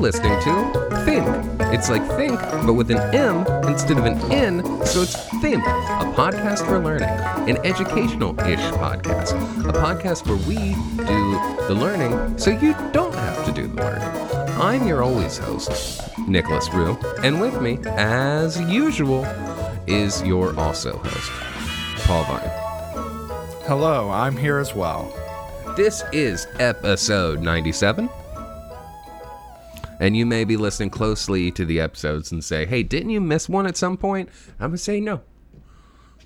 listening 0.00 0.32
to 0.40 1.04
Think. 1.04 1.26
It's 1.74 1.90
like 1.90 2.04
Think, 2.16 2.40
but 2.66 2.72
with 2.72 2.90
an 2.90 2.98
M 3.14 3.46
instead 3.68 3.98
of 3.98 4.06
an 4.06 4.18
N, 4.32 4.64
so 4.86 5.02
it's 5.02 5.14
Think, 5.40 5.62
a 5.62 6.12
podcast 6.16 6.64
for 6.64 6.78
learning, 6.78 7.08
an 7.48 7.58
educational 7.66 8.30
ish 8.40 8.60
podcast, 8.80 9.32
a 9.68 9.72
podcast 9.72 10.26
where 10.26 10.38
we 10.48 10.74
do 11.04 11.66
the 11.68 11.74
learning 11.74 12.38
so 12.38 12.50
you 12.50 12.74
don't 12.92 13.14
have 13.14 13.44
to 13.44 13.52
do 13.52 13.66
the 13.68 13.76
learning. 13.76 14.08
I'm 14.58 14.86
your 14.86 15.02
always 15.02 15.36
host, 15.36 16.00
Nicholas 16.26 16.72
Rue, 16.72 16.96
and 17.22 17.38
with 17.38 17.60
me, 17.60 17.78
as 17.84 18.58
usual, 18.62 19.26
is 19.86 20.22
your 20.22 20.58
also 20.58 20.96
host, 20.96 21.30
Paul 22.06 22.24
Vine. 22.24 22.50
Hello, 23.66 24.10
I'm 24.10 24.36
here 24.36 24.58
as 24.58 24.74
well. 24.74 25.12
This 25.76 26.02
is 26.12 26.46
episode 26.58 27.42
97. 27.42 28.08
And 30.00 30.16
you 30.16 30.24
may 30.24 30.44
be 30.44 30.56
listening 30.56 30.88
closely 30.88 31.50
to 31.52 31.66
the 31.66 31.78
episodes 31.78 32.32
and 32.32 32.42
say, 32.42 32.64
hey, 32.64 32.82
didn't 32.82 33.10
you 33.10 33.20
miss 33.20 33.50
one 33.50 33.66
at 33.66 33.76
some 33.76 33.98
point? 33.98 34.30
I'm 34.58 34.70
going 34.70 34.72
to 34.72 34.78
say 34.78 34.98
no. 34.98 35.20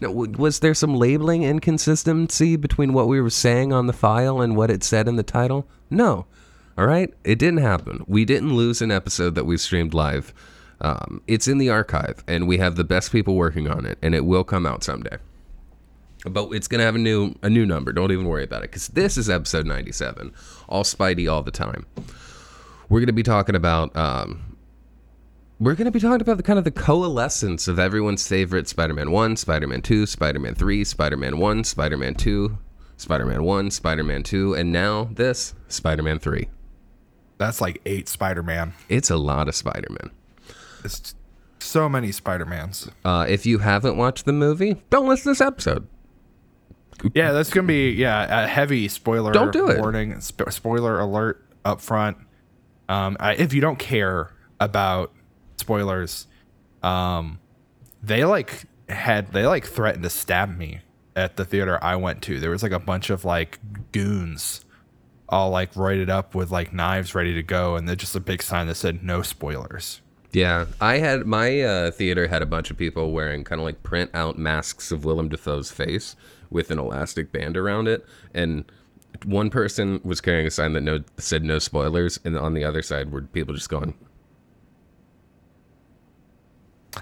No, 0.01 0.11
was 0.11 0.61
there 0.61 0.75
some 0.75 0.95
labeling 0.95 1.43
inconsistency 1.43 2.57
between 2.57 2.93
what 2.93 3.09
we 3.09 3.21
were 3.21 3.31
saying 3.31 3.73
on 3.73 3.87
the 3.87 3.93
file 3.93 4.41
and 4.41 4.57
what 4.57 4.71
it 4.71 4.85
said 4.85 5.09
in 5.09 5.17
the 5.17 5.23
title? 5.25 5.67
No. 5.91 6.27
All 6.79 6.87
right? 6.87 7.13
It 7.25 7.39
didn't 7.39 7.61
happen. 7.61 8.05
We 8.07 8.25
didn't 8.25 8.55
lose 8.55 8.81
an 8.81 8.93
episode 8.93 9.35
that 9.35 9.45
we 9.45 9.57
streamed 9.57 9.93
live. 9.93 10.33
Um, 10.81 11.23
it's 11.27 11.49
in 11.49 11.59
the 11.59 11.71
archive, 11.71 12.23
and 12.29 12.47
we 12.47 12.59
have 12.59 12.77
the 12.77 12.85
best 12.85 13.11
people 13.13 13.35
working 13.35 13.69
on 13.69 13.87
it, 13.87 13.99
and 14.03 14.15
it 14.15 14.25
will 14.25 14.45
come 14.45 14.67
out 14.67 14.85
someday. 14.85 15.17
But 16.27 16.51
it's 16.51 16.69
gonna 16.69 16.83
have 16.83 16.97
a 16.97 16.99
new 16.99 17.37
a 17.43 17.51
new 17.51 17.65
number. 17.65 17.93
Don't 17.93 18.11
even 18.11 18.27
worry 18.27 18.45
about 18.45 18.65
it, 18.65 18.71
because 18.71 18.89
this 18.89 19.17
is 19.17 19.31
episode 19.31 19.67
97. 19.67 20.33
All 20.69 20.83
Spidey 20.83 21.31
all 21.31 21.43
the 21.43 21.51
time 21.53 21.87
we're 22.89 23.01
going 23.01 23.07
to 23.07 23.13
be 23.13 23.23
talking 23.23 23.55
about 23.55 23.95
um, 23.97 24.57
we're 25.61 25.75
going 25.75 25.87
to 25.87 25.91
be 25.91 26.01
talking 26.01 26.21
about 26.21 26.37
the 26.37 26.43
kind 26.43 26.59
of 26.59 26.65
the 26.65 26.71
coalescence 26.71 27.69
of 27.69 27.79
everyone's 27.79 28.27
favorite 28.27 28.69
Spider-Man 28.69 29.11
1, 29.11 29.37
Spider-Man 29.37 29.83
2, 29.83 30.07
Spider-Man 30.07 30.55
3, 30.55 30.85
Spider-Man 30.85 31.39
1, 31.39 31.65
Spider-Man 31.65 32.15
2, 32.15 32.59
Spider-Man 32.97 33.45
1, 33.45 33.71
Spider-Man 33.71 34.23
2, 34.23 34.55
and 34.55 34.73
now 34.73 35.09
this 35.13 35.55
Spider-Man 35.69 36.19
3. 36.19 36.49
That's 37.39 37.61
like 37.61 37.81
eight 37.87 38.09
Spider-Man. 38.09 38.75
It's 38.89 39.11
a 39.11 39.17
lot 39.17 39.49
of 39.49 39.55
Spider-Man. 39.55 40.11
It's 40.85 41.15
so 41.61 41.89
many 41.89 42.13
Spider-Mans. 42.13 42.91
Uh, 43.05 43.27
if 43.29 43.47
you 43.47 43.59
haven't 43.59 43.97
watched 43.97 44.25
the 44.25 44.33
movie, 44.33 44.83
don't 44.91 45.09
listen 45.09 45.25
to 45.25 45.31
this 45.31 45.41
episode. 45.41 45.87
Yeah, 47.13 47.33
that's 47.33 47.51
gonna 47.51 47.67
be 47.67 47.91
yeah 47.91 48.45
a 48.45 48.47
heavy 48.47 48.87
spoiler. 48.89 49.33
Don't 49.33 49.53
do 49.53 49.69
it. 49.69 49.81
Warning, 49.81 50.21
sp- 50.23 50.49
spoiler 50.51 51.01
alert 51.01 51.45
up 51.65 51.81
front. 51.81 52.19
Um, 52.89 53.17
I, 53.21 53.35
if 53.35 53.53
you 53.53 53.61
don't 53.61 53.79
care 53.79 54.31
about 54.61 55.13
spoilers, 55.57 56.27
um, 56.83 57.39
they 58.03 58.25
like 58.25 58.65
had 58.89 59.33
they 59.33 59.47
like 59.47 59.67
threatened 59.67 60.05
to 60.05 60.11
stab 60.11 60.57
me 60.57 60.81
at 61.17 61.37
the 61.37 61.45
theater 61.45 61.83
I 61.83 61.97
went 61.97 62.23
to. 62.23 62.41
There 62.41 62.51
was 62.51 62.63
like 62.63 62.73
a 62.73 62.79
bunch 62.79 63.11
of 63.11 63.25
like 63.25 63.59
goons, 63.93 64.65
all 65.29 65.51
like 65.51 65.75
roided 65.75 66.09
up 66.09 66.35
with 66.35 66.51
like 66.51 66.73
knives 66.73 67.15
ready 67.15 67.35
to 67.35 67.43
go, 67.43 67.77
and 67.77 67.89
then 67.89 67.97
just 67.97 68.17
a 68.17 68.21
big 68.21 68.43
sign 68.43 68.67
that 68.67 68.75
said 68.75 69.03
no 69.03 69.23
spoilers. 69.23 70.01
Yeah, 70.33 70.67
I 70.81 70.99
had 70.99 71.27
my 71.27 71.61
uh, 71.61 71.91
theater 71.93 72.27
had 72.27 72.43
a 72.43 72.47
bunch 72.47 72.71
of 72.71 72.77
people 72.77 73.13
wearing 73.13 73.45
kind 73.45 73.61
of 73.61 73.65
like 73.65 73.85
print 73.85 74.11
out 74.15 74.37
masks 74.37 74.91
of 74.91 75.05
Willem 75.05 75.29
Dafoe's 75.29 75.71
face 75.71 76.17
with 76.51 76.73
an 76.73 76.79
elastic 76.79 77.31
band 77.31 77.57
around 77.57 77.89
it, 77.89 78.05
and 78.35 78.65
one 79.25 79.51
person 79.51 80.01
was 80.05 80.21
carrying 80.21 80.47
a 80.47 80.51
sign 80.51 80.73
that 80.75 80.83
no 80.83 81.01
said 81.19 81.45
no 81.45 81.59
spoilers, 81.59 82.19
and 82.25 82.37
on 82.37 82.55
the 82.55 82.65
other 82.65 82.83
side 82.83 83.11
were 83.13 83.23
people 83.23 83.55
just 83.55 83.69
going, 83.69 83.95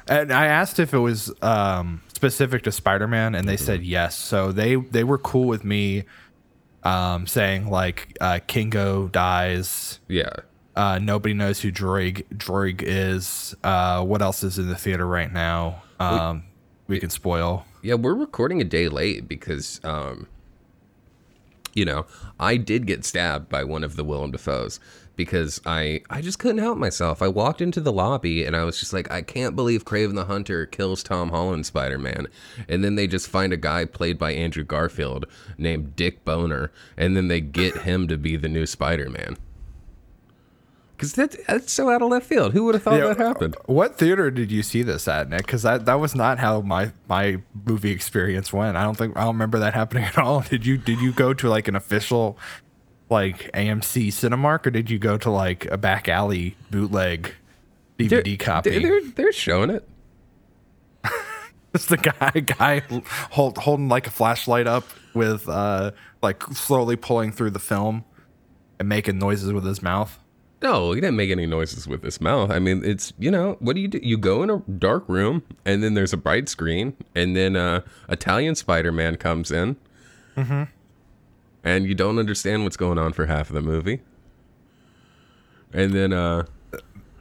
And 0.09 0.33
I 0.33 0.47
asked 0.47 0.78
if 0.78 0.94
it 0.94 0.99
was 0.99 1.33
um, 1.43 2.00
specific 2.15 2.62
to 2.62 2.72
Spider-Man, 2.72 3.34
and 3.34 3.47
they 3.49 3.56
said 3.59 3.83
yes. 3.84 4.16
So 4.16 4.50
they 4.53 4.77
they 4.77 5.05
were 5.05 5.19
cool 5.19 5.47
with 5.47 5.65
me 5.65 6.05
um, 6.83 7.27
saying 7.27 7.69
like 7.69 8.16
uh, 8.21 8.41
Kingo 8.47 9.09
dies. 9.09 10.00
"Yeah, 10.09 10.31
Uh, 10.75 10.99
nobody 10.99 11.34
knows 11.34 11.60
who 11.60 11.71
Druig 11.71 12.25
Druig 12.34 12.83
is. 12.83 13.54
Uh, 13.62 14.03
what 14.04 14.22
else 14.22 14.43
is 14.43 14.59
in 14.59 14.69
the 14.69 14.77
theater 14.77 15.06
right 15.06 15.33
now? 15.33 15.83
Um, 16.00 16.44
we 16.87 16.99
can 16.99 17.10
spoil. 17.10 17.66
yeah." 17.83 17.94
We're 17.94 18.15
recording 18.15 18.60
a 18.60 18.65
day 18.65 18.89
late 18.89 19.28
because, 19.28 19.81
um, 19.84 20.27
you 21.75 21.84
know, 21.84 22.06
I 22.38 22.56
did 22.56 22.87
get 22.87 23.05
stabbed 23.05 23.49
by 23.49 23.65
one 23.65 23.84
of 23.84 23.97
the 23.97 24.05
Willem 24.05 24.33
Dafoes 24.33 24.78
because 25.16 25.60
I 25.66 26.03
I 26.10 26.21
just 26.21 26.38
couldn't 26.38 26.59
help 26.59 26.78
myself. 26.78 27.22
I 27.22 27.28
walked 27.28 27.60
into 27.60 27.81
the 27.81 27.93
lobby 27.93 28.44
and 28.44 28.56
I 28.56 28.65
was 28.65 28.78
just 28.78 28.93
like, 28.93 29.10
I 29.10 29.22
can't 29.22 29.56
believe 29.56 29.84
Kraven 29.84 30.15
the 30.15 30.25
Hunter 30.25 30.66
kills 30.66 31.03
Tom 31.03 31.31
Holland 31.31 31.66
Spider 31.66 31.99
Man, 31.99 32.28
and 32.69 32.83
then 32.83 32.94
they 32.94 33.06
just 33.06 33.28
find 33.28 33.53
a 33.53 33.59
guy 33.59 33.84
played 33.84 34.19
by 34.19 34.33
Andrew 34.33 34.65
Garfield 34.65 35.27
named 35.59 35.97
Dick 35.97 36.25
Boner, 36.25 36.72
and 36.97 37.16
then 37.16 37.28
they 37.28 37.41
get 37.41 37.83
him 37.83 38.09
to 38.09 38.16
be 38.16 38.37
the 38.37 38.49
new 38.49 38.66
Spider 38.66 39.10
Man. 39.10 39.37
Because 41.03 41.15
that, 41.15 41.47
that's 41.49 41.73
so 41.73 41.91
out 41.91 42.01
of 42.01 42.11
left 42.11 42.27
field. 42.27 42.53
Who 42.53 42.65
would 42.65 42.77
have 42.77 42.85
thought 42.85 42.95
Yeah, 42.95 43.09
that 43.09 43.19
happened? 43.19 43.57
What 43.67 43.99
theater 43.99 44.31
did 44.31 44.53
you 44.53 44.63
see 44.63 44.85
this 44.85 45.09
at, 45.09 45.29
Nick? 45.29 45.45
Because 45.45 45.63
that, 45.65 45.85
that 45.87 45.95
was 45.95 46.15
not 46.15 46.39
how 46.39 46.61
my 46.61 46.93
my 47.09 47.39
movie 47.67 47.91
experience 47.91 48.53
went. 48.53 48.77
I 48.77 48.85
don't 48.85 48.97
think 48.97 49.17
I 49.17 49.23
don't 49.25 49.35
remember 49.35 49.59
that 49.59 49.75
happening 49.81 50.05
at 50.05 50.17
all. 50.17 50.43
Did 50.43 50.65
you 50.65 50.79
did 50.79 51.01
you 51.01 51.11
go 51.11 51.35
to 51.35 51.49
like 51.49 51.67
an 51.67 51.75
official 51.75 52.39
like 53.11 53.51
AMC 53.53 54.09
Cinemark 54.09 54.65
or 54.65 54.71
did 54.71 54.91
you 54.91 55.01
go 55.01 55.19
to 55.19 55.29
like 55.29 55.65
a 55.73 55.77
back 55.77 56.09
alley 56.09 56.57
bootleg 56.71 57.34
DVD 57.99 58.39
copy? 58.39 58.79
They're, 58.79 59.03
they're 59.03 59.33
showing 59.33 59.71
it. 59.71 59.89
It's 61.75 61.87
the 61.87 61.97
guy 61.97 62.31
guy 62.41 62.83
hold, 63.31 63.59
holding 63.59 63.89
like 63.89 64.07
a 64.07 64.11
flashlight 64.11 64.67
up 64.69 64.84
with 65.15 65.49
uh 65.49 65.93
like 66.23 66.45
slowly 66.53 66.95
pulling 66.95 67.33
through 67.33 67.51
the 67.51 67.59
film 67.59 68.05
and 68.79 68.89
making 68.89 69.19
noises 69.19 69.53
with 69.53 69.65
his 69.65 69.83
mouth. 69.83 70.19
No, 70.62 70.93
he 70.93 71.00
didn't 71.00 71.17
make 71.17 71.31
any 71.31 71.47
noises 71.47 71.89
with 71.89 72.03
his 72.05 72.21
mouth. 72.21 72.50
I 72.50 72.59
mean, 72.61 72.84
it's 72.84 73.12
you 73.19 73.31
know, 73.31 73.56
what 73.61 73.75
do 73.75 73.83
you 73.83 73.89
do? 73.89 73.99
You 74.03 74.17
go 74.17 74.43
in 74.43 74.50
a 74.50 74.59
dark 74.59 75.09
room, 75.09 75.43
and 75.65 75.83
then 75.83 75.95
there's 75.95 76.12
a 76.12 76.17
bright 76.17 76.49
screen, 76.49 76.97
and 77.15 77.34
then 77.37 77.56
uh, 77.56 77.81
Italian 78.09 78.55
Spider-Man 78.55 79.17
comes 79.17 79.51
in, 79.51 79.77
and 80.37 81.87
you 81.87 81.95
don't 81.95 82.19
understand 82.19 82.65
what's 82.65 82.77
going 82.77 82.99
on 82.99 83.12
for 83.12 83.27
half 83.27 83.49
of 83.51 83.55
the 83.55 83.61
movie, 83.62 84.01
and 85.72 85.93
then 85.93 86.12
uh, 86.12 86.45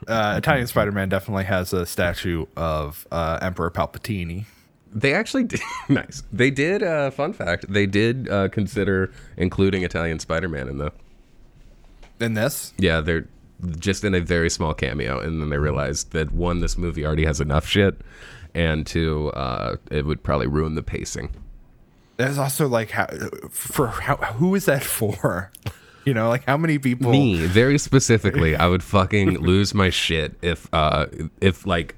Uh, 0.08 0.34
Italian 0.36 0.66
Spider-Man 0.66 1.08
definitely 1.08 1.44
has 1.44 1.72
a 1.72 1.86
statue 1.86 2.46
of 2.56 3.06
uh, 3.12 3.38
Emperor 3.40 3.70
Palpatine. 3.70 4.44
they 4.92 5.14
actually 5.14 5.44
did 5.52 5.60
nice. 5.88 6.22
They 6.32 6.50
did. 6.50 6.82
Uh, 6.82 7.10
fun 7.10 7.32
fact: 7.32 7.66
they 7.68 7.86
did 7.86 8.28
uh, 8.28 8.48
consider 8.48 9.12
including 9.36 9.82
Italian 9.84 10.18
Spider-Man 10.18 10.68
in 10.68 10.78
the 10.78 10.92
In 12.22 12.34
this, 12.34 12.72
Yeah, 12.78 13.00
they're 13.00 13.28
just 13.78 14.04
in 14.04 14.14
a 14.14 14.20
very 14.20 14.50
small 14.50 14.74
cameo, 14.74 15.20
and 15.20 15.40
then 15.40 15.50
they 15.50 15.58
realized 15.58 16.12
that 16.12 16.32
one, 16.32 16.60
this 16.60 16.76
movie 16.76 17.04
already 17.06 17.24
has 17.24 17.40
enough 17.40 17.66
shit, 17.66 18.00
and 18.54 18.86
two, 18.86 19.30
uh, 19.34 19.76
it 19.90 20.04
would 20.06 20.22
probably 20.22 20.46
ruin 20.48 20.74
the 20.74 20.82
pacing. 20.82 21.30
there's 22.16 22.38
also 22.38 22.68
like 22.68 22.90
how 22.90 23.06
for 23.50 23.88
how 23.88 24.16
who 24.16 24.54
is 24.54 24.64
that 24.66 24.82
for? 24.84 25.50
You 26.04 26.14
know, 26.14 26.28
like 26.28 26.42
how 26.46 26.56
many 26.56 26.78
people? 26.80 27.12
Me, 27.12 27.46
very 27.46 27.78
specifically, 27.78 28.56
I 28.56 28.66
would 28.66 28.82
fucking 28.82 29.38
lose 29.50 29.72
my 29.72 29.88
shit 29.88 30.34
if, 30.42 30.68
uh, 30.74 31.06
if 31.40 31.64
like, 31.64 31.94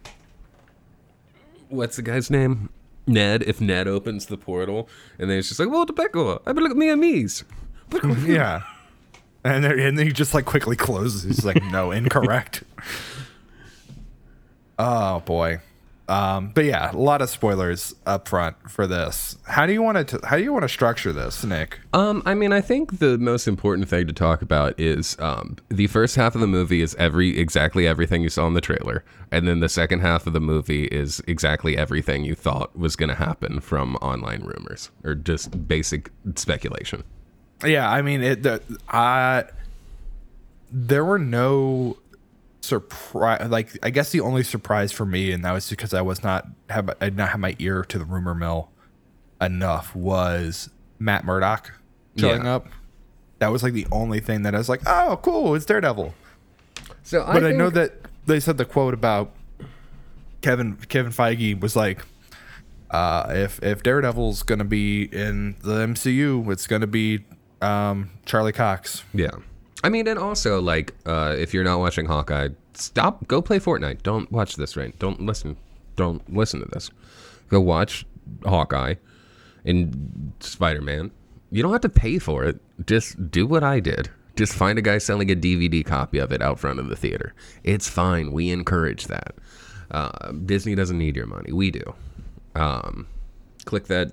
what's 1.71 1.97
the 1.97 2.03
guy's 2.03 2.31
name? 2.31 2.69
Ned. 3.07 3.43
If 3.45 3.63
Ned 3.63 3.89
opens 3.89 4.27
the 4.27 4.37
portal, 4.37 4.91
and 5.19 5.31
then 5.31 5.39
it's 5.39 5.49
just 5.49 5.59
like, 5.59 5.71
"Well, 5.71 5.87
Tobacco, 5.87 6.43
I 6.45 6.53
better 6.53 6.61
look 6.61 6.73
at 6.73 6.77
me 6.77 6.91
and 6.91 7.01
me's." 7.01 7.45
Yeah. 8.27 8.61
And 9.45 9.63
then, 9.63 9.79
and 9.79 9.99
then 9.99 10.07
he 10.07 10.13
just 10.13 10.33
like 10.35 10.47
quickly 10.47 10.77
closes. 10.77 11.23
He's 11.23 11.45
like, 11.45 11.63
no, 11.65 11.91
incorrect. 11.93 12.65
oh 14.79 15.21
boy. 15.21 15.61
Um, 16.07 16.51
but 16.55 16.67
yeah, 16.67 16.93
a 16.93 16.97
lot 16.97 17.23
of 17.23 17.31
spoilers 17.31 17.95
up 18.05 18.29
front 18.29 18.71
for 18.71 18.87
this. 18.87 19.39
How 19.45 19.65
do 19.65 19.73
you 19.73 19.81
want 19.81 20.07
to? 20.09 20.21
How 20.25 20.37
do 20.37 20.43
you 20.43 20.53
want 20.53 20.63
to 20.65 20.69
structure 20.69 21.13
this, 21.15 21.43
Nick? 21.45 21.81
Um, 21.95 22.23
I 22.27 22.35
mean, 22.35 22.53
I 22.53 22.61
think 22.61 22.99
the 22.99 23.17
most 23.17 23.49
important 23.49 23.89
thing 23.89 24.07
to 24.07 24.13
talk 24.13 24.43
about 24.43 24.79
is 24.79 25.17
um, 25.19 25.57
the 25.69 25.87
first 25.87 26.17
half 26.17 26.35
of 26.35 26.43
the 26.43 26.47
movie 26.47 26.83
is 26.83 26.95
every 26.97 27.39
exactly 27.39 27.87
everything 27.87 28.23
you 28.23 28.29
saw 28.29 28.47
in 28.47 28.53
the 28.53 28.61
trailer, 28.61 29.03
and 29.31 29.49
then 29.49 29.61
the 29.61 29.69
second 29.69 30.01
half 30.01 30.27
of 30.27 30.35
the 30.35 30.41
movie 30.41 30.85
is 30.87 31.23
exactly 31.27 31.77
everything 31.79 32.23
you 32.23 32.35
thought 32.35 32.77
was 32.77 32.97
going 32.97 33.09
to 33.09 33.15
happen 33.15 33.61
from 33.61 33.97
online 33.97 34.43
rumors 34.43 34.91
or 35.05 35.15
just 35.15 35.67
basic 35.67 36.11
speculation. 36.37 37.03
Yeah, 37.65 37.91
I 37.91 38.03
mean, 38.03 38.23
it. 38.23 38.43
The, 38.43 38.63
I 38.89 39.45
there 40.73 41.05
were 41.05 41.19
no 41.19 41.99
surprise. 42.61 43.49
Like, 43.49 43.79
I 43.83 43.91
guess 43.91 44.11
the 44.11 44.21
only 44.21 44.43
surprise 44.43 44.91
for 44.93 45.05
me, 45.07 45.31
and 45.31 45.45
that 45.45 45.53
was 45.53 45.69
because 45.71 45.95
I 45.95 46.03
was 46.03 46.23
not 46.23 46.47
have 46.71 46.89
I 47.01 47.05
did 47.07 47.17
not 47.17 47.29
have 47.31 47.41
my 47.41 47.55
ear 47.59 47.85
to 47.85 47.99
the 47.99 48.05
rumor 48.05 48.35
mill 48.35 48.71
enough, 49.41 49.95
was 49.95 50.71
Matt 50.99 51.25
Murdock 51.25 51.73
showing 52.17 52.45
Yeah. 52.45 52.57
up. 52.57 52.69
That 53.41 53.49
was 53.49 53.63
like 53.63 53.73
the 53.73 53.87
only 53.93 54.21
thing 54.21 54.43
that 54.43 54.55
I 54.55 54.59
was 54.59 54.69
like, 54.69 54.81
oh, 54.87 55.19
cool, 55.23 55.55
it's 55.55 55.67
Daredevil. 55.67 56.15
So 57.03 57.25
I 57.25 57.33
But 57.35 57.45
I, 57.45 57.53
know 57.53 57.69
that 57.71 57.93
they 58.27 58.41
said 58.41 58.57
the 58.57 58.65
quote 58.65 58.95
about 58.95 59.33
Kevin 60.41 60.77
Kevin 60.89 61.13
Feige 61.13 61.61
was 61.61 61.77
like, 61.77 62.05
uh, 62.91 63.27
if 63.31 63.63
if 63.63 63.83
Daredevil's 63.83 64.43
gonna 64.43 64.65
be 64.65 65.05
in 65.05 65.57
the 65.63 65.81
MCU, 65.87 66.51
it's 66.51 66.67
gonna 66.67 66.87
be 66.87 67.25
um, 67.65 68.11
Charlie 68.27 68.53
Cox. 68.53 69.05
Yeah. 69.13 69.31
I 69.83 69.89
mean, 69.89 70.07
and 70.07 70.19
also 70.19 70.61
like, 70.61 70.95
uh, 71.07 71.35
if 71.39 71.53
you're 71.53 71.65
not 71.65 71.79
watching 71.79 72.07
Hawkeye, 72.07 72.49
stop. 72.75 73.27
Go 73.27 73.43
play 73.43 73.59
Fortnite. 73.59 74.03
Don't 74.03 74.31
watch 74.31 74.57
this 74.57 74.77
right. 74.77 74.99
Don't 74.99 75.21
listen. 75.21 75.57
Don't 75.97 76.23
listen 76.33 76.61
to 76.61 76.67
this. 76.67 76.91
Go 77.49 77.61
watch 77.61 78.07
Hawkeye 78.45 78.95
and 79.65 80.33
Spider 80.41 80.81
Man. 80.81 81.11
You 81.51 81.63
don't 81.63 81.73
have 81.73 81.83
to 81.83 81.89
pay 81.89 82.19
for 82.19 82.45
it. 82.45 82.61
Just 82.87 83.31
do 83.31 83.47
what 83.47 83.63
I 83.63 83.81
did. 83.81 84.11
Just 84.37 84.55
find 84.55 84.79
a 84.79 84.83
guy 84.83 84.99
selling 84.99 85.31
a 85.31 85.37
DVD 85.37 85.85
copy 85.85 86.19
of 86.19 86.33
it 86.33 86.43
out 86.43 86.59
front 86.59 86.81
of 86.81 86.89
the 86.89 86.97
theater. 86.97 87.35
It's 87.63 87.89
fine. 87.89 88.33
We 88.33 88.51
encourage 88.51 89.07
that. 89.07 89.35
Uh, 89.91 90.33
Disney 90.33 90.75
doesn't 90.75 90.99
need 90.99 91.15
your 91.15 91.27
money. 91.27 91.53
We 91.53 91.71
do. 91.71 91.95
Um, 92.57 93.07
click 93.65 93.87
that. 93.87 94.13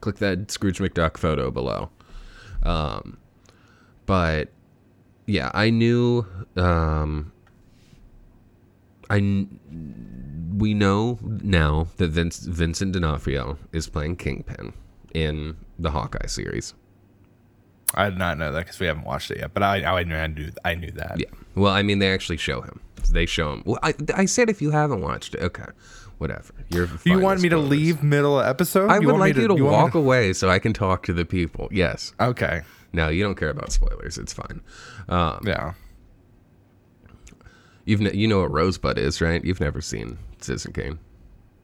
Click 0.00 0.16
that 0.18 0.50
Scrooge 0.50 0.78
McDuck 0.78 1.16
photo 1.16 1.50
below. 1.50 1.90
Um, 2.62 3.18
but 4.06 4.48
yeah, 5.26 5.50
I 5.54 5.70
knew. 5.70 6.26
Um, 6.56 7.32
I 9.10 9.46
we 10.58 10.74
know 10.74 11.18
now 11.22 11.86
that 11.96 12.08
Vince, 12.08 12.40
Vincent 12.40 12.92
D'Onofrio 12.92 13.58
is 13.72 13.88
playing 13.88 14.16
Kingpin 14.16 14.72
in 15.14 15.56
the 15.78 15.90
Hawkeye 15.90 16.26
series. 16.26 16.74
I 17.94 18.10
did 18.10 18.18
not 18.18 18.36
know 18.38 18.52
that 18.52 18.58
because 18.60 18.80
we 18.80 18.86
haven't 18.86 19.04
watched 19.04 19.30
it 19.30 19.38
yet. 19.38 19.54
But 19.54 19.62
I 19.62 19.82
I 19.84 20.02
knew 20.02 20.16
I 20.16 20.26
knew, 20.26 20.50
I 20.64 20.74
knew 20.74 20.90
that. 20.92 21.16
Yeah. 21.18 21.26
Well, 21.54 21.72
I 21.72 21.82
mean, 21.82 22.00
they 22.00 22.12
actually 22.12 22.36
show 22.36 22.60
him. 22.60 22.80
They 23.10 23.24
show 23.24 23.54
him. 23.54 23.62
Well, 23.64 23.78
I, 23.82 23.94
I 24.14 24.26
said 24.26 24.50
if 24.50 24.60
you 24.60 24.70
haven't 24.70 25.00
watched 25.00 25.34
it, 25.34 25.42
okay, 25.42 25.64
whatever. 26.18 26.52
You're. 26.68 26.88
You 27.04 27.18
want 27.20 27.40
me 27.40 27.48
to 27.48 27.58
leave 27.58 28.02
middle 28.02 28.40
episode? 28.40 28.90
I 28.90 28.98
would 28.98 29.06
want 29.06 29.16
me 29.16 29.20
like 29.20 29.36
you 29.36 29.48
to 29.48 29.54
me 29.54 29.62
walk 29.62 29.94
away 29.94 30.32
so 30.32 30.48
I 30.50 30.58
can 30.58 30.72
talk 30.72 31.04
to 31.06 31.12
the 31.12 31.24
people. 31.24 31.68
Yes. 31.72 32.12
Okay. 32.20 32.62
No, 32.92 33.08
you 33.08 33.22
don't 33.22 33.34
care 33.36 33.50
about 33.50 33.72
spoilers. 33.72 34.18
It's 34.18 34.32
fine. 34.32 34.60
Um, 35.08 35.40
Yeah. 35.46 35.72
you've 37.84 38.00
ne- 38.00 38.14
you 38.14 38.26
know 38.28 38.40
what 38.40 38.50
Rosebud 38.52 38.98
is, 38.98 39.20
right? 39.20 39.44
You've 39.44 39.60
never 39.60 39.80
seen 39.80 40.18
Citizen 40.40 40.72
Kane. 40.72 40.98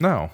No, 0.01 0.31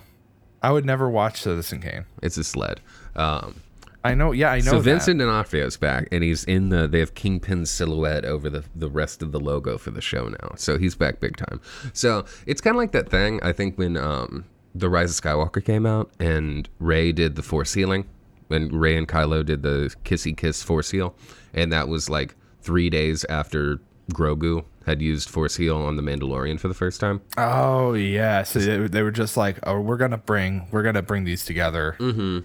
I 0.62 0.70
would 0.73 0.84
never 0.84 1.08
watch 1.08 1.43
Citizen 1.43 1.81
Kane. 1.81 2.05
It's 2.23 2.37
a 2.37 2.44
sled. 2.44 2.81
Um, 3.16 3.56
I 4.02 4.14
know. 4.14 4.32
Yeah, 4.32 4.50
I 4.50 4.58
know. 4.58 4.70
so 4.73 4.76
that. 4.81 4.82
Vincent 4.82 5.55
is 5.55 5.76
back, 5.76 6.08
and 6.11 6.25
he's 6.25 6.44
in 6.44 6.70
the. 6.70 6.87
They 6.87 7.00
have 7.00 7.14
Kingpin's 7.14 7.70
silhouette 7.70 8.25
over 8.25 8.49
the 8.49 8.64
the 8.75 8.88
rest 8.88 9.23
of 9.23 9.32
the 9.32 9.41
logo 9.41 9.76
for 9.76 9.91
the 9.91 10.00
show 10.00 10.29
now. 10.29 10.52
So 10.56 10.79
he's 10.79 10.94
back 10.94 11.20
big 11.20 11.37
time. 11.37 11.61
So 11.93 12.25
it's 12.47 12.61
kind 12.61 12.76
of 12.76 12.79
like 12.79 12.93
that 12.93 13.11
thing. 13.11 13.41
I 13.43 13.52
think 13.52 13.76
when 13.76 13.97
um, 13.97 14.47
the 14.75 14.88
Rise 14.88 15.19
of 15.19 15.23
Skywalker 15.23 15.64
came 15.64 15.85
out, 15.85 16.11
and 16.19 16.69
Rey 16.79 17.12
did 17.12 17.37
the 17.37 17.43
Force 17.43 17.75
healing, 17.75 18.08
and 18.49 18.73
Rey 18.73 18.97
and 18.97 19.06
Kylo 19.06 19.44
did 19.44 19.62
the 19.62 19.94
kissy 20.05 20.37
kiss 20.37 20.62
Force 20.62 20.91
heal, 20.91 21.14
and 21.52 21.73
that 21.73 21.88
was 21.88 22.08
like 22.08 22.35
three 22.62 22.88
days 22.88 23.25
after 23.29 23.81
Grogu 24.12 24.64
had 24.87 25.02
used 25.02 25.29
Force 25.29 25.56
heal 25.56 25.76
on 25.76 25.97
the 25.97 26.02
Mandalorian 26.02 26.58
for 26.58 26.69
the 26.69 26.75
first 26.75 27.00
time. 27.00 27.20
Oh 27.37 27.93
yeah. 27.94 28.43
So 28.43 28.58
they, 28.58 28.88
they 28.88 29.02
were 29.02 29.11
just 29.11 29.37
like, 29.37 29.58
oh, 29.64 29.81
we're 29.81 29.99
gonna 29.99 30.19
bring 30.19 30.67
we're 30.70 30.82
gonna 30.82 31.02
bring 31.02 31.25
these 31.25 31.44
together. 31.44 31.97
So 31.99 32.43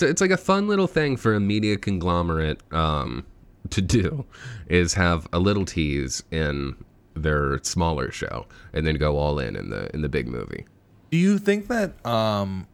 it's 0.00 0.20
like 0.20 0.30
a 0.30 0.36
fun 0.36 0.68
little 0.68 0.86
thing 0.86 1.16
for 1.16 1.34
a 1.34 1.40
media 1.40 1.76
conglomerate 1.76 2.60
um, 2.72 3.24
to 3.70 3.82
do 3.82 4.24
is 4.68 4.94
have 4.94 5.28
a 5.32 5.38
little 5.38 5.64
tease 5.64 6.22
in 6.30 6.76
their 7.14 7.60
smaller 7.62 8.10
show 8.10 8.46
and 8.72 8.86
then 8.86 8.96
go 8.96 9.16
all 9.16 9.38
in 9.38 9.56
in 9.56 9.70
the 9.70 9.92
in 9.94 10.02
the 10.02 10.08
big 10.08 10.28
movie. 10.28 10.66
Do 11.10 11.18
you 11.18 11.38
think 11.38 11.68
that 11.68 12.04
um 12.06 12.66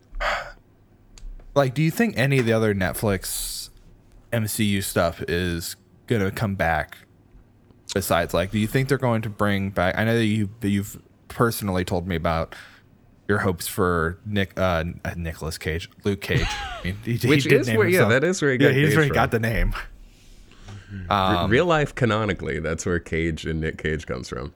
like 1.54 1.74
do 1.74 1.82
you 1.82 1.90
think 1.90 2.16
any 2.16 2.38
of 2.38 2.46
the 2.46 2.52
other 2.52 2.74
Netflix 2.74 3.70
MCU 4.32 4.82
stuff 4.82 5.22
is 5.26 5.76
gonna 6.06 6.30
come 6.30 6.54
back 6.54 6.98
besides 7.94 8.34
like 8.34 8.50
do 8.50 8.58
you 8.58 8.66
think 8.66 8.88
they're 8.88 8.98
going 8.98 9.22
to 9.22 9.30
bring 9.30 9.70
back 9.70 9.96
I 9.96 10.04
know 10.04 10.16
that 10.16 10.24
you 10.24 10.50
that 10.60 10.68
you've 10.68 11.00
personally 11.28 11.84
told 11.84 12.06
me 12.06 12.16
about 12.16 12.54
your 13.28 13.38
hopes 13.38 13.66
for 13.66 14.18
Nick 14.24 14.58
uh 14.58 14.84
Nicolas 15.16 15.58
Cage 15.58 15.90
Luke 16.04 16.20
Cage 16.20 16.46
I 16.48 16.80
mean, 16.84 16.96
he, 17.04 17.16
he 17.16 17.28
Which 17.28 17.44
did 17.44 17.60
is 17.62 17.70
where- 17.72 17.88
yeah, 17.88 18.04
that 18.08 18.22
is 18.24 18.40
where 18.42 18.52
he 18.52 18.58
yeah 18.64 18.70
he's 18.70 18.94
where 18.94 19.02
he 19.04 19.08
from. 19.08 19.14
got 19.14 19.30
the 19.30 19.40
name 19.40 19.74
R- 21.10 21.48
Real 21.48 21.66
life 21.66 21.94
canonically, 21.94 22.60
that's 22.60 22.86
where 22.86 23.00
Cage 23.00 23.44
and 23.44 23.60
Nick 23.60 23.76
Cage 23.78 24.06
comes 24.06 24.28
from. 24.28 24.52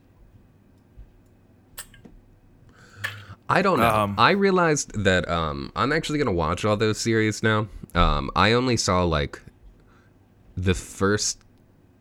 I 3.49 3.61
don't 3.61 3.79
know. 3.79 3.89
Um, 3.89 4.15
I 4.17 4.31
realized 4.31 5.03
that 5.03 5.27
um, 5.29 5.71
I'm 5.75 5.91
actually 5.91 6.19
gonna 6.19 6.31
watch 6.31 6.63
all 6.63 6.77
those 6.77 6.97
series 6.97 7.43
now. 7.43 7.67
Um, 7.93 8.31
I 8.35 8.53
only 8.53 8.77
saw 8.77 9.03
like 9.03 9.41
the 10.55 10.73
first 10.73 11.39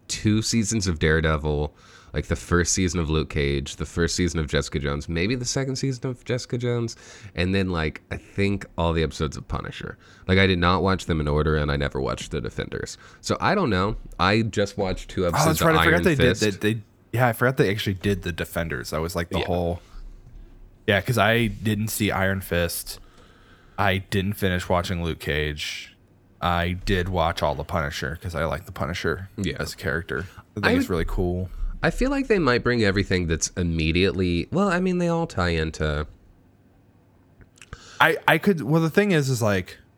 two 0.07 0.43
seasons 0.43 0.87
of 0.87 1.01
Daredevil, 1.01 1.75
like 2.13 2.27
the 2.27 2.37
first 2.37 2.73
season 2.73 2.99
of 3.01 3.09
Luke 3.11 3.31
Cage, 3.31 3.77
the 3.77 3.87
first 3.87 4.15
season 4.17 4.41
of 4.41 4.47
Jessica 4.49 4.79
Jones, 4.79 5.09
maybe 5.09 5.35
the 5.35 5.45
second 5.45 5.77
season 5.77 6.09
of 6.11 6.25
Jessica 6.25 6.59
Jones, 6.59 6.97
and 7.35 7.55
then 7.55 7.71
like 7.71 8.03
I 8.11 8.17
think 8.17 8.67
all 8.77 8.93
the 8.93 9.03
episodes 9.03 9.37
of 9.37 9.47
Punisher. 9.49 9.97
Like 10.27 10.39
I 10.39 10.47
did 10.47 10.59
not 10.59 10.83
watch 10.83 11.07
them 11.07 11.21
in 11.21 11.29
order, 11.29 11.57
and 11.57 11.71
I 11.71 11.77
never 11.77 12.01
watched 12.01 12.31
The 12.31 12.41
Defenders. 12.41 12.99
So 13.21 13.37
I 13.41 13.55
don't 13.55 13.71
know. 13.71 13.97
I 14.19 14.43
just 14.43 14.77
watched 14.79 15.11
two 15.11 15.25
oh, 15.25 15.29
episodes 15.29 15.59
that's 15.59 15.63
right. 15.63 15.75
of 15.75 15.81
I 15.81 15.85
forgot 15.85 16.03
they 16.05 16.17
Fist. 16.17 16.41
did. 16.41 16.55
They, 16.61 16.75
they, 16.75 16.81
yeah, 17.13 17.29
I 17.29 17.33
forgot 17.33 17.57
they 17.57 17.71
actually 17.71 17.95
did 17.95 18.23
the 18.23 18.33
Defenders. 18.33 18.91
That 18.91 19.01
was 19.01 19.15
like 19.17 19.31
the 19.31 19.41
Yeah. 19.41 19.47
whole. 19.47 19.81
Yeah, 20.87 21.01
because 21.01 21.19
I 21.19 21.47
didn't 21.47 21.89
see 21.89 22.11
Iron 22.11 22.41
Fist. 22.41 22.99
I 23.79 23.99
didn't 23.99 24.35
finish 24.35 24.69
watching 24.69 25.03
Luke 25.03 25.21
Cage. 25.21 25.97
I 26.43 26.73
did 26.73 27.09
watch 27.09 27.43
all 27.43 27.55
the 27.55 27.65
Punisher 27.65 28.13
because 28.13 28.35
I 28.35 28.45
like 28.45 28.67
the 28.67 28.73
Punisher 28.73 29.29
Yeah. 29.37 29.57
as 29.61 29.75
a 29.75 29.77
character. 29.77 30.27
I 30.57 30.61
think 30.61 30.67
I 30.67 30.73
it's 30.73 30.89
really 30.91 31.05
cool. 31.07 31.49
I 31.83 31.91
feel 31.91 32.11
like 32.11 32.27
they 32.29 32.39
might 32.39 32.63
bring 32.63 32.83
everything 32.85 33.27
that's 33.27 33.49
immediately. 33.57 34.49
Well, 34.53 34.69
I 34.69 34.81
mean, 34.81 34.99
they 34.99 35.09
all 35.09 35.27
tie 35.27 35.49
into. 35.51 36.07
I 38.01 38.17
I 38.29 38.39
could. 38.39 38.63
Well, 38.63 38.83
the 38.83 38.91
thing 38.91 39.13
is, 39.13 39.29
is 39.29 39.43
like. 39.43 39.79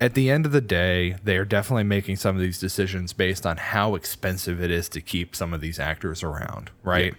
At 0.00 0.14
the 0.14 0.30
end 0.30 0.46
of 0.46 0.52
the 0.52 0.60
day, 0.60 1.16
they 1.24 1.36
are 1.38 1.44
definitely 1.44 1.82
making 1.82 2.16
some 2.16 2.36
of 2.36 2.40
these 2.40 2.60
decisions 2.60 3.12
based 3.12 3.44
on 3.44 3.56
how 3.56 3.96
expensive 3.96 4.62
it 4.62 4.70
is 4.70 4.88
to 4.90 5.00
keep 5.00 5.34
some 5.34 5.52
of 5.52 5.60
these 5.60 5.80
actors 5.80 6.22
around, 6.22 6.70
right? 6.84 7.14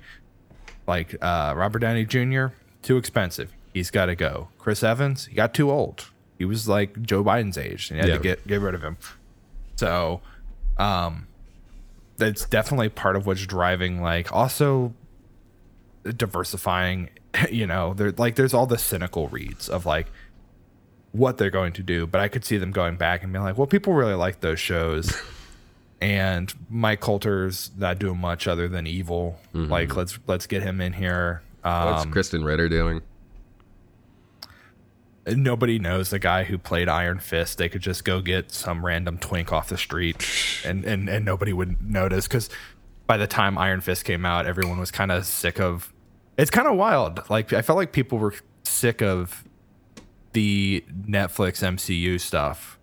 Like 0.88 1.13
uh, 1.21 1.53
Robert 1.57 1.79
Downey 1.79 2.05
Jr., 2.05 2.47
too 2.81 2.95
expensive. 2.95 3.51
He's 3.73 3.91
got 3.91 4.05
to 4.05 4.15
go. 4.15 4.47
Chris 4.57 4.81
Evans, 4.81 5.25
he 5.25 5.35
got 5.35 5.53
too 5.53 5.69
old. 5.69 6.05
He 6.38 6.45
was 6.45 6.69
like 6.69 7.01
Joe 7.01 7.21
Biden's 7.21 7.57
age, 7.57 7.91
and 7.91 7.97
you 7.97 8.01
had 8.03 8.09
Yeah. 8.09 8.15
to 8.17 8.23
get 8.23 8.47
get 8.47 8.62
rid 8.62 8.73
of 8.75 8.81
him. 8.81 8.95
So, 9.75 10.21
um, 10.77 11.27
that's 12.19 12.45
definitely 12.45 12.89
part 12.89 13.15
of 13.15 13.25
what's 13.25 13.45
driving. 13.47 14.01
Like, 14.01 14.31
also 14.31 14.93
diversifying. 16.03 17.09
You 17.51 17.67
know, 17.67 17.93
there 17.93 18.11
like 18.13 18.35
there's 18.35 18.55
all 18.55 18.65
the 18.65 18.79
cynical 18.79 19.27
reads 19.27 19.69
of 19.69 19.85
like 19.85 20.07
what 21.11 21.38
they're 21.38 21.51
going 21.51 21.73
to 21.73 21.83
do, 21.83 22.07
but 22.07 22.19
I 22.21 22.27
could 22.27 22.43
see 22.43 22.57
them 22.57 22.71
going 22.71 22.95
back 22.95 23.21
and 23.23 23.31
being 23.31 23.43
like, 23.43 23.55
well, 23.55 23.67
people 23.67 23.93
really 23.93 24.15
like 24.15 24.39
those 24.39 24.59
shows. 24.59 25.15
and 26.01 26.51
Mike 26.71 27.01
Colter's 27.01 27.69
not 27.77 27.99
doing 27.99 28.19
much 28.19 28.47
other 28.47 28.67
than 28.67 28.88
evil. 28.88 29.39
Like 29.53 29.95
let's 29.95 30.17
let's 30.25 30.47
get 30.47 30.63
him 30.63 30.81
in 30.81 30.93
here. 30.93 31.43
What's 31.61 32.03
Um, 32.05 32.11
Krysten 32.11 32.43
Ritter 32.43 32.67
doing? 32.67 33.01
Nobody 35.36 35.79
knows 35.79 36.09
the 36.09 36.19
guy 36.19 36.43
who 36.43 36.57
played 36.57 36.89
Iron 36.89 37.19
Fist. 37.19 37.57
They 37.57 37.69
could 37.69 37.81
just 37.81 38.03
go 38.03 38.21
get 38.21 38.51
some 38.51 38.86
random 38.86 39.17
twink 39.17 39.51
off 39.51 39.69
the 39.69 39.77
street, 39.77 40.27
and 40.65 40.86
and 40.86 41.09
and 41.09 41.25
nobody 41.25 41.53
would 41.53 41.81
notice 41.81 42.27
because 42.27 42.50
by 43.07 43.17
the 43.17 43.27
time 43.27 43.57
Iron 43.57 43.81
Fist 43.81 44.05
came 44.05 44.25
out, 44.25 44.45
everyone 44.45 44.79
was 44.79 44.91
kind 44.91 45.12
of 45.12 45.25
sick 45.25 45.59
of. 45.59 45.93
It's 46.38 46.51
kind 46.51 46.67
of 46.67 46.75
wild. 46.75 47.29
Like 47.29 47.53
I 47.53 47.62
felt 47.62 47.77
like 47.77 47.91
people 47.91 48.17
were 48.17 48.33
sick 48.63 49.01
of 49.01 49.43
the 50.33 50.83
Netflix 51.07 51.63
MCU 51.63 52.19
stuff. 52.19 52.77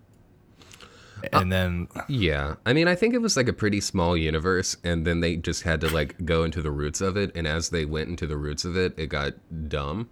Uh, 1.23 1.39
and 1.39 1.51
then 1.51 1.87
Yeah. 2.07 2.55
I 2.65 2.73
mean, 2.73 2.87
I 2.87 2.93
think 2.93 3.13
it 3.13 3.19
was 3.19 3.35
like 3.35 3.47
a 3.47 3.53
pretty 3.53 3.81
small 3.81 4.15
universe, 4.15 4.77
and 4.83 5.05
then 5.07 5.21
they 5.21 5.35
just 5.37 5.63
had 5.63 5.81
to 5.81 5.89
like 5.89 6.23
go 6.25 6.43
into 6.43 6.61
the 6.61 6.71
roots 6.71 7.01
of 7.01 7.17
it. 7.17 7.31
And 7.35 7.47
as 7.47 7.69
they 7.69 7.85
went 7.85 8.09
into 8.09 8.27
the 8.27 8.37
roots 8.37 8.65
of 8.65 8.77
it, 8.77 8.93
it 8.97 9.07
got 9.07 9.33
dumb. 9.69 10.09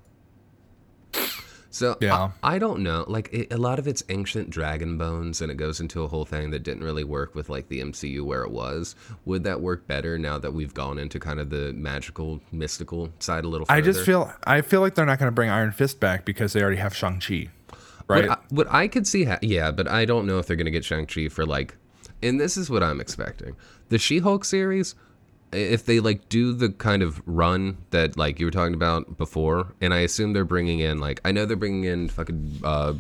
So 1.76 1.98
Yeah. 2.00 2.32
I, 2.42 2.56
I 2.56 2.60
don't 2.60 2.82
know. 2.82 3.04
Like 3.08 3.30
it, 3.34 3.52
a 3.52 3.58
lot 3.58 3.80
of 3.80 3.88
it's 3.88 4.02
ancient 4.08 4.50
dragon 4.50 4.98
bones, 4.98 5.42
and 5.42 5.52
it 5.52 5.56
goes 5.56 5.82
into 5.82 6.04
a 6.04 6.08
whole 6.08 6.24
thing 6.24 6.52
that 6.52 6.64
didn't 6.64 6.84
really 6.84 7.04
work 7.04 7.36
with 7.36 7.50
like 7.50 7.68
the 7.68 7.82
MCU 7.82 8.22
where 8.24 8.44
it 8.44 8.52
was. 8.52 8.96
Would 9.26 9.44
that 9.44 9.60
work 9.60 9.86
better 9.86 10.18
now 10.18 10.40
that 10.40 10.54
we've 10.54 10.74
gone 10.74 10.98
into 10.98 11.20
kind 11.20 11.40
of 11.40 11.50
the 11.50 11.74
magical, 11.74 12.40
mystical 12.52 13.10
side 13.20 13.44
a 13.44 13.50
little? 13.50 13.66
Further? 13.66 13.78
I 13.78 13.82
just 13.82 14.06
feel 14.06 14.32
I 14.46 14.62
feel 14.62 14.80
like 14.80 14.96
they're 14.96 15.06
not 15.06 15.20
going 15.20 15.28
to 15.28 15.36
bring 15.36 15.50
Iron 15.50 15.74
Fist 15.74 16.00
back 16.00 16.24
because 16.24 16.54
they 16.54 16.62
already 16.62 16.78
have 16.78 16.96
Shang 16.96 17.20
Chi, 17.20 17.50
right? 18.08 18.30
What 18.30 18.40
I, 18.40 18.42
what 18.50 18.68
I 18.72 18.88
could 18.88 19.06
see, 19.06 19.26
ha- 19.26 19.40
yeah, 19.42 19.72
but 19.72 19.90
I 19.90 20.06
don't 20.06 20.26
know 20.26 20.40
if 20.40 20.48
they're 20.48 20.56
going 20.56 20.66
to 20.66 20.72
get 20.72 20.86
Shang-Chi 20.86 21.28
for 21.28 21.46
like, 21.46 21.76
and 22.24 22.40
this 22.40 22.56
is 22.56 22.70
what 22.70 22.84
I'm 22.84 23.02
expecting. 23.02 23.56
The 23.90 23.98
She-Hulk 23.98 24.46
series, 24.46 24.96
if 25.56 25.86
they 25.86 26.00
like 26.00 26.30
do 26.30 26.54
the 26.54 26.70
kind 26.70 27.02
of 27.02 27.22
run 27.26 27.78
that 27.92 28.18
like 28.18 28.40
you 28.40 28.46
were 28.46 28.52
talking 28.52 28.74
about 28.74 29.18
before, 29.18 29.74
and 29.82 29.94
I 29.94 30.00
assume 30.00 30.34
they're 30.34 30.46
bringing 30.46 30.80
in 30.80 31.00
like 31.00 31.22
I 31.26 31.32
know 31.32 31.46
they're 31.46 31.58
bringing 31.58 31.86
in 31.86 32.10
fucking 32.10 32.62
uh, 32.64 32.94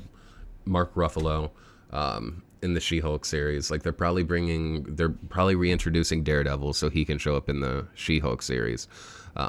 Mark 0.66 0.94
Ruffalo 0.96 1.52
um, 1.92 2.44
in 2.62 2.74
the 2.74 2.80
She-Hulk 2.80 3.26
series. 3.26 3.72
Like 3.72 3.84
they're 3.84 3.94
probably 3.94 4.24
bringing, 4.24 4.84
they're 4.96 5.10
probably 5.10 5.56
reintroducing 5.56 6.24
Daredevil 6.24 6.74
so 6.74 6.90
he 6.90 7.06
can 7.06 7.18
show 7.18 7.36
up 7.36 7.50
in 7.50 7.62
the 7.62 7.88
She-Hulk 7.96 8.42
series, 8.42 8.88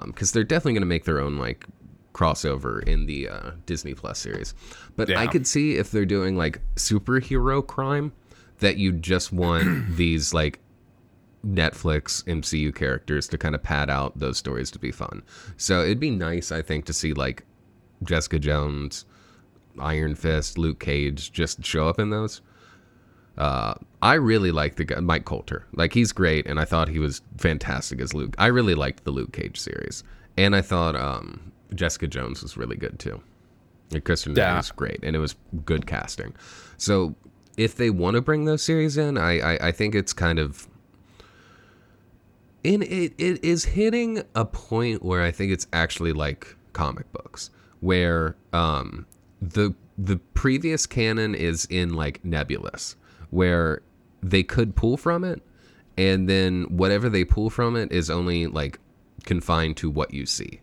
because 0.05 0.33
they're 0.33 0.45
definitely 0.45 0.75
going 0.75 0.83
to 0.83 0.87
make 0.87 1.05
their 1.05 1.21
own 1.21 1.37
like 1.37 1.67
crossover 2.13 2.83
in 2.85 3.07
the 3.07 3.29
uh, 3.29 3.51
Disney 3.67 3.95
Plus 3.95 4.19
series. 4.19 4.55
But 4.97 5.15
I 5.15 5.27
could 5.27 5.47
see 5.47 5.77
if 5.77 5.91
they're 5.91 6.07
doing 6.07 6.37
like 6.37 6.61
superhero 6.77 7.67
crime 7.67 8.13
that 8.61 8.77
you 8.79 8.93
just 8.93 9.33
want 9.33 9.97
these 9.97 10.33
like 10.33 10.61
Netflix 11.47 12.25
MCU 12.25 12.75
characters 12.75 13.29
to 13.29 13.39
kind 13.39 13.55
of 13.55 13.63
pad 13.63 13.89
out 13.91 14.19
those 14.19 14.37
stories 14.39 14.71
to 14.73 14.79
be 14.79 14.91
fun. 14.91 15.23
So 15.57 15.83
it'd 15.83 16.01
be 16.01 16.11
nice, 16.11 16.51
I 16.51 16.63
think, 16.63 16.85
to 16.87 16.93
see 16.93 17.13
like 17.13 17.45
Jessica 18.03 18.39
Jones, 18.39 19.05
Iron 19.79 20.15
Fist, 20.15 20.59
Luke 20.59 20.81
Cage 20.81 21.33
just 21.33 21.65
show 21.65 21.89
up 21.89 21.99
in 22.01 22.11
those. 22.11 22.41
Uh, 23.39 23.75
I 24.03 24.15
really 24.15 24.51
like 24.51 24.77
the 24.77 24.85
guy, 24.85 25.01
Mike 25.01 25.25
Colter. 25.27 25.67
Like 25.75 25.93
he's 25.93 26.13
great, 26.13 26.47
and 26.47 26.59
I 26.59 26.65
thought 26.65 26.89
he 26.89 26.99
was 26.99 27.21
fantastic 27.37 28.01
as 28.01 28.15
Luke. 28.15 28.35
I 28.39 28.47
really 28.47 28.75
liked 28.75 29.05
the 29.05 29.11
Luke 29.11 29.33
Cage 29.33 29.59
series, 29.61 30.03
and 30.39 30.57
I 30.57 30.63
thought 30.63 30.97
um, 30.97 31.53
Jessica 31.75 32.07
Jones 32.07 32.43
was 32.43 32.57
really 32.57 32.77
good 32.77 32.99
too. 32.99 33.21
And 33.93 34.03
Krysten 34.05 34.37
Yeah. 34.37 34.57
was 34.57 34.71
great, 34.71 35.01
and 35.03 35.15
it 35.15 35.19
was 35.19 35.37
good 35.67 35.87
casting. 35.87 36.35
So 36.79 37.15
if 37.59 37.77
they 37.77 37.91
want 37.91 38.15
to 38.17 38.23
bring 38.23 38.47
those 38.47 38.63
series 38.63 38.97
in, 38.97 39.19
I, 39.19 39.39
I 39.55 39.69
I 39.69 39.73
think 39.73 39.95
it's 39.95 40.13
kind 40.15 40.39
of 40.39 40.67
and 42.67 42.83
it, 42.83 43.15
it 43.17 43.45
is 43.45 43.65
hitting 43.65 44.23
a 44.35 44.45
point 44.45 45.03
where 45.03 45.23
I 45.23 45.31
think 45.31 45.53
it's 45.53 45.69
actually 45.73 46.13
like 46.13 46.57
comic 46.73 47.11
books, 47.13 47.51
where 47.81 48.37
um, 48.53 49.07
the 49.41 49.75
the 49.97 50.17
previous 50.35 50.85
canon 50.85 51.35
is 51.35 51.67
in 51.67 51.95
like 51.95 52.25
nebulous, 52.25 52.97
where 53.31 53.83
they 54.21 54.43
could 54.43 54.75
pull 54.75 54.97
from 54.97 55.23
it, 55.23 55.43
and 55.97 56.29
then 56.29 56.65
whatever 56.65 57.09
they 57.09 57.25
pull 57.25 57.51
from 57.51 57.77
it 57.77 57.93
is 57.93 58.11
only 58.11 58.49
like 58.49 58.81
confined 59.25 59.77
to 59.77 59.89
what 59.89 60.13
you 60.13 60.27
see. 60.27 60.61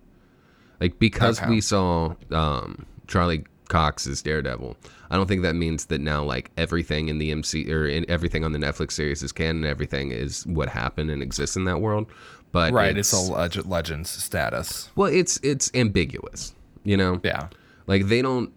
Like 0.82 1.00
because 1.00 1.42
we 1.48 1.62
saw 1.62 2.16
um, 2.32 2.86
Charlie 3.08 3.46
Cox's 3.70 4.22
Daredevil, 4.22 4.76
I 5.14 5.16
don't 5.16 5.28
think 5.28 5.44
that 5.44 5.56
means 5.56 5.86
that 5.86 6.02
now 6.02 6.24
like 6.24 6.50
everything 6.58 7.08
in 7.08 7.20
the 7.20 7.30
MC 7.30 7.72
or 7.72 7.86
in 7.86 8.04
everything 8.10 8.44
on 8.44 8.52
the 8.52 8.58
Netflix 8.58 8.94
series 8.94 9.22
is 9.22 9.32
canon. 9.32 9.64
Everything 9.64 10.12
is 10.12 10.44
what 10.48 10.70
happened 10.70 11.12
and 11.12 11.22
exists 11.22 11.56
in 11.56 11.66
that 11.66 11.80
world. 11.82 12.08
But 12.52 12.74
Right, 12.74 12.98
it's, 12.98 13.14
a 13.14 13.20
leg- 13.20 13.64
legends 13.66 14.10
status. 14.10 14.90
well, 14.96 15.12
it's 15.12 15.40
it's 15.44 15.70
ambiguous. 15.76 16.56
You 16.84 16.98
know, 16.98 17.20
Yeah. 17.24 17.50
like 17.86 18.08
they 18.08 18.22
don't. 18.24 18.52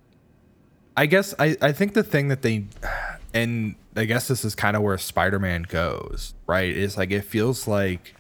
I 0.97 1.05
guess 1.05 1.35
I, 1.39 1.57
I 1.61 1.73
think 1.73 1.93
the 1.93 2.03
thing 2.03 2.29
that 2.29 2.41
they 2.41 2.65
and 3.35 3.75
I 3.95 4.07
guess 4.07 4.27
this 4.29 4.43
is 4.43 4.55
kind 4.55 4.77
of 4.77 4.83
where 4.83 4.97
Spider-Man 4.97 5.67
goes, 5.69 6.33
right? 6.47 6.71
Is 6.75 6.97
like 6.97 7.11
it 7.11 7.23
feels 7.27 7.69
like 7.69 8.15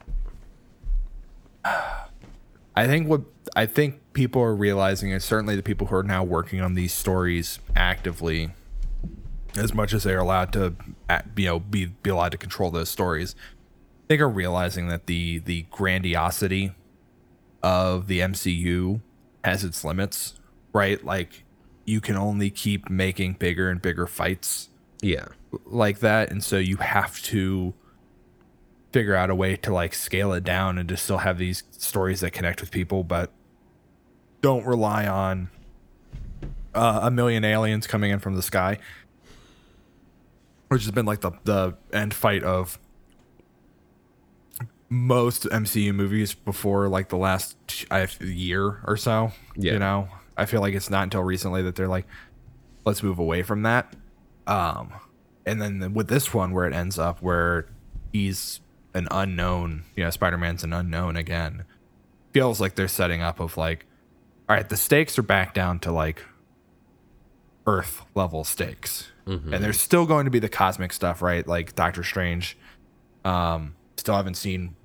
I 1.65 2.87
think 2.87 3.09
what 3.09 3.23
I 3.55 3.65
think 3.67 4.01
people 4.17 4.41
are 4.41 4.57
realizing 4.57 5.11
is 5.11 5.23
certainly 5.23 5.55
the 5.55 5.63
people 5.63 5.89
who 5.89 5.95
are 5.95 6.03
now 6.03 6.25
working 6.25 6.59
on 6.63 6.73
these 6.73 6.93
stories 6.93 7.61
actively 7.77 8.51
as 9.59 9.75
much 9.75 9.93
as 9.93 10.05
they're 10.05 10.19
allowed 10.19 10.55
to 10.55 10.75
you 11.37 11.45
know 11.45 11.61
be 11.61 11.85
be 11.85 12.09
allowed 12.11 12.33
to 12.33 12.39
control 12.39 12.71
those 12.71 12.89
stories. 12.89 13.37
I 13.39 14.07
think 14.09 14.23
are 14.23 14.29
realizing 14.29 14.89
that 14.89 15.07
the 15.07 15.41
the 15.41 15.67
grandiosity 15.71 16.73
of 17.63 18.07
the 18.07 18.21
MCU 18.21 19.03
has 19.45 19.63
its 19.65 19.85
limits, 19.85 20.35
right? 20.73 21.05
Like 21.05 21.45
you 21.85 22.01
can 22.01 22.17
only 22.17 22.49
keep 22.49 22.89
making 22.89 23.35
bigger 23.35 23.69
and 23.69 23.83
bigger 23.83 24.07
fights 24.07 24.71
Yeah, 25.03 25.27
like 25.67 26.01
that 26.01 26.31
and 26.31 26.43
so 26.43 26.57
you 26.57 26.79
have 26.79 27.23
to 27.25 27.75
figure 28.93 29.15
out 29.15 29.29
a 29.29 29.35
way 29.35 29.57
to 29.57 29.73
like 29.75 29.93
scale 29.93 30.33
it 30.33 30.43
down 30.43 30.79
and 30.79 30.89
to 30.89 30.97
still 30.97 31.19
have 31.19 31.37
these 31.37 31.65
stories 31.71 32.21
that 32.21 32.33
connect 32.33 32.63
with 32.63 32.71
people 32.71 33.05
but 33.05 33.31
don't 34.47 34.65
rely 34.65 35.09
on 35.09 35.51
uh, 36.73 37.01
a 37.03 37.11
million 37.11 37.45
aliens 37.45 37.89
coming 37.89 38.13
in 38.13 38.21
from 38.21 38.37
the 38.37 38.43
sky. 38.43 38.79
Which 40.69 40.83
has 40.83 40.93
been 40.93 41.05
like 41.07 41.21
the 41.21 41.33
the 41.43 41.75
end 41.93 42.15
fight 42.15 42.45
of 42.45 42.79
most 44.89 45.45
MCU 45.45 45.93
movies 45.93 46.33
before 46.35 46.89
like 46.89 47.09
the 47.09 47.17
last 47.17 47.57
uh, 47.91 48.07
year 48.21 48.81
or 48.87 48.97
so 48.97 49.33
Yeah. 49.57 49.73
you 49.75 49.79
know? 49.81 50.09
I 50.37 50.45
feel 50.47 50.61
like 50.61 50.75
it's 50.75 50.91
not 50.91 51.03
until 51.03 51.23
recently 51.25 51.63
that 51.63 51.75
they're 51.75 51.89
like 51.89 52.07
let's 52.85 53.03
move 53.03 53.19
away 53.19 53.43
from 53.43 53.63
that. 53.63 53.95
Um 54.47 54.93
and 55.45 55.61
then 55.61 55.93
with 55.93 56.07
this 56.09 56.33
one 56.33 56.53
where 56.53 56.67
it 56.67 56.73
ends 56.75 56.99
up 57.01 57.21
where 57.21 57.67
he's 58.13 58.61
an 58.95 59.09
unknown 59.11 59.83
you 59.97 60.05
know 60.05 60.11
spider-man's 60.11 60.63
an 60.65 60.73
unknown 60.73 61.17
again 61.17 61.65
feels 62.33 62.61
like 62.61 62.77
they're 62.77 62.87
setting 62.89 63.21
up 63.23 63.41
of 63.41 63.57
like 63.57 63.87
all 64.49 64.57
right 64.57 64.69
the 64.69 64.77
stakes 64.77 65.19
are 65.19 65.23
back 65.23 65.55
down 65.55 65.79
to 65.79 65.91
like 65.93 66.25
earth 67.67 68.03
level 68.15 68.45
stakes 68.45 69.11
and 69.53 69.65
there's 69.65 69.81
still 69.81 70.07
going 70.07 70.25
to 70.25 70.31
be 70.31 70.39
the 70.39 70.49
cosmic 70.49 70.93
stuff 70.93 71.21
right 71.21 71.49
like 71.49 71.75
doctor 71.75 72.05
strange 72.05 72.57
um 73.25 73.75
still 73.97 74.15
haven't 74.15 74.37
seen 74.37 74.77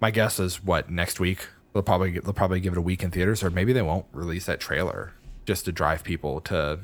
my 0.00 0.10
guess 0.10 0.40
is 0.40 0.64
what 0.64 0.90
next 0.90 1.20
week 1.20 1.48
they'll 1.74 1.82
probably 1.82 2.18
they'll 2.18 2.32
probably 2.32 2.60
give 2.60 2.72
it 2.72 2.78
a 2.78 2.82
week 2.82 3.02
in 3.02 3.10
theaters 3.10 3.42
or 3.42 3.50
maybe 3.50 3.72
they 3.74 3.82
won't 3.82 4.06
release 4.12 4.46
that 4.46 4.58
trailer 4.58 5.12
just 5.44 5.66
to 5.66 5.72
drive 5.72 6.02
people 6.02 6.40
to 6.40 6.78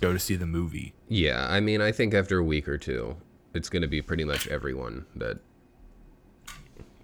go 0.00 0.12
to 0.12 0.18
see 0.20 0.36
the 0.36 0.46
movie 0.46 0.94
yeah. 1.12 1.46
I 1.50 1.60
mean, 1.60 1.82
I 1.82 1.92
think 1.92 2.14
after 2.14 2.38
a 2.38 2.42
week 2.42 2.66
or 2.66 2.78
two, 2.78 3.16
it's 3.52 3.68
going 3.68 3.82
to 3.82 3.88
be 3.88 4.00
pretty 4.00 4.24
much 4.24 4.48
everyone 4.48 5.04
that. 5.14 5.38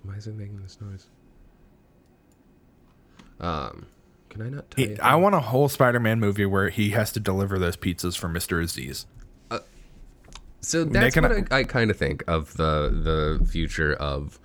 Why 0.03 0.15
is 0.15 0.27
it 0.27 0.35
making 0.35 0.63
this 0.63 0.79
noise? 0.81 1.09
Um, 3.41 3.87
can 4.31 4.43
I 4.43 4.49
not? 4.49 4.71
Tell 4.71 4.85
you 4.85 4.97
I 5.03 5.17
want 5.17 5.35
a 5.35 5.41
whole 5.41 5.69
Spider-Man 5.69 6.21
movie 6.21 6.47
where 6.47 6.69
he 6.69 6.91
has 6.91 7.13
to 7.13 7.21
deliver 7.21 7.59
those 7.59 7.77
pizzas 7.77 8.17
for 8.17 8.29
Mr. 8.29 8.63
Aziz. 8.63 9.07
So 10.61 10.85
that's 10.85 11.15
what 11.17 11.53
I, 11.53 11.59
I 11.59 11.65
kind 11.65 11.91
of 11.91 11.97
think 11.97 12.25
of 12.27 12.57
the 12.57 13.39
the 13.39 13.47
future 13.47 13.95
of 13.95 14.39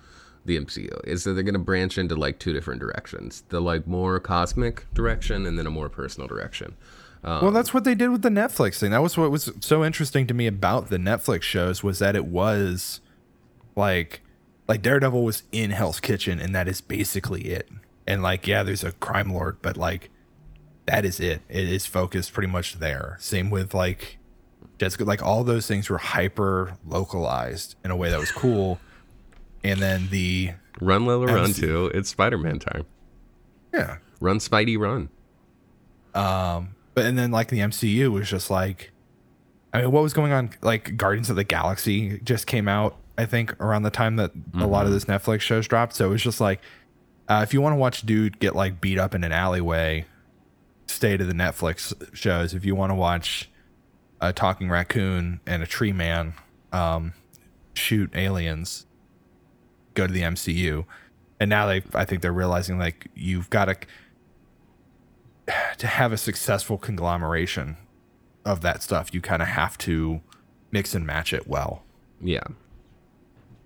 the 0.44 0.58
MCU 0.58 1.04
is 1.04 1.24
that 1.24 1.32
they're 1.32 1.42
going 1.42 1.54
to 1.54 1.58
branch 1.58 1.98
into 1.98 2.14
like 2.14 2.38
two 2.38 2.52
different 2.52 2.80
directions: 2.80 3.42
the 3.48 3.60
like 3.60 3.86
more 3.86 4.20
cosmic 4.20 4.92
direction 4.94 5.44
and 5.46 5.58
then 5.58 5.66
a 5.66 5.70
more 5.70 5.88
personal 5.88 6.28
direction. 6.28 6.76
well, 7.22 7.50
that's 7.50 7.74
what 7.74 7.84
they 7.84 7.94
did 7.94 8.08
with 8.08 8.22
the 8.22 8.28
Netflix 8.28 8.78
thing. 8.78 8.90
That 8.92 9.02
was 9.02 9.16
what 9.16 9.30
was 9.30 9.50
so 9.60 9.84
interesting 9.84 10.26
to 10.28 10.34
me 10.34 10.46
about 10.46 10.88
the 10.88 10.98
Netflix 10.98 11.42
shows 11.42 11.82
was 11.82 11.98
that 11.98 12.14
it 12.14 12.26
was 12.26 13.00
like 13.74 14.20
like 14.68 14.82
Daredevil 14.82 15.22
was 15.24 15.42
in 15.50 15.70
Hell's 15.72 16.00
Kitchen 16.00 16.38
and 16.38 16.54
that 16.54 16.68
is 16.68 16.80
basically 16.80 17.42
it. 17.46 17.68
And 18.06 18.22
like 18.22 18.46
yeah, 18.46 18.62
there's 18.62 18.84
a 18.84 18.92
crime 18.92 19.32
lord, 19.32 19.58
but 19.62 19.76
like 19.76 20.10
that 20.86 21.04
is 21.04 21.20
it. 21.20 21.40
It 21.48 21.68
is 21.68 21.86
focused 21.86 22.32
pretty 22.32 22.48
much 22.50 22.74
there. 22.74 23.16
Same 23.20 23.50
with 23.50 23.72
like 23.74 24.18
Jessica 24.78 25.04
like 25.04 25.22
all 25.22 25.44
those 25.44 25.66
things 25.66 25.88
were 25.88 25.98
hyper 25.98 26.76
localized 26.86 27.76
in 27.84 27.90
a 27.90 27.96
way 27.96 28.10
that 28.10 28.20
was 28.20 28.32
cool. 28.32 28.78
And 29.62 29.80
then 29.80 30.08
the 30.10 30.52
Run, 30.80 31.06
Lola, 31.06 31.26
run! 31.26 31.52
Too. 31.52 31.90
It's 31.94 32.10
Spider-Man 32.10 32.58
time. 32.58 32.84
yeah, 33.72 33.98
Run, 34.20 34.38
Spidey, 34.38 34.76
run. 34.78 35.08
um 36.14 36.74
But 36.94 37.06
and 37.06 37.16
then 37.18 37.30
like 37.30 37.48
the 37.48 37.60
MCU 37.60 38.10
was 38.12 38.28
just 38.28 38.50
like, 38.50 38.90
I 39.72 39.82
mean, 39.82 39.90
what 39.92 40.02
was 40.02 40.12
going 40.12 40.32
on? 40.32 40.50
Like 40.62 40.96
Guardians 40.96 41.30
of 41.30 41.36
the 41.36 41.44
Galaxy 41.44 42.20
just 42.24 42.46
came 42.46 42.68
out, 42.68 42.96
I 43.16 43.24
think, 43.24 43.58
around 43.62 43.84
the 43.84 43.90
time 43.90 44.16
that 44.16 44.32
a 44.54 44.66
lot 44.66 44.86
of 44.86 44.92
this 44.92 45.06
Netflix 45.06 45.40
shows 45.40 45.66
dropped. 45.66 45.94
So 45.94 46.06
it 46.06 46.10
was 46.10 46.22
just 46.22 46.40
like, 46.40 46.60
uh, 47.28 47.40
if 47.42 47.54
you 47.54 47.60
want 47.60 47.72
to 47.72 47.78
watch 47.78 48.02
dude 48.02 48.38
get 48.38 48.54
like 48.54 48.80
beat 48.80 48.98
up 48.98 49.14
in 49.14 49.24
an 49.24 49.32
alleyway, 49.32 50.06
stay 50.86 51.16
to 51.16 51.24
the 51.24 51.32
Netflix 51.32 51.94
shows. 52.14 52.54
If 52.54 52.64
you 52.64 52.74
want 52.74 52.90
to 52.90 52.94
watch 52.94 53.50
a 54.20 54.32
talking 54.32 54.70
raccoon 54.70 55.40
and 55.46 55.62
a 55.62 55.66
tree 55.66 55.92
man 55.92 56.34
um, 56.72 57.14
shoot 57.74 58.10
aliens, 58.14 58.86
go 59.94 60.06
to 60.06 60.12
the 60.12 60.22
MCU. 60.22 60.84
And 61.40 61.50
now 61.50 61.66
they, 61.66 61.82
I 61.94 62.04
think 62.04 62.22
they're 62.22 62.32
realizing 62.32 62.78
like 62.78 63.08
you've 63.14 63.50
got 63.50 63.66
to 63.66 63.76
to 65.78 65.86
have 65.86 66.12
a 66.12 66.16
successful 66.16 66.78
conglomeration 66.78 67.76
of 68.44 68.60
that 68.60 68.82
stuff, 68.82 69.12
you 69.14 69.20
kind 69.20 69.40
of 69.42 69.48
have 69.48 69.78
to 69.78 70.20
mix 70.70 70.94
and 70.94 71.06
match 71.06 71.32
it 71.32 71.46
well. 71.46 71.82
Yeah. 72.20 72.44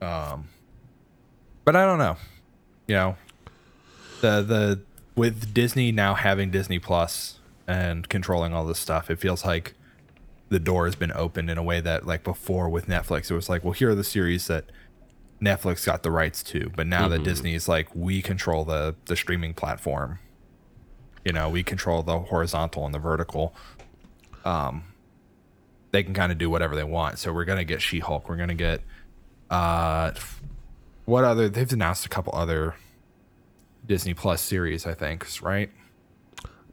Um. 0.00 0.48
But 1.64 1.76
I 1.76 1.84
don't 1.84 1.98
know. 1.98 2.16
You 2.86 2.94
know, 2.94 3.16
the 4.20 4.42
the 4.42 4.80
with 5.14 5.52
Disney 5.52 5.90
now 5.92 6.14
having 6.14 6.50
Disney 6.50 6.78
Plus 6.78 7.38
and 7.66 8.08
controlling 8.08 8.54
all 8.54 8.64
this 8.64 8.78
stuff, 8.78 9.10
it 9.10 9.18
feels 9.18 9.44
like 9.44 9.74
the 10.48 10.58
door 10.58 10.86
has 10.86 10.94
been 10.96 11.12
opened 11.12 11.50
in 11.50 11.58
a 11.58 11.62
way 11.62 11.80
that 11.80 12.06
like 12.06 12.24
before 12.24 12.68
with 12.68 12.86
Netflix, 12.86 13.30
it 13.30 13.34
was 13.34 13.48
like, 13.48 13.64
well, 13.64 13.72
here 13.72 13.90
are 13.90 13.94
the 13.94 14.04
series 14.04 14.46
that 14.46 14.64
Netflix 15.42 15.84
got 15.84 16.02
the 16.02 16.10
rights 16.10 16.42
to, 16.44 16.70
but 16.74 16.86
now 16.86 17.08
that 17.08 17.22
Disney's 17.22 17.68
like 17.68 17.94
we 17.94 18.22
control 18.22 18.64
the 18.64 18.94
the 19.06 19.16
streaming 19.16 19.54
platform. 19.54 20.18
You 21.24 21.32
know, 21.32 21.48
we 21.48 21.62
control 21.62 22.02
the 22.02 22.18
horizontal 22.20 22.86
and 22.86 22.94
the 22.94 22.98
vertical. 22.98 23.54
Um 24.44 24.84
they 25.90 26.02
can 26.02 26.14
kind 26.14 26.30
of 26.32 26.38
do 26.38 26.50
whatever 26.50 26.76
they 26.76 26.84
want. 26.84 27.18
So 27.18 27.32
we're 27.32 27.46
going 27.46 27.58
to 27.58 27.64
get 27.64 27.80
She-Hulk. 27.80 28.28
We're 28.28 28.36
going 28.36 28.50
to 28.50 28.54
get 28.54 28.82
uh 29.50 30.12
what 31.04 31.24
other 31.24 31.48
they've 31.48 31.72
announced 31.72 32.04
a 32.04 32.08
couple 32.08 32.34
other 32.34 32.74
Disney 33.88 34.14
Plus 34.14 34.40
series, 34.40 34.86
I 34.86 34.94
think, 34.94 35.26
right? 35.42 35.70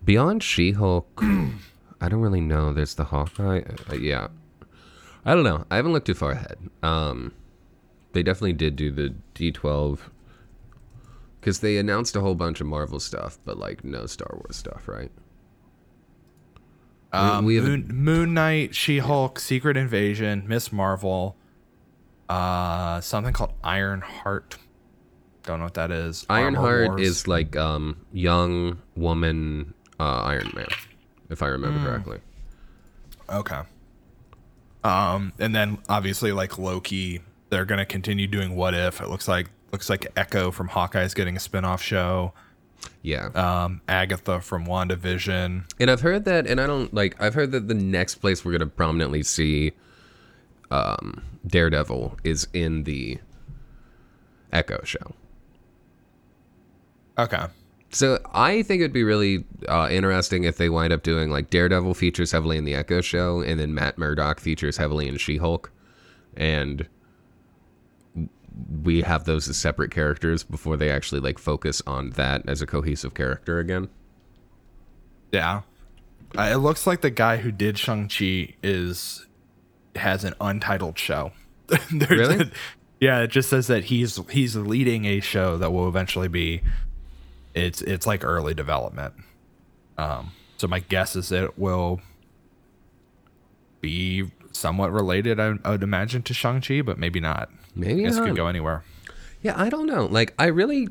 Beyond 0.04 0.44
She 0.44 0.74
Hulk, 0.74 1.10
I 2.02 2.10
don't 2.10 2.22
really 2.22 2.42
know. 2.42 2.74
There's 2.74 2.94
the 2.94 3.06
Hawkeye. 3.06 3.62
Uh, 3.90 3.96
yeah. 3.96 4.28
I 5.26 5.34
don't 5.34 5.44
know. 5.44 5.66
I 5.72 5.78
haven't 5.78 5.94
looked 5.94 6.06
too 6.06 6.14
far 6.14 6.32
ahead. 6.32 6.58
Um, 6.84 7.34
they 8.12 8.22
definitely 8.22 8.54
did 8.54 8.76
do 8.76 8.92
the 8.92 9.16
D12 9.34 10.00
because 11.40 11.62
they 11.62 11.78
announced 11.78 12.16
a 12.16 12.22
whole 12.22 12.36
bunch 12.36 12.62
of 12.62 12.68
Marvel 12.68 13.00
stuff, 13.00 13.40
but 13.46 13.58
like 13.58 13.84
no 13.84 14.06
Star 14.06 14.30
Wars 14.34 14.56
stuff, 14.56 14.88
right? 14.88 15.12
Um, 17.12 17.46
we 17.46 17.56
have 17.56 17.64
Moon, 17.64 17.88
Moon 17.88 18.34
Knight, 18.34 18.76
She 18.76 19.00
Hulk, 19.00 19.40
Secret 19.40 19.78
Invasion, 19.78 20.44
Miss 20.48 20.72
Marvel, 20.72 21.38
uh, 22.28 23.00
something 23.00 23.32
called 23.32 23.54
Iron 23.64 24.02
Heart. 24.02 24.58
Don't 25.46 25.60
know 25.60 25.66
what 25.66 25.76
that 25.76 25.92
is. 25.92 26.26
Ironheart 26.30 27.00
is 27.00 27.28
like 27.28 27.56
um 27.56 27.98
young 28.12 28.80
woman 28.96 29.74
uh, 30.00 30.22
Iron 30.24 30.52
Man, 30.56 30.68
if 31.30 31.42
I 31.44 31.48
remember 31.48 31.80
Hmm. 31.80 31.86
correctly. 31.86 32.20
okay. 33.30 33.62
Um, 34.84 35.34
and 35.40 35.56
then 35.56 35.80
obviously 35.90 36.32
like 36.32 36.58
Loki, 36.60 37.22
they're 37.50 37.66
gonna 37.66 37.86
continue 37.86 38.28
doing 38.28 38.56
What 38.56 38.74
If. 38.74 39.02
It 39.02 39.08
looks 39.10 39.28
like 39.28 39.50
looks 39.72 39.90
like 39.90 40.08
Echo 40.16 40.52
from 40.52 40.68
Hawkeye 40.70 41.04
is 41.04 41.14
getting 41.14 41.36
a 41.36 41.40
spin-off 41.40 41.82
show. 41.82 42.34
Yeah. 43.02 43.28
Um, 43.36 43.82
Agatha 43.88 44.42
from 44.42 44.66
WandaVision. 44.68 45.64
And 45.80 45.92
I've 45.92 46.02
heard 46.02 46.26
that, 46.26 46.46
and 46.48 46.62
I 46.62 46.68
don't 46.68 46.94
like. 46.94 47.20
I've 47.22 47.34
heard 47.34 47.52
that 47.52 47.68
the 47.68 47.74
next 47.74 48.16
place 48.16 48.44
we're 48.46 48.52
gonna 48.52 48.68
prominently 48.68 49.24
see 49.24 49.72
um, 50.72 51.24
Daredevil 51.48 52.18
is 52.24 52.48
in 52.54 52.84
the 52.84 53.20
Echo 54.52 54.82
show. 54.84 55.14
Okay. 57.18 57.46
So 57.92 58.20
I 58.34 58.62
think 58.64 58.82
it'd 58.82 58.92
be 58.92 59.04
really 59.04 59.46
uh, 59.70 59.88
interesting 59.90 60.44
if 60.44 60.58
they 60.58 60.68
wind 60.70 60.92
up 60.92 61.04
doing 61.04 61.30
like 61.30 61.50
Daredevil 61.50 61.94
features 61.94 62.32
heavily 62.32 62.58
in 62.58 62.66
the 62.66 62.76
Echo 62.76 63.00
show, 63.02 63.42
and 63.42 63.60
then 63.60 63.74
Matt 63.74 63.98
Murdock 63.98 64.40
features 64.40 64.76
heavily 64.78 65.08
in 65.08 65.18
She-Hulk, 65.18 65.72
and 66.36 66.88
we 68.84 69.02
have 69.02 69.26
those 69.26 69.48
as 69.48 69.58
separate 69.58 69.92
characters 69.92 70.44
before 70.44 70.78
they 70.78 70.90
actually 70.90 71.22
like 71.22 71.38
focus 71.38 71.82
on 71.88 72.12
that 72.12 72.48
as 72.48 72.62
a 72.62 72.66
cohesive 72.66 73.14
character 73.14 73.60
again. 73.60 73.90
Yeah. 75.32 75.62
Uh, 76.38 76.50
it 76.52 76.58
looks 76.58 76.86
like 76.86 77.02
the 77.02 77.10
guy 77.10 77.38
who 77.38 77.52
did 77.52 77.78
Shang-Chi 77.78 78.56
is 78.64 79.26
has 79.96 80.24
an 80.26 80.34
untitled 80.42 80.98
show. 81.00 81.32
Really? 82.10 82.42
a- 82.42 82.52
yeah, 83.00 83.20
it 83.22 83.28
just 83.28 83.50
says 83.50 83.68
that 83.68 83.86
he's 83.86 84.20
he's 84.30 84.56
leading 84.56 85.06
a 85.06 85.20
show 85.20 85.58
that 85.58 85.72
will 85.72 85.88
eventually 85.88 86.28
be 86.30 86.62
it's 87.56 87.82
it's 87.82 88.06
like 88.06 88.24
early 88.24 88.54
development. 88.54 89.16
Um 89.98 90.34
so 90.58 90.68
my 90.68 90.80
guess 90.80 91.16
is 91.16 91.32
it 91.32 91.58
will 91.58 92.02
be 93.82 94.32
somewhat 94.52 94.92
related 94.92 95.40
I, 95.40 95.56
I 95.64 95.72
would 95.72 95.84
imagine 95.84 96.22
to 96.24 96.34
Shang-Chi, 96.34 96.82
but 96.82 96.98
maybe 96.98 97.20
not. 97.20 97.50
Maybe 97.76 98.06
it 98.06 98.14
could 98.14 98.36
go 98.36 98.48
anywhere. 98.48 98.84
Yeah, 99.42 99.54
I 99.62 99.70
don't 99.70 99.86
know. 99.86 100.06
Like, 100.06 100.34
I 100.40 100.46
really, 100.46 100.88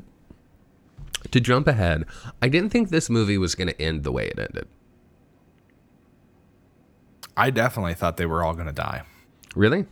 to 1.31 1.41
jump 1.41 1.67
ahead, 1.67 2.05
I 2.41 2.47
didn't 2.47 2.69
think 2.69 2.89
this 2.89 3.09
movie 3.09 3.37
was 3.37 3.55
going 3.55 3.67
to 3.67 3.81
end 3.81 4.03
the 4.03 4.11
way 4.11 4.27
it 4.27 4.39
ended. 4.39 4.67
I 7.35 7.49
definitely 7.49 7.95
thought 7.95 8.15
they 8.15 8.25
were 8.25 8.43
all 8.43 8.53
going 8.53 8.67
to 8.67 8.71
die. 8.71 9.03
Really? 9.55 9.87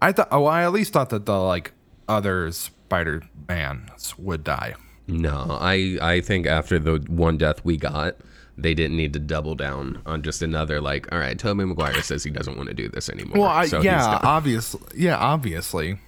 I 0.00 0.12
thought 0.12 0.28
oh 0.30 0.44
I 0.44 0.62
at 0.62 0.72
least 0.72 0.92
thought 0.92 1.10
that 1.10 1.26
the 1.26 1.40
like 1.40 1.72
other 2.06 2.52
Spider-Mans 2.52 4.18
would 4.18 4.44
die. 4.44 4.74
No, 5.06 5.58
I 5.60 5.98
I 6.00 6.20
think 6.20 6.46
after 6.46 6.78
the 6.78 7.04
one 7.08 7.36
death 7.36 7.64
we 7.64 7.76
got, 7.76 8.16
they 8.56 8.72
didn't 8.74 8.96
need 8.96 9.12
to 9.12 9.18
double 9.18 9.54
down 9.54 10.00
on 10.06 10.22
just 10.22 10.40
another 10.42 10.80
like, 10.80 11.12
all 11.12 11.18
right, 11.18 11.38
Tobey 11.38 11.64
Maguire 11.64 12.00
says 12.02 12.24
he 12.24 12.30
doesn't 12.30 12.56
want 12.56 12.68
to 12.68 12.74
do 12.74 12.88
this 12.88 13.08
anymore. 13.10 13.42
Well, 13.42 13.50
I, 13.50 13.66
so 13.66 13.82
yeah, 13.82 14.18
obviously, 14.22 14.80
yeah, 14.96 15.16
obviously, 15.18 15.98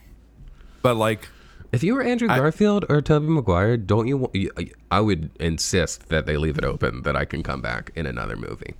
but 0.83 0.95
like, 0.97 1.29
If 1.73 1.83
you 1.85 1.95
were 1.95 2.03
Andrew 2.03 2.29
Garfield 2.29 2.87
or 2.89 3.03
Tobey 3.03 3.27
Maguire, 3.29 3.77
don't 3.77 4.07
you? 4.07 4.17
wa- 4.17 4.31
you- 4.33 4.53
I 4.91 5.01
would 5.01 5.29
insist 5.41 6.09
that 6.09 6.25
they 6.25 6.37
leave 6.39 6.57
it 6.57 6.65
open 6.65 7.03
that 7.03 7.17
I 7.17 7.25
can 7.27 7.43
come 7.43 7.61
back 7.61 7.91
in 7.95 8.07
another 8.07 8.37
movie. 8.37 8.75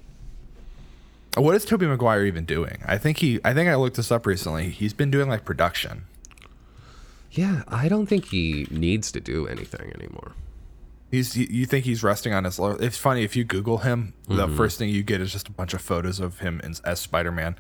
what 1.37 1.55
is 1.55 1.67
Toby 1.67 1.87
Maguire 1.87 2.25
even 2.25 2.47
doing? 2.47 2.79
I 2.87 2.97
think 2.97 3.19
he, 3.19 3.39
I 3.45 3.53
think 3.53 3.69
I 3.69 3.75
looked 3.75 3.97
this 3.97 4.11
up 4.11 4.25
recently. 4.25 4.71
He's 4.71 4.95
been 4.95 5.11
doing 5.11 5.29
like 5.29 5.45
production. 5.45 6.05
Yeah, 7.37 7.63
I 7.69 7.89
don't 7.89 8.07
think 8.07 8.27
he 8.27 8.67
needs 8.71 9.13
to 9.13 9.21
do 9.21 9.47
anything 9.47 9.93
anymore. 9.95 10.33
He's, 11.11 11.37
you- 11.37 11.67
think 11.67 11.85
he's 11.85 12.03
resting 12.03 12.33
on 12.33 12.45
his? 12.45 12.59
laurels? 12.59 12.81
It's 12.81 12.97
funny 12.99 13.23
if 13.23 13.37
you 13.37 13.45
Google 13.45 13.79
him, 13.79 14.15
the 14.27 14.49
first 14.49 14.79
thing 14.79 14.89
you 14.89 15.03
get 15.03 15.21
is 15.21 15.33
just 15.33 15.47
a 15.49 15.53
bunch 15.53 15.73
of 15.75 15.81
photos 15.81 16.19
of 16.19 16.41
him 16.41 16.61
in, 16.65 16.75
as 16.85 16.99
Spider 17.01 17.31
Man. 17.31 17.57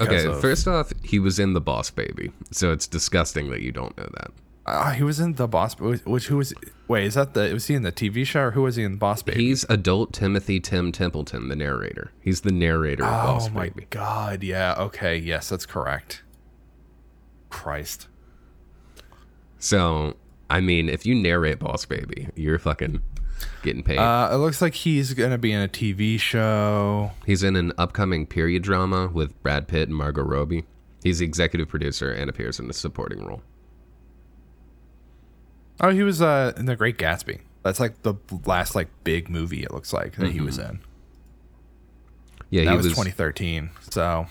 Okay, 0.00 0.26
first 0.40 0.68
off, 0.68 0.92
he 1.02 1.18
was 1.18 1.38
in 1.38 1.54
The 1.54 1.60
Boss 1.62 1.90
Baby, 1.90 2.30
so 2.50 2.72
it's 2.72 2.86
disgusting 2.86 3.48
that 3.50 3.62
you 3.62 3.72
don't 3.72 3.96
know 3.96 4.06
that. 4.18 4.30
uh, 4.66 4.90
he 4.90 5.02
was 5.02 5.18
in 5.18 5.32
the 5.34 5.48
Boss. 5.48 5.74
Baby. 5.76 5.96
Which 6.04 6.26
who 6.26 6.36
was? 6.36 6.52
Wait, 6.88 7.04
is 7.06 7.14
that 7.14 7.32
the? 7.32 7.50
Was 7.54 7.68
he 7.68 7.74
in 7.74 7.82
the 7.84 7.90
TV 7.92 8.26
show 8.26 8.40
or 8.42 8.50
who 8.50 8.62
was 8.62 8.76
he 8.76 8.82
in 8.84 8.96
Boss 8.96 9.22
Baby? 9.22 9.42
He's 9.46 9.64
adult 9.70 10.12
Timothy 10.12 10.60
Tim 10.60 10.92
Templeton, 10.92 11.48
the 11.48 11.56
narrator. 11.56 12.12
He's 12.20 12.42
the 12.42 12.52
narrator 12.52 13.02
of 13.04 13.08
oh 13.10 13.26
Boss 13.32 13.50
my 13.50 13.70
Baby. 13.70 13.86
god! 13.88 14.42
Yeah. 14.42 14.74
Okay. 14.78 15.16
Yes, 15.16 15.48
that's 15.48 15.64
correct. 15.64 16.22
Christ. 17.48 18.08
So, 19.58 20.16
I 20.50 20.60
mean, 20.60 20.88
if 20.88 21.04
you 21.04 21.14
narrate 21.14 21.58
Boss 21.58 21.84
Baby, 21.84 22.28
you're 22.34 22.58
fucking 22.58 23.02
getting 23.62 23.82
paid. 23.82 23.98
Uh, 23.98 24.30
it 24.32 24.36
looks 24.36 24.62
like 24.62 24.74
he's 24.74 25.14
gonna 25.14 25.38
be 25.38 25.52
in 25.52 25.60
a 25.60 25.68
TV 25.68 26.18
show. 26.18 27.12
He's 27.26 27.42
in 27.42 27.56
an 27.56 27.72
upcoming 27.78 28.26
period 28.26 28.62
drama 28.62 29.08
with 29.08 29.40
Brad 29.42 29.68
Pitt 29.68 29.88
and 29.88 29.96
Margot 29.96 30.22
Robbie. 30.22 30.64
He's 31.02 31.20
the 31.20 31.24
executive 31.24 31.68
producer 31.68 32.10
and 32.10 32.28
appears 32.28 32.58
in 32.58 32.68
a 32.68 32.72
supporting 32.72 33.24
role. 33.24 33.42
Oh, 35.80 35.90
he 35.90 36.02
was 36.02 36.20
uh, 36.20 36.52
in 36.56 36.66
The 36.66 36.74
Great 36.74 36.98
Gatsby. 36.98 37.40
That's 37.62 37.78
like 37.78 38.02
the 38.02 38.14
last 38.46 38.74
like 38.74 38.88
big 39.04 39.28
movie. 39.28 39.62
It 39.62 39.72
looks 39.72 39.92
like 39.92 40.16
that 40.16 40.32
he 40.32 40.40
was 40.40 40.58
in. 40.58 40.80
Yeah, 42.50 42.64
That 42.64 42.70
he 42.70 42.76
was, 42.76 42.86
was, 42.86 42.94
2013. 42.94 43.70
So 43.90 44.26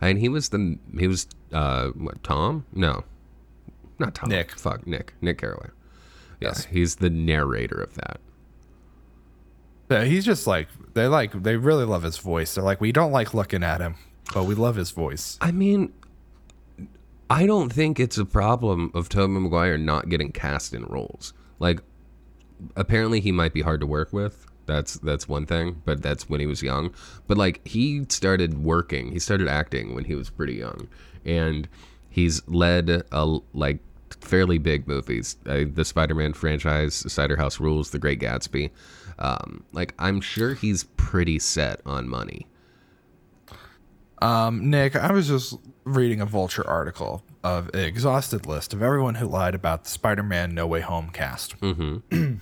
and 0.00 0.18
he 0.18 0.28
was 0.28 0.48
the 0.48 0.78
he 0.98 1.06
was 1.06 1.26
uh 1.52 1.88
what 1.88 2.22
Tom? 2.24 2.64
No, 2.72 3.04
not 4.00 4.14
Tom. 4.14 4.28
Nick. 4.28 4.52
Fuck 4.52 4.86
Nick. 4.86 5.14
Nick 5.20 5.38
Carraway. 5.38 5.68
Yes. 6.40 6.64
He's 6.64 6.96
the 6.96 7.10
narrator 7.10 7.80
of 7.80 7.94
that. 7.94 8.20
yeah, 9.90 10.04
he's 10.04 10.24
just 10.24 10.46
like 10.46 10.68
they 10.94 11.06
like 11.06 11.42
they 11.42 11.56
really 11.56 11.84
love 11.84 12.02
his 12.02 12.18
voice. 12.18 12.54
They're 12.54 12.64
like 12.64 12.80
we 12.80 12.92
don't 12.92 13.12
like 13.12 13.34
looking 13.34 13.62
at 13.62 13.80
him, 13.80 13.96
but 14.34 14.44
we 14.44 14.54
love 14.54 14.76
his 14.76 14.90
voice. 14.90 15.36
I 15.40 15.52
mean, 15.52 15.92
I 17.28 17.46
don't 17.46 17.72
think 17.72 18.00
it's 18.00 18.18
a 18.18 18.24
problem 18.24 18.90
of 18.94 19.08
Tobey 19.08 19.34
Maguire 19.34 19.78
not 19.78 20.08
getting 20.08 20.32
cast 20.32 20.74
in 20.74 20.84
roles. 20.86 21.32
Like, 21.60 21.80
apparently 22.74 23.20
he 23.20 23.30
might 23.32 23.52
be 23.52 23.62
hard 23.62 23.80
to 23.80 23.86
work 23.86 24.12
with. 24.12 24.46
That's 24.66 24.94
that's 24.94 25.28
one 25.28 25.46
thing, 25.46 25.82
but 25.84 26.00
that's 26.02 26.28
when 26.28 26.40
he 26.40 26.46
was 26.46 26.62
young. 26.62 26.94
But 27.26 27.36
like 27.36 27.66
he 27.66 28.06
started 28.08 28.62
working, 28.64 29.12
he 29.12 29.18
started 29.18 29.48
acting 29.48 29.94
when 29.94 30.04
he 30.04 30.14
was 30.14 30.30
pretty 30.30 30.54
young, 30.54 30.88
and 31.24 31.68
he's 32.08 32.46
led 32.48 33.02
a 33.12 33.38
like 33.52 33.78
fairly 34.20 34.58
big 34.58 34.86
movies, 34.88 35.36
uh, 35.46 35.64
the 35.72 35.84
Spider-Man 35.84 36.32
franchise, 36.32 36.94
Cider 37.12 37.36
House 37.36 37.60
Rules, 37.60 37.90
The 37.90 37.98
Great 37.98 38.20
Gatsby. 38.20 38.70
Um, 39.18 39.64
like 39.72 39.94
I'm 39.98 40.20
sure 40.20 40.54
he's 40.54 40.84
pretty 40.96 41.38
set 41.38 41.80
on 41.84 42.08
money. 42.08 42.46
Um, 44.22 44.68
Nick, 44.70 44.96
I 44.96 45.12
was 45.12 45.28
just 45.28 45.56
reading 45.84 46.20
a 46.20 46.26
Vulture 46.26 46.66
article 46.66 47.22
of 47.42 47.70
an 47.72 47.80
exhausted 47.80 48.46
list 48.46 48.74
of 48.74 48.82
everyone 48.82 49.14
who 49.14 49.26
lied 49.26 49.54
about 49.54 49.84
the 49.84 49.90
Spider-Man 49.90 50.54
No 50.54 50.66
Way 50.66 50.80
Home 50.80 51.10
cast. 51.10 51.58
Mm-hmm. 51.60 52.36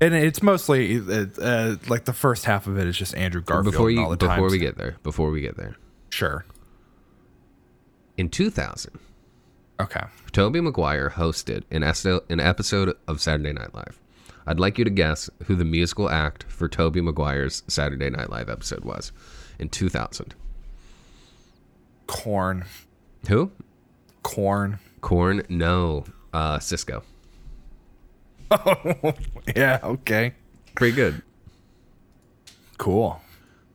and 0.00 0.14
it's 0.14 0.42
mostly 0.42 0.96
uh, 0.98 1.76
like 1.88 2.04
the 2.04 2.12
first 2.12 2.44
half 2.44 2.66
of 2.66 2.78
it 2.78 2.86
is 2.86 2.96
just 2.96 3.14
Andrew 3.16 3.40
Garfield. 3.42 3.72
Before 3.72 3.90
you 3.90 4.00
all 4.02 4.10
the 4.10 4.16
before 4.16 4.36
times- 4.36 4.52
we 4.52 4.58
get 4.58 4.76
there, 4.78 4.96
before 5.02 5.30
we 5.30 5.40
get 5.40 5.56
there, 5.56 5.76
sure, 6.10 6.44
in 8.16 8.28
2000. 8.28 8.98
Okay. 9.82 10.04
Toby 10.32 10.60
Maguire 10.60 11.10
hosted 11.10 11.64
an, 11.70 11.82
esto- 11.82 12.22
an 12.28 12.40
episode 12.40 12.96
of 13.06 13.20
Saturday 13.20 13.52
Night 13.52 13.74
Live. 13.74 13.98
I'd 14.46 14.58
like 14.60 14.78
you 14.78 14.84
to 14.84 14.90
guess 14.90 15.28
who 15.44 15.54
the 15.54 15.64
musical 15.64 16.08
act 16.10 16.44
for 16.48 16.68
Toby 16.68 17.00
Maguire's 17.00 17.62
Saturday 17.68 18.10
Night 18.10 18.30
Live 18.30 18.48
episode 18.48 18.84
was 18.84 19.12
in 19.58 19.68
2000. 19.68 20.34
Korn, 22.06 22.64
Who? 23.28 23.50
Korn. 24.22 24.78
Korn? 25.00 25.42
No. 25.48 26.04
Uh, 26.32 26.58
Sisqó. 26.58 27.02
Yeah, 29.56 29.78
okay. 29.82 30.34
Pretty 30.74 30.94
good. 30.94 31.22
Cool. 32.78 33.20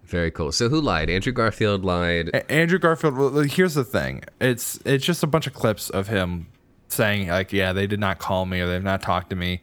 Very 0.08 0.32
cool. 0.32 0.54
So 0.54 0.70
who 0.70 0.80
lied? 0.80 1.10
Andrew 1.10 1.34
Garfield 1.34 1.84
lied. 1.84 2.30
A- 2.30 2.50
Andrew 2.50 2.80
Garfield. 2.80 3.18
Well, 3.18 3.30
here's 3.44 3.74
the 3.74 3.84
thing. 3.84 4.24
It's 4.40 4.80
it's 4.86 5.06
just 5.06 5.22
a 5.22 5.28
bunch 5.28 5.48
of 5.48 5.54
clips 5.54 5.90
of 5.90 6.08
him 6.08 6.48
saying 6.88 7.28
like, 7.28 7.52
"Yeah, 7.52 7.74
they 7.74 7.88
did 7.88 8.00
not 8.00 8.18
call 8.18 8.46
me 8.46 8.62
or 8.62 8.68
they've 8.68 8.84
not 8.84 9.02
talked 9.02 9.30
to 9.32 9.36
me." 9.36 9.62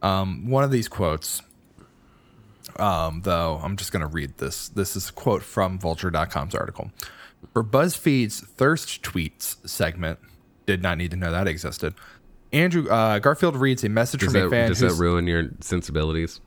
Um, 0.00 0.48
one 0.48 0.62
of 0.62 0.70
these 0.70 0.86
quotes, 0.86 1.42
um, 2.76 3.22
though, 3.22 3.60
I'm 3.62 3.76
just 3.76 3.90
gonna 3.90 4.06
read 4.06 4.38
this. 4.38 4.68
This 4.68 4.94
is 4.94 5.08
a 5.08 5.12
quote 5.12 5.42
from 5.42 5.78
Vulture.com's 5.78 6.54
article. 6.54 6.92
For 7.52 7.64
BuzzFeed's 7.64 8.40
Thirst 8.40 9.02
Tweets 9.02 9.68
segment, 9.68 10.20
did 10.66 10.82
not 10.82 10.98
need 10.98 11.10
to 11.10 11.16
know 11.16 11.32
that 11.32 11.48
existed. 11.48 11.94
Andrew 12.52 12.88
uh, 12.88 13.18
Garfield 13.18 13.56
reads 13.56 13.82
a 13.82 13.88
message 13.88 14.20
Does 14.20 14.32
from 14.32 14.46
a 14.46 14.50
fan 14.50 14.68
does 14.68 14.80
that 14.80 14.92
ruin 14.94 15.26
your 15.26 15.50
sensibilities? 15.60 16.40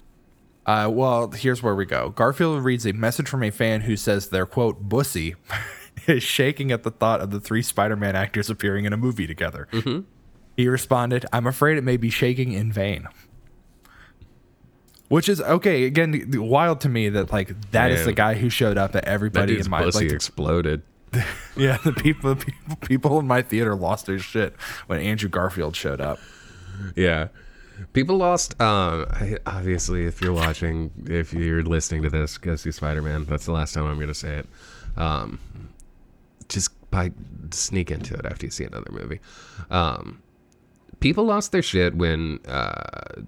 Uh, 0.65 0.89
well, 0.91 1.29
here's 1.31 1.61
where 1.61 1.75
we 1.75 1.85
go. 1.85 2.09
Garfield 2.09 2.63
reads 2.63 2.85
a 2.85 2.93
message 2.93 3.27
from 3.27 3.43
a 3.43 3.51
fan 3.51 3.81
who 3.81 3.95
says 3.95 4.29
their 4.29 4.45
quote 4.45 4.87
bussy 4.87 5.35
is 6.07 6.23
shaking 6.23 6.71
at 6.71 6.83
the 6.83 6.91
thought 6.91 7.21
of 7.21 7.31
the 7.31 7.39
three 7.39 7.61
Spider-Man 7.61 8.15
actors 8.15 8.49
appearing 8.49 8.85
in 8.85 8.93
a 8.93 8.97
movie 8.97 9.27
together. 9.27 9.67
He 10.55 10.67
responded, 10.67 11.25
"I'm 11.33 11.47
afraid 11.47 11.77
it 11.77 11.83
may 11.83 11.97
be 11.97 12.09
shaking 12.09 12.53
in 12.53 12.71
vain." 12.71 13.07
Which 15.09 15.29
is 15.29 15.41
okay. 15.41 15.83
Again, 15.83 16.23
wild 16.35 16.81
to 16.81 16.89
me 16.89 17.09
that 17.09 17.31
like 17.31 17.53
that 17.71 17.91
is 17.91 17.99
Man. 17.99 18.05
the 18.07 18.13
guy 18.13 18.33
who 18.35 18.49
showed 18.49 18.77
up 18.77 18.95
at 18.95 19.03
That 19.03 19.05
everybody 19.05 19.59
in 19.59 19.69
my 19.69 19.83
pussy 19.83 20.05
like, 20.05 20.13
exploded. 20.15 20.81
yeah 21.55 21.77
the 21.83 21.91
people, 21.93 22.35
people 22.35 22.75
people 22.77 23.19
in 23.19 23.27
my 23.27 23.43
theater 23.43 23.75
lost 23.75 24.07
their 24.07 24.17
shit 24.17 24.55
when 24.87 24.99
Andrew 24.99 25.29
Garfield 25.29 25.75
showed 25.75 26.01
up. 26.01 26.19
Yeah. 26.95 27.27
People 27.93 28.17
lost. 28.17 28.59
Um, 28.61 29.05
obviously, 29.45 30.05
if 30.05 30.21
you're 30.21 30.33
watching, 30.33 30.91
if 31.05 31.33
you're 31.33 31.63
listening 31.63 32.03
to 32.03 32.09
this, 32.09 32.37
go 32.37 32.55
see 32.55 32.71
Spider 32.71 33.01
Man. 33.01 33.25
That's 33.25 33.45
the 33.45 33.51
last 33.51 33.73
time 33.73 33.85
I'm 33.85 33.95
going 33.95 34.07
to 34.07 34.13
say 34.13 34.37
it. 34.37 34.47
Um, 34.97 35.39
just 36.49 36.69
by 36.91 37.11
sneak 37.51 37.89
into 37.91 38.13
it 38.13 38.25
after 38.25 38.45
you 38.45 38.51
see 38.51 38.63
another 38.63 38.91
movie. 38.91 39.19
Um, 39.71 40.21
people 40.99 41.25
lost 41.25 41.51
their 41.51 41.61
shit 41.61 41.95
when 41.95 42.39
uh, 42.47 43.21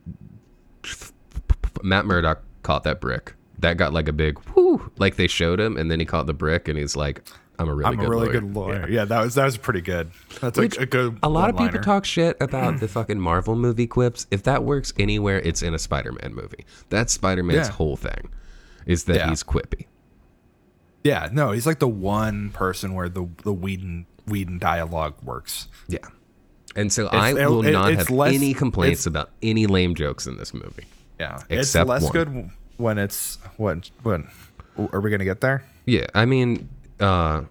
Matt 1.81 2.05
Murdock 2.05 2.43
caught 2.63 2.83
that 2.83 3.01
brick. 3.01 3.33
That 3.59 3.77
got 3.77 3.93
like 3.93 4.07
a 4.07 4.13
big 4.13 4.39
whoo. 4.49 4.91
Like 4.97 5.15
they 5.15 5.27
showed 5.27 5.59
him, 5.59 5.77
and 5.77 5.89
then 5.89 5.99
he 5.99 6.05
caught 6.05 6.27
the 6.27 6.33
brick, 6.33 6.67
and 6.67 6.77
he's 6.77 6.95
like, 6.95 7.23
"I'm 7.59 7.69
a 7.69 7.73
really 7.73 7.85
I'm 7.89 7.95
good 7.97 8.05
a 8.07 8.09
really 8.09 8.27
lawyer." 8.27 8.39
good 8.41 8.53
lawyer. 8.55 8.89
Yeah. 8.89 9.05
that 9.05 9.21
was 9.23 9.35
that 9.35 9.45
was 9.45 9.57
pretty 9.57 9.81
good. 9.81 10.11
That's 10.41 10.57
Which 10.57 10.77
a 10.77 10.85
good. 10.85 11.17
A 11.23 11.29
lot 11.29 11.49
of 11.49 11.57
people 11.57 11.79
talk 11.81 12.05
shit 12.05 12.37
about 12.39 12.79
the 12.79 12.87
fucking 12.97 13.19
Marvel 13.19 13.55
movie 13.55 13.87
quips. 13.87 14.27
If 14.31 14.43
that 14.43 14.63
works 14.63 14.93
anywhere, 14.97 15.39
it's 15.39 15.61
in 15.61 15.73
a 15.73 15.79
Spider-Man 15.79 16.33
movie. 16.35 16.65
That's 16.89 17.13
Spider-Man's 17.13 17.67
Yeah. 17.67 17.73
whole 17.73 17.97
thing, 17.97 18.29
is 18.85 19.05
that 19.05 19.15
Yeah. 19.17 19.29
he's 19.29 19.43
quippy. 19.43 19.85
Yeah, 21.03 21.29
no, 21.31 21.51
he's 21.51 21.67
like 21.67 21.79
the 21.79 21.87
one 21.87 22.49
person 22.49 22.93
where 22.93 23.09
the 23.09 23.27
the 23.43 23.53
Whedon 23.53 24.05
Whedon 24.27 24.57
dialogue 24.59 25.13
works. 25.23 25.67
Yeah. 25.87 25.99
And 26.75 26.91
so 26.91 27.07
I 27.07 27.33
will 27.47 27.65
it- 27.65 27.71
not 27.71 27.93
have 27.93 28.09
less- 28.09 28.33
any 28.33 28.53
complaints 28.53 29.05
about 29.05 29.29
any 29.41 29.65
lame 29.67 29.95
jokes 29.95 30.25
in 30.27 30.37
this 30.37 30.53
movie. 30.53 30.83
Yeah, 31.19 31.41
Except 31.49 31.83
it's 31.83 31.89
less 31.89 32.03
one. 32.03 32.11
good 32.11 32.49
when 32.77 32.97
it's 32.97 33.37
when 33.57 33.83
when 34.03 34.27
are 34.91 34.99
we 34.99 35.09
gonna 35.11 35.23
get 35.23 35.39
there? 35.41 35.63
Yeah, 35.85 36.07
I 36.15 36.25
mean, 36.25 36.67
uh, 36.99 37.43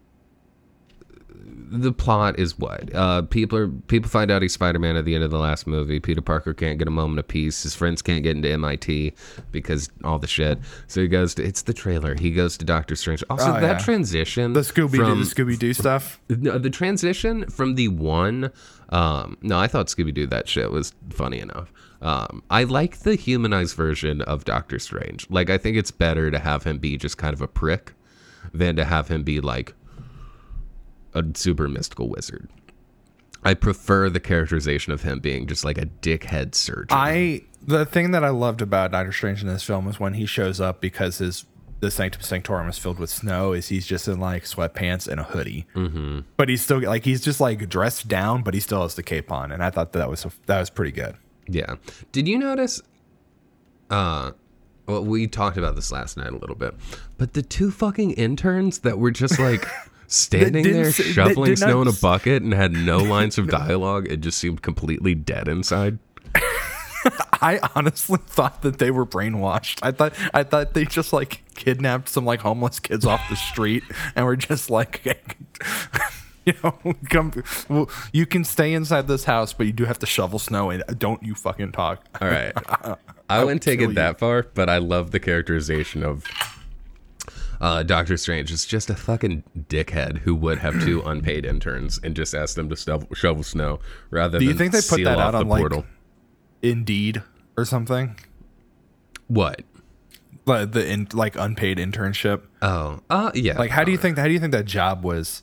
the 1.77 1.93
plot 1.93 2.39
is 2.39 2.57
what 2.59 2.95
uh, 2.95 3.23
people 3.23 3.59
are. 3.59 3.69
People 3.69 4.09
find 4.09 4.31
out 4.31 4.43
he's 4.43 4.53
Spider 4.53 4.79
Man 4.79 4.97
at 4.97 5.05
the 5.05 5.15
end 5.15 5.25
of 5.25 5.31
the 5.31 5.39
last 5.39 5.67
movie. 5.67 5.99
Peter 5.99 6.21
Parker 6.21 6.55
can't 6.55 6.79
get 6.79 6.87
a 6.87 6.91
moment 6.91 7.19
of 7.19 7.27
peace. 7.27 7.65
His 7.65 7.75
friends 7.75 8.01
can't 8.01 8.23
get 8.23 8.37
into 8.37 8.49
MIT 8.49 9.13
because 9.51 9.89
all 10.05 10.19
the 10.19 10.27
shit. 10.29 10.59
So 10.87 11.01
he 11.01 11.09
goes 11.09 11.35
to. 11.35 11.45
It's 11.45 11.63
the 11.63 11.73
trailer. 11.75 12.15
He 12.15 12.31
goes 12.31 12.57
to 12.59 12.65
Doctor 12.65 12.95
Strange. 12.95 13.25
Also, 13.29 13.51
Oh, 13.51 13.61
that 13.61 13.63
yeah. 13.63 13.79
transition. 13.79 14.53
The 14.53 14.61
Scooby 14.61 14.97
from- 14.99 15.19
the 15.19 15.27
Scooby 15.27 15.59
Doo 15.59 15.73
stuff. 15.75 16.21
no, 16.29 16.59
the 16.59 16.71
transition 16.71 17.49
from 17.51 17.75
the 17.75 17.89
one 17.89 18.51
um 18.91 19.39
no 19.41 19.59
i 19.59 19.67
thought 19.67 19.87
scooby-doo 19.87 20.27
that 20.27 20.47
shit 20.47 20.71
was 20.71 20.93
funny 21.09 21.41
enough 21.41 21.73
um 22.03 22.43
i 22.51 22.63
like 22.65 22.99
the 22.99 23.15
humanized 23.15 23.75
version 23.75 24.21
of 24.23 24.45
doctor 24.45 24.79
strange 24.79 25.27
like 25.31 25.49
i 25.49 25.57
think 25.57 25.75
it's 25.75 25.91
better 25.91 26.31
to 26.31 26.39
have 26.39 26.65
him 26.65 26.77
be 26.77 26.99
just 26.99 27.17
kind 27.17 27.33
of 27.33 27.41
a 27.41 27.49
prick 27.49 27.95
than 28.53 28.77
to 28.77 28.85
have 28.85 29.09
him 29.09 29.23
be 29.23 29.41
like 29.41 29.75
a 31.15 31.25
super 31.35 31.69
mystical 31.69 32.09
wizard 32.09 32.49
i 33.45 33.55
prefer 33.55 34.11
the 34.11 34.21
characterization 34.21 34.93
of 34.93 35.03
him 35.03 35.21
being 35.21 35.47
just 35.47 35.65
like 35.65 35.79
a 35.79 35.87
dickhead 35.87 36.55
surgeon 36.55 36.97
I 36.97 37.43
the 37.67 37.87
thing 37.87 38.11
that 38.11 38.25
I 38.25 38.29
loved 38.29 38.61
about 38.63 38.93
Doctor 38.93 39.13
Strange 39.13 39.43
in 39.43 39.49
this 39.49 39.63
film 39.63 39.89
is 39.89 39.99
when 39.99 40.15
he 40.15 40.27
shows 40.27 40.61
up 40.61 40.81
because 40.81 41.19
his 41.19 41.47
the 41.81 41.91
Sanctum 41.91 42.23
Sanctorum 42.23 42.69
is 42.69 42.79
filled 42.79 42.99
with 42.99 43.11
snow. 43.11 43.53
Is 43.53 43.69
he's 43.69 43.87
just 43.87 44.09
in 44.09 44.21
like 44.21 44.45
sweatpants 44.45 45.09
and 45.09 45.21
a 45.21 45.25
hoodie, 45.25 45.67
mm-hmm. 45.75 46.21
but 46.37 46.49
he's 46.49 46.63
still 46.63 46.81
like 46.81 47.05
he's 47.05 47.23
just 47.23 47.41
like 47.41 47.69
dressed 47.69 48.09
down, 48.09 48.43
but 48.43 48.55
he 48.55 48.61
still 48.61 48.83
has 48.83 48.95
the 48.95 49.03
cape 49.03 49.31
on, 49.31 49.53
and 49.53 49.63
I 49.63 49.71
thought 49.71 49.93
that 49.93 50.09
was 50.09 50.27
that 50.47 50.61
was 50.61 50.71
pretty 50.71 50.93
good. 50.93 51.17
Yeah. 51.49 51.77
Did 52.13 52.29
you 52.29 52.39
notice? 52.39 52.83
Uh, 53.91 54.33
well, 54.87 55.05
we 55.05 55.27
talked 55.27 55.57
about 55.57 55.77
this 55.77 55.91
last 55.91 56.17
night 56.17 56.33
a 56.33 56.37
little 56.37 56.57
bit, 56.57 56.75
but 57.19 57.33
the 57.35 57.43
two 57.43 57.71
fucking 57.71 58.13
interns 58.13 58.81
that 58.81 58.99
were 58.99 59.11
just 59.11 59.39
like 59.39 59.67
standing 60.07 60.65
there 60.65 60.93
say- 60.93 61.05
shoveling 61.05 61.51
did 61.51 61.61
not 61.61 61.69
snow 61.71 61.83
in 61.83 61.89
a 61.89 61.93
bucket 61.93 62.43
and 62.43 62.53
had 62.53 62.73
no 62.73 62.99
lines 62.99 63.39
of 63.39 63.49
dialogue. 63.49 64.07
It 64.11 64.21
just 64.21 64.39
seemed 64.39 64.63
completely 64.63 65.15
dead 65.15 65.49
inside. 65.49 65.99
I 67.41 67.61
honestly 67.75 68.19
thought 68.27 68.63
that 68.63 68.79
they 68.79 68.91
were 68.91 69.05
brainwashed. 69.05 69.81
I 69.83 69.91
thought 69.91 70.15
I 70.33 70.43
thought 70.43 70.73
they 70.73 70.87
just 70.87 71.13
like 71.13 71.43
kidnapped 71.55 72.09
some 72.09 72.25
like 72.25 72.41
homeless 72.41 72.81
kids 72.81 73.05
off 73.05 73.21
the 73.29 73.37
street 73.37 73.85
and 74.17 74.25
were 74.25 74.37
just 74.37 74.71
like 74.71 75.05
you 76.47 76.55
know 76.63 76.79
come 77.11 77.33
well, 77.69 77.91
you 78.13 78.25
can 78.25 78.43
stay 78.45 78.73
inside 78.73 79.07
this 79.07 79.25
house 79.25 79.53
but 79.53 79.67
you 79.67 79.73
do 79.73 79.85
have 79.85 79.99
to 79.99 80.07
shovel 80.07 80.39
snow 80.39 80.71
and 80.71 80.83
don't 80.99 81.23
you 81.23 81.35
fucking 81.35 81.73
talk. 81.73 82.05
All 82.23 82.29
right. 82.29 82.53
I 83.29 83.43
wouldn't 83.43 83.63
take 83.63 83.81
it 83.81 83.95
that 83.95 84.19
far, 84.19 84.47
but 84.55 84.69
I 84.69 84.79
love 84.79 85.11
the 85.11 85.21
characterization 85.21 86.03
of 86.05 86.25
uh, 87.61 87.83
Doctor 87.83 88.17
Strange. 88.17 88.53
It's 88.53 88.67
just 88.67 88.91
a 88.91 88.95
fucking 88.95 89.45
dickhead 89.69 90.19
who 90.19 90.35
would 90.35 90.59
have 90.59 90.83
two 90.83 91.03
unpaid 91.07 91.45
interns 91.47 91.99
and 92.03 92.15
just 92.15 92.35
ask 92.35 92.55
them 92.57 92.69
to 92.69 92.77
shovel, 92.77 93.09
shovel 93.15 93.43
snow 93.43 93.81
rather 94.11 94.39
Do 94.39 94.45
you 94.45 94.55
think 94.55 94.73
they 94.73 94.81
put 94.83 95.03
that 95.05 95.19
out 95.19 95.35
on, 95.35 95.49
like- 95.49 95.61
portal. 95.61 95.85
Indeed 96.63 97.23
or 97.57 97.65
something. 97.65 98.19
what? 99.29 99.63
Like 100.47 100.73
the 100.73 100.87
in, 100.87 101.09
like 101.15 101.37
unpaid 101.37 101.79
internship. 101.79 102.43
Oh, 102.61 103.01
uh, 103.09 103.31
yeah. 103.35 103.59
Like 103.59 103.71
how 103.71 103.83
do 103.85 103.91
you 103.93 103.97
think 103.99 104.19
how 104.19 104.27
do 104.27 104.33
you 104.33 104.39
think 104.39 104.53
that 104.53 104.67
job 104.67 105.03
was 105.05 105.43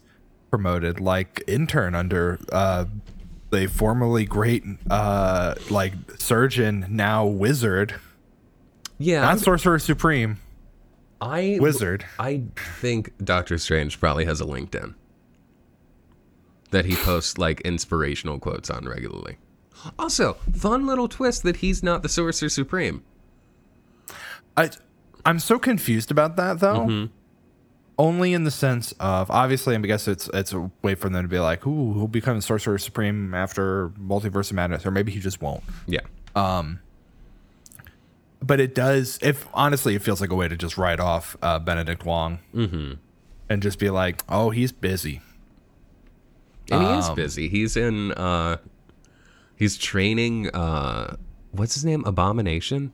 promoted? 0.51 0.99
Like 0.99 1.43
intern 1.47 1.95
under 1.95 2.39
uh 2.51 2.85
the 3.51 3.67
formerly 3.67 4.25
great 4.25 4.63
uh 4.89 5.55
like 5.69 5.93
surgeon 6.17 6.85
now 6.89 7.25
wizard 7.25 7.95
Yeah, 8.97 9.21
not 9.21 9.39
sorcerer 9.39 9.79
supreme 9.79 10.37
I 11.19 11.57
wizard 11.61 12.05
I 12.17 12.43
think 12.81 13.13
Doctor 13.23 13.57
Strange 13.57 13.99
probably 13.99 14.25
has 14.25 14.41
a 14.41 14.45
LinkedIn 14.45 14.95
that 16.71 16.85
he 16.85 16.95
posts 16.95 17.37
like 17.37 17.61
inspirational 17.61 18.39
quotes 18.39 18.69
on 18.69 18.85
regularly. 18.85 19.37
Also, 19.99 20.33
fun 20.55 20.87
little 20.87 21.07
twist 21.07 21.43
that 21.43 21.57
he's 21.57 21.83
not 21.83 22.01
the 22.01 22.09
Sorcerer 22.09 22.49
Supreme. 22.49 23.03
I 24.57 24.71
I'm 25.25 25.39
so 25.39 25.59
confused 25.59 26.11
about 26.11 26.35
that 26.37 26.59
though. 26.59 26.87
Mm-hmm. 26.87 27.13
Only 27.97 28.34
in 28.34 28.45
the 28.45 28.51
sense 28.51 28.93
of 28.99 29.30
obviously, 29.30 29.75
I 29.75 29.80
guess 29.80 30.08
it's 30.08 30.27
it's 30.34 30.54
a 30.54 30.71
way 30.82 30.95
for 30.95 31.10
them 31.10 31.21
to 31.23 31.27
be 31.27 31.38
like, 31.39 31.67
"Ooh, 31.67 31.93
he'll 31.93 32.08
become 32.08 32.41
sorcerer 32.41 32.77
supreme 32.80 33.34
after 33.36 33.89
Multiverse 33.89 34.49
of 34.49 34.56
Madness," 34.56 34.86
or 34.86 34.91
maybe 34.91 35.12
he 35.12 35.19
just 35.19 35.41
won't. 35.41 35.63
Yeah. 35.86 35.99
But 38.43 38.60
it 38.60 38.73
does. 38.73 39.19
If 39.21 39.47
honestly, 39.54 39.93
it 39.95 40.01
feels 40.01 40.19
like 40.19 40.32
a 40.32 40.36
way 40.36 40.47
to 40.47 40.58
just 40.58 40.77
write 40.77 40.99
off 40.99 41.38
uh, 41.43 41.60
Benedict 41.60 42.06
Wong 42.06 42.39
Mm-hmm. 42.56 42.93
and 43.49 43.62
just 43.62 43.77
be 43.77 43.89
like, 43.91 44.23
"Oh, 44.27 44.49
he's 44.49 44.71
busy." 44.71 45.21
And 46.71 46.82
he 46.84 46.89
is 46.93 47.10
Um, 47.10 47.15
busy. 47.15 47.49
He's 47.49 47.75
in 47.77 48.13
uh 48.13 48.58
he's 49.58 49.77
training 49.77 50.49
uh 50.56 51.17
what's 51.51 51.73
his 51.75 51.84
name? 51.86 52.04
Abomination? 52.06 52.93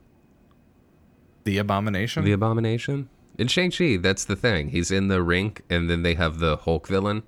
The 1.44 1.60
abomination. 1.60 2.26
The 2.26 2.32
Abomination? 2.34 3.08
In 3.38 3.48
Shang-Chi, 3.48 3.98
that's 3.98 4.26
the 4.26 4.36
thing. 4.36 4.70
He's 4.70 4.90
in 4.92 5.08
the 5.10 5.22
rink 5.22 5.62
and 5.70 5.90
then 5.90 6.02
they 6.04 6.16
have 6.16 6.40
the 6.40 6.58
Hulk 6.58 6.88
villain 6.88 7.24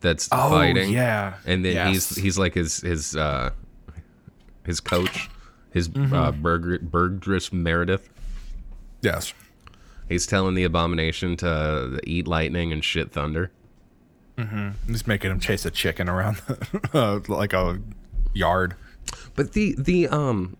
that's 0.00 0.28
oh 0.32 0.50
fighting. 0.50 0.90
yeah. 0.90 1.34
and 1.46 1.64
then 1.64 1.74
Yes. 1.74 1.88
he's 1.88 2.16
he's 2.16 2.38
like 2.38 2.54
his 2.54 2.80
his 2.80 3.14
uh 3.16 3.50
his 4.64 4.80
coach 4.80 5.28
his 5.72 5.88
Mm-hmm. 5.88 6.12
uh 6.14 6.32
Berger, 6.32 6.78
Burgess 6.80 7.52
Meredith 7.52 8.08
yes. 9.02 9.32
he's 10.08 10.26
telling 10.26 10.54
the 10.54 10.64
abomination 10.64 11.36
to 11.38 12.00
eat 12.04 12.26
lightning 12.26 12.72
and 12.72 12.82
shit 12.84 13.12
thunder 13.12 13.50
Mm-hmm. 14.38 14.92
Just 14.92 15.06
making 15.06 15.30
him 15.30 15.38
chase 15.40 15.66
a 15.66 15.70
chicken 15.70 16.08
around 16.08 16.40
uh, 16.94 17.20
like 17.28 17.52
a 17.52 17.78
yard. 18.32 18.74
But 19.36 19.52
the 19.52 19.74
the 19.78 20.08
um, 20.08 20.56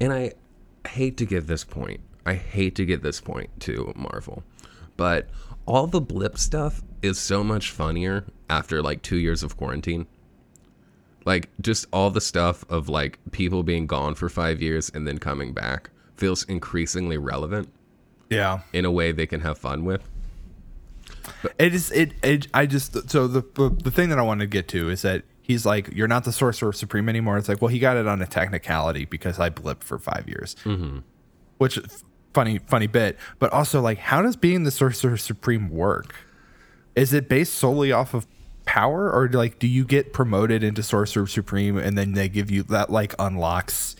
and 0.00 0.10
I 0.10 0.32
hate 0.88 1.18
to 1.18 1.26
give 1.26 1.46
this 1.48 1.64
point. 1.64 2.00
I 2.28 2.34
hate 2.34 2.74
to 2.76 2.84
get 2.84 3.02
this 3.02 3.20
point 3.20 3.48
to 3.60 3.92
Marvel, 3.96 4.42
but 4.96 5.28
all 5.66 5.86
the 5.86 6.00
blip 6.00 6.38
stuff 6.38 6.82
is 7.02 7.18
so 7.18 7.42
much 7.42 7.70
funnier 7.70 8.24
after 8.50 8.82
like 8.82 9.02
two 9.02 9.16
years 9.16 9.42
of 9.42 9.56
quarantine. 9.56 10.06
Like 11.24 11.48
just 11.60 11.86
all 11.92 12.10
the 12.10 12.20
stuff 12.20 12.64
of 12.70 12.88
like 12.88 13.18
people 13.32 13.62
being 13.62 13.86
gone 13.86 14.14
for 14.14 14.28
five 14.28 14.62
years 14.62 14.90
and 14.94 15.06
then 15.06 15.18
coming 15.18 15.52
back 15.52 15.90
feels 16.16 16.44
increasingly 16.44 17.18
relevant 17.18 17.68
Yeah. 18.30 18.60
in 18.72 18.84
a 18.84 18.90
way 18.90 19.12
they 19.12 19.26
can 19.26 19.40
have 19.40 19.58
fun 19.58 19.84
with. 19.84 20.02
But, 21.42 21.52
It 21.58 21.74
is 21.74 21.90
it, 21.92 22.12
it 22.22 22.48
I 22.54 22.66
just 22.66 23.10
so 23.10 23.26
the 23.26 23.42
the 23.82 23.90
thing 23.90 24.08
that 24.10 24.18
I 24.18 24.22
wanted 24.22 24.44
to 24.44 24.48
get 24.48 24.68
to 24.68 24.90
is 24.90 25.02
that 25.02 25.22
he's 25.42 25.64
like 25.66 25.88
you're 25.92 26.08
not 26.08 26.24
the 26.24 26.32
sorcerer 26.32 26.72
supreme 26.72 27.08
anymore. 27.08 27.36
It's 27.38 27.48
like 27.48 27.60
well 27.62 27.68
he 27.68 27.78
got 27.78 27.96
it 27.96 28.06
on 28.06 28.20
a 28.22 28.26
technicality 28.26 29.04
because 29.04 29.38
I 29.38 29.50
blipped 29.50 29.84
for 29.84 29.98
five 29.98 30.24
years, 30.28 30.56
mm-hmm. 30.64 30.98
which 31.58 31.78
funny 32.32 32.58
funny 32.58 32.86
bit. 32.86 33.18
But 33.38 33.52
also 33.52 33.80
like 33.80 33.98
how 33.98 34.22
does 34.22 34.36
being 34.36 34.64
the 34.64 34.70
sorcerer 34.70 35.16
supreme 35.16 35.70
work? 35.70 36.14
Is 36.96 37.12
it 37.12 37.28
based 37.28 37.54
solely 37.54 37.92
off 37.92 38.14
of 38.14 38.26
power 38.68 39.10
or 39.10 39.30
like 39.30 39.58
do 39.58 39.66
you 39.66 39.82
get 39.82 40.12
promoted 40.12 40.62
into 40.62 40.82
sorcerer 40.82 41.26
supreme 41.26 41.78
and 41.78 41.96
then 41.96 42.12
they 42.12 42.28
give 42.28 42.50
you 42.50 42.62
that 42.62 42.90
like 42.90 43.14
unlocks 43.18 43.96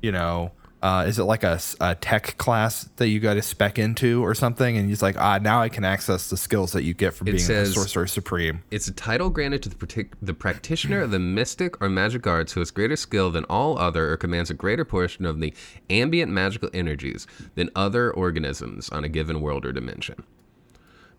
you 0.00 0.10
know 0.10 0.50
uh, 0.84 1.06
is 1.06 1.18
it 1.18 1.24
like 1.24 1.42
a, 1.42 1.58
a, 1.80 1.94
tech 1.94 2.36
class 2.36 2.84
that 2.96 3.08
you 3.08 3.18
got 3.18 3.34
to 3.34 3.42
spec 3.42 3.78
into 3.78 4.22
or 4.22 4.34
something? 4.34 4.76
And 4.76 4.86
he's 4.86 5.00
like, 5.00 5.18
ah, 5.18 5.38
now 5.38 5.62
I 5.62 5.70
can 5.70 5.82
access 5.82 6.28
the 6.28 6.36
skills 6.36 6.72
that 6.72 6.84
you 6.84 6.92
get 6.92 7.14
from 7.14 7.24
being 7.24 7.38
says- 7.38 7.70
a 7.70 7.72
sorcerer 7.72 8.06
supreme. 8.06 8.62
It's 8.70 8.86
a 8.86 8.92
title 8.92 9.30
granted 9.30 9.62
to 9.62 9.70
the, 9.70 9.76
partic- 9.76 10.12
the 10.20 10.34
practitioner 10.34 11.00
of 11.00 11.10
the 11.10 11.18
mystic 11.18 11.80
or 11.80 11.88
magic 11.88 12.26
arts 12.26 12.52
who 12.52 12.60
has 12.60 12.70
greater 12.70 12.96
skill 12.96 13.30
than 13.30 13.44
all 13.44 13.78
other 13.78 14.12
or 14.12 14.18
commands 14.18 14.50
a 14.50 14.54
greater 14.54 14.84
portion 14.84 15.24
of 15.24 15.40
the 15.40 15.54
ambient 15.88 16.30
magical 16.30 16.68
energies 16.74 17.26
than 17.54 17.70
other 17.74 18.12
organisms 18.12 18.90
on 18.90 19.04
a 19.04 19.08
given 19.08 19.40
world 19.40 19.64
or 19.64 19.72
dimension. 19.72 20.22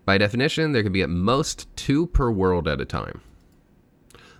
By 0.04 0.16
definition, 0.16 0.70
there 0.70 0.84
can 0.84 0.92
be 0.92 1.02
at 1.02 1.10
most 1.10 1.66
two 1.74 2.06
per 2.06 2.30
world 2.30 2.68
at 2.68 2.80
a 2.80 2.84
time. 2.84 3.20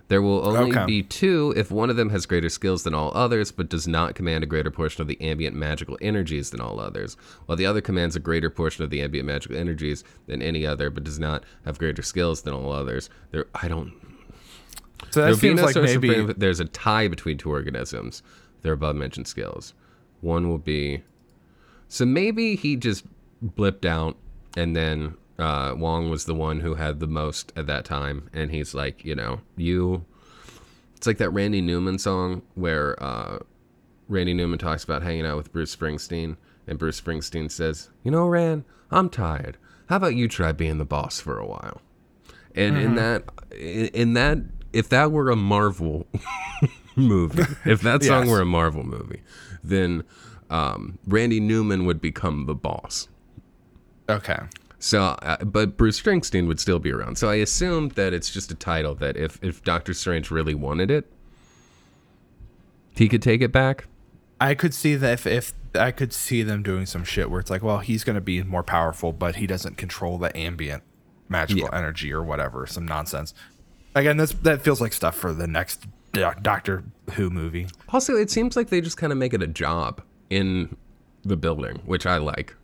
There 0.09 0.21
will 0.21 0.47
only 0.47 0.71
Okay. 0.71 0.85
be 0.85 1.03
two 1.03 1.53
if 1.57 1.69
one 1.69 1.89
of 1.89 1.97
them 1.97 2.09
has 2.11 2.25
greater 2.25 2.47
skills 2.49 2.83
than 2.83 2.93
all 2.93 3.11
others, 3.13 3.51
but 3.51 3.67
does 3.67 3.87
not 3.87 4.15
command 4.15 4.43
a 4.43 4.47
greater 4.47 4.71
portion 4.71 5.01
of 5.01 5.07
the 5.09 5.19
ambient 5.19 5.55
magical 5.55 5.97
energies 6.01 6.49
than 6.51 6.61
all 6.61 6.79
others, 6.79 7.17
while 7.45 7.57
the 7.57 7.65
other 7.65 7.81
commands 7.81 8.15
a 8.15 8.19
greater 8.21 8.49
portion 8.49 8.83
of 8.85 8.89
the 8.89 9.01
ambient 9.01 9.27
magical 9.27 9.57
energies 9.57 10.05
than 10.27 10.41
any 10.41 10.65
other, 10.65 10.89
but 10.89 11.03
does 11.03 11.19
not 11.19 11.43
have 11.65 11.77
greater 11.77 12.01
skills 12.01 12.43
than 12.43 12.53
all 12.53 12.71
others. 12.71 13.09
There, 13.31 13.47
I 13.55 13.67
don't. 13.67 13.91
So 15.11 15.21
that 15.25 15.35
seems 15.35 15.59
no 15.59 15.65
like 15.67 15.75
maybe 15.75 16.07
proof- 16.13 16.37
there's 16.37 16.59
a 16.61 16.65
tie 16.65 17.07
between 17.09 17.37
two 17.37 17.49
organisms. 17.51 18.23
Their 18.61 18.73
above 18.73 18.95
mentioned 18.95 19.27
skills. 19.27 19.73
One 20.21 20.47
will 20.49 20.57
be. 20.57 21.03
So 21.89 22.05
maybe 22.05 22.55
he 22.55 22.75
just 22.75 23.05
blipped 23.45 23.85
out, 23.85 24.15
and 24.55 24.75
then 24.75 25.15
uh, 25.39 25.73
Wong 25.77 26.09
was 26.09 26.25
the 26.25 26.33
one 26.35 26.59
who 26.61 26.75
had 26.75 26.99
the 26.99 27.07
most 27.07 27.53
at 27.55 27.67
that 27.67 27.85
time, 27.85 28.29
and 28.33 28.51
he's 28.51 28.73
like, 28.73 29.03
you 29.05 29.15
know, 29.15 29.41
you. 29.55 30.05
It's 30.95 31.05
like 31.05 31.17
that 31.19 31.29
Randy 31.29 31.61
Newman 31.61 31.99
song 31.99 32.41
where 32.55 33.01
uh, 33.03 33.39
Randy 34.09 34.33
Newman 34.33 34.57
talks 34.57 34.83
about 34.83 35.03
hanging 35.03 35.25
out 35.27 35.37
with 35.37 35.51
Bruce 35.53 35.75
Springsteen, 35.75 36.37
and 36.65 36.79
Bruce 36.79 36.99
Springsteen 36.99 37.51
says, 37.51 37.89
"You 38.03 38.09
know, 38.11 38.27
Rand, 38.27 38.63
I'm 38.89 39.09
tired. 39.09 39.57
How 39.89 39.97
about 39.97 40.15
you 40.15 40.27
try 40.27 40.51
being 40.53 40.79
the 40.79 40.85
boss 40.85 41.19
for 41.19 41.37
a 41.37 41.45
while?" 41.45 41.81
And 42.55 42.75
in 42.77 42.95
that, 42.95 43.23
in, 43.51 43.85
in 43.89 44.13
that, 44.13 44.39
if 44.73 44.89
that 44.89 45.11
were 45.11 45.29
a 45.29 45.35
Marvel 45.35 46.07
movie, 46.95 47.43
if 47.63 47.81
that 47.83 48.01
song 48.03 48.23
Yes. 48.23 48.31
were 48.31 48.41
a 48.41 48.45
Marvel 48.45 48.83
movie, 48.83 49.21
then 49.63 50.03
um, 50.49 50.97
Randy 51.05 51.39
Newman 51.39 51.85
would 51.85 52.01
become 52.01 52.47
the 52.47 52.55
boss. 52.55 53.07
okay. 54.09 54.39
So, 54.79 55.01
uh, 55.01 55.43
but 55.43 55.75
Bruce 55.75 55.99
Springsteen 55.99 56.47
would 56.47 56.59
still 56.59 56.77
be 56.79 56.91
around. 56.91 57.17
So 57.17 57.29
I 57.29 57.35
assumed 57.35 57.91
that 57.93 58.13
it's 58.13 58.29
just 58.29 58.51
a 58.51 58.55
title 58.55 58.93
that 58.95 59.17
if 59.17 59.39
if 59.43 59.63
Doctor 59.63 59.93
Strange 59.93 60.29
really 60.29 60.53
wanted 60.53 60.91
it, 60.91 61.11
he 62.95 63.07
could 63.09 63.21
take 63.21 63.41
it 63.41 63.51
back. 63.51 63.85
I 64.39 64.53
could 64.53 64.73
see 64.73 64.95
that 64.95 65.13
if, 65.13 65.25
if 65.25 65.53
I 65.73 65.91
could 65.91 66.13
see 66.13 66.43
them 66.43 66.61
doing 66.61 66.85
some 66.85 67.03
shit 67.03 67.31
where 67.31 67.39
it's 67.39 67.49
like, 67.49 67.63
well, 67.63 67.79
he's 67.79 68.03
going 68.03 68.15
to 68.15 68.21
be 68.21 68.43
more 68.43 68.61
powerful, 68.63 69.11
but 69.11 69.37
he 69.37 69.47
doesn't 69.47 69.77
control 69.77 70.19
the 70.19 70.35
ambient 70.37 70.83
magical 71.27 71.69
Yeah. 71.71 71.77
energy 71.77 72.13
or 72.13 72.21
whatever, 72.21 72.67
some 72.67 72.85
nonsense. 72.87 73.33
Again, 73.95 74.17
that's 74.17 74.33
that 74.33 74.61
feels 74.61 74.79
like 74.79 74.93
stuff 74.93 75.15
for 75.15 75.33
the 75.33 75.47
next 75.47 75.87
Doctor 76.41 76.83
Who 77.13 77.29
movie. 77.31 77.67
Also, 77.89 78.15
it 78.15 78.29
seems 78.29 78.55
like 78.55 78.69
they 78.69 78.79
just 78.81 78.97
kind 78.97 79.11
of 79.11 79.17
make 79.17 79.33
it 79.33 79.41
a 79.41 79.47
job 79.47 80.01
in 80.29 80.75
the 81.23 81.35
building, 81.35 81.81
which 81.85 82.05
I 82.05 82.17
like. 82.17 82.55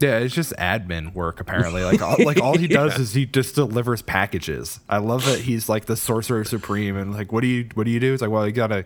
Yeah, 0.00 0.18
it's 0.18 0.34
just 0.34 0.52
admin 0.56 1.12
work 1.12 1.40
apparently. 1.40 1.82
Like 1.84 2.00
all, 2.02 2.16
like 2.24 2.40
all 2.40 2.56
he 2.56 2.66
does 2.80 2.98
is 2.98 3.14
he 3.14 3.26
just 3.26 3.54
delivers 3.56 4.00
packages. 4.02 4.78
I 4.88 4.98
love 4.98 5.24
that 5.26 5.40
he's 5.40 5.68
like 5.68 5.86
the 5.86 5.96
sorcerer 5.96 6.44
supreme 6.44 6.96
and 6.96 7.12
like 7.12 7.32
what 7.32 7.40
do 7.40 7.48
you 7.48 7.68
what 7.74 7.84
do 7.84 7.90
you 7.90 7.98
do? 8.00 8.12
It's 8.12 8.22
like 8.22 8.30
well 8.30 8.46
you 8.46 8.52
gotta 8.52 8.84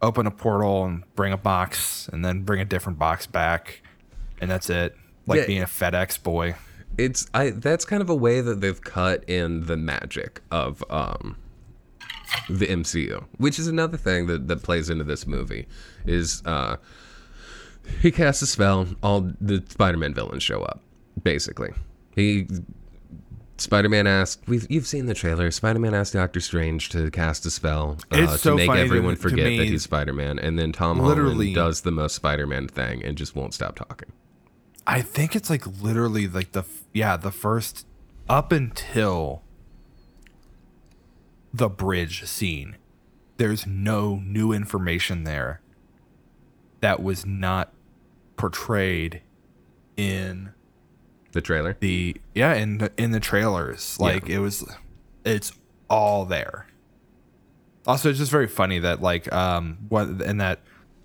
open 0.00 0.26
a 0.26 0.30
portal 0.30 0.84
and 0.84 1.02
bring 1.16 1.32
a 1.32 1.36
box 1.36 2.08
and 2.12 2.24
then 2.24 2.42
bring 2.42 2.60
a 2.60 2.64
different 2.64 2.98
box 2.98 3.26
back 3.26 3.82
and 4.40 4.50
that's 4.50 4.70
it. 4.70 4.96
Like 5.26 5.40
Yeah. 5.40 5.46
being 5.46 5.62
a 5.62 5.66
FedEx 5.66 6.22
boy. 6.22 6.54
It's 6.98 7.26
I 7.34 7.50
that's 7.50 7.84
kind 7.84 8.02
of 8.02 8.08
a 8.10 8.14
way 8.14 8.40
that 8.42 8.60
they've 8.60 8.80
cut 8.80 9.24
in 9.28 9.66
the 9.66 9.76
magic 9.76 10.40
of 10.52 10.84
um 10.90 11.36
the 12.48 12.66
MCU, 12.66 13.24
which 13.38 13.58
is 13.58 13.66
another 13.66 13.96
thing 13.96 14.26
that 14.28 14.46
that 14.48 14.62
plays 14.62 14.88
into 14.88 15.04
this 15.04 15.26
movie 15.26 15.66
is 16.06 16.42
uh 16.46 16.76
he 18.00 18.10
casts 18.10 18.42
a 18.42 18.46
spell, 18.46 18.86
all 19.02 19.32
the 19.40 19.62
Spider-Man 19.68 20.14
villains 20.14 20.42
show 20.42 20.62
up 20.62 20.80
basically. 21.22 21.70
He 22.14 22.46
Spider-Man 23.58 24.06
asked, 24.08 24.42
we've, 24.48 24.66
you've 24.70 24.86
seen 24.88 25.06
the 25.06 25.14
trailer. 25.14 25.50
Spider-Man 25.50 25.94
asked 25.94 26.14
Doctor 26.14 26.40
Strange 26.40 26.88
to 26.88 27.10
cast 27.12 27.46
a 27.46 27.50
spell 27.50 27.98
uh, 28.10 28.16
to 28.16 28.38
so 28.38 28.56
make 28.56 28.70
to- 28.70 28.76
everyone 28.78 29.14
to 29.14 29.20
forget 29.20 29.44
me- 29.46 29.58
that 29.58 29.66
he's 29.66 29.84
Spider-Man, 29.84 30.38
and 30.40 30.58
then 30.58 30.72
Tom 30.72 30.98
Literally- 30.98 31.52
Holland 31.52 31.54
does 31.54 31.80
the 31.82 31.92
most 31.92 32.16
Spider-Man 32.16 32.68
thing 32.68 33.04
and 33.04 33.16
just 33.16 33.36
won't 33.36 33.54
stop 33.54 33.76
talking. 33.76 34.10
I 34.84 35.00
think 35.00 35.36
it's 35.36 35.48
like 35.48 35.64
literally 35.80 36.26
like 36.26 36.52
the 36.52 36.64
yeah, 36.92 37.16
the 37.16 37.30
first 37.30 37.86
up 38.28 38.50
until 38.50 39.42
the 41.54 41.68
bridge 41.68 42.24
scene. 42.26 42.76
There's 43.36 43.64
no 43.66 44.16
new 44.16 44.52
information 44.52 45.22
there 45.24 45.60
that 46.82 47.02
was 47.02 47.24
not 47.24 47.72
portrayed 48.36 49.22
in 49.96 50.52
The 51.32 51.40
trailer. 51.40 51.76
the 51.80 52.16
yeah 52.34 52.54
in 52.54 52.78
the 52.78 52.92
in 52.98 53.10
the 53.12 53.20
trailers. 53.20 53.98
Like 53.98 54.28
it 54.28 54.38
was 54.40 54.64
it's 55.24 55.52
all 55.88 56.24
there. 56.26 56.66
Also 57.86 58.10
it's 58.10 58.18
just 58.18 58.30
very 58.30 58.46
funny 58.48 58.78
that 58.80 59.00
like 59.00 59.32
um 59.32 59.78
what 59.88 60.08
in 60.22 60.36
that 60.38 60.60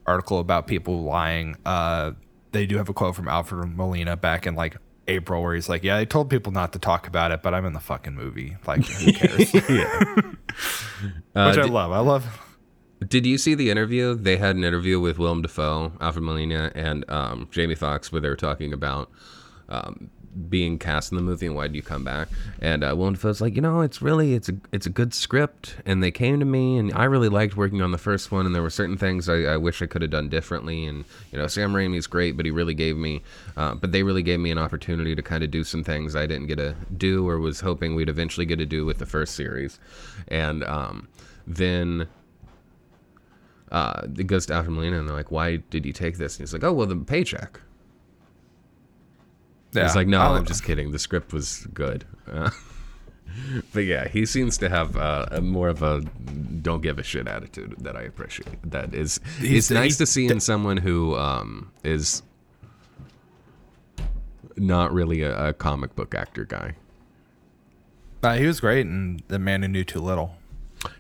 article 0.06 0.40
about 0.40 0.68
people 0.68 1.04
lying 1.04 1.56
uh 1.66 2.12
they 2.52 2.66
do 2.66 2.78
have 2.78 2.88
a 2.90 2.94
quote 2.94 3.16
from 3.16 3.28
alfred 3.28 3.76
molina 3.76 4.16
back 4.16 4.48
in 4.48 4.56
like 4.56 4.78
april 5.10 5.44
where 5.44 5.54
he's 5.54 5.68
like 5.68 5.84
yeah 5.84 5.98
they 5.98 6.06
told 6.06 6.30
people 6.30 6.52
not 6.54 6.72
to 6.72 6.80
talk 6.80 7.08
about 7.08 7.32
it 7.32 7.42
but 7.44 7.54
i'm 7.54 7.66
in 7.66 7.74
the 7.74 7.80
fucking 7.80 8.14
movie. 8.16 8.56
Like 8.66 8.86
who 8.86 9.12
cares? 9.14 9.52
Uh, 11.36 11.50
which 11.50 11.58
i 11.60 11.62
did- 11.64 11.70
love. 11.72 11.92
I 11.92 12.00
love 12.00 12.26
Did 13.06 13.26
you 13.26 13.38
see 13.38 13.54
the 13.54 13.70
interview? 13.70 14.16
They 14.16 14.38
had 14.38 14.56
an 14.56 14.64
interview 14.64 15.00
with 15.00 15.20
Willem 15.20 15.42
Dafoe, 15.44 15.92
Alfred 16.02 16.24
Molina, 16.24 16.72
and 16.74 17.10
um, 17.10 17.48
Jamie 17.52 17.76
Foxx 17.76 18.12
where 18.12 18.22
they 18.22 18.30
were 18.30 18.36
talking 18.36 18.74
about 18.74 19.12
um, 19.70 20.10
being 20.50 20.78
cast 20.78 21.12
in 21.12 21.16
the 21.16 21.22
movie 21.22 21.46
and 21.46 21.56
why 21.56 21.68
did 21.68 21.76
you 21.76 21.82
come 21.82 22.04
back? 22.04 22.28
And 22.62 22.84
uh, 22.84 22.96
Willem 22.96 23.14
Dafoe's 23.14 23.42
like, 23.42 23.56
you 23.56 23.62
know, 23.62 23.82
it's 23.82 24.02
really 24.02 24.34
it's 24.34 24.50
a 24.50 24.54
it's 24.72 24.86
a 24.86 24.90
good 24.90 25.14
script, 25.14 25.76
and 25.86 26.02
they 26.02 26.12
came 26.12 26.40
to 26.40 26.46
me, 26.46 26.78
and 26.78 26.94
I 26.94 27.06
really 27.06 27.30
liked 27.30 27.58
working 27.58 27.82
on 27.82 27.92
the 27.92 27.98
first 27.98 28.32
one, 28.32 28.46
and 28.46 28.54
there 28.54 28.62
were 28.62 28.70
certain 28.70 28.98
things 28.98 29.30
I, 29.30 29.42
I 29.44 29.58
wish 29.58 29.82
I 29.82 29.86
could 29.86 30.02
have 30.02 30.12
done 30.12 30.30
differently, 30.30 30.86
and 30.86 31.06
you 31.32 31.38
know, 31.38 31.48
Sam 31.48 31.74
Raimi's 31.74 32.08
great, 32.08 32.38
but 32.38 32.46
he 32.46 32.52
really 32.52 32.74
gave 32.74 32.98
me, 32.98 33.22
uh, 33.56 33.76
but 33.76 33.92
they 33.92 34.04
really 34.04 34.24
gave 34.24 34.40
me 34.40 34.52
an 34.52 34.58
opportunity 34.58 35.16
to 35.16 35.22
kind 35.22 35.44
of 35.44 35.52
do 35.52 35.64
some 35.64 35.84
things 35.84 36.16
I 36.16 36.26
didn't 36.26 36.48
get 36.48 36.58
to 36.58 36.76
do 36.96 37.28
or 37.28 37.40
was 37.40 37.60
hoping 37.60 37.96
we'd 37.96 38.10
eventually 38.10 38.46
get 38.46 38.58
to 38.58 38.66
do 38.66 38.86
with 38.86 38.98
the 38.98 39.06
first 39.06 39.36
series, 39.36 39.80
and 40.28 40.64
um, 40.64 41.08
then 41.46 42.08
uh, 43.72 44.02
it 44.18 44.28
goes 44.28 44.46
to 44.48 44.54
Alfred 44.54 44.74
Molina, 44.76 45.00
and 45.00 45.08
they're 45.08 45.16
like, 45.16 45.32
"Why 45.32 45.58
did 45.58 45.86
you 45.86 45.94
take 45.94 46.18
this?" 46.18 46.36
And 46.38 46.42
he's 46.48 46.54
like, 46.54 46.64
"Oh, 46.64 46.74
well, 46.74 46.88
the 46.88 46.96
paycheck." 46.96 47.60
yeah. 49.74 49.86
It's 49.86 49.96
like, 49.96 50.08
"No, 50.08 50.22
I'll- 50.22 50.36
I'm 50.36 50.46
just 50.46 50.64
kidding. 50.64 50.92
The 50.92 51.00
script 51.00 51.34
was 51.34 51.68
good." 51.74 52.06
Uh, 52.32 52.50
but 53.74 53.82
yeah, 53.86 54.08
he 54.08 54.26
seems 54.26 54.58
to 54.60 54.70
have 54.70 54.96
uh, 54.98 55.26
a 55.32 55.42
more 55.42 55.68
of 55.70 55.84
a 55.84 56.02
don't 56.62 56.82
give 56.82 56.98
a 57.00 57.04
shit 57.04 57.28
attitude 57.28 57.76
that 57.80 57.96
I 57.96 58.02
appreciate. 58.04 58.48
That 58.72 58.94
is, 58.96 59.20
He's- 59.40 59.54
it's 59.58 59.72
nice 59.72 59.98
to 59.98 60.06
see 60.06 60.28
in 60.28 60.40
someone 60.40 60.78
who 60.78 61.16
um, 61.16 61.72
is 61.84 62.24
not 64.56 64.92
really 64.94 65.22
a, 65.22 65.50
a 65.50 65.54
comic 65.54 65.96
book 65.96 66.16
actor 66.16 66.46
guy. 66.46 66.76
Uh, 68.24 68.34
he 68.36 68.46
was 68.46 68.60
great 68.60 68.82
in 68.82 69.22
The 69.28 69.38
Man 69.40 69.62
Who 69.62 69.68
Knew 69.68 69.84
Too 69.84 70.00
Little. 70.02 70.36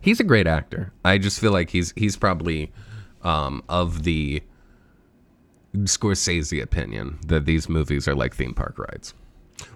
He's 0.01 0.19
a 0.19 0.23
great 0.23 0.47
actor. 0.47 0.91
I 1.05 1.17
just 1.17 1.39
feel 1.39 1.51
like 1.51 1.69
he's 1.69 1.93
he's 1.95 2.17
probably 2.17 2.71
um, 3.23 3.63
of 3.69 4.03
the 4.03 4.41
Scorsese 5.75 6.61
opinion 6.61 7.19
that 7.25 7.45
these 7.45 7.69
movies 7.69 8.07
are 8.07 8.15
like 8.15 8.35
theme 8.35 8.53
park 8.53 8.77
rides. 8.77 9.13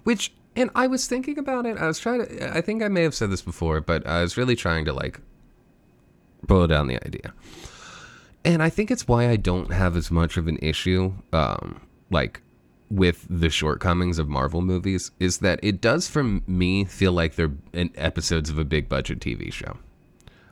Which 0.04 0.32
and 0.56 0.70
I 0.74 0.86
was 0.86 1.06
thinking 1.06 1.38
about 1.38 1.66
it. 1.66 1.78
I 1.78 1.86
was 1.86 1.98
trying 1.98 2.26
to 2.26 2.56
I 2.56 2.60
think 2.60 2.82
I 2.82 2.88
may 2.88 3.02
have 3.02 3.14
said 3.14 3.30
this 3.30 3.42
before, 3.42 3.80
but 3.80 4.06
I 4.06 4.22
was 4.22 4.36
really 4.36 4.56
trying 4.56 4.84
to 4.86 4.92
like 4.92 5.20
boil 6.46 6.66
down 6.66 6.86
the 6.88 7.04
idea. 7.04 7.32
And 8.44 8.62
I 8.62 8.70
think 8.70 8.90
it's 8.90 9.06
why 9.06 9.28
I 9.28 9.36
don't 9.36 9.72
have 9.72 9.96
as 9.96 10.10
much 10.10 10.36
of 10.36 10.48
an 10.48 10.58
issue 10.60 11.12
um, 11.32 11.80
like 12.10 12.42
with 12.90 13.26
the 13.30 13.48
shortcomings 13.48 14.18
of 14.18 14.28
Marvel 14.28 14.60
movies 14.60 15.12
is 15.18 15.38
that 15.38 15.58
it 15.62 15.80
does 15.80 16.08
for 16.08 16.22
me 16.22 16.84
feel 16.84 17.12
like 17.12 17.36
they're 17.36 17.52
episodes 17.72 18.50
of 18.50 18.58
a 18.58 18.64
big 18.64 18.88
budget 18.88 19.20
TV 19.20 19.52
show. 19.52 19.78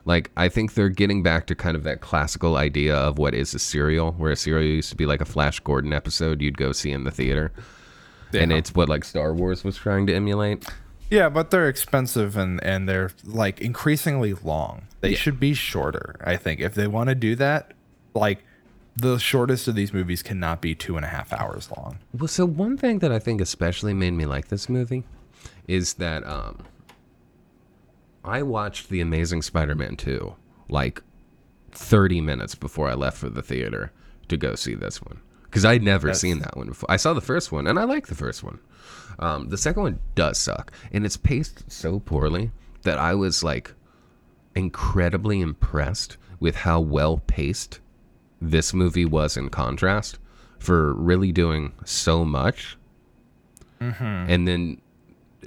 Like 0.05 0.31
I 0.35 0.49
think 0.49 0.73
they're 0.73 0.89
getting 0.89 1.23
back 1.23 1.47
to 1.47 1.55
kind 1.55 1.75
of 1.75 1.83
that 1.83 2.01
classical 2.01 2.57
idea 2.57 2.95
of 2.95 3.17
what 3.17 3.33
is 3.33 3.53
a 3.53 3.59
serial, 3.59 4.13
where 4.13 4.31
a 4.31 4.35
serial 4.35 4.67
used 4.67 4.89
to 4.89 4.95
be 4.95 5.05
like 5.05 5.21
a 5.21 5.25
Flash 5.25 5.59
Gordon 5.59 5.93
episode 5.93 6.41
you'd 6.41 6.57
go 6.57 6.71
see 6.71 6.91
in 6.91 7.03
the 7.03 7.11
theater. 7.11 7.51
And 8.33 8.51
it's 8.51 8.73
what 8.73 8.87
like 8.87 9.03
Star 9.03 9.33
Wars 9.33 9.63
was 9.63 9.75
trying 9.75 10.07
to 10.07 10.13
emulate. 10.13 10.65
Yeah, 11.09 11.27
but 11.27 11.51
they're 11.51 11.67
expensive 11.67 12.37
and 12.37 12.63
and 12.63 12.87
they're 12.87 13.11
like 13.25 13.59
increasingly 13.59 14.33
long. 14.33 14.83
They 15.01 15.13
should 15.13 15.39
be 15.39 15.53
shorter. 15.53 16.15
I 16.23 16.37
think 16.37 16.61
if 16.61 16.73
they 16.73 16.87
want 16.87 17.09
to 17.09 17.15
do 17.15 17.35
that, 17.35 17.73
like 18.13 18.43
the 18.95 19.17
shortest 19.17 19.67
of 19.67 19.75
these 19.75 19.93
movies 19.93 20.23
cannot 20.23 20.61
be 20.61 20.75
two 20.75 20.95
and 20.95 21.05
a 21.05 21.09
half 21.09 21.33
hours 21.33 21.69
long. 21.75 21.99
Well, 22.17 22.27
so 22.27 22.45
one 22.45 22.77
thing 22.77 22.99
that 22.99 23.11
I 23.11 23.19
think 23.19 23.41
especially 23.41 23.93
made 23.93 24.11
me 24.11 24.25
like 24.25 24.47
this 24.47 24.69
movie 24.69 25.03
is 25.67 25.95
that 25.95 26.25
um, 26.25 26.59
I 28.23 28.43
watched 28.43 28.89
The 28.89 29.01
Amazing 29.01 29.41
Spider-Man 29.41 29.95
2 29.97 30.35
like 30.69 31.01
30 31.71 32.21
minutes 32.21 32.55
before 32.55 32.89
I 32.89 32.93
left 32.93 33.17
for 33.17 33.29
the 33.29 33.41
theater 33.41 33.91
to 34.29 34.37
go 34.37 34.55
see 34.55 34.75
this 34.75 35.01
one 35.01 35.19
because 35.43 35.65
I'd 35.65 35.83
never 35.83 36.07
That's- 36.07 36.21
seen 36.21 36.39
that 36.39 36.55
one 36.55 36.67
before. 36.67 36.89
I 36.91 36.97
saw 36.97 37.13
the 37.13 37.21
first 37.21 37.51
one 37.51 37.67
and 37.67 37.77
I 37.79 37.83
like 37.83 38.07
the 38.07 38.15
first 38.15 38.43
one. 38.43 38.59
Um, 39.19 39.49
the 39.49 39.57
second 39.57 39.83
one 39.83 39.99
does 40.15 40.37
suck 40.37 40.71
and 40.93 41.05
it's 41.05 41.17
paced 41.17 41.69
so 41.71 41.99
poorly 41.99 42.51
that 42.83 42.97
I 42.97 43.13
was 43.15 43.43
like 43.43 43.73
incredibly 44.55 45.41
impressed 45.41 46.17
with 46.39 46.55
how 46.55 46.79
well 46.79 47.17
paced 47.27 47.79
this 48.41 48.73
movie 48.73 49.05
was 49.05 49.37
in 49.37 49.49
contrast 49.49 50.17
for 50.59 50.93
really 50.93 51.31
doing 51.31 51.73
so 51.85 52.23
much 52.25 52.77
and 54.29 54.47
then 54.47 54.79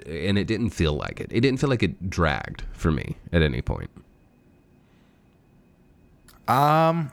and 0.06 0.38
it 0.38 0.46
didn't 0.46 0.70
feel 0.70 0.94
like 0.94 1.20
it. 1.20 1.30
It 1.30 1.40
didn't 1.40 1.60
feel 1.60 1.70
like 1.70 1.82
it 1.82 2.10
dragged 2.10 2.64
for 2.72 2.90
me 2.90 3.16
at 3.32 3.42
any 3.42 3.62
point. 3.62 3.90
Um, 6.48 7.10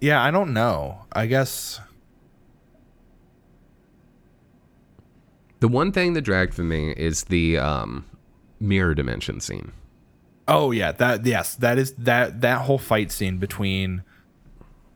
yeah, 0.00 0.22
I 0.22 0.30
don't 0.30 0.52
know. 0.52 1.06
I 1.12 1.26
guess 1.26 1.80
the 5.60 5.68
one 5.68 5.92
thing 5.92 6.12
that 6.12 6.22
dragged 6.22 6.54
for 6.54 6.62
me 6.62 6.92
is 6.92 7.24
the 7.24 7.58
um 7.58 8.04
mirror 8.60 8.94
dimension 8.94 9.40
scene. 9.40 9.72
Oh 10.46 10.70
yeah, 10.70 10.92
that 10.92 11.26
yes, 11.26 11.56
that 11.56 11.78
is 11.78 11.92
that 11.94 12.40
that 12.40 12.62
whole 12.62 12.78
fight 12.78 13.10
scene 13.10 13.38
between 13.38 14.02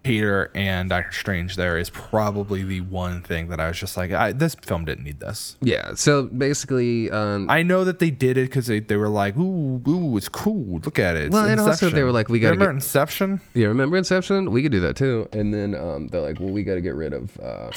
Peter 0.02 0.50
and 0.54 0.90
Doctor 0.90 1.12
Strange 1.12 1.54
there 1.54 1.78
is 1.78 1.88
probably 1.88 2.64
the 2.64 2.80
one 2.80 3.22
thing 3.22 3.48
that 3.48 3.60
I 3.60 3.68
was 3.68 3.78
just 3.78 3.96
like, 3.96 4.10
I, 4.10 4.32
this 4.32 4.54
film 4.56 4.84
didn't 4.84 5.04
need 5.04 5.20
this. 5.20 5.56
yeah 5.60 5.94
so 5.94 6.24
basically 6.24 7.10
um 7.10 7.48
I 7.48 7.62
know 7.62 7.84
that 7.84 7.98
they 8.00 8.10
did 8.10 8.36
it 8.36 8.48
because 8.48 8.66
they, 8.66 8.80
they 8.80 8.96
were 8.96 9.08
like, 9.08 9.36
ooh, 9.36 9.80
ooh, 9.86 10.16
it's 10.16 10.28
cool. 10.28 10.80
Look 10.84 10.98
at 10.98 11.14
it. 11.16 11.26
It's 11.26 11.32
Well, 11.32 11.46
and 11.46 11.60
also 11.60 11.88
they 11.90 12.02
were 12.02 12.10
like, 12.12 12.28
we 12.28 12.40
gotta 12.40 12.52
remember 12.54 12.72
get- 12.72 12.76
Inception. 12.82 13.40
yeah 13.54 13.66
remember 13.68 13.96
inception 13.96 14.50
we 14.50 14.62
could 14.62 14.72
do 14.72 14.80
that 14.80 14.96
too 14.96 15.28
and 15.32 15.54
then 15.54 15.74
um 15.74 16.08
they're 16.08 16.20
like 16.20 16.40
well 16.40 16.50
we 16.50 16.62
got 16.64 16.74
to 16.74 16.80
get 16.80 16.94
rid 16.94 17.12
of 17.12 17.38
uh 17.40 17.70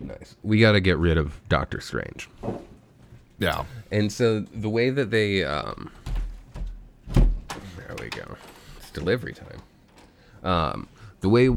nice 0.00 0.36
we 0.44 0.60
got 0.60 0.72
to 0.72 0.80
get 0.80 0.98
rid 0.98 1.18
of 1.18 1.40
doctor 1.48 1.80
strange 1.80 2.28
Yeah, 3.38 3.64
And 3.90 4.10
so 4.12 4.40
the 4.40 4.68
way 4.70 4.90
that 4.90 5.10
they 5.10 5.44
um 5.44 5.90
there 7.76 7.96
we 8.00 8.08
go. 8.08 8.36
It's 8.78 8.90
delivery 8.90 9.34
time. 9.34 9.60
Um 10.44 10.88
the 11.20 11.28
way 11.28 11.50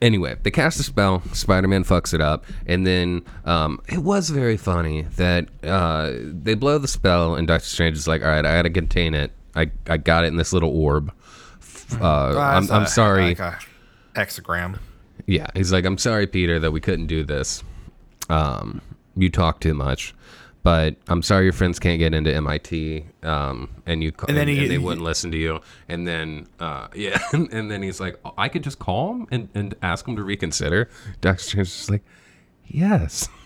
anyway, 0.00 0.36
they 0.42 0.50
cast 0.50 0.80
a 0.80 0.82
spell, 0.82 1.22
Spider-Man 1.32 1.84
fucks 1.84 2.12
it 2.14 2.20
up, 2.20 2.44
and 2.66 2.86
then 2.86 3.24
um 3.44 3.80
it 3.88 3.98
was 3.98 4.30
very 4.30 4.56
funny 4.56 5.02
that 5.16 5.48
uh 5.64 6.12
they 6.22 6.54
blow 6.54 6.78
the 6.78 6.88
spell 6.88 7.34
and 7.34 7.46
Doctor 7.48 7.66
Strange 7.66 7.96
is 7.96 8.08
like, 8.08 8.22
"All 8.22 8.28
right, 8.28 8.44
I 8.44 8.54
got 8.56 8.62
to 8.62 8.70
contain 8.70 9.14
it. 9.14 9.32
I 9.54 9.70
I 9.86 9.96
got 9.96 10.24
it 10.24 10.28
in 10.28 10.36
this 10.36 10.52
little 10.52 10.70
orb." 10.70 11.12
Uh, 12.00 12.38
I'm, 12.38 12.70
I'm 12.70 12.82
a- 12.84 12.88
sorry. 12.88 13.34
Like 13.34 13.38
a 13.40 13.58
hexagram. 14.14 14.78
Yeah, 15.26 15.46
he's 15.54 15.72
like, 15.72 15.84
I'm 15.84 15.98
sorry, 15.98 16.26
Peter, 16.26 16.58
that 16.58 16.70
we 16.72 16.80
couldn't 16.80 17.06
do 17.06 17.22
this. 17.22 17.62
Um, 18.28 18.80
you 19.14 19.28
talk 19.30 19.60
too 19.60 19.74
much, 19.74 20.14
but 20.62 20.96
I'm 21.08 21.22
sorry 21.22 21.44
your 21.44 21.52
friends 21.52 21.78
can't 21.78 21.98
get 21.98 22.14
into 22.14 22.32
MIT. 22.34 23.04
Um, 23.22 23.68
and 23.86 24.02
you 24.02 24.12
and, 24.20 24.28
And 24.30 24.38
then 24.38 24.48
and 24.48 24.58
he- 24.58 24.66
they 24.68 24.72
he- 24.74 24.78
wouldn't 24.78 25.02
listen 25.04 25.30
to 25.32 25.36
you. 25.36 25.60
And 25.88 26.06
then, 26.06 26.46
uh, 26.60 26.88
yeah, 26.94 27.18
and 27.32 27.70
then 27.70 27.82
he's 27.82 28.00
like, 28.00 28.18
I 28.38 28.48
could 28.48 28.62
just 28.64 28.78
call 28.78 29.12
him 29.12 29.26
and, 29.30 29.48
and 29.54 29.74
ask 29.82 30.06
him 30.06 30.16
to 30.16 30.22
reconsider. 30.22 30.88
Doctor 31.20 31.42
Strange 31.42 31.68
is 31.68 31.90
like, 31.90 32.02
yes. 32.66 33.28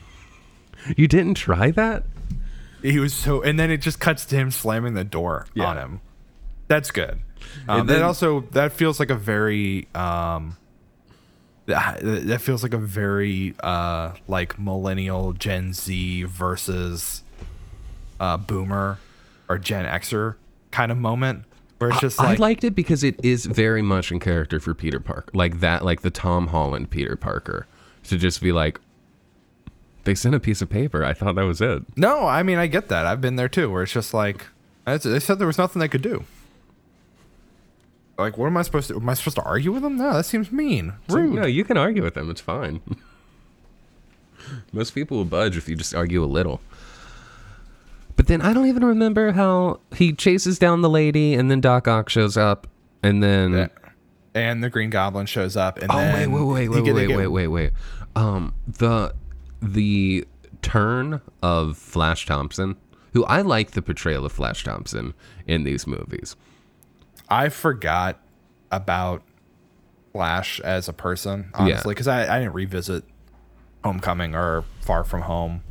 You 0.96 1.09
didn't 1.09 1.35
try 1.35 1.72
that? 1.72 2.05
He 2.83 3.00
was 3.00 3.12
so, 3.12 3.42
and 3.42 3.59
then 3.59 3.70
it 3.72 3.79
just 3.79 3.98
cuts 3.98 4.24
to 4.26 4.37
him 4.37 4.52
slamming 4.52 4.94
the 4.94 5.02
door 5.02 5.46
Yeah. 5.55 5.64
on 5.66 5.79
him. 5.79 6.00
That's 6.68 6.92
good. 6.92 7.18
Um, 7.68 7.81
And 7.81 7.88
that 7.88 7.94
then- 7.94 8.02
also 8.05 8.42
that 8.52 8.72
feels 8.72 9.00
like 9.00 9.11
a 9.11 9.16
very 9.16 9.88
um, 9.96 10.57
that, 11.66 12.00
that 12.02 12.40
feels 12.40 12.62
like 12.62 12.74
a 12.74 12.79
very 12.79 13.55
uh 13.61 14.12
like 14.29 14.59
millennial 14.59 15.33
Gen 15.33 15.72
Z 15.72 16.24
versus 16.24 17.22
uh 18.20 18.37
boomer 18.37 18.98
or 19.48 19.59
Gen 19.59 19.85
Xer 19.85 20.37
kind 20.70 20.90
of 20.90 20.98
moment 20.98 21.44
where 21.79 21.90
it's 21.90 22.00
just 22.00 22.20
I 22.20 22.24
like, 22.31 22.38
I 22.38 22.42
liked 22.42 22.64
it 22.64 22.74
because 22.74 23.05
it 23.05 23.22
is 23.22 23.46
very 23.46 23.83
much 23.83 24.11
in 24.11 24.18
character 24.18 24.59
for 24.61 24.74
Peter 24.74 24.98
Parker, 24.98 25.31
like 25.35 25.61
that, 25.61 25.85
like 25.85 26.00
the 26.00 26.11
Tom 26.11 26.48
Holland 26.48 26.90
Peter 26.90 27.16
Parker, 27.16 27.66
to 28.05 28.16
just 28.16 28.40
be 28.40 28.50
like, 28.50 28.81
they 30.05 30.14
sent 30.14 30.35
a 30.35 30.40
piece 30.40 30.62
of 30.62 30.70
paper. 30.70 31.05
I 31.05 31.12
thought 31.12 31.35
that 31.35 31.42
was 31.42 31.61
it. 31.61 31.83
no, 31.96 32.26
I 32.26 32.42
mean 32.42 32.59
I 32.59 32.66
get 32.66 32.88
that. 32.88 33.05
I've 33.07 33.20
been 33.20 33.37
there 33.37 33.48
too, 33.48 33.70
where 33.70 33.83
it's 33.83 33.92
just 33.92 34.14
like 34.14 34.46
they 34.85 35.18
said 35.18 35.38
there 35.38 35.46
was 35.46 35.59
nothing 35.59 35.81
they 35.81 35.88
could 35.88 36.02
do. 36.02 36.24
Like, 38.18 38.38
what 38.38 38.46
am 38.46 38.57
I 38.57 38.62
supposed 38.62 38.88
to? 38.88 38.96
Am 38.96 39.09
I 39.09 39.14
supposed 39.14 39.37
to 39.37 39.42
argue 39.42 39.72
with 39.72 39.83
them? 39.83 39.96
No, 39.96 40.14
that 40.14 40.24
seems 40.24 40.50
mean. 40.50 40.94
Rude. 41.09 41.35
no, 41.35 41.46
you 41.46 41.64
can 41.64 41.76
argue 41.76 42.02
with 42.02 42.14
them. 42.14 42.31
It's 42.31 42.40
fine. 42.40 42.81
Most 44.72 44.94
people 44.94 45.16
will 45.18 45.24
budge 45.24 45.57
if 45.57 45.68
you 45.68 45.76
just 45.76 45.94
argue 45.94 46.22
a 46.22 46.26
little. 46.26 46.61
But 48.16 48.29
then 48.29 48.40
I 48.40 48.52
don't 48.55 48.66
even 48.66 48.85
remember 48.85 49.33
how 49.33 49.81
he 49.94 50.12
chases 50.12 50.59
down 50.59 50.81
the 50.81 50.88
lady, 50.88 51.35
and 51.35 51.50
then 51.50 51.61
Doc 51.61 51.87
Ock 51.87 52.09
shows 52.09 52.37
up, 52.37 52.66
and 53.02 53.22
then 53.22 53.52
Yeah. 53.52 53.68
And 54.35 54.62
the 54.62 54.68
Green 54.68 54.90
Goblin 54.90 55.24
shows 55.26 55.57
up, 55.57 55.79
and 55.79 55.90
oh 55.90 55.96
wait, 55.96 56.26
wait, 56.26 56.68
wait, 56.68 56.68
wait, 56.68 56.92
wait, 56.94 57.16
wait, 57.16 57.26
wait, 57.26 57.46
wait. 57.48 57.70
Um, 58.14 58.55
the 58.66 59.14
the 59.62 60.26
turn 60.62 61.20
of 61.42 61.79
Flash 61.79 62.26
Thompson, 62.26 62.76
who 63.14 63.24
I 63.24 63.40
like 63.40 63.70
the 63.72 63.81
portrayal 63.83 64.26
of 64.26 64.33
Flash 64.33 64.62
Thompson 64.64 65.14
in 65.46 65.64
these 65.64 65.87
movies. 65.87 66.37
I 67.28 67.48
forgot 67.48 68.20
about 68.70 69.22
Flash 70.12 70.60
as 70.60 70.88
a 70.88 70.92
person, 70.92 71.50
honestly, 71.54 71.94
because 71.94 72.08
I, 72.08 72.37
I 72.37 72.38
didn't 72.38 72.54
revisit 72.54 73.04
Homecoming 73.85 74.35
or 74.35 74.64
Far 74.81 75.04
From 75.04 75.22
Home 75.22 75.62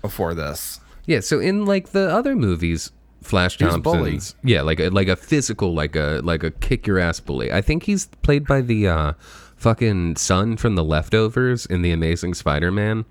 before 0.00 0.34
this. 0.34 0.80
Yeah, 1.06 1.20
so 1.20 1.40
in 1.40 1.64
like 1.64 1.90
the 1.90 2.10
other 2.10 2.34
movies, 2.34 2.90
Flash. 3.22 3.56
Thompson's 3.58 4.34
yeah, 4.42 4.62
like 4.62 4.80
a 4.80 4.88
like 4.88 5.08
a 5.08 5.16
physical, 5.16 5.74
like 5.74 5.96
a 5.96 6.20
like 6.24 6.42
a 6.42 6.50
kick 6.50 6.86
your 6.86 6.98
ass 6.98 7.20
bully. 7.20 7.52
I 7.52 7.60
think 7.60 7.84
he's 7.84 8.06
played 8.06 8.46
by 8.46 8.60
the 8.60 8.88
uh 8.88 9.12
fucking 9.56 10.16
son 10.16 10.56
from 10.56 10.74
the 10.74 10.84
leftovers 10.84 11.66
in 11.66 11.82
the 11.82 11.92
Amazing 11.92 12.34
Spider-Man. 12.34 13.04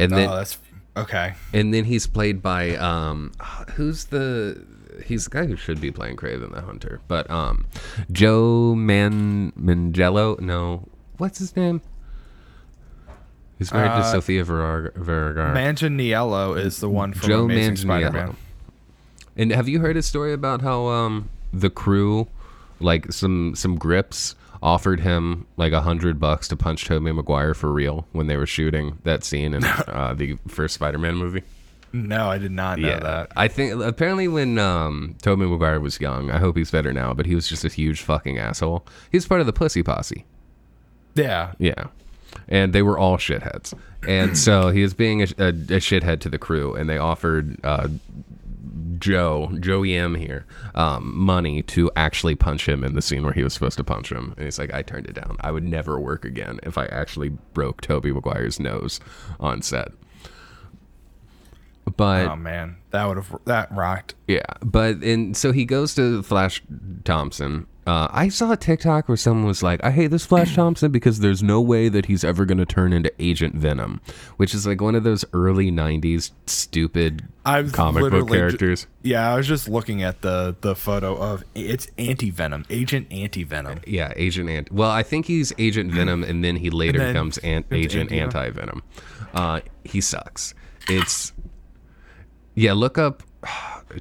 And 0.00 0.12
then 0.12 0.28
oh, 0.28 0.36
that's 0.36 0.58
okay. 0.96 1.34
and 1.52 1.72
then 1.72 1.84
he's 1.84 2.06
played 2.06 2.42
by 2.42 2.74
um 2.76 3.32
who's 3.74 4.06
the 4.06 4.64
he's 5.04 5.24
the 5.24 5.30
guy 5.30 5.46
who 5.46 5.56
should 5.56 5.80
be 5.80 5.90
playing 5.90 6.16
Kraven 6.16 6.52
the 6.52 6.60
Hunter. 6.62 7.00
But 7.08 7.30
um 7.30 7.66
Joe 8.12 8.74
Man 8.74 9.52
Mangello, 9.58 10.38
no, 10.40 10.88
what's 11.18 11.38
his 11.38 11.54
name? 11.56 11.80
He's 13.58 13.72
married 13.72 13.88
to 13.88 13.94
Uh, 13.94 14.12
Sofia 14.12 14.44
Vergara. 14.44 15.52
Manganiello 15.54 16.56
is 16.56 16.78
the 16.78 16.88
one 16.88 17.12
from 17.12 17.28
Joe 17.28 17.44
Amazing 17.44 17.76
Spider-Man. 17.76 18.36
And 19.36 19.50
have 19.52 19.68
you 19.68 19.80
heard 19.80 19.96
his 19.96 20.06
story 20.06 20.32
about 20.32 20.62
how 20.62 20.86
um 20.86 21.28
the 21.52 21.70
crew, 21.70 22.28
like 22.80 23.12
some 23.12 23.54
some 23.56 23.76
grips, 23.76 24.36
offered 24.62 25.00
him 25.00 25.46
like 25.56 25.72
a 25.72 25.80
hundred 25.80 26.20
bucks 26.20 26.46
to 26.48 26.56
punch 26.56 26.84
Tobey 26.84 27.10
Maguire 27.12 27.54
for 27.54 27.72
real 27.72 28.06
when 28.12 28.26
they 28.28 28.36
were 28.36 28.46
shooting 28.46 28.98
that 29.04 29.24
scene 29.24 29.54
in 29.54 29.64
uh, 29.88 30.14
the 30.16 30.36
first 30.46 30.74
Spider-Man 30.74 31.16
movie? 31.16 31.42
No, 32.06 32.30
I 32.30 32.38
did 32.38 32.52
not 32.52 32.78
know 32.78 32.98
that. 33.00 33.32
I 33.36 33.48
think 33.48 33.82
apparently 33.82 34.28
when 34.28 34.58
um, 34.58 35.16
Tobey 35.22 35.46
Maguire 35.46 35.80
was 35.80 36.00
young, 36.00 36.30
I 36.30 36.38
hope 36.38 36.56
he's 36.56 36.70
better 36.70 36.92
now, 36.92 37.12
but 37.14 37.26
he 37.26 37.34
was 37.34 37.48
just 37.48 37.64
a 37.64 37.68
huge 37.68 38.02
fucking 38.02 38.38
asshole. 38.38 38.86
He 39.10 39.16
was 39.16 39.26
part 39.26 39.40
of 39.40 39.46
the 39.46 39.52
Pussy 39.52 39.82
Posse. 39.82 40.24
Yeah. 41.14 41.52
Yeah. 41.58 41.88
And 42.48 42.72
they 42.72 42.82
were 42.82 42.98
all 42.98 43.16
shitheads. 43.16 43.74
And 44.06 44.36
so 44.38 44.68
he 44.72 44.82
was 44.82 44.94
being 44.94 45.22
a, 45.22 45.26
a, 45.38 45.48
a 45.48 45.80
shithead 45.80 46.20
to 46.20 46.28
the 46.28 46.38
crew, 46.38 46.74
and 46.74 46.88
they 46.88 46.98
offered 46.98 47.58
uh, 47.64 47.88
Joe, 48.98 49.50
Joey 49.60 49.94
M 49.94 50.14
here, 50.14 50.46
um, 50.74 51.16
money 51.16 51.62
to 51.62 51.90
actually 51.96 52.34
punch 52.34 52.68
him 52.68 52.84
in 52.84 52.94
the 52.94 53.02
scene 53.02 53.24
where 53.24 53.32
he 53.32 53.42
was 53.42 53.54
supposed 53.54 53.76
to 53.78 53.84
punch 53.84 54.10
him. 54.10 54.34
And 54.36 54.44
he's 54.44 54.58
like, 54.58 54.72
I 54.72 54.82
turned 54.82 55.06
it 55.06 55.14
down. 55.14 55.36
I 55.40 55.50
would 55.50 55.64
never 55.64 55.98
work 55.98 56.24
again 56.24 56.60
if 56.62 56.78
I 56.78 56.86
actually 56.86 57.30
broke 57.54 57.80
Tobey 57.80 58.12
Maguire's 58.12 58.60
nose 58.60 59.00
on 59.40 59.62
set. 59.62 59.88
But 61.96 62.28
Oh 62.28 62.36
man, 62.36 62.76
that 62.90 63.06
would 63.06 63.16
have 63.16 63.34
that 63.44 63.70
rocked. 63.72 64.14
yeah, 64.26 64.40
but 64.62 64.96
and 65.02 65.36
so 65.36 65.52
he 65.52 65.64
goes 65.64 65.94
to 65.96 66.22
Flash 66.22 66.62
Thompson. 67.04 67.66
Uh, 67.86 68.06
I 68.10 68.28
saw 68.28 68.52
a 68.52 68.56
TikTok 68.58 69.08
where 69.08 69.16
someone 69.16 69.46
was 69.46 69.62
like, 69.62 69.82
"I 69.82 69.90
hate 69.90 70.08
this 70.08 70.26
Flash 70.26 70.54
Thompson 70.56 70.92
because 70.92 71.20
there's 71.20 71.42
no 71.42 71.58
way 71.62 71.88
that 71.88 72.04
he's 72.04 72.22
ever 72.22 72.44
going 72.44 72.58
to 72.58 72.66
turn 72.66 72.92
into 72.92 73.10
Agent 73.18 73.54
Venom," 73.54 74.02
which 74.36 74.52
is 74.54 74.66
like 74.66 74.82
one 74.82 74.94
of 74.94 75.04
those 75.04 75.24
early 75.32 75.70
'90s 75.72 76.32
stupid 76.44 77.26
I 77.46 77.62
was 77.62 77.72
comic 77.72 78.02
book 78.02 78.12
literally 78.12 78.28
ju- 78.32 78.38
characters. 78.38 78.86
Yeah, 79.02 79.32
I 79.32 79.36
was 79.36 79.46
just 79.46 79.70
looking 79.70 80.02
at 80.02 80.20
the 80.20 80.54
the 80.60 80.74
photo 80.76 81.16
of 81.16 81.44
it's 81.54 81.88
anti 81.96 82.30
venom, 82.30 82.66
Agent 82.68 83.06
Anti 83.10 83.42
Venom. 83.44 83.80
yeah, 83.86 84.12
Agent 84.16 84.50
Ant. 84.50 84.70
Well, 84.70 84.90
I 84.90 85.02
think 85.02 85.24
he's 85.24 85.54
Agent 85.56 85.90
Venom, 85.90 86.22
and 86.24 86.44
then 86.44 86.56
he 86.56 86.68
later 86.82 86.98
then 86.98 87.14
becomes 87.14 87.38
Ant- 87.38 87.66
Agent 87.72 88.12
Anti-Venom. 88.12 88.22
Anti 88.44 88.50
Venom. 88.50 88.82
Uh, 89.32 89.60
he 89.84 90.02
sucks. 90.02 90.52
It's 90.90 91.32
yeah. 92.58 92.72
Look 92.72 92.98
up. 92.98 93.22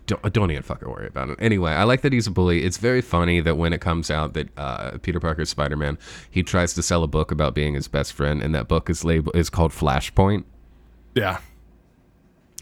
Don't, 0.06 0.34
don't 0.34 0.52
even 0.52 0.64
fucking 0.64 0.90
worry 0.90 1.08
about 1.08 1.30
it. 1.30 1.38
Anyway, 1.40 1.72
I 1.72 1.86
like 1.86 2.02
that 2.02 2.12
he's 2.12 2.28
a 2.28 2.32
bully. 2.32 2.66
It's 2.66 2.76
very 2.76 3.02
funny 3.02 3.40
that 3.40 3.56
when 3.56 3.72
it 3.72 3.80
comes 3.80 4.12
out 4.12 4.34
that 4.34 4.50
uh, 4.58 4.98
Peter 4.98 5.22
Parker's 5.22 5.50
Spider 5.50 5.78
Man, 5.78 5.98
he 6.30 6.44
tries 6.44 6.74
to 6.74 6.84
sell 6.84 7.04
a 7.04 7.08
book 7.08 7.32
about 7.32 7.56
being 7.56 7.74
his 7.74 7.88
best 7.88 8.12
friend, 8.12 8.44
and 8.44 8.54
that 8.54 8.68
book 8.68 8.90
is 8.90 9.06
labeled 9.06 9.34
is 9.38 9.50
called 9.50 9.72
Flashpoint, 9.72 10.44
Yeah, 11.16 11.40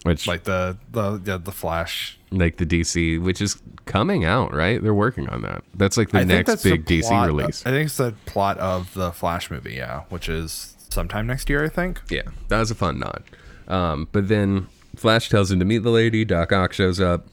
which 0.03 0.27
like, 0.27 0.43
the 0.43 0.77
the 0.91 1.19
yeah, 1.25 1.37
the 1.37 1.51
Flash. 1.51 2.19
Like 2.29 2.57
the 2.57 2.65
DC, 2.65 3.19
which 3.19 3.41
is 3.41 3.59
coming 3.85 4.23
out. 4.23 4.53
Right? 4.53 4.81
They're 4.81 4.93
working 4.93 5.27
on 5.29 5.41
that. 5.41 5.63
That's 5.73 5.97
like 5.97 6.11
the 6.11 6.19
I 6.19 6.23
next 6.25 6.47
that's 6.47 6.63
the 6.63 6.77
big 6.77 6.85
DC 6.85 7.07
plot- 7.07 7.25
release. 7.27 7.65
I 7.65 7.71
think 7.71 7.87
it's 7.87 7.97
the 7.97 8.13
plot 8.27 8.59
of 8.59 8.93
the 8.93 9.11
Flash 9.11 9.49
movie. 9.49 9.73
Yeah, 9.73 10.03
which 10.09 10.29
is 10.29 10.75
sometime 10.91 11.25
next 11.25 11.49
year. 11.49 11.63
I 11.65 11.69
think. 11.69 12.01
Yeah, 12.11 12.21
that 12.49 12.59
was 12.59 12.69
a 12.69 12.75
fun 12.75 12.99
nod. 12.99 13.23
Um, 13.67 14.07
but 14.11 14.27
then 14.27 14.67
Flash 14.95 15.29
tells 15.29 15.51
him 15.51 15.59
to 15.59 15.65
meet 15.65 15.79
the 15.83 15.89
lady. 15.89 16.25
Doc 16.25 16.51
Ock 16.51 16.73
shows 16.73 16.99
up. 16.99 17.27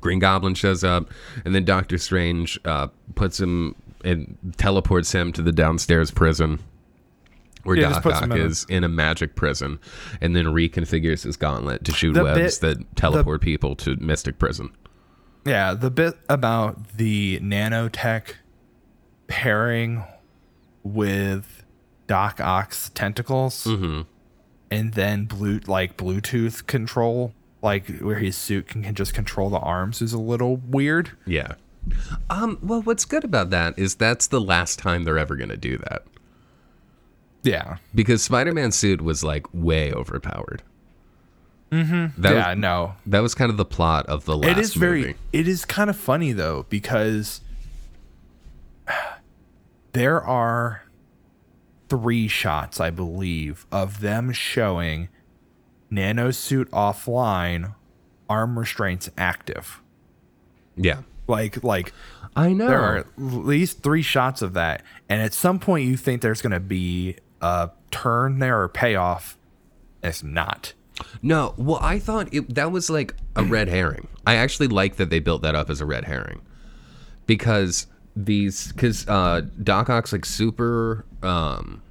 Green 0.00 0.18
Goblin 0.18 0.54
shows 0.54 0.82
up, 0.82 1.10
and 1.44 1.54
then 1.54 1.64
Doctor 1.64 1.98
Strange 1.98 2.58
uh, 2.64 2.88
puts 3.14 3.38
him 3.38 3.74
and 4.02 4.38
teleports 4.56 5.12
him 5.12 5.30
to 5.32 5.42
the 5.42 5.52
downstairs 5.52 6.10
prison 6.10 6.58
where 7.64 7.76
Yeah, 7.76 7.90
Doc 8.00 8.06
Ock 8.06 8.34
is 8.36 8.64
in 8.70 8.82
a 8.82 8.88
magic 8.88 9.34
prison, 9.36 9.78
and 10.22 10.34
then 10.34 10.46
reconfigures 10.46 11.24
his 11.24 11.36
gauntlet 11.36 11.84
to 11.84 11.92
shoot 11.92 12.14
The 12.14 12.24
webs 12.24 12.58
bit- 12.58 12.78
that 12.78 12.96
teleport 12.96 13.42
people 13.42 13.76
to 13.76 13.96
Mystic 13.96 14.38
Prison. 14.38 14.70
Yeah, 15.44 15.74
the 15.74 15.90
bit 15.90 16.14
about 16.30 16.96
the 16.96 17.38
nanotech 17.40 18.34
pairing 19.26 20.02
with 20.82 21.64
Doc 22.06 22.40
Ock's 22.40 22.88
tentacles, 22.90 23.64
Mm-hmm. 23.64 24.02
And 24.70 24.92
then 24.94 25.24
blue 25.24 25.60
like 25.66 25.96
Bluetooth 25.96 26.66
control, 26.66 27.32
like 27.62 27.98
where 27.98 28.18
his 28.18 28.36
suit 28.36 28.68
can, 28.68 28.82
can 28.82 28.94
just 28.94 29.14
control 29.14 29.50
the 29.50 29.58
arms, 29.58 30.00
is 30.02 30.12
a 30.12 30.18
little 30.18 30.56
weird. 30.56 31.12
Yeah. 31.26 31.54
Um. 32.28 32.58
Well, 32.62 32.82
what's 32.82 33.04
good 33.04 33.24
about 33.24 33.50
that 33.50 33.78
is 33.78 33.94
that's 33.94 34.26
the 34.26 34.40
last 34.40 34.78
time 34.78 35.04
they're 35.04 35.18
ever 35.18 35.34
going 35.34 35.48
to 35.48 35.56
do 35.56 35.78
that 35.78 36.04
Yeah, 37.42 37.78
because 37.94 38.22
Spider-Man's 38.22 38.76
suit 38.76 39.00
was 39.00 39.24
like 39.24 39.46
way 39.52 39.92
overpowered. 39.92 40.62
Mm-hmm. 41.72 42.20
That 42.20 42.34
yeah, 42.34 42.48
was, 42.50 42.58
no, 42.58 42.94
That 43.06 43.20
was 43.20 43.34
kind 43.34 43.50
of 43.50 43.56
the 43.56 43.64
plot 43.64 44.04
of 44.06 44.24
the 44.24 44.36
last 44.36 44.50
it 44.50 44.58
is 44.58 44.74
very 44.74 45.00
movie. 45.00 45.14
it 45.32 45.46
is 45.48 45.64
kind 45.64 45.88
of 45.88 45.96
funny 45.96 46.32
though 46.32 46.66
because 46.68 47.40
there 49.92 50.20
are 50.22 50.82
three 51.90 52.26
shots 52.28 52.80
i 52.80 52.88
believe 52.88 53.66
of 53.70 54.00
them 54.00 54.32
showing 54.32 55.08
nanosuit 55.92 56.66
offline 56.70 57.74
arm 58.28 58.58
restraints 58.58 59.10
active 59.18 59.82
Yeah. 60.76 61.02
like 61.26 61.62
like 61.64 61.92
I 62.36 62.52
know. 62.52 62.68
there 62.68 62.80
are 62.80 62.96
at 62.98 63.06
least 63.18 63.82
three 63.82 64.02
shots 64.02 64.40
of 64.40 64.52
that 64.54 64.82
and 65.08 65.20
at 65.20 65.34
some 65.34 65.58
point 65.58 65.86
you 65.86 65.96
think 65.96 66.22
there's 66.22 66.40
going 66.40 66.52
to 66.52 66.60
be 66.60 67.16
a 67.40 67.70
turn 67.90 68.38
there 68.38 68.62
or 68.62 68.68
payoff 68.68 69.36
it's 70.02 70.22
not 70.22 70.72
No, 71.22 71.54
well, 71.56 71.78
I 71.82 71.98
thought 71.98 72.32
it, 72.32 72.54
that 72.54 72.70
was 72.70 72.88
like 72.90 73.14
a 73.34 73.42
red 73.42 73.68
herring. 73.68 74.06
I 74.26 74.34
actually 74.36 74.68
like 74.68 74.96
that 74.96 75.08
they 75.10 75.18
built 75.18 75.40
that 75.42 75.54
up 75.54 75.70
as 75.70 75.80
a 75.80 75.86
red 75.86 76.04
herring 76.04 76.40
because 77.26 77.86
these 78.26 78.72
because 78.72 79.06
uh, 79.08 79.42
Doc 79.62 79.90
Ock's 79.90 80.12
like 80.12 80.24
super. 80.24 81.04
Um, 81.22 81.82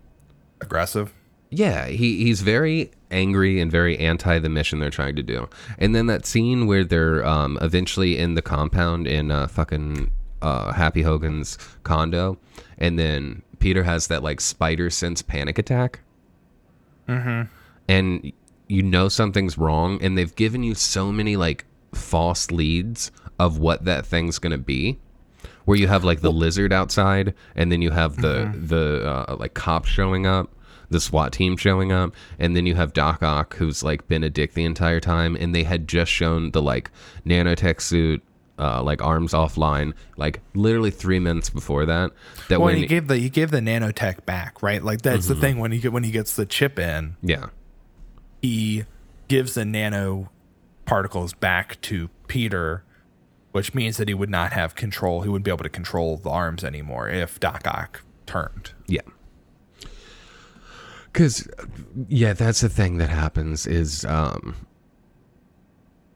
aggressive 0.61 1.13
yeah, 1.49 1.88
he 1.88 2.23
he's 2.23 2.41
very 2.41 2.91
angry 3.11 3.59
and 3.59 3.71
very 3.71 3.97
anti 3.97 4.39
the 4.39 4.49
mission 4.49 4.80
they're 4.80 4.89
trying 4.89 5.15
to 5.15 5.23
do. 5.23 5.49
And 5.77 5.95
then 5.95 6.05
that 6.07 6.25
scene 6.25 6.67
where 6.67 6.84
they're 6.84 7.25
um, 7.25 7.57
eventually 7.61 8.17
in 8.17 8.36
the 8.36 8.41
compound 8.41 9.07
in 9.07 9.32
uh, 9.32 9.47
fucking 9.47 10.11
uh, 10.41 10.73
Happy 10.73 11.01
Hogan's 11.01 11.57
condo, 11.84 12.38
and 12.77 12.99
then 12.99 13.41
Peter 13.57 13.84
has 13.84 14.07
that 14.07 14.21
like 14.21 14.41
spider 14.41 14.89
sense 14.89 15.21
panic 15.21 15.57
attack. 15.57 16.01
Mm-hmm. 17.07 17.51
And 17.88 18.32
you 18.67 18.84
know 18.84 19.09
something's 19.09 19.57
wrong, 19.57 20.01
and 20.03 20.17
they've 20.17 20.36
given 20.36 20.61
you 20.61 20.75
so 20.75 21.11
many 21.11 21.36
like 21.36 21.65
false 21.93 22.51
leads 22.51 23.11
of 23.39 23.57
what 23.57 23.86
that 23.86 24.05
thing's 24.05 24.38
gonna 24.38 24.59
be. 24.59 24.99
Where 25.70 25.78
you 25.78 25.86
have 25.86 26.03
like 26.03 26.22
the 26.22 26.32
lizard 26.32 26.74
outside, 26.74 27.36
and 27.55 27.72
then 27.72 27.84
you 27.84 27.91
have 27.91 28.15
the 28.15 28.51
the 28.55 29.07
uh, 29.07 29.36
like 29.36 29.53
cops 29.53 29.88
showing 29.88 30.26
up, 30.26 30.51
the 30.89 30.99
SWAT 30.99 31.32
team 31.32 31.57
showing 31.57 31.91
up, 31.91 32.15
and 32.39 32.55
then 32.55 32.65
you 32.65 32.74
have 32.74 32.91
Doc 32.91 33.22
Ock 33.22 33.55
who's 33.55 33.84
like 33.84 34.07
been 34.07 34.24
a 34.24 34.32
dick 34.32 34.55
the 34.55 34.63
entire 34.63 34.99
time, 34.99 35.36
and 35.36 35.53
they 35.53 35.61
had 35.61 35.88
just 35.88 36.11
shown 36.11 36.49
the 36.49 36.61
like 36.63 36.89
nanotech 37.24 37.82
suit, 37.82 38.24
uh, 38.57 38.82
like 38.82 39.03
arms 39.03 39.34
offline, 39.34 39.93
like 40.17 40.41
literally 40.55 40.89
three 40.89 41.20
minutes 41.20 41.51
before 41.51 41.86
that. 41.86 42.13
That 42.47 42.59
well 42.59 42.65
when 42.65 42.78
he 42.78 42.88
gave 42.88 43.07
the 43.07 43.17
he 43.17 43.30
gave 43.30 43.51
the 43.51 43.59
nanotech 43.59 44.26
back 44.26 44.63
right? 44.63 44.84
Like 44.84 45.03
that's 45.03 45.28
the 45.28 45.36
thing 45.36 45.59
when 45.59 45.72
he 45.72 45.88
when 45.88 46.03
he 46.03 46.09
gets 46.09 46.36
the 46.36 46.47
chip 46.47 46.80
in 46.80 47.15
yeah, 47.22 47.49
he 48.41 48.86
gives 49.28 49.53
the 49.53 49.65
nano 49.65 50.32
particles 50.86 51.36
back 51.36 51.80
to 51.82 52.09
Peter, 52.28 52.84
which 53.52 53.74
means 53.74 53.97
that 53.97 54.08
he 54.08 54.14
would 54.14 54.30
not 54.30 54.54
have 54.54 54.76
control. 54.76 55.22
He 55.22 55.30
wouldn't 55.30 55.45
be 55.45 55.52
able 55.52 55.64
to 55.64 55.70
control 55.70 56.18
the 56.18 56.30
arms 56.30 56.64
anymore 56.64 57.10
if 57.10 57.39
Doc 57.39 57.62
Ock 57.66 58.04
turned. 58.26 58.72
Yeah. 58.88 59.02
Cause 61.14 61.47
yeah, 62.08 62.34
that's 62.34 62.62
the 62.62 62.70
thing 62.70 62.97
that 63.00 63.10
happens 63.10 63.66
is 63.66 64.06
um 64.06 64.56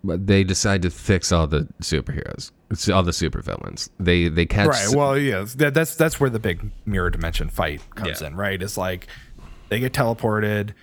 but 0.03 0.27
they 0.27 0.43
decide 0.43 0.81
to 0.83 0.89
fix 0.89 1.31
all 1.31 1.47
the 1.47 1.67
superheroes. 1.81 2.51
It's 2.69 2.87
all 2.89 3.03
the 3.03 3.11
supervillains. 3.11 3.89
They 3.99 4.27
they 4.27 4.45
catch 4.45 4.67
Right. 4.67 4.95
Well, 4.95 5.17
yeah, 5.17 5.45
That, 5.57 5.73
that's 5.73 5.95
that's 5.95 6.19
where 6.19 6.29
the 6.29 6.39
big 6.39 6.69
mirror 6.85 7.09
dimension 7.09 7.49
fight 7.49 7.81
comes 7.95 8.21
Yeah. 8.21 8.27
in. 8.27 8.35
Right. 8.35 8.61
It's 8.61 8.77
like 8.77 9.07
they 9.69 9.79
get 9.79 9.93
teleported. 9.93 10.73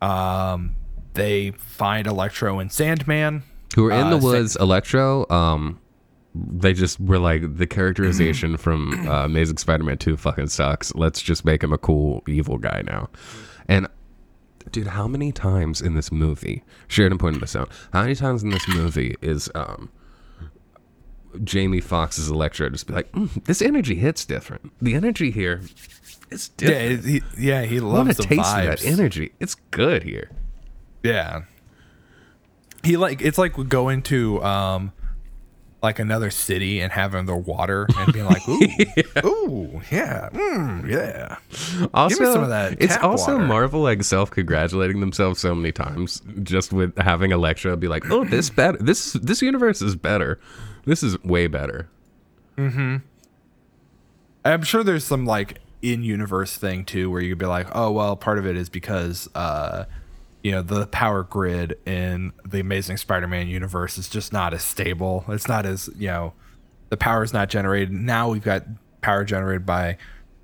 Um, 0.00 0.74
they 1.14 1.52
find 1.52 2.06
Electro 2.08 2.58
and 2.58 2.72
Sandman. 2.72 3.44
who 3.76 3.86
are 3.86 3.92
in 3.92 4.10
the 4.10 4.16
uh, 4.16 4.20
Sa- 4.20 4.26
woods, 4.26 4.56
Electro, 4.56 5.30
um 5.30 5.78
they 6.34 6.72
just 6.72 6.98
were 6.98 7.18
like 7.18 7.56
the 7.58 7.66
characterization 7.66 8.56
from 8.58 9.06
uh, 9.08 9.24
Amazing 9.24 9.58
Spider-Man 9.58 9.98
2 9.98 10.16
fucking 10.16 10.48
sucks. 10.48 10.94
Let's 10.94 11.20
just 11.20 11.44
make 11.44 11.62
him 11.62 11.72
a 11.72 11.78
cool 11.78 12.22
evil 12.26 12.58
guy 12.58 12.82
now. 12.86 13.10
And 13.68 13.86
dude, 14.70 14.86
how 14.88 15.06
many 15.06 15.30
times 15.32 15.82
in 15.82 15.94
this 15.94 16.10
movie, 16.10 16.62
Sheridan 16.88 17.18
pointed 17.18 17.42
this 17.42 17.54
out, 17.54 17.70
how 17.92 18.02
many 18.02 18.14
times 18.14 18.42
in 18.42 18.50
this 18.50 18.66
movie 18.68 19.16
is 19.20 19.50
um 19.54 19.90
Jamie 21.44 21.80
Foxx's 21.80 22.28
Electro 22.28 22.68
just 22.68 22.86
be 22.86 22.92
like, 22.94 23.10
mm, 23.12 23.44
this 23.44 23.62
energy 23.62 23.94
hits 23.94 24.24
different. 24.26 24.70
The 24.82 24.94
energy 24.94 25.30
here 25.30 25.62
is 26.30 26.50
Yeah. 26.60 26.68
different. 26.68 27.04
He, 27.06 27.22
yeah. 27.38 27.62
He 27.62 27.78
I 27.78 27.82
want 27.82 27.94
loves 28.08 28.16
to 28.16 28.22
the 28.22 28.28
taste 28.28 28.40
vibes. 28.50 28.66
that 28.82 28.84
energy. 28.86 29.32
It's 29.40 29.54
good 29.70 30.02
here. 30.02 30.30
Yeah. 31.02 31.42
He 32.84 32.96
like 32.96 33.22
it's 33.22 33.38
like 33.38 33.54
going 33.68 34.02
to 34.04 34.42
um 34.42 34.92
like 35.82 35.98
another 35.98 36.30
city 36.30 36.80
and 36.80 36.92
having 36.92 37.26
their 37.26 37.36
water 37.36 37.86
and 37.96 38.12
being 38.12 38.24
like, 38.24 38.46
ooh, 38.48 38.60
ooh, 39.24 39.82
yeah, 39.90 40.28
mm, 40.32 40.88
yeah. 40.88 41.36
Also, 41.92 42.32
some 42.32 42.42
of 42.42 42.48
that 42.50 42.76
it's 42.80 42.96
also 42.98 43.32
water. 43.32 43.46
Marvel 43.46 43.80
like 43.82 44.04
self-congratulating 44.04 45.00
themselves 45.00 45.40
so 45.40 45.54
many 45.54 45.72
times 45.72 46.22
just 46.42 46.72
with 46.72 46.96
having 46.98 47.32
Electro 47.32 47.76
be 47.76 47.88
like, 47.88 48.08
"Oh, 48.10 48.24
this 48.24 48.50
better. 48.50 48.78
This 48.78 49.14
this 49.14 49.42
universe 49.42 49.82
is 49.82 49.96
better. 49.96 50.38
This 50.84 51.02
is 51.02 51.22
way 51.24 51.48
better." 51.48 51.88
I'm 54.44 54.62
sure 54.62 54.84
there's 54.84 55.04
some 55.04 55.26
like 55.26 55.60
in-universe 55.82 56.56
thing 56.56 56.84
too, 56.84 57.10
where 57.10 57.20
you 57.20 57.30
could 57.30 57.38
be 57.38 57.46
like, 57.46 57.68
oh 57.74 57.90
well, 57.90 58.16
part 58.16 58.38
of 58.38 58.46
it 58.46 58.56
is 58.56 58.68
because 58.68 59.28
uh, 59.34 59.84
you 60.42 60.50
know 60.52 60.62
the 60.62 60.86
power 60.86 61.22
grid 61.22 61.78
in 61.86 62.32
the 62.44 62.60
Amazing 62.60 62.96
Spider-Man 62.96 63.46
universe 63.48 63.96
is 63.98 64.08
just 64.08 64.32
not 64.32 64.52
as 64.54 64.62
stable. 64.62 65.24
It's 65.28 65.48
not 65.48 65.64
as 65.66 65.88
you 65.96 66.08
know, 66.08 66.32
the 66.88 66.96
power 66.96 67.22
is 67.22 67.32
not 67.32 67.48
generated. 67.48 67.92
Now 67.92 68.30
we've 68.30 68.42
got 68.44 68.64
power 69.00 69.24
generated 69.24 69.64
by 69.66 69.96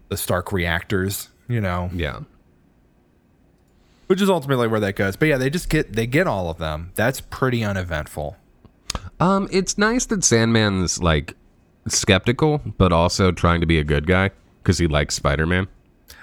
the 0.09 0.17
Stark 0.17 0.53
reactors. 0.53 1.29
You 1.49 1.61
know, 1.63 1.91
Yeah. 1.95 2.21
which 4.07 4.21
is 4.23 4.29
ultimately 4.31 4.69
where 4.69 4.81
that 4.81 4.97
goes. 4.97 5.17
But 5.17 5.29
yeah, 5.29 5.37
they 5.39 5.51
just 5.51 5.69
get 5.69 5.93
they 5.95 6.07
get 6.07 6.27
all 6.27 6.51
of 6.51 6.59
them. 6.59 6.93
That's 6.95 7.21
pretty 7.21 7.65
uneventful. 7.65 8.37
Um, 9.21 9.49
it's 9.51 9.77
nice 9.79 10.07
that 10.07 10.21
Sandman's 10.25 11.03
like 11.03 11.35
skeptical, 11.89 12.61
but 12.79 12.93
also 12.93 13.33
trying 13.33 13.61
to 13.61 13.67
be 13.67 13.79
a 13.79 13.85
good 13.85 14.07
guy 14.07 14.31
because 14.63 14.79
he 14.79 14.87
likes 14.87 15.15
Spider-Man. 15.17 15.67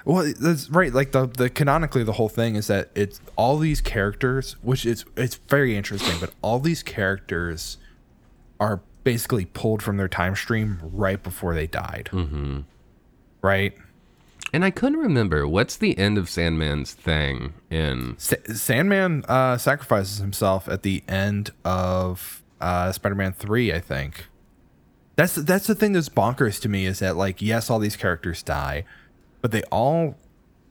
Well, 0.04 0.32
that's 0.40 0.70
right. 0.70 0.94
Like 0.94 1.12
the 1.12 1.26
the 1.26 1.50
canonically, 1.50 2.04
the 2.04 2.14
whole 2.14 2.30
thing 2.30 2.56
is 2.56 2.68
that 2.68 2.90
it's 2.96 3.20
all 3.36 3.58
these 3.58 3.82
characters, 3.82 4.56
which 4.62 4.86
is 4.86 5.06
it's 5.18 5.36
very 5.36 5.76
interesting. 5.76 6.18
But 6.20 6.34
all 6.42 6.60
these 6.60 6.84
characters 6.84 7.78
are 8.60 8.82
basically 9.04 9.46
pulled 9.46 9.82
from 9.82 9.98
their 9.98 10.08
time 10.08 10.36
stream 10.36 10.80
right 10.82 11.22
before 11.22 11.54
they 11.56 11.68
died. 11.68 12.10
Mm-hmm. 12.12 12.62
Right. 13.42 13.74
And 14.54 14.64
I 14.64 14.72
couldn't 14.72 15.00
remember 15.00 15.48
what's 15.48 15.76
the 15.76 15.98
end 15.98 16.18
of 16.18 16.30
Sandman's 16.30 16.94
thing 16.94 17.54
in. 17.70 18.16
Sa- 18.18 18.36
Sandman 18.54 19.26
uh, 19.28 19.58
sacrifices 19.58 20.20
himself 20.20 20.70
at 20.70 20.84
the 20.84 21.04
end 21.08 21.52
of 21.64 22.44
uh, 22.62 22.92
Spider-Man 22.92 23.34
Three, 23.34 23.74
I 23.74 23.80
think. 23.80 24.28
That's 25.16 25.36
that's 25.36 25.68
the 25.68 25.76
thing 25.76 25.94
that's 25.94 26.10
bonkers 26.10 26.60
to 26.62 26.70
me 26.70 26.86
is 26.86 27.00
that 27.00 27.16
like 27.16 27.42
yes, 27.42 27.70
all 27.70 27.80
these 27.80 27.96
characters 27.96 28.44
die, 28.44 28.86
but 29.46 29.52
they 29.52 29.62
all 29.72 30.16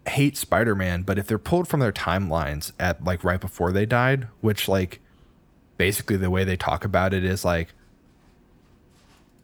hate 0.05 0.37
Spider-Man. 0.37 1.03
But 1.03 1.17
if 1.17 1.29
they're 1.29 1.39
pulled 1.39 1.69
from 1.69 1.79
their 1.79 1.93
timelines 1.93 2.73
at 2.77 3.05
like 3.05 3.23
right 3.23 3.41
before 3.41 3.71
they 3.71 3.87
died, 3.87 4.27
which 4.41 4.67
like 4.67 4.99
basically 5.77 6.17
the 6.17 6.29
way 6.29 6.43
they 6.43 6.57
talk 6.57 6.85
about 6.85 7.15
it 7.15 7.25
is 7.25 7.45
like, 7.45 7.69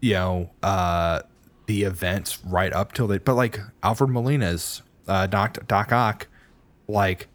you 0.00 0.14
know, 0.14 0.50
uh, 0.64 1.20
the 1.66 1.84
events 1.84 2.44
right 2.44 2.72
up 2.72 2.92
till 2.92 3.06
they. 3.06 3.18
But 3.18 3.36
like 3.36 3.60
Alfred 3.84 4.10
Molina's 4.10 4.82
uh, 5.06 5.28
Doc 5.28 5.64
Doc 5.68 5.92
Ock, 5.92 6.26
like 6.88 7.28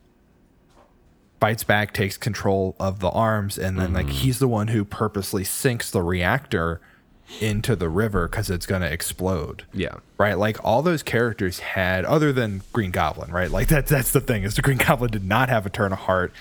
fights 1.40 1.64
back, 1.64 1.94
takes 1.94 2.18
control 2.18 2.76
of 2.78 3.00
the 3.00 3.10
arms, 3.12 3.58
and 3.58 3.80
then 3.80 3.94
like 3.94 4.10
he's 4.10 4.40
the 4.40 4.50
one 4.50 4.68
who 4.68 4.84
purposely 4.84 5.46
sinks 5.46 5.90
the 5.92 6.02
reactor 6.02 6.82
into 7.42 7.76
the 7.76 7.90
river 7.90 8.28
because 8.28 8.50
it's 8.50 8.66
gonna 8.66 8.86
explode. 8.88 9.64
Yeah. 9.74 9.96
Right, 10.18 10.38
like 10.38 10.64
all 10.64 10.82
those 10.82 11.04
characters 11.04 11.60
had, 11.60 12.06
other 12.06 12.32
than 12.32 12.62
Green 12.72 12.92
Goblin, 12.92 13.32
right? 13.32 13.50
Like 13.52 13.68
that's 13.68 13.90
that's 13.90 14.12
the 14.12 14.22
thing 14.22 14.44
is 14.44 14.56
the 14.56 14.62
Green 14.62 14.78
Goblin 14.86 15.12
did 15.12 15.26
not 15.26 15.50
have 15.50 15.66
a 15.66 15.70
turn 15.70 15.92
of 15.92 16.00
heart. 16.00 16.32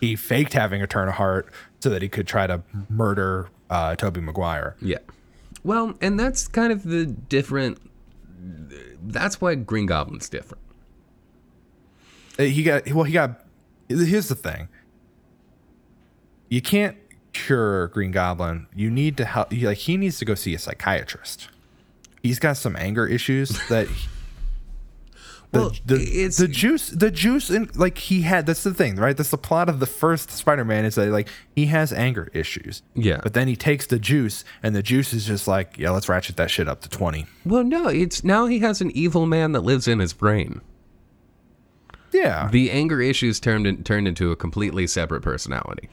He 0.00 0.16
faked 0.16 0.54
having 0.54 0.80
a 0.82 0.86
turn 0.86 1.08
of 1.08 1.14
heart 1.14 1.46
so 1.80 1.90
that 1.90 2.00
he 2.02 2.08
could 2.08 2.26
try 2.26 2.46
to 2.46 2.62
murder 2.88 3.50
uh, 3.68 3.96
Tobey 3.96 4.20
Maguire. 4.20 4.76
Yeah. 4.80 4.98
Well, 5.62 5.94
and 6.00 6.18
that's 6.18 6.48
kind 6.48 6.72
of 6.72 6.84
the 6.84 7.04
different. 7.06 7.78
That's 9.02 9.40
why 9.40 9.54
Green 9.56 9.84
Goblin's 9.86 10.28
different. 10.30 10.62
Uh, 12.38 12.44
He 12.44 12.62
got 12.62 12.90
well. 12.92 13.04
He 13.04 13.12
got. 13.12 13.44
Here's 13.88 14.28
the 14.28 14.34
thing. 14.34 14.68
You 16.48 16.62
can't 16.62 16.96
cure 17.32 17.88
Green 17.88 18.10
Goblin. 18.12 18.66
You 18.74 18.90
need 18.90 19.16
to 19.18 19.24
help. 19.24 19.52
Like 19.52 19.78
he 19.78 19.96
needs 19.96 20.18
to 20.18 20.24
go 20.24 20.34
see 20.34 20.54
a 20.54 20.58
psychiatrist. 20.58 21.48
He's 22.22 22.38
got 22.38 22.56
some 22.56 22.76
anger 22.76 23.06
issues 23.06 23.48
that. 23.68 23.88
he- 23.88 24.08
Well, 25.52 25.72
the, 25.84 26.28
the 26.38 26.46
juice 26.46 26.90
the 26.90 27.10
juice 27.10 27.50
and 27.50 27.74
like 27.76 27.98
he 27.98 28.20
had 28.22 28.46
that's 28.46 28.62
the 28.62 28.72
thing 28.72 28.94
right 28.94 29.16
that's 29.16 29.30
the 29.30 29.36
plot 29.38 29.68
of 29.68 29.80
the 29.80 29.86
first 29.86 30.30
spider-man 30.30 30.84
is 30.84 30.94
that 30.94 31.08
like 31.10 31.28
he 31.56 31.66
has 31.66 31.92
anger 31.92 32.28
issues 32.32 32.82
Yeah. 32.94 33.18
but 33.20 33.34
then 33.34 33.48
he 33.48 33.56
takes 33.56 33.84
the 33.86 33.98
juice 33.98 34.44
and 34.62 34.76
the 34.76 34.82
juice 34.82 35.12
is 35.12 35.24
just 35.26 35.48
like 35.48 35.76
yeah 35.76 35.90
let's 35.90 36.08
ratchet 36.08 36.36
that 36.36 36.52
shit 36.52 36.68
up 36.68 36.82
to 36.82 36.88
20 36.88 37.26
Well, 37.44 37.64
no, 37.64 37.88
it's 37.88 38.22
now 38.22 38.46
he 38.46 38.60
has 38.60 38.80
an 38.80 38.92
evil 38.92 39.26
man 39.26 39.50
that 39.50 39.62
lives 39.62 39.88
in 39.88 39.98
his 39.98 40.12
brain. 40.12 40.60
yeah 42.12 42.48
The 42.52 42.70
anger 42.70 43.00
issues 43.00 43.40
turned 43.40 43.66
in, 43.66 43.82
turned 43.82 44.06
into 44.06 44.30
a 44.30 44.36
completely 44.36 44.86
separate 44.86 45.22
personality. 45.22 45.88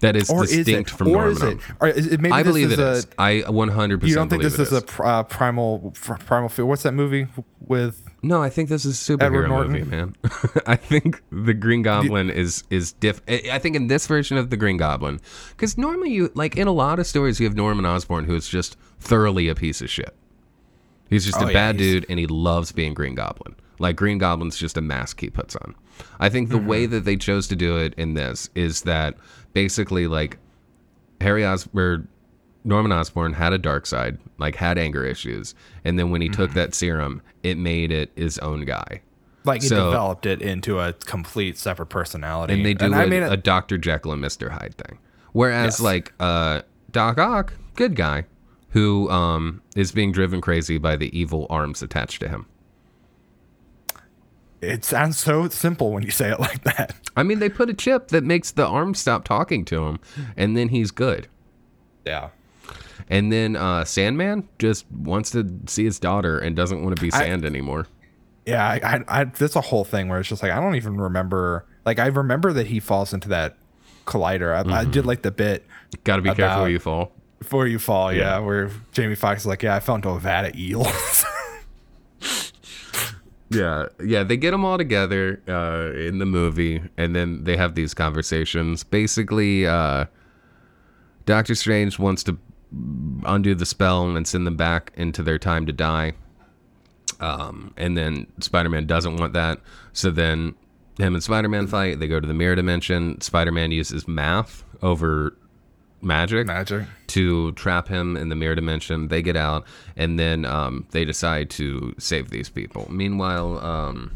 That 0.00 0.14
is 0.14 0.28
or 0.28 0.44
is 0.44 0.50
distinct 0.50 0.90
it 0.90 0.94
from 0.96 1.08
or 1.08 1.28
is 1.28 1.40
Norman. 1.40 1.58
it, 1.58 1.64
or 1.80 1.88
is 1.88 2.06
it 2.06 2.20
maybe 2.20 2.32
I 2.32 2.42
this 2.42 2.50
believe 2.52 2.72
is 2.72 2.78
it 2.78 2.82
a, 2.82 2.90
is. 2.92 3.06
I 3.18 3.32
100% 3.46 4.06
You 4.06 4.14
don't 4.14 4.28
think 4.28 4.42
this 4.42 4.58
is, 4.58 4.70
a 4.72 4.84
uh, 5.02 5.22
primal 5.22 5.92
primal 6.26 6.50
fear? 6.50 6.66
What's 6.66 6.82
that 6.82 6.92
movie 6.92 7.28
with? 7.60 8.02
No, 8.22 8.42
I 8.42 8.50
think 8.50 8.68
this 8.68 8.84
is 8.84 9.08
a 9.08 9.16
superhero 9.16 9.48
movie, 9.68 9.84
man. 9.84 10.14
I 10.66 10.76
think 10.76 11.22
the 11.30 11.54
Green 11.54 11.80
Goblin 11.82 12.28
is 12.28 12.64
is 12.68 12.92
diff. 12.92 13.22
I 13.26 13.42
I 13.52 13.58
think 13.58 13.74
in 13.74 13.86
this 13.86 14.06
version 14.06 14.36
of 14.36 14.50
the 14.50 14.56
Green 14.58 14.76
Goblin, 14.76 15.18
because 15.50 15.78
normally 15.78 16.10
you 16.12 16.30
like 16.34 16.56
in 16.56 16.66
a 16.66 16.72
lot 16.72 16.98
of 16.98 17.06
stories 17.06 17.40
you 17.40 17.46
have 17.46 17.56
Norman 17.56 17.86
Osborn 17.86 18.24
who 18.24 18.34
is 18.34 18.48
just 18.48 18.76
thoroughly 19.00 19.48
a 19.48 19.54
piece 19.54 19.80
of 19.80 19.88
shit. 19.88 20.14
He's 21.08 21.24
just 21.24 21.38
Oh, 21.40 21.44
a 21.44 21.46
yeah, 21.48 21.52
bad 21.52 21.76
dude, 21.78 22.04
and 22.08 22.18
he 22.18 22.26
loves 22.26 22.72
being 22.72 22.92
Green 22.92 23.14
Goblin. 23.14 23.54
Like 23.78 23.96
Green 23.96 24.18
Goblin's 24.18 24.56
just 24.56 24.76
a 24.76 24.80
mask 24.80 25.20
he 25.20 25.30
puts 25.30 25.54
on. 25.56 25.74
I 26.18 26.28
think 26.28 26.48
the 26.48 26.56
Mm-hmm. 26.58 26.66
way 26.66 26.86
that 26.86 27.04
they 27.04 27.16
chose 27.16 27.46
to 27.48 27.56
do 27.56 27.76
it 27.78 27.94
in 27.96 28.14
this 28.14 28.50
is 28.54 28.82
that 28.82 29.16
basically 29.56 30.06
like 30.06 30.36
Harry 31.22 31.44
Osborn, 31.46 32.06
Norman 32.62 32.92
Osborn 32.92 33.32
had 33.32 33.54
a 33.54 33.58
dark 33.58 33.86
side, 33.86 34.18
like 34.36 34.54
had 34.56 34.76
anger 34.76 35.02
issues, 35.02 35.54
and 35.82 35.98
then 35.98 36.10
when 36.10 36.20
he 36.20 36.28
Mm-hmm. 36.28 36.42
took 36.42 36.52
that 36.52 36.74
serum, 36.74 37.22
it 37.42 37.56
made 37.56 37.90
it 37.90 38.12
his 38.16 38.38
own 38.40 38.66
guy. 38.66 39.00
Like 39.44 39.62
So- 39.62 39.86
developed 39.86 40.26
it 40.26 40.42
into 40.42 40.78
a 40.78 40.92
complete 40.92 41.56
separate 41.56 41.86
personality. 41.86 42.52
And 42.52 42.66
they 42.66 42.74
do 42.74 42.92
I 42.92 43.04
a 43.04 43.06
mean, 43.06 43.22
a 43.22 43.36
Dr. 43.38 43.78
Jekyll 43.78 44.12
and 44.12 44.22
Mr. 44.22 44.50
Hyde 44.50 44.74
thing. 44.76 44.98
Whereas 45.32 45.74
Yes. 45.76 45.80
like 45.80 46.12
uh, 46.20 46.60
Doc 46.90 47.16
Ock, 47.18 47.54
good 47.76 47.94
guy, 47.96 48.26
who 48.70 49.08
um, 49.10 49.62
is 49.74 49.90
being 49.90 50.12
driven 50.12 50.42
crazy 50.42 50.76
by 50.76 50.96
the 50.96 51.16
evil 51.18 51.46
arms 51.48 51.80
attached 51.82 52.20
to 52.20 52.28
him. 52.28 52.44
It 54.66 54.84
sounds 54.84 55.18
so 55.18 55.48
simple 55.48 55.92
when 55.92 56.02
you 56.02 56.10
say 56.10 56.30
it 56.30 56.40
like 56.40 56.62
that. 56.64 56.94
I 57.16 57.22
mean, 57.22 57.38
they 57.38 57.48
put 57.48 57.70
a 57.70 57.74
chip 57.74 58.08
that 58.08 58.24
makes 58.24 58.50
the 58.50 58.66
arm 58.66 58.94
stop 58.94 59.24
talking 59.24 59.64
to 59.66 59.84
him, 59.86 59.98
and 60.36 60.56
then 60.56 60.68
he's 60.68 60.90
good. 60.90 61.28
Yeah. 62.04 62.30
And 63.08 63.30
then 63.32 63.56
uh, 63.56 63.84
Sandman 63.84 64.48
just 64.58 64.84
wants 64.90 65.30
to 65.30 65.48
see 65.66 65.84
his 65.84 65.98
daughter 65.98 66.38
and 66.38 66.56
doesn't 66.56 66.82
want 66.82 66.96
to 66.96 67.02
be 67.02 67.10
sand 67.10 67.44
anymore. 67.44 67.86
Yeah, 68.46 68.64
I, 68.66 68.80
I, 68.82 69.20
I, 69.20 69.24
that's 69.24 69.56
a 69.56 69.60
whole 69.60 69.84
thing 69.84 70.08
where 70.08 70.18
it's 70.20 70.28
just 70.28 70.42
like 70.42 70.52
I 70.52 70.60
don't 70.60 70.76
even 70.76 70.96
remember. 70.96 71.64
Like 71.84 71.98
I 71.98 72.06
remember 72.06 72.52
that 72.54 72.66
he 72.68 72.80
falls 72.80 73.12
into 73.12 73.28
that 73.30 73.56
collider. 74.06 74.54
I, 74.54 74.60
I 74.60 74.82
Mm-hmm. 74.82 74.90
did 74.92 75.06
like 75.06 75.22
the 75.22 75.30
bit 75.30 75.64
Got 76.04 76.16
to 76.16 76.22
be 76.22 76.32
careful 76.34 76.62
where 76.62 76.70
you 76.70 76.78
fall. 76.78 77.12
before 77.38 77.66
you 77.66 77.78
fall. 77.78 78.12
Yeah, 78.12 78.20
Yeah. 78.20 78.38
where 78.40 78.70
Jamie 78.92 79.14
Foxx 79.16 79.42
is 79.42 79.46
like, 79.46 79.62
"Yeah, 79.62 79.74
I 79.76 79.80
fell 79.80 79.96
into 79.96 80.08
a 80.10 80.18
vat 80.18 80.46
of 80.46 80.54
eels." 80.56 81.24
Yeah, 83.48 83.86
yeah, 84.02 84.24
they 84.24 84.36
get 84.36 84.50
them 84.50 84.64
all 84.64 84.76
together 84.76 85.40
uh, 85.46 85.96
in 85.96 86.18
the 86.18 86.26
movie, 86.26 86.82
and 86.96 87.14
then 87.14 87.44
they 87.44 87.56
have 87.56 87.74
these 87.74 87.94
conversations. 87.94 88.82
Basically, 88.82 89.66
uh, 89.66 90.06
Doctor 91.26 91.54
Strange 91.54 91.98
wants 91.98 92.24
to 92.24 92.38
undo 93.24 93.54
the 93.54 93.66
spell 93.66 94.16
and 94.16 94.26
send 94.26 94.46
them 94.46 94.56
back 94.56 94.92
into 94.96 95.22
their 95.22 95.38
time 95.38 95.66
to 95.66 95.72
die. 95.72 96.14
Um, 97.20 97.72
and 97.76 97.96
then 97.96 98.26
Spider 98.40 98.68
Man 98.68 98.86
doesn't 98.86 99.16
want 99.16 99.32
that. 99.34 99.60
So 99.92 100.10
then 100.10 100.54
him 100.98 101.14
and 101.14 101.22
Spider 101.22 101.48
Man 101.48 101.66
fight. 101.66 102.00
They 102.00 102.08
go 102.08 102.20
to 102.20 102.26
the 102.26 102.34
mirror 102.34 102.56
dimension. 102.56 103.20
Spider 103.20 103.52
Man 103.52 103.70
uses 103.70 104.08
math 104.08 104.64
over 104.82 105.36
magic 106.02 106.46
Magic. 106.46 106.84
to 107.08 107.52
trap 107.52 107.88
him 107.88 108.16
in 108.16 108.28
the 108.28 108.36
mirror 108.36 108.54
dimension. 108.54 109.08
They 109.08 109.22
get 109.22 109.36
out, 109.36 109.66
and 109.96 110.18
then 110.18 110.44
um, 110.44 110.86
they 110.90 111.04
decide 111.04 111.50
to 111.50 111.94
save 111.98 112.30
these 112.30 112.48
people. 112.48 112.86
Meanwhile, 112.90 113.64
um, 113.64 114.12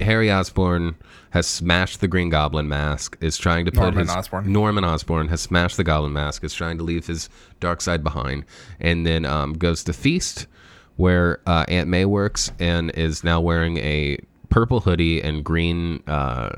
Harry 0.00 0.30
Osborn 0.30 0.94
has 1.30 1.46
smashed 1.46 2.00
the 2.00 2.08
Green 2.08 2.28
Goblin 2.28 2.68
mask. 2.68 3.16
Is 3.20 3.36
trying 3.36 3.64
to 3.64 3.72
put 3.72 3.80
Norman 3.80 4.06
his 4.06 4.10
Osborn. 4.10 4.52
Norman 4.52 4.84
Osborn 4.84 5.28
has 5.28 5.40
smashed 5.40 5.76
the 5.76 5.84
Goblin 5.84 6.12
mask. 6.12 6.44
Is 6.44 6.54
trying 6.54 6.78
to 6.78 6.84
leave 6.84 7.06
his 7.06 7.28
dark 7.60 7.80
side 7.80 8.04
behind, 8.04 8.44
and 8.80 9.06
then 9.06 9.24
um, 9.24 9.54
goes 9.54 9.82
to 9.84 9.92
Feast, 9.92 10.46
where 10.96 11.40
uh, 11.46 11.64
Aunt 11.68 11.88
May 11.88 12.04
works, 12.04 12.52
and 12.58 12.90
is 12.92 13.24
now 13.24 13.40
wearing 13.40 13.78
a 13.78 14.18
purple 14.48 14.80
hoodie 14.80 15.20
and 15.20 15.42
green 15.42 16.02
uh, 16.06 16.50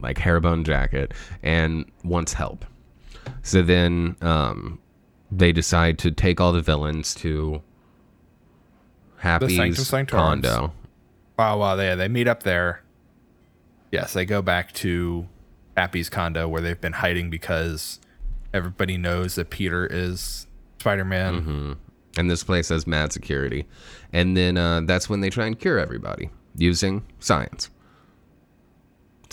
like 0.00 0.18
herringbone 0.18 0.64
jacket, 0.64 1.12
and 1.42 1.84
wants 2.04 2.34
help. 2.34 2.64
So 3.42 3.62
then 3.62 4.16
um, 4.20 4.78
they 5.30 5.52
decide 5.52 5.98
to 6.00 6.10
take 6.10 6.40
all 6.40 6.52
the 6.52 6.60
villains 6.62 7.14
to 7.16 7.62
Happy's 9.18 9.90
condo. 10.06 10.72
Oh 11.38 11.56
well, 11.58 11.76
they 11.76 11.94
they 11.94 12.08
meet 12.08 12.28
up 12.28 12.42
there. 12.42 12.82
Yes, 13.90 14.12
they 14.12 14.24
go 14.24 14.42
back 14.42 14.72
to 14.74 15.26
Happy's 15.76 16.08
condo 16.08 16.48
where 16.48 16.60
they've 16.60 16.80
been 16.80 16.92
hiding 16.94 17.30
because 17.30 18.00
everybody 18.52 18.96
knows 18.96 19.34
that 19.36 19.50
Peter 19.50 19.86
is 19.86 20.46
Spider 20.80 21.04
Man. 21.04 21.76
and 22.16 22.30
this 22.30 22.44
place 22.44 22.68
has 22.68 22.86
mad 22.86 23.12
security. 23.12 23.66
And 24.12 24.36
then 24.36 24.56
uh, 24.56 24.82
that's 24.82 25.08
when 25.08 25.20
they 25.20 25.30
try 25.30 25.46
and 25.46 25.58
cure 25.58 25.78
everybody 25.78 26.30
using 26.56 27.02
science. 27.18 27.70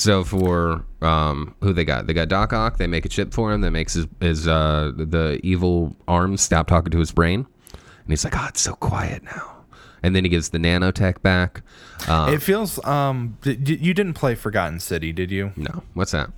So 0.01 0.23
for 0.23 0.83
um, 1.03 1.53
who 1.61 1.73
they 1.73 1.85
got? 1.85 2.07
They 2.07 2.13
got 2.13 2.27
Doc 2.27 2.53
Ock. 2.53 2.77
They 2.77 2.87
make 2.87 3.05
a 3.05 3.09
chip 3.09 3.33
for 3.33 3.53
him 3.53 3.61
that 3.61 3.69
makes 3.69 3.93
his, 3.93 4.07
his 4.19 4.47
uh, 4.47 4.91
the 4.95 5.39
evil 5.43 5.95
arms 6.07 6.41
stop 6.41 6.65
talking 6.67 6.89
to 6.91 6.97
his 6.97 7.11
brain, 7.11 7.45
and 7.71 8.07
he's 8.07 8.23
like, 8.23 8.35
"Oh, 8.35 8.45
it's 8.49 8.61
so 8.61 8.73
quiet 8.73 9.23
now." 9.23 9.57
And 10.01 10.15
then 10.15 10.23
he 10.25 10.29
gives 10.29 10.49
the 10.49 10.57
nanotech 10.57 11.21
back. 11.21 11.61
Um, 12.07 12.33
It 12.33 12.41
feels 12.41 12.83
um 12.83 13.37
d- 13.43 13.59
you 13.79 13.93
didn't 13.93 14.15
play 14.15 14.33
Forgotten 14.33 14.79
City, 14.79 15.13
did 15.13 15.29
you? 15.29 15.51
no, 15.55 15.83
what's 15.93 16.11
that? 16.13 16.31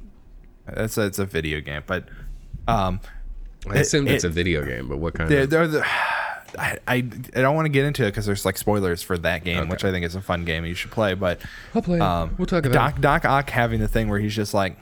It's 0.68 0.98
a, 0.98 1.04
it's 1.04 1.20
a 1.20 1.26
video 1.26 1.62
game, 1.62 1.84
but 1.88 2.10
um 2.68 3.00
I 3.70 3.78
assumed 3.78 4.10
it's 4.10 4.26
it- 4.26 4.28
a 4.28 4.32
video 4.32 4.66
game, 4.66 4.90
but 4.90 4.98
what 4.98 5.14
kind 5.14 5.30
they're, 5.30 5.44
of? 5.44 5.50
they're 5.50 5.68
the 5.70 5.86
I, 6.58 6.78
I, 6.88 6.96
I 6.96 7.02
don't 7.42 7.56
want 7.56 7.66
to 7.66 7.70
get 7.70 7.86
into 7.86 8.04
it 8.04 8.08
because 8.12 8.26
there's 8.26 8.46
like 8.46 8.58
spoilers 8.58 9.02
for 9.02 9.18
that 9.20 9.44
game, 9.44 9.70
which 9.70 9.84
I 9.84 9.92
think 9.92 10.06
is 10.06 10.16
a 10.16 10.22
fun 10.22 10.46
game 10.46 10.66
you 10.66 10.74
should 10.76 10.92
play. 10.92 11.14
But 11.14 11.42
I'll 11.74 11.82
play. 11.82 12.00
um, 12.00 12.36
we'll 12.38 12.46
talk 12.46 12.66
about. 12.66 12.74
Doc 12.96 13.02
Doc 13.02 13.26
Ock 13.26 13.50
having 13.50 13.80
the 13.80 13.88
thing 13.88 14.10
where 14.10 14.20
he's 14.20 14.36
just 14.36 14.54
like, 14.54 14.78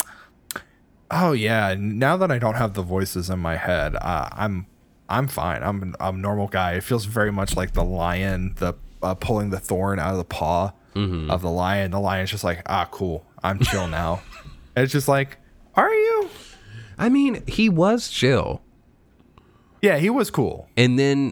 "Oh 1.09 1.32
yeah, 1.34 1.76
now 1.78 2.17
that 2.17 2.32
I 2.32 2.39
don't 2.39 2.55
have 2.55 2.74
the 2.74 2.82
voices 2.82 3.30
in 3.30 3.39
my 3.39 3.55
head, 3.55 3.95
uh, 3.95 4.30
I'm 4.32 4.65
I'm 5.09 5.28
fine. 5.28 5.63
I'm 5.63 5.95
I'm 5.99 6.15
a 6.15 6.17
normal 6.19 6.47
guy." 6.47 6.74
It 6.74 6.84
feels 6.84 7.05
very 7.05 7.32
much 7.32 7.55
like 7.55 7.74
the 7.74 7.84
lion, 7.84 8.55
the 8.57 8.74
uh, 9.03 9.15
pulling 9.15 9.49
the 9.49 9.59
thorn 9.59 9.99
out 9.99 10.11
of 10.11 10.17
the 10.17 10.26
paw 10.26 10.74
Mm-hmm. 10.93 11.32
of 11.32 11.41
the 11.41 11.49
lion. 11.49 11.91
The 11.91 12.01
lion's 12.01 12.32
just 12.32 12.43
like, 12.43 12.61
"Ah, 12.65 12.86
cool. 12.91 13.26
I'm 13.41 13.59
chill 13.59 13.88
now." 14.01 14.22
and 14.76 14.84
it's 14.84 14.91
just 14.91 15.07
like, 15.07 15.38
"Are 15.76 15.89
you?" 15.89 16.30
I 16.97 17.07
mean, 17.07 17.43
he 17.47 17.69
was 17.69 18.09
chill. 18.09 18.61
Yeah, 19.82 19.97
he 19.97 20.09
was 20.09 20.30
cool. 20.30 20.67
And 20.78 20.99
then 20.99 21.32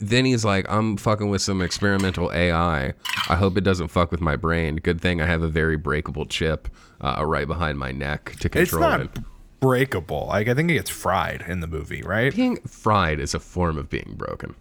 then 0.00 0.24
he's 0.24 0.44
like, 0.44 0.66
I'm 0.68 0.96
fucking 0.96 1.28
with 1.28 1.42
some 1.42 1.62
experimental 1.62 2.32
AI. 2.32 2.92
I 3.28 3.36
hope 3.36 3.56
it 3.56 3.62
doesn't 3.62 3.88
fuck 3.88 4.10
with 4.10 4.20
my 4.20 4.36
brain. 4.36 4.76
Good 4.76 5.00
thing 5.00 5.20
I 5.20 5.26
have 5.26 5.42
a 5.42 5.48
very 5.48 5.76
breakable 5.76 6.26
chip 6.26 6.68
uh, 7.00 7.24
right 7.24 7.46
behind 7.46 7.78
my 7.78 7.92
neck 7.92 8.36
to 8.40 8.48
control 8.48 8.82
it. 8.82 8.86
It's 8.86 8.98
not 8.98 9.00
it. 9.00 9.24
breakable. 9.60 10.26
Like 10.28 10.48
I 10.48 10.54
think 10.54 10.70
it 10.70 10.74
gets 10.74 10.90
fried 10.90 11.44
in 11.48 11.60
the 11.60 11.66
movie, 11.66 12.02
right? 12.02 12.34
Being 12.34 12.56
fried 12.66 13.20
is 13.20 13.34
a 13.34 13.40
form 13.40 13.78
of 13.78 13.88
being 13.88 14.14
broken. 14.16 14.54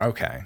Okay. 0.00 0.42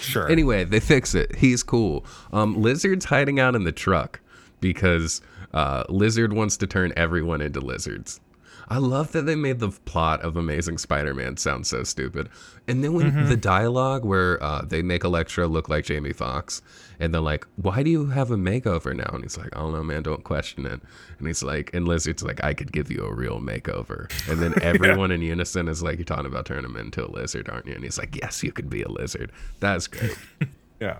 Sure. 0.00 0.28
Anyway, 0.28 0.64
they 0.64 0.80
fix 0.80 1.14
it. 1.14 1.36
He's 1.36 1.62
cool. 1.62 2.04
Um, 2.32 2.60
Lizard's 2.60 3.04
hiding 3.04 3.38
out 3.38 3.54
in 3.54 3.64
the 3.64 3.72
truck 3.72 4.20
because 4.60 5.20
uh, 5.54 5.84
Lizard 5.88 6.32
wants 6.32 6.56
to 6.58 6.66
turn 6.66 6.92
everyone 6.96 7.40
into 7.40 7.60
lizards. 7.60 8.20
I 8.68 8.78
love 8.78 9.12
that 9.12 9.22
they 9.26 9.36
made 9.36 9.60
the 9.60 9.70
plot 9.70 10.22
of 10.22 10.36
Amazing 10.36 10.78
Spider-Man 10.78 11.36
sound 11.36 11.66
so 11.66 11.84
stupid. 11.84 12.28
And 12.66 12.82
then 12.82 12.94
when 12.94 13.28
the 13.28 13.36
dialogue 13.36 14.04
where 14.04 14.42
uh, 14.42 14.62
they 14.62 14.82
make 14.82 15.04
Electro 15.04 15.46
look 15.46 15.68
like 15.68 15.84
Jamie 15.84 16.12
Foxx, 16.12 16.62
and 16.98 17.14
they're 17.14 17.20
like, 17.20 17.46
"Why 17.56 17.82
do 17.82 17.90
you 17.90 18.06
have 18.06 18.30
a 18.30 18.36
makeover 18.36 18.96
now?" 18.96 19.10
And 19.12 19.22
he's 19.22 19.38
like, 19.38 19.54
"I 19.54 19.60
don't 19.60 19.72
know, 19.72 19.84
man. 19.84 20.02
Don't 20.02 20.24
question 20.24 20.66
it." 20.66 20.80
And 21.18 21.26
he's 21.28 21.42
like, 21.42 21.70
and 21.74 21.86
Lizard's 21.86 22.24
like, 22.24 22.42
"I 22.42 22.54
could 22.54 22.72
give 22.72 22.90
you 22.90 23.04
a 23.04 23.14
real 23.14 23.40
makeover." 23.40 24.10
And 24.28 24.40
then 24.40 24.54
everyone 24.62 25.12
in 25.12 25.22
unison 25.22 25.68
is 25.68 25.82
like, 25.82 25.98
"You're 25.98 26.04
talking 26.04 26.26
about 26.26 26.46
turning 26.46 26.64
him 26.64 26.76
into 26.76 27.06
a 27.06 27.10
lizard, 27.10 27.48
aren't 27.48 27.66
you?" 27.66 27.74
And 27.74 27.84
he's 27.84 27.98
like, 27.98 28.16
"Yes, 28.20 28.42
you 28.42 28.50
could 28.50 28.68
be 28.68 28.82
a 28.82 28.88
lizard." 28.88 29.30
That's 29.60 29.86
great. 29.86 30.16
Yeah. 30.78 30.98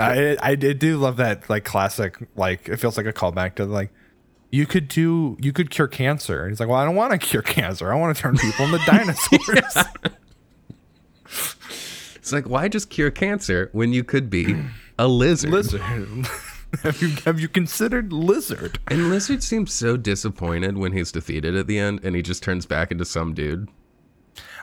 I 0.00 0.38
I 0.40 0.54
did 0.54 0.78
do 0.78 0.96
love 0.96 1.18
that 1.18 1.50
like 1.50 1.64
classic 1.64 2.16
like 2.36 2.70
it 2.70 2.78
feels 2.78 2.96
like 2.96 3.04
a 3.04 3.12
callback 3.12 3.56
to 3.56 3.66
like 3.66 3.92
you 4.52 4.66
could 4.66 4.86
do 4.86 5.36
you 5.40 5.52
could 5.52 5.70
cure 5.70 5.88
cancer. 5.88 6.42
And 6.42 6.50
he's 6.52 6.60
like, 6.60 6.68
Well, 6.68 6.78
I 6.78 6.84
don't 6.84 6.94
want 6.94 7.10
to 7.12 7.18
cure 7.18 7.42
cancer. 7.42 7.92
I 7.92 7.96
want 7.96 8.14
to 8.16 8.22
turn 8.22 8.36
people 8.36 8.66
into 8.66 8.78
dinosaurs. 8.86 9.76
It's 12.16 12.32
like, 12.32 12.48
why 12.48 12.68
just 12.68 12.88
cure 12.88 13.10
cancer 13.10 13.68
when 13.72 13.92
you 13.92 14.04
could 14.04 14.30
be 14.30 14.54
a 14.96 15.08
lizard? 15.08 15.50
lizard. 15.50 15.80
have 16.84 17.02
you 17.02 17.08
have 17.24 17.40
you 17.40 17.48
considered 17.48 18.12
lizard? 18.12 18.78
And 18.86 19.10
Lizard 19.10 19.42
seems 19.42 19.72
so 19.72 19.96
disappointed 19.96 20.78
when 20.78 20.92
he's 20.92 21.10
defeated 21.10 21.56
at 21.56 21.66
the 21.66 21.80
end 21.80 21.98
and 22.04 22.14
he 22.14 22.22
just 22.22 22.44
turns 22.44 22.64
back 22.64 22.92
into 22.92 23.04
some 23.04 23.34
dude. 23.34 23.68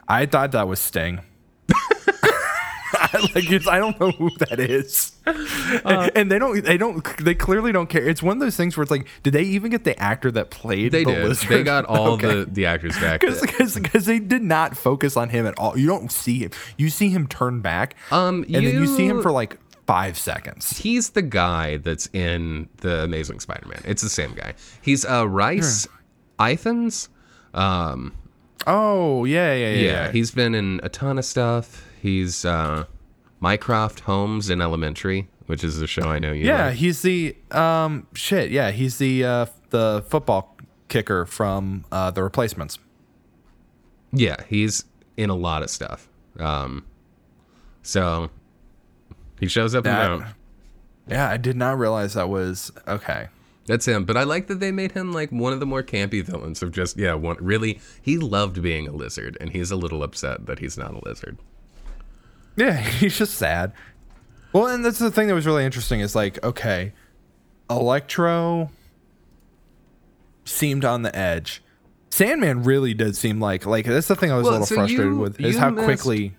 I 0.08 0.24
thought 0.24 0.52
that 0.52 0.68
was 0.68 0.80
Sting. 0.80 1.20
like 3.34 3.66
I 3.68 3.78
don't 3.78 4.00
know 4.00 4.12
who 4.12 4.30
that 4.38 4.58
is, 4.58 5.09
and 5.26 6.30
they 6.30 6.38
don't. 6.38 6.64
They 6.64 6.76
don't. 6.78 7.04
They 7.18 7.34
clearly 7.34 7.72
don't 7.72 7.88
care. 7.88 8.06
It's 8.08 8.22
one 8.22 8.36
of 8.36 8.40
those 8.40 8.56
things 8.56 8.76
where 8.76 8.82
it's 8.82 8.90
like, 8.90 9.06
did 9.22 9.32
they 9.34 9.42
even 9.42 9.70
get 9.70 9.84
the 9.84 9.98
actor 10.00 10.30
that 10.32 10.50
played 10.50 10.92
They 10.92 11.04
the 11.04 11.12
did. 11.12 11.28
lizard? 11.28 11.48
They 11.48 11.62
got 11.62 11.84
all 11.84 12.08
Okay. 12.14 12.26
the, 12.40 12.44
the 12.46 12.66
actors 12.66 12.98
back. 12.98 13.20
because 13.20 14.06
they 14.06 14.18
did 14.18 14.42
not 14.42 14.76
focus 14.76 15.16
on 15.16 15.28
him 15.28 15.46
at 15.46 15.58
all. 15.58 15.76
You 15.78 15.86
don't 15.86 16.10
see 16.10 16.38
him. 16.40 16.50
You 16.78 16.88
see 16.90 17.10
him 17.10 17.26
turn 17.26 17.60
back, 17.60 17.94
Um, 18.10 18.44
and 18.44 18.66
then 18.66 18.74
you 18.74 18.86
see 18.86 19.06
him 19.06 19.20
for 19.22 19.30
like 19.30 19.58
five 19.86 20.16
seconds. 20.16 20.78
He's 20.78 21.10
the 21.10 21.22
guy 21.22 21.76
that's 21.78 22.08
in 22.12 22.68
the 22.78 23.02
Amazing 23.02 23.40
Spider-Man. 23.40 23.82
It's 23.84 24.02
the 24.02 24.08
same 24.08 24.32
guy. 24.34 24.54
He's 24.80 25.04
uh 25.04 25.28
Rhys 25.28 25.86
Ifans. 26.38 27.08
Um, 27.54 28.14
Oh 28.66 29.24
yeah, 29.24 29.54
yeah, 29.54 29.70
yeah. 29.72 29.80
yeah, 29.82 30.12
he's 30.12 30.30
been 30.30 30.54
in 30.54 30.80
a 30.82 30.88
ton 30.88 31.18
of 31.18 31.24
stuff. 31.24 31.86
He's 32.02 32.44
uh, 32.44 32.84
Mycroft 33.40 34.00
Holmes 34.00 34.50
in 34.50 34.60
Elementary, 34.60 35.28
which 35.46 35.64
is 35.64 35.80
a 35.80 35.86
show 35.86 36.02
I 36.02 36.18
know 36.18 36.32
you. 36.32 36.46
yeah. 36.46 36.66
like. 36.66 36.76
He's 36.76 37.02
the 37.02 37.36
um 37.50 38.06
shit. 38.14 38.50
Yeah, 38.50 38.70
he's 38.70 38.98
the 38.98 39.24
uh 39.24 39.46
the 39.70 40.04
football 40.08 40.56
kicker 40.88 41.24
from 41.26 41.84
uh 41.90 42.10
the 42.10 42.22
replacements. 42.22 42.78
Yeah, 44.12 44.36
he's 44.48 44.84
in 45.16 45.30
a 45.30 45.34
lot 45.36 45.62
of 45.62 45.70
stuff. 45.70 46.08
Um, 46.38 46.84
so 47.82 48.30
he 49.38 49.46
shows 49.46 49.74
up 49.74 49.84
That- 49.84 50.10
and 50.12 50.22
out. 50.22 50.28
Yeah, 51.08 51.28
I 51.28 51.38
did 51.38 51.56
not 51.56 51.78
realize 51.78 52.14
that 52.14 52.28
was 52.28 52.70
okay. 52.86 53.28
That's 53.66 53.86
him. 53.86 54.04
But 54.04 54.16
I 54.16 54.22
like 54.24 54.46
that 54.48 54.60
they 54.60 54.70
made 54.70 54.92
him 54.92 55.12
like 55.12 55.30
one 55.30 55.52
of 55.52 55.58
the 55.60 55.66
more 55.66 55.82
campy 55.82 56.22
villains 56.22 56.62
of 56.62 56.70
just 56.72 56.96
yeah, 56.96 57.14
one 57.14 57.36
really 57.40 57.80
he 58.00 58.16
loved 58.18 58.62
being 58.62 58.86
a 58.86 58.92
lizard 58.92 59.36
and 59.40 59.50
he's 59.50 59.70
a 59.70 59.76
little 59.76 60.02
upset 60.04 60.46
that 60.46 60.58
he's 60.60 60.76
not 60.78 60.92
a 60.94 61.00
lizard. 61.04 61.38
Yeah, 62.56 62.76
he's 62.76 63.16
just 63.16 63.34
sad. 63.34 63.72
Well, 64.52 64.66
and 64.66 64.84
that's 64.84 64.98
the 64.98 65.10
thing 65.10 65.28
that 65.28 65.34
was 65.34 65.46
really 65.46 65.64
interesting 65.64 66.00
is 66.00 66.14
like, 66.14 66.42
okay, 66.44 66.92
Electro 67.70 68.70
seemed 70.44 70.84
on 70.84 71.02
the 71.02 71.14
edge. 71.16 71.62
Sandman 72.10 72.64
really 72.64 72.92
did 72.92 73.16
seem 73.16 73.40
like 73.40 73.64
like 73.66 73.86
that's 73.86 74.08
the 74.08 74.16
thing 74.16 74.32
I 74.32 74.36
was 74.36 74.44
Well, 74.44 74.52
a 74.52 74.54
little 74.54 74.66
so 74.66 74.74
frustrated 74.74 75.06
you- 75.06 75.18
with 75.18 75.40
is 75.40 75.56
how 75.56 75.70
missed- 75.70 75.84
quickly 75.84 76.34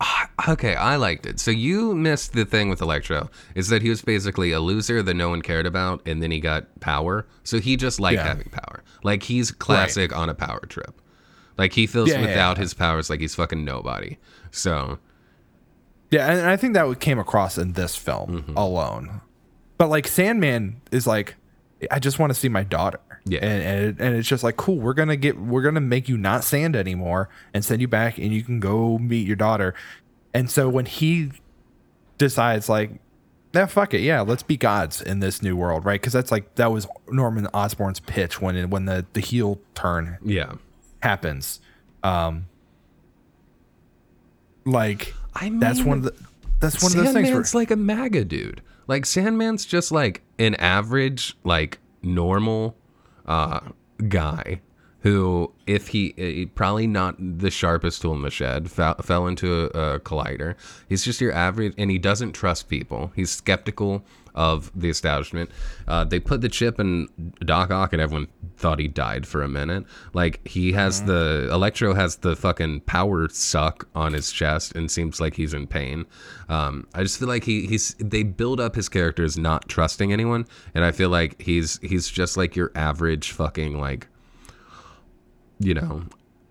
ah, 0.00 0.28
Okay, 0.50 0.74
I 0.74 0.96
liked 0.96 1.24
it. 1.26 1.40
So 1.40 1.50
you 1.50 1.94
missed 1.94 2.34
the 2.34 2.44
thing 2.44 2.68
with 2.68 2.80
Electro 2.82 3.30
is 3.54 3.68
that 3.68 3.80
he 3.82 3.88
was 3.88 4.02
basically 4.02 4.52
a 4.52 4.60
loser 4.60 5.02
that 5.02 5.14
no 5.14 5.30
one 5.30 5.42
cared 5.42 5.66
about, 5.66 6.06
and 6.06 6.22
then 6.22 6.30
he 6.30 6.38
got 6.40 6.78
power. 6.80 7.26
So 7.42 7.58
he 7.58 7.76
just 7.76 7.98
liked 7.98 8.18
Yeah. 8.18 8.28
having 8.28 8.50
power. 8.50 8.84
Like 9.02 9.22
he's 9.24 9.50
classic 9.50 10.14
on 10.14 10.28
a 10.28 10.34
power 10.34 10.60
trip. 10.68 11.00
Like 11.56 11.72
he 11.72 11.86
feels 11.86 12.10
yeah, 12.10 12.20
without 12.20 12.56
yeah. 12.58 12.62
his 12.62 12.74
powers 12.74 13.08
like 13.10 13.20
he's 13.20 13.34
fucking 13.34 13.64
nobody. 13.64 14.18
So 14.52 14.98
Yeah, 16.10 16.30
and 16.32 16.48
I 16.48 16.56
think 16.56 16.74
that 16.74 17.00
came 17.00 17.18
across 17.18 17.58
in 17.58 17.72
this 17.74 17.94
film 17.96 18.42
Mm-hmm. 18.42 18.56
alone. 18.56 19.20
But 19.76 19.88
like 19.90 20.08
Sandman 20.08 20.80
is 20.90 21.06
like, 21.06 21.36
I 21.90 21.98
just 21.98 22.18
want 22.18 22.30
to 22.30 22.34
see 22.34 22.48
my 22.48 22.64
daughter. 22.64 23.00
Yeah. 23.24 23.40
and 23.42 23.62
and, 23.62 23.84
it, 23.84 23.96
and 24.00 24.16
it's 24.16 24.26
just 24.28 24.42
like 24.42 24.56
cool. 24.56 24.76
We're 24.78 24.94
gonna 24.94 25.16
get 25.16 25.38
we're 25.38 25.62
gonna 25.62 25.80
make 25.82 26.08
you 26.08 26.16
not 26.16 26.44
sand 26.44 26.74
anymore 26.74 27.28
and 27.52 27.62
send 27.64 27.80
you 27.82 27.88
back, 27.88 28.16
and 28.18 28.32
you 28.32 28.42
can 28.42 28.58
go 28.58 28.96
meet 28.98 29.26
your 29.26 29.36
daughter. 29.36 29.74
And 30.32 30.50
so 30.50 30.68
when 30.68 30.86
he 30.86 31.32
decides 32.16 32.68
like, 32.70 32.92
yeah, 33.52 33.66
fuck 33.66 33.92
it, 33.92 34.00
yeah, 34.00 34.22
let's 34.22 34.42
be 34.42 34.56
gods 34.56 35.02
in 35.02 35.20
this 35.20 35.42
new 35.42 35.56
world, 35.56 35.84
right? 35.84 36.00
Because 36.00 36.12
that's 36.14 36.30
like 36.32 36.54
that 36.54 36.72
was 36.72 36.86
Norman 37.10 37.46
Osborn's 37.48 38.00
pitch 38.00 38.40
when 38.40 38.56
it, 38.56 38.70
when 38.70 38.86
the 38.86 39.04
the 39.12 39.20
heel 39.20 39.60
turn 39.74 40.16
yeah. 40.24 40.52
happens. 41.02 41.60
Um, 42.02 42.46
like 44.64 45.14
I 45.34 45.50
that's 45.54 45.82
one 45.82 45.98
of 45.98 46.04
the 46.04 46.14
that's 46.60 46.82
one 46.82 46.92
of 46.92 47.04
those 47.04 47.12
things 47.12 47.28
Sandman's 47.28 47.54
like 47.54 47.70
a 47.70 47.76
MAGA 47.76 48.24
dude. 48.24 48.62
Like 48.86 49.04
Sandman's 49.04 49.64
just 49.64 49.92
like 49.92 50.22
an 50.38 50.54
average, 50.56 51.36
like 51.44 51.78
normal 52.02 52.76
uh, 53.26 53.60
guy 54.08 54.60
who, 55.00 55.52
if 55.66 55.88
he, 55.88 56.12
he 56.16 56.46
probably 56.46 56.86
not 56.86 57.16
the 57.18 57.50
sharpest 57.50 58.02
tool 58.02 58.14
in 58.14 58.22
the 58.22 58.30
shed, 58.30 58.70
fell, 58.70 58.94
fell 58.96 59.26
into 59.26 59.70
a, 59.74 59.94
a 59.94 60.00
collider. 60.00 60.56
He's 60.88 61.04
just 61.04 61.20
your 61.20 61.32
average, 61.32 61.74
and 61.78 61.90
he 61.90 61.98
doesn't 61.98 62.32
trust 62.32 62.68
people. 62.68 63.12
He's 63.14 63.30
skeptical 63.30 64.04
of 64.38 64.70
the 64.74 64.88
establishment. 64.88 65.50
Uh, 65.88 66.04
they 66.04 66.20
put 66.20 66.40
the 66.40 66.48
chip 66.48 66.78
in 66.78 67.08
Doc 67.40 67.70
Ock, 67.70 67.92
and 67.92 68.00
everyone 68.00 68.28
thought 68.56 68.78
he 68.78 68.86
died 68.88 69.26
for 69.26 69.42
a 69.42 69.48
minute. 69.48 69.84
Like 70.14 70.46
he 70.46 70.72
has 70.72 71.02
the 71.02 71.48
Electro 71.52 71.92
has 71.92 72.16
the 72.16 72.36
fucking 72.36 72.82
power 72.82 73.28
suck 73.28 73.88
on 73.94 74.12
his 74.12 74.30
chest, 74.30 74.74
and 74.76 74.90
seems 74.90 75.20
like 75.20 75.34
he's 75.34 75.52
in 75.52 75.66
pain. 75.66 76.06
Um, 76.48 76.86
I 76.94 77.02
just 77.02 77.18
feel 77.18 77.28
like 77.28 77.44
he 77.44 77.66
he's 77.66 77.94
they 77.98 78.22
build 78.22 78.60
up 78.60 78.76
his 78.76 78.88
character 78.88 79.24
as 79.24 79.36
not 79.36 79.68
trusting 79.68 80.12
anyone, 80.12 80.46
and 80.72 80.84
I 80.84 80.92
feel 80.92 81.10
like 81.10 81.42
he's 81.42 81.78
he's 81.82 82.08
just 82.08 82.36
like 82.36 82.54
your 82.54 82.70
average 82.76 83.32
fucking 83.32 83.78
like 83.78 84.06
you 85.58 85.74
know, 85.74 86.04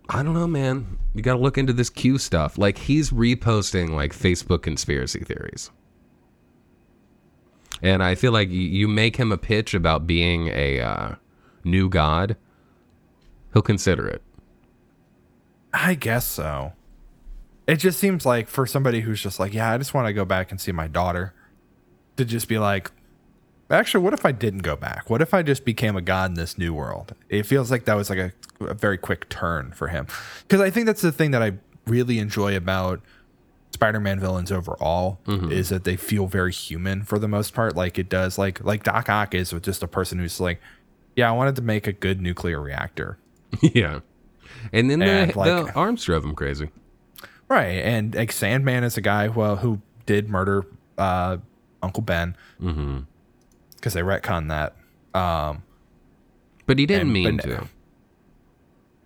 I 0.10 0.24
don't 0.24 0.34
know, 0.34 0.48
man. 0.48 0.98
You 1.16 1.22
got 1.22 1.36
to 1.36 1.40
look 1.40 1.58
into 1.58 1.72
this 1.72 1.90
Q 1.90 2.18
stuff. 2.18 2.58
Like 2.58 2.78
he's 2.78 3.12
reposting 3.12 3.92
like 3.92 4.12
Facebook 4.12 4.62
conspiracy 4.62 5.20
theories. 5.22 5.72
And 7.82 8.04
I 8.04 8.16
feel 8.16 8.32
like 8.32 8.50
you 8.50 8.88
make 8.88 9.18
him 9.18 9.32
a 9.32 9.38
pitch 9.38 9.74
about 9.74 10.08
being 10.08 10.48
a 10.48 10.80
uh, 10.80 11.16
new 11.64 11.90
god, 11.90 12.36
he'll 13.54 13.62
consider 13.62 14.08
it. 14.08 14.22
I 15.74 15.94
guess 15.94 16.26
so. 16.26 16.74
It 17.68 17.78
just 17.78 18.00
seems 18.00 18.26
like 18.26 18.48
for 18.48 18.66
somebody 18.66 19.02
who's 19.02 19.22
just 19.22 19.40
like, 19.40 19.54
yeah, 19.54 19.74
I 19.74 19.78
just 19.78 19.94
want 19.94 20.08
to 20.08 20.14
go 20.14 20.26
back 20.26 20.52
and 20.52 20.60
see 20.60 20.72
my 20.72 20.88
daughter, 20.88 21.34
to 22.16 22.26
just 22.26 22.48
be 22.48 22.58
like, 22.58 22.92
actually, 23.70 24.04
what 24.04 24.14
if 24.14 24.26
I 24.26 24.32
didn't 24.32 24.64
go 24.64 24.76
back? 24.76 25.10
What 25.10 25.22
if 25.22 25.34
I 25.34 25.44
just 25.44 25.66
became 25.66 25.96
a 25.96 26.02
god 26.02 26.32
in 26.32 26.36
this 26.36 26.58
new 26.58 26.74
world? 26.74 27.14
It 27.30 27.46
feels 27.46 27.70
like 27.70 27.86
that 27.86 27.96
was 27.96 28.10
like 28.10 28.20
a, 28.20 28.34
a 28.62 28.74
very 28.74 28.98
quick 28.98 29.30
turn 29.30 29.72
for 29.72 29.90
him. 29.90 30.08
Because 30.42 30.62
I 30.62 30.70
think 30.70 30.86
that's 30.86 31.02
the 31.02 31.12
thing 31.12 31.32
that 31.32 31.44
I 31.44 31.54
really 31.86 32.20
enjoy 32.20 32.56
about 32.56 33.02
Spider-Man 33.78 34.20
villains 34.20 34.52
overall 34.52 35.20
is 35.28 35.70
that 35.70 35.84
they 35.84 35.96
feel 35.96 36.26
very 36.26 36.52
human 36.52 37.04
for 37.04 37.20
the 37.20 37.28
most 37.28 37.54
part. 37.54 37.76
Like 37.76 38.00
it 38.00 38.10
does, 38.10 38.38
like 38.40 38.64
like 38.64 38.82
Doc 38.84 39.08
Ock 39.08 39.36
is 39.36 39.54
with 39.54 39.64
just 39.64 39.84
a 39.84 39.88
person 39.88 40.18
who's 40.18 40.40
like, 40.40 40.60
yeah, 41.16 41.30
I 41.30 41.32
wanted 41.34 41.56
to 41.58 41.62
make 41.62 41.86
a 41.86 41.94
good 41.94 42.20
nuclear 42.20 42.60
reactor. 42.60 43.18
yeah. 43.62 44.00
And 44.74 44.90
then 44.90 45.02
And, 45.04 45.32
the, 45.32 45.38
like- 45.38 45.66
the 45.68 45.74
arms 45.74 46.04
drove 46.04 46.24
him 46.26 46.34
crazy. 46.36 46.70
Right, 47.50 47.80
and 47.80 48.14
like 48.16 48.32
Sandman 48.32 48.84
is 48.84 48.98
a 48.98 49.02
guy 49.02 49.28
who, 49.30 49.56
who 49.56 49.82
did 50.06 50.28
murder 50.28 50.66
uh, 50.98 51.38
Uncle 51.84 52.02
Ben 52.04 52.36
because 52.60 53.94
they 53.94 54.02
retcon 54.02 54.50
that. 54.50 54.76
Um, 55.18 55.64
But 56.66 56.80
he 56.80 56.86
didn't 56.86 57.04
And- 57.04 57.14
mean 57.14 57.38
to. 57.38 57.68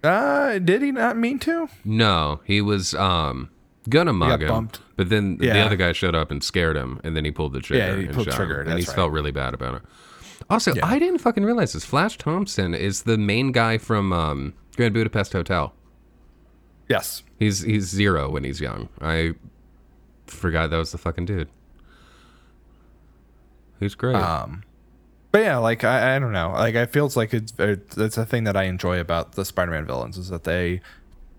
uh, 0.04 0.60
did 0.60 0.82
he 0.82 0.92
not 0.92 1.18
mean 1.18 1.40
to? 1.40 1.68
No, 1.86 2.40
he 2.46 2.62
was 2.62 2.96
um 2.96 3.50
gonna 3.90 4.14
mug 4.14 4.42
him, 4.42 4.70
but 4.96 5.10
then 5.10 5.38
the 5.38 5.60
other 5.60 5.76
guy 5.76 5.92
showed 5.92 6.16
up 6.16 6.32
and 6.32 6.44
scared 6.44 6.76
him, 6.78 7.00
and 7.04 7.16
then 7.16 7.26
he 7.26 7.32
pulled 7.32 7.54
the 7.54 7.62
trigger. 7.62 7.88
Yeah, 7.88 7.98
he 7.98 8.06
and 8.06 8.14
pulled 8.14 8.28
shot 8.28 8.36
trigger, 8.36 8.62
him, 8.62 8.70
and 8.70 8.80
he 8.80 8.86
right. 8.86 8.96
felt 8.96 9.12
really 9.12 9.32
bad 9.32 9.54
about 9.54 9.76
it. 9.76 9.82
Also, 10.50 10.74
Yeah. 10.74 10.86
I 10.86 11.00
didn't 11.00 11.20
fucking 11.20 11.44
realize 11.44 11.74
this. 11.74 11.86
Flash 11.86 12.18
Thompson 12.18 12.74
is 12.74 13.04
the 13.04 13.18
main 13.18 13.52
guy 13.52 13.78
from 13.78 14.12
um, 14.12 14.54
Grand 14.76 14.94
Budapest 14.94 15.34
Hotel. 15.34 15.74
Yes. 16.90 17.24
He's 17.40 17.62
he's 17.62 17.86
zero 17.86 18.30
when 18.30 18.44
he's 18.44 18.60
young. 18.60 18.90
I 19.00 19.34
forgot 20.28 20.70
that 20.72 20.78
was 20.78 20.92
the 20.92 20.98
fucking 20.98 21.26
dude. 21.26 21.48
He's 23.80 23.96
great. 23.96 24.16
Um, 24.16 24.64
but 25.32 25.42
yeah, 25.42 25.58
like 25.58 25.84
I, 25.84 26.16
I 26.16 26.20
don't 26.20 26.34
know, 26.34 26.52
like 26.52 26.76
it 26.76 26.92
feels 26.92 27.16
like 27.16 27.34
it's 27.34 27.54
it's 27.58 28.18
a 28.18 28.26
thing 28.26 28.44
that 28.44 28.58
I 28.58 28.64
enjoy 28.64 29.00
about 29.00 29.34
the 29.34 29.46
Spider-Man 29.46 29.86
villains 29.86 30.18
is 30.18 30.30
that 30.30 30.44
they 30.44 30.82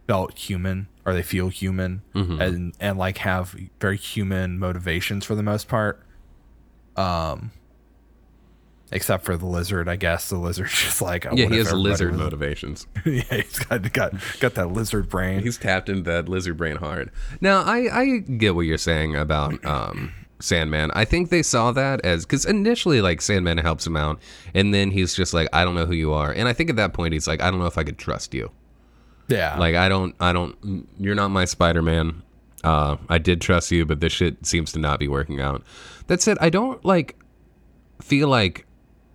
felt 0.06 0.38
human 0.38 0.88
or 1.04 1.12
they 1.14 1.22
feel 1.22 1.48
human 1.48 2.02
and 2.14 2.74
and 2.80 2.98
like 2.98 3.18
have 3.18 3.56
very 3.80 3.96
human 3.96 4.58
motivations 4.58 5.24
for 5.24 5.34
the 5.34 5.42
most 5.42 5.68
part. 5.68 6.02
Um. 6.96 7.50
Except 8.94 9.24
for 9.24 9.38
the 9.38 9.46
lizard, 9.46 9.88
I 9.88 9.96
guess 9.96 10.28
the 10.28 10.36
lizard's 10.36 10.72
just 10.78 11.00
like 11.00 11.24
yeah, 11.32 11.46
he 11.48 11.56
has 11.56 11.72
lizard 11.72 12.10
was- 12.10 12.20
motivations. 12.20 12.86
yeah, 13.06 13.22
he's 13.30 13.58
got 13.60 13.90
got 13.94 14.12
got 14.38 14.54
that 14.54 14.70
lizard 14.72 15.08
brain. 15.08 15.40
He's 15.42 15.56
tapped 15.56 15.88
into 15.88 16.02
that 16.10 16.28
lizard 16.28 16.58
brain 16.58 16.76
hard. 16.76 17.10
Now, 17.40 17.62
I, 17.62 17.88
I 18.00 18.18
get 18.18 18.54
what 18.54 18.62
you're 18.66 18.76
saying 18.76 19.16
about 19.16 19.64
um, 19.64 20.12
Sandman. 20.40 20.90
I 20.92 21.06
think 21.06 21.30
they 21.30 21.42
saw 21.42 21.72
that 21.72 22.04
as 22.04 22.26
because 22.26 22.44
initially, 22.44 23.00
like 23.00 23.22
Sandman 23.22 23.56
helps 23.56 23.86
him 23.86 23.96
out, 23.96 24.20
and 24.52 24.74
then 24.74 24.90
he's 24.90 25.14
just 25.14 25.32
like, 25.32 25.48
I 25.54 25.64
don't 25.64 25.74
know 25.74 25.86
who 25.86 25.94
you 25.94 26.12
are, 26.12 26.30
and 26.30 26.46
I 26.46 26.52
think 26.52 26.68
at 26.68 26.76
that 26.76 26.92
point 26.92 27.14
he's 27.14 27.26
like, 27.26 27.40
I 27.40 27.50
don't 27.50 27.60
know 27.60 27.66
if 27.66 27.78
I 27.78 27.84
could 27.84 27.96
trust 27.96 28.34
you. 28.34 28.50
Yeah, 29.28 29.56
Like, 29.58 29.74
I 29.74 29.88
don't, 29.88 30.14
I 30.20 30.32
don't. 30.32 30.88
You're 30.98 31.14
not 31.14 31.28
my 31.28 31.44
Spider-Man. 31.44 32.22
Uh, 32.64 32.96
I 33.08 33.18
did 33.18 33.40
trust 33.40 33.70
you, 33.72 33.84
but 33.86 34.00
this 34.00 34.12
shit 34.12 34.44
seems 34.46 34.72
to 34.72 34.78
not 34.78 34.98
be 35.00 35.08
working 35.08 35.40
out. 35.40 35.62
That 36.06 36.20
said, 36.22 36.38
I 36.40 36.50
don't 36.50 36.84
like 36.84 37.16
feel 38.00 38.28
like 38.28 38.66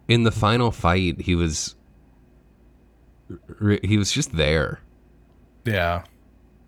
in 0.08 0.24
the 0.24 0.32
final 0.32 0.72
fight 0.72 1.22
he 1.22 1.36
was 1.36 1.76
he 3.82 3.98
was 3.98 4.12
just 4.12 4.36
there. 4.36 4.80
yeah. 5.66 6.04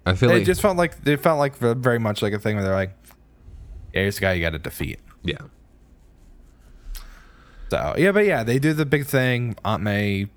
I 0.06 0.14
feel 0.16 0.30
like 0.30 0.38
It 0.38 0.40
like 0.40 0.46
just 0.46 0.62
felt 0.62 0.78
like 0.78 0.96
it 1.06 1.18
felt 1.18 1.38
like 1.38 1.56
very 1.58 2.00
much 2.00 2.22
like 2.22 2.34
a 2.34 2.40
thing 2.40 2.56
where 2.56 2.64
they're 2.64 2.74
like, 2.74 2.96
"Yeah, 3.94 4.02
here's 4.02 4.18
a 4.18 4.22
guy 4.22 4.34
you 4.34 4.42
got 4.42 4.52
to 4.52 4.60
defeat." 4.60 5.00
yeah. 5.24 5.38
So 7.70 7.94
yeah, 7.98 8.12
but 8.12 8.26
yeah, 8.26 8.44
they 8.44 8.58
do 8.60 8.74
the 8.74 8.86
big 8.86 9.06
thing. 9.06 9.56
Aunt 9.64 9.84
May, 9.84 10.28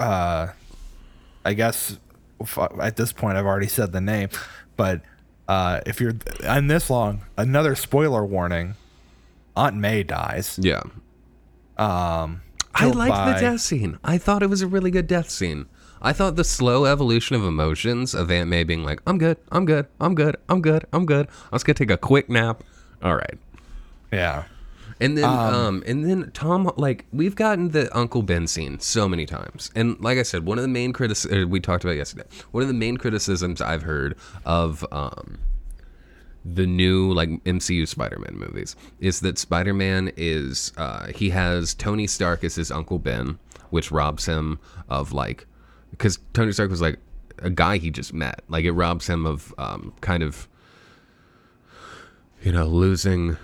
uh, 0.00 0.48
I 1.44 1.52
guess 1.54 1.98
at 2.80 2.96
this 2.96 3.12
point 3.12 3.36
I've 3.36 3.46
already 3.46 3.68
said 3.68 3.92
the 3.92 4.00
name, 4.00 4.28
but 4.76 5.02
uh, 5.48 5.80
if 5.86 6.00
you're 6.00 6.14
on 6.46 6.66
this 6.66 6.90
long, 6.90 7.22
another 7.36 7.74
spoiler 7.74 8.24
warning: 8.24 8.74
Aunt 9.56 9.76
May 9.76 10.02
dies. 10.02 10.58
Yeah. 10.62 10.82
Um, 11.76 12.42
I 12.74 12.86
liked 12.86 13.10
by- 13.14 13.32
the 13.34 13.40
death 13.40 13.60
scene. 13.60 13.98
I 14.04 14.18
thought 14.18 14.42
it 14.42 14.50
was 14.50 14.62
a 14.62 14.66
really 14.66 14.90
good 14.90 15.06
death 15.06 15.30
scene. 15.30 15.66
I 16.02 16.12
thought 16.12 16.36
the 16.36 16.44
slow 16.44 16.84
evolution 16.84 17.36
of 17.36 17.44
emotions 17.44 18.14
of 18.14 18.30
Aunt 18.30 18.50
May 18.50 18.64
being 18.64 18.84
like, 18.84 19.00
I'm 19.06 19.16
good, 19.18 19.38
I'm 19.50 19.64
good, 19.64 19.86
I'm 19.98 20.14
good, 20.14 20.36
I'm 20.48 20.60
good, 20.60 20.84
I'm 20.92 21.06
good. 21.06 21.26
I 21.50 21.54
was 21.56 21.64
gonna 21.64 21.74
take 21.74 21.90
a 21.90 21.96
quick 21.96 22.28
nap. 22.28 22.62
All 23.02 23.16
right. 23.16 23.38
Yeah, 24.12 24.44
And 25.00 25.18
then 25.18 25.24
um, 25.24 25.82
and 25.86 26.08
then 26.08 26.30
Tom 26.32 26.70
like 26.76 27.04
we've 27.12 27.34
gotten 27.34 27.70
the 27.70 27.94
Uncle 27.96 28.22
Ben 28.22 28.46
scene 28.46 28.80
so 28.80 29.08
many 29.08 29.26
times. 29.26 29.70
And 29.74 30.00
like 30.00 30.18
I 30.18 30.22
said, 30.22 30.46
one 30.46 30.58
of 30.58 30.62
the 30.62 30.68
main 30.68 30.92
criticisms 30.92 31.46
we 31.46 31.60
talked 31.60 31.84
about 31.84 31.96
yesterday. 31.96 32.24
One 32.50 32.62
of 32.62 32.68
the 32.68 32.74
main 32.74 32.96
criticisms 32.96 33.60
I've 33.60 33.82
heard 33.82 34.16
of 34.44 34.86
um 34.92 35.38
the 36.44 36.66
new 36.66 37.12
like 37.12 37.28
MCU 37.44 37.88
Spider-Man 37.88 38.36
movies 38.38 38.76
is 39.00 39.20
that 39.20 39.36
Spider-Man 39.36 40.12
is 40.16 40.72
uh 40.78 41.08
he 41.08 41.30
has 41.30 41.74
Tony 41.74 42.06
Stark 42.06 42.42
as 42.42 42.54
his 42.54 42.70
Uncle 42.70 42.98
Ben, 42.98 43.38
which 43.70 43.90
robs 43.90 44.24
him 44.24 44.58
of 44.88 45.12
like 45.12 45.46
because 45.90 46.18
Tony 46.32 46.52
Stark 46.52 46.70
was 46.70 46.80
like 46.80 46.98
a 47.38 47.50
guy 47.50 47.76
he 47.76 47.90
just 47.90 48.14
met. 48.14 48.40
Like 48.48 48.64
it 48.64 48.72
robs 48.72 49.08
him 49.08 49.26
of 49.26 49.54
um 49.58 49.92
kind 50.00 50.22
of 50.22 50.48
you 52.42 52.52
know 52.52 52.66
losing 52.66 53.36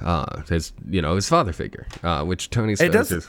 uh 0.00 0.42
his 0.48 0.72
you 0.88 1.00
know 1.02 1.14
his 1.14 1.28
father 1.28 1.52
figure 1.52 1.86
uh 2.02 2.24
which 2.24 2.50
Tony 2.50 2.76
Stark 2.76 2.92
does- 2.92 3.12
is 3.12 3.28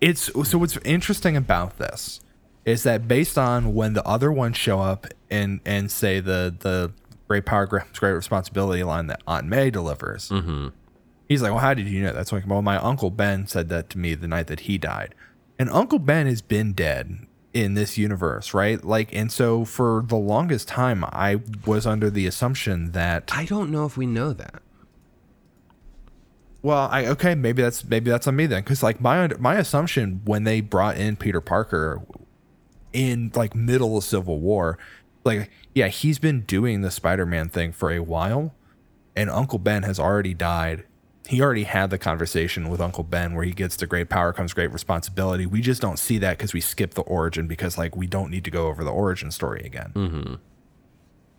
it's 0.00 0.30
so 0.48 0.58
what's 0.58 0.76
interesting 0.78 1.36
about 1.36 1.78
this 1.78 2.20
is 2.64 2.82
that 2.82 3.08
based 3.08 3.38
on 3.38 3.74
when 3.74 3.94
the 3.94 4.04
other 4.06 4.30
ones 4.30 4.56
show 4.56 4.80
up 4.80 5.06
and 5.30 5.60
and 5.64 5.90
say 5.90 6.20
the 6.20 6.54
the 6.58 6.92
great 7.28 7.46
power 7.46 7.66
comes 7.66 7.98
great 7.98 8.12
responsibility 8.12 8.82
line 8.82 9.06
that 9.08 9.22
Aunt 9.26 9.46
May 9.46 9.70
delivers. 9.70 10.28
Mm-hmm. 10.28 10.68
He's 11.28 11.42
like, 11.42 11.50
well, 11.50 11.60
how 11.60 11.74
did 11.74 11.88
you 11.88 12.02
know? 12.02 12.12
That's 12.12 12.30
like, 12.30 12.46
well, 12.46 12.62
my 12.62 12.76
uncle 12.76 13.10
Ben 13.10 13.48
said 13.48 13.68
that 13.70 13.90
to 13.90 13.98
me 13.98 14.14
the 14.14 14.28
night 14.28 14.46
that 14.46 14.60
he 14.60 14.78
died, 14.78 15.14
and 15.58 15.68
Uncle 15.70 15.98
Ben 15.98 16.26
has 16.26 16.40
been 16.40 16.72
dead 16.72 17.26
in 17.52 17.74
this 17.74 17.98
universe, 17.98 18.54
right? 18.54 18.84
Like, 18.84 19.12
and 19.12 19.32
so 19.32 19.64
for 19.64 20.04
the 20.06 20.14
longest 20.16 20.68
time, 20.68 21.04
I 21.04 21.40
was 21.64 21.84
under 21.84 22.10
the 22.10 22.26
assumption 22.28 22.92
that 22.92 23.32
I 23.34 23.44
don't 23.44 23.70
know 23.72 23.86
if 23.86 23.96
we 23.96 24.06
know 24.06 24.32
that. 24.34 24.62
Well, 26.66 26.88
I 26.90 27.06
okay, 27.06 27.36
maybe 27.36 27.62
that's 27.62 27.84
maybe 27.84 28.10
that's 28.10 28.26
on 28.26 28.34
me 28.34 28.46
then, 28.46 28.64
because 28.64 28.82
like 28.82 29.00
my 29.00 29.28
my 29.38 29.54
assumption 29.54 30.20
when 30.24 30.42
they 30.42 30.60
brought 30.60 30.96
in 30.96 31.14
Peter 31.14 31.40
Parker 31.40 32.02
in 32.92 33.30
like 33.36 33.54
middle 33.54 33.96
of 33.96 34.02
Civil 34.02 34.40
War, 34.40 34.76
like 35.22 35.48
yeah, 35.76 35.86
he's 35.86 36.18
been 36.18 36.40
doing 36.40 36.80
the 36.80 36.90
Spider-Man 36.90 37.50
thing 37.50 37.70
for 37.70 37.92
a 37.92 38.00
while, 38.00 38.52
and 39.14 39.30
Uncle 39.30 39.60
Ben 39.60 39.84
has 39.84 40.00
already 40.00 40.34
died. 40.34 40.82
He 41.28 41.40
already 41.40 41.62
had 41.62 41.90
the 41.90 41.98
conversation 41.98 42.68
with 42.68 42.80
Uncle 42.80 43.04
Ben 43.04 43.36
where 43.36 43.44
he 43.44 43.52
gets 43.52 43.76
the 43.76 43.86
great 43.86 44.08
power 44.08 44.32
comes 44.32 44.52
great 44.52 44.72
responsibility. 44.72 45.46
We 45.46 45.60
just 45.60 45.80
don't 45.80 46.00
see 46.00 46.18
that 46.18 46.36
because 46.36 46.52
we 46.52 46.60
skip 46.60 46.94
the 46.94 47.02
origin 47.02 47.46
because 47.46 47.78
like 47.78 47.94
we 47.94 48.08
don't 48.08 48.28
need 48.28 48.42
to 48.42 48.50
go 48.50 48.66
over 48.66 48.82
the 48.82 48.90
origin 48.90 49.30
story 49.30 49.62
again. 49.64 49.92
Mm-hmm. 49.94 50.34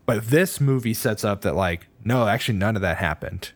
But 0.06 0.28
this 0.28 0.62
movie 0.62 0.94
sets 0.94 1.26
up 1.26 1.42
that 1.42 1.54
like 1.54 1.88
no, 2.06 2.30
actually 2.30 2.58
none 2.58 2.78
of 2.78 2.82
that 2.82 2.96
happened. 2.96 3.52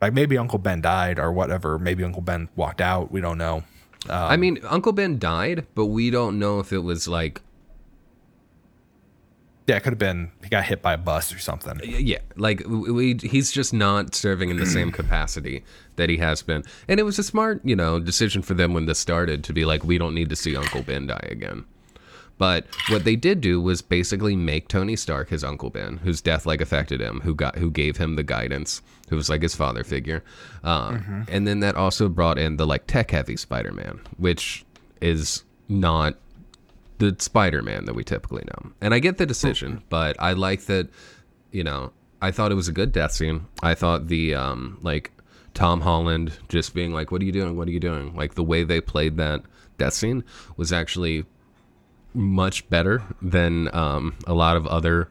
Like 0.00 0.12
maybe 0.12 0.38
Uncle 0.38 0.58
Ben 0.58 0.80
died 0.80 1.18
or 1.18 1.32
whatever. 1.32 1.78
Maybe 1.78 2.04
Uncle 2.04 2.22
Ben 2.22 2.48
walked 2.56 2.80
out. 2.80 3.10
We 3.10 3.20
don't 3.20 3.38
know. 3.38 3.64
I 4.08 4.36
mean, 4.36 4.60
Uncle 4.64 4.92
Ben 4.92 5.18
died, 5.18 5.66
but 5.74 5.86
we 5.86 6.10
don't 6.10 6.38
know 6.38 6.60
if 6.60 6.72
it 6.72 6.78
was 6.78 7.08
like 7.08 7.42
Yeah, 9.66 9.76
it 9.76 9.82
could 9.82 9.92
have 9.92 9.98
been 9.98 10.30
he 10.42 10.48
got 10.48 10.64
hit 10.64 10.80
by 10.80 10.94
a 10.94 10.98
bus 10.98 11.34
or 11.34 11.38
something. 11.38 11.78
Yeah, 11.84 12.20
like 12.36 12.62
we, 12.66 13.18
he's 13.20 13.52
just 13.52 13.74
not 13.74 14.14
serving 14.14 14.48
in 14.48 14.56
the 14.56 14.64
same 14.66 14.90
capacity 14.90 15.62
that 15.96 16.08
he 16.08 16.16
has 16.18 16.40
been, 16.42 16.64
and 16.88 16.98
it 16.98 17.02
was 17.02 17.18
a 17.18 17.22
smart, 17.22 17.60
you 17.64 17.76
know, 17.76 18.00
decision 18.00 18.40
for 18.40 18.54
them 18.54 18.72
when 18.72 18.86
this 18.86 18.98
started 18.98 19.44
to 19.44 19.52
be 19.52 19.66
like, 19.66 19.84
we 19.84 19.98
don't 19.98 20.14
need 20.14 20.30
to 20.30 20.36
see 20.36 20.56
Uncle 20.56 20.82
Ben 20.82 21.06
die 21.08 21.28
again. 21.30 21.66
But 22.38 22.66
what 22.88 23.04
they 23.04 23.16
did 23.16 23.40
do 23.40 23.60
was 23.60 23.82
basically 23.82 24.36
make 24.36 24.68
Tony 24.68 24.94
Stark 24.94 25.28
his 25.28 25.42
Uncle 25.42 25.70
Ben, 25.70 25.98
whose 25.98 26.20
death 26.20 26.46
like 26.46 26.60
affected 26.60 27.00
him, 27.00 27.20
who 27.20 27.34
got 27.34 27.58
who 27.58 27.70
gave 27.70 27.96
him 27.96 28.14
the 28.14 28.22
guidance, 28.22 28.80
who 29.08 29.16
was 29.16 29.28
like 29.28 29.42
his 29.42 29.56
father 29.56 29.82
figure, 29.84 30.22
um, 30.62 31.26
and 31.28 31.46
then 31.46 31.60
that 31.60 31.74
also 31.74 32.08
brought 32.08 32.38
in 32.38 32.56
the 32.56 32.66
like 32.66 32.86
tech 32.86 33.10
heavy 33.10 33.36
Spider 33.36 33.72
Man, 33.72 34.00
which 34.16 34.64
is 35.00 35.42
not 35.68 36.14
the 36.98 37.14
Spider 37.18 37.60
Man 37.60 37.84
that 37.86 37.94
we 37.94 38.04
typically 38.04 38.44
know. 38.46 38.72
And 38.80 38.94
I 38.94 39.00
get 39.00 39.18
the 39.18 39.26
decision, 39.26 39.82
but 39.88 40.16
I 40.20 40.32
like 40.32 40.62
that, 40.66 40.88
you 41.50 41.64
know, 41.64 41.92
I 42.22 42.30
thought 42.30 42.52
it 42.52 42.56
was 42.56 42.68
a 42.68 42.72
good 42.72 42.92
death 42.92 43.12
scene. 43.12 43.46
I 43.62 43.74
thought 43.74 44.06
the 44.06 44.34
um 44.36 44.78
like 44.82 45.10
Tom 45.54 45.80
Holland 45.80 46.38
just 46.48 46.72
being 46.72 46.92
like, 46.92 47.10
What 47.10 47.20
are 47.20 47.24
you 47.24 47.32
doing? 47.32 47.56
What 47.56 47.66
are 47.66 47.72
you 47.72 47.80
doing? 47.80 48.14
Like 48.14 48.34
the 48.34 48.44
way 48.44 48.62
they 48.62 48.80
played 48.80 49.16
that 49.16 49.42
death 49.76 49.94
scene 49.94 50.22
was 50.56 50.72
actually 50.72 51.24
much 52.14 52.68
better 52.70 53.02
than 53.20 53.72
um 53.74 54.14
a 54.26 54.34
lot 54.34 54.56
of 54.56 54.66
other 54.66 55.08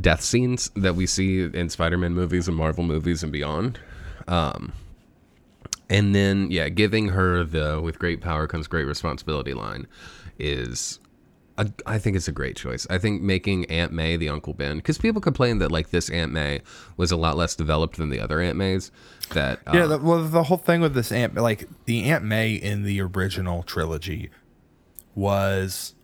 death 0.00 0.22
scenes 0.22 0.70
that 0.76 0.94
we 0.94 1.06
see 1.06 1.42
in 1.42 1.68
Spider-Man 1.68 2.14
movies 2.14 2.46
and 2.46 2.56
Marvel 2.56 2.84
movies 2.84 3.22
and 3.22 3.32
beyond. 3.32 3.78
Um 4.26 4.72
and 5.90 6.14
then 6.14 6.50
yeah, 6.50 6.68
giving 6.68 7.08
her 7.08 7.44
the 7.44 7.80
with 7.80 7.98
great 7.98 8.20
power 8.20 8.46
comes 8.46 8.66
great 8.66 8.84
responsibility 8.84 9.54
line 9.54 9.86
is 10.38 11.00
a, 11.58 11.70
I 11.86 11.98
think 11.98 12.16
it's 12.16 12.28
a 12.28 12.32
great 12.32 12.56
choice. 12.56 12.86
I 12.88 12.98
think 12.98 13.20
making 13.20 13.66
Aunt 13.66 13.92
May 13.92 14.16
the 14.16 14.28
Uncle 14.28 14.54
Ben 14.54 14.76
because 14.76 14.96
people 14.96 15.20
complain 15.20 15.58
that 15.58 15.72
like 15.72 15.90
this 15.90 16.08
Aunt 16.08 16.32
May 16.32 16.60
was 16.96 17.10
a 17.10 17.16
lot 17.16 17.36
less 17.36 17.56
developed 17.56 17.96
than 17.96 18.10
the 18.10 18.20
other 18.20 18.40
Aunt 18.40 18.56
Mays. 18.56 18.92
That 19.34 19.60
uh, 19.66 19.72
Yeah, 19.74 19.86
the, 19.86 19.98
well, 19.98 20.22
the 20.22 20.44
whole 20.44 20.56
thing 20.56 20.80
with 20.80 20.94
this 20.94 21.10
Aunt, 21.10 21.34
like 21.34 21.68
the 21.86 22.04
Aunt 22.04 22.24
May 22.24 22.54
in 22.54 22.84
the 22.84 23.00
original 23.00 23.64
trilogy, 23.64 24.30
was 25.18 25.94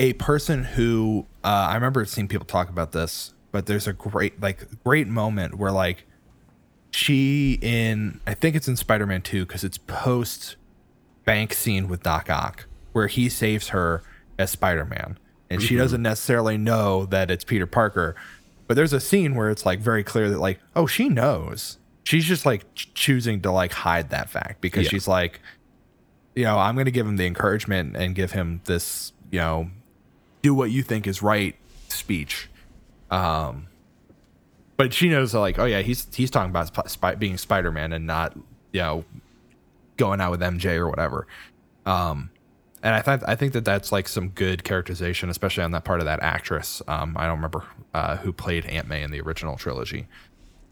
a 0.00 0.12
person 0.14 0.64
who 0.64 1.26
uh, 1.44 1.68
I 1.70 1.74
remember 1.74 2.04
seeing 2.06 2.26
people 2.28 2.46
talk 2.46 2.68
about 2.68 2.92
this, 2.92 3.34
but 3.52 3.66
there's 3.66 3.86
a 3.86 3.92
great, 3.92 4.40
like, 4.40 4.66
great 4.82 5.06
moment 5.06 5.56
where 5.56 5.70
like 5.72 6.06
she 6.90 7.58
in 7.60 8.20
I 8.26 8.34
think 8.34 8.56
it's 8.56 8.68
in 8.68 8.76
Spider-Man 8.76 9.22
Two 9.22 9.44
because 9.46 9.62
it's 9.64 9.78
post 9.78 10.56
bank 11.24 11.52
scene 11.52 11.88
with 11.88 12.02
Doc 12.02 12.30
Ock 12.30 12.66
where 12.92 13.06
he 13.08 13.28
saves 13.28 13.68
her 13.68 14.02
as 14.38 14.50
Spider-Man, 14.50 15.18
and 15.50 15.62
she 15.62 15.76
doesn't 15.76 16.02
necessarily 16.02 16.56
know 16.56 17.04
that 17.06 17.30
it's 17.30 17.44
Peter 17.44 17.66
Parker. 17.66 18.16
But 18.66 18.74
there's 18.74 18.92
a 18.94 19.00
scene 19.00 19.34
where 19.34 19.50
it's 19.50 19.64
like 19.66 19.78
very 19.80 20.02
clear 20.02 20.30
that 20.30 20.38
like, 20.38 20.58
oh, 20.74 20.86
she 20.86 21.08
knows. 21.08 21.78
She's 22.04 22.24
just 22.24 22.46
like 22.46 22.64
choosing 22.74 23.42
to 23.42 23.50
like 23.52 23.72
hide 23.72 24.10
that 24.10 24.30
fact 24.30 24.60
because 24.60 24.84
Yeah. 24.84 24.90
she's 24.90 25.06
like, 25.08 25.40
you 26.36 26.44
know, 26.44 26.58
I'm 26.58 26.76
going 26.76 26.84
to 26.84 26.92
give 26.92 27.06
him 27.06 27.16
the 27.16 27.26
encouragement 27.26 27.96
and 27.96 28.14
give 28.14 28.32
him 28.32 28.60
this, 28.66 29.12
you 29.30 29.40
know, 29.40 29.70
do 30.42 30.54
what 30.54 30.70
you 30.70 30.82
think 30.82 31.06
is 31.06 31.22
right 31.22 31.56
speech. 31.88 32.48
Um, 33.10 33.68
but 34.76 34.92
she 34.92 35.08
knows 35.08 35.34
like, 35.34 35.58
oh 35.58 35.64
yeah, 35.64 35.80
he's 35.80 36.06
he's 36.14 36.30
talking 36.30 36.50
about 36.50 36.90
sp- 36.92 37.18
being 37.18 37.38
Spider 37.38 37.72
Man 37.72 37.92
and 37.92 38.06
not, 38.06 38.36
you 38.72 38.80
know, 38.80 39.04
going 39.96 40.20
out 40.20 40.30
with 40.30 40.40
MJ 40.40 40.76
or 40.76 40.88
whatever. 40.88 41.26
Um, 41.86 42.30
and 42.82 42.94
I 42.94 43.00
thought 43.00 43.22
I 43.26 43.34
think 43.34 43.54
that 43.54 43.64
that's 43.64 43.90
like 43.90 44.06
some 44.06 44.28
good 44.28 44.62
characterization, 44.62 45.30
especially 45.30 45.64
on 45.64 45.70
that 45.70 45.84
part 45.84 46.00
of 46.00 46.06
that 46.06 46.22
actress. 46.22 46.82
Um, 46.86 47.16
I 47.16 47.22
don't 47.22 47.36
remember 47.36 47.64
uh, 47.94 48.16
who 48.18 48.32
played 48.32 48.66
Aunt 48.66 48.86
May 48.88 49.02
in 49.02 49.10
the 49.10 49.22
original 49.22 49.56
trilogy, 49.56 50.06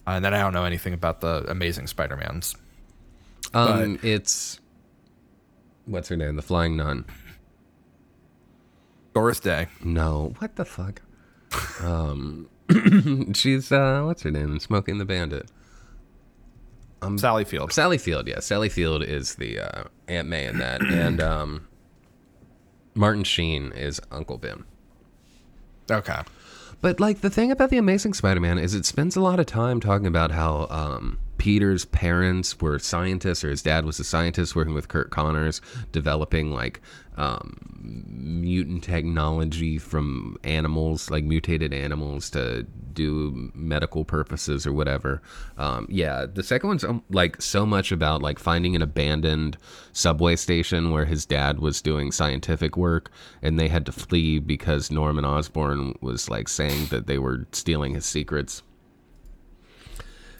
uh, 0.07 0.11
and 0.11 0.25
then 0.25 0.35
I 0.35 0.41
don't 0.41 0.53
know 0.53 0.65
anything 0.65 0.93
about 0.93 1.23
the 1.23 1.47
Amazing 1.49 1.87
Spider 1.87 2.19
Mans. 2.19 2.55
um 3.55 3.99
it's 4.03 4.61
what's 5.87 6.09
her 6.09 6.16
name? 6.16 6.37
The 6.37 6.43
Flying 6.43 6.76
Nun. 6.76 7.05
Doris 9.14 9.39
Day, 9.39 9.68
No, 9.85 10.35
what 10.39 10.57
the 10.57 10.64
fuck? 10.64 11.01
Um, 11.80 12.49
she's 13.35 13.70
uh, 13.70 14.03
what's 14.05 14.22
her 14.22 14.30
name? 14.30 14.59
Smokey 14.59 14.91
and 14.91 15.01
the 15.01 15.05
Bandit. 15.05 15.51
Sally 17.16 17.45
Field. 17.45 17.72
Sally 17.72 17.99
Field, 17.99 18.26
yeah. 18.26 18.41
Sally 18.41 18.68
Field 18.68 19.03
is 19.05 19.35
the 19.35 19.61
uh, 19.61 19.85
Aunt 20.09 20.26
May 20.26 20.47
in 20.47 20.59
that, 20.59 20.80
and 20.91 21.20
um, 21.20 21.68
Martin 22.95 23.24
Sheen 23.24 23.72
is 23.72 24.01
Uncle 24.11 24.39
Ben. 24.39 24.64
Okay. 25.91 26.22
But 26.80 27.01
like 27.01 27.20
the 27.20 27.30
thing 27.30 27.51
about 27.51 27.70
the 27.70 27.78
Amazing 27.78 28.14
Spider-Man 28.14 28.59
is 28.59 28.74
it 28.74 28.85
spends 28.85 29.16
a 29.16 29.20
lot 29.20 29.39
of 29.39 29.47
time 29.47 29.80
talking 29.80 30.07
about 30.07 30.30
how 30.30 30.66
um, 30.70 31.18
Peter's 31.39 31.85
parents 31.85 32.61
were 32.61 32.78
scientists, 32.78 33.45
or 33.45 33.51
his 33.51 33.62
dad 33.62 33.85
was 33.85 33.99
a 33.99 34.05
scientist 34.05 34.55
working 34.55 34.74
with 34.74 34.89
Curt 34.89 35.11
Connors, 35.11 35.61
developing 35.93 36.53
like 36.53 36.80
um, 37.16 37.57
mutant 37.80 38.82
technology 38.85 39.78
from 39.78 40.37
animals, 40.45 41.11
like 41.11 41.24
mutated 41.24 41.72
animals, 41.72 42.30
to 42.30 42.64
do 42.93 43.51
medical 43.55 44.05
purposes 44.05 44.66
or 44.66 44.72
whatever. 44.72 45.20
Um, 45.59 45.87
yeah, 45.91 46.26
the 46.32 46.43
second 46.43 46.68
one's 46.68 46.85
um, 46.85 47.03
like 47.11 47.43
so 47.43 47.66
much 47.66 47.93
about 47.93 48.22
like 48.22 48.39
finding 48.39 48.76
an 48.76 48.82
abandoned 48.82 49.57
subway 49.93 50.37
station 50.37 50.91
where 50.91 51.05
his 51.05 51.26
dad 51.26 51.59
was 51.59 51.82
doing 51.82 52.12
scientific 52.12 52.76
work, 52.76 53.11
and 53.43 53.59
they 53.59 53.68
had 53.68 53.87
to 53.87 53.93
flee 53.93 54.39
because 54.39 54.91
Norman 54.91 55.24
Osborn 55.24 55.97
was 56.01 56.28
like 56.28 56.49
saying 56.49 56.87
that 56.87 57.07
they 57.07 57.18
were 57.18 57.47
stealing 57.53 57.95
his 57.95 58.07
secrets 58.07 58.62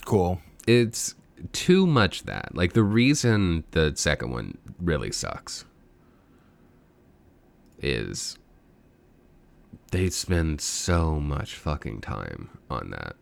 Cool. 0.05 0.41
It's 0.67 1.15
too 1.53 1.87
much 1.87 2.25
that. 2.25 2.55
Like 2.55 2.73
the 2.73 2.83
reason 2.83 3.65
the 3.73 3.93
second 3.97 4.31
one 4.31 4.59
really 4.81 5.13
sucks 5.13 5.65
is 7.81 8.39
they 9.91 10.11
spend 10.11 10.61
so 10.61 11.21
much 11.21 11.55
fucking 11.55 12.01
time 12.01 12.51
on 12.71 12.91
that. 12.91 13.17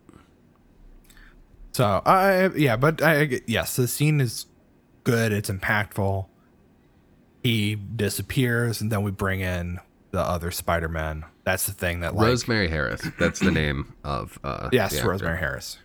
So 1.73 2.01
I 2.05 2.49
yeah, 2.55 2.75
but 2.77 3.01
I 3.01 3.41
yes, 3.47 3.75
the 3.75 3.87
scene 3.87 4.21
is 4.21 4.45
good. 5.03 5.31
It's 5.31 5.49
impactful. 5.49 6.27
He 7.43 7.75
disappears, 7.75 8.79
and 8.79 8.91
then 8.91 9.03
we 9.03 9.11
bring 9.11 9.41
in 9.41 9.79
the 10.11 10.21
other 10.21 10.51
Spider 10.51 10.87
Man. 10.87 11.25
That's 11.43 11.65
the 11.65 11.73
thing 11.73 11.99
that 12.01 12.15
like 12.15 12.27
Rosemary 12.27 12.69
Harris, 12.69 13.01
that's 13.19 13.39
the 13.39 13.51
name 13.51 13.93
of 14.03 14.39
uh 14.43 14.69
yes. 14.71 15.01
Rosemary 15.03 15.39
Harris. 15.39 15.77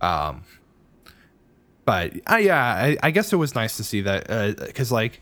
Um, 0.00 0.42
but 1.84 2.12
uh, 2.30 2.36
yeah, 2.36 2.62
I, 2.64 2.96
I 3.02 3.10
guess 3.10 3.32
it 3.32 3.36
was 3.36 3.54
nice 3.54 3.76
to 3.78 3.84
see 3.84 4.00
that 4.02 4.56
because 4.66 4.90
like 4.92 5.20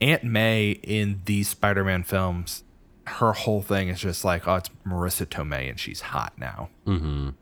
Aunt 0.00 0.24
May 0.24 0.70
in 0.82 1.22
these 1.24 1.48
Spider 1.48 1.84
Man 1.84 2.02
films, 2.04 2.64
her 3.06 3.32
whole 3.32 3.62
thing 3.62 3.88
is 3.88 4.00
just 4.00 4.24
like, 4.24 4.46
oh, 4.46 4.56
it's 4.56 4.70
Marisa 4.86 5.26
Tomei 5.26 5.68
and 5.70 5.78
she's 5.80 6.00
hot 6.00 6.32
now. 6.38 6.68
Mhm. 6.86 7.34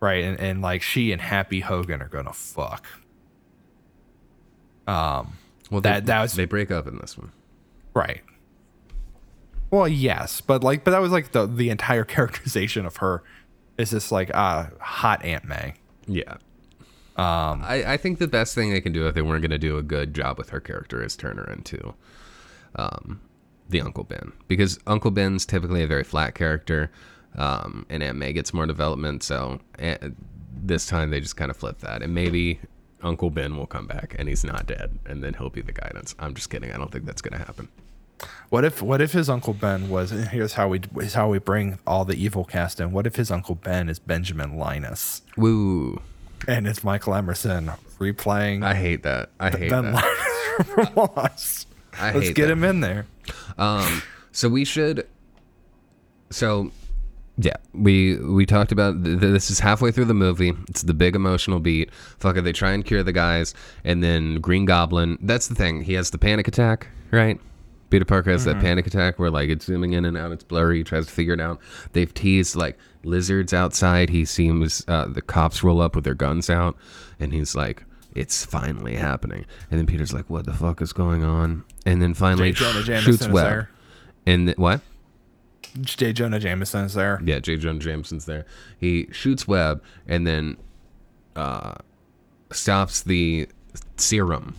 right? 0.00 0.24
And 0.24 0.38
and 0.40 0.62
like 0.62 0.82
she 0.82 1.12
and 1.12 1.20
Happy 1.20 1.60
Hogan 1.60 2.02
are 2.02 2.08
gonna 2.08 2.32
fuck. 2.32 2.86
Um, 4.86 5.34
Well, 5.70 5.80
That- 5.82 6.06
they, 6.06 6.12
that 6.12 6.22
was- 6.22 6.32
they 6.34 6.44
break 6.46 6.70
up 6.70 6.86
in 6.86 6.98
this 6.98 7.16
one. 7.16 7.32
right. 7.94 8.22
Well, 9.70 9.86
yes, 9.86 10.40
but 10.40 10.64
like, 10.64 10.82
but 10.82 10.90
that 10.90 11.00
was 11.00 11.12
like 11.12 11.30
the 11.30 11.46
the 11.46 11.70
entire 11.70 12.02
characterization 12.16 12.86
of 12.86 12.96
her 12.96 13.22
is 13.80 13.90
just 13.90 14.12
like 14.12 14.30
ah 14.34 14.68
hot 14.80 15.24
Aunt 15.24 15.44
May. 15.44 15.74
Yeah. 16.06 16.36
Um, 17.16 17.62
I, 17.64 17.84
I 17.86 17.96
think 17.96 18.18
the 18.18 18.28
best 18.28 18.54
thing 18.54 18.70
they 18.70 18.80
can 18.80 18.92
do 18.92 19.06
if 19.06 19.14
they 19.14 19.22
weren't 19.22 19.42
going 19.42 19.50
to 19.50 19.58
do 19.58 19.76
a 19.76 19.82
good 19.82 20.14
job 20.14 20.38
with 20.38 20.50
her 20.50 20.60
character 20.60 21.02
is 21.02 21.16
turn 21.16 21.36
her 21.36 21.52
into 21.52 21.94
um, 22.76 23.20
the 23.68 23.80
Uncle 23.80 24.04
Ben. 24.04 24.32
Because 24.48 24.78
Uncle 24.86 25.10
Ben's 25.10 25.44
typically 25.44 25.82
a 25.82 25.86
very 25.86 26.04
flat 26.04 26.34
character, 26.34 26.90
um, 27.36 27.84
and 27.90 28.02
Aunt 28.02 28.16
May 28.16 28.32
gets 28.32 28.54
more 28.54 28.66
development. 28.66 29.22
So 29.22 29.60
eh, 29.78 29.98
this 30.62 30.86
time 30.86 31.10
they 31.10 31.20
just 31.20 31.36
kind 31.36 31.50
of 31.50 31.56
flip 31.56 31.80
that. 31.80 32.02
And 32.02 32.14
maybe 32.14 32.60
Uncle 33.02 33.30
Ben 33.30 33.56
will 33.56 33.66
come 33.66 33.86
back 33.86 34.14
and 34.18 34.28
he's 34.28 34.44
not 34.44 34.66
dead, 34.66 34.98
and 35.06 35.22
then 35.22 35.34
he'll 35.34 35.50
be 35.50 35.62
the 35.62 35.72
guidance. 35.72 36.14
I'm 36.18 36.34
just 36.34 36.48
kidding. 36.48 36.72
I 36.72 36.78
don't 36.78 36.90
think 36.90 37.04
that's 37.04 37.22
going 37.22 37.38
to 37.38 37.44
happen. 37.44 37.68
What 38.50 38.64
if 38.64 38.82
what 38.82 39.00
if 39.00 39.12
his 39.12 39.28
Uncle 39.28 39.54
Ben 39.54 39.88
was 39.88 40.10
here's 40.10 40.54
how 40.54 40.68
we 40.68 40.80
here's 40.94 41.14
how 41.14 41.28
we 41.28 41.38
bring 41.38 41.78
all 41.86 42.04
the 42.04 42.16
evil 42.16 42.44
cast 42.44 42.80
in. 42.80 42.90
What 42.92 43.06
if 43.06 43.16
his 43.16 43.30
Uncle 43.30 43.54
Ben 43.54 43.88
is 43.88 43.98
Benjamin 43.98 44.56
Linus 44.56 45.22
Woo. 45.36 46.00
and 46.48 46.66
it's 46.66 46.82
Michael 46.82 47.14
Emerson 47.14 47.70
replaying 47.98 48.64
I 48.64 48.74
hate 48.74 49.02
that. 49.04 49.30
I 49.38 49.50
hate 49.50 49.70
Ben 49.70 49.92
that. 49.92 50.04
Linus 50.64 50.72
from 50.94 51.10
Lost? 51.16 51.68
I 51.98 52.12
Let's 52.12 52.30
get 52.30 52.46
that. 52.46 52.52
him 52.52 52.64
in 52.64 52.80
there. 52.80 53.06
Um, 53.58 54.02
so 54.32 54.48
we 54.48 54.64
should. 54.64 55.06
So, 56.30 56.70
yeah, 57.36 57.56
we 57.72 58.16
we 58.16 58.46
talked 58.46 58.72
about 58.72 59.02
th- 59.04 59.20
th- 59.20 59.32
this 59.32 59.50
is 59.50 59.60
halfway 59.60 59.90
through 59.90 60.04
the 60.06 60.14
movie. 60.14 60.52
It's 60.68 60.82
the 60.82 60.94
big 60.94 61.14
emotional 61.16 61.58
beat. 61.58 61.92
Fuck 62.18 62.36
it, 62.36 62.42
they 62.42 62.52
try 62.52 62.72
and 62.72 62.84
cure 62.84 63.02
the 63.02 63.12
guys, 63.12 63.54
and 63.84 64.02
then 64.02 64.36
Green 64.40 64.64
Goblin. 64.64 65.18
That's 65.20 65.48
the 65.48 65.54
thing. 65.54 65.82
He 65.82 65.94
has 65.94 66.10
the 66.10 66.18
panic 66.18 66.46
attack, 66.48 66.88
right? 67.10 67.40
Peter 67.90 68.04
Parker 68.04 68.30
has 68.30 68.44
that 68.44 68.60
panic 68.60 68.86
attack 68.86 69.18
where 69.18 69.30
like 69.30 69.48
it's 69.50 69.64
zooming 69.66 69.92
in 69.92 70.04
and 70.04 70.16
out, 70.16 70.32
it's 70.32 70.44
blurry. 70.44 70.78
He 70.78 70.84
tries 70.84 71.06
to 71.06 71.12
figure 71.12 71.34
it 71.34 71.40
out. 71.40 71.60
They've 71.92 72.12
teased 72.12 72.56
like 72.56 72.78
lizards 73.02 73.52
outside. 73.52 74.10
He 74.10 74.24
seems 74.24 74.84
uh, 74.88 75.06
the 75.06 75.22
cops 75.22 75.62
roll 75.64 75.80
up 75.80 75.94
with 75.94 76.04
their 76.04 76.14
guns 76.14 76.48
out, 76.48 76.76
and 77.18 77.32
he's 77.32 77.54
like, 77.54 77.84
"It's 78.14 78.44
finally 78.44 78.94
happening." 78.96 79.44
And 79.70 79.78
then 79.78 79.86
Peter's 79.86 80.12
like, 80.12 80.30
"What 80.30 80.46
the 80.46 80.54
fuck 80.54 80.80
is 80.80 80.92
going 80.92 81.24
on?" 81.24 81.64
And 81.84 82.00
then 82.00 82.14
finally 82.14 82.52
J. 82.52 82.64
Jonah 82.64 82.82
Jameson 82.84 83.12
shoots 83.12 83.28
Webb. 83.28 83.44
there. 83.44 83.70
And 84.26 84.46
th- 84.46 84.58
what? 84.58 84.80
J. 85.80 86.12
Jonah 86.12 86.38
Jameson 86.40 86.84
is 86.84 86.94
there. 86.94 87.20
Yeah, 87.24 87.38
J. 87.40 87.56
Jonah 87.56 87.78
Jameson's 87.78 88.24
there. 88.26 88.44
He 88.78 89.08
shoots 89.12 89.46
Webb 89.48 89.82
and 90.06 90.26
then 90.26 90.56
uh, 91.36 91.74
stops 92.52 93.02
the 93.02 93.48
serum. 93.96 94.54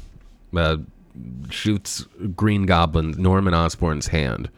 Uh, 0.56 0.78
shoots 1.50 2.06
Green 2.36 2.66
Goblin 2.66 3.12
Norman 3.18 3.54
Osborn's 3.54 4.08
hand 4.08 4.50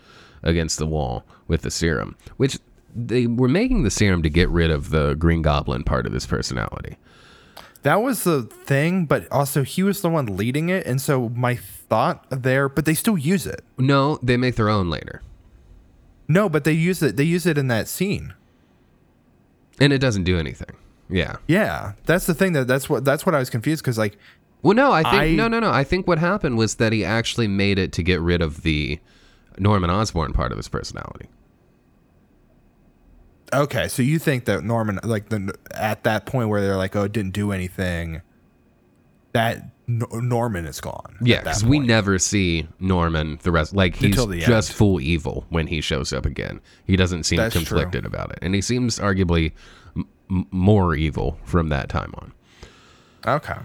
against 0.44 0.78
the 0.78 0.88
wall 0.88 1.26
with 1.48 1.62
the 1.62 1.72
serum, 1.72 2.16
which 2.38 2.60
they 2.96 3.28
were 3.28 3.48
making 3.48 3.84
the 3.84 3.92
serum 3.92 4.22
to 4.24 4.30
get 4.30 4.50
rid 4.50 4.70
of 4.70 4.90
the 4.90 5.16
Green 5.16 5.42
Goblin 5.42 5.84
part 5.84 6.06
of 6.06 6.14
his 6.14 6.26
personality. 6.26 6.98
That 7.84 8.02
was 8.02 8.24
the 8.24 8.44
thing, 8.44 9.06
but 9.06 9.30
also 9.32 9.64
he 9.64 9.84
was 9.84 10.02
the 10.02 10.10
one 10.10 10.38
leading 10.38 10.70
it, 10.70 10.86
and 10.86 11.02
so 11.02 11.30
my 11.30 11.56
thought 11.56 12.26
there, 12.30 12.70
but 12.70 12.86
they 12.86 12.94
still 12.94 13.18
use 13.18 13.46
it. 13.46 13.62
No, 13.78 14.20
they 14.24 14.38
make 14.38 14.56
their 14.56 14.70
own 14.70 14.90
later. 14.90 15.22
No, 16.28 16.48
but 16.48 16.64
they 16.64 16.72
use 16.72 17.04
it. 17.04 17.18
They 17.18 17.24
use 17.24 17.46
it 17.46 17.58
in 17.58 17.68
that 17.68 17.90
scene. 17.90 18.34
And 19.80 19.92
it 19.92 20.00
doesn't 20.00 20.24
do 20.24 20.38
anything. 20.38 20.76
Yeah. 21.10 21.38
Yeah, 21.48 21.94
that's 22.06 22.26
the 22.26 22.34
thing. 22.34 22.54
That 22.54 22.68
that's 22.68 22.90
what 22.90 23.04
that's 23.04 23.26
what 23.26 23.36
I 23.36 23.40
was 23.40 23.50
confused 23.50 23.84
because 23.84 23.98
like 23.98 24.18
Well, 24.64 24.74
no, 24.76 24.92
I 24.92 25.04
think 25.04 25.14
I- 25.16 25.32
no, 25.36 25.48
no, 25.48 25.60
no. 25.60 25.70
I 25.72 25.84
think 25.84 26.08
what 26.08 26.18
happened 26.18 26.58
was 26.58 26.76
that 26.76 26.92
he 26.94 27.04
actually 27.06 27.48
made 27.48 27.78
it 27.78 27.92
to 27.94 28.02
get 28.04 28.20
rid 28.22 28.42
of 28.42 28.64
the 28.64 29.00
Norman 29.60 29.90
Osborn 29.92 30.34
part 30.34 30.52
of 30.52 30.58
his 30.58 30.68
personality. 30.68 31.28
okay, 33.54 33.88
so 33.88 34.02
you 34.02 34.18
think 34.20 34.46
that 34.46 34.64
Norman 34.64 35.00
like 35.04 35.30
the 35.30 35.54
at 35.76 36.04
that 36.06 36.26
point 36.26 36.50
where 36.50 36.62
they're 36.62 36.78
like, 36.78 36.96
oh, 36.96 37.04
it 37.04 37.12
didn't 37.12 37.34
do 37.34 37.52
anything, 37.52 38.22
that 39.34 39.70
N- 39.88 40.04
Norman 40.14 40.66
is 40.66 40.80
gone. 40.82 41.18
Yeah, 41.22 41.40
because 41.42 41.64
we 41.66 41.78
never 41.80 42.18
see 42.18 42.68
Norman 42.80 43.40
the 43.44 43.52
rest. 43.52 43.76
Like 43.76 43.96
he's 43.96 44.16
just 44.16 44.70
end. 44.72 44.78
full 44.78 45.02
evil 45.02 45.46
when 45.50 45.68
he 45.68 45.82
shows 45.82 46.14
up 46.14 46.26
again. 46.26 46.62
He 46.86 46.96
doesn't 46.96 47.24
seem 47.24 47.38
That's 47.38 47.54
true. 47.54 47.64
conflicted 47.66 48.06
about 48.06 48.32
it, 48.32 48.40
and 48.42 48.56
he 48.56 48.62
seems 48.62 48.98
arguably 48.98 49.52
m- 49.96 50.48
more 50.52 50.96
evil 50.96 51.38
from 51.44 51.70
that 51.70 51.90
time 51.90 52.14
on. 52.18 52.32
Okay, 53.28 53.60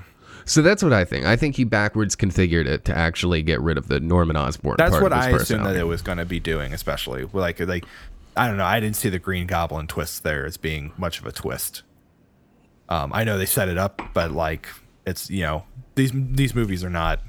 So 0.49 0.63
that's 0.63 0.83
what 0.83 0.93
I 0.93 1.05
think. 1.05 1.27
I 1.27 1.37
think 1.37 1.57
he 1.57 1.65
backwards 1.65 2.17
configured 2.17 2.67
it 2.67 2.85
to 2.87 2.97
actually 2.97 3.43
get 3.43 3.61
rid 3.61 3.77
of 3.79 3.89
the 3.89 4.01
Norman 4.01 4.37
Osborn. 4.37 4.77
that's 4.79 5.01
what 5.01 5.13
I 5.13 5.31
assumed 5.31 5.67
that 5.67 5.77
it 5.77 5.87
was 5.87 6.03
going 6.03 6.19
to 6.19 6.25
be 6.25 6.41
doing, 6.41 6.73
especially 6.73 7.27
like 7.33 7.61
like 7.61 7.85
I 8.37 8.47
don't 8.47 8.57
know. 8.57 8.65
I 8.65 8.81
didn't 8.81 8.97
see 8.97 9.09
the 9.09 9.19
Green 9.19 9.47
Goblin 9.47 9.87
twist 9.87 10.23
there 10.23 10.47
as 10.47 10.57
being 10.57 10.93
much 10.97 11.19
of 11.21 11.27
a 11.27 11.33
twist. 11.33 11.83
Um, 12.89 13.11
I 13.13 13.25
know 13.25 13.37
they 13.37 13.47
set 13.47 13.69
it 13.69 13.77
up, 13.77 14.01
but 14.15 14.31
like 14.31 14.69
it's 15.07 15.29
you 15.29 15.43
know 15.43 15.65
these 15.95 16.13
these 16.15 16.55
movies 16.55 16.83
are 16.85 16.91
not 16.91 17.21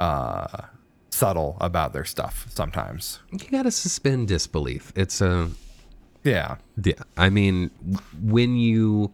uh 0.00 0.62
subtle 1.10 1.56
about 1.60 1.92
their 1.92 2.04
stuff 2.04 2.46
sometimes. 2.50 3.20
You 3.30 3.38
gotta 3.50 3.70
suspend 3.70 4.28
disbelief. 4.28 4.92
It's 4.96 5.20
a 5.20 5.50
Yeah. 6.24 6.56
Yeah, 6.82 6.94
I 7.16 7.30
mean, 7.30 7.70
when 8.20 8.56
you 8.56 9.12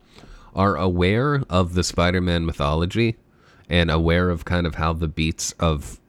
are 0.59 0.77
aware 0.77 1.43
of 1.49 1.75
the 1.75 1.85
Spider-Man 1.85 2.45
mythology 2.45 3.17
and 3.71 3.91
aware 3.91 4.29
of 4.29 4.45
kind 4.45 4.67
of 4.67 4.75
how 4.75 4.93
the 4.93 5.09
beats 5.09 5.53
of 5.53 6.01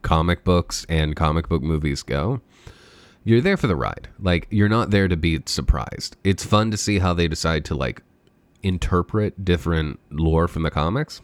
comic 0.00 0.44
books 0.44 0.86
and 0.88 1.14
comic 1.14 1.48
book 1.48 1.62
movies 1.62 2.02
go, 2.02 2.40
you're 3.22 3.42
there 3.42 3.56
for 3.56 3.66
the 3.66 3.76
ride. 3.76 4.08
Like 4.18 4.46
you're 4.50 4.68
not 4.68 4.90
there 4.90 5.08
to 5.08 5.16
be 5.16 5.40
surprised. 5.44 6.16
It's 6.24 6.44
fun 6.44 6.70
to 6.70 6.76
see 6.76 7.00
how 7.00 7.12
they 7.12 7.28
decide 7.28 7.66
to 7.66 7.74
like 7.74 8.02
interpret 8.62 9.44
different 9.44 10.00
lore 10.10 10.48
from 10.48 10.62
the 10.62 10.70
comics. 10.70 11.20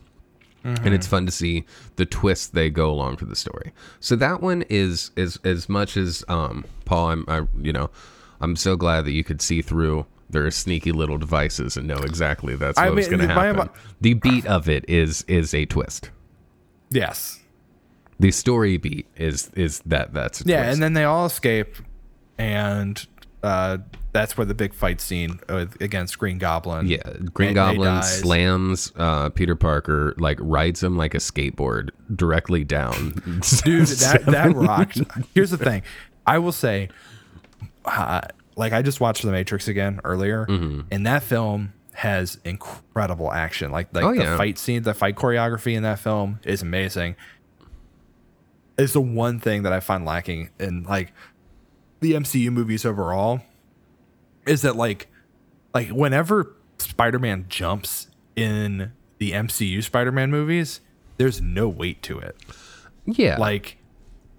And 0.65 0.95
it's 0.95 1.09
fun 1.09 1.27
to 1.27 1.33
see 1.33 1.65
the 1.97 2.07
twists 2.07 2.47
they 2.47 2.71
go 2.71 2.89
along 2.89 3.17
for 3.17 3.25
the 3.25 3.35
story. 3.35 3.73
So 3.99 4.15
that 4.17 4.41
one 4.41 4.63
is 4.69 5.11
is 5.17 5.39
as 5.43 5.69
much 5.69 5.97
as 5.97 6.25
um 6.29 6.65
Paul, 6.85 7.09
I'm 7.09 7.25
I 7.27 7.47
you 7.61 7.73
know, 7.73 7.91
I'm 8.41 8.57
so 8.57 8.77
glad 8.77 9.05
that 9.07 9.13
you 9.13 9.25
could 9.25 9.41
see 9.41 9.61
through 9.63 10.07
their 10.33 10.51
sneaky 10.51 10.91
little 10.93 11.19
devices 11.19 11.77
and 11.77 11.87
know 11.87 11.99
exactly 11.99 12.57
that's 12.57 12.77
what 12.77 12.87
I 12.87 12.91
was 12.91 13.07
going 13.09 13.21
to 13.21 13.29
happen. 13.29 13.69
the 14.01 14.15
beat 14.15 14.45
of 14.47 14.69
it 14.69 14.85
is 14.89 15.23
is 15.29 15.55
a 15.55 15.65
twist. 15.67 16.11
Yes. 16.91 17.39
The 18.19 18.31
story 18.31 18.77
beat 18.77 19.07
is 19.17 19.51
is 19.55 19.81
that 19.87 20.13
that's 20.13 20.41
a 20.43 20.45
Yeah, 20.49 20.63
twist. 20.65 20.75
and 20.75 20.83
then 20.83 20.93
they 20.93 21.05
all 21.05 21.27
escape, 21.27 21.77
and 22.39 23.05
uh, 23.43 23.79
that's 24.13 24.37
where 24.37 24.45
the 24.45 24.55
big 24.55 24.73
fight 24.75 25.01
scene 25.01 25.41
against 25.49 26.19
Green 26.19 26.39
Goblin. 26.39 26.87
Yeah, 26.87 27.03
Green 27.33 27.49
and 27.49 27.55
Goblin 27.57 28.03
slams 28.05 28.93
uh, 28.97 29.31
Peter 29.31 29.57
Parker, 29.57 30.15
like 30.19 30.39
rides 30.41 30.83
him 30.83 30.97
like 30.97 31.15
a 31.15 31.19
skateboard 31.19 31.91
directly 32.15 32.63
down. 32.63 33.15
dude 33.65 33.87
that 33.89 34.25
that 34.27 34.53
rocked 34.55 35.01
here's 35.35 35.51
the 35.51 35.59
thing 35.59 35.83
i 36.27 36.39
will 36.39 36.53
say 36.53 36.89
uh, 37.87 38.21
like 38.57 38.73
i 38.73 38.83
just 38.83 39.01
watched 39.01 39.23
the 39.23 39.31
matrix 39.33 39.69
again 39.69 40.01
earlier 40.05 40.47
Mm-hmm. 40.47 40.81
and 40.91 41.07
that 41.07 41.23
film 41.23 41.73
has 41.95 42.39
incredible 42.45 43.31
action 43.33 43.71
like 43.71 43.93
like 43.95 44.05
Oh, 44.05 44.15
the 44.15 44.23
yeah. 44.23 44.37
fight 44.37 44.59
scene 44.59 44.83
the 44.83 44.95
fight 44.95 45.17
choreography 45.17 45.75
in 45.77 45.83
that 45.83 45.99
film 45.99 46.41
is 46.45 46.63
amazing 46.63 47.17
it's 48.79 48.93
the 48.95 49.01
one 49.01 49.39
thing 49.39 49.63
that 49.63 49.73
i 49.73 49.81
find 49.81 50.05
lacking 50.05 50.51
in 50.59 50.83
like 50.85 51.13
the 52.01 52.13
mcu 52.13 52.51
movies 52.51 52.85
overall 52.87 53.41
is 54.47 54.63
that 54.63 54.77
like 54.77 55.09
like 55.75 55.89
whenever 55.91 56.57
spider-man 56.79 57.45
jumps 57.49 58.09
in 58.35 58.93
the 59.19 59.33
mcu 59.33 59.83
spider-man 59.83 60.31
movies 60.31 60.81
there's 61.19 61.41
no 61.41 61.69
weight 61.69 62.03
to 62.03 62.19
it 62.19 62.37
yeah, 63.05 63.37
like 63.37 63.79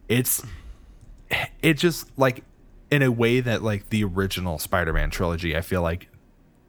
it's 0.07 0.41
it 1.61 1.73
just 1.75 2.07
like 2.17 2.43
in 2.93 3.01
a 3.01 3.11
way 3.11 3.39
that 3.39 3.63
like 3.63 3.89
the 3.89 4.03
original 4.03 4.59
spider-man 4.59 5.09
trilogy 5.09 5.55
i 5.57 5.61
feel 5.61 5.81
like 5.81 6.07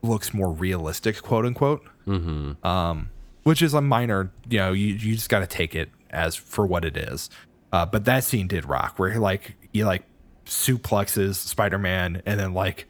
looks 0.02 0.32
more 0.34 0.50
realistic 0.52 1.20
quote 1.22 1.44
unquote. 1.46 1.82
Mm-hmm. 2.06 2.66
um 2.66 3.10
which 3.44 3.60
is 3.62 3.74
a 3.74 3.80
minor 3.80 4.30
you 4.48 4.58
know 4.58 4.72
you, 4.72 4.88
you 4.88 5.14
just 5.14 5.28
got 5.28 5.40
to 5.40 5.46
take 5.46 5.74
it 5.74 5.90
as 6.10 6.34
for 6.36 6.66
what 6.66 6.84
it 6.84 6.96
is. 6.96 7.30
Uh 7.72 7.86
but 7.86 8.04
that 8.04 8.24
scene 8.24 8.46
did 8.48 8.64
rock 8.66 8.98
where 8.98 9.10
he 9.10 9.18
like 9.18 9.56
he 9.72 9.84
like 9.84 10.04
suplexes 10.46 11.34
spider-man 11.36 12.22
and 12.26 12.38
then 12.40 12.54
like 12.54 12.86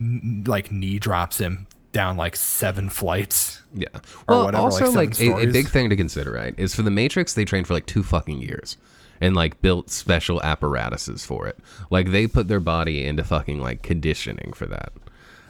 n- 0.00 0.44
like 0.46 0.70
knee 0.72 0.98
drops 0.98 1.38
him 1.38 1.66
down 1.92 2.16
like 2.16 2.36
seven 2.36 2.88
flights. 2.90 3.62
Yeah. 3.74 3.86
or 3.94 4.02
Well, 4.28 4.44
whatever, 4.46 4.62
also 4.64 4.90
like 4.90 5.18
like, 5.18 5.20
a, 5.20 5.48
a 5.48 5.52
big 5.52 5.68
thing 5.68 5.90
to 5.90 5.96
consider, 5.96 6.32
right, 6.32 6.54
is 6.58 6.74
for 6.74 6.82
the 6.82 6.90
Matrix 6.90 7.34
they 7.34 7.44
trained 7.44 7.66
for 7.66 7.74
like 7.74 7.86
two 7.86 8.02
fucking 8.02 8.40
years 8.40 8.76
and 9.22 9.34
like 9.34 9.62
built 9.62 9.88
special 9.88 10.42
apparatuses 10.42 11.24
for 11.24 11.46
it. 11.46 11.56
Like 11.90 12.10
they 12.10 12.26
put 12.26 12.48
their 12.48 12.60
body 12.60 13.04
into 13.06 13.24
fucking 13.24 13.60
like 13.60 13.82
conditioning 13.82 14.52
for 14.52 14.66
that. 14.66 14.92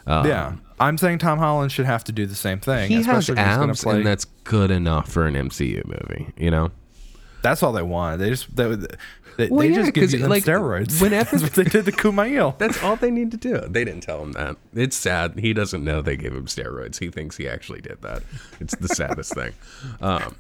Um, 0.05 0.27
yeah 0.27 0.55
i'm 0.81 0.99
saying 0.99 1.19
tom 1.19 1.39
holland 1.39 1.71
should 1.71 1.87
have 1.87 2.03
to 2.03 2.11
do 2.11 2.27
the 2.27 2.35
same 2.35 2.59
thing 2.59 2.89
He 2.89 2.97
has 2.97 3.07
especially 3.07 3.41
if 3.41 3.47
he's 3.47 3.57
gonna 3.57 3.71
abs, 3.71 3.85
and 3.85 4.05
that's 4.05 4.25
good 4.43 4.73
enough 4.73 5.09
for 5.09 5.29
an 5.29 5.37
MCU 5.37 5.85
movie. 5.87 6.33
You 6.37 6.51
know. 6.51 6.73
That's 7.43 7.63
all 7.63 7.73
they 7.73 7.83
want. 7.83 8.19
They 8.19 8.31
just 8.31 8.55
they, 8.57 8.77
they, 9.37 9.49
Well, 9.49 9.61
they 9.61 9.69
yeah, 9.71 9.75
just 9.77 9.93
give 9.95 10.13
you 10.13 10.19
them 10.21 10.31
like, 10.31 10.45
steroids. 10.45 11.01
whenever- 11.01 11.37
they 11.39 11.65
did 11.65 11.85
to 11.87 11.93
Kumail. 11.93 12.57
That's 12.59 12.83
all 12.83 12.97
they 12.97 13.11
need 13.11 13.31
to 13.33 13.37
do. 13.37 13.59
They 13.61 13.85
didn't 13.85 14.03
tell 14.03 14.23
him 14.23 14.33
that. 14.33 14.57
It's 14.75 14.97
sad. 14.97 15.39
He 15.39 15.53
doesn't 15.53 15.83
know 15.85 16.03
they 16.03 16.17
gave 16.17 16.33
him 16.33 16.47
steroids. 16.47 16.99
He 16.99 17.11
thinks 17.11 17.37
he 17.37 17.49
actually 17.49 17.81
did 17.81 18.03
that. 18.03 18.23
It's 18.61 18.75
the 18.77 18.89
saddest 18.89 19.35
thing. 19.35 19.53
Um, 20.01 20.35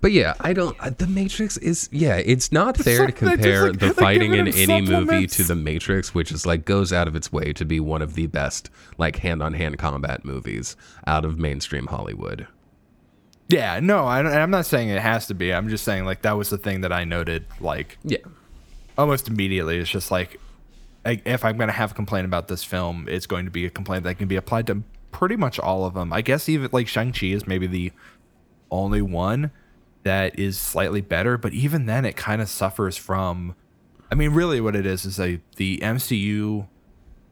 but 0.00 0.12
yeah, 0.12 0.34
I 0.40 0.52
don't. 0.52 0.76
uh, 0.80 0.90
The 0.96 1.06
Matrix 1.06 1.56
is 1.56 1.88
yeah. 1.92 2.16
It's 2.16 2.52
not 2.52 2.76
fair 2.76 3.06
to 3.06 3.12
compare 3.12 3.70
like- 3.70 3.78
the 3.80 3.94
fighting 3.94 4.34
in 4.34 4.48
any 4.48 4.80
movie 4.82 5.26
to 5.26 5.42
the 5.44 5.54
Matrix, 5.54 6.14
which 6.14 6.30
is 6.32 6.46
like 6.46 6.64
goes 6.64 6.92
out 6.92 7.08
of 7.08 7.16
its 7.16 7.32
way 7.32 7.52
to 7.52 7.64
be 7.64 7.80
one 7.80 8.02
of 8.02 8.14
the 8.14 8.26
best 8.26 8.70
like 8.96 9.16
hand 9.16 9.42
on 9.42 9.54
hand 9.54 9.78
combat 9.78 10.24
movies 10.24 10.76
out 11.06 11.24
of 11.24 11.38
mainstream 11.38 11.86
Hollywood. 11.86 12.46
Yeah, 13.48 13.80
no, 13.80 14.04
I, 14.06 14.20
I'm 14.20 14.50
not 14.50 14.66
saying 14.66 14.90
it 14.90 15.00
has 15.00 15.26
to 15.28 15.34
be. 15.34 15.52
I'm 15.54 15.68
just 15.68 15.84
saying 15.84 16.04
like 16.04 16.22
that 16.22 16.36
was 16.36 16.50
the 16.50 16.58
thing 16.58 16.82
that 16.82 16.92
I 16.92 17.04
noted 17.04 17.46
like 17.60 17.98
Yeah. 18.04 18.18
almost 18.96 19.28
immediately. 19.28 19.78
It's 19.78 19.90
just 19.90 20.10
like 20.10 20.38
I, 21.04 21.22
if 21.24 21.44
I'm 21.44 21.56
gonna 21.56 21.72
have 21.72 21.92
a 21.92 21.94
complaint 21.94 22.26
about 22.26 22.48
this 22.48 22.62
film, 22.62 23.06
it's 23.08 23.26
going 23.26 23.46
to 23.46 23.50
be 23.50 23.64
a 23.64 23.70
complaint 23.70 24.04
that 24.04 24.18
can 24.18 24.28
be 24.28 24.36
applied 24.36 24.66
to 24.66 24.82
pretty 25.12 25.36
much 25.36 25.58
all 25.58 25.84
of 25.86 25.94
them. 25.94 26.12
I 26.12 26.20
guess 26.20 26.48
even 26.48 26.68
like 26.72 26.88
Shang 26.88 27.12
Chi 27.12 27.26
is 27.28 27.46
maybe 27.46 27.66
the 27.66 27.92
only 28.70 29.00
one 29.00 29.50
that 30.02 30.38
is 30.38 30.58
slightly 30.58 31.00
better, 31.00 31.38
but 31.38 31.52
even 31.54 31.86
then, 31.86 32.04
it 32.04 32.16
kind 32.16 32.42
of 32.42 32.48
suffers 32.48 32.96
from. 32.96 33.54
I 34.10 34.14
mean, 34.14 34.30
really, 34.30 34.60
what 34.60 34.76
it 34.76 34.84
is 34.86 35.04
is 35.06 35.18
a 35.18 35.40
the 35.56 35.78
MCU 35.78 36.66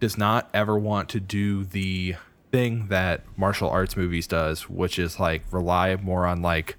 does 0.00 0.16
not 0.16 0.48
ever 0.54 0.78
want 0.78 1.08
to 1.10 1.20
do 1.20 1.64
the 1.64 2.16
thing 2.56 2.86
that 2.88 3.22
martial 3.36 3.68
arts 3.68 3.96
movies 3.96 4.26
does, 4.26 4.68
which 4.70 4.98
is 4.98 5.20
like 5.20 5.42
rely 5.52 5.94
more 5.96 6.24
on 6.24 6.40
like 6.40 6.76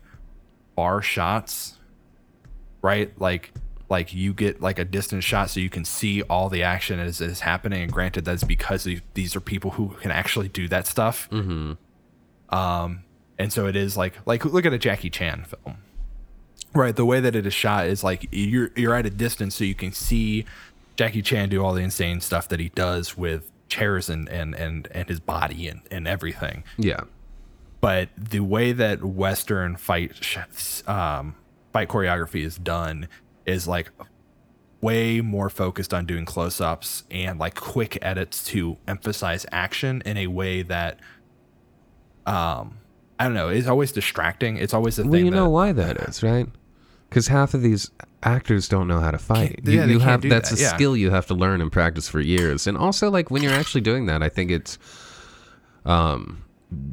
bar 0.76 1.04
shots, 1.04 1.78
right? 2.82 3.12
Like 3.22 3.52
like 3.90 4.14
you 4.14 4.34
get 4.34 4.60
like 4.60 4.80
a 4.80 4.86
distant 4.86 5.24
shot 5.24 5.50
so 5.52 5.60
you 5.60 5.70
can 5.70 5.86
see 5.86 6.22
all 6.24 6.50
the 6.50 6.64
action 6.64 7.00
as 7.00 7.22
is 7.22 7.42
happening. 7.42 7.84
And 7.84 7.92
granted, 7.92 8.26
that's 8.26 8.44
because 8.44 8.84
these- 8.84 9.02
these 9.14 9.36
are 9.36 9.40
people 9.40 9.72
who 9.72 9.90
can 10.02 10.12
actually 10.12 10.48
do 10.50 10.68
that 10.68 10.88
stuff. 10.88 11.30
Mm-hmm. 11.30 11.74
Um, 12.56 13.04
and 13.38 13.54
so 13.54 13.68
it 13.68 13.76
is 13.76 13.96
like 13.96 14.16
like 14.26 14.44
look 14.46 14.66
at 14.66 14.74
a 14.74 14.78
Jackie 14.80 15.10
Chan 15.12 15.46
film. 15.46 15.78
Right, 16.74 16.96
the 16.96 17.06
way 17.06 17.20
that 17.20 17.36
it 17.36 17.46
is 17.46 17.54
shot 17.54 17.86
is 17.88 18.04
like 18.04 18.28
you're 18.32 18.72
you're 18.76 18.96
at 18.96 19.06
a 19.06 19.10
distance 19.12 19.56
so 19.56 19.64
you 19.64 19.76
can 19.76 19.92
see 19.92 20.44
Jackie 20.96 21.22
Chan 21.22 21.50
do 21.50 21.64
all 21.64 21.74
the 21.74 21.82
insane 21.82 22.20
stuff 22.20 22.48
that 22.50 22.60
he 22.60 22.70
does 22.70 23.16
with 23.18 23.52
chairs 23.70 24.10
and 24.10 24.28
and 24.30 24.56
and, 24.56 24.88
and 24.92 25.10
his 25.10 25.20
body 25.20 25.68
and, 25.68 25.82
and 25.92 26.08
everything. 26.08 26.64
Yeah. 26.78 27.02
But 27.82 28.10
the 28.18 28.40
way 28.40 28.72
that 28.72 29.04
Western 29.04 29.76
fight 29.76 30.38
um, 30.88 31.36
fight 31.74 31.88
choreography 31.90 32.44
is 32.44 32.58
done 32.58 33.08
is 33.46 33.68
like 33.68 33.90
way 34.82 35.22
more 35.22 35.50
focused 35.50 35.94
on 35.94 36.06
doing 36.06 36.24
close-ups 36.26 37.04
and 37.10 37.40
like 37.40 37.56
quick 37.56 37.98
edits 38.02 38.44
to 38.46 38.78
emphasize 38.88 39.46
action 39.52 40.02
in 40.06 40.18
a 40.18 40.28
way 40.28 40.62
that 40.62 41.00
um 42.26 42.78
I 43.20 43.24
don't 43.24 43.34
know, 43.34 43.50
it's 43.50 43.68
always 43.68 43.92
distracting. 43.92 44.58
It's 44.58 44.76
always 44.76 44.98
the 44.98 45.04
thing. 45.04 45.10
Well, 45.12 45.18
thing 45.20 45.26
you 45.26 45.32
know 45.32 45.46
that- 45.46 45.50
why 45.50 45.72
that 45.72 45.98
is, 46.08 46.22
right? 46.22 46.48
Because 47.10 47.28
half 47.28 47.54
of 47.56 47.62
these 47.64 47.90
actors 48.24 48.68
don't 48.68 48.88
know 48.88 49.00
how 49.00 49.12
to 49.12 49.18
fight. 49.18 49.56
Can't- 49.64 49.68
You, 49.68 49.80
yeah, 49.80 49.86
you 49.86 50.00
have 50.00 50.22
that's 50.24 50.50
that, 50.52 50.60
a 50.60 50.62
yeah. 50.62 50.76
skill 50.76 50.98
you 50.98 51.12
have 51.12 51.28
to 51.28 51.34
learn 51.34 51.62
and 51.62 51.72
practice 51.72 52.08
for 52.10 52.20
years. 52.20 52.68
And 52.68 52.78
also, 52.78 53.10
like 53.10 53.30
when 53.32 53.44
you're 53.44 53.54
actually 53.54 53.82
doing 53.82 54.06
that, 54.08 54.22
I 54.24 54.30
think 54.30 54.52
it's 54.52 54.78
um 55.86 56.44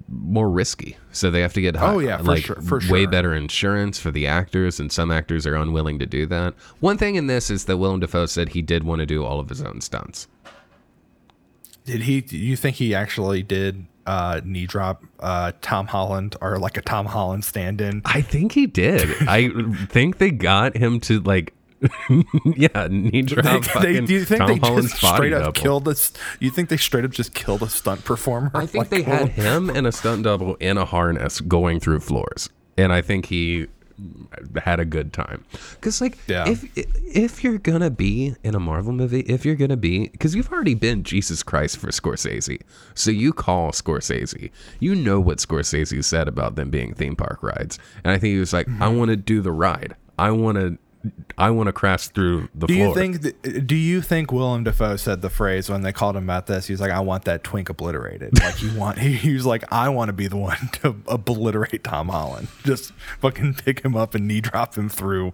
more 0.09 0.49
risky. 0.49 0.97
So 1.11 1.31
they 1.33 1.41
have 1.41 1.53
to 1.55 1.61
get 1.61 1.77
Oh, 1.77 1.99
yeah, 1.99 2.19
for 2.19 2.23
like 2.25 2.45
sure- 2.45 2.61
for 2.63 2.81
sure. 2.81 2.93
way 2.93 3.07
better 3.07 3.35
insurance 3.35 3.99
for 3.99 4.11
the 4.13 4.27
actors, 4.27 4.79
and 4.79 4.93
some 4.93 5.11
actors 5.11 5.47
are 5.47 5.57
unwilling 5.57 5.99
to 5.99 6.07
do 6.07 6.27
that. 6.27 6.55
One 6.81 6.97
thing 6.97 7.17
in 7.17 7.27
this 7.27 7.51
is 7.51 7.65
that 7.65 7.79
Willem 7.79 7.99
Dafoe 8.01 8.27
said 8.27 8.51
he 8.51 8.63
did 8.63 8.85
want 8.85 9.01
to 9.01 9.07
do 9.07 9.25
all 9.25 9.41
of 9.41 9.49
his 9.49 9.61
own 9.63 9.81
stunts. 9.81 10.29
Did 11.85 12.03
he? 12.03 12.21
Do 12.21 12.39
you 12.39 12.55
think 12.57 12.77
he 12.77 12.95
actually 12.95 13.43
did 13.43 13.87
uh, 14.07 14.41
knee 14.45 14.67
drop 14.67 15.03
uh, 15.21 15.53
Tom 15.61 15.87
Holland 15.87 16.37
or 16.41 16.59
like 16.59 16.77
a 16.77 16.83
Tom 16.83 17.07
Holland 17.07 17.45
stand-in? 17.45 18.03
I 18.05 18.21
think 18.21 18.53
he 18.53 18.67
did. 18.67 19.09
I 19.29 19.51
think 19.89 20.19
they 20.19 20.31
got 20.31 20.77
him 20.77 21.01
to 21.01 21.21
like, 21.21 21.55
yeah, 22.57 22.89
knee 22.91 23.23
drop. 23.23 23.65
They, 23.83 23.95
they, 23.95 24.07
do 24.07 24.15
you 24.15 24.25
think 24.25 24.39
Tom 24.39 24.49
they 24.49 24.59
Holland's 24.59 24.91
just 24.93 25.15
straight 25.15 25.33
up 25.33 25.41
double. 25.41 25.53
killed 25.53 25.85
this? 25.85 26.13
You 26.41 26.51
think 26.51 26.69
they 26.69 26.77
straight 26.77 27.05
up 27.05 27.11
just 27.11 27.35
killed 27.35 27.63
a 27.63 27.69
stunt 27.69 28.05
performer? 28.05 28.51
I 28.55 28.67
think 28.67 28.75
Like, 28.75 28.89
they 28.91 29.03
had 29.03 29.29
him 29.31 29.69
and 29.71 29.87
a 29.87 29.93
stunt 29.93 30.23
double 30.23 30.55
in 30.57 30.79
a 30.79 30.85
harness 30.85 31.41
going 31.41 31.81
through 31.81 32.01
floors, 32.01 32.49
and 32.79 32.93
I 32.93 33.03
think 33.03 33.27
he 33.27 33.67
had 34.65 34.81
a 34.81 34.85
good 34.85 35.13
time. 35.13 35.45
Because 35.73 36.01
like, 36.01 36.19
Yeah. 36.27 36.49
if 36.49 36.65
if 36.77 37.45
you're 37.45 37.59
gonna 37.59 37.91
be 37.91 38.35
in 38.43 38.55
a 38.55 38.61
Marvel 38.61 38.93
movie, 38.93 39.21
if 39.21 39.45
you're 39.45 39.55
gonna 39.55 39.77
be, 39.77 40.09
because 40.09 40.35
you've 40.35 40.51
already 40.53 40.75
been 40.75 41.03
Jesus 41.03 41.43
Christ 41.43 41.79
for 41.79 41.89
Scorsese, 41.89 42.61
so 42.95 43.11
you 43.11 43.33
call 43.33 43.73
Scorsese. 43.73 44.51
You 44.81 44.95
know 44.95 45.21
what 45.21 45.39
Scorsese 45.39 46.05
said 46.05 46.29
about 46.29 46.57
them 46.57 46.71
being 46.71 46.95
theme 46.95 47.17
park 47.17 47.43
rides, 47.43 47.79
and 48.03 48.13
I 48.13 48.19
think 48.19 48.33
he 48.33 48.39
was 48.39 48.53
like, 48.53 48.69
I 48.69 48.73
mm-hmm. 48.73 48.97
want 48.97 49.11
to 49.11 49.17
do 49.17 49.41
the 49.41 49.53
ride. 49.53 49.95
I 50.19 50.31
want 50.31 50.59
to. 50.59 50.79
I 51.37 51.51
want 51.51 51.67
to 51.67 51.73
crash 51.73 52.09
through 52.09 52.49
the 52.55 52.67
Do 52.67 52.75
floor. 52.75 52.89
you 52.89 52.95
think? 52.95 53.23
That, 53.23 53.67
do 53.67 53.75
you 53.77 54.01
think 54.01 54.33
Willem 54.33 54.65
Dafoe 54.65 54.97
said 54.97 55.21
the 55.23 55.31
phrase 55.31 55.69
when 55.69 55.83
they 55.83 55.93
called 55.93 56.17
him 56.17 56.25
about 56.25 56.47
this? 56.47 56.67
He 56.67 56.73
was 56.73 56.81
like, 56.81 56.91
"I 56.91 57.01
want 57.01 57.25
that 57.25 57.45
twink 57.45 57.69
obliterated." 57.69 58.33
Like 58.41 58.55
he 58.57 58.77
want. 58.77 58.99
He, 58.99 59.13
he 59.15 59.35
was 59.35 59.45
like, 59.47 59.65
"I 59.73 59.89
want 59.89 60.09
to 60.09 60.13
be 60.13 60.27
the 60.29 60.37
one 60.37 60.57
to 60.83 60.97
obliterate 61.09 61.85
Tom 61.85 62.09
Holland. 62.09 62.49
Just 62.65 62.93
fucking 63.21 63.55
pick 63.55 63.81
him 63.85 63.97
up 63.97 64.15
and 64.15 64.27
knee 64.29 64.41
drop 64.41 64.77
him 64.77 64.89
through 64.89 65.33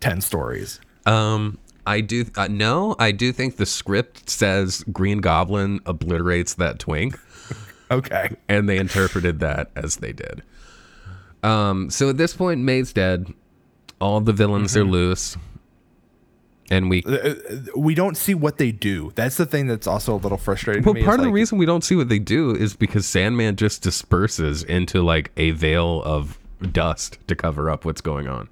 ten 0.00 0.20
stories." 0.20 0.80
Um, 1.06 1.58
I 1.86 2.00
do. 2.00 2.26
Uh, 2.36 2.46
no, 2.48 2.94
I 2.98 3.10
do 3.12 3.32
think 3.32 3.56
the 3.56 3.66
script 3.66 4.30
says 4.30 4.84
Green 4.92 5.18
Goblin 5.18 5.80
obliterates 5.86 6.54
that 6.54 6.78
twink, 6.78 7.18
Okay. 7.90 8.36
and 8.48 8.68
they 8.68 8.78
interpreted 8.78 9.40
that 9.40 9.70
as 9.74 9.96
they 9.96 10.12
did. 10.12 10.42
Um, 11.42 11.90
so 11.90 12.08
at 12.08 12.18
this 12.18 12.34
point, 12.34 12.60
May's 12.60 12.92
dead. 12.92 13.32
All 14.02 14.20
the 14.20 14.32
villains 14.32 14.76
are 14.76 14.84
loose, 14.84 15.36
and 16.70 16.90
we. 16.90 17.04
Uh, 17.04 17.34
we 17.76 17.94
don't 17.94 18.16
see 18.16 18.34
what 18.34 18.58
they 18.58 18.72
do. 18.72 19.12
That's 19.14 19.36
the 19.36 19.46
thing 19.46 19.68
that's 19.68 19.86
also 19.86 20.14
a 20.14 20.20
little 20.20 20.38
frustrating. 20.38 20.82
Well, 20.82 20.94
to 20.94 21.00
me, 21.00 21.06
part 21.06 21.20
of 21.20 21.24
the 21.24 21.32
reason 21.32 21.56
we 21.56 21.66
don't 21.66 21.84
see 21.84 21.94
what 21.94 22.08
they 22.08 22.18
do 22.18 22.50
is 22.50 22.74
because 22.74 23.06
Sandman 23.06 23.54
just 23.54 23.80
disperses 23.82 24.64
into 24.64 25.02
like 25.02 25.30
a 25.36 25.52
veil 25.52 26.02
of 26.02 26.38
dust 26.72 27.18
to 27.28 27.36
cover 27.36 27.70
up 27.70 27.84
what's 27.84 28.00
going 28.00 28.26
on. 28.26 28.48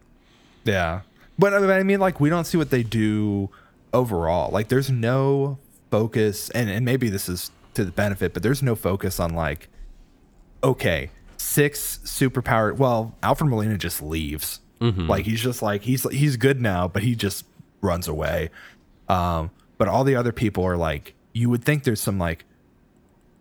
Yeah. 0.64 1.00
But 1.38 1.54
I 1.54 1.82
mean, 1.82 2.00
like, 2.00 2.20
we 2.20 2.28
don't 2.28 2.44
see 2.44 2.58
what 2.58 2.70
they 2.70 2.82
do 2.82 3.48
overall. 3.92 4.52
Like, 4.52 4.68
there's 4.68 4.90
no 4.90 5.58
focus, 5.90 6.50
and, 6.50 6.68
and 6.68 6.84
maybe 6.84 7.08
this 7.08 7.28
is 7.28 7.50
to 7.74 7.84
the 7.84 7.90
benefit, 7.90 8.34
but 8.34 8.42
there's 8.42 8.62
no 8.62 8.74
focus 8.74 9.18
on, 9.18 9.34
like, 9.34 9.68
okay, 10.62 11.10
six 11.38 11.98
superpowered. 12.04 12.76
Well, 12.76 13.16
Alfred 13.22 13.48
Molina 13.48 13.78
just 13.78 14.02
leaves. 14.02 14.60
Like, 15.08 15.26
he's 15.26 15.40
just 15.42 15.62
like, 15.62 15.82
he's 15.82 16.08
he's 16.10 16.36
good 16.36 16.60
now, 16.60 16.88
but 16.88 17.02
he 17.02 17.14
just 17.14 17.44
runs 17.82 18.08
away. 18.08 18.50
Um, 19.08 19.50
but 19.78 19.88
all 19.88 20.04
the 20.04 20.16
other 20.16 20.32
people 20.32 20.64
are 20.64 20.76
like, 20.76 21.14
you 21.32 21.50
would 21.50 21.64
think 21.64 21.84
there's 21.84 22.00
some, 22.00 22.18
like, 22.18 22.44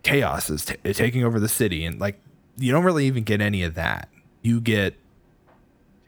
chaos 0.02 0.50
is 0.50 0.64
t- 0.64 0.76
taking 0.92 1.24
over 1.24 1.40
the 1.40 1.48
city, 1.48 1.84
and, 1.84 2.00
like, 2.00 2.20
you 2.58 2.72
don't 2.72 2.84
really 2.84 3.06
even 3.06 3.22
get 3.24 3.40
any 3.40 3.62
of 3.62 3.74
that. 3.74 4.08
You 4.42 4.60
get 4.60 4.94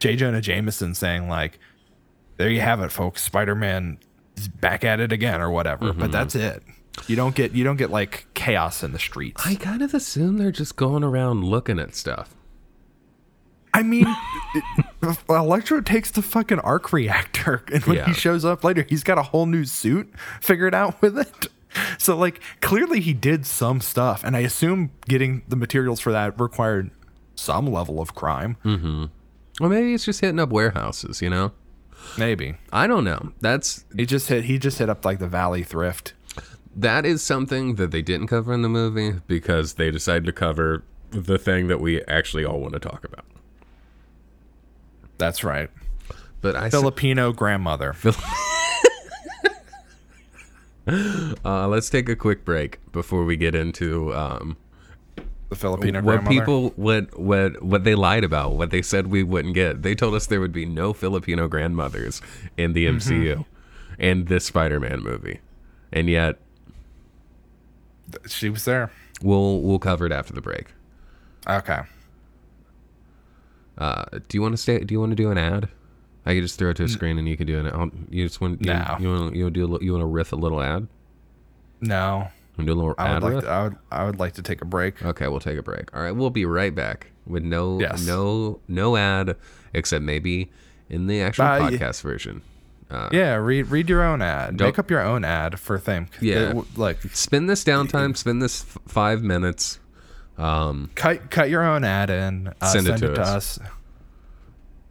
J. 0.00 0.16
Jonah 0.16 0.40
Jameson 0.40 0.94
saying 0.94 1.28
like, 1.28 1.58
"There 2.36 2.50
you 2.50 2.60
have 2.60 2.80
it, 2.82 2.90
folks. 2.90 3.22
Spider-Man 3.22 3.98
is 4.36 4.48
back 4.48 4.84
at 4.84 5.00
it 5.00 5.12
again, 5.12 5.40
or 5.40 5.50
whatever." 5.50 5.92
But 5.92 6.12
that's 6.12 6.34
it. 6.34 6.62
You 7.06 7.16
don't 7.16 7.34
get 7.34 7.52
you 7.52 7.62
don't 7.64 7.76
get 7.76 7.90
like 7.90 8.26
chaos 8.34 8.82
in 8.82 8.92
the 8.92 8.98
streets. 8.98 9.46
I 9.46 9.54
kind 9.54 9.80
of 9.80 9.94
assume 9.94 10.38
they're 10.38 10.50
just 10.50 10.76
going 10.76 11.04
around 11.04 11.44
looking 11.44 11.78
at 11.78 11.94
stuff. 11.94 12.34
I 13.74 13.82
mean, 13.82 14.06
Electro 15.28 15.80
takes 15.80 16.10
the 16.10 16.22
fucking 16.22 16.60
arc 16.60 16.92
reactor, 16.92 17.64
and 17.72 17.82
when 17.84 17.96
Yeah. 17.96 18.06
he 18.06 18.12
shows 18.12 18.44
up 18.44 18.64
later, 18.64 18.84
he's 18.88 19.02
got 19.02 19.18
a 19.18 19.22
whole 19.22 19.46
new 19.46 19.64
suit 19.64 20.12
figured 20.40 20.74
out 20.74 21.00
with 21.02 21.18
it. 21.18 21.46
So 21.98 22.16
like 22.16 22.40
clearly 22.60 23.00
he 23.00 23.14
did 23.14 23.46
some 23.46 23.80
stuff, 23.80 24.22
and 24.24 24.36
I 24.36 24.40
assume 24.40 24.90
getting 25.08 25.42
the 25.48 25.56
materials 25.56 26.00
for 26.00 26.12
that 26.12 26.38
required 26.38 26.90
some 27.34 27.66
level 27.66 28.00
of 28.00 28.14
crime. 28.14 28.56
Mm-hmm. 28.64 29.04
Or 29.60 29.68
maybe 29.68 29.94
it's 29.94 30.04
just 30.04 30.20
hitting 30.20 30.38
up 30.38 30.50
warehouses. 30.50 31.22
You 31.22 31.30
know, 31.30 31.52
Maybe 32.18 32.56
I 32.72 32.86
don't 32.86 33.04
know. 33.04 33.32
That's 33.40 33.84
he 33.96 34.04
just 34.04 34.28
hit 34.28 34.44
he 34.44 34.58
just 34.58 34.78
hit 34.78 34.90
up 34.90 35.04
like 35.04 35.18
the 35.18 35.28
Valley 35.28 35.62
Thrift. 35.62 36.12
that 36.76 37.06
is 37.06 37.22
something 37.22 37.76
that 37.76 37.90
they 37.90 38.02
didn't 38.02 38.26
cover 38.26 38.52
in 38.52 38.60
the 38.62 38.68
movie 38.68 39.20
because 39.26 39.74
they 39.74 39.90
decided 39.90 40.26
to 40.26 40.32
cover 40.32 40.82
the 41.10 41.38
thing 41.38 41.68
that 41.68 41.80
we 41.80 42.02
actually 42.04 42.44
all 42.44 42.60
want 42.60 42.74
to 42.74 42.80
talk 42.80 43.02
about. 43.04 43.24
That's 45.22 45.44
right. 45.44 45.70
But 46.40 46.56
I 46.56 46.68
Filipino 46.68 47.32
grandmother. 47.32 47.94
uh, 51.44 51.68
let's 51.68 51.88
take 51.88 52.08
a 52.08 52.16
quick 52.16 52.44
break 52.44 52.80
before 52.90 53.24
we 53.24 53.36
get 53.36 53.54
into 53.54 54.12
um, 54.12 54.56
The 55.48 55.54
Filipino 55.54 56.02
what 56.02 56.24
grandmother. 56.24 56.40
people 56.40 56.70
what 56.74 57.16
what 57.16 57.62
what 57.62 57.84
they 57.84 57.94
lied 57.94 58.24
about, 58.24 58.56
what 58.56 58.70
they 58.70 58.82
said 58.82 59.06
we 59.06 59.22
wouldn't 59.22 59.54
get. 59.54 59.82
They 59.82 59.94
told 59.94 60.14
us 60.14 60.26
there 60.26 60.40
would 60.40 60.50
be 60.50 60.66
no 60.66 60.92
Filipino 60.92 61.46
grandmothers 61.46 62.20
in 62.56 62.72
the 62.72 62.86
MCU 62.86 63.44
and 64.00 64.26
this 64.26 64.44
Spider-Man 64.44 65.04
movie, 65.04 65.38
and 65.92 66.10
yet 66.10 66.40
she 68.26 68.50
was 68.50 68.64
there. 68.64 68.90
we'll 69.22 69.60
we'll 69.60 69.78
cover 69.78 70.04
it 70.04 70.10
after 70.10 70.32
the 70.32 70.42
break. 70.42 70.72
Okay. 71.48 71.82
Uh, 73.78 74.04
do 74.28 74.36
you 74.36 74.42
want 74.42 74.52
to 74.52 74.56
stay? 74.58 74.78
Do 74.80 74.92
you 74.94 75.00
want 75.00 75.10
to 75.12 75.16
do 75.16 75.30
an 75.30 75.38
ad? 75.38 75.68
I 76.24 76.34
could 76.34 76.42
just 76.42 76.58
throw 76.58 76.70
it 76.70 76.76
to 76.76 76.84
a 76.84 76.88
screen 76.88 77.18
and 77.18 77.26
you 77.28 77.36
can 77.36 77.46
do 77.46 77.58
an. 77.58 77.66
I'll, 77.66 77.90
you 78.10 78.24
just 78.26 78.40
want 78.40 78.60
you, 78.64 78.72
No. 78.72 78.96
you 79.00 79.08
want 79.08 79.34
you 79.36 79.44
want 79.44 79.54
to 79.54 79.60
do 79.78 79.78
you 79.84 79.92
want 79.92 80.02
to 80.02 80.06
riff 80.06 80.32
a 80.32 80.36
little 80.36 80.62
ad? 80.62 80.86
No. 81.80 82.28
To 82.58 82.64
do 82.64 82.72
a 82.72 82.74
little 82.74 82.94
I 82.98 83.08
ad 83.08 83.22
would 83.22 83.22
like 83.24 83.34
riff? 83.36 83.44
to, 83.44 83.50
I 83.50 83.62
would 83.64 83.76
I 83.90 84.04
would 84.04 84.18
like 84.18 84.32
to 84.34 84.42
take 84.42 84.60
a 84.62 84.64
break. 84.64 85.02
Okay, 85.04 85.26
we'll 85.28 85.40
take 85.40 85.58
a 85.58 85.62
break. 85.62 85.94
All 85.96 86.02
right, 86.02 86.12
we'll 86.12 86.30
be 86.30 86.44
right 86.44 86.74
back 86.74 87.08
with 87.26 87.42
no 87.42 87.80
Yes. 87.80 88.06
no 88.06 88.60
no 88.68 88.96
ad 88.96 89.36
except 89.72 90.04
maybe 90.04 90.50
in 90.88 91.06
the 91.06 91.20
actual 91.22 91.44
Uh, 91.44 91.60
podcast 91.70 92.02
version. 92.02 92.42
Uh, 92.90 93.08
Yeah, 93.10 93.34
read 93.36 93.68
read 93.68 93.88
your 93.88 94.02
own 94.02 94.20
ad. 94.20 94.60
Make 94.60 94.78
up 94.78 94.90
your 94.90 95.00
own 95.00 95.24
ad 95.24 95.58
for 95.58 95.78
thing. 95.78 96.08
Yeah. 96.20 96.50
It 96.50 96.78
like 96.78 97.00
Spend 97.14 97.48
this 97.48 97.64
downtime. 97.64 98.16
Spend 98.16 98.42
this 98.42 98.62
f- 98.62 98.78
five 98.86 99.22
minutes. 99.22 99.78
Um, 100.38 100.90
cut 100.94 101.30
cut 101.30 101.50
your 101.50 101.62
own 101.62 101.84
ad 101.84 102.10
in. 102.10 102.48
Uh, 102.60 102.66
Send 102.66 102.86
send, 102.86 103.02
it 103.02 103.06
to 103.06 103.12
it 103.12 103.14
to 103.16 103.22
us. 103.22 103.58
us. 103.58 103.68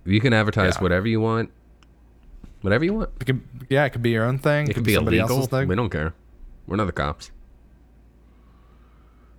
you 0.06 0.20
can 0.22 0.34
advertise 0.34 0.76
Yeah. 0.78 0.82
whatever 0.84 1.08
you 1.08 1.20
want. 1.22 1.50
Whatever 2.62 2.86
you 2.86 2.94
want. 2.94 3.10
It 3.20 3.26
could, 3.26 3.42
yeah, 3.70 3.86
it 3.86 3.90
could 3.90 4.04
be 4.04 4.12
your 4.12 4.24
own 4.26 4.38
thing. 4.38 4.68
It 4.68 4.76
could 4.76 4.84
be 4.84 4.94
somebody 4.94 5.18
illegal. 5.18 5.38
else's 5.38 5.50
thing. 5.50 5.68
We 5.68 5.76
don't 5.76 5.90
care. 5.90 6.14
We're 6.68 6.76
not 6.76 6.86
the 6.86 6.92
cops. 6.92 7.32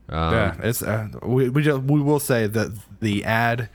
Um, 0.08 0.32
yeah, 0.34 0.56
it's 0.62 0.82
uh, 0.82 1.08
we 1.22 1.48
we 1.48 1.62
just, 1.62 1.82
we 1.84 2.00
will 2.00 2.18
say 2.20 2.46
that 2.46 2.72
the 3.00 3.24
ad 3.24 3.68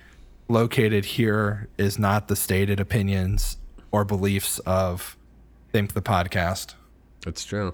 located 0.50 1.06
here 1.06 1.68
is 1.78 1.98
not 1.98 2.28
the 2.28 2.36
stated 2.36 2.80
opinions 2.80 3.58
or 3.92 4.04
beliefs 4.06 4.60
of 4.60 5.18
think 5.72 5.94
the 5.94 6.02
podcast. 6.02 6.76
That's 7.26 7.44
true. 7.44 7.74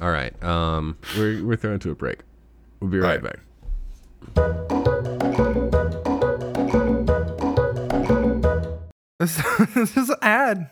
All 0.00 0.10
right. 0.10 0.40
Um, 0.44 0.98
we're 1.16 1.42
we're 1.44 1.56
throwing 1.56 1.78
to 1.80 1.90
a 1.90 1.94
break. 1.94 2.20
We'll 2.80 2.90
be 2.90 2.98
right, 2.98 3.22
Right. 3.22 3.36
back. 4.34 4.50
This, 9.18 9.36
this 9.74 9.96
is 9.96 10.08
an 10.08 10.16
ad 10.22 10.70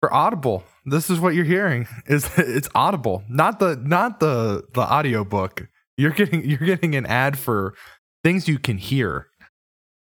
for 0.00 0.12
Audible. 0.14 0.62
This 0.86 1.10
is 1.10 1.18
what 1.18 1.34
you're 1.34 1.44
hearing. 1.44 1.88
Is 2.06 2.30
it's 2.38 2.68
Audible, 2.74 3.24
not 3.28 3.58
the 3.58 3.76
not 3.76 4.20
the 4.20 4.64
the 4.72 4.80
audiobook. 4.80 5.68
You're 5.96 6.12
getting 6.12 6.44
you're 6.48 6.58
getting 6.58 6.94
an 6.94 7.06
ad 7.06 7.38
for 7.38 7.74
things 8.22 8.46
you 8.46 8.58
can 8.58 8.78
hear 8.78 9.26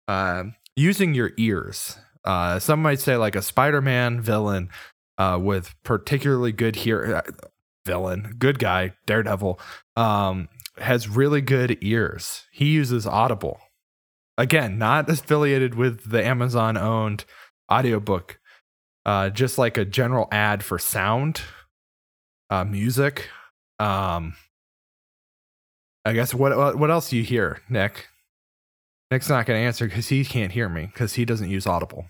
uh, 0.08 0.46
using 0.76 1.14
your 1.14 1.32
ears. 1.38 1.98
Uh, 2.24 2.58
some 2.60 2.82
might 2.82 3.00
say 3.00 3.18
like 3.18 3.36
a 3.36 3.42
Spider-Man 3.42 4.22
villain 4.22 4.70
uh, 5.18 5.38
with 5.42 5.76
particularly 5.84 6.52
good 6.54 6.78
hear 6.78 7.16
uh, 7.18 7.32
villain, 7.86 8.36
good 8.40 8.58
guy, 8.60 8.94
Daredevil, 9.06 9.60
um, 9.96 10.48
has 10.78 11.08
really 11.08 11.42
good 11.42 11.78
ears. 11.82 12.44
He 12.52 12.66
uses 12.66 13.06
Audible. 13.06 13.60
Again, 14.38 14.78
not 14.78 15.10
affiliated 15.10 15.76
with 15.76 16.10
the 16.10 16.24
Amazon 16.24 16.78
owned 16.78 17.26
audiobook. 17.72 18.40
Uh, 19.06 19.30
just 19.30 19.58
like 19.58 19.78
a 19.78 19.86
general 19.86 20.28
ad 20.32 20.64
for 20.64 20.80
sound, 20.80 21.42
uh, 22.50 22.64
music. 22.64 23.30
Um, 23.78 24.34
I 26.04 26.14
guess 26.14 26.34
what 26.34 26.58
what, 26.58 26.78
what 26.78 26.90
else 26.90 27.10
do 27.10 27.18
you 27.18 27.24
hear, 27.24 27.62
Nick? 27.70 28.08
Nick's 29.12 29.30
not 29.30 29.46
going 29.46 29.60
to 29.60 29.66
answer 29.66 29.86
because 29.86 30.08
he 30.08 30.26
can't 30.26 30.52
hear 30.52 30.68
me 30.68 30.88
because 30.88 31.14
he 31.14 31.26
doesn't 31.26 31.50
use 31.50 31.68
Audible. 31.68 32.06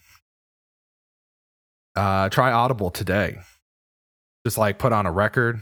Uh, 1.96 2.30
try 2.30 2.52
Audible 2.52 2.92
today. 2.92 3.40
Just 4.46 4.58
like 4.58 4.80
put 4.80 4.94
on 4.94 5.06
a 5.06 5.12
record. 5.12 5.62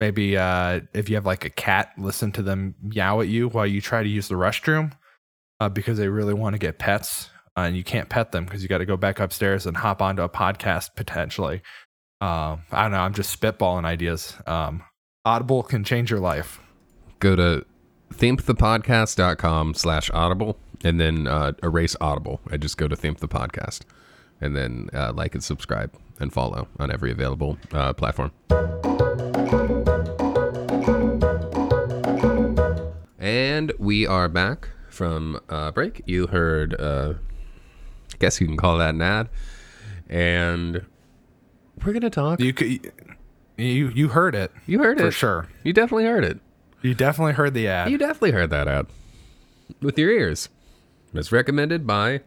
Maybe 0.00 0.36
uh, 0.36 0.80
if 0.94 1.08
you 1.08 1.16
have 1.16 1.26
like 1.26 1.44
a 1.44 1.50
cat, 1.50 1.92
listen 1.98 2.30
to 2.32 2.42
them 2.42 2.74
meow 2.82 3.20
at 3.20 3.28
you 3.28 3.48
while 3.48 3.66
you 3.66 3.80
try 3.80 4.02
to 4.02 4.08
use 4.08 4.28
the 4.28 4.36
restroom 4.36 4.92
uh, 5.60 5.68
because 5.68 5.98
they 5.98 6.08
really 6.08 6.34
want 6.34 6.54
to 6.54 6.58
get 6.58 6.78
pets. 6.78 7.30
Uh, 7.56 7.62
and 7.62 7.76
you 7.76 7.82
can't 7.82 8.08
pet 8.08 8.30
them 8.30 8.44
because 8.44 8.62
you 8.62 8.68
got 8.68 8.78
to 8.78 8.86
go 8.86 8.96
back 8.96 9.18
upstairs 9.18 9.66
and 9.66 9.76
hop 9.76 10.00
onto 10.00 10.22
a 10.22 10.28
podcast 10.28 10.90
potentially. 10.94 11.62
Um, 12.20 12.62
I 12.70 12.82
don't 12.82 12.92
know. 12.92 12.98
I'm 13.00 13.14
just 13.14 13.38
spitballing 13.38 13.84
ideas. 13.84 14.34
Um, 14.46 14.84
Audible 15.24 15.62
can 15.62 15.84
change 15.84 16.10
your 16.10 16.20
life. 16.20 16.60
Go 17.18 17.36
to 17.36 17.64
themethepodcast.com 18.14 19.74
slash 19.74 20.10
audible 20.14 20.58
and 20.84 21.00
then 21.00 21.26
uh, 21.26 21.52
erase 21.62 21.96
audible. 22.00 22.40
I 22.50 22.56
just 22.56 22.76
go 22.76 22.88
to 22.88 22.96
theme 22.96 23.16
the 23.18 23.28
podcast 23.28 23.80
and 24.40 24.56
then 24.56 24.88
uh, 24.94 25.12
like 25.12 25.34
and 25.34 25.42
subscribe 25.44 25.92
and 26.20 26.32
follow 26.32 26.68
on 26.78 26.90
every 26.90 27.10
available 27.10 27.58
uh, 27.72 27.92
platform. 27.92 28.32
And 33.28 33.72
we 33.78 34.06
are 34.06 34.26
back 34.26 34.70
from 34.88 35.38
uh, 35.50 35.70
break. 35.70 36.00
You 36.06 36.28
heard, 36.28 36.74
uh, 36.80 37.12
I 38.14 38.16
guess 38.18 38.40
you 38.40 38.46
can 38.46 38.56
call 38.56 38.78
that 38.78 38.94
an 38.94 39.02
ad. 39.02 39.28
And 40.08 40.86
we're 41.84 41.92
going 41.92 42.00
to 42.00 42.08
talk. 42.08 42.40
You 42.40 42.54
could, 42.54 42.90
you 43.58 43.90
you 43.90 44.08
heard 44.08 44.34
it 44.34 44.50
You 44.66 44.78
heard 44.78 44.98
it. 44.98 45.02
for 45.02 45.10
sure. 45.10 45.48
You 45.62 45.74
definitely 45.74 46.06
heard 46.06 46.24
it. 46.24 46.40
You 46.80 46.94
definitely 46.94 47.34
heard 47.34 47.52
the 47.52 47.68
ad. 47.68 47.90
You 47.90 47.98
definitely 47.98 48.30
heard 48.30 48.48
that 48.48 48.66
ad 48.66 48.86
with 49.82 49.98
your 49.98 50.10
ears. 50.10 50.48
It's 51.12 51.30
recommended 51.30 51.86
by 51.86 52.22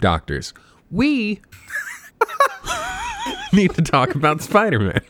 doctors. 0.00 0.54
We 0.90 1.42
need 3.52 3.74
to 3.74 3.82
talk 3.82 4.14
about 4.14 4.40
Spider 4.40 4.78
Man. 4.78 5.02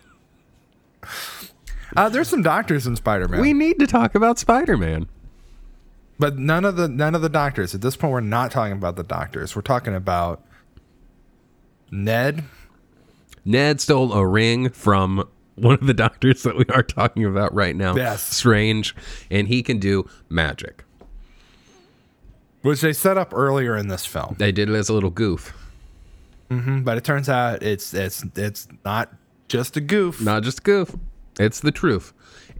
Uh, 1.96 2.08
there's 2.08 2.28
some 2.28 2.42
doctors 2.42 2.86
in 2.86 2.96
Spider-Man, 2.96 3.40
We 3.40 3.52
need 3.52 3.78
to 3.78 3.86
talk 3.86 4.14
about 4.14 4.38
Spider 4.38 4.76
Man. 4.76 5.08
but 6.18 6.38
none 6.38 6.64
of 6.64 6.76
the 6.76 6.88
none 6.88 7.14
of 7.14 7.22
the 7.22 7.28
doctors. 7.28 7.74
At 7.74 7.80
this 7.80 7.96
point, 7.96 8.12
we're 8.12 8.20
not 8.20 8.50
talking 8.50 8.72
about 8.74 8.96
the 8.96 9.02
doctors. 9.02 9.54
We're 9.56 9.62
talking 9.62 9.94
about 9.94 10.42
Ned. 11.90 12.44
Ned 13.44 13.80
stole 13.80 14.12
a 14.12 14.26
ring 14.26 14.70
from 14.70 15.26
one 15.54 15.74
of 15.74 15.86
the 15.86 15.94
doctors 15.94 16.42
that 16.42 16.56
we 16.56 16.64
are 16.74 16.82
talking 16.82 17.24
about 17.24 17.54
right 17.54 17.76
now. 17.76 17.94
Yes. 17.96 18.22
Strange. 18.22 18.94
And 19.30 19.48
he 19.48 19.62
can 19.62 19.78
do 19.78 20.08
magic. 20.28 20.82
which 22.62 22.80
they 22.80 22.92
set 22.92 23.16
up 23.16 23.32
earlier 23.32 23.76
in 23.76 23.86
this 23.86 24.04
film. 24.04 24.34
They 24.40 24.50
did 24.50 24.68
it 24.68 24.74
as 24.74 24.88
a 24.88 24.92
little 24.92 25.10
goof. 25.10 25.52
Mhm, 26.50 26.84
But 26.84 26.98
it 26.98 27.04
turns 27.04 27.28
out 27.28 27.62
it's 27.62 27.94
it's 27.94 28.24
it's 28.34 28.66
not 28.84 29.12
just 29.48 29.76
a 29.76 29.80
goof. 29.80 30.20
Not 30.20 30.42
just 30.42 30.58
a 30.58 30.62
goof. 30.62 30.96
It's 31.38 31.60
the 31.60 31.70
truth. 31.72 32.12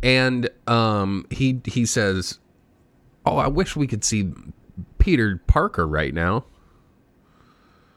And 0.03 0.51
um 0.67 1.27
he 1.31 1.61
he 1.65 1.87
says, 1.87 2.39
"Oh, 3.25 3.37
I 3.37 3.49
wish 3.49 3.77
we 3.77 3.87
could 3.87 4.05
see 4.05 4.33
Peter 4.99 5.41
Parker 5.47 5.87
right 5.87 6.13
now." 6.13 6.45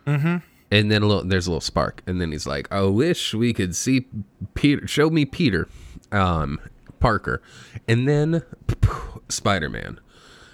Mm-hmm. 0.05 0.37
And 0.71 0.91
then 0.91 1.01
a 1.01 1.05
little 1.07 1.23
there's 1.23 1.47
a 1.47 1.51
little 1.51 1.61
spark 1.61 2.01
and 2.07 2.21
then 2.21 2.31
he's 2.31 2.47
like, 2.47 2.71
"I 2.71 2.81
wish 2.83 3.33
we 3.33 3.53
could 3.53 3.75
see 3.75 4.07
Peter 4.53 4.87
show 4.87 5.09
me 5.09 5.25
Peter 5.25 5.67
um 6.11 6.59
Parker." 6.99 7.41
And 7.87 8.07
then 8.07 8.43
Spider-Man 9.29 9.99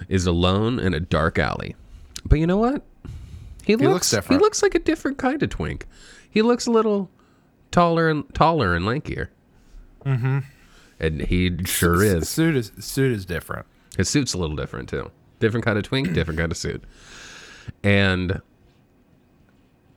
is 0.10 0.26
alone 0.26 0.80
in 0.80 0.94
a 0.94 1.00
dark 1.00 1.40
alley. 1.40 1.76
But 2.26 2.40
you 2.40 2.48
know 2.48 2.58
what? 2.58 2.84
He 3.64 3.76
looks, 3.76 3.94
looks 3.94 4.12
different. 4.12 4.42
He 4.42 4.44
looks 4.44 4.62
like 4.62 4.76
a 4.76 4.80
different 4.80 5.18
kind 5.18 5.42
of 5.42 5.50
twink. 5.50 5.88
He 6.30 6.42
looks 6.42 6.68
a 6.68 6.72
little 6.72 7.10
taller 7.72 8.10
and 8.10 8.32
taller 8.34 8.76
and 8.76 8.86
lankier. 8.86 9.30
Mm-hmm. 10.06 10.40
And 11.00 11.22
he 11.22 11.58
sure 11.66 12.04
S- 12.04 12.14
is. 12.14 12.30
Suit 12.30 12.56
is 12.56 12.72
suit 12.80 13.12
is 13.12 13.26
different. 13.26 13.66
His 13.98 14.10
suit's 14.10 14.34
a 14.34 14.38
little 14.38 14.56
different 14.56 14.90
too. 14.90 15.12
Different 15.40 15.66
kind 15.66 15.78
of 15.78 15.84
twink, 15.84 16.14
different 16.14 16.40
kind 16.40 16.52
of 16.52 16.58
suit. 16.58 16.84
And 17.84 18.42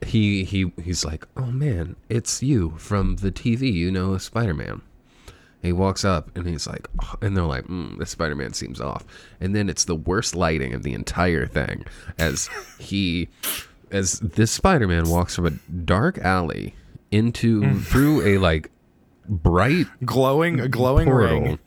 he 0.05 0.45
he 0.45 0.73
he's 0.83 1.05
like, 1.05 1.27
"Oh 1.37 1.47
man, 1.51 1.97
it's 2.09 2.43
you 2.43 2.75
from 2.79 3.17
the 3.17 3.31
TV. 3.31 3.73
You 3.73 3.91
know, 3.91 4.17
Spider-Man." 4.19 4.83
He 5.61 5.73
walks 5.73 6.05
up 6.05 6.31
and 6.37 6.47
he's 6.47 6.69
like, 6.69 6.87
oh, 7.03 7.17
and 7.21 7.37
they're 7.37 7.43
like, 7.43 7.65
mm, 7.65 7.99
"This 7.99 8.11
Spider-Man 8.11 8.53
seems 8.53 8.81
off." 8.81 9.05
And 9.41 9.57
then 9.57 9.69
it's 9.69 9.85
the 9.85 9.97
worst 9.97 10.37
lighting 10.37 10.73
of 10.73 10.85
the 10.85 10.95
entire 10.95 11.47
thing 11.47 11.85
as 12.17 12.49
he 12.79 13.29
as 13.91 14.21
this 14.21 14.53
Spider-Man 14.53 15.09
walks 15.09 15.35
from 15.35 15.47
a 15.47 15.51
dark 15.85 16.19
alley 16.19 16.77
into 17.11 17.81
through 17.81 18.23
a 18.23 18.39
like 18.39 18.71
bright 19.29 19.87
Glowing 20.05 20.61
a 20.61 20.69
glowing 20.69 21.09
ring. 21.11 21.59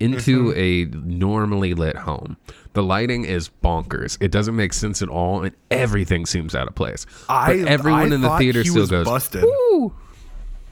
into 0.00 0.52
a 0.54 0.84
normally 0.86 1.74
lit 1.74 1.96
home. 1.96 2.36
The 2.72 2.82
lighting 2.82 3.24
is 3.24 3.50
bonkers. 3.62 4.18
It 4.20 4.30
doesn't 4.32 4.56
make 4.56 4.72
sense 4.72 5.00
at 5.02 5.08
all, 5.08 5.44
and 5.44 5.54
everything 5.70 6.26
seems 6.26 6.54
out 6.54 6.66
of 6.66 6.74
place. 6.74 7.06
I 7.28 7.58
but 7.58 7.68
everyone 7.68 8.12
I 8.12 8.14
in 8.16 8.20
the 8.20 8.36
theater 8.38 8.62
he 8.62 8.68
still 8.68 8.86
goes, 8.88 9.06
busted. 9.06 9.44
"Woo!" 9.44 9.94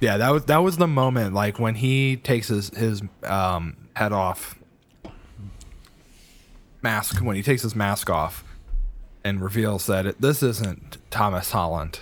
Yeah, 0.01 0.17
that 0.17 0.31
was 0.31 0.45
that 0.47 0.59
was 0.59 0.77
the 0.79 0.89
moment 0.89 1.33
like 1.33 1.61
when 1.61 1.77
he 1.77 2.17
takes 2.17 2.49
his 2.49 2.71
his 2.77 3.03
um, 3.23 3.77
head 3.95 4.13
off 4.13 4.59
mask 6.83 7.19
when 7.23 7.37
he 7.37 7.43
takes 7.43 7.63
his 7.63 7.77
mask 7.77 8.11
off 8.11 8.45
and 9.25 9.41
reveals 9.41 9.87
that 9.87 10.07
it, 10.07 10.21
this 10.21 10.43
isn't 10.43 10.99
Thomas 11.11 11.53
Holland. 11.53 12.01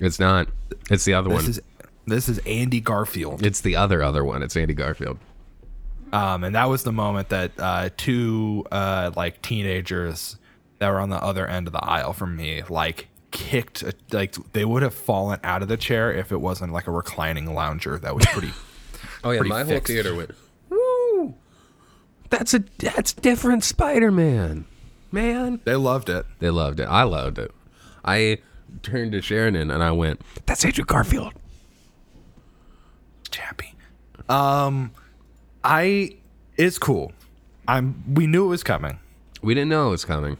It's 0.00 0.20
not. 0.20 0.48
It's 0.90 1.04
the 1.04 1.14
other 1.14 1.28
This 1.30 1.42
one. 1.42 1.50
is 1.50 1.60
this 2.06 2.28
is 2.28 2.38
Andy 2.40 2.80
Garfield. 2.80 3.44
it's 3.44 3.60
the 3.60 3.76
other 3.76 4.02
other 4.02 4.24
one. 4.24 4.42
It's 4.42 4.56
Andy 4.56 4.74
Garfield. 4.74 5.18
Um, 6.12 6.44
and 6.44 6.54
that 6.54 6.68
was 6.68 6.84
the 6.84 6.92
moment 6.92 7.30
that 7.30 7.52
uh, 7.58 7.88
two 7.96 8.64
uh, 8.70 9.10
like 9.16 9.42
teenagers 9.42 10.36
that 10.78 10.90
were 10.90 11.00
on 11.00 11.10
the 11.10 11.16
other 11.22 11.46
end 11.46 11.66
of 11.66 11.72
the 11.72 11.84
aisle 11.84 12.12
from 12.12 12.36
me 12.36 12.62
like 12.68 13.08
kicked 13.32 13.82
a, 13.82 13.92
like 14.12 14.34
they 14.52 14.64
would 14.64 14.82
have 14.82 14.94
fallen 14.94 15.40
out 15.42 15.60
of 15.62 15.66
the 15.68 15.76
chair 15.76 16.12
if 16.12 16.30
it 16.30 16.36
wasn't 16.40 16.72
like 16.72 16.86
a 16.86 16.90
reclining 16.92 17.52
lounger 17.52 17.98
that 17.98 18.14
was 18.14 18.24
pretty 18.26 18.52
Oh 19.24 19.30
yeah, 19.32 19.38
Pretty 19.38 19.50
my 19.50 19.64
whole 19.64 19.80
theater 19.80 20.14
went, 20.14 20.30
"Woo!" 20.68 21.34
That's 22.30 22.52
a 22.54 22.62
that's 22.78 23.12
different 23.12 23.64
Spider-Man, 23.64 24.66
man. 25.10 25.60
they 25.64 25.74
loved 25.76 26.08
it 26.10 26.26
They 26.38 26.50
loved 26.50 26.78
it. 26.78 26.84
I 26.84 27.02
loved 27.04 27.38
it. 27.38 27.50
I 28.04 28.38
turned 28.82 29.12
to 29.12 29.22
Sharon 29.22 29.56
and 29.56 29.72
I 29.72 29.90
went, 29.92 30.20
"That's 30.46 30.64
Andrew 30.64 30.84
Garfield." 30.84 31.32
Chappy 33.34 33.70
um 34.28 34.90
i 35.64 36.14
it's 36.56 36.78
cool 36.78 37.12
i'm 37.68 37.86
we 38.18 38.26
knew 38.26 38.44
it 38.46 38.48
was 38.56 38.62
coming 38.62 38.98
We 39.42 39.52
didn't 39.54 39.68
know 39.74 39.88
it 39.88 39.90
was 39.98 40.04
coming. 40.04 40.36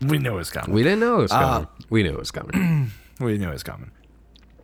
we 0.00 0.18
knew 0.18 0.32
it 0.34 0.42
was 0.44 0.50
coming 0.50 0.72
We 0.74 0.82
didn't 0.82 1.00
know 1.00 1.18
it 1.20 1.22
was 1.28 1.32
Uh, 1.32 1.38
coming. 1.40 1.68
we 1.90 2.02
knew 2.02 2.10
it 2.10 2.18
was 2.18 2.30
coming. 2.30 2.90
we 3.20 3.38
knew 3.38 3.48
it 3.48 3.52
was 3.52 3.62
coming 3.62 3.90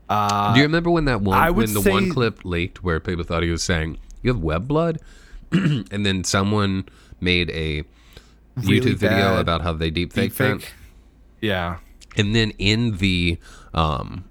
Do 0.09 0.59
you 0.61 0.63
remember 0.71 0.91
when 0.91 1.05
that 1.07 1.21
one 1.21 1.55
when 1.55 1.73
the 1.75 1.81
one 1.83 2.11
clip 2.11 2.45
leaked 2.45 2.83
where 2.83 2.99
people 3.01 3.25
thought 3.25 3.43
he 3.43 3.51
was 3.51 3.63
saying 3.63 3.99
you 4.23 4.33
have 4.33 4.43
web 4.43 4.67
blood, 4.67 4.99
and 5.53 6.05
then 6.07 6.25
someone 6.25 6.89
made 7.21 7.51
a 7.51 7.85
Really 8.57 8.81
YouTube 8.81 8.97
video 8.97 9.39
about 9.39 9.61
how 9.61 9.73
they 9.75 9.91
deep 9.91 10.13
fake 10.13 10.35
that? 10.35 10.59
Deepfake. 10.59 10.69
Yeah. 11.43 11.79
And 12.17 12.35
then 12.35 12.53
in 12.59 12.97
the 12.97 13.39
um, 13.75 14.25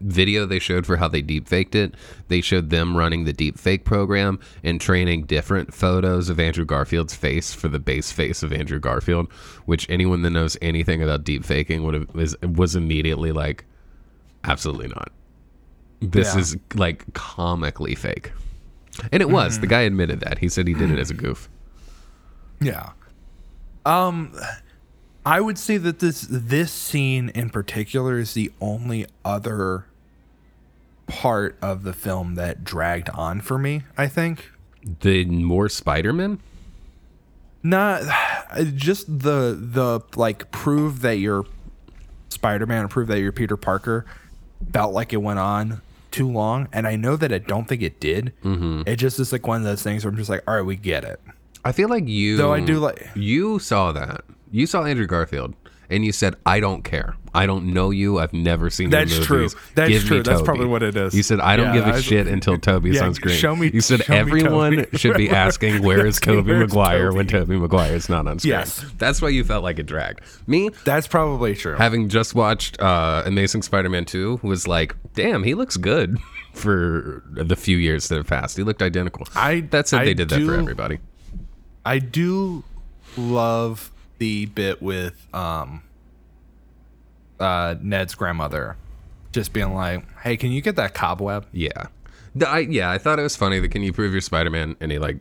video 0.00 0.46
they 0.46 0.58
showed 0.58 0.86
for 0.86 0.96
how 0.96 1.08
they 1.08 1.22
deep 1.22 1.46
faked 1.48 1.74
it, 1.74 1.94
they 2.28 2.40
showed 2.40 2.70
them 2.70 2.96
running 2.96 3.24
the 3.24 3.32
deep 3.32 3.58
fake 3.58 3.84
program 3.84 4.38
and 4.62 4.80
training 4.80 5.24
different 5.24 5.72
photos 5.74 6.28
of 6.28 6.40
Andrew 6.40 6.64
Garfield's 6.64 7.14
face 7.14 7.52
for 7.54 7.68
the 7.68 7.78
base 7.78 8.10
face 8.12 8.42
of 8.42 8.52
Andrew 8.52 8.78
Garfield, 8.78 9.30
which 9.66 9.88
anyone 9.90 10.22
that 10.22 10.30
knows 10.30 10.56
anything 10.62 11.02
about 11.02 11.24
deep 11.24 11.44
faking 11.44 11.84
would 11.84 11.94
have 11.94 12.14
was, 12.14 12.36
was 12.42 12.74
immediately 12.76 13.32
like, 13.32 13.64
absolutely 14.44 14.88
not. 14.88 15.12
This 16.00 16.34
Yeah. 16.34 16.40
is 16.40 16.56
like 16.74 17.12
comically 17.14 17.94
fake. 17.94 18.32
And 19.12 19.22
it 19.22 19.30
was. 19.30 19.60
The 19.60 19.66
guy 19.66 19.82
admitted 19.82 20.20
that. 20.20 20.38
He 20.38 20.48
said 20.48 20.66
he 20.66 20.74
did 20.74 20.90
it 20.90 20.98
as 20.98 21.10
a 21.10 21.14
goof. 21.14 21.48
Yeah. 22.60 22.90
Um 23.86 24.34
I 25.24 25.40
would 25.40 25.58
say 25.58 25.76
that 25.76 25.98
this 25.98 26.26
this 26.30 26.72
scene 26.72 27.28
in 27.30 27.50
particular 27.50 28.18
is 28.18 28.32
the 28.34 28.50
only 28.60 29.06
other 29.24 29.86
part 31.10 31.56
of 31.60 31.82
the 31.82 31.92
film 31.92 32.34
that 32.36 32.64
dragged 32.64 33.10
on 33.10 33.40
for 33.40 33.58
me, 33.58 33.82
I 33.98 34.06
think. 34.08 34.50
The 35.00 35.24
more 35.26 35.68
Spider-Man? 35.68 36.40
Not 37.62 38.02
just 38.74 39.06
the 39.06 39.56
the 39.60 40.00
like 40.16 40.50
prove 40.50 41.02
that 41.02 41.18
you're 41.18 41.44
Spider-Man, 42.30 42.88
prove 42.88 43.08
that 43.08 43.20
you're 43.20 43.32
Peter 43.32 43.56
Parker 43.56 44.06
felt 44.72 44.92
like 44.92 45.12
it 45.12 45.18
went 45.18 45.38
on 45.38 45.80
too 46.10 46.28
long 46.30 46.68
and 46.72 46.86
I 46.86 46.94
know 46.96 47.16
that 47.16 47.32
I 47.32 47.38
don't 47.38 47.66
think 47.66 47.82
it 47.82 47.98
did. 48.00 48.32
Mm-hmm. 48.44 48.82
It 48.86 48.96
just 48.96 49.18
is 49.20 49.32
like 49.32 49.46
one 49.46 49.58
of 49.58 49.64
those 49.64 49.82
things 49.82 50.04
where 50.04 50.10
I'm 50.10 50.16
just 50.16 50.28
like, 50.30 50.42
all 50.46 50.54
right, 50.54 50.62
we 50.64 50.76
get 50.76 51.04
it. 51.04 51.20
I 51.64 51.72
feel 51.72 51.88
like 51.88 52.06
you. 52.08 52.36
Though 52.36 52.52
I 52.52 52.60
do 52.60 52.78
like- 52.78 53.08
You 53.14 53.58
saw 53.58 53.92
that. 53.92 54.22
You 54.50 54.66
saw 54.66 54.84
Andrew 54.84 55.06
Garfield, 55.06 55.54
and 55.90 56.04
you 56.04 56.12
said, 56.12 56.34
"I 56.46 56.60
don't 56.60 56.82
care. 56.82 57.16
I 57.32 57.46
don't 57.46 57.66
know 57.72 57.90
you. 57.90 58.18
I've 58.18 58.32
never 58.32 58.70
seen 58.70 58.90
That's 58.90 59.14
your 59.14 59.24
true. 59.24 59.36
movies. 59.38 59.56
That's 59.76 59.88
Give 59.90 60.04
true. 60.04 60.22
That's 60.22 60.42
probably 60.42 60.66
what 60.66 60.82
it 60.82 60.96
is. 60.96 61.14
You 61.14 61.22
said, 61.22 61.38
"I 61.40 61.56
don't 61.56 61.66
Yeah, 61.66 61.74
give 61.84 61.86
a 61.86 61.98
I 61.98 62.00
shit 62.00 62.26
until 62.26 62.58
Tobey's 62.58 62.96
Yeah, 62.96 63.04
on 63.06 63.14
screen." 63.14 63.36
show 63.36 63.54
me- 63.54 63.70
You 63.72 63.80
said 63.80 64.02
everyone 64.08 64.86
should 64.94 65.16
be 65.16 65.30
asking, 65.46 65.82
"Where 65.82 66.04
is 66.06 66.18
Tobey 66.20 66.50
"Where's 66.52 66.70
Maguire?" 66.70 67.12
when 67.12 67.26
Tobey? 67.26 67.54
Tobey 67.54 67.56
Maguire 67.60 67.94
is 67.94 68.08
not 68.08 68.26
on 68.26 68.38
screen. 68.40 68.50
Yes. 68.52 68.84
that's 68.98 69.22
why 69.22 69.28
you 69.28 69.44
felt 69.44 69.62
like 69.62 69.78
it 69.78 69.86
dragged. 69.86 70.20
Me, 70.46 70.70
That's 70.84 71.06
probably 71.06 71.54
true. 71.54 71.76
having 71.76 72.08
just 72.08 72.34
watched 72.34 72.80
uh, 72.80 73.22
Amazing 73.26 73.62
Spider-Man 73.62 74.04
2, 74.06 74.40
was 74.42 74.66
like, 74.66 74.96
"Damn, 75.14 75.42
he 75.44 75.54
looks 75.54 75.76
good." 75.76 76.18
For 76.52 77.22
the 77.30 77.54
few 77.54 77.76
years 77.76 78.08
that 78.08 78.16
have 78.16 78.26
passed, 78.26 78.56
he 78.56 78.64
looked 78.64 78.82
identical. 78.82 79.24
I- 79.36 79.60
that 79.70 79.86
said, 79.86 80.00
I 80.00 80.04
they 80.06 80.14
did 80.14 80.30
that 80.30 80.42
for 80.44 80.54
everybody. 80.54 80.98
I 81.86 82.00
do 82.00 82.64
love 83.16 83.92
the 84.20 84.46
bit 84.46 84.80
with 84.80 85.26
um 85.34 85.82
uh 87.40 87.74
Ned's 87.80 88.14
grandmother 88.14 88.76
just 89.32 89.52
being 89.52 89.74
like, 89.74 90.04
"Hey, 90.20 90.36
can 90.36 90.52
you 90.52 90.60
get 90.60 90.76
that 90.76 90.94
cobweb?" 90.94 91.46
Yeah. 91.52 91.86
I, 92.46 92.60
yeah, 92.60 92.90
I 92.90 92.98
thought 92.98 93.18
it 93.18 93.22
was 93.22 93.34
funny 93.34 93.58
that 93.58 93.70
can 93.72 93.82
you 93.82 93.92
prove 93.92 94.12
you're 94.12 94.20
Spider-Man 94.20 94.76
and 94.80 94.92
he 94.92 94.98
like 95.00 95.16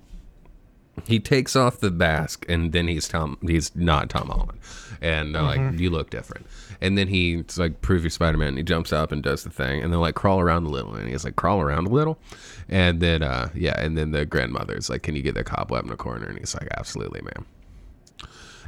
he 1.08 1.20
takes 1.20 1.56
off 1.56 1.80
the 1.80 1.90
mask 1.90 2.46
and 2.50 2.72
then 2.72 2.88
he's 2.88 3.08
Tom 3.08 3.38
he's 3.42 3.76
not 3.76 4.10
Tom 4.10 4.28
Holland. 4.28 4.60
And 5.02 5.34
they're 5.34 5.42
like 5.42 5.80
you 5.80 5.90
look 5.90 6.10
different. 6.12 6.46
And 6.82 6.98
then 6.98 7.08
he's 7.08 7.58
like 7.58 7.82
prove 7.82 8.04
you're 8.04 8.12
Spider-Man 8.12 8.50
and 8.50 8.58
he 8.58 8.64
jumps 8.64 8.92
up 8.94 9.12
and 9.12 9.24
does 9.24 9.44
the 9.44 9.50
thing 9.50 9.82
and 9.82 9.92
they're 9.92 10.00
like 10.00 10.16
crawl 10.16 10.40
around 10.40 10.66
a 10.66 10.70
little 10.70 10.94
and 10.94 11.10
he's 11.10 11.24
like 11.24 11.36
crawl 11.36 11.62
around 11.62 11.88
a 11.88 11.90
little. 11.90 12.20
And 12.68 13.00
then 13.00 13.24
uh 13.24 13.50
yeah, 13.56 13.80
and 13.80 13.98
then 13.98 14.12
the 14.12 14.26
grandmother's 14.26 14.90
like 14.90 15.02
can 15.02 15.16
you 15.16 15.22
get 15.22 15.36
the 15.36 15.44
cobweb 15.44 15.86
in 15.86 15.90
the 15.90 15.98
corner 15.98 16.28
and 16.28 16.38
he's 16.38 16.54
like 16.54 16.68
absolutely, 16.78 17.22
ma'am. 17.22 17.46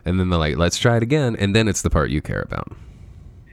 And 0.05 0.19
then 0.19 0.29
they're 0.29 0.39
like 0.39 0.57
let's 0.57 0.77
try 0.77 0.97
it 0.97 1.03
again 1.03 1.35
and 1.37 1.55
then 1.55 1.67
it's 1.67 1.81
the 1.81 1.89
part 1.89 2.09
you 2.09 2.21
care 2.21 2.41
about. 2.41 2.71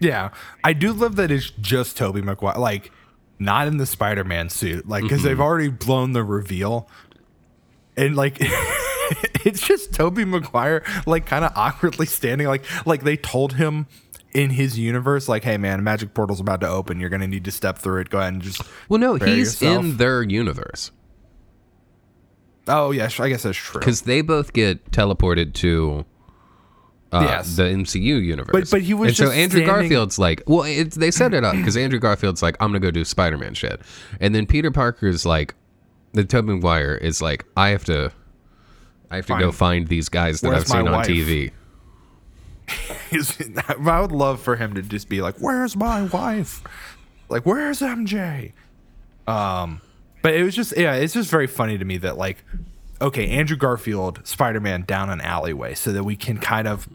Yeah, 0.00 0.30
I 0.62 0.72
do 0.74 0.92
love 0.92 1.16
that 1.16 1.30
it's 1.30 1.50
just 1.50 1.96
Tobey 1.96 2.22
Maguire, 2.22 2.56
like 2.58 2.92
not 3.40 3.66
in 3.66 3.76
the 3.78 3.86
Spider-Man 3.86 4.48
suit, 4.48 4.88
like 4.88 5.02
because 5.02 5.18
Mm-hmm. 5.20 5.28
they've 5.28 5.40
already 5.40 5.68
blown 5.70 6.12
the 6.12 6.22
reveal, 6.22 6.88
and 7.96 8.14
like 8.14 8.36
it's 8.40 9.60
just 9.66 9.92
Tobey 9.92 10.24
Maguire, 10.24 10.84
like 11.06 11.26
kind 11.26 11.44
of 11.44 11.52
awkwardly 11.56 12.06
standing, 12.06 12.46
like 12.46 12.64
like 12.86 13.02
they 13.02 13.16
told 13.16 13.54
him 13.54 13.86
in 14.34 14.50
his 14.50 14.78
universe, 14.78 15.28
like, 15.28 15.42
hey 15.42 15.56
man, 15.56 15.82
magic 15.82 16.14
portal's 16.14 16.38
about 16.38 16.60
to 16.60 16.68
open, 16.68 17.00
you're 17.00 17.10
gonna 17.10 17.26
need 17.26 17.44
to 17.44 17.50
step 17.50 17.78
through 17.78 18.00
it. 18.02 18.08
Go 18.10 18.18
ahead 18.18 18.34
and 18.34 18.42
just. 18.42 18.62
Well, 18.88 19.00
no, 19.00 19.14
he's 19.16 19.60
yourself." 19.60 19.84
in 19.84 19.96
their 19.96 20.22
universe. 20.22 20.92
Oh 22.66 22.90
yeah, 22.90 23.08
I 23.18 23.28
guess 23.30 23.42
that's 23.44 23.56
true. 23.58 23.80
because 23.80 24.02
they 24.02 24.20
both 24.20 24.52
get 24.52 24.90
teleported 24.90 25.54
to 25.54 26.04
uh, 27.12 27.20
Yes. 27.26 27.56
the 27.56 27.62
MCU 27.64 28.22
universe. 28.24 28.52
But- 28.52 28.70
but 28.70 28.82
he 28.82 28.94
was 28.94 29.08
and 29.08 29.16
so 29.28 29.32
Andrew 29.32 29.62
standing- 29.62 29.66
Garfield's 29.66 30.18
like, 30.18 30.42
well, 30.46 30.62
it's, 30.64 30.96
they 30.96 31.10
set 31.10 31.32
it 31.34 31.44
up 31.44 31.54
because 31.56 31.76
Andrew 31.76 31.98
Garfield's 31.98 32.42
like, 32.42 32.56
I'm 32.60 32.68
gonna 32.70 32.80
go 32.80 32.90
do 32.90 33.04
Spider 33.04 33.38
Man 33.38 33.54
shit, 33.54 33.80
and 34.20 34.34
then 34.34 34.46
Peter 34.46 34.70
Parker's 34.70 35.24
like, 35.24 35.54
the 36.12 36.24
Tobey 36.24 36.54
Maguire 36.54 36.94
is 36.94 37.20
like, 37.22 37.44
I 37.56 37.68
have 37.68 37.84
to, 37.84 38.10
I 39.10 39.16
have 39.16 39.26
to 39.26 39.38
go 39.38 39.52
find 39.52 39.88
these 39.88 40.08
guys 40.08 40.40
that 40.42 40.52
I've 40.54 40.66
seen 40.68 40.86
on 40.86 40.92
wife? 40.92 41.06
TV. 41.06 41.50
I 43.86 44.00
would 44.00 44.12
love 44.12 44.40
for 44.40 44.56
him 44.56 44.74
to 44.74 44.82
just 44.82 45.08
be 45.08 45.20
like, 45.22 45.36
"Where's 45.38 45.74
my 45.76 46.02
wife? 46.02 46.62
Like, 47.28 47.46
where's 47.46 47.80
MJ?" 47.80 48.52
Um, 49.26 49.80
but 50.22 50.34
it 50.34 50.42
was 50.42 50.54
just 50.54 50.76
yeah, 50.76 50.94
it's 50.94 51.14
just 51.14 51.30
very 51.30 51.46
funny 51.46 51.78
to 51.78 51.84
me 51.84 51.96
that 51.98 52.18
like, 52.18 52.44
okay, 53.00 53.28
Andrew 53.30 53.56
Garfield, 53.56 54.20
Spider 54.26 54.60
Man 54.60 54.82
down 54.86 55.08
an 55.10 55.20
alleyway, 55.22 55.74
so 55.74 55.92
that 55.92 56.04
we 56.04 56.16
can 56.16 56.38
kind 56.38 56.68
of 56.68 56.88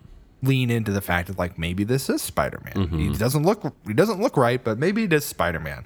lean 0.44 0.70
into 0.70 0.92
the 0.92 1.02
fact 1.02 1.28
that 1.30 1.38
like 1.40 1.58
maybe 1.58 1.84
this 1.84 2.10
is 2.10 2.22
Spider 2.22 2.62
Man. 2.64 2.90
He 2.90 3.10
doesn't 3.10 3.44
look 3.44 3.74
he 3.88 3.94
doesn't 3.94 4.22
look 4.22 4.38
right, 4.38 4.64
but 4.64 4.78
maybe 4.78 5.04
it 5.04 5.14
is 5.14 5.26
Spider 5.26 5.60
Man. 5.60 5.84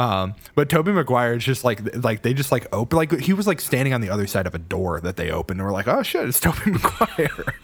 Um, 0.00 0.34
but 0.56 0.68
Tobey 0.68 0.90
Maguire 0.90 1.34
is 1.34 1.44
just 1.44 1.62
like 1.62 2.02
like 2.02 2.22
they 2.22 2.34
just 2.34 2.50
like 2.50 2.66
open 2.72 2.96
like 2.96 3.12
he 3.20 3.32
was 3.32 3.46
like 3.46 3.60
standing 3.60 3.92
on 3.94 4.00
the 4.00 4.10
other 4.10 4.26
side 4.26 4.46
of 4.46 4.54
a 4.54 4.58
door 4.58 5.00
that 5.00 5.16
they 5.16 5.30
opened 5.30 5.60
and 5.60 5.66
we're 5.66 5.72
like, 5.72 5.86
oh 5.86 6.02
shit, 6.02 6.28
it's 6.28 6.40
Tobey 6.40 6.72
Maguire. 6.72 7.54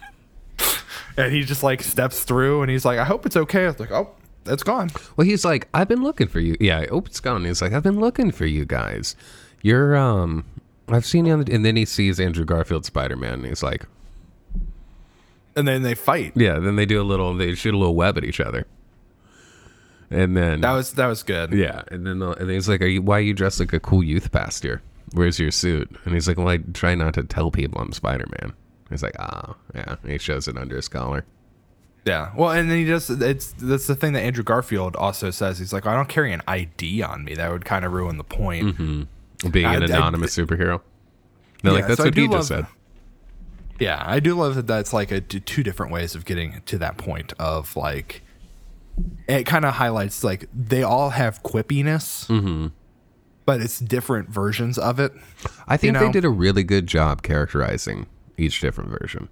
and 1.16 1.32
he 1.32 1.42
just 1.42 1.62
like 1.62 1.82
steps 1.82 2.22
through 2.22 2.62
and 2.62 2.70
he's 2.70 2.84
like, 2.84 2.98
I 2.98 3.04
hope 3.04 3.26
it's 3.26 3.36
okay. 3.36 3.64
I 3.64 3.66
was 3.68 3.80
like, 3.80 3.90
oh, 3.90 4.10
it's 4.46 4.62
gone. 4.62 4.90
Well, 5.16 5.26
he's 5.26 5.44
like, 5.44 5.68
I've 5.74 5.88
been 5.88 6.02
looking 6.02 6.28
for 6.28 6.40
you. 6.40 6.56
Yeah, 6.60 6.84
oh, 6.90 6.98
it's 6.98 7.20
gone. 7.20 7.44
He's 7.44 7.60
like, 7.60 7.72
I've 7.72 7.82
been 7.82 8.00
looking 8.00 8.30
for 8.30 8.46
you 8.46 8.64
guys. 8.64 9.16
You're 9.62 9.96
um, 9.96 10.44
I've 10.88 11.06
seen 11.06 11.26
you 11.26 11.32
on 11.32 11.44
the. 11.44 11.52
And 11.52 11.64
then 11.64 11.76
he 11.76 11.84
sees 11.84 12.18
Andrew 12.20 12.44
Garfield 12.44 12.84
Spider 12.84 13.16
Man. 13.16 13.34
and 13.34 13.46
He's 13.46 13.62
like, 13.62 13.84
And 15.56 15.66
then 15.66 15.82
they 15.82 15.94
fight. 15.94 16.32
yeah. 16.36 16.58
Then 16.58 16.76
they 16.76 16.86
do 16.86 17.00
a 17.00 17.04
little. 17.04 17.34
They 17.34 17.54
shoot 17.54 17.74
a 17.74 17.78
little 17.78 17.94
web 17.96 18.16
at 18.16 18.24
each 18.24 18.40
other. 18.40 18.66
And 20.10 20.36
then 20.36 20.60
That 20.62 20.72
was 20.72 20.94
that 20.94 21.06
was 21.06 21.22
good. 21.22 21.52
Yeah, 21.52 21.82
and 21.90 22.04
then 22.06 22.18
the, 22.18 22.30
and 22.32 22.50
he's 22.50 22.68
like, 22.68 22.82
"Are 22.82 22.86
you? 22.86 23.00
Why 23.00 23.18
are 23.18 23.20
you 23.20 23.32
dressed 23.34 23.60
like 23.60 23.72
a 23.72 23.78
cool 23.78 24.02
youth 24.02 24.32
pastor? 24.32 24.82
Where's 25.12 25.38
your 25.38 25.52
suit?" 25.52 25.88
And 26.04 26.14
he's 26.14 26.26
like, 26.26 26.36
"Well, 26.36 26.48
I 26.48 26.58
try 26.58 26.96
not 26.96 27.14
to 27.14 27.22
tell 27.22 27.50
people 27.52 27.80
I'm 27.80 27.92
Spider 27.92 28.26
Man." 28.40 28.52
He's 28.90 29.04
like, 29.04 29.14
"Ah, 29.20 29.54
yeah." 29.72 29.96
And 30.02 30.10
he 30.10 30.18
shows 30.18 30.48
it 30.48 30.56
under 30.58 30.74
his 30.74 30.88
collar. 30.88 31.24
Yeah. 32.04 32.32
Well, 32.36 32.50
and 32.50 32.68
then 32.68 32.78
he 32.78 32.84
does. 32.86 33.08
It's 33.08 33.52
that's 33.60 33.86
the 33.86 33.94
thing 33.94 34.14
that 34.14 34.22
Andrew 34.22 34.42
Garfield 34.42 34.96
also 34.96 35.30
says. 35.30 35.58
He's 35.60 35.72
like, 35.72 35.86
I 35.86 35.94
don't 35.94 36.08
carry 36.08 36.32
an 36.32 36.42
ID 36.48 37.02
on 37.02 37.22
me. 37.24 37.34
That 37.34 37.52
would 37.52 37.64
kind 37.64 37.84
of 37.84 37.92
ruin 37.92 38.16
the 38.16 38.24
point. 38.24 38.76
Being 38.78 39.66
I- 39.66 39.74
an 39.76 39.82
I- 39.82 39.96
anonymous 39.96 40.36
superhero. 40.36 40.80
They're 41.62 41.72
like, 41.72 41.82
Yeah, 41.82 41.86
"That's 41.88 41.98
so 41.98 42.04
I 42.04 42.06
what 42.08 42.14
do 42.14 42.20
he 42.22 42.26
just 42.26 42.50
love- 42.50 42.64
said." 42.64 42.66
Yeah, 43.80 44.02
I 44.06 44.20
do 44.20 44.34
love 44.34 44.54
that. 44.54 44.66
That's 44.66 44.92
like 44.92 45.10
a 45.10 45.20
two 45.20 45.62
different 45.62 45.90
ways 45.90 46.14
of 46.14 46.24
getting 46.24 46.62
to 46.66 46.78
that 46.78 46.96
point 46.98 47.32
of 47.38 47.74
like. 47.76 48.22
It 49.26 49.44
kind 49.46 49.64
of 49.64 49.74
highlights 49.74 50.22
like 50.22 50.46
they 50.54 50.82
all 50.82 51.10
have 51.10 51.42
quippiness, 51.42 52.26
Mm-hmm. 52.26 52.66
but 53.46 53.62
it's 53.62 53.78
different 53.78 54.28
versions 54.28 54.76
of 54.76 55.00
it. 55.00 55.12
I 55.66 55.76
think 55.78 55.94
you 55.94 56.00
they 56.00 56.12
did 56.12 56.24
a 56.26 56.30
really 56.30 56.62
good 56.62 56.86
job 56.86 57.22
characterizing 57.22 58.06
each 58.36 58.60
different 58.60 58.90
version. 59.00 59.28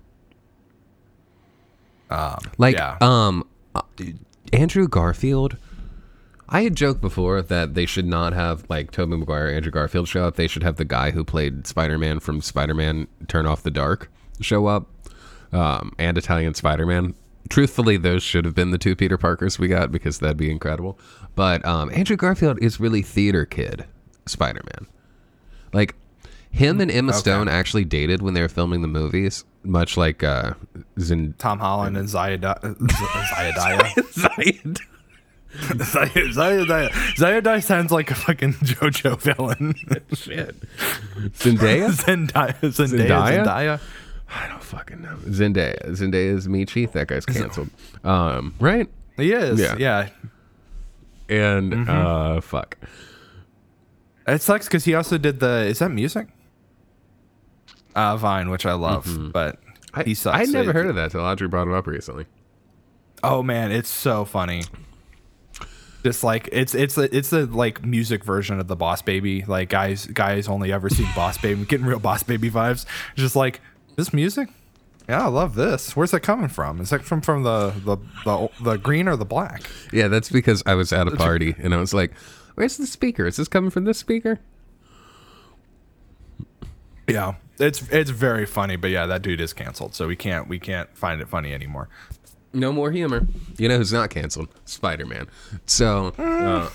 like, 2.56 2.76
yeah. 2.76 2.96
um, 3.00 3.46
uh, 3.74 3.82
Andrew 4.52 4.88
Garfield. 4.88 5.56
I 6.48 6.62
had 6.62 6.74
joked 6.74 7.02
before 7.02 7.42
that 7.42 7.74
they 7.74 7.84
should 7.84 8.06
not 8.06 8.32
have 8.32 8.64
like 8.70 8.90
Tobey 8.90 9.16
Maguire, 9.18 9.48
Andrew 9.48 9.70
Garfield 9.70 10.08
show 10.08 10.24
up. 10.24 10.36
They 10.36 10.46
should 10.46 10.62
have 10.62 10.76
the 10.76 10.84
guy 10.86 11.10
who 11.10 11.22
played 11.24 11.66
Spider 11.66 11.98
Man 11.98 12.20
from 12.20 12.40
Spider 12.40 12.72
Man 12.72 13.06
Turn 13.26 13.44
Off 13.44 13.62
the 13.62 13.70
Dark 13.70 14.10
show 14.40 14.66
up, 14.66 14.86
um, 15.52 15.92
and 15.98 16.16
Italian 16.18 16.54
Spider 16.54 16.86
Man. 16.86 17.14
Truthfully, 17.48 17.96
those 17.96 18.22
should 18.22 18.44
have 18.44 18.54
been 18.54 18.72
the 18.72 18.78
two 18.78 18.94
Peter 18.94 19.16
Parkers 19.16 19.58
we 19.58 19.68
got 19.68 19.90
because 19.90 20.18
that'd 20.18 20.36
be 20.36 20.50
incredible. 20.50 20.98
But 21.34 21.64
um, 21.64 21.90
Andrew 21.94 22.16
Garfield 22.16 22.58
is 22.62 22.78
really 22.78 23.00
theater 23.02 23.46
kid 23.46 23.86
Spider 24.26 24.60
Man. 24.74 24.86
Like 25.72 25.94
him 26.50 26.80
and 26.80 26.90
Emma 26.90 27.12
Stone 27.14 27.48
actually 27.48 27.84
dated 27.84 28.20
when 28.22 28.34
they 28.34 28.40
were 28.42 28.48
filming 28.48 28.82
the 28.82 28.88
movies, 28.88 29.44
much 29.64 29.96
like 29.96 30.22
uh, 30.24 30.54
Zend- 30.98 31.38
Tom 31.38 31.58
Holland 31.58 31.96
and 31.96 32.08
Zayada- 32.08 32.60
Z- 32.90 33.04
Zayadaya. 33.34 34.78
Zayadaya. 35.58 36.90
Zayadaya 37.16 37.62
sounds 37.62 37.90
like 37.92 38.10
a 38.10 38.14
fucking 38.14 38.52
JoJo 38.54 39.20
villain. 39.20 39.74
Shit. 40.14 40.56
Zendaya? 41.38 41.90
Zendaya. 41.90 42.54
Zendaya. 42.60 42.88
Zendaya? 43.08 43.44
Zendaya. 43.44 43.80
I 44.30 44.46
don't 44.48 44.62
fucking 44.62 45.00
know. 45.02 45.16
Zendaya. 45.26 45.82
Zendaya 45.90 46.34
is 46.36 46.46
Michi. 46.48 46.90
That 46.92 47.08
guy's 47.08 47.24
canceled. 47.26 47.70
Um, 48.04 48.54
right? 48.60 48.88
He 49.16 49.32
is. 49.32 49.58
Yeah. 49.58 49.76
Yeah. 49.78 50.08
And 51.28 51.72
Mm-hmm. 51.72 51.90
uh, 51.90 52.40
fuck. 52.40 52.76
It 54.26 54.42
sucks 54.42 54.66
because 54.66 54.84
he 54.84 54.94
also 54.94 55.16
did 55.18 55.40
the. 55.40 55.64
Is 55.66 55.78
that 55.78 55.90
music? 55.90 56.28
Uh, 57.94 58.16
Vine, 58.16 58.50
which 58.50 58.66
I 58.66 58.74
love, 58.74 59.04
but 59.32 59.56
Mm-hmm. 59.56 60.00
I, 60.00 60.04
he 60.04 60.14
sucks. 60.14 60.36
I'd 60.38 60.50
never 60.50 60.70
It- 60.70 60.74
heard 60.76 60.86
of 60.86 60.96
that 60.96 61.10
till 61.12 61.20
Audrey 61.22 61.48
brought 61.48 61.66
it 61.68 61.74
up 61.74 61.86
recently. 61.86 62.26
Oh 63.22 63.42
man, 63.42 63.72
it's 63.72 63.88
so 63.88 64.24
funny. 64.26 64.62
Just 66.04 66.22
like 66.22 66.48
it's 66.52 66.74
it's 66.74 66.94
the 66.94 67.14
it's 67.16 67.30
the 67.30 67.46
like 67.46 67.82
music 67.84 68.22
version 68.24 68.60
of 68.60 68.68
the 68.68 68.76
Boss 68.76 69.02
Baby. 69.02 69.44
Like 69.46 69.70
guys 69.70 70.06
guys 70.06 70.46
only 70.46 70.72
ever 70.72 70.88
seen 70.88 71.08
Boss 71.16 71.38
Baby, 71.38 71.64
getting 71.64 71.86
real 71.86 71.98
Boss 71.98 72.22
Baby 72.22 72.50
vibes. 72.50 72.84
Just 73.16 73.34
like 73.34 73.60
this 73.98 74.14
music. 74.14 74.48
Yeah, 75.08 75.24
I 75.24 75.28
love 75.28 75.54
this. 75.56 75.96
Where's 75.96 76.12
that 76.12 76.20
coming 76.20 76.48
from? 76.48 76.80
Is 76.80 76.90
that 76.90 77.02
from 77.02 77.20
from 77.20 77.42
the 77.42 77.70
the 77.84 77.96
the, 78.24 78.48
the 78.62 78.76
green 78.76 79.08
or 79.08 79.16
the 79.16 79.24
black? 79.24 79.68
Yeah, 79.92 80.08
that's 80.08 80.30
because 80.30 80.62
I 80.64 80.74
was 80.74 80.92
at 80.92 81.08
a 81.08 81.10
party 81.10 81.56
and 81.58 81.74
I 81.74 81.78
was 81.78 81.92
like, 81.92 82.12
"Where's 82.54 82.76
the 82.76 82.86
speaker? 82.86 83.26
Is 83.26 83.36
this 83.36 83.48
coming 83.48 83.70
from 83.70 83.84
this 83.84 83.98
speaker?" 83.98 84.38
Yeah, 87.08 87.34
it's 87.58 87.88
it's 87.88 88.10
very 88.10 88.46
funny. 88.46 88.76
But 88.76 88.90
yeah, 88.90 89.06
that 89.06 89.22
dude 89.22 89.40
is 89.40 89.52
canceled, 89.52 89.94
so 89.94 90.06
we 90.06 90.14
can't 90.14 90.46
we 90.46 90.60
can't 90.60 90.96
find 90.96 91.20
it 91.20 91.28
funny 91.28 91.52
anymore. 91.52 91.88
No 92.52 92.72
more 92.72 92.92
humor. 92.92 93.26
You 93.56 93.68
know 93.68 93.78
who's 93.78 93.92
not 93.92 94.10
canceled? 94.10 94.48
Spider 94.64 95.06
Man. 95.06 95.26
So, 95.66 96.08
uh, 96.18 96.70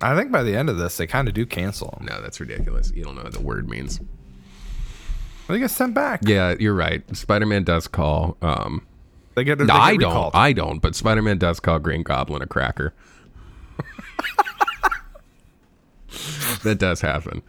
I 0.00 0.16
think 0.16 0.30
by 0.30 0.42
the 0.42 0.54
end 0.54 0.70
of 0.70 0.78
this, 0.78 0.96
they 0.96 1.06
kind 1.06 1.28
of 1.28 1.34
do 1.34 1.44
cancel 1.44 1.98
him. 1.98 2.06
no, 2.06 2.22
that's 2.22 2.40
ridiculous. 2.40 2.92
You 2.94 3.04
don't 3.04 3.16
know 3.16 3.22
what 3.22 3.32
the 3.32 3.42
word 3.42 3.68
means. 3.68 4.00
They 5.48 5.58
get 5.58 5.70
sent 5.70 5.94
back. 5.94 6.20
Yeah, 6.24 6.54
you're 6.58 6.74
right. 6.74 7.02
Spider 7.16 7.46
Man 7.46 7.64
does 7.64 7.86
call. 7.86 8.36
Um, 8.42 8.86
They 9.34 9.44
get. 9.44 9.58
They 9.58 9.64
no, 9.64 9.74
get 9.74 9.82
I 9.82 9.96
don't. 9.96 10.34
I 10.34 10.52
don't. 10.52 10.78
But 10.80 10.94
Spider 10.94 11.22
Man 11.22 11.38
does 11.38 11.60
call 11.60 11.78
Green 11.78 12.02
Goblin 12.02 12.42
a 12.42 12.46
cracker. 12.46 12.94
that 16.62 16.78
does 16.78 17.00
happen. 17.02 17.42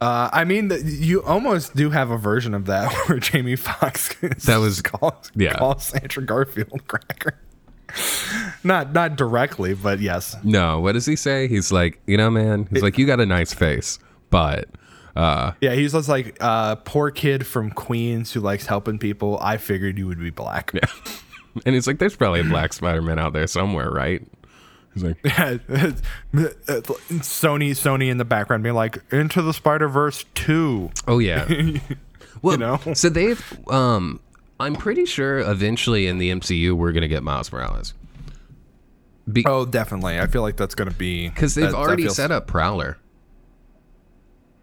Uh, 0.00 0.30
I 0.32 0.44
mean, 0.44 0.68
th- 0.68 0.84
you 0.84 1.24
almost 1.24 1.74
do 1.74 1.90
have 1.90 2.12
a 2.12 2.16
version 2.16 2.54
of 2.54 2.66
that 2.66 2.92
where 3.08 3.18
Jamie 3.18 3.56
Foxx 3.56 4.14
That 4.46 4.58
was- 4.58 4.80
calls, 4.80 5.32
yeah. 5.34 5.56
calls 5.58 5.92
Andrew 5.94 6.24
Garfield 6.24 6.86
cracker. 6.86 7.36
not 8.62 8.92
not 8.92 9.16
directly, 9.16 9.74
but 9.74 9.98
yes. 9.98 10.36
No, 10.44 10.78
what 10.78 10.92
does 10.92 11.06
he 11.06 11.16
say? 11.16 11.48
He's 11.48 11.72
like, 11.72 12.00
you 12.06 12.16
know, 12.16 12.30
man. 12.30 12.68
He's 12.70 12.82
like, 12.82 12.96
you 12.98 13.06
got 13.06 13.18
a 13.18 13.26
nice 13.26 13.52
face, 13.54 13.98
but 14.30 14.68
uh, 15.16 15.52
Yeah, 15.60 15.74
he's 15.74 15.92
just 15.92 16.08
like 16.08 16.36
uh, 16.40 16.76
poor 16.76 17.10
kid 17.10 17.46
from 17.46 17.70
Queens 17.70 18.32
who 18.32 18.40
likes 18.40 18.66
helping 18.66 18.98
people. 18.98 19.38
I 19.42 19.56
figured 19.56 19.98
you 19.98 20.06
would 20.06 20.18
be 20.20 20.30
black. 20.30 20.70
yeah. 20.74 20.80
And 21.66 21.74
he's 21.74 21.88
like, 21.88 21.98
there's 21.98 22.14
probably 22.14 22.38
a 22.40 22.44
black 22.44 22.72
Spider 22.72 23.02
Man 23.02 23.18
out 23.18 23.32
there 23.32 23.46
somewhere, 23.48 23.90
right? 23.90 24.24
He's 24.94 25.02
like, 25.02 25.16
yeah, 25.24 25.56
Sony 26.32 27.70
Sony 27.70 28.10
in 28.10 28.18
the 28.18 28.24
background 28.24 28.62
being 28.62 28.74
like 28.76 28.98
into 29.12 29.42
the 29.42 29.52
Spider 29.52 29.88
Verse 29.88 30.24
two. 30.34 30.90
Oh 31.08 31.18
yeah. 31.18 31.46
well, 32.42 32.54
you 32.54 32.58
know? 32.58 32.80
so 32.94 33.08
they've 33.08 33.42
um 33.68 34.20
I'm 34.60 34.76
pretty 34.76 35.04
sure 35.04 35.38
eventually 35.40 36.06
in 36.06 36.18
the 36.18 36.30
MCU 36.30 36.74
we're 36.74 36.92
going 36.92 37.02
to 37.02 37.08
get 37.08 37.22
Miles 37.24 37.50
Morales. 37.52 37.94
Oh, 39.46 39.64
definitely. 39.66 40.18
I 40.20 40.26
feel 40.26 40.42
like 40.42 40.56
that's 40.56 40.74
gonna 40.74 40.90
be 40.92 41.30
Cuz 41.30 41.54
they've 41.54 41.64
that- 41.66 41.72
that 41.72 41.76
already 41.76 42.04
feels- 42.04 42.16
set 42.16 42.30
up 42.30 42.46
Prowler. 42.46 42.98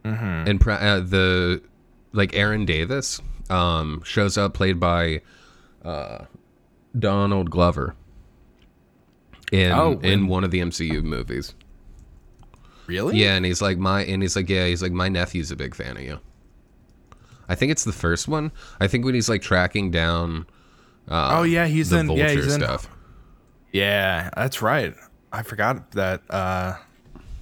Mm-hmm. 0.06 0.48
And 0.50 0.68
uh, 0.68 1.00
the 1.02 1.62
like 2.14 2.36
Aaron 2.36 2.66
Davis 2.66 3.20
um 3.50 4.02
shows 4.06 4.38
up 4.38 4.54
played 4.54 4.80
by 4.80 5.22
uh 5.84 6.26
Donald 6.98 7.50
Glover 7.52 7.96
in 9.52 9.72
Oh, 9.72 9.94
in 10.04 10.06
in- 10.06 10.28
one 10.28 10.44
of 10.44 10.52
the 10.52 10.60
MCU 10.60 11.04
movies. 11.04 11.54
really. 12.88 13.18
Yeah, 13.18 13.36
and 13.36 13.46
he's 13.46 13.62
like 13.62 13.78
my 13.78 14.04
and 14.04 14.22
he's 14.22 14.36
like 14.36 14.50
yeah, 14.50 14.68
he's 14.68 14.82
like 14.82 14.92
my 14.92 15.10
nephew's 15.10 15.52
a 15.52 15.56
big 15.56 15.76
fan 15.76 15.98
of 15.98 16.04
you. 16.04 16.20
I 17.48 17.56
think 17.56 17.72
it's 17.72 17.84
the 17.84 17.92
first 17.94 18.28
one. 18.28 18.52
I 18.80 18.88
think 18.88 19.06
when 19.06 19.14
he's 19.16 19.30
like 19.30 19.42
tracking 19.42 19.92
down 19.92 20.46
uh, 21.08 21.38
Oh 21.40 21.44
yeah, 21.44 21.68
he's 21.68 21.90
the 21.90 22.00
in. 22.00 22.08
vulture 22.08 22.24
Yeah, 22.24 22.32
he's 22.32 22.54
in. 22.54 22.62
stuff. 22.62 22.90
Yeah, 23.72 24.30
that's 24.36 24.62
right. 24.62 24.96
I 25.32 25.44
forgot 25.44 25.92
that 25.92 26.22
uh, 26.30 26.76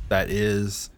that 0.09 0.29
is 0.29 0.89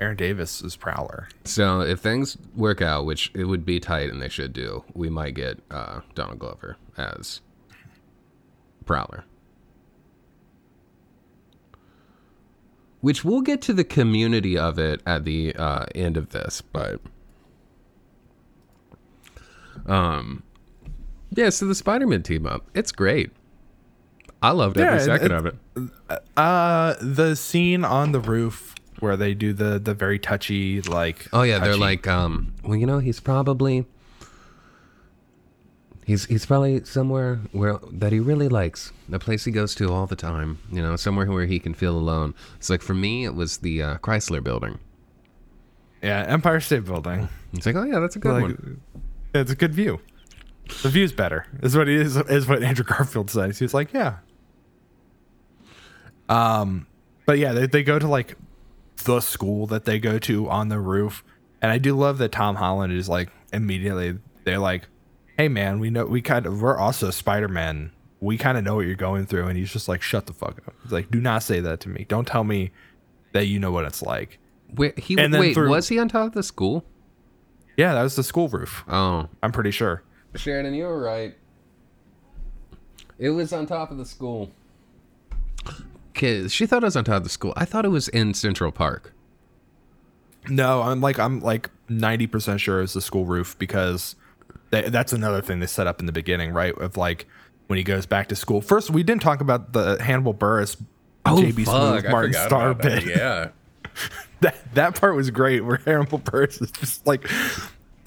Aaron 0.00 0.16
Davis' 0.16 0.62
is 0.62 0.76
Prowler. 0.76 1.28
So 1.44 1.80
if 1.80 1.98
things 2.00 2.36
work 2.54 2.80
out, 2.80 3.04
which 3.04 3.30
it 3.34 3.44
would 3.44 3.64
be 3.66 3.80
tight 3.80 4.10
and 4.10 4.22
they 4.22 4.28
should 4.28 4.52
do, 4.52 4.84
we 4.94 5.10
might 5.10 5.34
get 5.34 5.58
uh, 5.70 6.00
Donald 6.14 6.38
Glover 6.38 6.76
as 6.96 7.40
Prowler. 8.86 9.24
Which 13.00 13.24
we'll 13.24 13.42
get 13.42 13.60
to 13.62 13.72
the 13.72 13.84
community 13.84 14.58
of 14.58 14.78
it 14.78 15.00
at 15.06 15.24
the 15.24 15.54
uh, 15.54 15.86
end 15.94 16.16
of 16.16 16.30
this, 16.30 16.60
but 16.60 17.00
um, 19.86 20.42
yeah. 21.30 21.50
So 21.50 21.66
the 21.66 21.76
Spider-Man 21.76 22.24
team 22.24 22.44
up, 22.44 22.66
it's 22.74 22.90
great. 22.90 23.30
I 24.42 24.50
loved 24.50 24.78
every 24.78 24.98
Yeah, 24.98 25.04
second 25.04 25.30
it- 25.32 25.34
of 25.34 25.46
it. 25.46 25.54
Uh, 26.36 26.94
the 27.00 27.36
scene 27.36 27.84
on 27.84 28.10
the 28.12 28.20
roof 28.20 28.74
where 29.00 29.16
they 29.16 29.34
do 29.34 29.52
the 29.52 29.78
the 29.78 29.94
very 29.94 30.18
touchy 30.18 30.80
like. 30.82 31.26
Oh 31.32 31.42
yeah, 31.42 31.58
they're 31.58 31.76
like, 31.76 32.06
um, 32.06 32.54
well, 32.64 32.76
you 32.76 32.86
know, 32.86 32.98
he's 32.98 33.20
probably 33.20 33.86
he's 36.06 36.24
he's 36.26 36.46
probably 36.46 36.84
somewhere 36.84 37.36
where 37.52 37.78
that 37.92 38.12
he 38.12 38.20
really 38.20 38.48
likes, 38.48 38.92
a 39.12 39.18
place 39.18 39.44
he 39.44 39.50
goes 39.52 39.74
to 39.76 39.92
all 39.92 40.06
the 40.06 40.16
time. 40.16 40.58
You 40.70 40.82
know, 40.82 40.96
somewhere 40.96 41.26
where 41.30 41.46
he 41.46 41.58
can 41.58 41.74
feel 41.74 41.96
alone. 41.96 42.34
It's 42.56 42.70
like 42.70 42.82
for 42.82 42.94
me, 42.94 43.24
it 43.24 43.34
was 43.34 43.58
the 43.58 43.82
uh, 43.82 43.98
Chrysler 43.98 44.42
Building. 44.42 44.78
yeah, 46.02 46.24
Empire 46.28 46.60
State 46.60 46.84
Building. 46.84 47.28
It's 47.52 47.66
like, 47.66 47.76
oh 47.76 47.84
yeah, 47.84 47.98
that's 47.98 48.16
a 48.16 48.18
good 48.18 48.32
Like, 48.32 48.42
one. 48.42 48.80
it's 49.34 49.50
a 49.50 49.56
good 49.56 49.74
view. 49.74 50.00
The 50.82 50.90
view's 50.90 51.12
better. 51.12 51.46
Is 51.62 51.74
what 51.76 51.88
he 51.88 51.94
is. 51.94 52.16
Is 52.16 52.46
what 52.46 52.62
Andrew 52.62 52.84
Garfield 52.84 53.30
says. 53.30 53.58
He's 53.58 53.72
like, 53.72 53.92
yeah. 53.94 54.16
Um, 56.28 56.86
but 57.24 57.38
yeah, 57.38 57.52
they 57.52 57.66
they 57.66 57.82
go 57.82 57.98
to 57.98 58.06
like 58.06 58.36
the 59.04 59.20
school 59.20 59.66
that 59.68 59.84
they 59.84 59.98
go 59.98 60.18
to 60.20 60.48
on 60.48 60.68
the 60.68 60.78
roof, 60.80 61.24
and 61.62 61.70
I 61.72 61.78
do 61.78 61.94
love 61.96 62.18
that 62.18 62.32
Tom 62.32 62.56
Holland 62.56 62.92
is 62.92 63.08
like 63.08 63.30
immediately 63.52 64.18
they're 64.44 64.58
like, 64.58 64.88
hey 65.36 65.48
man, 65.48 65.78
we 65.78 65.90
know 65.90 66.06
we 66.06 66.22
kind 66.22 66.46
of 66.46 66.60
we're 66.60 66.76
also 66.78 67.10
Spider 67.10 67.48
Man. 67.48 67.92
We 68.20 68.36
kind 68.36 68.58
of 68.58 68.64
know 68.64 68.74
what 68.74 68.86
you're 68.86 68.96
going 68.96 69.26
through, 69.26 69.46
and 69.46 69.56
he's 69.56 69.72
just 69.72 69.88
like, 69.88 70.02
shut 70.02 70.26
the 70.26 70.32
fuck 70.32 70.58
up. 70.66 70.74
He's 70.82 70.90
like, 70.92 71.10
do 71.10 71.20
not 71.20 71.42
say 71.44 71.60
that 71.60 71.78
to 71.80 71.88
me. 71.88 72.04
Don't 72.08 72.26
tell 72.26 72.42
me 72.42 72.72
that 73.32 73.46
you 73.46 73.60
know 73.60 73.70
what 73.70 73.84
it's 73.84 74.02
like. 74.02 74.38
Wait, 74.74 74.98
he 74.98 75.16
and 75.18 75.32
wait, 75.32 75.54
through- 75.54 75.70
was 75.70 75.88
he 75.88 75.98
on 75.98 76.08
top 76.08 76.26
of 76.28 76.32
the 76.32 76.42
school? 76.42 76.84
Yeah, 77.76 77.94
that 77.94 78.02
was 78.02 78.16
the 78.16 78.24
school 78.24 78.48
roof. 78.48 78.84
Oh, 78.88 79.28
I'm 79.40 79.52
pretty 79.52 79.70
sure. 79.70 80.02
Sheridan, 80.34 80.74
you 80.74 80.84
were 80.84 81.00
right. 81.00 81.36
It 83.18 83.30
was 83.30 83.52
on 83.52 83.66
top 83.66 83.90
of 83.90 83.98
the 83.98 84.04
school. 84.04 84.50
Okay, 86.18 86.48
she 86.48 86.66
thought 86.66 86.82
it 86.82 86.86
was 86.86 86.96
on 86.96 87.04
top 87.04 87.18
of 87.18 87.22
the 87.22 87.28
school. 87.28 87.52
I 87.56 87.64
thought 87.64 87.84
it 87.84 87.90
was 87.90 88.08
in 88.08 88.34
Central 88.34 88.72
Park. 88.72 89.12
No, 90.48 90.82
I'm 90.82 91.00
like 91.00 91.16
I'm 91.16 91.38
like 91.38 91.70
ninety 91.88 92.26
percent 92.26 92.60
sure 92.60 92.82
it's 92.82 92.94
the 92.94 93.00
school 93.00 93.24
roof 93.24 93.56
because 93.56 94.16
they, 94.70 94.88
that's 94.88 95.12
another 95.12 95.40
thing 95.40 95.60
they 95.60 95.66
set 95.66 95.86
up 95.86 96.00
in 96.00 96.06
the 96.06 96.12
beginning, 96.12 96.52
right? 96.52 96.76
Of 96.76 96.96
like 96.96 97.26
when 97.68 97.76
he 97.76 97.84
goes 97.84 98.04
back 98.04 98.28
to 98.30 98.36
school. 98.36 98.60
First, 98.60 98.90
we 98.90 99.04
didn't 99.04 99.22
talk 99.22 99.40
about 99.40 99.72
the 99.72 100.02
Hannibal 100.02 100.34
Buress, 100.34 100.76
oh, 101.24 101.36
JB 101.36 101.66
Smoove, 101.66 102.10
Martin 102.10 102.32
Starr 102.32 102.74
bit. 102.74 103.04
Yeah. 103.04 103.50
that 104.40 104.74
that 104.74 105.00
part 105.00 105.14
was 105.14 105.30
great. 105.30 105.64
Where 105.64 105.76
Hannibal 105.76 106.18
Buress 106.18 106.60
is 106.60 106.72
just 106.72 107.06
like 107.06 107.30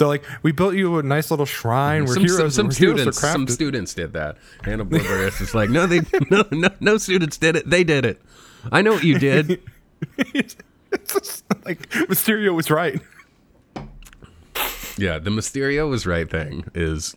they're 0.01 0.07
like, 0.07 0.23
we 0.43 0.51
built 0.51 0.73
you 0.75 0.97
a 0.97 1.03
nice 1.03 1.31
little 1.31 1.45
shrine. 1.45 2.05
We're 2.05 2.15
some, 2.15 2.23
heroes. 2.23 2.37
some, 2.39 2.49
some 2.51 2.67
we're 2.67 2.73
heroes 2.73 3.07
are 3.07 3.11
students 3.13 3.19
some 3.19 3.47
students 3.47 3.93
did 3.93 4.13
that 4.13 4.37
hannibal 4.63 4.97
buress 4.99 5.39
is 5.41 5.53
like 5.55 5.69
no 5.69 5.85
they 5.87 6.01
no, 6.29 6.43
no 6.51 6.69
no 6.79 6.97
students 6.97 7.37
did 7.37 7.55
it 7.55 7.69
they 7.69 7.83
did 7.83 8.03
it 8.05 8.21
i 8.71 8.81
know 8.81 8.93
what 8.93 9.03
you 9.03 9.17
did 9.19 9.61
it's 10.17 10.55
just 11.13 11.45
like 11.65 11.87
Mysterio 12.09 12.53
was 12.53 12.69
right. 12.69 12.99
yeah 14.97 15.19
the 15.19 15.29
mysterio 15.29 15.89
was 15.89 16.05
right 16.05 16.29
thing 16.29 16.65
is 16.75 17.15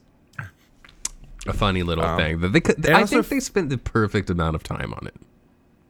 a 1.47 1.53
funny 1.53 1.83
little 1.83 2.17
thing 2.17 2.41
that 2.41 2.53
they 2.53 2.61
could 2.61 2.87
i 2.89 3.05
think 3.05 3.25
f- 3.25 3.29
they 3.31 3.41
spent 3.41 3.69
the 3.71 3.79
perfect 3.79 4.31
amount 4.31 4.55
of 4.57 4.63
time 4.63 4.95
on 4.95 5.07
it 5.07 5.15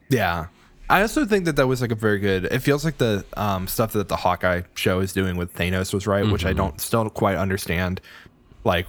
Yeah. 0.09 0.47
I 0.89 1.01
also 1.01 1.25
think 1.25 1.45
that 1.45 1.55
that 1.55 1.67
was 1.67 1.81
like 1.81 1.91
a 1.91 1.95
very 1.95 2.19
good. 2.19 2.45
It 2.45 2.59
feels 2.59 2.85
like 2.85 2.97
the 2.97 3.25
um, 3.35 3.67
stuff 3.67 3.93
that 3.93 4.07
the 4.07 4.15
Hawkeye 4.15 4.61
show 4.75 4.99
is 4.99 5.13
doing 5.13 5.35
with 5.35 5.53
Thanos 5.53 5.93
was 5.93 6.05
right, 6.05 6.25
which 6.27 6.45
I 6.45 6.53
don't 6.53 6.79
still 6.79 7.03
don't 7.03 7.13
quite 7.13 7.37
understand. 7.37 8.01
Like 8.63 8.87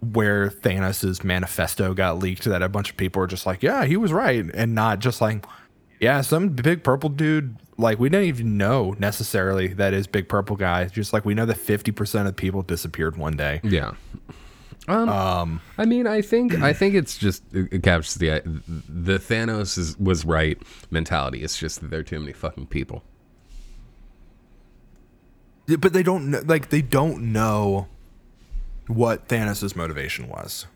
where 0.00 0.48
Thanos's 0.48 1.22
manifesto 1.24 1.94
got 1.94 2.18
leaked, 2.18 2.44
that 2.44 2.62
a 2.62 2.68
bunch 2.68 2.90
of 2.90 2.96
people 2.96 3.20
were 3.20 3.26
just 3.26 3.46
like, 3.46 3.62
"Yeah, 3.62 3.84
he 3.84 3.96
was 3.96 4.12
right," 4.12 4.44
and 4.54 4.74
not 4.74 4.98
just 4.98 5.20
like, 5.20 5.44
Yeah, 5.98 6.20
some 6.22 6.50
big 6.50 6.82
purple 6.82 7.10
dude, 7.10 7.56
like 7.76 7.98
we 7.98 8.08
didn't 8.08 8.26
even 8.26 8.56
know 8.56 8.94
necessarily 8.98 9.68
that 9.68 9.92
is 9.94 10.06
big 10.06 10.28
purple 10.28 10.56
guy. 10.56 10.86
Just 10.86 11.12
like 11.12 11.24
we 11.24 11.34
know 11.34 11.46
that 11.46 11.56
50% 11.56 12.26
of 12.26 12.36
people 12.36 12.62
disappeared 12.62 13.16
one 13.16 13.36
day. 13.36 13.60
Yeah. 13.62 13.92
Um, 14.90 15.60
I 15.78 15.84
mean, 15.84 16.06
I 16.06 16.20
think 16.22 16.54
I 16.54 16.72
think 16.72 16.94
it's 16.94 17.16
just 17.16 17.42
it 17.52 17.68
it 17.72 17.82
captures 17.82 18.14
the 18.14 18.42
the 18.88 19.18
Thanos 19.18 19.78
is, 19.78 19.98
was 19.98 20.24
right 20.24 20.60
mentality. 20.90 21.42
It's 21.42 21.56
just 21.58 21.80
that 21.80 21.90
there 21.90 22.00
are 22.00 22.04
too 22.04 22.20
many 22.20 22.32
fucking 22.32 22.66
people. 22.66 23.02
Yeah, 25.66 25.76
But 25.76 25.92
they 25.92 26.02
don't 26.02 26.30
know, 26.30 26.42
like 26.44 26.70
they 26.70 26.82
don't 26.82 27.32
know 27.32 27.86
what 28.86 29.28
Thanos' 29.28 29.76
motivation 29.76 30.28
was. 30.28 30.66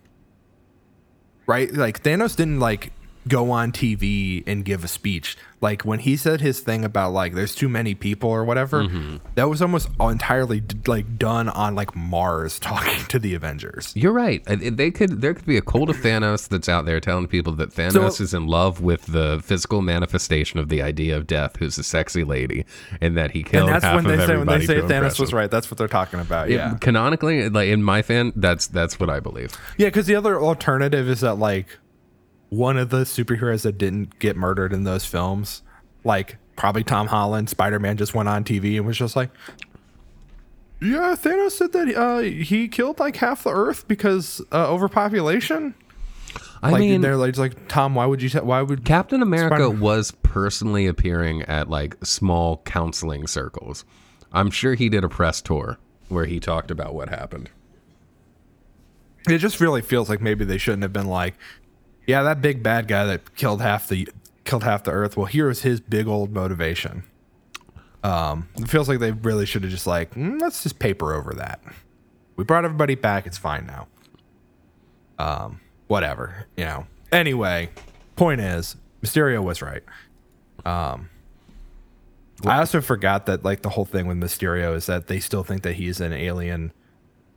Right? 1.47 1.73
Like 1.73 2.03
Thanos 2.03 2.37
didn't 2.37 2.61
like 2.61 2.93
go 3.27 3.51
on 3.51 3.73
TV 3.73 4.45
and 4.47 4.65
give 4.65 4.85
a 4.85 4.89
speech. 4.89 5.37
Like 5.65 5.83
when 5.83 6.01
he 6.01 6.19
said 6.19 6.43
his 6.43 6.61
thing 6.61 6.85
about 6.85 7.13
like 7.15 7.33
there's 7.33 7.55
too 7.55 7.71
many 7.71 7.95
people 7.95 8.29
or 8.29 8.45
whatever, 8.45 8.83
mm-hmm. 8.83 9.17
that 9.35 9.49
was 9.49 9.63
almost 9.63 9.89
entirely 9.99 10.61
d- 10.61 10.77
like 10.87 11.19
done 11.19 11.49
on 11.49 11.75
like 11.75 11.97
Mars 11.97 12.59
talking 12.71 13.03
to 13.07 13.19
the 13.19 13.35
Avengers. 13.35 13.91
You're 13.97 14.13
right. 14.13 14.45
They 14.47 14.91
could 14.91 15.23
there 15.23 15.33
could 15.33 15.47
be 15.47 15.57
a 15.57 15.63
cult 15.63 15.89
of 15.89 15.97
Thanos 15.97 16.49
that's 16.49 16.69
out 16.69 16.85
there 16.85 17.01
telling 17.01 17.29
people 17.29 17.55
that 17.55 17.71
Thanos 17.71 18.13
So- 18.13 18.23
is 18.25 18.35
in 18.35 18.47
love 18.47 18.83
with 18.83 19.07
the 19.07 19.41
physical 19.43 19.81
manifestation 19.81 20.61
of 20.61 20.69
the 20.69 20.83
idea 20.83 21.17
of 21.17 21.27
death, 21.27 21.57
who's 21.57 21.79
a 21.79 21.83
sexy 21.83 22.25
lady, 22.25 22.67
and 23.01 23.17
that 23.17 23.31
he 23.31 23.43
killed 23.43 23.69
And 23.71 23.75
that's 23.75 23.85
half 23.87 23.97
when 23.97 24.05
of 24.05 24.19
they 24.19 24.27
say 24.27 24.37
when 24.37 24.47
they 24.47 24.67
say 24.67 24.81
Thanos 24.83 25.19
was 25.19 25.33
right. 25.33 25.51
That's 25.51 25.71
what 25.71 25.79
they're 25.79 25.89
talking 25.89 26.21
about. 26.21 26.51
It- 26.51 26.57
Yeah. 26.57 26.75
canonically, 26.83 27.49
like 27.49 27.69
in 27.69 27.83
my 27.83 28.03
fan, 28.03 28.35
that's 28.37 28.67
that's 28.67 29.01
what 29.01 29.09
I 29.09 29.19
believe. 29.19 29.53
Yeah, 29.79 29.87
because 29.87 30.05
the 30.05 30.15
other 30.15 30.39
alternative 30.39 31.09
is 31.09 31.21
that 31.21 31.37
like 31.37 31.79
one 32.57 32.77
of 32.77 32.91
the 32.91 32.99
superheroes 33.05 33.63
that 33.63 33.79
didn't 33.79 34.19
get 34.19 34.37
murdered 34.37 34.73
in 34.73 34.85
those 34.85 35.05
films, 35.05 35.63
like 36.05 36.37
probably 36.57 36.85
Tom 36.85 37.09
Holland, 37.09 37.49
Spider 37.51 37.79
Man, 37.79 37.97
just 37.97 38.15
went 38.15 38.29
on 38.29 38.45
TV 38.45 38.77
and 38.77 38.87
was 38.87 38.97
just 38.97 39.17
like, 39.17 39.31
"Yeah, 40.81 41.15
Thanos 41.19 41.53
said 41.53 41.73
that 41.73 41.95
uh, 41.95 42.19
he 42.21 42.69
killed 42.69 42.99
like 43.01 43.17
half 43.17 43.45
the 43.45 43.51
Earth 43.51 43.87
because 43.89 44.41
uh, 44.53 44.71
overpopulation." 44.71 45.75
I 46.63 46.71
Like 46.71 46.81
mean, 46.81 47.01
they're 47.03 47.17
like, 47.17 47.37
like 47.37 47.69
Tom, 47.69 47.95
why 47.95 48.07
would 48.07 48.23
you? 48.23 48.29
T- 48.31 48.39
why 48.41 48.63
would? 48.63 48.85
Captain 48.85 49.21
America 49.23 49.57
Spider-Man. 49.57 49.81
was 49.81 50.11
personally 50.23 50.87
appearing 50.87 51.43
at 51.43 51.69
like 51.69 51.97
small 52.03 52.59
counseling 52.65 53.27
circles. 53.27 53.85
I'm 54.33 54.51
sure 54.51 54.75
he 54.75 54.89
did 54.89 55.05
a 55.05 55.09
press 55.09 55.43
tour 55.43 55.79
where 56.09 56.25
he 56.25 56.41
talked 56.41 56.71
about 56.71 56.95
what 56.95 57.09
happened. 57.11 57.51
It 59.29 59.39
just 59.39 59.61
really 59.61 59.81
feels 59.83 60.09
like 60.09 60.21
maybe 60.21 60.45
they 60.45 60.59
shouldn't 60.59 60.83
have 60.83 60.93
been 60.93 61.07
like, 61.07 61.35
"Yeah, 62.07 62.23
that 62.23 62.41
big 62.41 62.63
bad 62.63 62.89
guy 62.89 63.05
that 63.07 63.35
killed 63.37 63.61
half 63.63 63.89
the 63.89 64.09
killed 64.45 64.63
half 64.65 64.85
the 64.85 64.91
Earth." 64.93 65.17
Well, 65.17 65.27
here 65.27 65.49
is 65.51 65.63
his 65.63 65.81
big 65.81 66.07
old 66.07 66.33
motivation. 66.33 67.05
Um, 68.03 68.49
it 68.57 68.69
feels 68.69 68.89
like 68.89 68.99
they 68.99 69.13
really 69.13 69.47
should 69.47 69.63
have 69.63 69.71
just 69.71 69.87
like, 69.87 70.15
"Mm, 70.15 70.41
let's 70.41 70.63
just 70.63 70.79
paper 70.79 71.15
over 71.15 71.33
that. 71.35 71.61
We 72.37 72.45
brought 72.45 72.65
everybody 72.65 72.95
back. 72.97 73.27
It's 73.27 73.39
fine 73.39 73.67
now. 73.67 73.87
Um, 75.19 75.61
whatever, 75.87 76.47
you 76.57 76.65
know. 76.65 76.87
Anyway, 77.13 77.71
point 78.17 78.41
is, 78.41 78.77
Mysterio 79.03 79.43
was 79.43 79.63
right. 79.63 79.83
Um, 80.67 81.09
I 82.45 82.59
also 82.59 82.81
forgot 82.81 83.27
that 83.27 83.45
like 83.45 83.63
the 83.63 83.71
whole 83.71 83.85
thing 83.85 84.07
with 84.07 84.19
Mysterio 84.19 84.75
is 84.75 84.87
that 84.87 85.07
they 85.07 85.21
still 85.21 85.45
think 85.45 85.63
that 85.63 85.75
he's 85.75 86.01
an 86.01 86.13
alien 86.13 86.73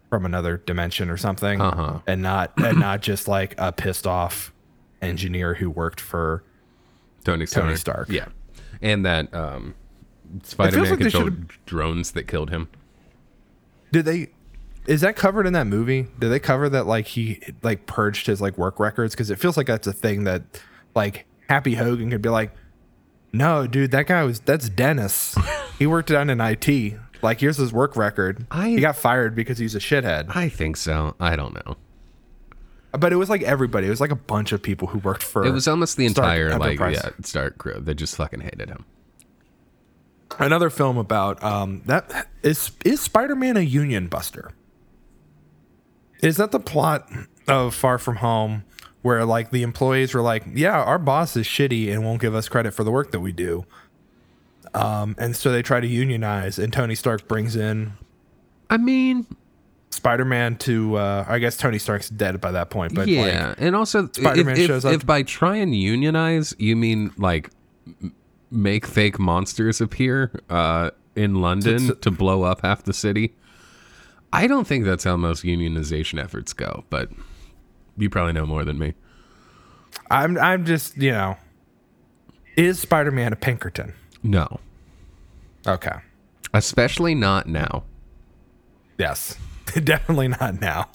from 0.09 0.25
another 0.25 0.57
dimension 0.57 1.09
or 1.09 1.17
something, 1.17 1.61
Uh-huh. 1.61 1.99
and 2.07 2.21
not 2.21 2.51
and 2.57 2.79
not 2.79 3.01
just 3.01 3.27
like 3.27 3.53
a 3.57 3.71
pissed 3.71 4.07
off 4.07 4.51
engineer 5.01 5.55
who 5.55 5.69
worked 5.69 5.99
for 6.01 6.43
Tony 7.23 7.45
Stark. 7.45 7.65
Tony 7.65 7.75
Stark. 7.77 8.09
Yeah. 8.09 8.27
And 8.81 9.05
that 9.05 9.33
um, 9.33 9.75
Spider 10.43 10.81
Man 10.81 10.89
like 10.91 10.99
controlled 10.99 11.47
drones 11.65 12.11
that 12.11 12.23
killed 12.27 12.49
him. 12.49 12.69
Did 13.91 14.05
they? 14.05 14.29
Is 14.85 15.01
that 15.01 15.15
covered 15.15 15.45
in 15.47 15.53
that 15.53 15.67
movie? 15.67 16.07
Did 16.19 16.29
they 16.29 16.39
cover 16.39 16.69
that 16.69 16.85
like 16.87 17.07
he 17.07 17.41
like 17.61 17.85
purged 17.87 18.27
his 18.27 18.39
like 18.41 18.57
work 18.57 18.79
records? 18.79 19.13
Because 19.13 19.29
it 19.29 19.37
feels 19.39 19.57
like 19.57 19.67
that's 19.67 19.87
a 19.87 19.93
thing 19.93 20.23
that 20.25 20.43
like 20.95 21.25
Happy 21.49 21.75
Hogan 21.75 22.09
could 22.09 22.21
be 22.21 22.29
like, 22.29 22.51
no, 23.33 23.67
dude, 23.67 23.91
that 23.91 24.07
guy 24.07 24.23
was 24.23 24.39
that's 24.39 24.69
Dennis. 24.69 25.35
he 25.79 25.87
worked 25.87 26.09
down 26.09 26.29
in 26.29 26.39
IT. 26.39 26.95
Like 27.21 27.39
here's 27.41 27.57
his 27.57 27.73
work 27.73 27.95
record. 27.95 28.45
I- 28.51 28.69
he 28.69 28.79
got 28.79 28.95
fired 28.95 29.35
because 29.35 29.57
he's 29.57 29.75
a 29.75 29.79
shithead. 29.79 30.33
I 30.35 30.49
think 30.49 30.77
so. 30.77 31.15
I 31.19 31.35
don't 31.35 31.53
know. 31.55 31.75
But 32.91 33.11
it 33.11 33.17
was 33.17 33.29
like 33.29 33.41
everybody. 33.43 33.87
It 33.87 33.89
was 33.89 34.01
like 34.01 34.11
a 34.11 34.15
bunch 34.15 34.51
of 34.51 34.61
people 34.61 34.87
who 34.87 34.99
worked 34.99 35.23
for. 35.23 35.45
It 35.45 35.51
was 35.51 35.67
almost 35.67 35.97
the 35.97 36.07
Stark 36.07 36.25
entire 36.25 36.57
like 36.57 36.79
Enterprise. 36.79 37.01
yeah 37.03 37.09
Stark 37.23 37.57
crew. 37.57 37.79
They 37.79 37.93
just 37.93 38.15
fucking 38.15 38.41
hated 38.41 38.69
him. 38.69 38.85
another 40.39 40.69
film 40.69 40.97
about 40.97 41.43
um 41.43 41.81
that 41.85 42.27
is 42.43 42.71
is 42.85 43.01
Spider-Man 43.01 43.57
a 43.57 43.61
union 43.61 44.07
buster? 44.07 44.51
Is 46.21 46.37
that 46.37 46.51
the 46.51 46.59
plot 46.59 47.09
of 47.47 47.75
Far 47.75 47.97
From 47.97 48.17
Home 48.17 48.63
where 49.01 49.23
like 49.25 49.51
the 49.51 49.63
employees 49.63 50.13
were 50.13 50.21
like, 50.21 50.43
"Yeah, 50.53 50.81
our 50.81 50.97
boss 50.97 51.35
is 51.37 51.45
shitty 51.45 51.91
and 51.91 52.03
won't 52.03 52.21
give 52.21 52.33
us 52.33 52.49
credit 52.49 52.73
for 52.73 52.83
the 52.83 52.91
work 52.91 53.11
that 53.11 53.19
we 53.19 53.31
do." 53.31 53.65
Um 54.73 55.15
and 55.19 55.35
so 55.35 55.51
they 55.51 55.61
try 55.61 55.79
to 55.79 55.87
unionize 55.87 56.57
and 56.57 56.71
Tony 56.73 56.95
Stark 56.95 57.27
brings 57.27 57.55
in 57.55 57.93
I 58.69 58.77
mean, 58.77 59.25
Spider-Man 60.07 60.55
to 60.57 60.95
uh 60.95 61.25
I 61.27 61.39
guess 61.39 61.57
Tony 61.57 61.77
Stark's 61.79 62.09
dead 62.09 62.39
by 62.39 62.51
that 62.51 62.69
point, 62.69 62.93
but 62.95 63.07
yeah, 63.07 63.49
like 63.49 63.55
and 63.61 63.75
also 63.75 64.07
Spider-Man 64.11 64.57
if, 64.57 64.65
shows 64.67 64.85
up- 64.85 64.93
if 64.93 65.05
by 65.05 65.23
try 65.23 65.57
and 65.57 65.75
unionize 65.75 66.53
you 66.57 66.75
mean 66.75 67.11
like 67.17 67.49
make 68.49 68.85
fake 68.87 69.19
monsters 69.19 69.81
appear 69.81 70.31
uh, 70.49 70.91
in 71.15 71.35
London 71.41 71.79
So- 71.79 71.93
to 71.95 72.11
blow 72.11 72.43
up 72.43 72.61
half 72.61 72.83
the 72.83 72.93
city, 72.93 73.35
I 74.31 74.47
don't 74.47 74.65
think 74.65 74.85
that's 74.85 75.03
how 75.03 75.17
most 75.17 75.43
unionization 75.43 76.23
efforts 76.23 76.53
go. 76.53 76.85
But 76.89 77.09
you 77.97 78.09
probably 78.09 78.33
know 78.33 78.45
more 78.45 78.63
than 78.63 78.79
me. 78.79 78.93
I'm 80.09 80.37
I'm 80.37 80.65
just, 80.65 80.95
you 80.97 81.11
know, 81.11 81.35
is 82.55 82.79
Spider-Man 82.79 83.33
a 83.33 83.35
Pinkerton? 83.35 83.93
No, 84.23 84.59
Okay. 85.67 85.95
especially 86.53 87.13
not 87.15 87.47
now. 87.47 87.83
Yes. 88.97 89.35
Definitely 89.83 90.29
not 90.29 90.61
now. 90.61 90.89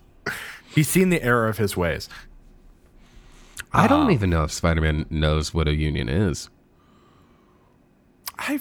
He's 0.74 0.88
seen 0.88 1.10
the 1.10 1.22
error 1.22 1.48
of 1.48 1.58
his 1.58 1.76
ways. 1.76 2.08
I 3.72 3.86
don't 3.88 4.08
uh, 4.08 4.10
even 4.10 4.30
know 4.30 4.44
if 4.44 4.52
Spider-Man 4.52 5.06
knows 5.10 5.52
what 5.54 5.68
a 5.68 5.74
union 5.74 6.08
is. 6.08 6.48
I 8.38 8.60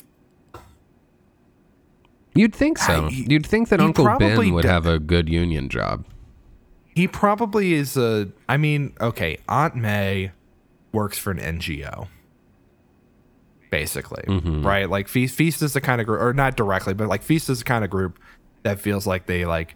You'd 2.34 2.56
think 2.56 2.78
so. 2.78 3.06
I- 3.06 3.10
You'd 3.10 3.46
think 3.46 3.70
that 3.70 3.80
Uncle 3.82 4.06
Ben 4.18 4.54
would 4.54 4.62
d- 4.64 4.68
have 4.68 4.86
a 4.86 5.00
good 5.00 5.28
union 5.28 5.70
job. 5.70 6.06
he 6.96 7.08
probably 7.08 7.74
is 7.74 7.98
a 7.98 8.30
I 8.48 8.58
mean, 8.58 8.94
okay, 9.02 9.38
Aunt 9.50 9.76
May 9.76 10.32
works 10.92 11.18
for 11.18 11.32
an 11.32 11.40
NGO. 11.40 12.08
Basically. 13.70 14.24
Mm-hmm. 14.28 14.66
Right? 14.66 14.90
Like 14.90 15.08
Feast 15.08 15.36
Feast 15.36 15.62
is 15.62 15.74
the 15.74 15.82
kind 15.82 16.00
of 16.02 16.08
group 16.08 16.22
or 16.22 16.34
not 16.34 16.56
directly, 16.58 16.94
but 16.94 17.08
like 17.08 17.22
Feast 17.24 17.50
is 17.50 17.60
the 17.60 17.66
kind 17.66 17.84
of 17.84 17.90
group 17.90 18.20
that 18.64 18.80
feels 18.80 19.08
like 19.08 19.26
they 19.26 19.46
like 19.46 19.76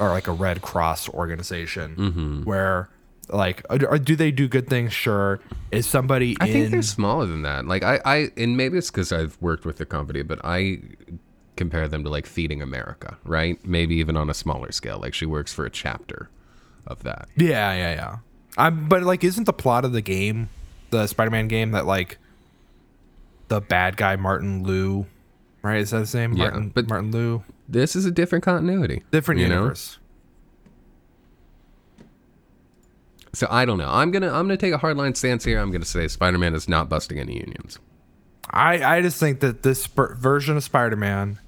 are 0.00 0.10
like 0.10 0.26
a 0.26 0.32
Red 0.32 0.62
Cross 0.62 1.08
organization 1.10 1.96
mm-hmm. 1.96 2.42
where 2.44 2.88
like 3.30 3.62
do 4.04 4.16
they 4.16 4.30
do 4.30 4.48
good 4.48 4.68
things? 4.68 4.92
Sure. 4.92 5.40
Is 5.70 5.86
somebody 5.86 6.36
I 6.40 6.46
in 6.46 6.52
think 6.52 6.70
they're 6.70 6.82
smaller 6.82 7.26
than 7.26 7.42
that. 7.42 7.66
Like 7.66 7.82
I, 7.82 8.00
I 8.04 8.28
and 8.36 8.56
maybe 8.56 8.78
it's 8.78 8.90
because 8.90 9.12
I've 9.12 9.36
worked 9.40 9.64
with 9.64 9.76
the 9.76 9.86
company, 9.86 10.22
but 10.22 10.40
I 10.44 10.80
compare 11.56 11.88
them 11.88 12.04
to 12.04 12.08
like 12.08 12.24
Feeding 12.24 12.62
America, 12.62 13.18
right? 13.24 13.62
Maybe 13.66 13.96
even 13.96 14.16
on 14.16 14.30
a 14.30 14.34
smaller 14.34 14.72
scale. 14.72 14.98
Like 14.98 15.12
she 15.12 15.26
works 15.26 15.52
for 15.52 15.66
a 15.66 15.70
chapter 15.70 16.30
of 16.86 17.02
that. 17.02 17.28
Yeah, 17.36 17.74
yeah, 17.74 17.94
yeah. 17.94 18.16
I'm, 18.56 18.88
but 18.88 19.02
like, 19.02 19.22
isn't 19.22 19.44
the 19.44 19.52
plot 19.52 19.84
of 19.84 19.92
the 19.92 20.00
game, 20.00 20.48
the 20.90 21.06
Spider-Man 21.06 21.48
game, 21.48 21.72
that 21.72 21.86
like 21.86 22.18
the 23.48 23.60
bad 23.60 23.96
guy 23.96 24.16
Martin 24.16 24.62
Li, 24.62 25.04
right? 25.62 25.80
Is 25.80 25.90
that 25.90 26.00
his 26.00 26.14
name? 26.14 26.32
Yeah, 26.32 26.44
Martin, 26.44 26.68
but- 26.70 26.88
Martin 26.88 27.10
Li. 27.12 27.42
This 27.68 27.94
is 27.94 28.04
a 28.06 28.10
different 28.10 28.44
continuity. 28.44 29.02
Different 29.10 29.40
you 29.40 29.48
know? 29.48 29.56
universe. 29.56 29.98
So 33.34 33.46
I 33.50 33.64
don't 33.64 33.78
know. 33.78 33.88
I'm 33.88 34.10
gonna 34.10 34.28
I'm 34.28 34.46
gonna 34.46 34.56
take 34.56 34.72
a 34.72 34.78
hardline 34.78 35.16
stance 35.16 35.44
here. 35.44 35.60
I'm 35.60 35.70
gonna 35.70 35.84
say 35.84 36.08
Spider-Man 36.08 36.54
is 36.54 36.68
not 36.68 36.88
busting 36.88 37.18
any 37.18 37.34
unions. 37.36 37.78
I 38.50 38.82
I 38.96 39.02
just 39.02 39.20
think 39.20 39.40
that 39.40 39.62
this 39.62 39.82
sp- 39.84 40.16
version 40.16 40.56
of 40.56 40.64
Spider-Man, 40.64 41.38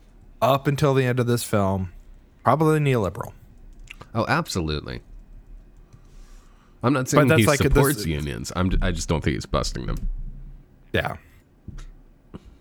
up 0.42 0.66
until 0.66 0.92
the 0.92 1.04
end 1.04 1.18
of 1.18 1.26
this 1.26 1.42
film, 1.42 1.92
probably 2.44 2.78
neoliberal. 2.80 3.32
Oh, 4.14 4.26
absolutely. 4.28 5.00
I'm 6.82 6.92
not 6.92 7.08
saying 7.08 7.28
that's 7.28 7.40
he 7.40 7.46
like 7.46 7.60
a- 7.60 7.64
this- 7.64 7.72
supports 7.74 8.06
unions. 8.06 8.52
I'm 8.54 8.70
I 8.82 8.90
just 8.90 9.08
don't 9.08 9.24
think 9.24 9.34
he's 9.34 9.46
busting 9.46 9.86
them. 9.86 9.96
Yeah. 10.92 11.16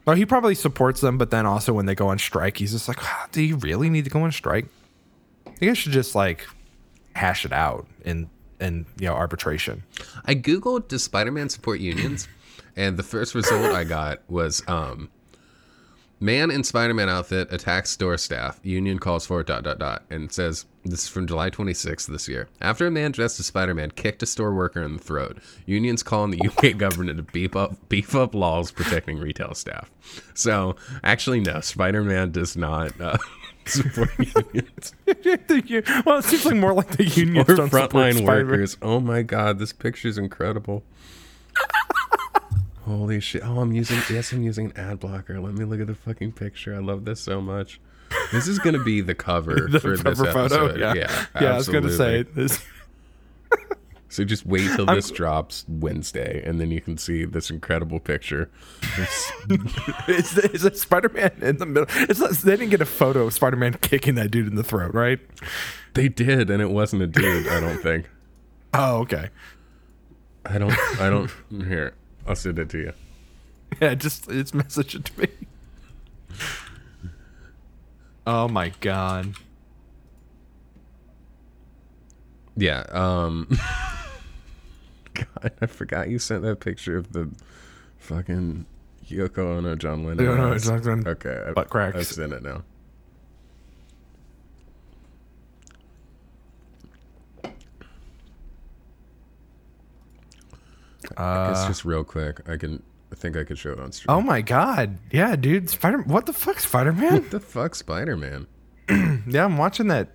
Well, 0.10 0.18
he 0.18 0.26
probably 0.26 0.56
supports 0.56 1.02
them, 1.02 1.20
but 1.20 1.30
then 1.30 1.46
also 1.46 1.72
when 1.72 1.86
they 1.86 1.94
go 1.94 2.08
on 2.08 2.18
strike, 2.18 2.58
he's 2.58 2.72
just 2.72 2.88
like, 2.88 2.98
"Ah, 3.00 3.28
"Do 3.32 3.44
you 3.44 3.58
really 3.58 3.92
need 3.92 4.06
to 4.06 4.10
go 4.10 4.24
on 4.24 4.32
strike? 4.32 4.66
You 5.60 5.68
guys 5.68 5.78
should 5.78 5.92
just 5.92 6.16
like 6.16 6.48
hash 7.14 7.46
it 7.46 7.54
out 7.54 7.86
in 8.04 8.28
in 8.60 8.88
you 9.00 9.06
know 9.06 9.14
arbitration." 9.14 9.84
I 10.26 10.34
googled 10.34 10.88
does 10.88 11.04
Spider-Man 11.04 11.50
support 11.50 11.80
unions, 11.80 12.28
And 12.76 12.98
the 12.98 13.04
first 13.04 13.36
result 13.36 13.76
I 13.76 13.84
got 13.84 14.28
was 14.28 14.64
um, 14.68 15.12
man 16.20 16.52
in 16.52 16.64
Spider-Man 16.64 17.10
outfit 17.10 17.52
attacks 17.52 17.90
store 17.90 18.18
staff. 18.18 18.60
Union 18.64 19.00
calls 19.00 19.26
for 19.26 19.44
dot 19.44 19.64
dot 19.64 19.80
dot, 19.80 20.04
and 20.10 20.32
says 20.32 20.66
this 20.84 21.04
is 21.04 21.10
from 21.10 21.28
July 21.28 21.50
26th 21.50 22.08
this 22.08 22.28
year. 22.28 22.48
After 22.62 22.88
a 22.88 22.92
man 22.92 23.12
dressed 23.12 23.40
as 23.40 23.46
Spider-Man 23.46 23.92
kicked 23.92 24.24
a 24.24 24.26
store 24.26 24.54
worker 24.54 24.82
in 24.82 24.94
the 24.94 25.04
throat, 25.04 25.40
unions 25.66 26.04
calling 26.04 26.32
the 26.32 26.42
UK 26.48 26.78
government 26.78 27.18
to 27.18 27.24
beef 27.24 27.56
up 27.56 27.90
beef 27.90 28.16
up 28.16 28.34
laws 28.36 28.72
protecting 28.72 29.18
retail 29.18 29.54
staff. 29.54 29.92
So 30.34 30.76
actually, 31.04 31.40
no, 31.40 31.62
Spider-Man 31.62 32.32
does 32.32 32.56
not. 32.56 33.00
Uh, 33.00 33.18
support 33.66 34.10
unions 34.18 34.94
well, 36.04 36.18
it 36.18 36.24
seems 36.24 36.44
like 36.46 36.56
more 36.56 36.74
like 36.74 36.98
the 36.98 37.06
unions 37.06 37.50
or 37.50 37.58
frontline 37.68 38.26
workers. 38.26 38.78
Oh 38.82 39.00
my 39.00 39.22
god, 39.22 39.60
this 39.60 39.74
picture's 39.74 40.18
incredible. 40.18 40.84
Holy 42.90 43.20
shit! 43.20 43.44
Oh, 43.46 43.60
I'm 43.60 43.72
using 43.72 44.00
yes, 44.10 44.32
I'm 44.32 44.42
using 44.42 44.72
an 44.76 44.78
ad 44.78 45.00
blocker. 45.00 45.40
Let 45.40 45.54
me 45.54 45.64
look 45.64 45.80
at 45.80 45.86
the 45.88 45.94
fucking 45.96 46.32
picture. 46.32 46.74
I 46.76 46.80
love 46.80 47.06
this 47.06 47.20
so 47.22 47.40
much. 47.40 47.80
This 48.32 48.48
is 48.48 48.58
gonna 48.58 48.84
be 48.84 49.02
the 49.02 49.14
cover 49.14 49.68
The 49.72 49.80
for 49.80 49.92
this 49.92 50.02
cover 50.02 50.26
photo, 50.32 50.66
episode. 50.66 50.80
yeah, 50.80 50.94
yeah, 50.96 51.26
yeah. 51.40 51.54
I 51.54 51.58
was 51.58 51.70
gonna 51.70 51.92
say 51.92 52.24
this. 52.24 52.64
So 54.12 54.24
just 54.24 54.44
wait 54.44 54.68
till 54.76 54.88
this 54.88 55.12
drops 55.12 55.66
Wednesday, 55.68 56.42
and 56.44 56.60
then 56.60 56.72
you 56.72 56.82
can 56.82 56.98
see 56.98 57.26
this 57.26 57.52
incredible 57.52 58.00
picture. 58.00 58.50
It's- 58.98 59.32
Is, 60.08 60.36
is 60.36 60.66
it 60.66 60.78
Spider-Man 60.80 61.32
in 61.44 61.58
the 61.58 61.68
middle? 61.68 61.86
It's 62.10 62.20
not, 62.20 62.32
they 62.32 62.54
didn't 62.58 62.72
get 62.72 62.82
a 62.82 62.88
photo 62.88 63.28
of 63.28 63.34
Spider-Man 63.36 63.74
kicking 63.82 64.16
that 64.16 64.32
dude 64.32 64.48
in 64.48 64.56
the 64.56 64.64
throat, 64.64 64.96
right? 64.96 65.20
they 65.94 66.10
did, 66.10 66.50
and 66.50 66.60
it 66.60 66.72
wasn't 66.72 67.04
a 67.04 67.08
dude. 67.08 67.48
I 67.50 67.60
don't 67.60 67.78
think. 67.84 68.10
Oh, 68.74 68.98
okay. 69.02 69.30
I 70.44 70.58
don't. 70.58 70.74
I 71.00 71.12
don't. 71.12 71.30
Here, 71.68 71.94
I'll 72.28 72.36
send 72.36 72.60
it 72.60 72.70
to 72.70 72.78
you. 72.78 72.94
Yeah, 73.80 73.94
just 73.94 74.28
it's 74.32 74.52
message 74.52 74.96
it 74.96 75.06
to 75.06 75.22
me. 75.22 75.28
Oh 78.26 78.48
my 78.48 78.70
god. 78.82 79.34
Yeah. 82.56 82.84
Um 82.90 83.48
God, 85.14 85.52
I 85.62 85.66
forgot 85.68 86.10
you 86.10 86.18
sent 86.20 86.42
that 86.44 86.60
picture 86.60 86.98
of 86.98 87.14
the 87.14 87.30
fucking 88.00 88.66
Yoko 89.08 89.58
Ono 89.58 89.76
John 89.76 90.04
Lennon. 90.04 90.26
Yoko 90.26 90.32
Ono, 90.34 90.54
eyes. 90.54 90.66
John 90.66 90.82
Lennon 90.82 91.08
Okay. 91.08 91.44
I- 91.48 91.52
butt 91.54 91.70
cracks. 91.70 91.96
I've 91.98 92.08
sent 92.08 92.34
it 92.34 92.42
now. 92.44 92.64
I 101.18 101.48
guess 101.50 101.60
Uh, 101.64 101.68
just 101.68 101.86
real 101.86 102.04
quick, 102.04 102.42
I 102.50 102.58
can. 102.58 102.82
I 103.12 103.16
think 103.16 103.36
I 103.36 103.44
could 103.44 103.58
show 103.58 103.72
it 103.72 103.80
on 103.80 103.92
stream. 103.92 104.16
oh 104.16 104.22
my 104.22 104.42
god. 104.42 104.98
Yeah, 105.12 105.36
dude. 105.36 105.70
Spider. 105.70 106.00
What 106.04 106.26
the 106.28 106.34
fuck, 106.34 106.60
Spider-Man? 106.60 107.14
What 107.14 107.32
the 107.32 107.40
fuck, 107.40 107.74
Spider 107.76 108.16
Man? 108.16 108.46
yeah, 109.28 109.46
I'm 109.46 109.58
watching 109.58 109.88
that. 109.88 110.10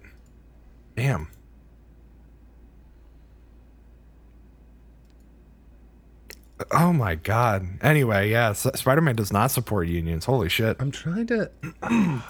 Damn. 0.96 1.26
Oh 6.70 6.92
my 6.92 7.16
god. 7.16 7.66
Anyway, 7.82 8.30
yeah, 8.30 8.50
S- 8.50 8.66
Spider-Man 8.74 9.16
does 9.16 9.32
not 9.32 9.50
support 9.50 9.88
unions. 9.88 10.24
Holy 10.24 10.48
shit. 10.48 10.76
I'm 10.78 10.90
trying 10.92 11.26
to. 11.26 11.50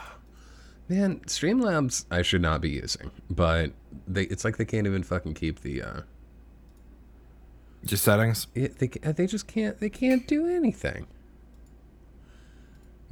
Man, 0.89 1.21
Streamlabs 1.27 2.05
I 2.11 2.23
should 2.23 2.43
not 2.43 2.61
be 2.61 2.71
using, 2.71 3.11
but 3.31 3.73
they 4.07 4.23
it's 4.25 4.45
like 4.45 4.57
they 4.57 4.65
can't 4.65 4.87
even 4.87 5.03
fucking 5.03 5.35
keep 5.35 5.61
the. 5.61 5.83
uh 5.83 6.01
Just 7.85 8.05
settings. 8.05 8.47
it, 8.55 8.79
they 8.79 8.87
they 9.13 9.27
just 9.27 9.47
can't 9.47 9.79
they 9.79 9.91
can't 9.91 10.27
do 10.27 10.47
anything. 10.49 11.07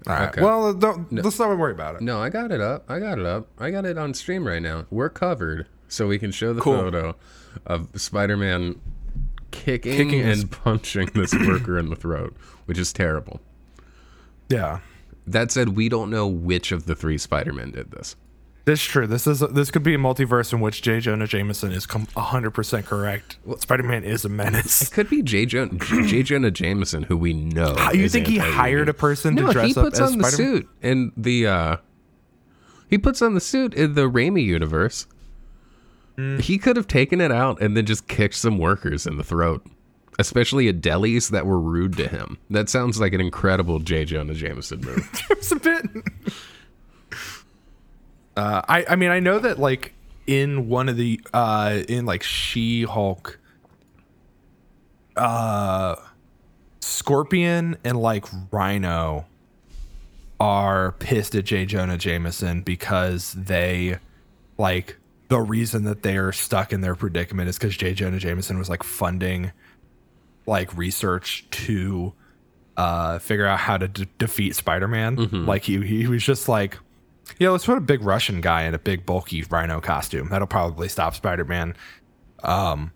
All 0.06 0.14
right. 0.14 0.28
Okay. 0.30 0.42
Well, 0.42 0.74
don't, 0.74 1.12
let's 1.12 1.38
not 1.38 1.56
worry 1.56 1.72
about 1.72 1.94
it. 1.96 2.00
No, 2.00 2.20
I 2.20 2.28
got 2.28 2.50
it 2.50 2.60
up. 2.60 2.84
I 2.88 2.98
got 2.98 3.18
it 3.20 3.26
up. 3.26 3.46
I 3.58 3.70
got 3.70 3.84
it 3.84 3.96
on 3.98 4.14
stream 4.14 4.46
right 4.46 4.60
now. 4.60 4.86
We're 4.90 5.08
covered, 5.10 5.68
so 5.86 6.08
we 6.08 6.18
can 6.18 6.32
show 6.32 6.52
the 6.52 6.60
Cool. 6.60 6.76
photo 6.76 7.16
of 7.66 7.88
Spider-Man 7.94 8.80
kicking, 9.52 9.96
Kicking 9.96 10.20
and 10.20 10.28
his- 10.30 10.44
punching 10.44 11.10
this 11.14 11.32
worker 11.34 11.78
in 11.78 11.88
the 11.90 11.94
throat, 11.96 12.34
which 12.66 12.78
is 12.78 12.92
terrible. 12.92 13.40
Yeah. 14.48 14.80
That 15.24 15.52
said, 15.52 15.70
we 15.76 15.88
don't 15.88 16.10
know 16.10 16.26
which 16.26 16.72
of 16.72 16.86
the 16.86 16.96
three 16.96 17.16
Spider-Men 17.18 17.70
did 17.70 17.92
this. 17.92 18.16
This 18.64 18.80
is 18.80 18.86
true. 18.86 19.06
This 19.08 19.26
is 19.26 19.40
this 19.40 19.70
could 19.72 19.82
be 19.82 19.94
a 19.94 19.98
multiverse 19.98 20.52
in 20.52 20.60
which 20.60 20.82
J. 20.82 21.00
Jonah 21.00 21.26
Jameson 21.26 21.72
is 21.72 21.84
com- 21.84 22.06
100% 22.06 22.84
correct. 22.84 23.36
Spider-Man 23.58 24.04
is 24.04 24.24
a 24.24 24.28
menace. 24.28 24.82
It 24.82 24.92
could 24.92 25.10
be 25.10 25.20
J. 25.22 25.46
Jonah, 25.46 25.78
J. 26.06 26.22
Jonah 26.22 26.50
Jameson, 26.52 27.02
who 27.04 27.16
we 27.16 27.32
know. 27.32 27.74
How, 27.76 27.90
You 27.92 28.08
think 28.08 28.28
he 28.28 28.38
hired 28.38 28.88
a 28.88 28.94
person 28.94 29.34
No, 29.34 29.48
to 29.48 29.52
dress 29.52 29.76
up 29.76 29.76
as 29.76 29.76
No, 29.76 29.82
he 29.82 29.90
puts 29.90 30.00
on 30.00 30.18
the 30.18 30.24
Spider-Man? 30.30 30.56
suit 30.56 30.68
in 30.80 31.12
the. 31.16 31.46
uh 31.48 31.76
He 32.88 32.98
puts 32.98 33.20
on 33.20 33.34
the 33.34 33.40
suit 33.40 33.74
in 33.74 33.94
the 33.94 34.08
Raimi 34.08 34.44
universe. 34.44 35.06
Hmm. 36.16 36.38
He 36.38 36.56
could 36.58 36.76
have 36.76 36.86
taken 36.86 37.20
it 37.20 37.32
out 37.32 37.60
and 37.60 37.76
then 37.76 37.84
just 37.86 38.06
kicked 38.06 38.34
some 38.36 38.58
workers 38.58 39.06
in 39.08 39.16
the 39.16 39.24
throat, 39.24 39.66
especially 40.20 40.68
at 40.68 40.80
delis 40.80 41.30
that 41.30 41.46
were 41.46 41.58
rude 41.58 41.96
to 41.96 42.06
him. 42.06 42.38
That 42.50 42.68
sounds 42.68 43.00
like 43.00 43.12
an 43.12 43.20
incredible 43.20 43.80
J. 43.80 44.04
Jonah 44.04 44.34
Jameson 44.34 44.82
move. 44.82 45.10
It's 45.30 45.50
a 45.50 45.56
bit. 45.56 45.84
Uh, 48.36 48.62
I 48.68 48.84
I 48.90 48.96
mean 48.96 49.10
I 49.10 49.20
know 49.20 49.38
that 49.38 49.58
like 49.58 49.94
in 50.26 50.68
one 50.68 50.88
of 50.88 50.96
the 50.96 51.20
uh 51.34 51.82
in 51.88 52.06
like 52.06 52.22
She 52.22 52.82
Hulk, 52.84 53.38
uh, 55.16 55.96
Scorpion 56.80 57.76
and 57.84 58.00
like 58.00 58.24
Rhino 58.50 59.26
are 60.40 60.92
pissed 60.92 61.34
at 61.34 61.44
J. 61.44 61.66
Jonah 61.66 61.98
Jameson 61.98 62.62
because 62.62 63.32
they 63.32 63.98
like 64.58 64.96
the 65.28 65.40
reason 65.40 65.84
that 65.84 66.02
they 66.02 66.16
are 66.16 66.32
stuck 66.32 66.72
in 66.72 66.80
their 66.80 66.94
predicament 66.94 67.48
is 67.48 67.58
because 67.58 67.76
J. 67.76 67.94
Jonah 67.94 68.18
Jameson 68.18 68.58
was 68.58 68.68
like 68.68 68.82
funding 68.82 69.52
like 70.46 70.76
research 70.76 71.46
to 71.50 72.12
uh 72.76 73.18
figure 73.18 73.46
out 73.46 73.58
how 73.60 73.76
to 73.76 73.86
d- 73.86 74.08
defeat 74.18 74.56
Spider-Man. 74.56 75.16
Like 75.46 75.62
he 75.62 75.84
he 75.86 76.06
was 76.06 76.24
just 76.24 76.48
like, 76.48 76.78
yeah, 77.38 77.50
let's 77.50 77.66
put 77.66 77.78
a 77.78 77.80
big 77.80 78.02
Russian 78.02 78.40
guy 78.40 78.64
in 78.64 78.74
a 78.74 78.78
big 78.78 79.06
bulky 79.06 79.42
rhino 79.44 79.80
costume. 79.80 80.28
That'll 80.28 80.46
probably 80.46 80.88
stop 80.88 81.14
Spider-Man. 81.14 81.74
Um 82.42 82.92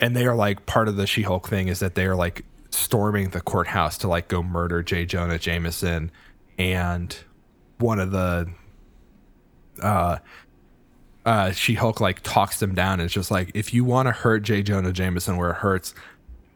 and 0.00 0.16
they 0.16 0.26
are 0.26 0.34
like 0.34 0.66
part 0.66 0.88
of 0.88 0.96
the 0.96 1.06
She-Hulk 1.06 1.48
thing 1.48 1.68
is 1.68 1.78
that 1.78 1.94
they 1.94 2.06
are 2.06 2.16
like 2.16 2.44
storming 2.70 3.30
the 3.30 3.40
courthouse 3.40 3.98
to 3.98 4.08
like 4.08 4.28
go 4.28 4.42
murder 4.42 4.82
J. 4.82 5.06
Jonah 5.06 5.38
Jameson 5.38 6.10
and 6.58 7.16
one 7.78 7.98
of 7.98 8.10
the 8.10 8.50
uh 9.80 10.18
uh 11.24 11.52
She-Hulk 11.52 12.00
like 12.00 12.20
talks 12.22 12.58
them 12.58 12.74
down 12.74 12.94
and 12.94 13.02
it's 13.02 13.14
just 13.14 13.30
like 13.30 13.50
if 13.54 13.72
you 13.72 13.84
want 13.84 14.06
to 14.06 14.12
hurt 14.12 14.42
J. 14.42 14.62
Jonah 14.62 14.92
Jameson 14.92 15.36
where 15.36 15.50
it 15.50 15.56
hurts, 15.56 15.94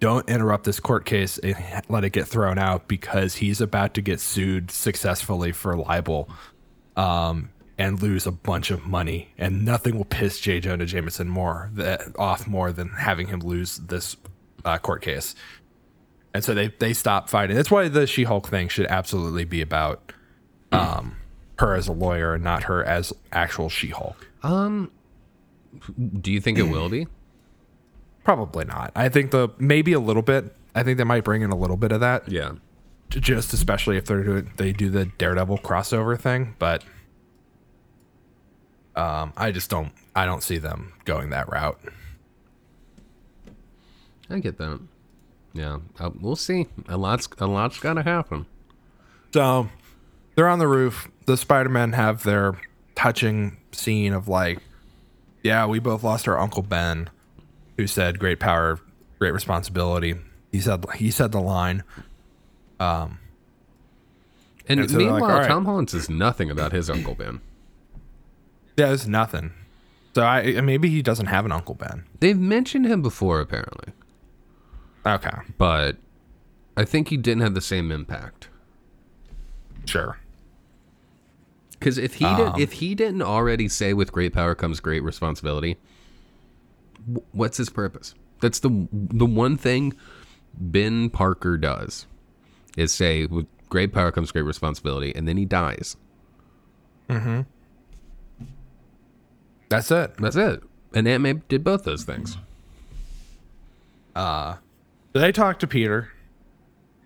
don't 0.01 0.29
interrupt 0.29 0.65
this 0.65 0.81
court 0.81 1.05
case 1.05 1.39
and 1.39 1.57
let 1.89 2.05
it 2.05 2.11
get 2.11 2.27
thrown 2.27 2.59
out 2.59 2.89
because 2.89 3.37
he's 3.37 3.61
about 3.61 3.95
to 3.95 4.03
get 4.03 4.21
sued 4.21 4.71
successfully 4.71 5.53
for 5.53 5.77
libel 5.77 6.29
um, 6.97 7.51
and 7.79 8.01
lose 8.03 8.27
a 8.27 8.33
bunch 8.33 8.71
of 8.71 8.87
money. 8.87 9.29
And 9.39 9.65
nothing 9.65 9.97
will 9.97 10.05
piss 10.05 10.41
J. 10.41 10.61
Jonah 10.61 10.87
Jameson 10.87 11.29
more 11.29 11.71
that, 11.75 12.03
off 12.19 12.47
more 12.47 12.73
than 12.73 12.89
having 12.89 13.27
him 13.29 13.41
lose 13.41 13.77
this 13.77 14.17
uh, 14.65 14.79
court 14.79 15.03
case. 15.03 15.35
And 16.35 16.45
so 16.45 16.53
they 16.53 16.69
they 16.69 16.93
stop 16.93 17.31
fighting. 17.31 17.57
That's 17.57 17.71
why 17.71 17.89
the 17.89 18.07
She 18.07 18.25
Hulk 18.25 18.49
thing 18.49 18.69
should 18.69 18.87
absolutely 18.87 19.45
be 19.45 19.63
about 19.63 20.13
um, 20.71 21.17
her 21.59 21.75
as 21.75 21.89
a 21.89 21.93
lawyer 21.93 22.35
and 22.35 22.45
not 22.45 22.65
her 22.65 22.85
as 22.85 23.13
actual 23.33 23.69
She 23.71 23.89
Hulk. 23.89 24.27
um, 24.43 24.91
do 26.21 26.33
you 26.33 26.41
think 26.41 26.59
it 26.59 26.65
will 26.65 26.89
be? 26.89 27.07
Probably 28.25 28.65
not. 28.65 28.93
I 28.95 29.09
think 29.09 29.31
the 29.31 29.49
maybe 29.59 29.93
a 29.93 30.01
little 30.01 30.23
bit. 30.23 30.55
I 30.75 30.83
think 30.83 30.99
they 30.99 31.05
might 31.05 31.25
bring 31.25 31.43
in 31.43 31.51
a 31.51 31.57
little 31.57 31.77
bit 31.77 31.93
of 31.93 32.01
that. 32.01 32.29
Yeah. 32.31 32.53
Just 33.11 33.53
especially 33.53 33.97
if 33.97 34.07
they're 34.07 34.23
doing 34.23 34.53
they 34.57 34.73
do 34.73 34.91
the 34.91 35.07
Daredevil 35.07 35.59
crossover 35.59 36.19
thing, 36.19 36.55
but 36.59 36.85
um, 38.95 39.33
I 39.37 39.53
just 39.53 39.71
don't 39.71 39.93
I 40.15 40.25
don't 40.27 40.43
see 40.43 40.59
them 40.59 40.95
going 41.05 41.31
that 41.31 41.51
route. 41.51 41.79
I 44.29 44.39
get 44.39 44.59
that. 44.59 44.81
Yeah, 45.53 45.79
uh, 45.99 46.11
we'll 46.21 46.37
see. 46.37 46.67
A 46.89 46.97
lot's 46.97 47.29
a 47.39 47.47
lot's 47.47 47.79
got 47.79 47.95
to 47.95 48.03
happen. 48.03 48.47
So 49.33 49.69
they're 50.35 50.49
on 50.49 50.59
the 50.59 50.69
roof. 50.69 51.09
The 51.27 51.37
Spider 51.37 51.69
Men 51.69 51.93
have 51.93 52.23
their 52.23 52.61
touching 52.95 53.57
scene 53.73 54.13
of 54.13 54.29
like, 54.29 54.59
yeah, 55.43 55.67
we 55.67 55.79
both 55.79 56.03
lost 56.03 56.27
our 56.29 56.39
Uncle 56.39 56.63
Ben, 56.63 57.11
who 57.77 57.87
said 57.87 58.19
great 58.19 58.41
power, 58.41 58.81
great 59.19 59.33
responsibility. 59.33 60.15
He 60.53 60.61
said 60.61 60.85
he 60.97 61.11
said 61.11 61.33
the 61.33 61.41
line. 61.41 61.85
Um, 62.79 63.19
and, 64.69 64.81
And 64.81 64.91
so 64.91 64.99
they're 64.99 65.07
like, 65.11 65.21
meanwhile. 65.23 65.47
Tom 65.47 65.65
Holland 65.65 65.91
says 65.91 66.11
nothing 66.11 66.51
about 66.51 66.73
his 66.73 66.91
Uncle 66.91 67.15
Ben. 67.15 67.41
Yeah, 68.77 68.93
it's 68.93 69.07
nothing. 69.07 69.53
So 70.15 70.23
I 70.23 70.61
maybe 70.61 70.89
he 70.89 71.03
doesn't 71.03 71.27
have 71.27 71.45
an 71.45 71.53
Uncle 71.53 71.75
Ben. 71.75 72.05
They've 72.21 72.39
mentioned 72.39 72.87
him 72.87 73.03
before, 73.03 73.41
apparently, 73.41 73.93
Okay. 75.07 75.37
but 75.59 75.97
I 76.77 76.85
think 76.85 77.09
he 77.09 77.17
didn't 77.17 77.43
have 77.43 77.55
the 77.55 77.61
same 77.61 77.91
impact. 77.93 78.49
Sure. 79.85 80.19
Because 81.79 81.99
if 81.99 82.15
he 82.15 82.25
did, 82.25 82.47
um, 82.49 82.61
if 82.61 82.73
he 82.73 82.95
didn't 82.95 83.23
already 83.23 83.69
say 83.69 83.93
with 83.93 84.11
great 84.11 84.33
power 84.33 84.55
comes 84.55 84.81
great 84.81 85.03
responsibility, 85.03 85.77
wh- 87.15 87.35
what's 87.35 87.59
his 87.59 87.69
purpose? 87.69 88.15
That's 88.41 88.59
the 88.61 88.89
the 88.93 89.27
one 89.27 89.57
thing 89.59 89.93
Ben 90.55 91.11
Parker 91.11 91.59
does 91.59 92.07
is 92.77 92.93
say 92.93 93.27
with 93.27 93.47
great 93.69 93.93
power 93.93 94.13
comes 94.13 94.31
great 94.33 94.43
responsibility, 94.43 95.15
and 95.15 95.27
then 95.27 95.37
he 95.37 95.45
dies. 95.45 95.97
That's 99.69 99.91
it. 99.91 100.17
That's 100.19 100.37
it. 100.37 100.63
And 100.95 101.09
Aunt 101.09 101.23
May 101.23 101.35
did 101.35 101.65
both 101.65 101.85
those 101.85 102.05
things. 102.05 102.37
Uh, 104.15 104.57
they 105.13 105.33
talk 105.33 105.59
to 105.61 105.67
Peter, 105.67 106.11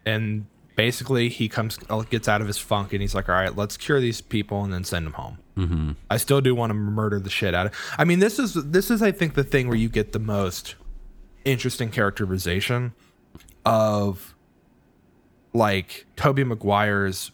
and 0.04 0.46
basically 0.76 1.28
he 1.28 1.48
comes 1.48 1.78
uh, 1.88 2.02
gets 2.02 2.28
out 2.28 2.40
of 2.40 2.46
his 2.46 2.58
funk, 2.58 2.92
and 2.92 3.00
he's 3.00 3.14
like, 3.14 3.28
"All 3.28 3.34
right, 3.34 3.54
let's 3.56 3.76
cure 3.76 4.00
these 4.00 4.20
people 4.20 4.62
and 4.62 4.72
then 4.72 4.84
send 4.84 5.06
them 5.06 5.14
home." 5.14 5.38
Mm-hmm. 5.56 5.92
I 6.08 6.16
still 6.16 6.40
do 6.40 6.54
want 6.54 6.70
to 6.70 6.74
murder 6.74 7.18
the 7.18 7.30
shit 7.30 7.54
out 7.54 7.66
of. 7.66 7.74
I 7.98 8.04
mean, 8.04 8.18
this 8.18 8.38
is 8.38 8.54
this 8.54 8.90
is 8.90 9.02
I 9.02 9.12
think 9.12 9.34
the 9.34 9.44
thing 9.44 9.68
where 9.68 9.76
you 9.76 9.88
get 9.88 10.12
the 10.12 10.18
most 10.18 10.74
interesting 11.44 11.90
characterization 11.90 12.92
of 13.64 14.34
like 15.52 16.06
Tobey 16.16 16.44
Maguire's 16.44 17.32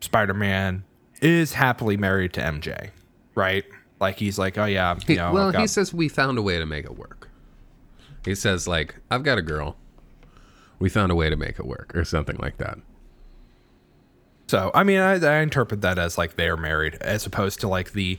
Spider-Man 0.00 0.84
is 1.20 1.52
happily 1.52 1.96
married 1.96 2.32
to 2.34 2.40
MJ, 2.40 2.90
right? 3.34 3.64
Like 4.00 4.16
he's 4.16 4.38
like, 4.38 4.56
"Oh 4.56 4.64
yeah, 4.64 4.96
you 5.06 5.16
know, 5.16 5.32
well, 5.32 5.52
got- 5.52 5.60
he 5.60 5.66
says 5.66 5.92
we 5.92 6.08
found 6.08 6.38
a 6.38 6.42
way 6.42 6.58
to 6.58 6.66
make 6.66 6.84
it 6.84 6.96
work. 6.96 7.28
He 8.24 8.34
says 8.34 8.68
like 8.68 8.96
I've 9.10 9.22
got 9.22 9.38
a 9.38 9.42
girl. 9.42 9.76
We 10.78 10.88
found 10.88 11.10
a 11.10 11.16
way 11.16 11.28
to 11.28 11.36
make 11.36 11.58
it 11.58 11.66
work, 11.66 11.96
or 11.96 12.04
something 12.04 12.36
like 12.36 12.58
that. 12.58 12.78
So 14.46 14.70
I 14.74 14.84
mean, 14.84 14.98
I, 14.98 15.14
I 15.14 15.40
interpret 15.40 15.80
that 15.82 15.98
as 15.98 16.16
like 16.16 16.36
they're 16.36 16.56
married, 16.56 16.94
as 17.00 17.26
opposed 17.26 17.60
to 17.60 17.68
like 17.68 17.92
the 17.92 18.18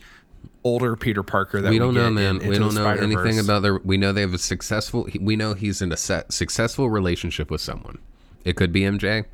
older 0.63 0.95
Peter 0.95 1.23
Parker 1.23 1.61
that 1.61 1.69
we 1.69 1.75
we, 1.75 1.79
don't 1.79 1.93
get 1.93 2.01
know, 2.01 2.07
in 2.07 2.13
man. 2.15 2.35
Into 2.35 2.49
we 2.49 2.59
don't 2.59 2.75
know 2.75 2.87
anything 2.87 3.39
about 3.39 3.61
their. 3.61 3.77
We 3.79 3.97
know 3.97 4.11
they 4.11 4.21
have 4.21 4.33
a 4.33 4.37
successful. 4.37 5.07
We 5.19 5.35
know 5.35 5.53
he's 5.53 5.81
in 5.81 5.91
a 5.91 5.97
set, 5.97 6.33
successful 6.33 6.89
relationship 6.89 7.49
with 7.49 7.61
someone. 7.61 7.99
It 8.45 8.55
could 8.55 8.71
be 8.71 8.81
MJ. 8.81 9.25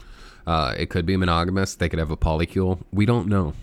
Uh, 0.48 0.73
it 0.77 0.90
could 0.90 1.06
be 1.06 1.18
monogamous. 1.18 1.76
They 1.76 1.90
could 1.90 1.99
have 1.99 2.11
a 2.11 2.18
polycule. 2.18 2.80
We 2.91 3.06
don't 3.06 3.27
know. 3.27 3.53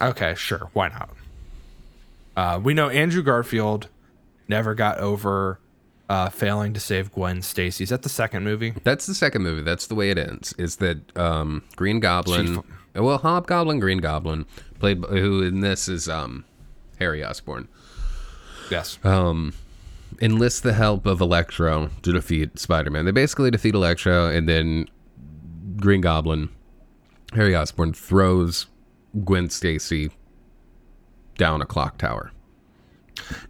Okay, 0.00 0.34
sure, 0.34 0.70
why 0.72 0.88
not? 0.88 1.10
Uh, 2.36 2.60
we 2.62 2.74
know 2.74 2.88
Andrew 2.88 3.22
Garfield 3.22 3.88
never 4.48 4.74
got 4.74 4.98
over 4.98 5.60
uh, 6.08 6.28
failing 6.28 6.72
to 6.74 6.80
save 6.80 7.12
Gwen 7.12 7.42
Stacy. 7.42 7.84
Is 7.84 7.90
that 7.90 8.02
the 8.02 8.08
second 8.08 8.42
movie? 8.44 8.74
That's 8.84 9.06
the 9.06 9.14
second 9.14 9.42
movie. 9.42 9.62
That's 9.62 9.86
the 9.86 9.94
way 9.94 10.10
it 10.10 10.18
ends. 10.18 10.54
Is 10.58 10.76
that 10.76 11.16
um, 11.16 11.62
Green 11.76 12.00
Goblin? 12.00 12.62
Well, 12.94 13.18
Hobgoblin, 13.18 13.80
Green 13.80 13.98
Goblin, 13.98 14.44
played 14.78 15.00
by, 15.00 15.08
who 15.08 15.42
in 15.42 15.60
this 15.60 15.88
is 15.88 16.08
um, 16.08 16.44
Harry 16.98 17.24
Osborn. 17.24 17.68
Yes. 18.70 18.98
Enlists 20.20 20.60
the 20.60 20.72
help 20.72 21.06
of 21.06 21.20
Electro 21.20 21.90
to 22.02 22.12
defeat 22.12 22.58
Spider-Man. 22.58 23.04
They 23.04 23.10
basically 23.10 23.50
defeat 23.50 23.74
Electro, 23.74 24.28
and 24.28 24.48
then 24.48 24.88
Green 25.76 26.00
Goblin, 26.00 26.48
Harry 27.34 27.56
Osborn 27.56 27.92
throws 27.92 28.66
Gwen 29.24 29.50
Stacy 29.50 30.10
down 31.38 31.62
a 31.62 31.66
clock 31.66 31.98
tower. 31.98 32.32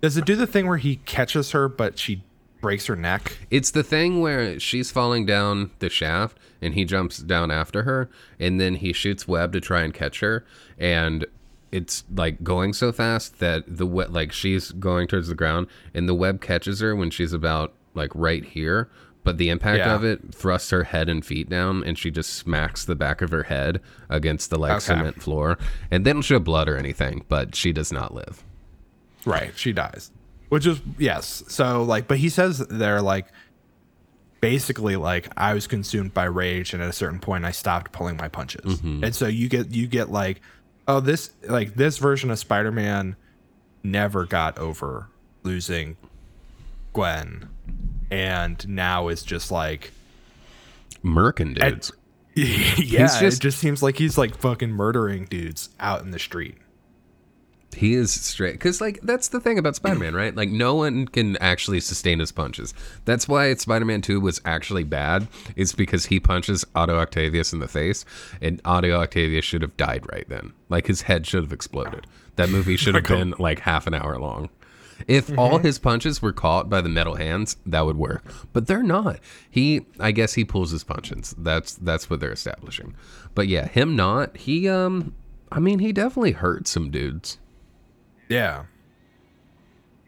Does 0.00 0.16
it 0.16 0.24
do 0.24 0.36
the 0.36 0.46
thing 0.46 0.66
where 0.66 0.78
he 0.78 0.96
catches 0.96 1.50
her, 1.52 1.68
but 1.68 1.98
she 1.98 2.24
breaks 2.60 2.86
her 2.86 2.96
neck? 2.96 3.36
It's 3.50 3.70
the 3.70 3.82
thing 3.82 4.20
where 4.20 4.58
she's 4.60 4.90
falling 4.90 5.26
down 5.26 5.72
the 5.80 5.90
shaft, 5.90 6.38
and 6.60 6.74
he 6.74 6.84
jumps 6.84 7.18
down 7.18 7.50
after 7.50 7.82
her, 7.82 8.08
and 8.38 8.60
then 8.60 8.76
he 8.76 8.92
shoots 8.92 9.26
web 9.26 9.52
to 9.52 9.60
try 9.60 9.82
and 9.82 9.92
catch 9.92 10.20
her, 10.20 10.44
and 10.78 11.26
it's 11.72 12.04
like 12.14 12.44
going 12.44 12.72
so 12.74 12.92
fast 12.92 13.38
that 13.40 13.64
the 13.66 13.86
web, 13.86 14.10
like 14.10 14.30
she's 14.32 14.70
going 14.72 15.08
towards 15.08 15.28
the 15.28 15.34
ground, 15.34 15.66
and 15.94 16.08
the 16.08 16.14
web 16.14 16.40
catches 16.40 16.80
her 16.80 16.94
when 16.94 17.10
she's 17.10 17.32
about 17.32 17.72
like 17.94 18.10
right 18.14 18.44
here. 18.44 18.88
But 19.24 19.38
the 19.38 19.50
impact 19.50 19.78
Yeah. 19.78 19.94
of 19.94 20.04
it 20.04 20.34
thrusts 20.34 20.70
her 20.70 20.82
head 20.84 21.08
and 21.08 21.24
feet 21.24 21.48
down, 21.48 21.84
and 21.84 21.96
she 21.96 22.10
just 22.10 22.30
smacks 22.34 22.84
the 22.84 22.96
back 22.96 23.22
of 23.22 23.30
her 23.30 23.44
head 23.44 23.80
against 24.08 24.50
the 24.50 24.58
like 24.58 24.72
Okay. 24.72 24.80
cement 24.80 25.22
floor. 25.22 25.58
And 25.92 26.04
they 26.04 26.12
don't 26.12 26.22
show 26.22 26.40
blood 26.40 26.68
or 26.68 26.76
anything, 26.76 27.24
but 27.28 27.54
she 27.54 27.72
does 27.72 27.92
not 27.92 28.12
live. 28.12 28.42
Right, 29.24 29.52
she 29.56 29.72
dies. 29.72 30.10
Which 30.48 30.66
is 30.66 30.80
yes. 30.98 31.44
So 31.46 31.84
like, 31.84 32.08
but 32.08 32.18
he 32.18 32.28
says 32.28 32.58
they're 32.68 33.00
like, 33.00 33.26
basically 34.40 34.96
like 34.96 35.28
I 35.36 35.54
was 35.54 35.66
consumed 35.66 36.12
by 36.12 36.24
rage, 36.24 36.74
and 36.74 36.82
at 36.82 36.88
a 36.88 36.92
certain 36.92 37.20
point 37.20 37.44
I 37.44 37.52
stopped 37.52 37.92
pulling 37.92 38.16
my 38.16 38.28
punches. 38.28 38.80
Mm-hmm. 38.80 39.04
And 39.04 39.14
so 39.14 39.26
you 39.28 39.48
get 39.48 39.70
you 39.70 39.86
get 39.86 40.10
like, 40.10 40.40
oh 40.88 41.00
this 41.00 41.30
like 41.48 41.74
this 41.74 41.98
version 41.98 42.30
of 42.30 42.38
Spider 42.38 42.72
Man 42.72 43.16
never 43.82 44.24
got 44.24 44.58
over 44.58 45.08
losing 45.42 45.96
Gwen, 46.92 47.48
and 48.10 48.66
now 48.68 49.08
is 49.08 49.22
just 49.22 49.50
like. 49.50 49.92
Merkin 51.04 51.54
dudes. 51.58 51.90
yeah, 52.34 53.06
just- 53.06 53.22
it 53.22 53.40
just 53.40 53.58
seems 53.58 53.82
like 53.82 53.96
he's 53.98 54.16
like 54.16 54.36
fucking 54.36 54.70
murdering 54.70 55.24
dudes 55.24 55.70
out 55.80 56.02
in 56.02 56.12
the 56.12 56.18
street. 56.18 56.56
He 57.74 57.94
is 57.94 58.12
straight 58.12 58.52
because, 58.52 58.80
like, 58.80 59.00
that's 59.02 59.28
the 59.28 59.40
thing 59.40 59.58
about 59.58 59.76
Spider-Man, 59.76 60.14
right? 60.14 60.34
Like, 60.34 60.50
no 60.50 60.74
one 60.74 61.06
can 61.06 61.36
actually 61.38 61.80
sustain 61.80 62.18
his 62.18 62.32
punches. 62.32 62.74
That's 63.04 63.26
why 63.26 63.54
Spider-Man 63.54 64.02
Two 64.02 64.20
was 64.20 64.40
actually 64.44 64.84
bad. 64.84 65.26
Is 65.56 65.72
because 65.72 66.06
he 66.06 66.20
punches 66.20 66.64
Otto 66.74 66.98
Octavius 66.98 67.52
in 67.52 67.60
the 67.60 67.68
face, 67.68 68.04
and 68.40 68.60
Otto 68.64 68.92
Octavius 68.92 69.44
should 69.44 69.62
have 69.62 69.76
died 69.76 70.06
right 70.12 70.28
then. 70.28 70.52
Like, 70.68 70.86
his 70.86 71.02
head 71.02 71.26
should 71.26 71.42
have 71.42 71.52
exploded. 71.52 72.06
That 72.36 72.50
movie 72.50 72.76
should 72.76 72.94
have 72.94 73.04
been 73.04 73.34
like 73.38 73.60
half 73.60 73.86
an 73.86 73.94
hour 73.94 74.18
long. 74.18 74.50
If 75.08 75.36
all 75.36 75.58
his 75.58 75.78
punches 75.78 76.22
were 76.22 76.32
caught 76.32 76.70
by 76.70 76.80
the 76.80 76.88
metal 76.88 77.16
hands, 77.16 77.56
that 77.66 77.84
would 77.84 77.96
work. 77.96 78.24
But 78.52 78.66
they're 78.68 78.82
not. 78.82 79.18
He, 79.50 79.86
I 79.98 80.12
guess, 80.12 80.34
he 80.34 80.44
pulls 80.44 80.70
his 80.70 80.84
punches. 80.84 81.34
That's 81.36 81.74
that's 81.74 82.08
what 82.08 82.20
they're 82.20 82.32
establishing. 82.32 82.94
But 83.34 83.48
yeah, 83.48 83.66
him 83.66 83.96
not. 83.96 84.36
He, 84.36 84.68
um, 84.68 85.14
I 85.50 85.58
mean, 85.58 85.80
he 85.80 85.92
definitely 85.92 86.32
hurt 86.32 86.68
some 86.68 86.90
dudes. 86.90 87.38
Yeah. 88.32 88.64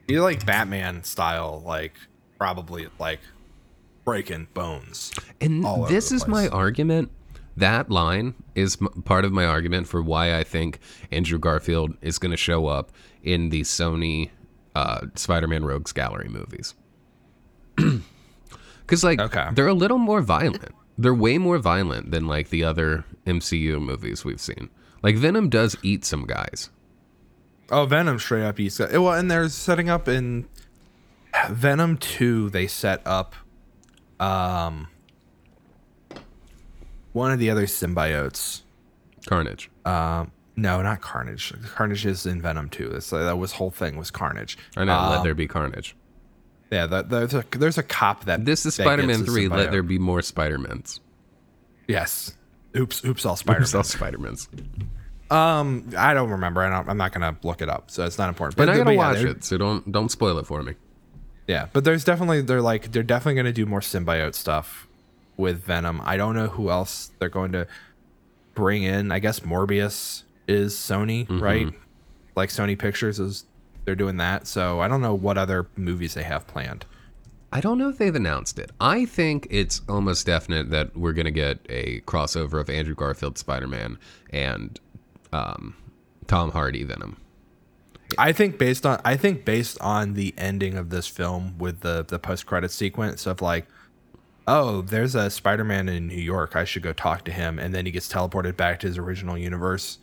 You 0.08 0.22
like 0.22 0.44
Batman 0.44 1.02
style, 1.04 1.62
like 1.64 1.94
probably 2.38 2.88
like 2.98 3.20
breaking 4.04 4.48
bones. 4.54 5.12
And 5.40 5.64
all 5.64 5.82
over 5.84 5.92
this 5.92 6.08
the 6.10 6.16
is 6.16 6.26
my 6.26 6.48
argument. 6.48 7.10
That 7.56 7.90
line 7.90 8.34
is 8.54 8.76
m- 8.80 9.02
part 9.02 9.24
of 9.24 9.32
my 9.32 9.46
argument 9.46 9.86
for 9.88 10.02
why 10.02 10.36
I 10.36 10.42
think 10.44 10.80
Andrew 11.12 11.38
Garfield 11.38 11.96
is 12.02 12.18
going 12.18 12.32
to 12.32 12.36
show 12.36 12.66
up 12.66 12.90
in 13.22 13.50
the 13.50 13.60
Sony 13.62 14.30
uh, 14.74 15.06
Spider-Man 15.14 15.64
Rogues 15.64 15.92
Gallery 15.92 16.28
movies. 16.28 16.74
Because 18.86 19.02
like 19.02 19.18
Okay. 19.18 19.48
they're 19.54 19.66
a 19.66 19.72
little 19.74 19.96
more 19.98 20.20
violent. 20.20 20.74
They're 20.98 21.14
way 21.14 21.38
more 21.38 21.56
violent 21.58 22.10
than 22.10 22.26
like 22.26 22.50
the 22.50 22.64
other 22.64 23.04
MCU 23.26 23.80
movies 23.80 24.26
we've 24.26 24.40
seen. 24.40 24.68
Like 25.02 25.16
Venom 25.16 25.48
does 25.48 25.74
eat 25.82 26.04
some 26.04 26.26
guys. 26.26 26.68
Oh, 27.70 27.86
Venom 27.86 28.18
straight 28.18 28.44
up 28.44 28.60
eats. 28.60 28.78
Well, 28.78 29.12
and 29.12 29.30
they're 29.30 29.48
setting 29.48 29.88
up 29.88 30.08
in 30.08 30.46
Venom 31.48 31.96
Two. 31.96 32.50
They 32.50 32.66
set 32.66 33.00
up, 33.06 33.34
um, 34.20 34.88
one 37.12 37.32
of 37.32 37.38
the 37.38 37.50
other 37.50 37.66
symbiotes. 37.66 38.62
Carnage. 39.26 39.70
Um, 39.84 40.30
no, 40.56 40.82
not 40.82 41.00
Carnage. 41.00 41.52
Carnage 41.74 42.06
is 42.06 42.26
in 42.26 42.42
Venom 42.42 42.68
Two. 42.68 42.88
That's 42.90 43.10
that 43.10 43.38
was 43.38 43.52
whole 43.52 43.70
thing 43.70 43.96
was 43.96 44.10
Carnage. 44.10 44.58
I 44.76 44.84
know. 44.84 44.92
let 45.10 45.18
Um, 45.18 45.24
there 45.24 45.34
be 45.34 45.48
carnage. 45.48 45.96
Yeah, 46.70 46.86
that, 46.86 47.08
there's 47.08 47.34
a 47.34 47.44
there's 47.52 47.78
a 47.78 47.82
cop 47.82 48.24
that 48.24 48.44
This 48.44 48.66
is 48.66 48.76
that 48.76 48.84
Spider-Man 48.84 49.24
Three. 49.24 49.48
Let 49.48 49.70
there 49.70 49.82
be 49.82 49.98
more 49.98 50.22
Spider-Mans. 50.22 51.00
Yes. 51.86 52.36
Oops, 52.76 53.04
oops, 53.04 53.24
all 53.24 53.36
Spider. 53.36 53.60
There's 53.60 53.74
all 53.74 53.84
Spider-Mans. 53.84 54.48
Um, 55.34 55.90
I 55.96 56.14
don't 56.14 56.30
remember. 56.30 56.62
I 56.62 56.70
don't, 56.70 56.88
I'm 56.88 56.96
not 56.96 57.12
gonna 57.12 57.36
look 57.42 57.60
it 57.62 57.68
up, 57.68 57.90
so 57.90 58.04
it's 58.04 58.18
not 58.18 58.28
important. 58.28 58.56
But 58.56 58.68
I 58.68 58.72
gotta 58.74 58.84
but 58.84 58.90
yeah, 58.92 58.96
watch 58.96 59.18
it, 59.18 59.44
so 59.44 59.58
don't 59.58 59.90
don't 59.90 60.10
spoil 60.10 60.38
it 60.38 60.46
for 60.46 60.62
me. 60.62 60.74
Yeah, 61.46 61.66
but 61.72 61.84
there's 61.84 62.04
definitely 62.04 62.40
they're 62.42 62.62
like 62.62 62.92
they're 62.92 63.02
definitely 63.02 63.34
going 63.34 63.46
to 63.46 63.52
do 63.52 63.66
more 63.66 63.80
symbiote 63.80 64.34
stuff 64.34 64.86
with 65.36 65.62
Venom. 65.64 66.00
I 66.04 66.16
don't 66.16 66.34
know 66.34 66.46
who 66.46 66.70
else 66.70 67.10
they're 67.18 67.28
going 67.28 67.52
to 67.52 67.66
bring 68.54 68.82
in. 68.84 69.12
I 69.12 69.18
guess 69.18 69.40
Morbius 69.40 70.22
is 70.48 70.74
Sony, 70.74 71.26
Mm-hmm. 71.26 71.40
right? 71.42 71.68
Like 72.36 72.48
Sony 72.48 72.78
Pictures 72.78 73.20
is 73.20 73.44
they're 73.84 73.94
doing 73.94 74.16
that. 74.18 74.46
So 74.46 74.80
I 74.80 74.88
don't 74.88 75.02
know 75.02 75.14
what 75.14 75.36
other 75.36 75.66
movies 75.76 76.14
they 76.14 76.22
have 76.22 76.46
planned. 76.46 76.86
I 77.52 77.60
don't 77.60 77.78
know 77.78 77.88
if 77.90 77.98
they've 77.98 78.14
announced 78.14 78.58
it. 78.58 78.72
I 78.80 79.04
think 79.04 79.46
it's 79.50 79.82
almost 79.88 80.26
definite 80.26 80.70
that 80.70 80.96
we're 80.96 81.12
gonna 81.12 81.30
get 81.30 81.58
a 81.68 82.00
crossover 82.06 82.58
of 82.60 82.70
Andrew 82.70 82.94
Garfield 82.94 83.36
Spider-Man 83.38 83.98
and 84.30 84.80
um, 85.34 85.74
Tom 86.26 86.50
Hardy 86.52 86.84
Venom. 86.84 87.16
I 88.18 88.32
think 88.32 88.58
based 88.58 88.86
on 88.86 89.00
I 89.04 89.16
think 89.16 89.44
based 89.44 89.80
on 89.80 90.14
the 90.14 90.34
ending 90.38 90.76
of 90.76 90.90
this 90.90 91.06
film 91.06 91.58
with 91.58 91.80
the 91.80 92.04
the 92.06 92.18
post 92.18 92.46
credit 92.46 92.70
sequence 92.70 93.26
of 93.26 93.42
like 93.42 93.66
oh, 94.46 94.82
there's 94.82 95.14
a 95.14 95.30
Spider-Man 95.30 95.88
in 95.88 96.06
New 96.06 96.20
York. 96.20 96.54
I 96.54 96.64
should 96.64 96.82
go 96.82 96.92
talk 96.92 97.24
to 97.24 97.32
him, 97.32 97.58
and 97.58 97.74
then 97.74 97.86
he 97.86 97.90
gets 97.92 98.12
teleported 98.12 98.58
back 98.58 98.78
to 98.80 98.86
his 98.86 98.98
original 98.98 99.38
universe. 99.38 99.98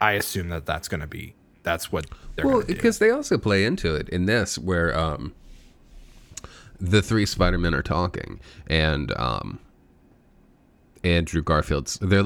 I 0.00 0.12
assume 0.12 0.48
that 0.48 0.64
that's 0.64 0.88
going 0.88 1.02
to 1.02 1.06
be 1.06 1.34
that's 1.62 1.92
what 1.92 2.06
they're 2.34 2.46
Well, 2.46 2.54
going 2.54 2.66
to 2.68 2.72
do. 2.72 2.74
because 2.76 2.98
they 2.98 3.10
also 3.10 3.36
play 3.36 3.64
into 3.66 3.94
it 3.94 4.08
in 4.08 4.24
this 4.24 4.56
where 4.58 4.98
um, 4.98 5.34
the 6.80 7.02
three 7.02 7.26
Spider-Men 7.26 7.74
are 7.74 7.82
talking 7.82 8.40
and 8.66 9.12
um, 9.18 9.58
Andrew 11.04 11.42
Garfield's. 11.42 11.98
They're, 12.02 12.24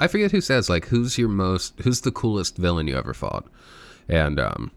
I 0.00 0.06
forget 0.06 0.30
who 0.30 0.40
says 0.40 0.68
like, 0.70 0.86
"Who's 0.86 1.18
your 1.18 1.28
most? 1.28 1.74
Who's 1.82 2.00
the 2.00 2.10
coolest 2.12 2.56
villain 2.56 2.88
you 2.88 2.96
ever 2.96 3.12
fought?" 3.14 3.46
And 4.08 4.40
um, 4.40 4.70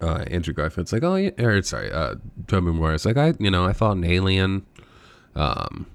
uh, 0.00 0.24
Andrew 0.28 0.54
Garfield's 0.54 0.92
like, 0.92 1.02
"Oh, 1.02 1.16
yeah," 1.16 1.30
or 1.38 1.62
sorry, 1.62 1.90
uh, 1.92 2.14
Tobey 2.46 2.72
Maguire's 2.72 3.04
like, 3.04 3.16
"I, 3.16 3.34
you 3.38 3.50
know, 3.50 3.64
I 3.66 3.72
fought 3.72 3.96
an 3.96 4.04
alien." 4.04 4.64
Um, 5.34 5.86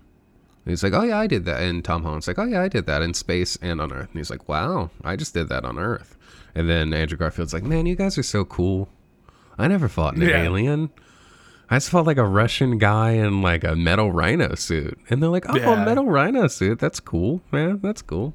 he's 0.66 0.84
like, 0.84 0.94
"Oh 0.94 1.04
yeah, 1.04 1.18
I 1.20 1.28
did 1.28 1.46
that." 1.46 1.62
And 1.62 1.84
Tom 1.84 2.04
Holland's 2.04 2.28
like, 2.28 2.40
"Oh 2.40 2.46
yeah, 2.46 2.62
I 2.62 2.68
did 2.68 2.86
that 2.86 3.02
in 3.02 3.14
space 3.14 3.58
and 3.62 3.82
on 3.82 3.92
Earth." 3.92 4.10
And 4.12 4.18
he's 4.20 4.30
like, 4.30 4.48
"Wow, 4.48 4.92
I 5.04 5.16
just 5.16 5.34
did 5.34 5.50
that 5.50 5.66
on 5.66 5.80
Earth." 5.80 6.16
And 6.56 6.70
then 6.70 6.94
Andrew 6.94 7.18
Garfield's 7.18 7.54
like, 7.54 7.64
"Man, 7.64 7.86
you 7.86 7.96
guys 7.96 8.18
are 8.18 8.24
so 8.24 8.46
cool. 8.46 8.90
I 9.58 9.68
never 9.68 9.88
fought 9.90 10.16
an 10.16 10.22
Yeah. 10.22 10.44
alien. 10.44 10.90
I 11.70 11.76
just 11.76 11.90
fought 11.90 12.06
like 12.06 12.18
a 12.18 12.26
Russian 12.26 12.78
guy 12.78 13.12
in 13.12 13.42
like 13.42 13.64
a 13.64 13.76
metal 13.76 14.12
rhino 14.12 14.56
suit." 14.56 14.98
And 15.10 15.22
they're 15.22 15.30
like, 15.30 15.46
"Oh, 15.50 15.56
Yeah. 15.58 15.82
a 15.82 15.86
metal 15.86 16.06
rhino 16.06 16.48
suit. 16.48 16.80
That's 16.80 17.00
cool, 17.00 17.42
man. 17.52 17.80
That's 17.82 18.02
cool." 18.02 18.34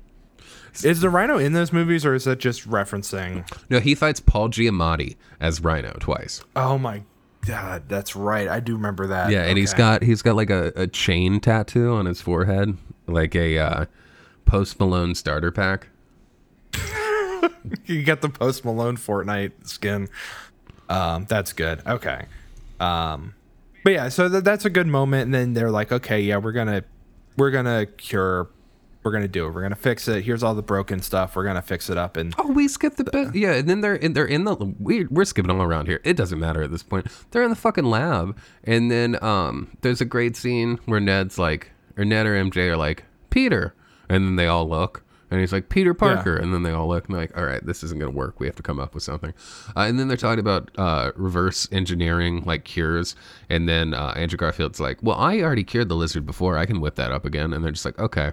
Is 0.82 1.00
the 1.02 1.10
Rhino 1.10 1.36
in 1.36 1.52
those 1.52 1.70
movies, 1.70 2.06
or 2.06 2.14
is 2.14 2.24
that 2.24 2.38
just 2.38 2.66
referencing? 2.68 3.46
No, 3.68 3.78
he 3.78 3.94
fights 3.94 4.20
Paul 4.20 4.48
Giamatti 4.48 5.16
as 5.38 5.60
Rhino 5.60 5.94
twice. 6.00 6.42
Oh 6.56 6.78
my 6.78 7.02
god, 7.46 7.82
that's 7.88 8.16
right. 8.16 8.48
I 8.48 8.58
do 8.60 8.74
remember 8.74 9.06
that. 9.08 9.30
Yeah, 9.30 9.42
and 9.42 9.58
he's 9.58 9.74
got 9.74 10.02
he's 10.02 10.22
got 10.22 10.34
like 10.34 10.48
a, 10.48 10.72
a 10.74 10.86
chain 10.86 11.40
tattoo 11.40 11.92
on 11.92 12.06
his 12.06 12.22
forehead, 12.22 12.78
like 13.06 13.34
a 13.34 13.58
uh, 13.58 13.84
Post 14.46 14.80
Malone 14.80 15.14
starter 15.14 15.50
pack. 15.50 15.88
you 17.84 18.02
got 18.02 18.20
the 18.22 18.28
Post 18.30 18.64
Malone 18.64 18.96
Fortnite 18.96 19.66
skin. 19.66 20.08
Um, 20.88 21.26
that's 21.28 21.52
good. 21.52 21.82
Okay. 21.86 22.26
Um, 22.82 23.34
but 23.84 23.92
yeah, 23.92 24.08
so 24.08 24.28
th- 24.28 24.44
that's 24.44 24.64
a 24.64 24.70
good 24.70 24.86
moment. 24.86 25.24
And 25.24 25.34
then 25.34 25.54
they're 25.54 25.70
like, 25.70 25.92
okay, 25.92 26.20
yeah, 26.20 26.36
we're 26.36 26.52
gonna 26.52 26.84
we're 27.36 27.50
gonna 27.50 27.86
cure. 27.86 28.48
We're 29.04 29.10
gonna 29.10 29.26
do 29.26 29.46
it. 29.48 29.50
We're 29.52 29.62
gonna 29.62 29.74
fix 29.74 30.06
it. 30.06 30.22
Here's 30.22 30.44
all 30.44 30.54
the 30.54 30.62
broken 30.62 31.02
stuff. 31.02 31.34
We're 31.34 31.42
gonna 31.44 31.60
fix 31.62 31.90
it 31.90 31.98
up. 31.98 32.16
And 32.16 32.32
Oh, 32.38 32.52
we 32.52 32.68
skipped 32.68 32.98
the 32.98 33.04
bit. 33.04 33.34
Yeah, 33.34 33.54
and 33.54 33.68
then 33.68 33.80
they're 33.80 33.96
in, 33.96 34.12
they're 34.12 34.26
in 34.26 34.44
the 34.44 34.54
we 34.78 35.06
we're 35.06 35.24
skipping 35.24 35.50
all 35.50 35.60
around 35.62 35.86
here. 35.88 36.00
It 36.04 36.16
doesn't 36.16 36.38
matter 36.38 36.62
at 36.62 36.70
this 36.70 36.84
point. 36.84 37.08
They're 37.32 37.42
in 37.42 37.50
the 37.50 37.56
fucking 37.56 37.84
lab, 37.84 38.38
and 38.62 38.90
then 38.92 39.20
um, 39.22 39.76
there's 39.80 40.00
a 40.00 40.04
great 40.04 40.36
scene 40.36 40.78
where 40.86 41.00
Ned's 41.00 41.36
like, 41.36 41.72
or 41.96 42.04
Ned 42.04 42.26
or 42.26 42.34
MJ 42.34 42.68
are 42.68 42.76
like 42.76 43.02
Peter, 43.30 43.74
and 44.08 44.24
then 44.24 44.36
they 44.36 44.46
all 44.46 44.68
look, 44.68 45.02
and 45.32 45.40
he's 45.40 45.50
like 45.50 45.70
Peter 45.70 45.94
Parker, 45.94 46.36
and 46.36 46.52
then 46.52 46.62
they 46.62 46.72
all 46.72 46.86
look, 46.88 47.06
and 47.06 47.14
they're 47.14 47.22
like, 47.22 47.34
all 47.34 47.46
right, 47.46 47.64
this 47.64 47.82
isn't 47.82 47.98
gonna 47.98 48.12
work. 48.12 48.38
We 48.38 48.46
have 48.46 48.56
to 48.56 48.62
come 48.62 48.78
up 48.78 48.94
with 48.94 49.02
something. 49.02 49.32
Uh, 49.74 49.80
and 49.80 49.98
then 49.98 50.06
they're 50.06 50.18
talking 50.18 50.40
about 50.40 50.70
uh, 50.76 51.12
reverse 51.16 51.66
engineering 51.72 52.42
like 52.44 52.64
cures, 52.64 53.16
and 53.48 53.66
then 53.66 53.94
uh, 53.94 54.12
Andrew 54.14 54.36
Garfield's 54.36 54.78
like, 54.78 55.02
well, 55.02 55.16
I 55.16 55.40
already 55.40 55.64
cured 55.64 55.88
the 55.88 55.96
lizard 55.96 56.26
before. 56.26 56.58
I 56.58 56.66
can 56.66 56.82
whip 56.82 56.96
that 56.96 57.12
up 57.12 57.24
again, 57.24 57.54
and 57.54 57.64
they're 57.64 57.72
just 57.72 57.86
like, 57.86 57.98
okay. 57.98 58.32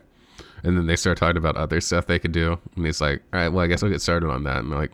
And 0.62 0.78
then 0.78 0.88
they 0.88 0.98
start 0.98 1.18
talking 1.18 1.38
about 1.38 1.56
other 1.56 1.80
stuff 1.80 2.06
they 2.06 2.20
could 2.20 2.34
do. 2.34 2.60
And 2.76 2.86
he's 2.86 3.00
like, 3.00 3.24
all 3.32 3.40
right, 3.40 3.48
well, 3.48 3.64
I 3.64 3.68
guess 3.68 3.82
I'll 3.82 3.90
get 3.90 4.02
started 4.02 4.30
on 4.30 4.44
that. 4.44 4.58
And 4.58 4.70
they're 4.70 4.80
like, 4.80 4.92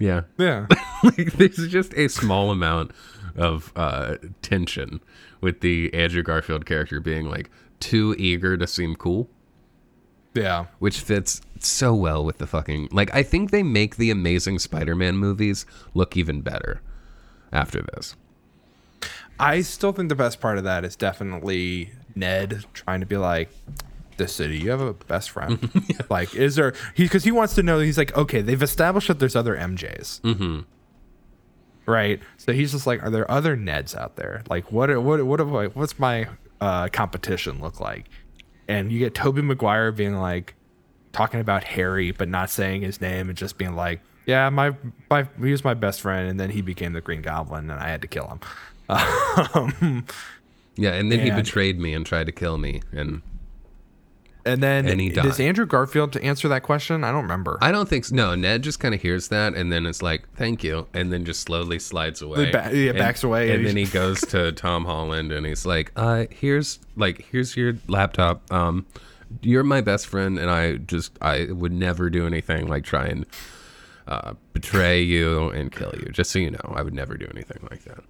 yeah. 0.00 0.22
yeah, 0.38 0.66
like, 1.04 1.34
there's 1.34 1.68
just 1.68 1.94
a 1.94 2.08
small 2.08 2.50
amount 2.50 2.90
of 3.36 3.72
uh, 3.76 4.16
tension 4.42 5.00
with 5.40 5.60
the 5.60 5.94
Andrew 5.94 6.24
Garfield 6.24 6.66
character 6.66 6.98
being 6.98 7.30
like 7.30 7.48
too 7.78 8.16
eager 8.18 8.56
to 8.56 8.66
seem 8.66 8.96
cool, 8.96 9.28
yeah. 10.34 10.66
which 10.78 11.00
fits 11.00 11.40
so 11.60 11.94
well 11.94 12.24
with 12.24 12.38
the 12.38 12.46
fucking. 12.46 12.88
Like, 12.90 13.14
I 13.14 13.22
think 13.22 13.50
they 13.50 13.62
make 13.62 13.96
the 13.96 14.10
amazing 14.10 14.58
Spider 14.58 14.94
Man 14.94 15.16
movies 15.16 15.66
look 15.94 16.16
even 16.16 16.40
better 16.40 16.80
after 17.52 17.82
this. 17.82 18.16
I 19.38 19.62
still 19.62 19.92
think 19.92 20.08
the 20.08 20.14
best 20.14 20.40
part 20.40 20.58
of 20.58 20.64
that 20.64 20.84
is 20.84 20.96
definitely 20.96 21.92
Ned 22.14 22.64
trying 22.72 23.00
to 23.00 23.06
be 23.06 23.16
like, 23.16 23.50
"The 24.16 24.28
city, 24.28 24.58
you 24.58 24.70
have 24.70 24.80
a 24.80 24.92
best 24.94 25.30
friend." 25.30 25.70
Like, 26.10 26.34
is 26.34 26.56
there? 26.56 26.74
He 26.94 27.04
because 27.04 27.24
he 27.24 27.32
wants 27.32 27.54
to 27.54 27.62
know. 27.62 27.80
He's 27.80 27.98
like, 27.98 28.16
okay, 28.16 28.40
they've 28.40 28.62
established 28.62 29.08
that 29.08 29.18
there's 29.18 29.34
other 29.34 29.56
MJs, 29.56 30.20
mm-hmm. 30.20 30.60
right? 31.90 32.20
So 32.36 32.52
he's 32.52 32.72
just 32.72 32.86
like, 32.86 33.02
are 33.02 33.10
there 33.10 33.28
other 33.28 33.56
Neds 33.56 33.96
out 33.96 34.16
there? 34.16 34.42
Like, 34.48 34.70
what? 34.70 34.90
What? 35.02 35.24
What? 35.24 35.46
What? 35.46 35.74
What's 35.74 35.98
my 35.98 36.28
uh, 36.60 36.88
competition 36.88 37.60
look 37.60 37.80
like? 37.80 38.08
And 38.68 38.90
you 38.90 38.98
get 38.98 39.14
Tobey 39.14 39.42
Maguire 39.42 39.92
being 39.92 40.16
like, 40.16 40.54
talking 41.12 41.40
about 41.40 41.64
Harry, 41.64 42.10
but 42.10 42.28
not 42.28 42.50
saying 42.50 42.82
his 42.82 43.00
name, 43.00 43.28
and 43.28 43.38
just 43.38 43.56
being 43.56 43.76
like, 43.76 44.00
"Yeah, 44.26 44.50
my 44.50 44.74
my 45.08 45.26
he 45.40 45.52
was 45.52 45.64
my 45.64 45.74
best 45.74 46.00
friend, 46.00 46.28
and 46.28 46.38
then 46.38 46.50
he 46.50 46.60
became 46.60 46.92
the 46.92 47.00
Green 47.00 47.22
Goblin, 47.22 47.70
and 47.70 47.80
I 47.80 47.88
had 47.88 48.02
to 48.02 48.08
kill 48.08 48.26
him." 48.26 48.40
Um, 49.54 50.04
Yeah, 50.76 50.92
and 50.94 51.10
then 51.10 51.20
he 51.20 51.30
betrayed 51.30 51.78
me 51.78 51.94
and 51.94 52.04
tried 52.04 52.26
to 52.26 52.32
kill 52.32 52.58
me. 52.58 52.82
And 52.92 53.22
and 54.46 54.62
then 54.62 54.86
And 54.86 55.00
he 55.00 55.08
does 55.10 55.38
died. 55.38 55.46
Andrew 55.46 55.66
Garfield 55.66 56.12
to 56.12 56.22
answer 56.22 56.48
that 56.48 56.62
question? 56.62 57.02
I 57.04 57.10
don't 57.12 57.22
remember. 57.22 57.58
I 57.60 57.72
don't 57.72 57.88
think 57.88 58.04
so. 58.04 58.14
No, 58.14 58.34
Ned 58.34 58.62
just 58.62 58.78
kind 58.80 58.94
of 58.94 59.00
hears 59.02 59.28
that 59.28 59.54
and 59.54 59.72
then 59.72 59.86
it's 59.86 60.02
like, 60.02 60.28
thank 60.36 60.62
you. 60.62 60.86
And 60.94 61.12
then 61.12 61.24
just 61.24 61.40
slowly 61.40 61.78
slides 61.78 62.20
away. 62.22 62.50
ba- 62.50 62.70
yeah, 62.72 62.90
And- 62.90 62.98
backs 62.98 63.24
away 63.24 63.48
And 63.50 63.58
and 63.60 63.66
then 63.66 63.76
he 63.76 63.84
goes 64.00 64.20
to 64.22 64.52
Tom 64.52 64.84
Holland 64.84 65.32
and 65.32 65.46
he's 65.46 65.64
like, 65.64 65.92
uh, 65.96 66.26
here's 66.30 66.78
like, 66.96 67.26
here's 67.30 67.56
your 67.56 67.74
laptop. 67.88 68.50
Um, 68.52 68.86
you're 69.42 69.64
my 69.64 69.80
best 69.80 70.06
friend. 70.06 70.38
And 70.38 70.50
I 70.50 70.76
just, 70.76 71.12
I 71.22 71.46
would 71.50 71.72
never 71.72 72.10
do 72.10 72.26
anything 72.26 72.66
like 72.68 72.84
try 72.84 73.06
and 73.06 73.26
uh, 74.06 74.34
betray 74.52 75.00
you 75.02 75.48
and 75.50 75.72
kill 75.72 75.92
you. 75.98 76.10
Just 76.12 76.30
so 76.30 76.38
you 76.38 76.50
know, 76.50 76.72
I 76.74 76.82
would 76.82 76.94
never 76.94 77.16
do 77.16 77.26
anything 77.34 77.66
like 77.70 77.84
that. 77.84 78.04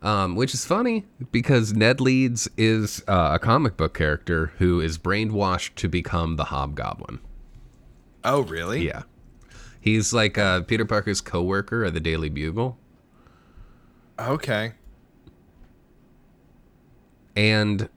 Um, 0.00 0.36
which 0.36 0.54
is 0.54 0.64
funny 0.64 1.06
because 1.32 1.72
Ned 1.72 2.00
Leeds 2.00 2.48
is 2.56 3.02
uh, 3.08 3.30
a 3.34 3.38
comic 3.38 3.76
book 3.76 3.94
character 3.94 4.52
who 4.58 4.80
is 4.80 4.96
brainwashed 4.96 5.74
to 5.76 5.88
become 5.88 6.36
the 6.36 6.44
Hobgoblin. 6.44 7.18
oh, 8.24 8.40
really? 8.42 8.86
Yeah. 8.86 9.02
He's 9.80 10.12
like 10.12 10.38
uh, 10.38 10.62
Peter 10.62 10.84
Parker's 10.84 11.20
coworker 11.20 11.84
at 11.84 11.94
the 11.94 12.00
Daily 12.00 12.28
Bugle. 12.28 12.78
Okay. 14.18 14.72
And 17.36 17.88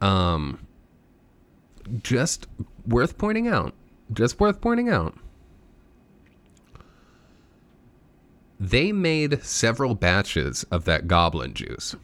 um 0.00 0.66
just 2.02 2.46
worth 2.86 3.18
pointing 3.18 3.48
out. 3.48 3.74
Just 4.12 4.40
worth 4.40 4.60
pointing 4.60 4.88
out. 4.88 5.14
They 8.58 8.92
made 8.92 9.42
several 9.42 9.94
batches 9.94 10.64
of 10.70 10.84
that 10.84 11.06
goblin 11.06 11.52
juice. 11.54 11.94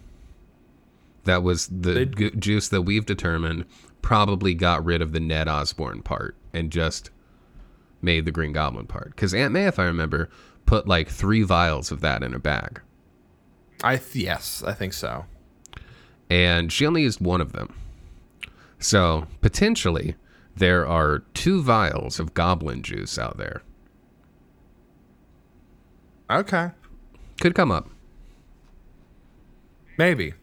That 1.25 1.43
was 1.43 1.69
the 1.69 2.05
gu- 2.05 2.33
juice 2.33 2.69
that 2.69 2.83
we've 2.83 3.07
determined 3.07 3.65
probably 4.03 4.55
got 4.55 4.85
rid 4.85 5.01
of 5.01 5.13
the 5.13 5.21
Ned 5.21 5.49
Osborn 5.49 6.03
part 6.03 6.37
and 6.53 6.71
just 6.73 7.11
made 8.03 8.25
the 8.25 8.33
Green 8.33 8.53
Goblin 8.53 8.87
part. 8.87 9.11
Because 9.11 9.33
Aunt 9.33 9.53
May, 9.53 9.67
if 9.67 9.79
I 9.79 9.85
remember, 9.85 10.29
put 10.67 10.89
like 10.89 11.09
three 11.09 11.43
vials 11.43 11.93
of 11.93 12.01
that 12.01 12.23
in 12.25 12.35
a 12.35 12.39
bag. 12.41 12.81
I 13.85 13.97
th- 13.97 14.17
yes, 14.25 14.63
I 14.67 14.73
think 14.73 14.93
so. 14.93 15.25
and 16.29 16.73
she 16.73 16.87
only 16.87 17.03
used 17.03 17.21
one 17.21 17.41
of 17.41 17.53
them. 17.53 17.75
So 18.79 19.27
potentially, 19.41 20.17
there 20.57 20.87
are 20.87 21.21
two 21.35 21.63
vials 21.63 22.19
of 22.19 22.35
goblin 22.35 22.83
juice 22.83 23.19
out 23.19 23.37
there. 23.39 23.63
Okay. 26.39 26.71
Could 27.41 27.55
come 27.55 27.71
up. 27.71 27.89
Maybe. 29.99 30.35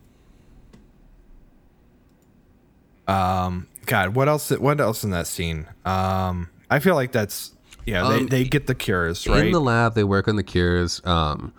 Um. 3.07 3.67
God, 3.85 4.15
what 4.15 4.27
else? 4.27 4.51
What 4.51 4.79
else 4.79 5.03
in 5.03 5.11
that 5.11 5.27
scene? 5.27 5.67
Um. 5.85 6.49
I 6.69 6.79
feel 6.79 6.95
like 6.95 7.11
that's 7.11 7.55
yeah. 7.85 8.07
They 8.07 8.17
Um, 8.17 8.27
they 8.27 8.43
get 8.43 8.67
the 8.67 8.75
cures 8.75 9.27
right. 9.27 9.47
In 9.47 9.51
the 9.51 9.61
lab, 9.61 9.95
they 9.95 10.03
work 10.03 10.27
on 10.27 10.35
the 10.35 10.43
cures. 10.43 11.01
Um, 11.05 11.53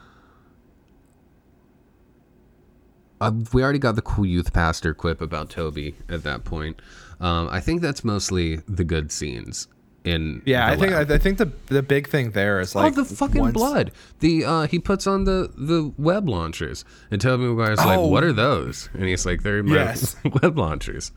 uh, 3.20 3.32
we 3.52 3.62
already 3.62 3.78
got 3.78 3.96
the 3.96 4.02
cool 4.02 4.24
youth 4.24 4.52
pastor 4.52 4.94
quip 4.94 5.20
about 5.20 5.50
Tobey 5.50 5.96
at 6.08 6.22
that 6.22 6.44
point. 6.44 6.80
Um, 7.20 7.48
I 7.50 7.60
think 7.60 7.82
that's 7.82 8.02
mostly 8.02 8.56
the 8.66 8.84
good 8.84 9.12
scenes 9.12 9.68
in. 10.04 10.42
yeah, 10.46 10.66
the 10.68 10.72
I 10.72 10.76
think 10.76 10.92
lab. 10.92 11.10
I, 11.10 11.14
I 11.14 11.18
think 11.18 11.38
the 11.38 11.52
the 11.66 11.82
big 11.82 12.08
thing 12.08 12.30
there 12.32 12.60
is 12.60 12.74
like 12.74 12.92
oh, 12.98 13.02
the 13.02 13.14
fucking 13.16 13.40
once- 13.40 13.54
blood. 13.54 13.92
The 14.20 14.44
uh, 14.44 14.66
he 14.66 14.78
puts 14.78 15.06
on 15.06 15.24
the 15.24 15.50
the 15.56 15.92
web 15.98 16.28
launchers, 16.28 16.84
and 17.10 17.20
Tobey 17.20 17.44
Maguire's 17.44 17.78
like, 17.78 17.98
Oh. 17.98 18.06
"What 18.06 18.24
are 18.24 18.32
those?" 18.32 18.88
And 18.94 19.04
he's 19.04 19.26
like, 19.26 19.42
"They're 19.42 19.62
my 19.62 19.74
Yes. 19.76 20.16
web 20.42 20.58
launchers." 20.58 21.12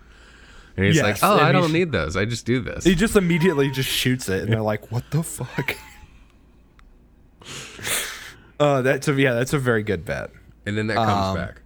And 0.76 0.86
he's 0.86 1.02
like, 1.02 1.18
"Oh, 1.22 1.38
and 1.38 1.46
I 1.46 1.52
don't 1.52 1.70
sh- 1.70 1.74
need 1.74 1.92
those. 1.92 2.18
I 2.18 2.26
just 2.26 2.46
do 2.46 2.60
this." 2.60 2.84
He 2.84 2.96
just 2.96 3.16
immediately 3.16 3.70
just 3.72 3.90
shoots 3.90 4.28
it, 4.30 4.44
and 4.44 4.52
they're 4.52 4.62
like, 4.62 4.92
"What 4.92 5.04
the 5.12 5.24
fuck?" 5.24 5.76
Uh, 8.60 8.82
that's 8.82 9.08
a 9.08 9.14
yeah, 9.14 9.34
that's 9.34 9.52
a 9.54 9.60
very 9.60 9.84
good 9.84 10.06
bet. 10.06 10.30
and 10.66 10.78
then 10.78 10.88
that 10.88 10.96
comes 10.96 11.10
Um, 11.12 11.36
back. 11.36 11.62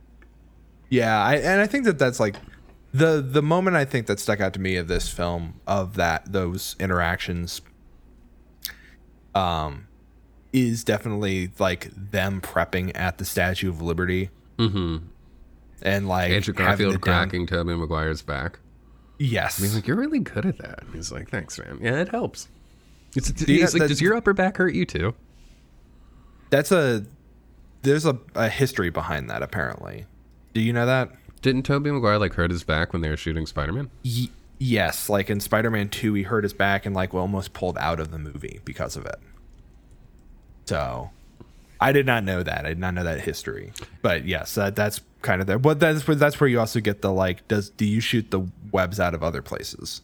Yeah, 0.90 1.22
I, 1.22 1.36
and 1.36 1.62
I 1.62 1.68
think 1.68 1.84
that 1.86 2.00
that's 2.00 2.20
like 2.20 2.36
the 2.94 3.22
the 3.22 3.42
moment 3.42 3.76
I 3.76 3.86
think 3.86 4.08
that 4.08 4.20
stuck 4.20 4.40
out 4.40 4.54
to 4.54 4.60
me 4.60 4.76
of 4.78 4.88
this 4.88 5.10
film 5.10 5.60
of 5.68 5.96
that 5.96 6.32
those 6.32 6.76
interactions 6.80 7.62
um 9.36 9.88
is 10.54 10.84
definitely 10.84 11.52
like 11.60 11.90
them 11.94 12.42
prepping 12.42 12.92
at 12.96 13.18
the 13.18 13.26
Statue 13.26 13.70
of 13.70 13.82
Liberty. 13.82 14.30
Mm-hmm. 14.58 14.98
And 15.82 16.08
like 16.08 16.32
Andrew 16.32 16.54
Garfield 16.54 16.96
the 16.96 16.98
down- 16.98 17.30
cracking 17.30 17.46
Tobey 17.46 17.76
Maguire's 17.76 18.22
back. 18.22 18.60
Yes. 19.20 19.58
He's 19.58 19.76
like, 19.76 19.88
"You're 19.88 19.98
really 19.98 20.20
good 20.20 20.46
at 20.46 20.58
that." 20.60 20.84
And 20.84 20.96
he's 20.96 21.12
like, 21.12 21.30
"Thanks, 21.30 21.58
man. 21.60 21.80
Yeah, 21.82 22.00
it 22.02 22.10
helps." 22.10 22.48
It's, 23.16 23.30
he's 23.42 23.74
know, 23.74 23.80
like, 23.80 23.90
"Does 23.90 24.02
your 24.02 24.16
upper 24.16 24.34
back 24.34 24.58
hurt 24.58 24.74
you 24.74 24.86
too?" 24.86 25.16
That's 26.50 26.72
a 26.72 27.06
there's 27.82 28.06
a, 28.06 28.18
a 28.36 28.50
history 28.50 28.90
behind 28.90 29.30
that 29.30 29.42
apparently. 29.44 30.06
Do 30.54 30.62
you 30.62 30.74
know 30.74 30.86
that? 30.86 31.12
Didn't 31.48 31.64
Tobey 31.64 31.92
Maguire 31.92 32.18
like 32.18 32.34
hurt 32.34 32.52
his 32.52 32.66
back 32.66 32.92
when 32.92 33.02
they 33.02 33.08
were 33.08 33.16
shooting 33.16 33.46
Spider-Man? 33.46 33.90
Y- 34.04 34.28
yes, 34.60 35.08
like 35.08 35.30
in 35.30 35.40
Spider-Man 35.40 35.88
2 35.88 36.14
he 36.16 36.24
hurt 36.24 36.44
his 36.44 36.52
back 36.52 36.86
and 36.86 36.94
like 36.94 37.14
almost 37.14 37.54
pulled 37.54 37.78
out 37.78 38.02
of 38.02 38.12
the 38.12 38.20
movie 38.20 38.60
because 38.66 38.98
of 38.98 39.06
it. 39.06 39.16
So, 40.66 41.10
I 41.80 41.94
did 41.94 42.06
not 42.06 42.26
know 42.26 42.44
that. 42.44 42.66
I 42.66 42.68
did 42.68 42.80
not 42.80 42.96
know 42.96 43.06
that 43.06 43.22
history. 43.22 43.72
But 44.02 44.26
yes, 44.26 44.56
that 44.56 44.76
that's 44.76 45.00
kind 45.22 45.40
of 45.40 45.48
there. 45.48 45.58
But 45.58 45.80
that's 45.80 46.06
where 46.06 46.16
that's 46.16 46.38
where 46.38 46.50
you 46.50 46.60
also 46.60 46.82
get 46.82 47.02
the 47.02 47.14
like 47.14 47.48
does 47.48 47.70
do 47.70 47.86
you 47.86 48.02
shoot 48.02 48.30
the 48.30 48.42
webs 48.74 49.00
out 49.00 49.14
of 49.14 49.24
other 49.24 49.42
places? 49.42 50.02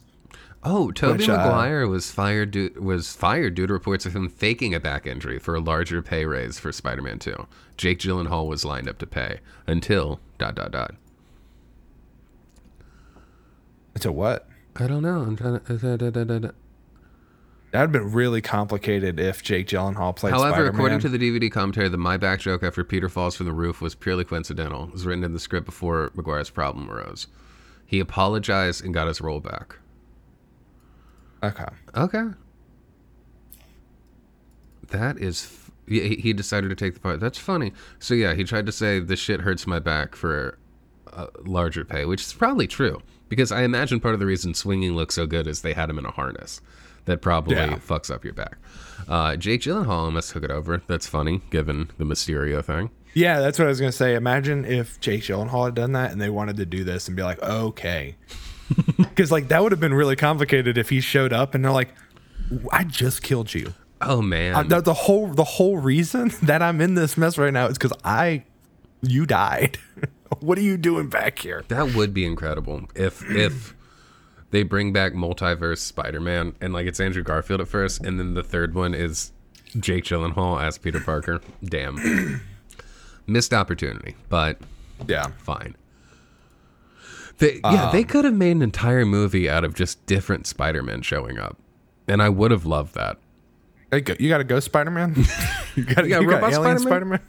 Oh, 0.62 0.92
Tobey 0.92 1.18
Which, 1.18 1.28
uh, 1.28 1.36
Maguire 1.36 1.86
was 1.86 2.10
fired 2.10 2.52
due, 2.52 2.70
was 2.80 3.14
fired 3.14 3.54
due 3.54 3.66
to 3.66 3.72
reports 3.74 4.06
of 4.06 4.16
him 4.16 4.30
faking 4.30 4.74
a 4.74 4.80
back 4.80 5.06
injury 5.06 5.38
for 5.38 5.54
a 5.54 5.60
larger 5.60 6.00
pay 6.00 6.24
raise 6.24 6.58
for 6.58 6.72
Spider-Man 6.72 7.18
2. 7.18 7.46
Jake 7.76 7.98
Gyllenhaal 7.98 8.48
was 8.48 8.64
lined 8.64 8.88
up 8.88 8.96
to 8.96 9.06
pay 9.06 9.40
until 9.66 10.20
dot 10.38 10.54
dot 10.54 10.72
dot. 10.72 10.94
To 14.00 14.12
what? 14.12 14.48
I 14.76 14.86
don't 14.86 15.02
know. 15.02 15.20
I'm 15.20 15.36
trying 15.36 15.60
to. 15.60 15.74
uh, 15.74 15.96
da, 15.96 16.10
da, 16.10 16.24
da, 16.24 16.38
da. 16.40 16.48
That'd 17.70 17.90
been 17.92 18.12
really 18.12 18.40
complicated 18.40 19.18
if 19.18 19.42
Jake 19.42 19.66
Gyllenhaal 19.66 20.14
played 20.14 20.32
However, 20.32 20.52
Spider-Man. 20.52 20.74
according 20.74 20.98
to 21.00 21.08
the 21.08 21.18
DVD 21.18 21.50
commentary, 21.50 21.88
the 21.88 21.96
my 21.96 22.16
back 22.16 22.40
joke 22.40 22.62
after 22.62 22.84
Peter 22.84 23.08
falls 23.08 23.34
from 23.34 23.46
the 23.46 23.52
roof 23.52 23.80
was 23.80 23.94
purely 23.96 24.24
coincidental. 24.24 24.84
It 24.84 24.92
was 24.92 25.06
written 25.06 25.24
in 25.24 25.32
the 25.32 25.40
script 25.40 25.66
before 25.66 26.10
Maguire's 26.14 26.50
problem 26.50 26.88
arose. 26.90 27.26
He 27.86 27.98
apologized 28.00 28.84
and 28.84 28.94
got 28.94 29.08
his 29.08 29.20
role 29.20 29.40
back. 29.40 29.76
okay. 31.42 31.66
Okay. 31.96 32.24
That 34.90 35.18
is. 35.18 35.44
F- 35.44 35.70
yeah, 35.86 36.04
he 36.04 36.16
he 36.16 36.32
decided 36.32 36.68
to 36.68 36.74
take 36.76 36.94
the 36.94 37.00
part. 37.00 37.20
That's 37.20 37.38
funny. 37.38 37.72
So 37.98 38.14
yeah, 38.14 38.34
he 38.34 38.44
tried 38.44 38.66
to 38.66 38.72
say 38.72 39.00
the 39.00 39.16
shit 39.16 39.40
hurts 39.42 39.66
my 39.66 39.78
back 39.78 40.14
for 40.14 40.58
uh, 41.12 41.26
larger 41.44 41.84
pay, 41.84 42.04
which 42.04 42.22
is 42.22 42.32
probably 42.32 42.66
true 42.66 43.00
because 43.28 43.50
I 43.52 43.62
imagine 43.62 44.00
part 44.00 44.14
of 44.14 44.20
the 44.20 44.26
reason 44.26 44.54
swinging 44.54 44.94
looks 44.94 45.14
so 45.14 45.26
good 45.26 45.46
is 45.46 45.62
they 45.62 45.72
had 45.74 45.90
him 45.90 45.98
in 45.98 46.06
a 46.06 46.10
harness 46.10 46.60
that 47.06 47.20
probably 47.20 47.56
Yeah. 47.56 47.74
fucks 47.76 48.10
up 48.10 48.24
your 48.24 48.32
back. 48.34 48.56
Uh, 49.08 49.36
Jake 49.36 49.60
Gyllenhaal 49.62 50.10
must 50.12 50.30
took 50.30 50.42
it 50.42 50.50
over. 50.50 50.80
That's 50.86 51.06
funny 51.06 51.42
given 51.50 51.90
the 51.98 52.04
Mysterio 52.04 52.64
thing. 52.64 52.90
Yeah, 53.12 53.40
that's 53.40 53.58
what 53.58 53.66
I 53.66 53.68
was 53.68 53.78
gonna 53.80 53.92
say. 53.92 54.14
Imagine 54.14 54.64
if 54.64 54.98
Jake 55.00 55.22
Gyllenhaal 55.22 55.66
had 55.66 55.74
done 55.74 55.92
that 55.92 56.10
and 56.12 56.20
they 56.20 56.30
wanted 56.30 56.56
to 56.56 56.66
do 56.66 56.82
this 56.84 57.06
and 57.06 57.16
be 57.16 57.22
like, 57.22 57.40
okay, 57.42 58.16
because 58.98 59.30
like 59.30 59.48
that 59.48 59.62
would 59.62 59.72
have 59.72 59.80
been 59.80 59.94
really 59.94 60.16
complicated 60.16 60.78
if 60.78 60.88
he 60.90 61.00
showed 61.00 61.32
up 61.32 61.54
and 61.54 61.64
they're 61.64 61.70
like, 61.72 61.90
I 62.72 62.84
just 62.84 63.22
killed 63.22 63.52
you. 63.54 63.74
Oh 64.00 64.20
man, 64.20 64.54
Uh, 64.54 64.62
the, 64.64 64.80
the 64.80 64.94
whole 64.94 65.28
the 65.28 65.44
whole 65.44 65.76
reason 65.78 66.32
that 66.42 66.62
I'm 66.62 66.80
in 66.80 66.94
this 66.94 67.16
mess 67.16 67.38
right 67.38 67.52
now 67.52 67.66
is 67.66 67.78
because 67.78 67.96
I, 68.04 68.44
you 69.02 69.26
died. 69.26 69.78
what 70.40 70.58
are 70.58 70.62
you 70.62 70.76
doing 70.76 71.08
back 71.08 71.38
here? 71.38 71.64
That 71.68 71.94
would 71.94 72.14
be 72.14 72.24
incredible 72.24 72.82
if 72.94 73.22
if 73.30 73.74
they 74.50 74.62
bring 74.62 74.92
back 74.92 75.12
multiverse 75.12 75.78
Spider-Man 75.78 76.54
and 76.60 76.72
like 76.72 76.86
it's 76.86 77.00
Andrew 77.00 77.22
Garfield 77.22 77.60
at 77.60 77.68
first, 77.68 78.00
and 78.04 78.18
then 78.18 78.34
the 78.34 78.42
third 78.42 78.74
one 78.74 78.94
is 78.94 79.32
Jake 79.78 80.04
Gyllenhaal 80.04 80.62
as 80.62 80.78
Peter 80.78 81.00
Parker. 81.00 81.40
Damn, 81.64 82.40
missed 83.26 83.52
opportunity, 83.52 84.16
but 84.28 84.58
Yeah, 85.06 85.28
fine. 85.38 85.76
They, 87.38 87.60
yeah, 87.64 87.90
they 87.90 88.02
um, 88.02 88.04
could 88.04 88.24
have 88.24 88.34
made 88.34 88.52
an 88.52 88.62
entire 88.62 89.04
movie 89.04 89.50
out 89.50 89.64
of 89.64 89.74
just 89.74 90.06
different 90.06 90.46
Spider-Men 90.46 91.02
showing 91.02 91.36
up, 91.36 91.58
and 92.06 92.22
I 92.22 92.28
would 92.28 92.52
have 92.52 92.64
loved 92.64 92.94
that. 92.94 93.18
You 93.92 94.28
got 94.28 94.40
a 94.40 94.44
ghost 94.44 94.66
Spider 94.66 94.90
Man. 94.90 95.14
you 95.76 95.84
got, 95.84 96.04
You 96.04 96.10
got 96.10 96.22
a 96.22 96.26
robot 96.26 96.54
Spider-Man? 96.54 96.78
Spider-Man? 96.78 97.20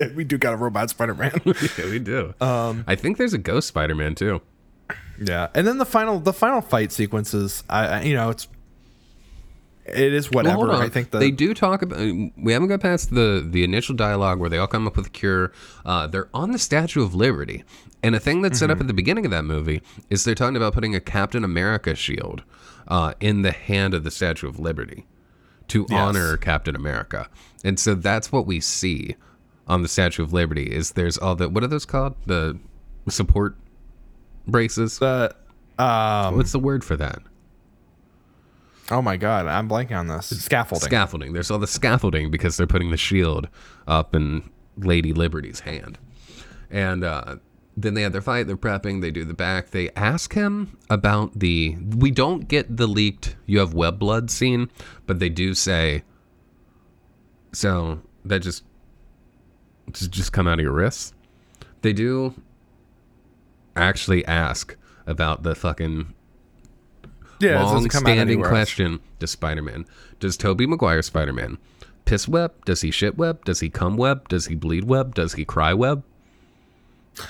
we 0.14 0.24
do 0.24 0.38
got 0.38 0.54
a 0.54 0.56
robot 0.56 0.90
Spider 0.90 1.14
Man. 1.14 1.40
yeah, 1.44 1.84
we 1.86 1.98
do. 1.98 2.34
Um, 2.40 2.84
I 2.86 2.94
think 2.94 3.16
there's 3.18 3.32
a 3.34 3.38
Ghost 3.38 3.68
Spider-Man 3.68 4.14
too. 4.14 4.40
Yeah, 5.20 5.48
and 5.54 5.66
then 5.66 5.78
the 5.78 5.84
final 5.86 6.20
the 6.20 6.32
final 6.32 6.60
fight 6.60 6.92
sequences, 6.92 7.64
I, 7.68 7.86
I 7.86 8.00
you 8.02 8.14
know 8.14 8.30
it's 8.30 8.46
it 9.86 10.12
is 10.12 10.30
whatever. 10.30 10.70
on. 10.70 10.82
I 10.82 10.88
think 10.88 11.10
the 11.10 11.18
they 11.18 11.30
do 11.30 11.54
talk 11.54 11.82
about. 11.82 11.98
We 11.98 12.52
haven't 12.52 12.68
got 12.68 12.80
past 12.80 13.10
the 13.14 13.44
the 13.48 13.64
initial 13.64 13.94
dialogue 13.96 14.38
where 14.38 14.50
they 14.50 14.58
all 14.58 14.66
come 14.66 14.86
up 14.86 14.96
with 14.96 15.06
a 15.06 15.10
cure. 15.10 15.52
Uh, 15.84 16.06
they're 16.06 16.28
on 16.34 16.52
the 16.52 16.58
Statue 16.58 17.02
of 17.02 17.14
Liberty, 17.14 17.64
and 18.02 18.14
a 18.14 18.20
thing 18.20 18.42
that's 18.42 18.58
set 18.58 18.66
Mm-hmm. 18.66 18.72
up 18.72 18.80
at 18.82 18.86
the 18.86 18.92
beginning 18.94 19.24
of 19.24 19.30
that 19.30 19.44
movie 19.44 19.80
is 20.10 20.24
they're 20.24 20.34
talking 20.34 20.56
about 20.56 20.74
putting 20.74 20.94
a 20.94 21.00
Captain 21.00 21.42
America 21.42 21.94
shield 21.94 22.42
uh, 22.86 23.14
in 23.20 23.42
the 23.42 23.52
hand 23.52 23.94
of 23.94 24.04
the 24.04 24.10
Statue 24.10 24.46
of 24.48 24.58
Liberty 24.58 25.06
to 25.68 25.86
Yes. 25.88 25.98
honor 25.98 26.36
Captain 26.36 26.76
America, 26.76 27.28
and 27.64 27.80
so 27.80 27.94
that's 27.94 28.30
what 28.30 28.46
we 28.46 28.60
see 28.60 29.16
on 29.68 29.82
the 29.82 29.88
Statue 29.88 30.22
of 30.22 30.32
Liberty. 30.32 30.64
Is 30.64 30.92
there's 30.92 31.18
all 31.18 31.34
the 31.34 31.48
what 31.48 31.62
are 31.62 31.68
those 31.68 31.84
called? 31.84 32.14
The 32.26 32.58
support 33.08 33.56
braces. 34.46 34.98
the 34.98 35.34
um 35.78 36.36
What's 36.36 36.52
the 36.52 36.58
word 36.58 36.84
for 36.84 36.96
that? 36.96 37.20
oh 38.90 39.02
my 39.02 39.16
god, 39.16 39.46
I'm 39.46 39.68
blanking 39.68 39.98
on 39.98 40.06
this 40.06 40.26
scaffolding. 40.44 40.86
Scaffolding. 40.88 41.32
There's 41.32 41.50
all 41.50 41.58
the 41.58 41.66
scaffolding 41.66 42.30
because 42.30 42.56
they're 42.56 42.66
putting 42.66 42.90
the 42.90 42.96
shield 42.96 43.48
up 43.86 44.14
in 44.14 44.48
Lady 44.78 45.12
Liberty's 45.12 45.60
hand. 45.60 45.98
And 46.70 47.04
uh, 47.04 47.36
then 47.76 47.94
they 47.94 48.02
have 48.02 48.12
their 48.12 48.22
fight. 48.22 48.46
They're 48.46 48.56
prepping. 48.56 49.00
They 49.00 49.10
do 49.10 49.24
the 49.24 49.34
back. 49.34 49.70
They 49.70 49.90
ask 49.90 50.34
him 50.34 50.76
about 50.90 51.38
the. 51.38 51.76
We 51.96 52.10
don't 52.10 52.48
get 52.48 52.76
the 52.76 52.86
leaked 52.86 53.36
"you 53.46 53.58
have 53.58 53.74
web 53.74 53.98
blood" 53.98 54.30
scene, 54.30 54.70
but 55.06 55.18
they 55.18 55.28
do 55.28 55.54
say. 55.54 56.02
So 57.52 58.00
that 58.24 58.40
just 58.40 58.64
just 59.92 60.10
just 60.10 60.32
come 60.32 60.46
out 60.46 60.58
of 60.58 60.62
your 60.62 60.72
wrists. 60.72 61.12
They 61.82 61.92
do 61.92 62.34
actually 63.76 64.24
ask 64.26 64.76
about 65.06 65.42
the 65.42 65.54
fucking 65.54 66.14
yeah, 67.40 67.62
long-standing 67.62 68.42
question 68.42 69.00
to 69.20 69.26
Spider-Man: 69.26 69.86
Does 70.20 70.36
Tobey 70.36 70.66
Maguire 70.66 71.02
Spider-Man 71.02 71.58
piss 72.04 72.26
web? 72.26 72.64
Does 72.64 72.80
he 72.80 72.90
shit 72.90 73.18
web? 73.18 73.44
Does 73.44 73.60
he 73.60 73.68
cum 73.68 73.96
web? 73.96 74.28
Does 74.28 74.46
he 74.46 74.54
bleed 74.54 74.84
web? 74.84 75.14
Does 75.14 75.34
he 75.34 75.44
cry 75.44 75.74
web? 75.74 76.02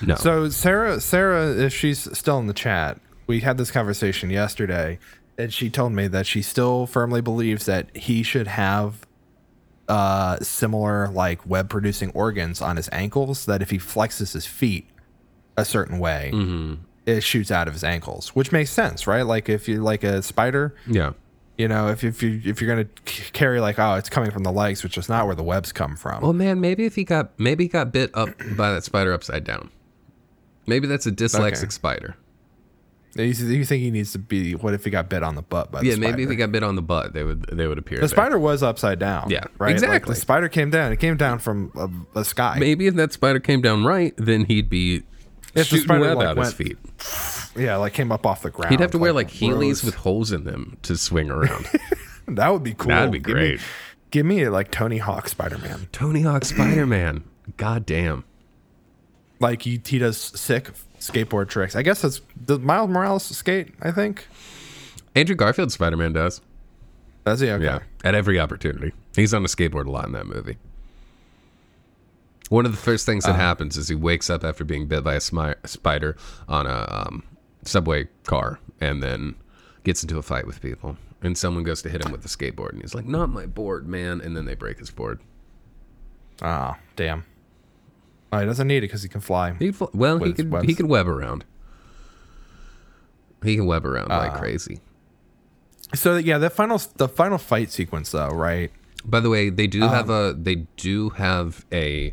No. 0.01 0.15
So 0.17 0.49
Sarah, 0.51 1.01
Sarah, 1.01 1.51
if 1.51 1.75
she's 1.75 2.17
still 2.17 2.39
in 2.39 2.47
the 2.47 2.55
chat, 2.55 3.01
we 3.27 3.41
had 3.41 3.59
this 3.59 3.71
conversation 3.71 4.31
yesterday, 4.31 4.99
and 5.37 5.53
she 5.53 5.71
told 5.71 5.93
me 5.93 6.09
that 6.09 6.27
she 6.27 6.43
still 6.43 6.87
firmly 6.87 7.21
believes 7.21 7.67
that 7.67 7.95
he 7.97 8.23
should 8.23 8.47
have 8.47 9.07
uh, 9.89 10.39
similar 10.41 11.09
like 11.09 11.47
web 11.47 11.69
producing 11.69 12.11
organs 12.11 12.61
on 12.61 12.77
his 12.77 12.89
ankles. 12.93 13.47
That 13.47 13.63
if 13.63 13.71
he 13.71 13.79
flexes 13.79 14.33
his 14.35 14.47
feet 14.47 14.89
a 15.57 15.65
certain 15.65 15.99
way, 15.99 16.31
it 17.07 17.23
shoots 17.23 17.51
out 17.51 17.69
of 17.69 17.75
his 17.75 17.83
ankles, 17.85 18.29
which 18.37 18.53
makes 18.53 18.71
sense, 18.71 19.07
right? 19.07 19.23
Like 19.23 19.49
if 19.49 19.69
you're 19.69 19.83
like 19.83 20.05
a 20.05 20.23
spider, 20.23 20.75
yeah. 20.87 21.13
you 21.57 21.67
know, 21.69 21.89
if 21.89 22.05
if 22.05 22.23
you 22.23 22.41
if 22.45 22.61
you're 22.61 22.69
gonna 22.69 22.89
carry 23.33 23.61
like 23.61 23.79
oh, 23.79 23.95
it's 23.95 24.09
coming 24.11 24.31
from 24.31 24.43
the 24.45 24.53
legs, 24.53 24.83
which 24.83 24.99
is 24.99 25.09
not 25.09 25.27
where 25.27 25.35
the 25.35 25.43
webs 25.43 25.73
come 25.73 25.97
from. 25.97 26.23
Well, 26.23 26.33
man, 26.33 26.61
maybe 26.61 26.85
if 26.85 26.95
he 26.95 27.05
got 27.05 27.39
maybe 27.39 27.65
he 27.65 27.69
got 27.69 27.93
bit 27.93 28.11
up 28.15 28.29
by 28.57 28.73
that 28.73 28.85
spider 28.85 29.13
upside 29.13 29.45
down. 29.45 29.71
Maybe 30.67 30.87
that's 30.87 31.07
a 31.07 31.13
dyslexic 31.13 31.63
Okay. 31.63 31.69
spider. 31.71 32.17
You, 33.25 33.65
think 33.65 33.83
he 33.83 33.91
needs 33.91 34.13
to 34.13 34.19
be? 34.19 34.55
What 34.55 34.75
if 34.75 34.85
he 34.85 34.91
got 34.91 35.09
bit 35.09 35.23
on 35.23 35.35
the 35.35 35.43
butt 35.43 35.71
by 35.73 35.81
the 35.81 35.87
Yeah, 35.87 35.95
spider? 35.95 36.11
maybe 36.11 36.23
if 36.25 36.31
he 36.31 36.37
got 36.37 36.53
bit 36.53 36.63
on 36.63 36.77
the 36.77 36.83
butt, 36.83 37.13
they 37.15 37.25
would 37.25 37.43
they 37.53 37.67
would 37.67 37.79
appear. 37.79 37.97
The 37.99 38.03
there. 38.03 38.09
spider 38.09 38.39
was 38.39 38.63
upside 38.63 38.99
down. 38.99 39.31
Yeah, 39.31 39.45
right. 39.59 39.69
Like, 39.69 39.73
exactly. 39.73 40.15
the 40.15 40.21
spider 40.21 40.49
came 40.49 40.71
down. 40.71 40.93
It 40.93 40.99
came 40.99 41.17
down 41.17 41.39
from 41.39 41.73
a, 42.15 42.21
a 42.21 42.25
sky. 42.25 42.57
Maybe 42.59 42.87
if 42.87 42.95
that 42.95 43.13
spider 43.13 43.41
came 43.41 43.61
down 43.61 43.85
right, 43.85 44.15
then 44.17 44.45
he'd 44.45 44.69
be 44.71 44.97
If 44.97 45.55
the 45.55 45.65
shooting 45.65 45.85
spider, 45.85 46.01
web 46.01 46.17
like, 46.19 46.27
out 46.29 46.37
his 46.39 46.53
feet. 46.53 46.79
Yeah, 47.57 47.77
like 47.77 47.93
came 47.95 48.13
up 48.13 48.25
off 48.27 48.43
the 48.43 48.51
ground. 48.51 48.71
He'd 48.71 48.81
have 48.81 48.93
to 48.93 48.99
wear 48.99 49.13
like 49.13 49.29
Heelys 49.31 49.85
with 49.85 49.95
holes 49.97 50.31
in 50.33 50.45
them 50.45 50.77
to 50.83 50.97
swing 50.97 51.31
around. 51.31 51.69
That 52.31 52.53
would 52.53 52.63
be 52.63 52.75
cool. 52.75 52.89
That'd 52.89 53.11
be 53.11 53.21
Give 53.21 53.29
me- 53.29 53.33
great. 53.33 53.61
Give 54.11 54.27
me, 54.27 54.49
like 54.51 54.71
Tony 54.71 54.99
Hawk 54.99 55.29
Spider 55.29 55.57
Man. 55.57 55.89
Tony 55.93 56.21
Hawk 56.21 56.45
Spider 56.45 56.85
Man. 56.85 57.25
God 57.57 57.87
damn. 57.87 58.25
Like 59.41 59.63
he, 59.63 59.81
he 59.85 59.99
does 59.99 60.19
sick 60.19 60.71
skateboard 61.11 61.49
tricks. 61.49 61.75
I 61.77 61.83
guess 61.83 62.03
that's 62.03 62.21
does 62.45 62.59
Miles 62.61 62.89
Morales 62.89 63.25
skate. 63.25 63.75
I 63.81 63.91
think. 63.91 64.27
Andrew 65.15 65.35
Garfield 65.37 65.73
Spider 65.73 65.97
Man 65.97 66.13
does. 66.13 66.41
Does 67.25 67.41
he? 67.41 67.51
Okay. 67.51 67.65
Yeah, 67.65 67.81
at 68.05 68.15
every 68.15 68.39
opportunity. 68.39 68.93
He's 69.15 69.35
on 69.35 69.45
a 69.45 69.49
skateboard 69.49 69.87
a 69.87 69.91
lot 69.91 70.07
in 70.07 70.13
that 70.13 70.27
movie. 70.27 70.57
One 72.49 72.65
of 72.65 72.73
the 72.73 72.79
first 72.79 73.05
things 73.05 73.25
that 73.25 73.35
happens 73.37 73.77
is 73.77 73.89
he 73.89 73.95
wakes 73.95 74.31
up 74.31 74.43
after 74.43 74.65
being 74.65 74.87
bit 74.87 75.05
by 75.05 75.15
a 75.15 75.19
smi- 75.19 75.55
spider 75.69 76.17
on 76.49 76.67
a 76.67 76.87
um, 76.91 77.23
subway 77.63 78.09
car, 78.25 78.59
and 78.81 79.03
then 79.03 79.35
gets 79.85 80.03
into 80.03 80.17
a 80.17 80.23
fight 80.23 80.47
with 80.47 80.63
people. 80.63 80.97
And 81.21 81.37
someone 81.37 81.65
goes 81.65 81.83
to 81.83 81.91
hit 81.91 82.05
him 82.05 82.13
with 82.13 82.25
a 82.25 82.29
skateboard, 82.29 82.71
and 82.71 82.81
he's 82.81 82.95
like, 82.95 83.05
"Not 83.05 83.29
my 83.29 83.45
board, 83.45 83.87
man!" 83.87 84.21
And 84.23 84.35
then 84.37 84.47
they 84.47 84.55
break 84.55 84.79
his 84.79 84.91
board. 84.91 85.21
Ah, 86.41 86.79
damn. 86.97 87.25
Oh, 88.33 88.39
he 88.41 88.47
doesn't 88.47 88.67
need 88.69 88.79
it 88.79 88.81
because 88.83 89.03
he 89.03 89.09
can 89.09 89.21
fly. 89.23 89.55
He 89.59 89.73
fl- 89.73 89.87
well, 89.95 90.19
he 90.19 90.33
could 90.33 90.65
he 90.65 90.75
could 90.75 90.87
web 90.87 91.09
around. 91.09 91.45
He 93.43 93.57
can 93.57 93.67
web 93.67 93.87
around 93.87 94.09
like 94.09 94.33
Uh, 94.33 94.39
crazy. 94.39 94.81
So 95.95 96.17
yeah, 96.17 96.39
the 96.39 96.51
final 96.51 96.81
the 96.97 97.09
final 97.09 97.39
fight 97.39 97.71
sequence 97.71 98.11
though, 98.11 98.29
right? 98.29 98.71
By 99.05 99.21
the 99.21 99.31
way, 99.31 99.49
they 99.49 99.67
do 99.67 99.85
Um, 99.85 99.91
have 99.91 100.11
a 100.11 100.35
they 100.39 100.67
do 100.77 101.11
have 101.11 101.65
a 101.73 102.13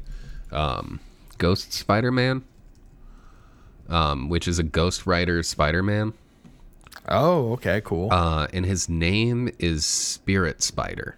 um, 0.52 1.00
Ghost 1.38 1.74
Spider 1.74 2.12
Man, 2.12 2.44
um, 3.90 4.30
which 4.30 4.48
is 4.48 4.60
a 4.60 4.64
Ghost 4.64 5.06
Rider 5.06 5.44
Spider 5.44 5.84
Man, 5.84 6.14
Oh, 7.10 7.52
okay, 7.54 7.82
cool. 7.84 8.14
uh, 8.14 8.48
and 8.54 8.66
his 8.66 8.88
name 8.88 9.50
is 9.60 9.86
Spirit 9.86 10.62
Spider. 10.64 11.18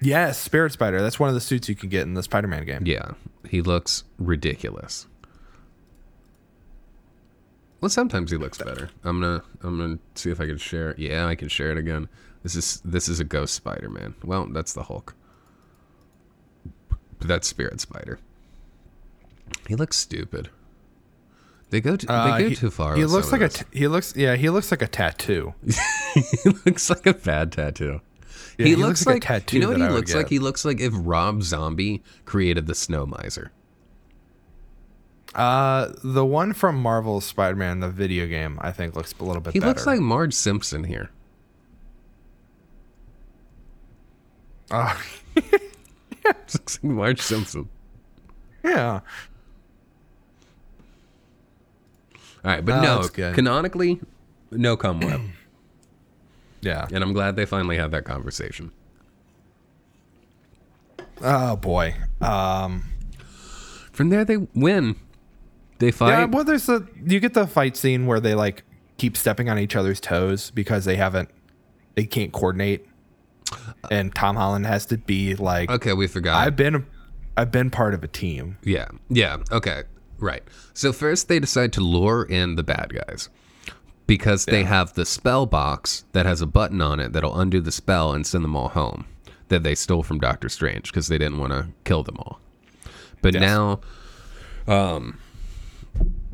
Yes, 0.00 0.38
Spirit 0.38 0.72
Spider. 0.72 1.00
That's 1.00 1.18
one 1.20 1.28
of 1.28 1.34
the 1.34 1.40
suits 1.40 1.68
you 1.68 1.74
can 1.74 1.88
get 1.88 2.02
in 2.02 2.14
the 2.14 2.22
Spider-Man 2.22 2.64
game. 2.64 2.82
Yeah, 2.84 3.12
he 3.48 3.62
looks 3.62 4.04
ridiculous. 4.18 5.06
Well, 7.80 7.90
sometimes 7.90 8.30
he 8.30 8.36
looks 8.36 8.58
better. 8.58 8.90
I'm 9.04 9.20
gonna 9.20 9.42
I'm 9.62 9.78
gonna 9.78 9.98
see 10.14 10.30
if 10.30 10.40
I 10.40 10.46
can 10.46 10.58
share. 10.58 10.94
Yeah, 10.98 11.26
I 11.26 11.34
can 11.34 11.48
share 11.48 11.70
it 11.70 11.78
again. 11.78 12.08
This 12.42 12.54
is 12.54 12.80
this 12.84 13.08
is 13.08 13.20
a 13.20 13.24
Ghost 13.24 13.54
Spider 13.54 13.90
Man. 13.90 14.14
Well, 14.24 14.46
that's 14.46 14.72
the 14.72 14.84
Hulk. 14.84 15.14
But 17.18 17.28
that's 17.28 17.46
Spirit 17.48 17.80
Spider. 17.80 18.18
He 19.68 19.74
looks 19.74 19.96
stupid. 19.96 20.50
They 21.70 21.80
go 21.80 21.96
too, 21.96 22.06
Uh, 22.08 22.36
they 22.36 22.44
go 22.44 22.48
he, 22.50 22.54
too 22.54 22.70
far. 22.70 22.96
He 22.96 23.04
looks 23.04 23.32
like 23.32 23.40
a 23.40 23.48
t- 23.48 23.64
he 23.72 23.88
looks 23.88 24.14
yeah 24.16 24.36
he 24.36 24.48
looks 24.50 24.70
like 24.70 24.82
a 24.82 24.86
tattoo. 24.86 25.54
he 26.14 26.50
looks 26.64 26.88
like 26.88 27.06
a 27.06 27.14
bad 27.14 27.52
tattoo. 27.52 28.00
Yeah, 28.58 28.64
he, 28.64 28.70
he 28.70 28.76
looks, 28.76 29.04
looks 29.04 29.06
like 29.06 29.28
like, 29.28 29.52
You 29.52 29.60
know 29.60 29.68
what 29.68 29.76
he 29.76 29.82
I 29.82 29.88
looks 29.90 30.14
like? 30.14 30.26
get. 30.26 30.30
He 30.30 30.38
looks 30.38 30.64
like 30.64 30.80
if 30.80 30.92
Rob 30.96 31.42
Zombie 31.42 32.02
created 32.24 32.66
the 32.66 32.74
Snow 32.74 33.04
Miser. 33.06 33.52
Uh, 35.34 35.92
the 36.02 36.24
one 36.24 36.54
from 36.54 36.80
Marvel's 36.80 37.26
Spider-Man, 37.26 37.80
the 37.80 37.90
video 37.90 38.26
game, 38.26 38.58
I 38.62 38.72
think 38.72 38.96
looks 38.96 39.14
a 39.20 39.24
little 39.24 39.42
bit 39.42 39.52
He 39.52 39.60
better. 39.60 39.68
looks 39.68 39.84
like 39.86 40.00
Marge 40.00 40.32
Simpson 40.32 40.84
here. 40.84 41.10
Oh, 44.70 44.98
looks 46.24 46.78
like 46.82 46.84
Marge 46.84 47.20
Simpson. 47.20 47.68
yeah. 48.64 49.00
All 52.44 52.52
right, 52.52 52.64
but 52.64 52.76
Oh, 52.86 53.02
no, 53.16 53.32
canonically, 53.32 54.00
no 54.50 54.76
cum 54.76 55.00
web. 55.00 55.20
Yeah. 56.60 56.86
and 56.92 57.02
I'm 57.02 57.12
glad 57.12 57.36
they 57.36 57.46
finally 57.46 57.76
had 57.76 57.90
that 57.92 58.04
conversation. 58.04 58.72
Oh 61.22 61.56
boy. 61.56 61.94
Um. 62.20 62.84
From 63.92 64.10
there, 64.10 64.24
they 64.24 64.36
win. 64.54 64.96
They 65.78 65.90
fight. 65.90 66.10
Yeah. 66.10 66.24
Well, 66.26 66.44
there's 66.44 66.68
a 66.68 66.86
you 67.04 67.20
get 67.20 67.34
the 67.34 67.46
fight 67.46 67.76
scene 67.76 68.06
where 68.06 68.20
they 68.20 68.34
like 68.34 68.62
keep 68.98 69.16
stepping 69.16 69.48
on 69.48 69.58
each 69.58 69.76
other's 69.76 70.00
toes 70.00 70.50
because 70.50 70.84
they 70.84 70.96
haven't, 70.96 71.30
they 71.94 72.04
can't 72.04 72.32
coordinate, 72.32 72.86
and 73.90 74.14
Tom 74.14 74.36
Holland 74.36 74.66
has 74.66 74.86
to 74.86 74.98
be 74.98 75.34
like, 75.34 75.70
okay, 75.70 75.92
we 75.92 76.06
forgot. 76.06 76.46
I've 76.46 76.56
been, 76.56 76.86
I've 77.36 77.52
been 77.52 77.70
part 77.70 77.94
of 77.94 78.02
a 78.04 78.08
team. 78.08 78.58
Yeah, 78.62 78.88
yeah, 79.08 79.38
okay, 79.52 79.84
right. 80.18 80.42
So 80.74 80.92
first 80.92 81.28
they 81.28 81.38
decide 81.38 81.72
to 81.74 81.80
lure 81.80 82.24
in 82.24 82.56
the 82.56 82.62
bad 82.62 82.94
guys 82.94 83.28
because 84.06 84.44
they 84.44 84.62
have 84.64 84.94
the 84.94 85.04
spell 85.04 85.46
box 85.46 86.04
that 86.12 86.26
has 86.26 86.40
a 86.40 86.46
button 86.46 86.80
on 86.80 87.00
it 87.00 87.12
that'll 87.12 87.38
undo 87.38 87.60
the 87.60 87.72
spell 87.72 88.12
and 88.12 88.26
send 88.26 88.44
them 88.44 88.54
all 88.56 88.68
home 88.68 89.06
that 89.48 89.62
they 89.62 89.74
stole 89.74 90.02
from 90.02 90.18
Doctor 90.18 90.48
Strange 90.48 90.90
because 90.92 91.08
they 91.08 91.18
didn't 91.18 91.38
want 91.38 91.52
to 91.52 91.68
kill 91.84 92.02
them 92.02 92.16
all. 92.18 92.40
But 93.22 93.34
Yes. 93.34 93.40
now, 93.40 93.80
um, 94.68 95.18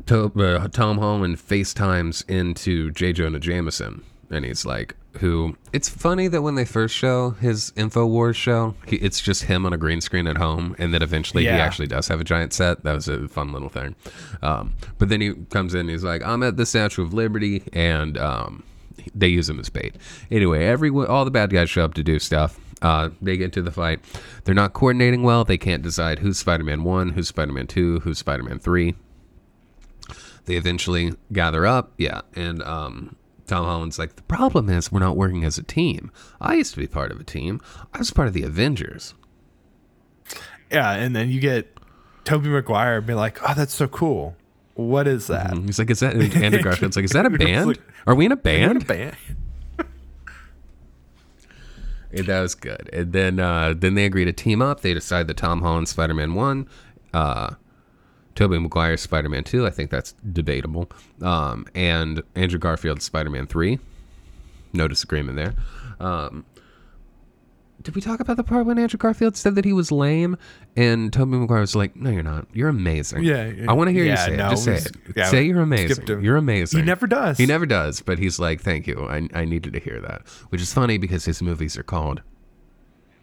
to, 0.07 0.25
uh, 0.39 0.67
Tom 0.67 0.97
Holland 0.97 1.37
FaceTimes 1.37 2.27
into 2.29 2.91
J. 2.91 3.13
Jonah 3.13 3.39
Jameson, 3.39 4.03
and 4.29 4.43
he's 4.45 4.65
like, 4.65 4.95
"Who?" 5.19 5.57
It's 5.71 5.89
funny 5.89 6.27
that 6.27 6.41
when 6.41 6.55
they 6.55 6.65
first 6.65 6.95
show 6.95 7.31
his 7.31 7.71
Infowars 7.75 8.35
show, 8.35 8.75
he, 8.85 8.97
it's 8.97 9.21
just 9.21 9.43
him 9.43 9.65
on 9.65 9.73
a 9.73 9.77
green 9.77 10.01
screen 10.01 10.27
at 10.27 10.37
home, 10.37 10.75
and 10.77 10.93
that 10.93 11.01
eventually 11.01 11.43
he 11.43 11.49
actually 11.49 11.87
does 11.87 12.07
have 12.07 12.21
a 12.21 12.23
giant 12.23 12.53
set. 12.53 12.83
That 12.83 12.93
was 12.93 13.07
a 13.07 13.27
fun 13.27 13.51
little 13.51 13.69
thing. 13.69 13.95
Um, 14.41 14.73
but 14.97 15.09
then 15.09 15.21
he 15.21 15.33
comes 15.49 15.73
in, 15.73 15.81
and 15.81 15.89
he's 15.89 16.03
like, 16.03 16.23
"I'm 16.23 16.43
at 16.43 16.57
the 16.57 16.65
Statue 16.65 17.03
of 17.03 17.13
Liberty," 17.13 17.63
and 17.73 18.17
um, 18.17 18.63
they 19.15 19.27
use 19.27 19.49
him 19.49 19.59
as 19.59 19.69
bait. 19.69 19.95
Anyway, 20.31 20.63
every 20.65 20.89
all 20.89 21.25
the 21.25 21.31
bad 21.31 21.51
guys 21.51 21.69
show 21.69 21.83
up 21.85 21.93
to 21.95 22.03
do 22.03 22.19
stuff. 22.19 22.59
Uh, 22.81 23.09
they 23.21 23.37
get 23.37 23.45
into 23.45 23.61
the 23.61 23.71
fight. 23.71 24.01
They're 24.43 24.53
not 24.53 24.73
coordinating 24.73 25.23
well. 25.23 25.45
They 25.45 25.57
can't 25.57 25.81
decide 25.81 26.19
who's 26.19 26.37
Spider-Man 26.37 26.83
one, 26.83 27.11
who's 27.11 27.29
Spider-Man 27.29 27.67
two, 27.67 28.01
who's 28.01 28.17
Spider-Man 28.17 28.59
three. 28.59 28.95
They 30.45 30.55
eventually 30.55 31.13
gather 31.31 31.65
up, 31.65 31.93
yeah, 31.97 32.21
and 32.35 32.61
um, 32.63 33.15
Tom 33.53 33.65
Holland's 33.65 33.99
like, 33.99 34.15
the 34.15 34.21
problem 34.23 34.69
is 34.69 34.91
we're 34.91 34.99
not 34.99 35.15
working 35.15 35.43
as 35.45 35.57
a 35.57 35.63
team. 35.63 36.11
I 36.41 36.55
used 36.55 36.73
to 36.73 36.79
be 36.79 36.87
part 36.87 37.11
of 37.11 37.19
a 37.19 37.23
team. 37.23 37.61
I 37.93 37.99
was 37.99 38.09
part 38.11 38.27
of 38.27 38.33
the 38.33 38.43
Avengers. 38.43 39.13
Yeah, 40.71 40.91
and 40.93 41.15
then 41.15 41.29
you 41.29 41.39
get 41.39 41.77
Tobey 42.25 42.49
Maguire 42.49 42.99
be 43.01 43.13
like, 43.13 43.37
"Oh, 43.47 43.53
that's 43.55 43.73
so 43.75 43.87
cool. 43.87 44.35
What 44.73 45.07
is 45.07 45.27
that?" 45.27 45.55
He's 45.55 45.77
like, 45.77 45.91
is 45.91 45.99
that 45.99 46.15
Andrew 46.15 46.61
Garfield's 46.63 46.95
like, 46.95 47.05
is 47.05 47.11
that 47.11 47.25
a 47.27 47.29
band? 47.29 47.67
like- 47.67 47.81
Are 48.07 48.15
we 48.15 48.25
in 48.25 48.31
a 48.31 48.35
What 48.35 48.39
a 48.41 48.43
band? 48.43 48.87
band. 48.87 49.15
And 52.11 52.25
that 52.27 52.41
was 52.41 52.53
good. 52.55 52.89
And 52.93 53.11
then 53.13 53.39
uh, 53.39 53.73
then 53.77 53.95
they 53.95 54.05
agree 54.05 54.25
to 54.25 54.33
team 54.33 54.61
up. 54.61 54.81
They 54.81 54.93
decide 54.93 55.27
that 55.27 55.37
Tom 55.37 55.61
Holland 55.61 55.87
Spider 55.89 56.13
Man 56.13 56.33
one, 56.35 56.67
uh, 57.13 57.55
Tobey 58.35 58.59
Maguire 58.59 58.97
Spider 58.97 59.29
Man 59.29 59.43
two. 59.43 59.65
I 59.65 59.69
think 59.69 59.89
that's 59.89 60.13
debatable. 60.31 60.89
Um, 61.21 61.67
and 61.75 62.23
Andrew 62.35 62.59
Garfield's 62.59 63.05
Spider 63.05 63.29
Man 63.29 63.47
three. 63.47 63.79
No 64.73 64.87
disagreement 64.87 65.37
there. 65.37 65.53
Um, 65.99 66.45
did 67.83 67.95
we 67.95 68.01
talk 68.01 68.21
about 68.21 68.37
the 68.37 68.43
part 68.43 68.65
when 68.65 68.79
Andrew 68.79 68.97
Garfield 68.97 69.35
said 69.35 69.55
that 69.55 69.65
he 69.65 69.73
was 69.73 69.91
lame, 69.91 70.37
and 70.75 71.11
Tobey 71.11 71.37
Maguire 71.37 71.59
was 71.59 71.75
like, 71.75 71.95
"No, 71.95 72.09
you're 72.09 72.23
not. 72.23 72.47
You're 72.53 72.69
amazing. 72.69 73.23
Yeah, 73.23 73.51
I 73.67 73.73
want 73.73 73.89
to 73.89 73.91
hear 73.91 74.05
you 74.05 74.15
say 74.15 74.37
no, 74.37 74.47
it. 74.47 74.49
Just 74.51 74.63
say 74.63 74.75
it. 74.75 74.91
yeah, 75.15 75.25
say 75.25 75.43
you're 75.43 75.61
amazing. 75.61 76.07
You're 76.07 76.37
amazing. 76.37 76.79
He 76.79 76.85
never 76.85 77.07
does. 77.07 77.37
He 77.37 77.45
never 77.45 77.65
does, 77.65 78.01
but 78.01 78.19
he's 78.19 78.39
like, 78.39 78.61
"Thank 78.61 78.87
you. 78.87 79.05
I, 79.05 79.27
I 79.33 79.45
needed 79.45 79.73
to 79.73 79.79
hear 79.79 79.99
that," 79.99 80.21
which 80.49 80.61
is 80.61 80.73
funny 80.73 80.97
because 80.97 81.25
his 81.25 81.41
movies 81.41 81.77
are 81.77 81.83
called 81.83 82.21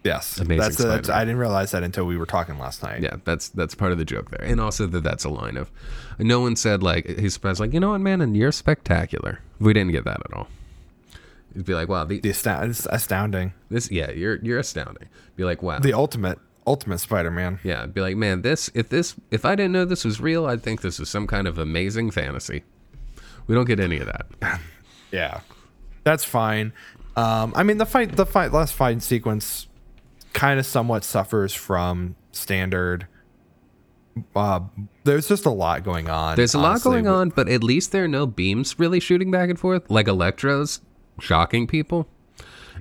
Yes, 0.03 0.39
Amazing 0.39 0.59
That's, 0.61 0.77
that's 0.79 1.07
Spider-Man. 1.09 1.11
I 1.21 1.25
didn't 1.27 1.39
realize 1.41 1.71
that 1.73 1.83
until 1.83 2.07
we 2.07 2.17
were 2.17 2.25
talking 2.27 2.59
last 2.59 2.83
night. 2.83 3.03
Yeah, 3.03 3.17
that's 3.25 3.51
that's 3.51 3.75
part 3.75 3.93
of 3.93 3.99
the 3.99 4.05
joke 4.05 4.31
there, 4.31 4.43
and 4.43 4.59
also 4.61 4.87
that 4.87 5.03
that's 5.03 5.25
a 5.25 5.29
line 5.29 5.57
of. 5.59 5.71
No 6.19 6.41
one 6.41 6.57
said 6.57 6.83
like 6.83 7.07
he's 7.19 7.35
surprised, 7.35 7.61
like 7.61 7.75
you 7.75 7.81
know 7.81 7.91
what, 7.91 8.01
man, 8.01 8.21
and 8.23 8.35
you're 8.37 8.53
spectacular. 8.53 9.41
We 9.59 9.75
didn't 9.75 9.93
get 9.93 10.05
that 10.05 10.21
at 10.25 10.33
all. 10.35 10.49
It'd 11.53 11.67
be 11.67 11.75
like, 11.75 11.89
wow, 11.89 12.05
the, 12.05 12.21
The 12.21 12.31
astound- 12.31 12.71
it's 12.71 12.87
astounding. 12.87 13.53
this, 13.71 13.91
yeah, 13.91 14.11
you're 14.11 14.37
you're 14.37 14.59
astounding. 14.59 15.09
Be 15.37 15.45
like, 15.45 15.63
wow, 15.63 15.81
The 15.81 15.93
ultimate, 15.93 16.39
ultimate 16.67 16.99
Spider-Man. 17.01 17.59
yeah. 17.65 17.85
Be 17.87 18.01
like, 18.01 18.17
man, 18.17 18.41
this 18.43 18.71
if 18.75 18.89
this 18.89 19.17
if 19.31 19.45
I 19.45 19.55
didn't 19.55 19.73
know 19.73 19.85
this 19.85 20.05
was 20.05 20.21
real, 20.21 20.47
I'd 20.47 20.63
think 20.63 20.81
this 20.81 20.99
was 20.99 21.11
some 21.11 21.27
kind 21.27 21.47
of 21.47 21.59
amazing 21.59 22.11
fantasy. 22.13 22.63
We 23.47 23.55
don't 23.55 23.67
get 23.67 23.81
any 23.81 23.99
of 23.99 24.07
that. 24.07 24.61
Yeah, 25.13 25.41
that's 26.05 26.25
fine. 26.25 26.73
Um, 27.17 27.53
I 27.57 27.65
mean, 27.65 27.79
the 27.79 27.85
fight, 27.87 28.15
the 28.15 28.25
fight, 28.25 28.53
last 28.53 28.73
fight 28.75 29.03
sequence, 29.03 29.67
kind 30.33 30.59
of 30.61 30.67
somewhat 30.67 31.05
suffers 31.05 31.55
from 31.55 32.17
standard. 32.33 33.07
Uh, 34.35 34.61
there's 35.05 35.29
just 35.29 35.47
a 35.47 35.51
lot 35.51 35.85
going 35.85 36.11
on. 36.11 36.37
There's 36.37 36.55
a 36.55 36.59
lot 36.59 36.83
going 36.83 37.07
on, 37.07 37.31
but 37.31 37.49
at 37.49 37.63
least 37.63 37.93
there 37.93 38.05
are 38.05 38.09
no 38.09 38.27
beams 38.27 38.79
really 38.79 39.01
shooting 39.01 39.31
back 39.31 39.49
and 39.51 39.59
forth 39.59 39.91
like 39.91 40.09
Electro's 40.09 40.81
shocking 41.21 41.67
people. 41.67 42.09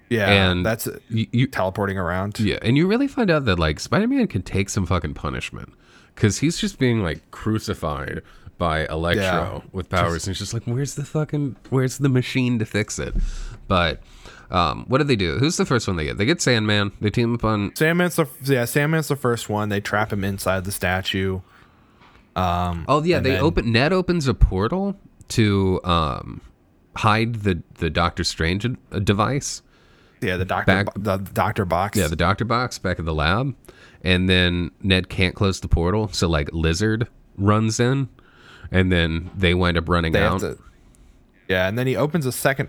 Yeah, 0.09 0.27
and 0.27 0.65
that's 0.65 0.88
You, 1.09 1.27
you 1.31 1.47
teleporting 1.47 1.97
around. 1.97 2.39
Yeah, 2.39 2.57
and 2.63 2.76
you 2.77 2.88
really 2.88 3.07
find 3.07 3.30
out 3.30 3.45
that 3.45 3.59
like 3.59 3.80
Spider-Man 3.80 4.27
can 4.27 4.41
take 4.41 4.69
some 4.69 4.85
fucking 4.88 5.13
punishment 5.13 5.71
because 6.15 6.39
he's 6.39 6.57
just 6.57 6.80
being 6.80 7.03
like 7.03 7.30
crucified 7.31 8.23
by 8.57 8.85
Electro 8.88 9.23
Yeah. 9.23 9.61
with 9.71 9.88
powers, 9.89 10.26
and 10.26 10.31
it's 10.31 10.39
just 10.39 10.53
like, 10.53 10.63
where's 10.63 10.95
the 10.95 11.05
fucking, 11.05 11.55
where's 11.69 11.99
the 11.99 12.09
machine 12.09 12.59
to 12.59 12.65
fix 12.65 12.97
it? 12.99 13.13
But 13.67 14.01
um, 14.51 14.85
what 14.88 14.97
do 14.99 15.03
they 15.03 15.15
do? 15.15 15.38
Who's 15.38 15.57
the 15.57 15.65
first 15.65 15.88
one 15.88 15.97
they 15.97 16.05
get? 16.05 16.17
They 16.17 16.26
get 16.26 16.41
Sandman. 16.41 16.91
They 17.01 17.09
team 17.09 17.34
up 17.35 17.43
on. 17.43 17.73
Sandman's 17.76 18.15
the 18.15 18.27
yeah. 18.43 18.65
Sandman's 18.65 19.07
the 19.07 19.15
first 19.15 19.49
one. 19.49 19.69
They 19.69 19.80
trap 19.81 20.11
him 20.11 20.23
inside 20.23 20.65
the 20.65 20.71
statue. 20.71 21.41
Oh 22.35 23.03
yeah, 23.03 23.19
they 23.19 23.31
then- 23.31 23.41
open. 23.41 23.71
Ned 23.71 23.93
opens 23.93 24.27
a 24.27 24.34
portal 24.34 24.95
to 25.30 25.80
um, 25.84 26.41
hide 26.95 27.35
the 27.43 27.61
the 27.76 27.89
Doctor 27.89 28.23
Strange 28.23 28.65
uh, 28.65 28.99
device. 28.99 29.61
Yeah, 30.21 30.35
the 30.35 30.45
doctor, 30.45 30.65
Back- 30.84 30.93
the 30.97 31.17
doctor 31.17 31.63
box. 31.65 31.97
Yeah, 31.97 32.07
the 32.07 32.15
doctor 32.17 32.43
box 32.43 32.77
back 32.77 32.99
at 32.99 33.05
the 33.05 33.13
lab, 33.13 33.55
and 34.03 34.27
then 34.30 34.71
Ned 34.81 35.07
can't 35.09 35.34
close 35.34 35.61
the 35.61 35.69
portal, 35.69 36.09
so 36.09 36.27
like 36.27 36.49
Lizard 36.51 37.07
runs 37.38 37.80
in, 37.80 38.09
and 38.69 38.91
then 38.91 39.31
they 39.35 39.53
wind 39.53 39.77
up 39.77 39.88
running 39.88 40.11
They 40.11 40.21
out. 40.21 40.41
to, 40.41 40.57
yeah, 41.47 41.69
and 41.69 41.77
then 41.77 41.88
he 41.88 41.95
opens 41.95 42.26
a 42.26 42.34
second. 42.34 42.67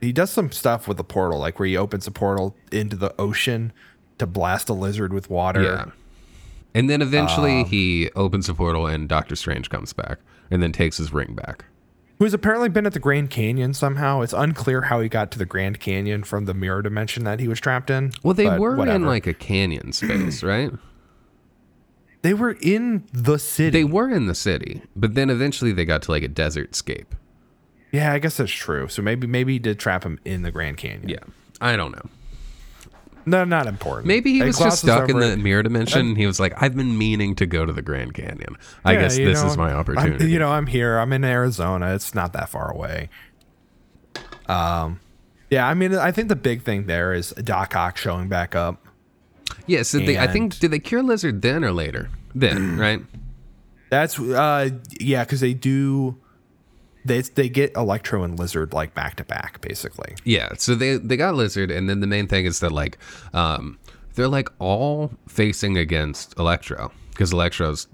He 0.00 0.12
does 0.12 0.30
some 0.30 0.52
stuff 0.52 0.86
with 0.86 0.96
the 0.98 1.04
portal, 1.04 1.38
like 1.38 1.58
where 1.58 1.66
he 1.68 1.76
opens 1.76 2.06
a 2.06 2.10
portal 2.10 2.56
into 2.70 2.96
the 2.96 3.14
ocean 3.18 3.72
to 4.18 4.26
blast 4.26 4.68
a 4.68 4.72
lizard 4.72 5.12
with 5.12 5.30
water. 5.30 5.62
Yeah. 5.62 5.84
And 6.74 6.90
then 6.90 7.00
eventually 7.00 7.60
Um, 7.62 7.66
he 7.66 8.10
opens 8.14 8.48
a 8.48 8.54
portal 8.54 8.86
and 8.86 9.08
Doctor 9.08 9.34
Strange 9.36 9.70
comes 9.70 9.92
back 9.94 10.18
and 10.50 10.62
then 10.62 10.72
takes 10.72 10.98
his 10.98 11.12
ring 11.12 11.34
back. 11.34 11.64
Who's 12.18 12.34
apparently 12.34 12.68
been 12.70 12.86
at 12.86 12.92
the 12.94 12.98
Grand 12.98 13.28
Canyon 13.30 13.74
somehow. 13.74 14.22
It's 14.22 14.32
unclear 14.32 14.82
how 14.82 15.00
he 15.00 15.08
got 15.08 15.30
to 15.32 15.38
the 15.38 15.44
Grand 15.44 15.80
Canyon 15.80 16.24
from 16.24 16.46
the 16.46 16.54
mirror 16.54 16.80
dimension 16.82 17.24
that 17.24 17.40
he 17.40 17.48
was 17.48 17.60
trapped 17.60 17.90
in. 17.90 18.12
Well, 18.22 18.32
they 18.34 18.58
were 18.58 18.86
in 18.86 19.04
like 19.04 19.26
a 19.26 19.34
canyon 19.34 19.92
space, 19.92 20.42
right? 20.42 20.70
they 22.22 22.34
were 22.34 22.56
in 22.60 23.04
the 23.12 23.38
city. 23.38 23.70
They 23.70 23.84
were 23.84 24.10
in 24.10 24.26
the 24.26 24.34
city, 24.34 24.82
but 24.96 25.14
then 25.14 25.30
eventually 25.30 25.72
they 25.72 25.84
got 25.84 26.02
to 26.02 26.10
like 26.10 26.22
a 26.22 26.28
desert 26.28 26.74
scape. 26.74 27.14
Yeah, 27.96 28.12
I 28.12 28.18
guess 28.18 28.36
that's 28.36 28.52
true. 28.52 28.88
So 28.88 29.02
maybe 29.02 29.26
maybe 29.26 29.54
he 29.54 29.58
did 29.58 29.78
trap 29.78 30.04
him 30.04 30.18
in 30.24 30.42
the 30.42 30.50
Grand 30.50 30.76
Canyon. 30.76 31.08
Yeah. 31.08 31.18
I 31.60 31.76
don't 31.76 31.92
know. 31.92 32.08
No, 33.28 33.42
not 33.44 33.66
important. 33.66 34.06
Maybe 34.06 34.32
he 34.34 34.42
was 34.42 34.56
just 34.58 34.82
stuck 34.82 35.08
in 35.08 35.18
the 35.18 35.32
it. 35.32 35.38
mirror 35.40 35.62
dimension. 35.64 36.00
and 36.08 36.16
he 36.16 36.26
was 36.26 36.38
like, 36.38 36.52
I've 36.62 36.76
been 36.76 36.96
meaning 36.96 37.34
to 37.36 37.46
go 37.46 37.66
to 37.66 37.72
the 37.72 37.82
Grand 37.82 38.14
Canyon. 38.14 38.56
I 38.84 38.92
Yeah, 38.92 39.00
guess 39.00 39.16
this 39.16 39.42
know, 39.42 39.48
is 39.48 39.56
my 39.56 39.70
I'm- 39.70 39.78
opportunity. 39.78 40.30
you 40.30 40.38
know, 40.38 40.50
I'm 40.50 40.66
here. 40.68 40.98
I'm 40.98 41.12
in 41.12 41.24
Arizona. 41.24 41.92
It's 41.94 42.14
not 42.14 42.32
that 42.34 42.48
far 42.50 42.70
away. 42.70 43.08
Um, 44.48 45.00
yeah. 45.50 45.66
I 45.66 45.74
mean, 45.74 45.94
I 45.94 46.12
think 46.12 46.28
the 46.28 46.36
big 46.36 46.62
thing 46.62 46.86
there 46.86 47.12
is 47.12 47.30
Doc 47.30 47.74
Ock 47.74 47.96
showing 47.96 48.28
back 48.28 48.54
up. 48.54 48.84
yeah, 49.66 49.82
so 49.82 49.98
they, 49.98 50.18
I 50.18 50.26
think, 50.26 50.58
did 50.58 50.70
they 50.70 50.78
cure 50.78 51.02
Lizard 51.02 51.42
then 51.42 51.64
or 51.64 51.72
later? 51.72 52.10
Then, 52.34 52.76
right? 52.78 53.00
That's 53.90 54.18
uh, 54.18 54.70
yeah, 55.00 55.24
because 55.24 55.40
they 55.40 55.54
do. 55.54 56.16
They 57.06 57.20
they 57.20 57.48
get 57.48 57.74
Electro 57.76 58.24
and 58.24 58.38
Lizard 58.38 58.72
like 58.72 58.94
back 58.94 59.16
to 59.16 59.24
back, 59.24 59.60
basically. 59.60 60.14
Yeah, 60.24 60.50
so 60.58 60.74
they 60.74 60.96
they 60.96 61.16
got 61.16 61.34
Lizard, 61.34 61.70
and 61.70 61.88
then 61.88 62.00
the 62.00 62.06
main 62.06 62.26
thing 62.26 62.46
is 62.46 62.60
that 62.60 62.72
like 62.72 62.98
um, 63.32 63.78
they're 64.14 64.28
like 64.28 64.48
all 64.58 65.12
facing 65.28 65.76
against 65.78 66.36
Electro 66.38 66.90
because 67.10 67.32
Electro's 67.32 67.86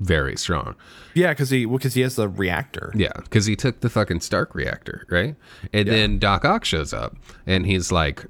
very 0.00 0.36
strong. 0.36 0.74
Yeah, 1.14 1.30
because 1.30 1.50
he 1.50 1.66
because 1.66 1.94
he 1.94 2.00
has 2.00 2.16
the 2.16 2.28
reactor. 2.28 2.92
Yeah, 2.94 3.12
because 3.16 3.46
he 3.46 3.54
took 3.54 3.80
the 3.80 3.90
fucking 3.90 4.20
Stark 4.20 4.54
reactor, 4.54 5.06
right? 5.08 5.36
And 5.72 5.88
then 5.88 6.18
Doc 6.18 6.44
Ock 6.44 6.64
shows 6.64 6.92
up, 6.92 7.16
and 7.46 7.64
he's 7.66 7.92
like, 7.92 8.26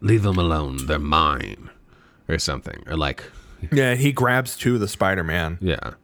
"Leave 0.00 0.22
them 0.22 0.38
alone. 0.38 0.86
They're 0.86 0.98
mine," 0.98 1.70
or 2.28 2.38
something, 2.38 2.82
or 2.86 2.96
like, 2.96 3.24
Yeah, 3.72 3.90
and 3.90 4.00
he 4.00 4.12
grabs 4.12 4.56
two 4.56 4.74
of 4.74 4.80
the 4.80 4.88
Spider 4.88 5.24
Man, 5.24 5.58
yeah. 5.60 5.94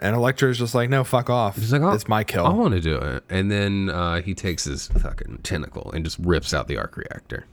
And 0.00 0.14
Electro's 0.16 0.58
just 0.58 0.74
like, 0.74 0.88
no, 0.90 1.04
fuck 1.04 1.30
off. 1.30 1.56
He's 1.56 1.72
like, 1.72 1.82
"Oh, 1.82 1.90
it's 1.92 2.08
my 2.08 2.24
kill. 2.24 2.46
I 2.46 2.50
want 2.50 2.74
to 2.74 2.80
do 2.80 2.96
it. 2.96 3.24
And 3.28 3.50
then 3.50 3.90
uh, 3.90 4.20
he 4.22 4.34
takes 4.34 4.64
his 4.64 4.88
fucking 4.88 5.40
tentacle 5.42 5.90
and 5.92 6.04
just 6.04 6.18
rips 6.18 6.52
out 6.54 6.68
the 6.68 6.76
arc 6.78 6.96
reactor. 6.96 7.46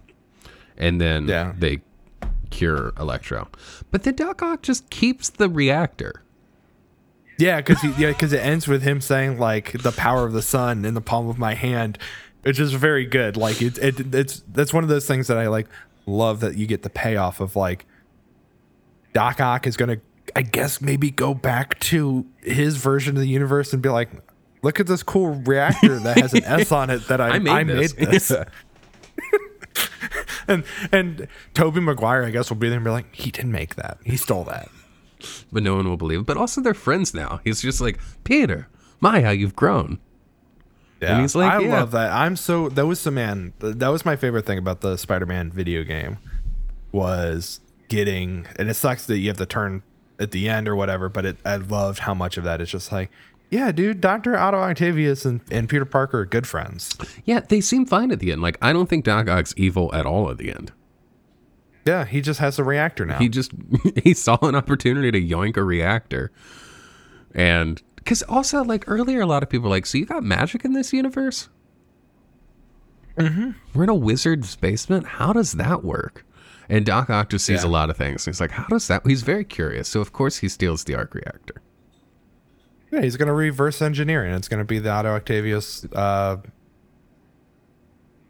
And 0.77 0.99
then 0.99 1.27
Yeah. 1.27 1.53
they 1.57 1.81
cure 2.49 2.93
Electro. 2.99 3.47
But 3.91 4.03
then 4.03 4.15
Doc 4.15 4.41
Ock 4.41 4.61
just 4.61 4.89
keeps 4.89 5.29
the 5.29 5.49
reactor. 5.49 6.21
Yeah, 7.37 7.57
because 7.57 7.83
yeah, 7.97 8.11
because 8.11 8.31
it 8.31 8.39
ends 8.39 8.67
with 8.67 8.81
him 8.81 9.01
saying 9.01 9.37
like 9.39 9.73
the 9.81 9.91
power 9.91 10.25
of 10.25 10.31
the 10.31 10.41
sun 10.41 10.85
in 10.85 10.93
the 10.93 11.01
palm 11.01 11.27
of 11.27 11.37
my 11.37 11.53
hand, 11.53 11.97
which 12.43 12.59
is 12.61 12.71
very 12.71 13.05
good. 13.05 13.35
Like 13.35 13.61
it, 13.61 13.77
it 13.77 14.15
it's 14.15 14.41
that's 14.53 14.73
one 14.73 14.83
of 14.85 14.89
those 14.89 15.05
things 15.05 15.27
that 15.27 15.37
I 15.37 15.47
like 15.47 15.67
love 16.05 16.39
that 16.39 16.55
you 16.55 16.65
get 16.65 16.83
the 16.83 16.89
payoff 16.89 17.41
of 17.41 17.57
like 17.57 17.85
Doc 19.13 19.41
Ock 19.41 19.67
is 19.67 19.75
gonna 19.75 19.97
I 20.35 20.41
guess 20.41 20.81
maybe 20.81 21.11
go 21.11 21.33
back 21.33 21.79
to 21.81 22.25
his 22.41 22.77
version 22.77 23.15
of 23.15 23.21
the 23.21 23.27
universe 23.27 23.71
and 23.73 23.81
be 23.81 23.89
like, 23.89 24.09
look 24.61 24.79
at 24.79 24.87
this 24.87 25.03
cool 25.03 25.29
reactor 25.29 25.99
that 25.99 26.17
has 26.17 26.33
an 26.33 26.43
S 26.43 26.71
on 26.71 26.89
it 26.89 27.07
that 27.07 27.21
I, 27.21 27.35
I 27.35 27.39
made 27.39 27.67
this." 27.67 27.93
this. 27.93 28.31
and 30.47 30.63
and 30.91 31.27
Tobey 31.53 31.79
Maguire, 31.79 32.23
I 32.23 32.29
guess, 32.29 32.49
will 32.49 32.57
be 32.57 32.69
there 32.69 32.77
and 32.77 32.85
be 32.85 32.91
like, 32.91 33.13
he 33.13 33.31
didn't 33.31 33.51
make 33.51 33.75
that. 33.75 33.97
He 34.03 34.17
stole 34.17 34.43
that. 34.45 34.69
But 35.51 35.63
no 35.63 35.75
one 35.75 35.87
will 35.87 35.97
believe 35.97 36.21
it. 36.21 36.25
But 36.25 36.37
also 36.37 36.61
they're 36.61 36.73
friends 36.73 37.13
now. 37.13 37.39
He's 37.43 37.61
just 37.61 37.81
like, 37.81 37.99
Peter, 38.23 38.67
my, 38.99 39.21
how 39.21 39.31
you've 39.31 39.55
grown. 39.55 39.99
Yeah, 41.01 41.21
he's 41.21 41.35
like, 41.35 41.51
I 41.51 41.59
yeah. 41.59 41.79
love 41.79 41.91
that. 41.91 42.11
I'm 42.11 42.35
so 42.35 42.69
that 42.69 42.85
was 42.85 43.03
the 43.03 43.11
man. 43.11 43.53
That 43.59 43.89
was 43.89 44.05
my 44.05 44.15
favorite 44.15 44.45
thing 44.45 44.57
about 44.57 44.81
the 44.81 44.97
Spider-Man 44.97 45.51
video 45.51 45.83
game 45.83 46.17
was 46.91 47.59
getting, 47.89 48.47
and 48.57 48.69
it 48.69 48.75
sucks 48.75 49.05
that 49.07 49.17
you 49.17 49.27
have 49.27 49.37
to 49.37 49.45
turn 49.45 49.83
at 50.19 50.31
the 50.31 50.49
end 50.49 50.67
or 50.67 50.75
whatever. 50.75 51.09
But 51.09 51.25
it, 51.25 51.37
I 51.45 51.57
loved 51.57 51.99
how 51.99 52.13
much 52.13 52.37
of 52.37 52.43
that 52.43 52.61
is 52.61 52.69
just 52.69 52.91
like, 52.91 53.11
yeah, 53.49 53.71
dude, 53.71 54.01
Doctor 54.01 54.37
Otto 54.37 54.57
Octavius 54.57 55.25
and, 55.25 55.41
and 55.51 55.69
Peter 55.69 55.85
Parker 55.85 56.19
are 56.19 56.25
good 56.25 56.47
friends. 56.47 56.95
Yeah, 57.25 57.41
they 57.41 57.61
seem 57.61 57.85
fine 57.85 58.11
at 58.11 58.19
the 58.19 58.31
end. 58.31 58.41
Like, 58.41 58.57
I 58.61 58.73
don't 58.73 58.89
think 58.89 59.05
Doc 59.05 59.29
Ock's 59.29 59.53
evil 59.55 59.93
at 59.93 60.05
all 60.05 60.29
at 60.29 60.37
the 60.37 60.49
end. 60.49 60.71
Yeah, 61.85 62.05
he 62.05 62.21
just 62.21 62.39
has 62.39 62.57
a 62.57 62.63
reactor 62.63 63.05
now. 63.05 63.19
He 63.19 63.29
just 63.29 63.51
he 64.03 64.13
saw 64.13 64.37
an 64.41 64.55
opportunity 64.55 65.11
to 65.11 65.21
yoink 65.21 65.55
a 65.55 65.63
reactor, 65.63 66.31
and 67.33 67.81
because 67.97 68.23
also 68.23 68.63
like 68.63 68.85
earlier, 68.87 69.21
a 69.21 69.27
lot 69.27 69.43
of 69.43 69.49
people 69.49 69.69
were 69.69 69.75
like, 69.75 69.85
"So 69.85 69.99
you 69.99 70.05
got 70.07 70.23
magic 70.23 70.65
in 70.65 70.73
this 70.73 70.91
universe? 70.91 71.47
Mm-hmm. 73.17 73.51
We're 73.75 73.83
in 73.83 73.89
a 73.89 73.95
wizard's 73.95 74.55
basement. 74.55 75.05
How 75.05 75.31
does 75.31 75.53
that 75.53 75.83
work?" 75.83 76.25
And 76.69 76.85
Doc 76.85 77.09
Ock 77.09 77.29
just 77.29 77.45
sees 77.45 77.63
a 77.63 77.67
lot 77.67 77.89
of 77.89 77.97
things. 77.97 78.25
He's 78.25 78.39
like, 78.41 78.51
"How 78.51 78.65
does 78.67 78.87
that?" 78.87 79.05
He's 79.05 79.21
very 79.21 79.43
curious. 79.45 79.87
So 79.87 80.01
of 80.01 80.11
course 80.13 80.37
he 80.37 80.49
steals 80.49 80.83
the 80.83 80.95
arc 80.95 81.13
reactor. 81.13 81.61
yeah, 82.91 83.01
he's 83.01 83.17
gonna 83.17 83.33
reverse 83.33 83.81
engineer, 83.81 84.23
and 84.23 84.35
it's 84.35 84.47
gonna 84.47 84.63
be 84.65 84.79
the 84.79 84.89
Otto 84.89 85.09
Octavius. 85.09 85.85
Uh, 85.93 86.37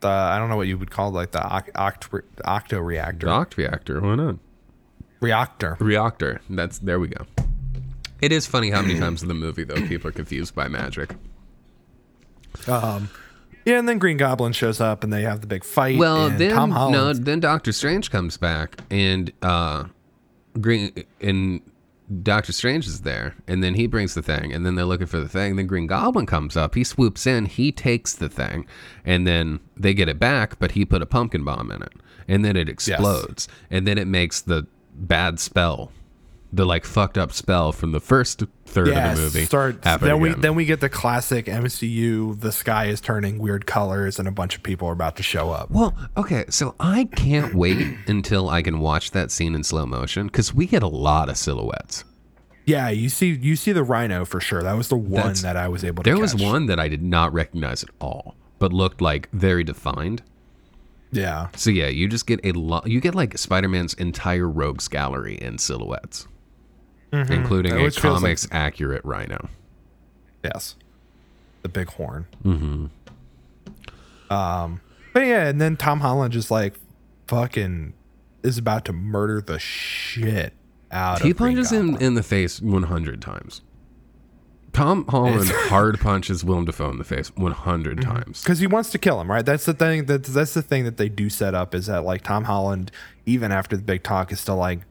the 0.02 0.08
I 0.10 0.38
don't 0.38 0.50
know 0.50 0.58
what 0.58 0.68
you 0.68 0.78
would 0.78 0.92
call 0.92 1.12
like 1.12 1.32
the 1.32 1.40
oct- 1.40 1.72
oct- 1.74 2.24
octo 2.44 2.80
reactor 2.80 3.26
The 3.28 3.32
oct 3.32 3.58
reactor. 3.58 4.02
Why 4.02 4.16
not? 4.16 4.36
reactor. 5.22 5.78
Reactor. 5.80 6.42
That's 6.50 6.80
there 6.80 7.00
we 7.00 7.08
go. 7.08 7.26
It 8.22 8.32
is 8.32 8.46
funny 8.46 8.70
how 8.72 8.82
many 8.82 9.00
times 9.00 9.22
in 9.22 9.28
the 9.30 9.34
movie 9.34 9.64
though 9.64 9.76
people 9.88 10.10
are 10.10 10.14
confused 10.14 10.54
by 10.56 10.68
magic. 10.68 11.16
Um, 12.68 13.10
yeah, 13.66 13.80
and 13.80 13.90
then 13.90 13.98
Green 13.98 14.18
Goblin 14.18 14.54
shows 14.54 14.80
up, 14.80 15.04
and 15.04 15.12
they 15.12 15.24
have 15.24 15.42
the 15.42 15.48
big 15.48 15.64
fight. 15.64 15.98
Well, 15.98 16.28
and 16.28 16.40
then 16.40 16.52
Tom 16.52 16.70
no, 16.92 17.12
then 17.14 17.40
Doctor 17.40 17.72
Strange 17.72 18.12
comes 18.12 18.38
back 18.38 18.80
and 18.90 19.32
uh 19.42 19.86
Green 20.62 20.94
and 21.20 21.62
Doctor 22.22 22.52
Strange 22.52 22.86
is 22.86 23.02
there 23.02 23.36
and 23.48 23.64
then 23.64 23.74
he 23.74 23.88
brings 23.88 24.14
the 24.14 24.22
thing 24.22 24.54
and 24.54 24.66
then 24.66 24.76
they're 24.76 24.86
looking 24.86 25.08
for 25.08 25.20
the 25.20 25.28
thing. 25.28 25.56
Then 25.56 25.66
Green 25.68 25.88
Goblin 25.88 26.26
comes 26.28 26.56
up, 26.56 26.76
he 26.76 26.84
swoops 26.84 27.26
in, 27.26 27.46
he 27.48 27.72
takes 27.72 28.14
the 28.14 28.30
thing, 28.30 28.68
and 29.04 29.26
then 29.26 29.60
they 29.76 29.94
get 29.94 30.08
it 30.08 30.20
back, 30.20 30.60
but 30.60 30.72
he 30.72 30.86
put 30.86 31.02
a 31.02 31.06
pumpkin 31.08 31.44
bomb 31.44 31.72
in 31.72 31.82
it. 31.82 31.94
And 32.28 32.46
then 32.46 32.56
it 32.56 32.70
explodes. 32.70 33.48
And 33.70 33.88
then 33.88 33.98
it 33.98 34.08
makes 34.08 34.42
the 34.42 34.68
bad 34.94 35.40
spell. 35.40 35.92
The 36.56 36.66
like 36.66 36.86
fucked 36.86 37.18
up 37.18 37.34
spell 37.34 37.72
from 37.74 37.92
the 37.92 38.00
first 38.00 38.44
third 38.66 38.88
yeah, 38.88 39.12
of 39.12 39.18
the 39.18 39.24
movie. 39.24 39.44
start. 39.46 39.82
Then 39.82 40.20
we 40.22 40.30
again. 40.30 40.42
then 40.42 40.56
we 40.56 40.64
get 40.66 40.80
the 40.80 40.88
classic 40.90 41.48
MCU. 41.48 42.40
The 42.40 42.52
sky 42.54 42.86
is 42.86 43.02
turning 43.02 43.40
weird 43.40 43.66
colors, 43.66 44.20
and 44.20 44.28
a 44.28 44.32
bunch 44.32 44.56
of 44.56 44.64
people 44.64 44.88
are 44.88 44.94
about 44.94 45.18
to 45.18 45.24
show 45.24 45.52
up. 45.52 45.70
Well, 45.70 45.94
okay, 46.16 46.46
so 46.50 46.74
I 46.80 47.06
can't 47.16 47.54
wait 47.54 47.98
until 48.08 48.48
I 48.50 48.62
can 48.62 48.80
watch 48.80 49.12
that 49.12 49.32
scene 49.32 49.54
in 49.54 49.64
slow 49.64 49.86
motion 49.86 50.28
because 50.28 50.54
we 50.54 50.66
get 50.66 50.82
a 50.82 50.88
lot 50.88 51.28
of 51.28 51.36
silhouettes. 51.38 52.06
Yeah, 52.66 52.90
you 52.90 53.10
see, 53.10 53.32
you 53.32 53.56
see 53.58 53.74
the 53.74 53.84
Rhino 53.84 54.24
for 54.26 54.40
sure. 54.40 54.64
That 54.64 54.78
was 54.78 54.88
the 54.88 54.96
one 54.96 55.12
That's- 55.12 55.42
that 55.42 55.58
I 55.58 55.68
was 55.68 55.84
able 55.84 56.04
to. 56.04 56.10
There 56.10 56.18
was 56.20 56.34
one 56.36 56.66
that 56.68 56.80
I 56.80 56.88
did 56.88 57.04
not 57.04 57.34
recognize 57.34 57.84
at 57.84 57.90
all, 58.00 58.36
but 58.60 58.72
looked 58.74 59.02
like 59.02 59.30
very 59.32 59.64
defined. 59.66 60.24
Yeah, 61.12 61.48
So 61.56 61.70
yeah, 61.70 61.88
you 61.88 62.08
just 62.08 62.28
get 62.28 62.40
a 62.44 62.52
lot. 62.54 62.88
You 62.88 63.00
get 63.00 63.14
like 63.16 63.38
Spider-Man's 63.38 63.94
entire 63.94 64.50
rogues 64.50 64.88
gallery 64.88 65.36
in 65.36 65.58
silhouettes, 65.60 66.28
including 67.12 67.74
a 67.74 67.82
Which 67.84 68.00
feels 68.00 68.16
like- 68.16 68.22
comics 68.22 68.48
accurate 68.52 69.04
Rhino. 69.06 69.50
yes, 70.44 70.76
the 71.62 71.70
big 71.70 71.90
horn. 71.90 72.26
Mm-hmm. 72.44 72.86
Um, 74.34 74.82
but 75.14 75.22
yeah, 75.26 75.48
and 75.48 75.62
then 75.62 75.78
Tom 75.78 76.00
Holland 76.02 76.34
just 76.34 76.52
like 76.52 76.76
fucking 77.28 77.94
is 78.44 78.58
about 78.58 78.86
to 78.86 78.94
murder 78.94 79.42
the 79.42 79.60
shit 79.60 80.54
out 80.92 81.22
He 81.22 81.32
of 81.32 81.38
Green 81.38 81.56
punches 81.56 81.72
him 81.72 81.96
in 81.98 82.14
the 82.16 82.24
face 82.24 82.62
100 82.62 83.22
times. 83.22 83.62
Tom 84.74 85.06
Holland 85.08 85.50
hard 85.54 86.00
punches 86.00 86.44
Willem 86.44 86.66
Dafoe 86.66 86.90
in 86.90 86.98
the 86.98 87.04
face 87.04 87.30
100 87.36 87.98
Mm-hmm. 88.00 88.12
times. 88.12 88.42
because 88.44 88.60
he 88.60 88.68
wants 88.68 88.90
to 88.92 88.98
kill 88.98 89.22
him, 89.22 89.32
right? 89.32 89.46
That's 89.46 89.66
the 89.66 89.74
thing. 89.74 90.06
That's 90.06 90.30
that's 90.30 90.54
the 90.54 90.62
thing 90.62 90.84
that 90.84 90.98
they 90.98 91.08
do 91.10 91.30
set 91.30 91.56
up 91.56 91.74
is 91.74 91.86
that 91.86 92.04
like 92.04 92.24
Tom 92.24 92.44
Holland, 92.44 92.92
even 93.26 93.52
after 93.52 93.78
the 93.78 93.84
big 93.84 94.04
talk, 94.04 94.32
is 94.32 94.40
still 94.40 94.58
like, 94.58 94.82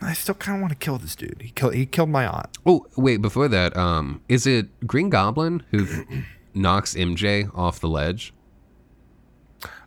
I 0.00 0.12
still 0.12 0.34
kind 0.34 0.56
of 0.58 0.60
want 0.62 0.72
to 0.72 0.78
kill 0.78 0.98
this 0.98 1.16
dude. 1.16 1.40
He 1.40 1.50
killed 1.50 1.74
he 1.74 1.86
killed 1.86 2.10
my 2.10 2.26
aunt. 2.26 2.48
Oh 2.66 2.86
wait, 2.96 3.22
before 3.22 3.48
that, 3.48 3.76
um, 3.76 4.20
is 4.28 4.46
it 4.46 4.86
Green 4.86 5.08
Goblin 5.10 5.62
who 5.70 5.86
knocks 6.54 6.94
MJ 6.94 7.50
off 7.56 7.80
the 7.80 7.88
ledge? 7.88 8.32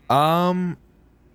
Um, 0.09 0.77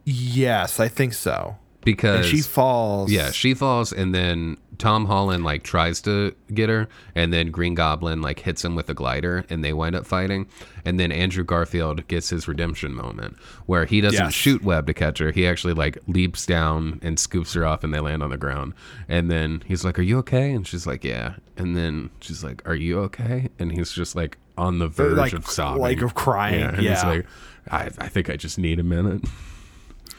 yes, 0.05 0.81
I 0.81 0.89
think 0.89 1.15
so. 1.15 1.57
because 1.85 2.27
And 2.27 2.37
she 2.37 2.41
falls. 2.43 3.13
Yeah, 3.13 3.31
she 3.31 3.55
falls, 3.55 3.93
and 3.93 4.15
then 4.15 4.57
Tom 4.79 5.07
Holland 5.07 5.45
like 5.45 5.63
tries 5.63 6.01
to 6.03 6.35
get 6.53 6.69
her, 6.69 6.89
and 7.15 7.33
then 7.33 7.51
Green 7.51 7.75
Goblin 7.75 8.21
like 8.23 8.41
hits 8.41 8.65
him 8.65 8.75
with 8.75 8.89
a 8.91 8.95
glider, 8.95 9.45
and 9.49 9.65
they 9.65 9.73
wind 9.73 9.95
up 9.97 10.07
fighting. 10.07 10.47
And 10.85 10.99
then 11.01 11.13
Andrew 11.13 11.45
Garfield 11.45 12.07
gets 12.09 12.29
his 12.31 12.47
redemption 12.49 12.95
moment 12.95 13.37
where 13.67 13.85
he 13.87 14.01
doesn't 14.01 14.25
Yes. 14.25 14.35
shoot 14.35 14.63
Web 14.63 14.87
to 14.87 14.95
catch 14.95 15.19
her; 15.19 15.31
he 15.31 15.47
actually 15.47 15.75
like 15.75 15.99
leaps 16.07 16.45
down 16.47 16.99
and 17.03 17.19
scoops 17.19 17.53
her 17.55 17.65
off, 17.65 17.85
and 17.85 17.95
they 17.95 18.01
land 18.01 18.23
on 18.23 18.31
the 18.31 18.37
ground. 18.37 18.75
And 19.09 19.31
then 19.31 19.63
he's 19.67 19.85
like, 19.85 19.99
"Are 19.99 20.03
you 20.03 20.19
okay?" 20.19 20.53
And 20.53 20.67
she's 20.67 20.87
like, 20.87 21.05
"Yeah." 21.05 21.35
And 21.57 21.77
then 21.77 22.11
she's 22.21 22.43
like, 22.45 22.63
"Are 22.69 22.75
you 22.75 22.99
okay?" 23.01 23.49
And 23.59 23.71
he's 23.73 23.93
just 23.93 24.15
like 24.17 24.39
on 24.59 24.79
the 24.79 24.89
verge 24.89 25.17
like- 25.17 25.33
of 25.33 25.47
sobbing, 25.47 25.81
like 25.83 26.03
of 26.03 26.15
crying, 26.15 26.61
Yeah, 26.61 26.69
and 26.69 26.79
he's 26.79 27.05
like, 27.05 27.27
I, 27.71 27.85
"I 27.99 28.09
think 28.09 28.29
I 28.31 28.37
just 28.37 28.59
need 28.59 28.79
a 28.81 28.85
minute." 28.85 29.23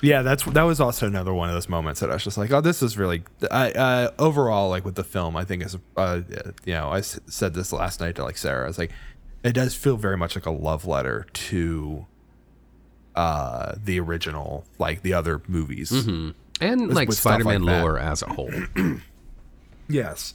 Yeah, 0.01 0.21
that's 0.21 0.43
that 0.43 0.63
was 0.63 0.79
also 0.79 1.07
another 1.07 1.33
one 1.33 1.49
of 1.49 1.55
those 1.55 1.69
moments 1.69 1.99
that 2.01 2.09
I 2.11 2.13
was 2.13 2.23
just 2.23 2.37
like, 2.37 2.51
oh, 2.51 2.61
this 2.61 2.83
is 2.83 2.97
really. 2.97 3.23
I 3.49 3.71
uh, 3.71 4.11
overall 4.19 4.69
like 4.69 4.85
with 4.85 4.95
the 4.95 5.03
film, 5.03 5.35
I 5.35 5.45
think 5.45 5.63
is 5.65 5.77
uh, 5.97 6.21
you 6.65 6.73
know 6.73 6.89
I 6.89 6.99
s- 6.99 7.19
said 7.27 7.53
this 7.53 7.71
last 7.73 7.99
night 8.01 8.15
to 8.15 8.23
like 8.23 8.37
Sarah. 8.37 8.65
I 8.65 8.67
was 8.67 8.77
like, 8.77 8.91
it 9.43 9.53
does 9.53 9.73
feel 9.75 9.97
very 9.97 10.17
much 10.17 10.35
like 10.35 10.45
a 10.45 10.51
love 10.51 10.85
letter 10.85 11.25
to 11.33 12.05
uh 13.15 13.75
the 13.83 13.99
original, 13.99 14.65
like 14.77 15.01
the 15.01 15.13
other 15.13 15.41
movies. 15.47 15.91
and 15.91 16.93
like 16.93 17.07
with 17.07 17.17
Spider-Man 17.17 17.63
that. 17.65 17.81
lore 17.81 17.97
as 17.97 18.21
a 18.21 18.27
whole. 18.27 18.51
Yes. 19.87 20.33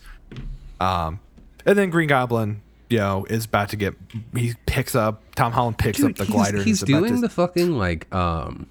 Um, 0.80 1.18
and 1.66 1.76
then 1.76 1.90
Green 1.90 2.08
Goblin, 2.08 2.62
you 2.88 2.98
know, 2.98 3.24
is 3.28 3.46
about 3.46 3.70
to 3.70 3.76
get. 3.76 3.94
He 4.32 4.54
picks 4.66 4.94
up 4.94 5.22
Tom 5.34 5.50
Holland 5.52 5.76
picks 5.78 6.02
up 6.02 6.14
the 6.14 6.24
glider. 6.24 6.62
He's 6.62 6.82
is 6.82 6.86
doing 6.86 7.16
to- 7.16 7.20
the 7.20 7.28
fucking 7.28 7.76
like 7.76 8.12
um 8.14 8.68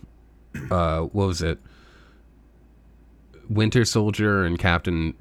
uh 0.71 1.01
what 1.01 1.27
was 1.27 1.41
it? 1.41 1.59
Winter 3.49 3.85
Soldier 3.85 4.43
and 4.43 4.59
Captain 4.59 5.15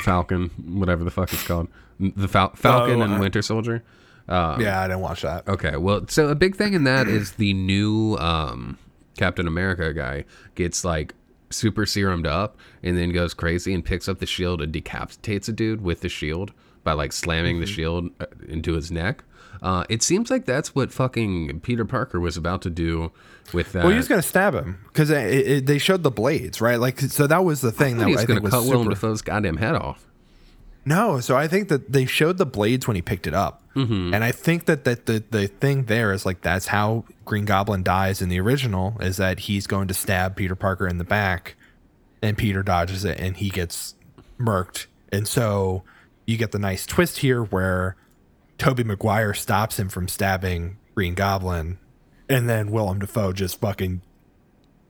Falcon, 0.00 0.48
whatever 0.78 1.04
the 1.04 1.10
fuck 1.10 1.32
it's 1.32 1.46
called. 1.46 1.68
The 2.00 2.26
Fal- 2.28 2.54
Falcon 2.56 3.00
Oh, 3.00 3.04
and 3.04 3.14
uh, 3.14 3.18
Winter 3.18 3.42
Soldier. 3.42 3.84
Uh, 4.28 4.56
Yeah, 4.60 4.80
I 4.80 4.88
didn't 4.88 5.00
watch 5.02 5.22
that. 5.22 5.46
Okay, 5.46 5.76
well, 5.76 6.06
so 6.08 6.28
a 6.28 6.34
big 6.34 6.56
thing 6.56 6.72
in 6.74 6.84
that 6.84 7.06
is 7.06 7.32
the 7.32 7.52
new 7.54 8.16
um, 8.16 8.78
Captain 9.16 9.46
America 9.46 9.92
guy 9.92 10.24
gets 10.56 10.84
like 10.84 11.14
super 11.50 11.84
serumed 11.84 12.26
up 12.26 12.56
and 12.82 12.96
then 12.98 13.12
goes 13.12 13.34
crazy 13.34 13.72
and 13.72 13.84
picks 13.84 14.08
up 14.08 14.18
the 14.18 14.26
shield 14.26 14.60
and 14.60 14.72
decapitates 14.72 15.46
a 15.48 15.52
dude 15.52 15.82
with 15.82 16.00
the 16.00 16.08
shield 16.08 16.52
by 16.82 16.92
like 16.92 17.12
slamming 17.12 17.56
Mm-hmm. 17.56 17.60
the 17.60 17.66
shield 17.66 18.10
uh, 18.18 18.26
into 18.48 18.72
his 18.74 18.90
neck. 18.90 19.22
Uh, 19.62 19.84
it 19.88 20.02
seems 20.02 20.30
like 20.30 20.44
that's 20.46 20.74
what 20.74 20.92
fucking 20.92 21.60
Peter 21.60 21.84
Parker 21.84 22.18
was 22.18 22.36
about 22.36 22.60
to 22.62 22.70
do 22.70 23.12
with 23.52 23.72
that. 23.72 23.82
Well, 23.84 23.90
he 23.90 23.96
was 23.96 24.08
gonna 24.08 24.22
stab 24.22 24.54
him 24.54 24.78
because 24.86 25.08
they 25.08 25.78
showed 25.78 26.02
the 26.02 26.10
blades, 26.10 26.60
right? 26.60 26.78
Like, 26.80 27.00
so 27.00 27.26
that 27.26 27.44
was 27.44 27.60
the 27.60 27.72
thing 27.72 27.98
that 27.98 28.08
he 28.08 28.14
was 28.14 28.24
going 28.24 28.42
to 28.42 28.48
cut 28.50 28.62
Willem 28.64 28.84
super. 28.84 28.90
Dafoe's 28.94 29.22
goddamn 29.22 29.56
head 29.58 29.74
off. 29.74 30.06
No, 30.86 31.18
so 31.20 31.34
I 31.36 31.48
think 31.48 31.68
that 31.70 31.92
they 31.92 32.04
showed 32.04 32.36
the 32.36 32.44
blades 32.44 32.86
when 32.86 32.94
he 32.94 33.00
picked 33.02 33.26
it 33.26 33.32
up, 33.34 33.62
Mm-hmm. 33.74 34.12
and 34.14 34.22
I 34.22 34.30
think 34.32 34.66
that 34.66 34.84
that 34.84 35.06
the 35.06 35.24
the 35.30 35.46
thing 35.48 35.84
there 35.84 36.12
is 36.12 36.24
like 36.26 36.42
that's 36.42 36.66
how 36.68 37.04
Green 37.24 37.44
Goblin 37.44 37.82
dies 37.82 38.20
in 38.22 38.28
the 38.28 38.38
original 38.38 38.96
is 39.00 39.16
that 39.16 39.40
he's 39.40 39.66
going 39.66 39.88
to 39.88 39.94
stab 39.94 40.36
Peter 40.36 40.54
Parker 40.54 40.86
in 40.86 40.98
the 40.98 41.04
back, 41.04 41.56
and 42.22 42.36
Peter 42.38 42.62
dodges 42.62 43.04
it 43.04 43.18
and 43.18 43.36
he 43.38 43.48
gets 43.48 43.94
murked, 44.38 44.86
and 45.10 45.26
so 45.26 45.82
you 46.26 46.36
get 46.36 46.52
the 46.52 46.58
nice 46.58 46.84
twist 46.86 47.18
here 47.18 47.42
where 47.42 47.96
Tobey 48.58 48.84
Maguire 48.84 49.34
stops 49.34 49.78
him 49.78 49.88
from 49.88 50.06
stabbing 50.08 50.76
Green 50.94 51.14
Goblin, 51.14 51.78
and 52.28 52.48
then 52.48 52.70
Willem 52.70 52.98
Dafoe 52.98 53.32
just 53.32 53.60
fucking 53.60 54.02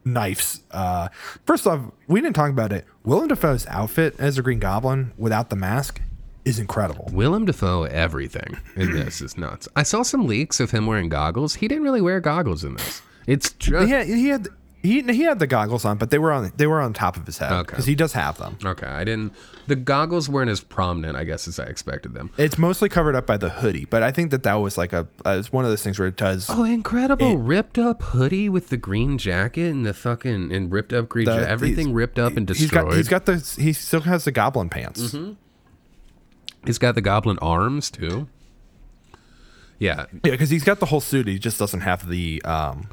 knifes. 0.05 0.61
Uh, 0.71 1.09
first 1.47 1.67
off, 1.67 1.81
we 2.07 2.21
didn't 2.21 2.37
talk 2.37 2.51
about 2.51 2.73
it. 2.73 2.85
Willem 3.05 3.29
Dafoe's 3.29 3.67
outfit 3.67 4.15
as 4.19 4.39
a 4.39 4.43
Green 4.43 4.59
Goblin 4.59 5.13
without 5.17 5.51
the 5.51 5.57
mask 5.57 6.01
is 6.45 6.59
incredible. 6.59 7.09
Willem 7.13 7.47
Dafoe, 7.47 7.85
everything 7.85 8.59
in 8.77 8.93
this 8.93 9.21
is 9.21 9.39
nuts. 9.39 9.67
I 9.75 9.83
saw 9.83 10.03
some 10.03 10.27
leaks 10.27 10.61
of 10.61 10.71
him 10.73 10.87
wearing 10.87 11.09
goggles. 11.09 11.55
He 11.57 11.69
didn't 11.69 11.85
really 11.85 12.03
wear 12.03 12.21
goggles 12.21 12.65
in 12.65 12.75
this. 12.75 13.03
It's 13.27 13.53
just 13.53 13.89
had, 13.89 14.07
he 14.07 14.29
had 14.29 14.49
he 14.85 15.01
he 15.03 15.23
had 15.23 15.41
the 15.41 15.47
goggles 15.49 15.85
on, 15.85 15.97
but 15.99 16.11
they 16.11 16.19
were 16.19 16.31
on 16.31 16.53
they 16.57 16.67
were 16.69 16.81
on 16.81 16.93
top 16.93 17.17
of 17.17 17.27
his 17.27 17.39
head 17.39 17.51
Okay. 17.51 17.63
because 17.71 17.87
he 17.87 17.97
does 17.97 18.13
have 18.13 18.39
them. 18.39 18.57
Okay, 18.65 18.87
I 18.87 19.03
didn't. 19.03 19.33
The 19.67 19.75
goggles 19.77 20.29
weren't 20.29 20.51
as 20.51 20.61
prominent, 20.61 21.17
I 21.17 21.25
guess, 21.25 21.49
as 21.49 21.59
I 21.59 21.65
expected 21.65 22.13
them. 22.15 22.31
It's 22.37 22.59
mostly 22.59 22.89
covered 22.91 23.17
up 23.17 23.27
by 23.27 23.39
the 23.39 23.49
hoodie, 23.49 23.87
but 23.87 24.03
I 24.03 24.13
think 24.13 24.31
that 24.31 24.43
that 24.43 24.55
was 24.55 24.77
like 24.79 24.93
a 24.93 25.09
uh, 25.27 25.37
it's 25.41 25.51
one 25.51 25.65
of 25.65 25.71
those 25.71 25.83
things 25.83 25.99
where 25.99 26.07
it 26.07 26.17
does. 26.17 26.49
Oh, 26.51 26.63
incredible! 26.65 27.37
ripped 27.39 27.79
up 27.79 28.03
hoodie 28.03 28.49
with 28.49 28.69
the 28.69 28.77
green 28.77 29.19
jacket 29.19 29.71
and 29.71 29.85
the 29.87 29.95
fucking 29.95 30.53
and 30.53 30.71
ripped 30.71 30.93
up 30.93 31.09
green. 31.09 31.25
The- 31.25 31.35
jacket. 31.37 31.49
Everything 31.51 31.93
ripped 31.95 32.19
up 32.19 32.37
and 32.37 32.49
He's 32.49 32.59
destroyed. 32.59 32.85
got 32.91 32.97
he's 32.97 33.09
got 33.09 33.27
the 33.27 33.37
he 33.59 33.73
still 33.73 34.03
has 34.03 34.25
the 34.25 34.33
goblin 34.33 34.69
pants. 34.69 35.01
Mm-hmm. 35.15 35.33
He's 36.67 36.79
got 36.79 36.95
the 36.95 37.01
goblin 37.01 37.39
arms 37.41 37.91
too. 37.91 38.29
Yeah, 39.79 40.07
Yeah, 40.13 40.31
because 40.31 40.51
he's 40.51 40.65
got 40.65 40.79
the 40.81 40.87
whole 40.87 41.01
suit. 41.01 41.27
He 41.27 41.39
just 41.39 41.59
doesn't 41.59 41.81
have 41.81 42.09
the 42.09 42.41
um 42.45 42.89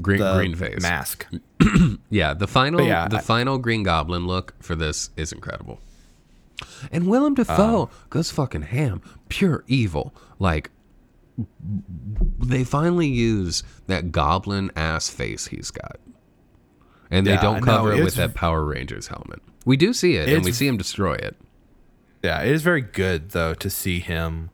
green 0.00 0.20
green 0.20 0.54
face. 0.54 0.82
mask. 0.82 1.26
Yeah, 2.10 2.34
the 2.34 2.46
final 2.46 2.82
yeah, 2.86 3.08
the 3.08 3.16
I- 3.18 3.20
final 3.20 3.58
Green 3.58 3.82
Goblin 3.82 4.26
look 4.26 4.54
for 4.62 4.76
this 4.76 5.10
is 5.16 5.32
incredible. 5.32 5.80
And 6.92 7.06
Willem 7.08 7.34
Dafoe 7.34 7.82
Um, 7.84 7.88
goes 8.10 8.30
fucking 8.30 8.62
ham, 8.62 9.02
pure 9.28 9.64
evil. 9.66 10.14
Like 10.38 10.70
they 12.38 12.64
finally 12.64 13.08
use 13.08 13.62
that 13.88 14.12
goblin 14.12 14.70
ass 14.76 15.08
face 15.10 15.46
he's 15.48 15.70
got. 15.70 15.98
And 17.10 17.26
they 17.26 17.32
Yeah, 17.32 17.42
don't 17.42 17.64
no, 17.64 17.76
cover 17.76 17.92
it 17.92 18.02
with 18.04 18.14
that 18.14 18.34
Power 18.34 18.64
Rangers 18.64 19.08
helmet. 19.08 19.40
We 19.64 19.76
do 19.76 19.92
see 19.92 20.16
it 20.16 20.28
and 20.28 20.44
we 20.44 20.52
see 20.52 20.66
him 20.66 20.76
destroy 20.76 21.14
it. 21.14 21.36
Yeah, 22.22 22.42
it 22.42 22.50
is 22.52 22.62
very 22.62 22.80
good 22.80 23.30
though 23.30 23.54
to 23.54 23.68
see 23.70 24.00
him 24.00 24.50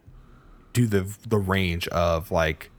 do 0.73 0.87
the 0.87 1.07
the 1.29 1.39
range 1.39 1.87
of 1.89 2.31
like 2.31 2.71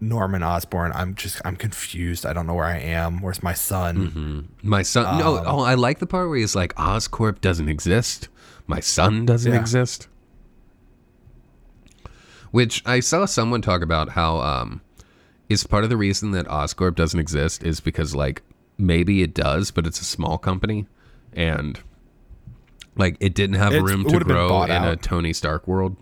Norman 0.00 0.42
Osborn. 0.42 0.92
I'm 0.94 1.14
just 1.14 1.40
I'm 1.44 1.56
confused. 1.56 2.24
I 2.24 2.32
don't 2.32 2.46
know 2.46 2.54
where 2.54 2.64
I 2.66 2.78
am. 2.78 3.20
Where's 3.20 3.42
my 3.42 3.52
son? 3.54 4.48
My 4.62 4.82
son 4.82 5.06
Um, 5.06 5.18
no, 5.18 5.42
oh, 5.44 5.60
I 5.60 5.74
like 5.74 5.98
the 5.98 6.06
part 6.06 6.28
where 6.28 6.38
he's 6.38 6.54
like 6.54 6.74
Oscorp 6.76 7.40
doesn't 7.40 7.68
exist. 7.68 8.28
My 8.66 8.80
son 8.80 9.26
doesn't 9.26 9.52
Yeah. 9.52 9.60
exist. 9.60 10.08
Which 12.50 12.82
I 12.86 13.00
saw 13.00 13.26
someone 13.26 13.60
talk 13.62 13.82
about 13.82 14.10
how 14.10 14.38
um 14.40 14.80
is 15.48 15.64
part 15.64 15.84
of 15.84 15.90
the 15.90 15.96
reason 15.96 16.30
that 16.32 16.46
Oscorp 16.46 16.94
doesn't 16.94 17.18
exist 17.20 17.62
is 17.62 17.80
because 17.80 18.14
like 18.14 18.42
maybe 18.78 19.22
it 19.22 19.34
does, 19.34 19.70
but 19.70 19.86
it's 19.86 20.00
a 20.00 20.04
small 20.04 20.38
company 20.38 20.86
and 21.32 21.80
like 22.96 23.16
it 23.20 23.34
didn't 23.34 23.56
have 23.56 23.72
It's- 23.72 23.82
room 23.90 24.04
to 24.08 24.18
grow 24.20 24.62
in 24.64 24.70
a. 24.70 24.96
Tony 24.96 25.32
Stark 25.32 25.66
world. 25.66 25.96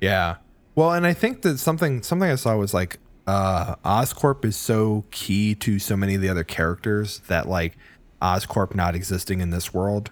Yeah. 0.00 0.36
Well, 0.76 0.92
and 0.92 1.06
I 1.06 1.14
think 1.14 1.42
that 1.42 1.58
something 1.58 2.02
something 2.02 2.30
I 2.30 2.36
saw 2.36 2.56
was 2.56 2.72
like 2.72 2.98
uh 3.26 3.74
Oscorp 3.84 4.44
is 4.44 4.56
so 4.56 5.04
key 5.10 5.56
to 5.56 5.80
so 5.80 5.96
many 5.96 6.14
of 6.14 6.20
the 6.20 6.28
other 6.28 6.44
characters 6.44 7.20
that 7.26 7.48
like 7.48 7.76
Oscorp 8.22 8.74
not 8.74 8.94
existing 8.94 9.40
in 9.40 9.50
this 9.50 9.74
world 9.74 10.10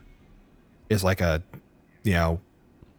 is 0.91 1.05
like 1.05 1.21
a 1.21 1.43
you 2.03 2.15
know 2.15 2.41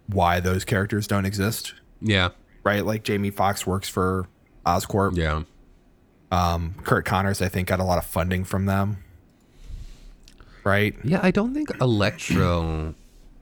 why 0.07 0.39
those 0.39 0.63
characters 0.63 1.07
don't 1.07 1.25
exist. 1.25 1.73
Yeah. 2.01 2.29
Right? 2.63 2.85
Like 2.85 3.03
Jamie 3.03 3.31
Foxx 3.31 3.65
works 3.65 3.89
for 3.89 4.27
Oscorp. 4.65 5.17
Yeah. 5.17 5.43
Um, 6.31 6.75
Curt 6.83 7.05
Connors, 7.05 7.41
I 7.41 7.47
think, 7.47 7.67
got 7.67 7.79
a 7.79 7.83
lot 7.83 7.97
of 7.97 8.05
funding 8.05 8.43
from 8.43 8.65
them. 8.65 8.97
Right? 10.63 10.95
Yeah, 11.03 11.19
I 11.21 11.31
don't 11.31 11.53
think 11.53 11.69
Electro. 11.79 12.95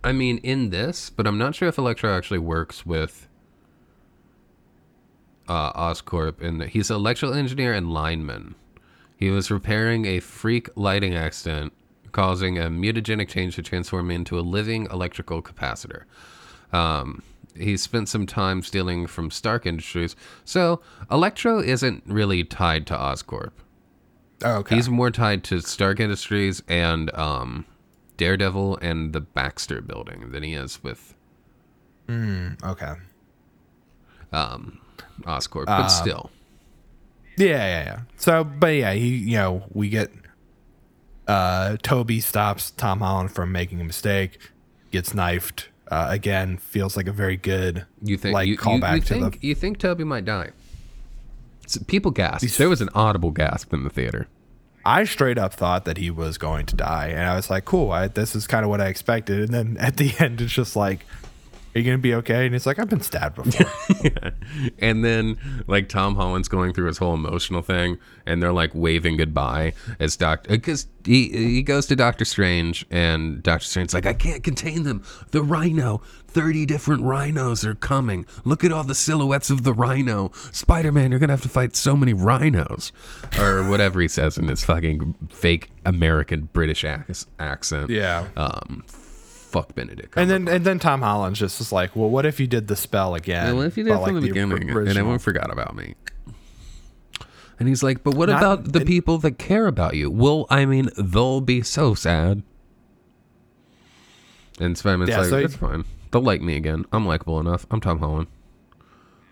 I 0.04 0.12
mean, 0.12 0.40
in 0.40 0.70
this, 0.70 1.10
but 1.10 1.26
I'm 1.26 1.38
not 1.38 1.56
sure 1.56 1.70
if 1.70 1.78
Electro 1.78 2.16
actually 2.16 2.40
works 2.40 2.86
with 2.86 3.28
uh, 5.48 5.74
Oscorp. 5.74 6.42
And 6.42 6.64
he's 6.64 6.90
an 6.90 6.96
electrical 6.96 7.36
engineer 7.36 7.74
and 7.74 7.92
lineman. 7.92 8.56
He 9.16 9.30
was 9.30 9.50
repairing 9.50 10.06
a 10.06 10.20
freak 10.20 10.70
lighting 10.76 11.16
accident, 11.16 11.74
causing 12.12 12.58
a 12.58 12.64
mutagenic 12.64 13.30
change 13.30 13.56
to 13.56 13.62
transform 13.62 14.12
into 14.12 14.38
a 14.38 14.42
living 14.42 14.88
electrical 14.92 15.42
capacitor. 15.42 16.04
Um, 16.72 17.24
he 17.56 17.78
spent 17.78 18.10
some 18.10 18.26
time 18.26 18.64
stealing 18.64 19.08
from 19.08 19.30
Stark 19.30 19.66
Industries, 19.66 20.16
so 20.44 20.82
Electro 21.12 21.60
isn't 21.60 22.04
really 22.06 22.44
tied 22.44 22.88
to 22.88 22.96
Oscorp. 22.96 23.52
Oh, 24.44 24.58
okay. 24.58 24.76
He's 24.76 24.90
more 24.90 25.12
tied 25.12 25.44
to 25.46 25.62
Stark 25.62 26.00
Industries 26.00 26.64
and 26.68 27.14
um, 27.16 27.66
Daredevil 28.18 28.78
and 28.82 29.14
the 29.14 29.22
Baxter 29.22 29.82
Building 29.82 30.32
than 30.32 30.44
he 30.44 30.54
is 30.54 30.84
with 30.84 31.16
okay. 32.10 32.94
um, 34.32 34.80
Oscorp. 35.22 35.64
Uh, 35.68 35.84
But 35.84 35.88
still, 35.88 36.30
Yeah, 37.38 37.48
yeah, 37.48 37.84
yeah. 37.86 38.00
So, 38.18 38.44
but 38.44 38.68
yeah, 38.68 38.94
he, 38.94 39.10
you 39.16 39.38
know, 39.38 39.64
we 39.74 39.90
get 39.90 40.12
uh 41.28 41.78
Tobey 41.82 42.20
stops 42.20 42.72
Tom 42.72 43.00
Holland 43.00 43.32
from 43.32 43.52
making 43.52 43.80
a 43.82 43.84
mistake, 43.84 44.40
gets 44.92 45.14
knifed. 45.14 45.70
Uh, 45.92 46.08
again, 46.10 46.58
feels 46.58 46.98
like 46.98 47.08
a 47.08 47.12
very 47.12 47.38
good 47.38 47.86
you 48.02 48.18
think 48.18 48.34
like 48.34 48.48
you, 48.48 48.54
you, 48.54 48.58
callback 48.58 48.96
you 48.96 49.02
to 49.02 49.08
think 49.08 49.40
the 49.42 49.48
you 49.48 49.54
think 49.56 49.78
Toby 49.80 50.04
might 50.04 50.26
die? 50.26 50.50
S- 51.66 51.78
People 51.88 52.12
gasped. 52.12 52.58
There 52.58 52.70
was 52.70 52.82
an 52.82 52.90
audible 52.96 53.32
gasp 53.32 53.74
in 53.74 53.84
the 53.84 53.90
theater. 53.90 54.28
I 54.86 55.04
straight 55.06 55.38
up 55.38 55.54
thought 55.54 55.86
that 55.86 55.98
he 55.98 56.10
was 56.10 56.38
going 56.38 56.66
to 56.68 56.76
die, 56.76 57.08
and 57.08 57.22
I 57.30 57.36
was 57.36 57.50
like, 57.50 57.64
"Cool, 57.66 57.92
I, 57.92 58.08
this 58.08 58.36
is 58.36 58.48
kind 58.48 58.64
of 58.66 58.70
what 58.70 58.82
I 58.82 58.88
expected." 58.88 59.40
And 59.40 59.54
then 59.54 59.78
at 59.78 59.98
the 59.98 60.14
end, 60.20 60.42
it's 60.42 60.52
just 60.52 60.76
like, 60.76 61.06
"Are 61.76 61.80
you 61.80 61.86
gonna 61.86 61.98
be 61.98 62.14
okay?" 62.16 62.46
And 62.46 62.56
it's 62.56 62.66
like, 62.66 62.80
"I've 62.80 62.90
been 62.90 63.02
stabbed 63.02 63.36
before." 63.44 63.66
And 64.80 65.04
then 65.04 65.38
like 65.68 65.90
Tom 65.90 66.16
Holland's 66.16 66.48
going 66.48 66.74
through 66.74 66.88
his 66.88 66.98
whole 66.98 67.14
emotional 67.14 67.62
thing, 67.62 67.98
and 68.26 68.42
they're 68.42 68.52
like 68.54 68.72
waving 68.74 69.18
goodbye 69.18 69.74
as 70.00 70.16
Doctor 70.16 70.50
because 70.52 70.88
he 71.06 71.30
he 71.30 71.64
goes 71.64 71.86
to 71.88 71.96
Doctor 71.96 72.26
Strange, 72.26 72.86
and 72.92 73.42
Doctor 73.42 73.66
Strange's 73.66 73.94
like, 73.94 74.06
I 74.06 74.14
can't 74.14 74.44
contain 74.44 74.84
them. 74.84 75.04
The 75.32 75.42
Rhino, 75.42 76.02
thirty 76.28 76.66
different 76.66 77.04
rhinos 77.04 77.66
are 77.66 77.76
coming. 77.76 78.26
Look 78.46 78.64
at 78.64 78.72
all 78.72 78.84
the 78.84 78.96
silhouettes 78.96 79.50
of 79.50 79.64
the 79.64 79.74
Rhino. 79.74 80.32
Spider 80.52 80.92
Man, 80.92 81.12
you're 81.12 81.20
gonna 81.20 81.34
have 81.34 81.42
to 81.42 81.50
fight 81.50 81.76
so 81.76 81.96
many 81.96 82.14
rhinos, 82.14 82.92
or 83.40 83.64
whatever 83.68 84.00
he 84.02 84.08
says 84.08 84.38
in 84.38 84.48
his 84.50 84.64
fucking 84.64 85.16
fake 85.30 85.72
American 85.86 86.50
British 86.54 86.84
ac- 86.84 87.26
accent. 87.40 87.90
yeah. 87.90 88.28
Um, 88.38 88.84
fuck 89.54 89.74
Benedict. 89.76 90.16
And 90.18 90.30
then 90.30 90.48
and 90.50 90.66
then 90.66 90.80
Tom 90.80 91.02
Holland's 91.02 91.40
just 91.40 91.60
was 91.60 91.72
like, 91.72 91.96
"Well, 91.96 92.10
what 92.10 92.26
if 92.26 92.40
you 92.40 92.48
did 92.48 92.68
the 92.68 92.76
spell 92.76 93.16
again?" 93.16 93.56
Well, 93.56 93.64
if 93.64 93.78
you 93.78 93.86
did 93.86 93.94
it 93.94 94.04
from 94.04 94.16
the 94.16 94.22
the 94.22 94.28
beginning, 94.28 94.70
and 94.70 94.90
everyone 94.90 95.20
forgot 95.20 95.50
about 95.52 95.76
me. 95.76 95.96
And 97.60 97.70
he's 97.70 97.84
like, 97.84 98.04
but 98.04 98.16
what 98.16 98.30
Not- 98.30 98.40
about 98.40 98.74
the 98.74 98.82
people 98.84 99.20
that 99.20 99.38
care 99.38 99.68
about 99.68 99.94
you? 99.94 100.10
Well, 100.10 100.48
I 100.50 100.66
mean, 100.66 100.90
they'll 100.98 101.40
be 101.40 101.62
so 101.62 101.94
sad. 101.94 102.42
And 104.60 104.78
Spider-Man's 104.78 105.10
Yeah, 105.12 105.20
like, 105.20 105.30
so 105.30 105.40
that's 105.42 105.56
fine. 105.56 105.86
They'll 106.12 106.24
like 106.24 106.42
me 106.42 106.56
again. 106.56 106.86
I'm 106.92 107.06
likable 107.06 107.40
enough. 107.40 107.66
I'm 107.72 107.80
Tom 107.80 108.00
Holland. 108.00 108.28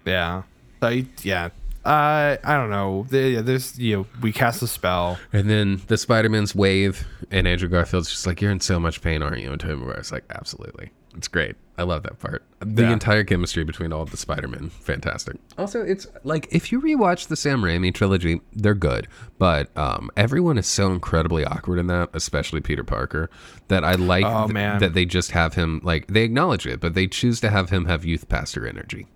Yeah. 0.06 0.44
So 0.82 0.90
he- 0.90 1.08
yeah. 1.24 1.50
Uh, 1.84 2.38
I 2.44 2.56
don't 2.58 2.70
know. 2.70 3.06
There's 3.10 3.80
you 3.80 3.98
know 3.98 4.06
we 4.22 4.32
cast 4.32 4.62
a 4.62 4.68
spell. 4.68 5.18
And 5.34 5.50
then 5.50 5.82
the 5.88 5.98
Spider-Man's 5.98 6.54
wave, 6.54 7.08
and 7.32 7.48
Andrew 7.48 7.68
Garfield's 7.70 8.10
just 8.10 8.28
like, 8.28 8.40
you're 8.42 8.52
in 8.52 8.60
so 8.60 8.80
much 8.80 9.02
pain, 9.02 9.24
aren't 9.24 9.40
you? 9.40 9.52
And 9.52 9.60
Tobey 9.60 9.76
Maguire's 9.84 10.12
like, 10.12 10.24
absolutely. 10.30 10.92
It's 11.18 11.28
great. 11.28 11.56
I 11.78 11.84
love 11.84 12.04
that 12.04 12.20
part. 12.20 12.44
The 12.60 12.84
Yeah. 12.84 12.94
entire 12.94 13.24
chemistry 13.26 13.64
between 13.66 13.92
all 13.92 14.02
of 14.04 14.12
the 14.12 14.18
Spider-Men, 14.18 14.70
fantastic. 14.70 15.38
Also, 15.58 15.82
it's 15.82 16.06
like 16.24 16.48
if 16.52 16.72
you 16.72 16.80
rewatch 16.80 17.28
the 17.28 17.36
Sam 17.36 17.62
Raimi 17.64 17.92
trilogy, 17.94 18.40
they're 18.54 18.76
good, 18.76 19.08
but 19.40 19.76
um, 19.76 20.10
everyone 20.16 20.58
is 20.60 20.68
so 20.68 20.92
incredibly 20.94 21.44
awkward 21.44 21.80
in 21.80 21.88
that, 21.88 22.10
especially 22.14 22.62
Peter 22.62 22.84
Parker, 22.84 23.30
that 23.70 23.84
I 23.84 23.96
like 23.96 24.24
Oh, 24.26 24.44
th- 24.46 24.54
man. 24.54 24.80
that 24.80 24.94
they 24.94 25.04
just 25.06 25.32
have 25.32 25.56
him 25.56 25.82
like 25.84 26.08
they 26.08 26.22
acknowledge 26.22 26.66
it, 26.68 26.80
but 26.80 26.94
they 26.94 27.08
choose 27.08 27.42
to 27.42 27.50
have 27.50 27.72
him 27.72 27.86
have 27.86 28.06
youth 28.06 28.30
pastor 28.30 28.66
energy. 28.68 29.08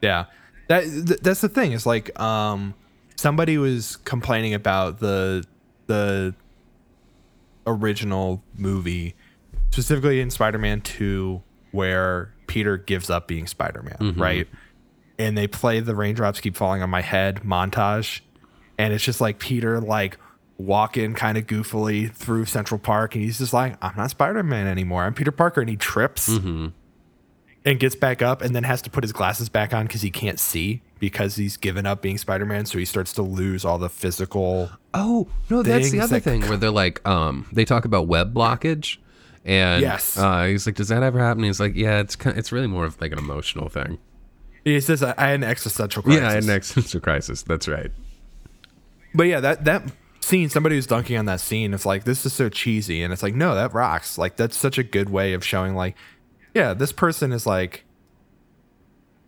Yeah. 0.00 0.26
That 0.68 0.84
th- 0.84 1.20
that's 1.20 1.40
the 1.40 1.48
thing. 1.48 1.72
It's 1.72 1.86
like 1.86 2.18
um 2.20 2.74
somebody 3.16 3.58
was 3.58 3.96
complaining 3.96 4.54
about 4.54 5.00
the 5.00 5.44
the 5.86 6.34
original 7.66 8.42
movie 8.56 9.14
specifically 9.70 10.20
in 10.20 10.30
Spider-Man 10.30 10.80
2 10.80 11.42
where 11.70 12.32
Peter 12.46 12.76
gives 12.76 13.08
up 13.08 13.26
being 13.28 13.46
Spider-Man, 13.46 14.14
right? 14.18 14.48
And 15.18 15.38
they 15.38 15.46
play 15.46 15.80
the 15.80 15.94
raindrops 15.94 16.40
keep 16.40 16.56
falling 16.56 16.82
on 16.82 16.90
my 16.90 17.00
head 17.02 17.42
montage 17.42 18.20
and 18.78 18.92
it's 18.92 19.04
just 19.04 19.20
like 19.20 19.38
Peter 19.38 19.80
like 19.80 20.18
walking 20.58 21.14
kind 21.14 21.38
of 21.38 21.46
goofily 21.46 22.12
through 22.12 22.44
Central 22.46 22.78
Park 22.78 23.14
and 23.14 23.22
he's 23.24 23.38
just 23.38 23.52
like 23.52 23.76
I'm 23.82 23.96
not 23.96 24.10
Spider-Man 24.10 24.66
anymore. 24.66 25.04
I'm 25.04 25.14
Peter 25.14 25.32
Parker 25.32 25.60
and 25.60 25.70
he 25.70 25.76
trips 25.76 26.28
and 27.64 27.78
gets 27.78 27.94
back 27.94 28.22
up 28.22 28.42
and 28.42 28.54
then 28.54 28.64
has 28.64 28.82
to 28.82 28.90
put 28.90 29.04
his 29.04 29.12
glasses 29.12 29.48
back 29.48 29.72
on 29.72 29.86
because 29.86 30.02
he 30.02 30.10
can't 30.10 30.40
see 30.40 30.82
because 30.98 31.36
he's 31.36 31.56
given 31.56 31.86
up 31.86 32.02
being 32.02 32.18
Spider-Man. 32.18 32.66
So 32.66 32.78
he 32.78 32.84
starts 32.84 33.12
to 33.14 33.22
lose 33.22 33.64
all 33.64 33.78
the 33.78 33.88
physical. 33.88 34.70
Oh 34.94 35.28
no, 35.50 35.62
that's 35.62 35.90
the 35.90 36.00
other 36.00 36.16
that- 36.18 36.22
thing 36.24 36.42
where 36.42 36.56
they're 36.56 36.70
like, 36.70 37.06
um, 37.08 37.46
they 37.52 37.64
talk 37.64 37.84
about 37.84 38.06
web 38.08 38.34
blockage, 38.34 38.98
and 39.44 39.80
Yes. 39.82 40.16
uh, 40.18 40.44
he's 40.44 40.66
like, 40.66 40.74
does 40.76 40.88
that 40.88 41.02
ever 41.02 41.18
happen? 41.18 41.42
He's 41.44 41.60
like, 41.60 41.74
yeah, 41.74 42.00
it's 42.00 42.16
kind, 42.16 42.34
of, 42.34 42.38
it's 42.38 42.52
really 42.52 42.66
more 42.68 42.84
of 42.84 43.00
like 43.00 43.12
an 43.12 43.18
emotional 43.18 43.68
thing. 43.68 43.98
He 44.64 44.80
says, 44.80 45.02
"I 45.02 45.14
had 45.18 45.34
an 45.34 45.42
existential 45.44 46.02
crisis." 46.04 46.22
Yeah, 46.22 46.28
I 46.28 46.32
had 46.34 46.44
an 46.44 46.50
existential 46.50 47.00
crisis. 47.00 47.42
That's 47.42 47.66
right. 47.66 47.90
But 49.14 49.24
yeah, 49.24 49.40
that 49.40 49.64
that 49.64 49.90
scene, 50.20 50.48
somebody 50.48 50.76
was 50.76 50.86
dunking 50.86 51.16
on 51.16 51.24
that 51.26 51.40
scene. 51.40 51.74
It's 51.74 51.84
like 51.84 52.04
this 52.04 52.24
is 52.24 52.32
so 52.32 52.48
cheesy, 52.48 53.02
and 53.02 53.12
it's 53.12 53.22
like, 53.24 53.34
no, 53.34 53.54
that 53.56 53.74
rocks. 53.74 54.18
Like 54.18 54.36
that's 54.36 54.56
such 54.56 54.78
a 54.78 54.84
good 54.84 55.10
way 55.10 55.32
of 55.32 55.44
showing, 55.44 55.74
like, 55.74 55.96
yeah, 56.54 56.74
this 56.74 56.92
person 56.92 57.32
is 57.32 57.46
like. 57.46 57.84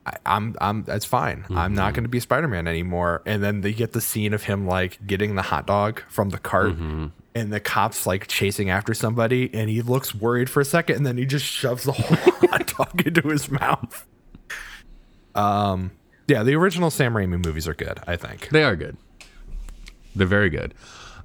I, 0.06 0.16
I'm 0.26 0.54
I'm 0.60 0.84
that's 0.84 1.06
fine. 1.06 1.46
I'm 1.50 1.74
not 1.74 1.94
going 1.94 2.04
to 2.04 2.10
be 2.10 2.20
Spider-Man 2.20 2.68
anymore. 2.68 3.22
And 3.24 3.42
then 3.42 3.62
they 3.62 3.72
get 3.72 3.92
the 3.92 4.02
scene 4.02 4.34
of 4.34 4.42
him 4.42 4.66
like 4.66 4.98
getting 5.06 5.34
the 5.34 5.40
hot 5.40 5.66
dog 5.66 6.02
from 6.10 6.28
the 6.28 6.36
cart, 6.38 6.74
and 7.34 7.50
the 7.50 7.58
cops 7.58 8.06
like 8.06 8.26
chasing 8.26 8.68
after 8.68 8.92
somebody, 8.92 9.48
and 9.54 9.70
he 9.70 9.80
looks 9.80 10.14
worried 10.14 10.50
for 10.50 10.60
a 10.60 10.64
second, 10.66 10.96
and 10.96 11.06
then 11.06 11.16
he 11.16 11.24
just 11.24 11.46
shoves 11.46 11.84
the 11.84 11.92
whole 11.92 12.16
hot 12.50 12.66
dog 12.76 13.06
into 13.06 13.26
his 13.28 13.50
mouth. 13.50 14.06
Um, 15.34 15.92
yeah, 16.28 16.42
the 16.42 16.54
original 16.54 16.90
Sam 16.90 17.14
Raimi 17.14 17.42
movies 17.42 17.66
are 17.66 17.74
good. 17.74 17.98
I 18.06 18.16
think. 18.16 18.50
They 18.50 18.62
are 18.62 18.76
good. 18.76 18.98
They're 20.14 20.26
very 20.26 20.50
good. 20.50 20.74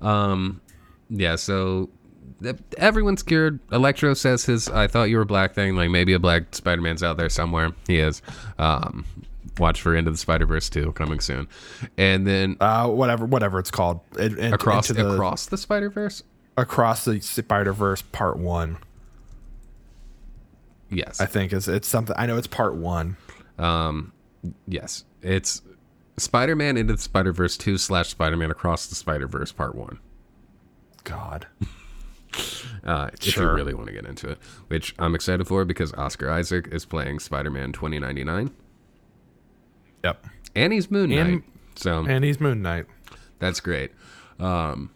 Um, 0.01 0.61
yeah. 1.09 1.35
So 1.35 1.89
everyone's 2.77 3.23
cured. 3.23 3.59
Electro 3.71 4.13
says 4.13 4.45
his 4.45 4.69
"I 4.69 4.87
thought 4.87 5.03
you 5.09 5.17
were 5.17 5.25
black" 5.25 5.53
thing. 5.53 5.75
Like 5.75 5.89
maybe 5.89 6.13
a 6.13 6.19
black 6.19 6.53
Spider-Man's 6.55 7.03
out 7.03 7.17
there 7.17 7.29
somewhere. 7.29 7.71
He 7.87 7.99
is. 7.99 8.21
Um, 8.57 9.05
watch 9.57 9.81
for 9.81 9.93
Into 9.95 10.09
the 10.11 10.17
Spider-Verse 10.17 10.69
2 10.69 10.93
coming 10.93 11.19
soon, 11.19 11.47
and 11.97 12.25
then 12.25 12.55
uh, 12.61 12.87
whatever 12.87 13.25
whatever 13.25 13.59
it's 13.59 13.71
called 13.71 13.99
It- 14.17 14.37
it- 14.39 14.53
across 14.53 14.87
the, 14.87 15.13
across 15.13 15.47
the 15.47 15.57
Spider-Verse. 15.57 16.23
across 16.57 17.05
the 17.05 17.19
Spider 17.19 17.73
Verse 17.73 18.01
Part 18.01 18.37
One. 18.37 18.77
Yes. 20.89 21.21
I 21.21 21.25
think 21.25 21.53
is 21.53 21.67
it's 21.67 21.87
something. 21.87 22.15
I 22.17 22.25
know 22.25 22.37
it's 22.37 22.47
Part 22.47 22.75
One. 22.75 23.17
Um, 23.57 24.13
yes, 24.67 25.03
it's 25.21 25.61
Spider-Man 26.17 26.77
into 26.77 26.93
the 26.93 27.01
Spider-Verse 27.01 27.57
two 27.57 27.77
slash 27.77 28.09
Spider-Man 28.09 28.49
across 28.51 28.87
the 28.87 28.95
Spider-Verse 28.95 29.51
part 29.51 29.75
one. 29.75 29.99
God, 31.03 31.47
Uh, 32.83 33.09
if 33.13 33.35
you 33.35 33.49
really 33.49 33.73
want 33.73 33.87
to 33.87 33.93
get 33.93 34.05
into 34.05 34.29
it, 34.29 34.37
which 34.67 34.95
I'm 34.99 35.15
excited 35.15 35.47
for 35.47 35.65
because 35.65 35.93
Oscar 35.93 36.29
Isaac 36.29 36.67
is 36.71 36.85
playing 36.85 37.19
Spider-Man 37.19 37.71
2099 37.73 38.51
yep. 40.03 40.25
and 40.55 40.73
he's 40.73 40.89
Moon 40.89 41.09
Knight, 41.09 41.19
And- 41.19 41.43
so 41.75 42.05
And 42.05 42.23
he's 42.23 42.39
Moon 42.39 42.61
Knight. 42.61 42.85
that's 43.39 43.59
great. 43.59 43.91
Um, 44.39 44.91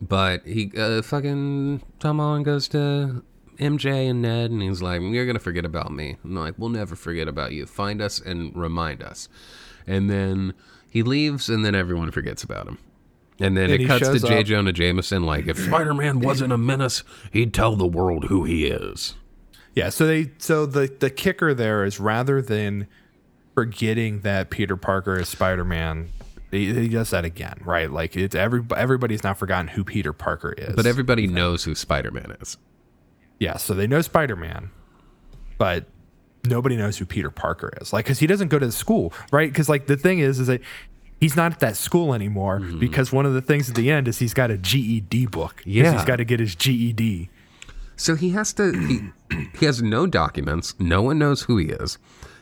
but 0.00 0.46
he 0.46 0.70
uh, 0.76 1.02
fucking 1.02 1.82
Tom 1.98 2.18
Holland 2.18 2.44
goes 2.44 2.68
to 2.68 3.22
MJ 3.58 4.10
and 4.10 4.20
Ned, 4.22 4.50
and 4.50 4.62
he's 4.62 4.82
like, 4.82 5.00
"You're 5.00 5.26
gonna 5.26 5.38
forget 5.38 5.64
about 5.64 5.92
me." 5.92 6.16
I'm 6.24 6.34
like, 6.34 6.54
"We'll 6.58 6.68
never 6.70 6.94
forget 6.96 7.28
about 7.28 7.52
you. 7.52 7.64
Find 7.66 8.02
us 8.02 8.20
and 8.20 8.54
remind 8.54 9.02
us." 9.02 9.28
And 9.86 10.10
then 10.10 10.52
he 10.90 11.02
leaves, 11.02 11.48
and 11.48 11.64
then 11.64 11.74
everyone 11.74 12.10
forgets 12.10 12.42
about 12.42 12.66
him. 12.68 12.78
And 13.38 13.56
then 13.56 13.70
And 13.70 13.82
it 13.82 13.86
cuts 13.86 14.08
to 14.08 14.18
J. 14.18 14.40
up- 14.40 14.46
Jonah 14.46 14.72
Jameson 14.72 15.24
like, 15.24 15.46
"If 15.46 15.58
Spider-Man 15.58 16.20
wasn't 16.20 16.52
a 16.52 16.58
menace, 16.58 17.02
he'd 17.32 17.52
tell 17.52 17.76
the 17.76 17.86
world 17.86 18.24
who 18.24 18.44
he 18.44 18.66
is." 18.66 19.14
Yeah. 19.74 19.90
So 19.90 20.06
they 20.06 20.30
so 20.38 20.64
the 20.64 20.90
the 20.98 21.10
kicker 21.10 21.52
there 21.52 21.84
is 21.84 22.00
rather 22.00 22.40
than 22.40 22.86
forgetting 23.54 24.20
that 24.20 24.50
Peter 24.50 24.76
Parker 24.76 25.18
is 25.18 25.28
Spider 25.28 25.64
Man. 25.64 26.08
He, 26.50 26.72
he 26.72 26.88
does 26.88 27.10
that 27.10 27.24
again, 27.24 27.58
right? 27.64 27.90
Like 27.90 28.16
it's 28.16 28.34
every 28.34 28.62
everybody's 28.74 29.22
not 29.22 29.36
forgotten 29.36 29.68
who 29.68 29.84
Peter 29.84 30.12
Parker 30.14 30.54
is. 30.56 30.74
But 30.74 30.86
everybody 30.86 31.26
knows 31.26 31.64
who 31.64 31.74
Spider-Man 31.74 32.36
is. 32.40 32.56
Yeah, 33.38 33.58
so 33.58 33.74
they 33.74 33.86
know 33.86 34.00
Spider 34.00 34.36
Man, 34.36 34.70
but 35.58 35.84
nobody 36.44 36.76
knows 36.76 36.96
who 36.96 37.04
Peter 37.04 37.30
Parker 37.30 37.70
is. 37.82 37.92
Like, 37.92 38.04
because 38.06 38.18
he 38.18 38.26
doesn't 38.26 38.48
go 38.48 38.58
to 38.58 38.72
school, 38.72 39.12
right? 39.32 39.50
Because 39.52 39.68
like 39.68 39.86
the 39.86 39.96
thing 39.96 40.20
is, 40.20 40.38
is 40.38 40.46
that 40.46 40.62
he's 41.20 41.36
not 41.36 41.52
at 41.52 41.60
that 41.60 41.76
school 41.76 42.14
anymore. 42.14 42.60
Mm-hmm. 42.60 42.78
Because 42.78 43.12
one 43.12 43.26
of 43.26 43.34
the 43.34 43.42
things 43.42 43.68
at 43.68 43.74
the 43.74 43.90
end 43.90 44.08
is 44.08 44.18
he's 44.18 44.34
got 44.34 44.50
a 44.50 44.58
GED 44.58 45.26
book. 45.26 45.62
Yeah. 45.64 45.92
he's 45.92 46.04
got 46.04 46.16
to 46.16 46.24
get 46.24 46.40
his 46.40 46.54
GED. 46.54 47.28
So 47.96 48.14
he 48.14 48.30
has 48.30 48.52
to. 48.54 48.72
He, 48.72 49.00
he 49.58 49.64
has 49.66 49.80
no 49.82 50.06
documents. 50.06 50.74
No 50.78 51.02
one 51.02 51.18
knows 51.18 51.42
who 51.42 51.56
he 51.56 51.66
is. 51.68 51.98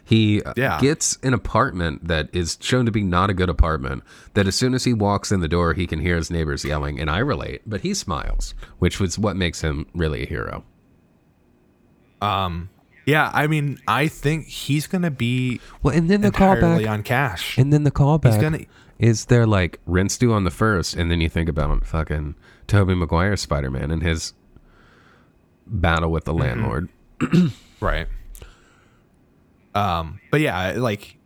He 0.06 0.42
uh, 0.42 0.52
Yeah. 0.56 0.78
gets 0.80 1.16
an 1.22 1.32
apartment 1.32 2.08
that 2.08 2.28
is 2.34 2.58
shown 2.60 2.84
to 2.86 2.90
be 2.92 3.02
not 3.02 3.30
a 3.30 3.34
good 3.34 3.48
apartment. 3.48 4.02
That 4.34 4.46
as 4.46 4.54
soon 4.54 4.74
as 4.74 4.84
he 4.84 4.92
walks 4.92 5.32
in 5.32 5.40
the 5.40 5.48
door, 5.48 5.72
he 5.72 5.86
can 5.86 6.00
hear 6.00 6.16
his 6.16 6.30
neighbors 6.30 6.64
yelling, 6.64 7.00
and 7.00 7.08
I 7.08 7.18
relate. 7.18 7.62
But 7.64 7.80
he 7.82 7.94
smiles, 7.94 8.54
which 8.80 8.98
was 9.00 9.18
what 9.18 9.36
makes 9.36 9.60
him 9.62 9.86
really 9.94 10.22
a 10.24 10.26
hero. 10.26 10.64
Yeah, 13.06 13.30
I 13.34 13.46
mean, 13.46 13.78
I 13.86 14.08
think 14.08 14.46
he's 14.46 14.86
gonna 14.86 15.10
be 15.10 15.60
Well, 15.82 15.94
and 15.94 16.08
then 16.10 16.20
the 16.22 16.28
entirely 16.28 16.84
callback, 16.84 16.90
on 16.90 17.02
cash. 17.02 17.58
and 17.58 17.72
then 17.72 17.84
the 17.84 17.90
callback 17.90 18.40
gonna- 18.40 18.64
is 18.98 19.26
there 19.26 19.46
like 19.46 19.80
rinse 19.86 20.16
due 20.16 20.32
on 20.32 20.44
the 20.44 20.50
first, 20.50 20.94
and 20.94 21.10
then 21.10 21.20
you 21.20 21.28
think 21.28 21.48
about 21.48 21.84
fucking 21.84 22.34
Tobey 22.66 22.94
Maguire 22.94 23.36
Spider 23.36 23.70
Man 23.70 23.90
and 23.90 24.02
his 24.02 24.32
battle 25.66 26.10
with 26.10 26.24
the 26.24 26.32
Mm-hmm. 26.32 26.40
landlord. 26.42 26.88
Right. 27.80 28.06
Um, 29.74 30.20
but 30.30 30.40
yeah, 30.40 30.72
like 30.76 31.16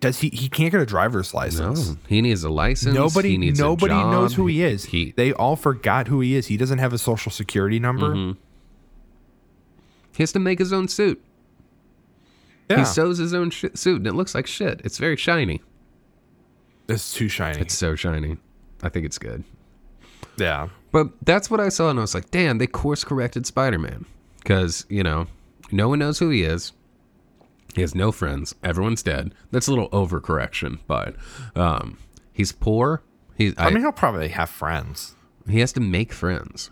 does 0.00 0.18
he? 0.20 0.28
He 0.30 0.48
can't 0.48 0.72
get 0.72 0.80
a 0.80 0.86
driver's 0.86 1.32
license. 1.34 1.90
No, 1.90 1.96
he 2.08 2.20
needs 2.20 2.42
a 2.44 2.50
license. 2.50 2.94
Nobody, 2.94 3.30
he 3.30 3.38
needs 3.38 3.60
a 3.60 3.62
nobody 3.62 3.94
knows 3.94 4.34
who 4.34 4.46
he 4.46 4.62
is. 4.62 4.86
He, 4.86 5.12
they 5.16 5.32
all 5.32 5.54
forgot 5.56 6.08
who 6.08 6.20
he 6.20 6.34
is. 6.34 6.48
He 6.48 6.56
doesn't 6.56 6.78
have 6.78 6.92
a 6.92 6.98
social 6.98 7.30
security 7.30 7.78
number. 7.78 8.08
Mm-hmm. 8.14 8.40
He 10.16 10.22
has 10.22 10.32
to 10.32 10.38
make 10.38 10.58
his 10.58 10.72
own 10.72 10.88
suit. 10.88 11.22
Yeah, 12.70 12.78
He 12.78 12.84
sews 12.84 13.18
his 13.18 13.34
own 13.34 13.50
sh- 13.50 13.66
suit, 13.74 13.98
and 13.98 14.06
it 14.06 14.14
looks 14.14 14.34
like 14.34 14.46
shit. 14.46 14.80
It's 14.84 14.98
very 14.98 15.16
shiny. 15.16 15.60
it's 16.88 17.12
too 17.12 17.28
shiny. 17.28 17.60
It's 17.60 17.74
so 17.74 17.94
shiny. 17.94 18.38
I 18.82 18.88
think 18.88 19.04
it's 19.06 19.18
good. 19.18 19.44
yeah, 20.36 20.68
But 20.92 21.08
that's 21.22 21.50
what 21.50 21.60
I 21.60 21.68
saw, 21.68 21.90
and 21.90 21.98
I 21.98 22.02
was 22.02 22.14
like, 22.14 22.30
damn, 22.30 22.58
they 22.58 22.66
course 22.66 23.04
corrected 23.04 23.46
Spider 23.46 23.78
Man. 23.78 24.06
Because, 24.38 24.84
you 24.88 25.02
know, 25.02 25.26
no 25.72 25.88
one 25.88 25.98
knows 25.98 26.18
who 26.18 26.28
he 26.30 26.42
is. 26.42 26.72
He 27.74 27.80
has 27.80 27.94
no 27.94 28.12
friends. 28.12 28.54
Everyone's 28.62 29.02
dead. 29.02 29.34
That's 29.50 29.66
a 29.66 29.70
little 29.70 29.88
overcorrection, 29.90 30.78
but 30.86 31.16
um, 31.56 31.98
he's 32.32 32.52
poor. 32.52 33.02
He's, 33.36 33.54
I, 33.58 33.66
I, 33.66 33.70
mean, 33.70 33.80
he'll 33.80 33.90
probably 33.92 34.28
have 34.28 34.48
friends. 34.48 35.16
he 35.48 35.60
has 35.60 35.72
to 35.72 35.80
make 35.80 36.12
friends. 36.12 36.70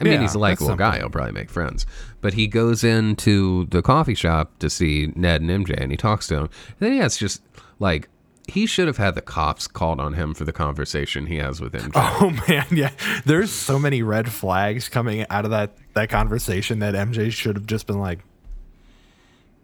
I 0.00 0.04
mean, 0.04 0.12
Yeah, 0.14 0.20
he's 0.20 0.34
a 0.34 0.38
likable 0.38 0.76
guy. 0.76 0.98
He'll 0.98 1.10
probably 1.10 1.32
make 1.32 1.50
friends. 1.50 1.86
But 2.20 2.34
he 2.34 2.46
goes 2.46 2.84
into 2.84 3.66
the 3.66 3.82
coffee 3.82 4.14
shop 4.14 4.58
to 4.60 4.70
see 4.70 5.12
Ned 5.16 5.40
and 5.42 5.50
MJ, 5.66 5.74
and 5.80 5.90
he 5.90 5.96
talks 5.96 6.26
to 6.28 6.34
him. 6.36 6.42
And 6.44 6.50
then 6.78 6.92
he 6.92 6.98
has 6.98 7.16
just, 7.16 7.42
like, 7.78 8.08
he 8.46 8.64
should 8.64 8.86
have 8.86 8.96
had 8.96 9.14
the 9.14 9.20
cops 9.20 9.66
called 9.66 10.00
on 10.00 10.14
him 10.14 10.32
for 10.34 10.44
the 10.44 10.52
conversation 10.52 11.26
he 11.26 11.36
has 11.36 11.60
with 11.60 11.72
MJ. 11.74 11.90
Oh 11.94 12.30
man, 12.48 12.66
yeah. 12.70 12.90
There's 13.26 13.50
so 13.52 13.78
many 13.78 14.02
red 14.02 14.30
flags 14.30 14.88
coming 14.88 15.26
out 15.28 15.44
of 15.44 15.50
that 15.50 15.76
that 15.94 16.08
conversation 16.08 16.78
that 16.78 16.94
MJ 16.94 17.30
should 17.30 17.56
have 17.56 17.66
just 17.66 17.86
been 17.86 17.98
like, 17.98 18.20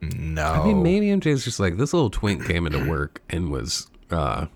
no. 0.03 0.45
I 0.47 0.65
mean, 0.67 0.83
maybe 0.83 1.07
MJ's 1.07 1.45
just 1.45 1.59
like 1.59 1.77
this 1.79 1.93
little 1.95 2.11
twink 2.11 2.45
came 2.47 2.67
into 2.67 2.89
work 2.89 3.23
and 3.31 3.51
was 3.51 3.89
uh 4.11 4.47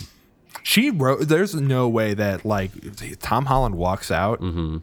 she 0.62 0.90
wrote. 0.90 1.20
There's 1.28 1.54
no 1.54 1.88
way 1.88 2.12
that 2.14 2.44
like 2.44 2.70
Tom 3.20 3.46
Holland 3.46 3.76
walks 3.76 4.10
out. 4.10 4.40
Mm-hmm. 4.42 4.78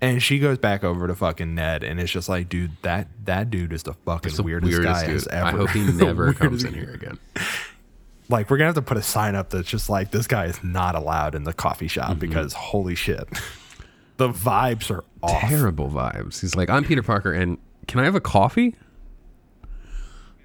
And 0.00 0.22
she 0.22 0.38
goes 0.38 0.58
back 0.58 0.84
over 0.84 1.08
to 1.08 1.14
fucking 1.16 1.54
Ned, 1.56 1.82
and 1.82 1.98
it's 1.98 2.12
just 2.12 2.28
like, 2.28 2.48
dude, 2.48 2.70
that 2.82 3.08
that 3.24 3.50
dude 3.50 3.72
is 3.72 3.82
the 3.82 3.94
fucking 3.94 4.32
the 4.34 4.42
weirdest, 4.44 4.70
weirdest 4.78 5.00
guy 5.00 5.06
dude. 5.12 5.28
ever. 5.28 5.46
I 5.46 5.50
hope 5.50 5.70
he 5.70 5.82
never 5.92 6.32
comes 6.32 6.64
in 6.64 6.74
here 6.74 6.92
again. 6.92 7.18
Like, 8.30 8.50
we're 8.50 8.58
gonna 8.58 8.66
have 8.66 8.74
to 8.74 8.82
put 8.82 8.98
a 8.98 9.02
sign 9.02 9.34
up 9.34 9.48
that's 9.48 9.66
just 9.70 9.88
like, 9.88 10.10
this 10.10 10.26
guy 10.26 10.44
is 10.44 10.62
not 10.62 10.94
allowed 10.94 11.34
in 11.34 11.44
the 11.44 11.54
coffee 11.54 11.88
shop 11.88 12.10
Mm-hmm. 12.10 12.18
because 12.18 12.52
holy 12.52 12.94
shit, 12.94 13.26
the 14.18 14.28
vibes 14.28 14.90
are 14.90 15.02
off. 15.22 15.40
Terrible 15.40 15.88
vibes. 15.88 16.38
He's 16.42 16.54
like, 16.54 16.68
I'm 16.68 16.84
Peter 16.84 17.02
Parker, 17.02 17.32
and 17.32 17.56
can 17.86 18.00
I 18.00 18.04
have 18.04 18.14
a 18.14 18.20
coffee? 18.20 18.76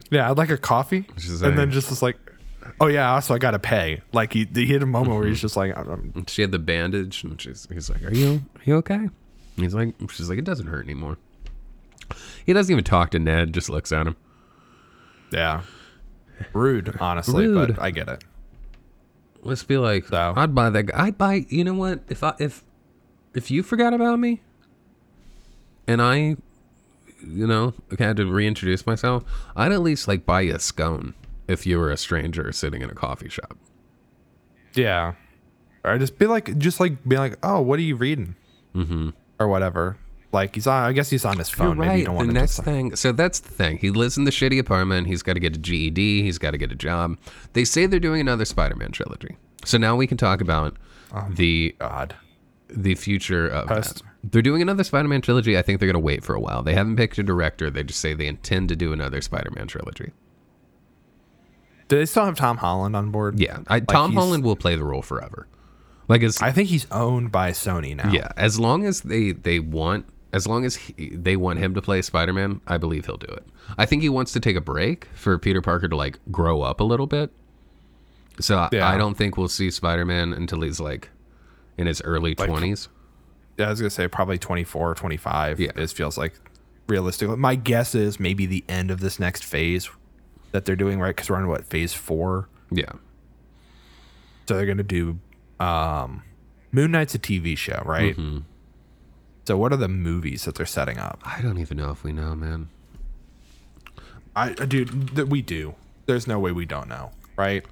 Yeah, 0.10 0.32
I'd 0.32 0.38
like 0.38 0.50
a 0.50 0.58
coffee, 0.58 1.06
and 1.44 1.58
then 1.58 1.72
just 1.72 1.90
was 1.90 2.02
like, 2.02 2.18
oh 2.80 2.88
yeah, 2.88 3.12
also 3.14 3.34
I 3.34 3.38
gotta 3.38 3.60
pay. 3.60 4.02
Like 4.14 4.32
he, 4.32 4.48
he 4.54 4.66
hit 4.66 4.82
a 4.82 4.86
moment 4.86 5.10
Mm-hmm. 5.12 5.20
where 5.20 5.28
he's 5.28 5.42
just 5.42 5.58
like, 5.58 5.76
I'm, 5.78 6.14
And 6.16 6.30
she 6.30 6.42
had 6.42 6.52
the 6.52 6.60
bandage, 6.60 7.24
and 7.26 7.40
she's 7.42 7.68
he's 7.72 7.90
like, 7.90 8.04
Are 8.06 8.14
you 8.14 8.44
are 8.56 8.62
you 8.64 8.76
okay? 8.78 9.10
He's 9.56 9.74
like, 9.76 9.94
she's 10.12 10.30
like, 10.30 10.40
it 10.40 10.46
doesn't 10.46 10.68
hurt 10.68 10.86
anymore. 10.86 11.18
He 12.46 12.54
doesn't 12.54 12.72
even 12.72 12.84
talk 12.84 13.12
to 13.12 13.20
Ned, 13.20 13.54
just 13.54 13.70
looks 13.70 13.92
at 13.92 14.08
him. 14.08 14.16
yeah, 15.32 15.62
rude, 16.54 16.98
honestly, 17.00 17.48
Rude. 17.48 17.76
but 17.76 17.82
I 17.82 17.92
get 17.92 18.08
it. 18.10 18.24
Let's 19.42 19.64
be 19.64 19.78
like, 19.78 20.06
So? 20.08 20.34
I'd 20.36 20.54
buy 20.56 20.70
that. 20.70 20.84
guy. 20.84 21.06
I'd 21.08 21.18
buy. 21.18 21.46
You 21.50 21.64
know 21.64 21.74
what? 21.74 22.02
If 22.10 22.24
I 22.24 22.34
if 22.40 22.64
if 23.34 23.52
you 23.52 23.64
forgot 23.64 23.94
about 23.94 24.20
me, 24.20 24.42
and 25.88 26.02
I, 26.02 26.16
you 27.26 27.48
know, 27.48 27.74
had 28.00 28.18
to 28.18 28.26
reintroduce 28.26 28.86
myself, 28.86 29.24
I'd 29.56 29.72
at 29.72 29.82
least 29.82 30.08
like 30.08 30.26
buy 30.26 30.42
you 30.42 30.56
a 30.56 30.60
scone 30.60 31.14
if 31.48 31.66
you 31.66 31.78
were 31.78 31.92
a 31.92 31.98
stranger 31.98 32.52
sitting 32.52 32.82
in 32.82 32.90
a 32.90 32.96
coffee 32.96 33.30
shop. 33.30 33.58
Yeah, 34.76 35.14
or 35.84 35.98
just 35.98 36.18
be 36.18 36.26
like, 36.26 36.58
just 36.58 36.80
like 36.80 37.04
be 37.08 37.18
like, 37.18 37.38
oh, 37.44 37.62
what 37.62 37.80
are 37.80 37.84
you 37.84 37.96
reading, 37.96 38.36
mm-hmm. 38.74 39.10
Or 39.40 39.48
whatever. 39.48 39.98
Like 40.32 40.56
he's 40.56 40.66
on. 40.66 40.84
I 40.84 40.94
guess 40.94 41.10
he's 41.12 41.26
on 41.26 41.38
his 41.38 41.50
phone. 41.50 41.68
You're 41.68 41.76
Maybe 41.76 41.90
right. 41.90 42.00
you 42.00 42.06
don't 42.06 42.16
the 42.16 42.18
want 42.26 42.34
next 42.34 42.60
thing, 42.62 42.96
so 42.96 43.12
that's 43.12 43.40
the 43.40 43.50
thing. 43.50 43.78
He 43.78 43.92
lives 43.92 44.18
in 44.18 44.24
the 44.24 44.32
shitty 44.32 44.60
apartment. 44.60 45.06
He's 45.08 45.22
got 45.22 45.34
to 45.34 45.40
get 45.40 45.56
a 45.56 45.60
GED. 45.60 46.24
He's 46.24 46.40
got 46.40 46.52
to 46.52 46.58
get 46.58 46.72
a 46.72 46.76
job. 46.76 47.18
They 47.54 47.64
say 47.66 47.86
they're 47.86 48.00
doing 48.00 48.20
another 48.22 48.46
Spider-Man 48.46 48.92
trilogy. 48.92 49.38
So 49.64 49.78
now 49.78 49.96
we 49.96 50.08
can 50.08 50.18
talk 50.18 50.42
about 50.42 50.76
oh 51.14 51.28
the 51.30 51.76
God. 51.78 52.16
the 52.68 52.96
future 52.96 53.48
of 53.48 53.68
Post- 53.68 54.04
that. 54.04 54.32
They're 54.32 54.42
doing 54.42 54.62
another 54.62 54.84
Spider-Man 54.84 55.22
trilogy. 55.22 55.58
I 55.58 55.62
think 55.62 55.80
they're 55.80 55.88
going 55.88 56.02
to 56.02 56.06
wait 56.06 56.24
for 56.24 56.34
a 56.34 56.40
while. 56.40 56.64
They 56.64 56.74
haven't 56.74 56.96
picked 56.96 57.18
a 57.20 57.24
director. 57.24 57.70
They 57.70 57.84
just 57.84 58.00
say 58.00 58.14
they 58.14 58.26
intend 58.28 58.70
to 58.70 58.76
do 58.76 58.92
another 58.94 59.22
Spider-Man 59.22 59.68
trilogy. 59.68 60.14
Do 61.90 61.98
they 61.98 62.06
still 62.06 62.26
have 62.26 62.38
Tom 62.38 62.58
Holland 62.58 62.96
on 62.96 63.12
board? 63.12 63.40
Yeah, 63.40 63.60
I, 63.68 63.82
Tom 63.82 64.14
Holland 64.14 64.44
will 64.44 64.56
play 64.56 64.76
the 64.76 64.84
role 64.86 65.02
forever. 65.02 65.48
Like 66.08 66.22
as 66.24 66.42
I 66.42 66.52
think 66.52 66.70
he's 66.70 66.86
owned 66.92 67.32
by 67.32 67.52
Sony 67.52 67.96
now. 67.96 68.12
yeah, 68.12 68.30
as 68.38 68.60
long 68.60 68.86
as 68.86 69.02
they 69.02 69.32
they 69.32 69.60
want, 69.60 70.06
as 70.34 70.48
long 70.48 70.66
as 70.66 70.76
he, 70.76 71.10
they 71.16 71.36
want 71.38 71.60
him 71.60 71.74
to 71.76 71.82
play 71.82 72.02
Spider-Man, 72.02 72.60
I 72.68 72.78
believe 72.78 73.06
he'll 73.06 73.18
do 73.18 73.28
it. 73.32 73.46
I 73.78 73.86
think 73.86 74.02
he 74.02 74.10
wants 74.10 74.32
to 74.34 74.40
take 74.40 74.56
a 74.56 74.62
break 74.62 75.08
for 75.14 75.38
Peter 75.38 75.62
Parker 75.62 75.88
to 75.88 75.96
like 75.96 76.20
grow 76.32 76.62
up 76.62 76.80
a 76.82 76.84
little 76.84 77.08
bit. 77.08 77.32
So 78.40 78.58
I- 78.58 78.70
Yeah. 78.72 78.88
I 78.90 78.98
don't 78.98 79.16
think 79.16 79.38
we'll 79.38 79.48
see 79.48 79.70
Spider-Man 79.72 80.34
until 80.34 80.62
he's 80.62 80.80
like 80.80 81.10
in 81.78 81.88
his 81.88 82.02
early 82.02 82.36
twenties. 82.36 82.90
Yeah, 83.58 83.68
I 83.68 83.70
was 83.70 83.80
gonna 83.80 83.90
say 83.92 84.08
probably 84.08 84.38
24 84.40 84.92
or 84.92 84.96
25. 84.96 85.60
Yeah. 85.60 85.72
It 85.76 85.90
feels 85.92 86.18
like 86.18 86.34
realistic. 86.88 87.30
My 87.30 87.56
guess 87.56 87.94
is 87.96 88.20
maybe 88.20 88.46
the 88.46 88.64
end 88.68 88.92
of 88.92 89.00
this 89.00 89.20
next 89.20 89.44
phase 89.46 89.90
that 90.52 90.66
they're 90.66 90.76
doing, 90.76 91.00
right? 91.00 91.16
Because 91.16 91.30
we're 91.30 91.38
on 91.38 91.48
what 91.48 91.66
phase 91.66 91.94
four. 91.94 92.50
yeah. 92.72 92.92
So 94.48 94.58
they're 94.58 94.66
gonna 94.66 94.84
do 94.84 95.20
um 95.64 96.24
Moon 96.72 96.92
Knight's 96.92 97.14
a 97.16 97.20
TV 97.20 97.58
show, 97.58 97.82
right? 97.86 98.16
Mm-hmm. 98.18 98.40
So 99.46 99.58
what 99.58 99.72
are 99.74 99.78
the 99.78 99.88
movies 99.88 100.46
that 100.46 100.56
they're 100.56 100.66
setting 100.66 100.98
up? 100.98 101.22
I 101.24 101.42
don't 101.42 101.60
even 101.60 101.78
know 101.78 101.92
if 101.92 102.04
we 102.04 102.12
know, 102.12 102.36
man. 102.36 102.70
I 104.36 104.54
dude, 104.54 105.16
th- 105.16 105.28
we 105.28 105.42
do. 105.42 105.76
There's 106.06 106.28
no 106.28 106.40
way 106.40 106.52
we 106.52 106.66
don't 106.66 106.88
know, 106.88 107.12
right? 107.38 107.64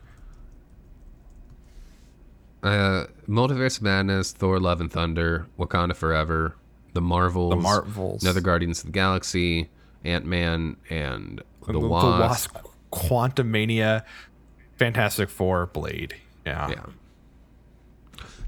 Uh, 2.64 3.08
Multiverse 3.28 3.78
of 3.78 3.84
Madness, 3.84 4.34
Thor: 4.34 4.60
Love 4.60 4.82
and 4.82 4.92
Thunder, 4.92 5.48
Wakanda 5.58 5.96
Forever, 5.96 6.56
The 6.94 7.02
Marvels, 7.02 7.50
The 7.52 7.56
Marvels. 7.56 8.22
Another 8.24 8.42
Guardians 8.42 8.80
of 8.82 8.88
the 8.88 8.92
Galaxy, 8.92 9.70
Ant 10.04 10.26
Man, 10.26 10.78
and 10.90 11.42
the, 11.66 11.74
The 11.74 11.80
Wasp. 11.80 12.56
Quantumania, 12.92 14.04
Fantastic 14.78 15.30
Four, 15.30 15.68
Blade. 15.68 16.16
Yeah. 16.46 16.70
Yeah. 16.70 16.86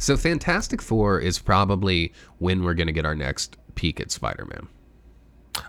So 0.03 0.17
Fantastic 0.17 0.81
Four 0.81 1.21
is 1.21 1.39
probably 1.39 2.11
when 2.37 2.61
we're 2.63 2.73
gonna 2.73 2.91
get 2.91 3.05
our 3.05 3.15
next 3.15 3.55
peek 3.75 4.01
at 4.01 4.11
Spider-Man. 4.11 4.67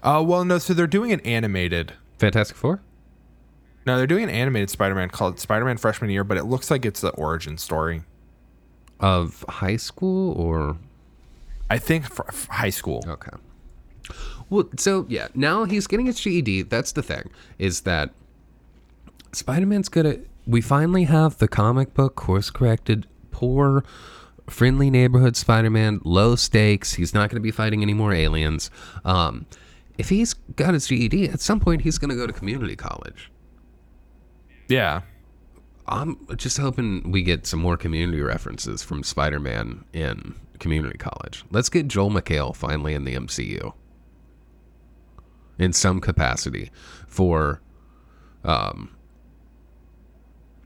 Uh, 0.02 0.24
well, 0.27 0.44
no. 0.44 0.59
So 0.59 0.74
they're 0.74 0.89
doing 0.89 1.12
an 1.12 1.20
animated. 1.20 1.93
Fantastic 2.19 2.56
Four? 2.56 2.82
No, 3.86 3.97
they're 3.97 4.09
doing 4.09 4.24
an 4.24 4.31
animated 4.31 4.70
Spider-Man 4.70 5.11
called 5.11 5.39
Spider-Man 5.39 5.77
Freshman 5.77 6.11
Year, 6.11 6.24
but 6.24 6.36
it 6.36 6.47
looks 6.47 6.69
like 6.69 6.85
it's 6.85 7.01
the 7.01 7.11
origin 7.11 7.56
story. 7.59 8.02
Of 8.98 9.44
high 9.48 9.77
school 9.77 10.32
or 10.32 10.78
I 11.70 11.78
think 11.78 12.06
for, 12.06 12.24
for 12.32 12.52
high 12.55 12.70
school. 12.70 13.05
okay. 13.06 13.36
Well, 14.51 14.69
so 14.77 15.06
yeah, 15.09 15.28
now 15.36 15.62
he's 15.62 15.86
getting 15.86 16.06
his 16.06 16.19
GED. 16.19 16.62
That's 16.62 16.90
the 16.90 17.05
thing 17.05 17.31
is 17.59 17.82
that 17.82 18.11
Spider-Man's 19.31 19.89
gonna. 19.89 20.16
We 20.44 20.61
finally 20.61 21.05
have 21.05 21.39
the 21.39 21.47
comic 21.47 21.94
book 21.94 22.16
course-corrected, 22.16 23.06
poor, 23.31 23.85
friendly 24.49 24.91
neighborhood 24.91 25.37
Spider-Man. 25.37 26.01
Low 26.05 26.37
stakes. 26.37 26.95
He's 26.95 27.15
not 27.15 27.31
gonna 27.31 27.41
be 27.41 27.51
fighting 27.51 27.83
any 27.83 27.95
more 27.95 28.12
aliens. 28.12 28.71
Um, 29.05 29.47
if 29.99 30.09
he's 30.09 30.35
got 30.35 30.75
his 30.75 30.87
GED, 30.87 31.29
at 31.29 31.41
some 31.41 31.61
point 31.61 31.83
he's 31.83 31.99
gonna 31.99 32.16
go 32.16 32.27
to 32.27 32.33
community 32.33 32.77
college. 32.77 33.31
Yeah. 34.69 35.03
I'm 35.87 36.27
just 36.37 36.57
hoping 36.57 37.11
we 37.11 37.23
get 37.23 37.47
some 37.47 37.61
more 37.61 37.77
community 37.77 38.23
references 38.23 38.83
from 38.83 39.03
Spider-Man 39.03 39.85
in 39.93 40.35
community 40.59 40.97
college. 40.97 41.45
Let's 41.51 41.69
get 41.69 41.89
Joel 41.89 42.11
McHale 42.11 42.57
finally 42.57 42.95
in 42.95 43.05
the 43.05 43.15
MCU 43.15 43.75
in 45.59 45.73
some 45.73 46.01
capacity 46.01 46.71
for 47.07 47.61
um 48.45 48.94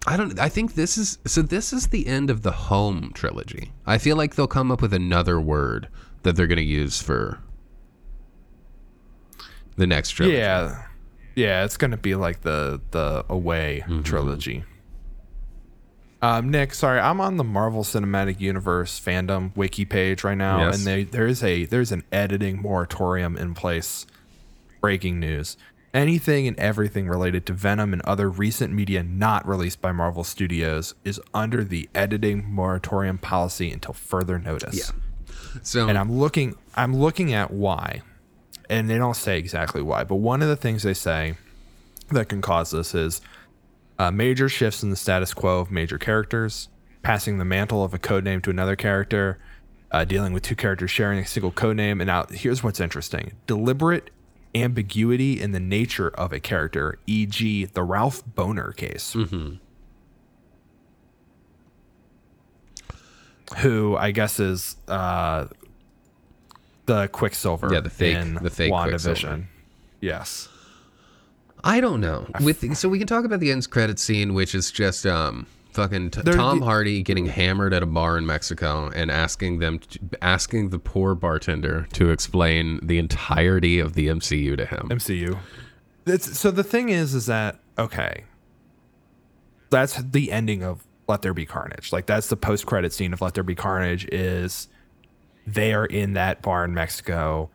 I 0.06 0.16
don't 0.16 0.38
I 0.38 0.48
think 0.48 0.74
this 0.74 0.96
is 0.96 1.18
so 1.26 1.42
this 1.42 1.72
is 1.72 1.88
the 1.88 2.06
end 2.06 2.30
of 2.30 2.42
the 2.42 2.52
home 2.52 3.10
trilogy. 3.14 3.72
I 3.86 3.98
feel 3.98 4.16
like 4.16 4.34
they'll 4.36 4.46
come 4.46 4.70
up 4.70 4.80
with 4.80 4.94
another 4.94 5.40
word 5.40 5.88
that 6.22 6.36
they're 6.36 6.46
going 6.46 6.56
to 6.58 6.62
use 6.64 7.00
for 7.02 7.40
the 9.76 9.86
next 9.86 10.10
trilogy. 10.10 10.38
Yeah. 10.38 10.84
Yeah, 11.34 11.64
it's 11.64 11.76
gonna 11.76 11.96
be 11.96 12.16
like 12.16 12.40
the 12.40 12.80
the 12.90 13.24
away 13.28 13.84
Mm-hmm. 13.86 14.02
trilogy. 14.02 14.64
Um, 16.20 16.50
Nick, 16.50 16.74
sorry, 16.74 16.98
I'm 16.98 17.20
on 17.20 17.36
the 17.36 17.44
Marvel 17.44 17.84
Cinematic 17.84 18.40
Universe 18.40 18.98
fandom 19.00 19.56
wiki 19.56 19.84
page 19.84 20.24
right 20.24 20.36
now, 20.36 20.58
Yes. 20.66 20.78
and 20.78 20.84
they, 20.86 21.04
there 21.04 21.28
is 21.28 21.44
a 21.44 21.64
there's 21.66 21.92
an 21.92 22.02
editing 22.10 22.60
moratorium 22.60 23.36
in 23.36 23.54
place. 23.54 24.04
Breaking 24.80 25.20
news. 25.20 25.56
Anything 25.98 26.46
and 26.46 26.56
everything 26.58 27.08
related 27.08 27.44
to 27.44 27.52
Venom 27.52 27.92
and 27.92 28.00
other 28.02 28.30
recent 28.30 28.72
media 28.72 29.02
not 29.02 29.46
released 29.46 29.80
by 29.80 29.90
Marvel 29.90 30.22
Studios 30.22 30.94
is 31.04 31.20
under 31.34 31.64
the 31.64 31.88
editing 31.92 32.48
moratorium 32.48 33.18
policy 33.18 33.72
until 33.72 33.94
further 33.94 34.38
notice. 34.38 34.78
Yeah. 34.78 35.60
So 35.62 35.88
And 35.88 35.98
I'm 35.98 36.12
looking 36.12 36.56
I'm 36.76 36.96
looking 36.96 37.32
at 37.32 37.50
why. 37.50 38.02
And 38.70 38.88
they 38.88 38.96
don't 38.96 39.16
say 39.16 39.38
exactly 39.38 39.82
why, 39.82 40.04
but 40.04 40.16
one 40.16 40.40
of 40.40 40.48
the 40.48 40.56
things 40.56 40.82
they 40.82 40.94
say 40.94 41.34
that 42.12 42.28
can 42.28 42.42
cause 42.42 42.70
this 42.70 42.94
is 42.94 43.20
uh, 43.98 44.10
major 44.10 44.48
shifts 44.48 44.82
in 44.82 44.90
the 44.90 44.96
status 44.96 45.34
quo 45.34 45.58
of 45.58 45.70
major 45.70 45.98
characters, 45.98 46.68
passing 47.02 47.38
the 47.38 47.44
mantle 47.44 47.82
of 47.82 47.92
a 47.92 47.98
code 47.98 48.24
name 48.24 48.40
to 48.42 48.50
another 48.50 48.76
character, 48.76 49.38
uh, 49.90 50.04
dealing 50.04 50.32
with 50.32 50.42
two 50.42 50.54
characters 50.54 50.90
sharing 50.90 51.18
a 51.18 51.26
single 51.26 51.50
code 51.50 51.76
name. 51.76 52.00
And 52.00 52.08
now 52.08 52.26
here's 52.30 52.62
what's 52.62 52.78
interesting 52.78 53.32
deliberate 53.46 54.10
ambiguity 54.54 55.40
in 55.40 55.52
the 55.52 55.60
nature 55.60 56.08
of 56.08 56.32
a 56.32 56.40
character, 56.40 56.98
e.g., 57.06 57.64
the 57.66 57.82
Ralph 57.82 58.22
Bohner 58.26 58.74
case. 58.76 59.14
Who 63.58 63.96
I 63.96 64.10
guess 64.10 64.38
is 64.40 64.76
uh, 64.88 65.46
the 66.86 67.08
Quicksilver. 67.08 67.72
Yeah, 67.72 67.80
the 67.80 67.90
fake- 67.90 68.16
in 68.16 68.34
the 68.34 68.50
fake 68.50 68.72
WandaVision. 68.72 69.46
Yes. 70.00 70.48
I 71.64 71.80
don't 71.80 72.00
know. 72.00 72.26
With 72.42 72.76
so 72.76 72.88
we 72.88 72.98
can 72.98 73.06
talk 73.06 73.24
about 73.24 73.40
the 73.40 73.50
end 73.50 73.68
credit 73.70 73.98
scene, 73.98 74.34
which 74.34 74.54
is 74.54 74.70
just 74.70 75.06
um 75.06 75.46
fucking 75.70 76.10
t- 76.10 76.22
Tom 76.22 76.60
Hardy 76.60 77.02
getting 77.02 77.26
hammered 77.26 77.72
at 77.72 77.82
a 77.82 77.86
bar 77.86 78.18
in 78.18 78.26
Mexico 78.26 78.90
and 78.94 79.10
asking 79.10 79.58
them 79.58 79.78
to, 79.78 79.98
asking 80.22 80.70
the 80.70 80.78
poor 80.78 81.14
bartender 81.14 81.86
to 81.92 82.10
explain 82.10 82.80
the 82.82 82.98
entirety 82.98 83.78
of 83.78 83.94
the 83.94 84.08
MCU 84.08 84.56
to 84.56 84.66
him. 84.66 84.88
MCU. 84.90 85.38
So 86.20 86.50
the 86.50 86.64
thing 86.64 86.88
is, 86.88 87.14
is 87.14 87.26
that 87.26 87.60
okay? 87.78 88.24
That's 89.70 89.96
the 90.02 90.32
ending 90.32 90.62
of 90.62 90.86
Let 91.06 91.22
There 91.22 91.34
Be 91.34 91.44
Carnage. 91.44 91.92
Like 91.92 92.06
that's 92.06 92.28
the 92.28 92.36
post 92.36 92.66
credit 92.66 92.92
scene 92.92 93.12
of 93.12 93.20
Let 93.20 93.34
There 93.34 93.44
Be 93.44 93.54
Carnage. 93.54 94.08
Is 94.10 94.68
they 95.46 95.72
are 95.72 95.86
in 95.86 96.14
that 96.14 96.42
bar 96.42 96.64
in 96.64 96.74
Mexico. 96.74 97.50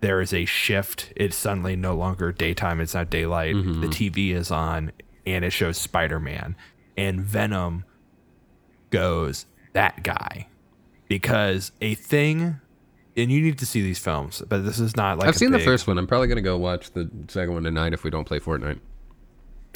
There 0.00 0.20
is 0.20 0.32
a 0.32 0.44
shift. 0.44 1.12
It's 1.16 1.36
suddenly 1.36 1.76
no 1.76 1.94
longer 1.94 2.32
daytime. 2.32 2.80
It's 2.80 2.94
not 2.94 3.10
daylight. 3.10 3.54
Mm-hmm. 3.54 3.80
The 3.80 3.88
TV 3.88 4.34
is 4.34 4.50
on, 4.50 4.92
and 5.26 5.44
it 5.44 5.50
shows 5.50 5.76
Spider 5.76 6.20
Man, 6.20 6.56
and 6.98 7.20
Venom 7.22 7.84
goes 8.90 9.46
that 9.72 10.02
guy 10.02 10.46
because 11.08 11.72
a 11.80 11.94
thing. 11.94 12.60
And 13.16 13.32
you 13.32 13.40
need 13.42 13.58
to 13.58 13.66
see 13.66 13.82
these 13.82 13.98
films, 13.98 14.44
but 14.48 14.64
this 14.64 14.78
is 14.78 14.94
not 14.94 15.18
like 15.18 15.26
I've 15.26 15.34
seen 15.36 15.50
the 15.50 15.58
first 15.58 15.88
one. 15.88 15.98
I'm 15.98 16.06
probably 16.06 16.28
gonna 16.28 16.40
go 16.40 16.56
watch 16.56 16.92
the 16.92 17.10
second 17.26 17.52
one 17.52 17.64
tonight 17.64 17.92
if 17.92 18.04
we 18.04 18.10
don't 18.10 18.24
play 18.24 18.38
Fortnite. 18.38 18.78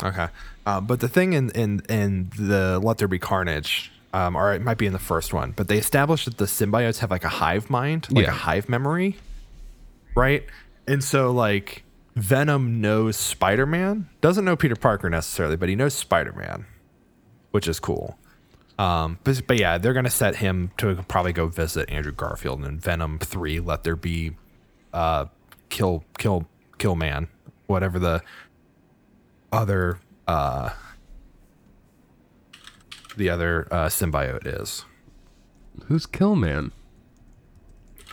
Okay. 0.01 0.29
Uh, 0.65 0.81
but 0.81 1.01
the 1.01 1.09
thing 1.09 1.33
in, 1.33 1.51
in, 1.51 1.81
in 1.89 2.31
the 2.39 2.79
Let 2.81 2.99
There 2.99 3.09
Be 3.09 3.19
Carnage, 3.19 3.91
um, 4.13 4.37
or 4.37 4.53
it 4.55 4.63
might 4.63 4.79
be 4.79 4.87
in 4.87 4.93
the 4.93 4.99
first 5.01 5.33
one, 5.33 5.51
but 5.57 5.67
they 5.67 5.77
established 5.77 6.27
that 6.27 6.39
the 6.39 6.45
symbiotes 6.45 6.99
have 6.99 7.11
like 7.11 7.25
a 7.25 7.29
hive 7.29 7.69
mind, 7.69 8.07
like 8.13 8.27
Yeah. 8.27 8.31
a 8.31 8.35
hive 8.35 8.69
memory, 8.69 9.17
right? 10.15 10.45
And 10.87 11.03
so, 11.03 11.33
like, 11.33 11.83
Venom 12.15 12.81
knows 12.81 13.17
Spider 13.17 13.67
Man, 13.67 14.09
doesn't 14.21 14.45
know 14.45 14.55
Peter 14.55 14.77
Parker 14.77 15.11
necessarily, 15.11 15.57
but 15.57 15.69
he 15.69 15.75
knows 15.75 15.95
Spider 15.95 16.33
Man, 16.33 16.65
which 17.53 17.69
is 17.69 17.81
cool. 17.81 18.19
Um, 18.79 19.19
but, 19.23 19.47
but 19.47 19.59
yeah, 19.59 19.79
they're 19.79 19.93
going 19.93 20.05
to 20.05 20.11
set 20.11 20.37
him 20.37 20.73
to 20.79 20.97
probably 21.09 21.33
go 21.33 21.47
visit 21.47 21.89
Andrew 21.89 22.13
Garfield 22.13 22.65
in 22.65 22.79
Venom 22.79 23.19
3, 23.19 23.61
Let 23.61 23.85
There 23.85 23.97
Be 23.97 24.33
uh, 24.93 25.27
Kill, 25.69 26.05
Kill, 26.19 26.49
Kill 26.79 26.97
Man, 26.97 27.29
whatever 27.67 27.99
the 27.99 28.23
other 29.53 30.01
uh 30.27 30.71
the 33.17 33.29
other 33.29 33.69
uh 33.71 33.87
symbiote 33.87 34.47
is. 34.47 34.85
Who's 35.85 36.07
Kill 36.07 36.35
Man? 36.35 36.73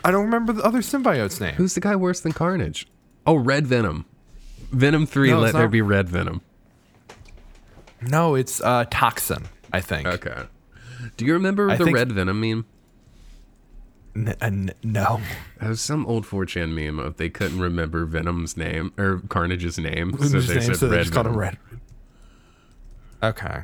I 0.04 0.10
don't 0.10 0.24
remember 0.24 0.52
the 0.52 0.62
other 0.62 0.80
symbiote's 0.80 1.40
name. 1.40 1.54
Who's 1.54 1.74
the 1.74 1.80
guy 1.80 1.96
worse 1.96 2.20
than 2.20 2.32
Carnage? 2.32 2.86
Oh, 3.26 3.36
Red 3.36 3.66
Venom. 3.66 4.06
Venom 4.70 5.06
three. 5.06 5.30
No, 5.30 5.40
let 5.40 5.48
it's 5.48 5.58
there 5.58 5.68
be 5.68 5.82
Red 5.82 6.08
Venom. 6.08 6.42
No, 8.02 8.34
it's 8.34 8.60
uh 8.60 8.84
Toxin, 8.90 9.44
I 9.72 9.80
think. 9.80 10.06
Okay. 10.06 10.42
Do 11.16 11.24
you 11.24 11.32
remember 11.34 11.70
I 11.70 11.76
the 11.76 11.84
think- 11.84 11.96
Red 11.96 12.12
Venom 12.12 12.40
meme? 12.40 12.64
N- 14.16 14.28
uh, 14.28 14.34
n- 14.46 14.72
no. 14.82 15.20
It 15.62 15.68
was 15.68 15.80
some 15.80 16.04
old 16.06 16.26
4chan 16.26 16.72
meme 16.74 16.98
of 16.98 17.16
they 17.16 17.28
couldn't 17.30 17.60
remember 17.60 18.04
Venom's 18.06 18.56
name 18.56 18.92
or 18.98 19.22
Carnage's 19.28 19.78
name, 19.78 20.12
so 20.18 20.24
His 20.34 20.48
they 20.48 20.54
name, 20.56 20.62
said 20.64 20.76
so 20.76 20.88
Red 20.90 20.98
just 21.02 21.12
called 21.12 21.26
him. 21.28 21.36
Red. 21.36 21.58
Okay. 23.22 23.62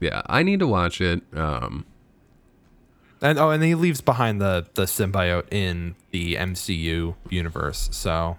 Yeah, 0.00 0.22
I 0.26 0.42
need 0.42 0.60
to 0.60 0.66
watch 0.66 1.00
it. 1.00 1.22
Um, 1.34 1.84
And 3.20 3.38
oh, 3.38 3.50
and 3.50 3.62
he 3.62 3.74
leaves 3.74 4.00
behind 4.00 4.40
the 4.40 4.66
the 4.74 4.84
symbiote 4.84 5.52
in 5.52 5.94
the 6.10 6.36
MCU 6.36 7.16
universe. 7.28 7.90
So 7.92 8.38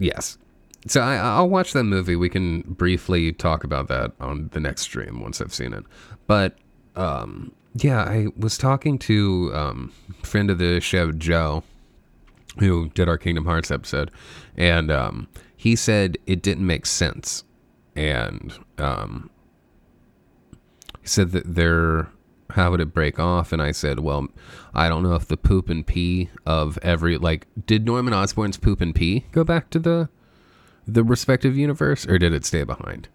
yes. 0.00 0.38
So 0.86 1.00
I, 1.00 1.16
I'll 1.16 1.48
watch 1.48 1.72
that 1.72 1.84
movie. 1.84 2.16
We 2.16 2.28
can 2.28 2.62
briefly 2.62 3.32
talk 3.32 3.64
about 3.64 3.88
that 3.88 4.12
on 4.20 4.48
the 4.52 4.60
next 4.60 4.82
stream 4.82 5.20
once 5.20 5.40
I've 5.40 5.52
seen 5.52 5.72
it. 5.72 5.84
But 6.26 6.56
um, 6.96 7.52
yeah, 7.74 8.02
I 8.02 8.28
was 8.36 8.56
talking 8.56 8.98
to 9.00 9.50
um, 9.54 9.92
friend 10.22 10.50
of 10.50 10.58
the 10.58 10.80
show, 10.80 11.12
Joe, 11.12 11.62
who 12.58 12.88
did 12.90 13.08
our 13.08 13.18
Kingdom 13.18 13.44
Hearts 13.44 13.70
episode, 13.70 14.10
and 14.56 14.90
um, 14.90 15.28
he 15.56 15.76
said 15.76 16.18
it 16.26 16.42
didn't 16.42 16.66
make 16.66 16.86
sense, 16.86 17.44
and 17.94 18.52
um, 18.78 19.30
he 21.00 21.08
said 21.08 21.32
that 21.32 21.54
they're 21.54 22.08
how 22.50 22.70
would 22.70 22.80
it 22.80 22.94
break 22.94 23.18
off? 23.18 23.52
And 23.52 23.60
I 23.60 23.72
said, 23.72 24.00
well, 24.00 24.28
I 24.74 24.88
don't 24.88 25.02
know 25.02 25.14
if 25.14 25.28
the 25.28 25.36
poop 25.36 25.68
and 25.68 25.86
pee 25.86 26.30
of 26.46 26.78
every 26.82 27.18
like 27.18 27.46
did 27.66 27.84
Norman 27.84 28.14
Osborn's 28.14 28.56
poop 28.56 28.80
and 28.80 28.94
pee 28.94 29.26
go 29.32 29.44
back 29.44 29.70
to 29.70 29.78
the 29.78 30.08
the 30.88 31.04
respective 31.04 31.56
universe 31.56 32.06
or 32.06 32.18
did 32.18 32.32
it 32.32 32.44
stay 32.44 32.64
behind? 32.64 33.08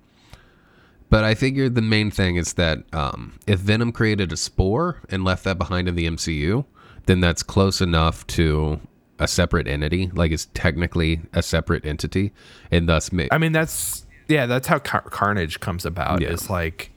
But 1.10 1.24
I 1.24 1.36
figured 1.36 1.76
the 1.76 1.82
main 1.82 2.10
thing 2.10 2.38
is 2.38 2.54
that 2.54 2.80
um, 2.94 3.38
if 3.46 3.60
Venom 3.60 3.92
created 3.92 4.32
a 4.32 4.38
spore 4.38 5.02
and 5.10 5.24
left 5.24 5.44
that 5.44 5.58
behind 5.58 5.88
in 5.88 5.96
the 5.96 6.08
MCU, 6.08 6.66
then 7.06 7.20
that's 7.20 7.44
close 7.44 7.82
enough 7.82 8.26
to 8.28 8.80
a 9.20 9.28
separate 9.28 9.68
entity, 9.68 10.10
like 10.14 10.32
it's 10.32 10.48
technically 10.54 11.22
a 11.34 11.44
separate 11.44 11.86
entity, 11.86 12.32
and 12.72 12.90
thus 12.90 13.12
ma- 13.12 13.28
I 13.32 13.38
mean, 13.38 13.52
that's 13.52 14.06
yeah, 14.28 14.46
that's 14.48 14.68
how 14.68 14.80
Car- 14.80 15.08
Carnage 15.10 15.60
comes 15.60 15.86
about. 15.86 16.22
Yeah. 16.22 16.30
Is 16.30 16.50
like, 16.50 16.92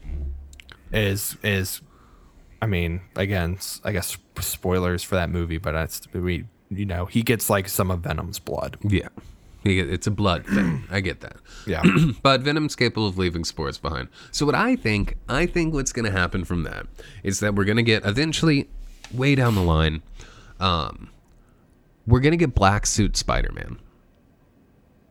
is 0.93 1.37
is, 1.43 1.83
I 2.63 2.67
mean, 2.67 3.03
again, 3.17 3.59
I 3.85 3.93
guess 3.93 4.17
spoilers 4.41 5.03
for 5.03 5.17
that 5.17 5.29
movie, 5.29 5.59
but 5.59 5.73
that's 5.73 6.11
we, 6.15 6.47
you 6.71 6.87
know, 6.87 7.05
he 7.07 7.23
gets 7.23 7.51
like 7.51 7.69
some 7.69 7.91
of 7.91 8.01
Venom's 8.01 8.39
blood. 8.39 8.79
yeah, 8.83 9.09
it's 9.67 10.07
a 10.07 10.11
blood 10.11 10.47
thing. 10.47 10.85
I 10.91 11.01
get 11.01 11.21
that. 11.21 11.37
Yeah, 11.67 11.83
but 12.23 12.43
Venom's 12.43 12.77
capable 12.77 13.07
of 13.07 13.19
leaving 13.19 13.45
spores 13.45 13.79
behind. 13.79 14.09
So 14.31 14.47
what 14.47 14.55
I 14.55 14.77
think, 14.77 15.17
I 15.29 15.47
think 15.47 15.75
what's 15.75 15.93
going 15.93 16.05
to 16.05 16.11
happen 16.11 16.45
from 16.45 16.63
that 16.65 16.87
is 17.23 17.41
that 17.41 17.55
we're 17.55 17.65
going 17.65 17.77
to 17.77 17.83
get 17.83 18.05
eventually, 18.05 18.69
way 19.13 19.35
down 19.35 19.55
the 19.55 19.63
line, 19.63 20.03
um, 20.61 21.11
we're 22.07 22.21
going 22.21 22.33
to 22.33 22.39
get 22.39 22.55
black 22.55 22.87
suit 22.87 23.17
Spider-Man. 23.17 23.79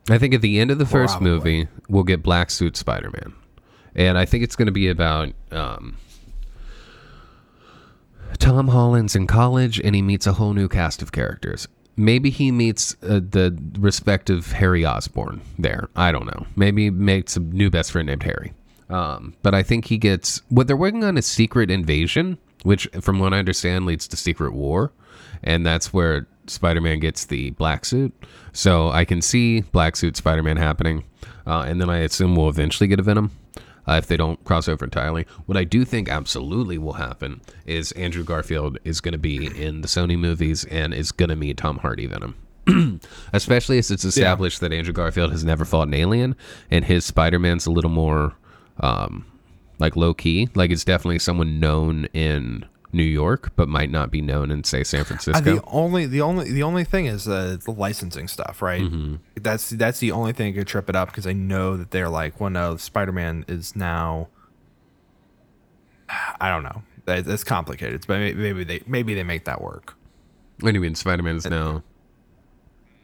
I 0.08 0.18
think 0.18 0.34
at 0.34 0.40
the 0.40 0.58
end 0.60 0.70
of 0.70 0.78
the 0.78 0.86
first 0.86 1.14
Probably. 1.14 1.30
movie, 1.30 1.68
we'll 1.88 2.04
get 2.04 2.22
black 2.22 2.50
suit 2.50 2.76
Spider-Man, 2.76 3.34
and 3.94 4.16
I 4.16 4.24
think 4.24 4.44
it's 4.44 4.56
going 4.56 4.66
to 4.66 4.72
be 4.72 4.88
about 4.88 5.32
um, 5.50 5.96
Tom 8.38 8.68
Holland's 8.68 9.16
in 9.16 9.26
college 9.26 9.80
and 9.80 9.94
he 9.94 10.02
meets 10.02 10.26
a 10.26 10.34
whole 10.34 10.52
new 10.52 10.68
cast 10.68 11.02
of 11.02 11.12
characters. 11.12 11.68
Maybe 11.96 12.30
he 12.30 12.52
meets 12.52 12.94
uh, 13.02 13.20
the 13.20 13.58
respective 13.78 14.52
Harry 14.52 14.84
Osborn 14.84 15.40
there. 15.58 15.88
I 15.96 16.12
don't 16.12 16.26
know. 16.26 16.46
Maybe 16.54 16.90
makes 16.90 17.36
a 17.36 17.40
new 17.40 17.70
best 17.70 17.92
friend 17.92 18.06
named 18.06 18.22
Harry. 18.22 18.52
Um, 18.88 19.34
but 19.42 19.54
I 19.54 19.62
think 19.62 19.86
he 19.86 19.98
gets 19.98 20.42
what 20.48 20.66
they're 20.66 20.76
working 20.76 21.04
on 21.04 21.16
is 21.16 21.26
secret 21.26 21.70
invasion, 21.70 22.38
which, 22.62 22.86
from 23.00 23.18
what 23.18 23.32
I 23.32 23.38
understand, 23.38 23.86
leads 23.86 24.06
to 24.08 24.16
secret 24.16 24.52
war, 24.52 24.92
and 25.42 25.64
that's 25.64 25.92
where 25.92 26.26
Spider-Man 26.46 27.00
gets 27.00 27.26
the 27.26 27.50
black 27.50 27.84
suit. 27.84 28.14
So 28.52 28.90
I 28.90 29.04
can 29.04 29.22
see 29.22 29.62
black 29.62 29.96
suit 29.96 30.16
Spider-Man 30.16 30.58
happening, 30.58 31.04
uh, 31.46 31.64
and 31.66 31.80
then 31.80 31.90
I 31.90 31.98
assume 31.98 32.36
we'll 32.36 32.48
eventually 32.48 32.86
get 32.86 33.00
a 33.00 33.02
Venom 33.02 33.32
uh, 33.88 33.94
if 33.94 34.06
they 34.06 34.16
don't 34.16 34.42
cross 34.44 34.68
over 34.68 34.84
entirely. 34.84 35.26
What 35.46 35.56
I 35.56 35.64
do 35.64 35.84
think 35.84 36.08
absolutely 36.08 36.78
will 36.78 36.94
happen 36.94 37.40
is 37.64 37.92
Andrew 37.92 38.24
Garfield 38.24 38.78
is 38.84 39.00
going 39.00 39.12
to 39.12 39.18
be 39.18 39.46
in 39.46 39.80
the 39.80 39.88
Sony 39.88 40.18
movies 40.18 40.64
and 40.64 40.92
is 40.92 41.12
going 41.12 41.28
to 41.30 41.36
meet 41.36 41.56
Tom 41.56 41.78
Hardy 41.78 42.06
Venom. 42.06 42.36
Especially 43.32 43.78
as 43.78 43.90
it's 43.90 44.04
established 44.04 44.60
that 44.60 44.72
Andrew 44.72 44.92
Garfield 44.92 45.30
has 45.30 45.44
never 45.44 45.64
fought 45.64 45.86
an 45.88 45.94
alien 45.94 46.34
and 46.70 46.84
his 46.84 47.04
Spider 47.04 47.38
Man's 47.38 47.66
a 47.66 47.70
little 47.70 47.90
more 47.90 48.34
um, 48.80 49.24
like 49.78 49.94
low 49.96 50.14
key. 50.14 50.48
Like 50.54 50.70
it's 50.70 50.84
definitely 50.84 51.20
someone 51.20 51.60
known 51.60 52.06
in 52.06 52.66
New 52.92 53.02
York, 53.02 53.52
but 53.56 53.68
might 53.68 53.90
not 53.90 54.10
be 54.10 54.20
known 54.22 54.50
in 54.50 54.64
say 54.64 54.82
San 54.84 55.00
Uh, 55.00 55.04
Francisco. 55.04 55.40
the 55.56 55.62
only 55.66 56.06
the 56.06 56.20
only 56.20 56.50
the 56.50 56.62
only 56.62 56.84
thing 56.84 57.06
is 57.06 57.26
uh, 57.28 57.56
the 57.64 57.70
licensing 57.72 58.28
stuff, 58.28 58.62
right? 58.62 58.82
Mm-hmm. 58.82 59.16
That's 59.42 59.70
that's 59.70 59.98
the 59.98 60.12
only 60.12 60.32
thing 60.32 60.52
that 60.54 60.60
could 60.60 60.68
trip 60.68 60.88
it 60.88 60.96
up 60.96 61.08
because 61.08 61.26
I 61.26 61.32
know 61.32 61.76
that 61.76 61.90
they're 61.90 62.08
like, 62.08 62.40
well, 62.40 62.50
no, 62.50 62.76
Spider 62.76 63.12
Man 63.12 63.44
is 63.48 63.74
now. 63.76 64.28
I 66.40 66.48
don't 66.50 66.62
know. 66.62 66.82
It's 67.08 67.44
complicated, 67.44 68.04
but 68.08 68.18
maybe, 68.18 68.38
maybe 68.40 68.64
they 68.64 68.82
maybe 68.86 69.14
they 69.14 69.22
make 69.22 69.44
that 69.44 69.60
work. 69.60 69.94
what 70.60 70.70
do 70.72 70.74
you 70.76 70.80
mean 70.80 70.94
Spider 70.94 71.22
Man 71.22 71.36
is 71.36 71.46
now? 71.48 71.82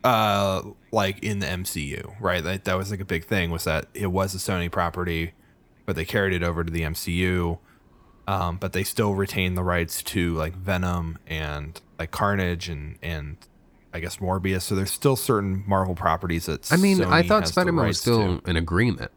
Uh, 0.04 0.62
like 0.90 1.22
in 1.22 1.38
the 1.38 1.46
MCU, 1.46 2.14
right? 2.20 2.42
That 2.42 2.64
that 2.64 2.76
was 2.76 2.90
like 2.90 2.98
a 3.00 3.04
big 3.04 3.24
thing 3.24 3.50
was 3.50 3.64
that 3.64 3.86
it 3.94 4.08
was 4.08 4.34
a 4.34 4.38
Sony 4.38 4.68
property, 4.70 5.32
but 5.86 5.94
they 5.94 6.04
carried 6.04 6.32
it 6.34 6.42
over 6.42 6.64
to 6.64 6.72
the 6.72 6.80
MCU. 6.80 7.58
Um, 8.26 8.56
but 8.56 8.72
they 8.72 8.84
still 8.84 9.14
retain 9.14 9.54
the 9.54 9.64
rights 9.64 10.02
to 10.04 10.34
like 10.34 10.54
Venom 10.54 11.18
and 11.26 11.80
like 11.98 12.10
Carnage 12.10 12.68
and 12.68 12.98
and 13.02 13.36
I 13.92 14.00
guess 14.00 14.18
Morbius. 14.18 14.62
So 14.62 14.74
there's 14.74 14.92
still 14.92 15.16
certain 15.16 15.64
Marvel 15.66 15.94
properties 15.94 16.46
that 16.46 16.72
I 16.72 16.76
mean, 16.76 17.02
I 17.02 17.22
thought 17.22 17.48
Spider 17.48 17.72
Man 17.72 17.86
was 17.86 18.00
still 18.00 18.38
to. 18.38 18.50
an 18.50 18.56
agreement 18.56 19.10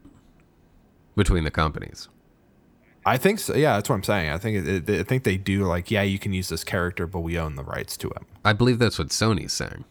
between 1.16 1.44
the 1.44 1.50
companies. 1.50 2.08
I 3.04 3.16
think 3.16 3.38
so. 3.38 3.54
Yeah, 3.54 3.76
that's 3.76 3.88
what 3.88 3.94
I'm 3.94 4.02
saying. 4.02 4.30
I 4.30 4.38
think 4.38 4.66
it, 4.66 4.90
it, 4.90 5.00
I 5.00 5.02
think 5.04 5.22
they 5.22 5.36
do 5.36 5.64
like 5.64 5.90
yeah, 5.90 6.02
you 6.02 6.18
can 6.18 6.32
use 6.32 6.48
this 6.48 6.64
character, 6.64 7.06
but 7.06 7.20
we 7.20 7.38
own 7.38 7.54
the 7.54 7.62
rights 7.62 7.96
to 7.98 8.08
him. 8.08 8.26
I 8.44 8.52
believe 8.52 8.80
that's 8.80 8.98
what 8.98 9.08
Sony's 9.08 9.52
saying. 9.52 9.84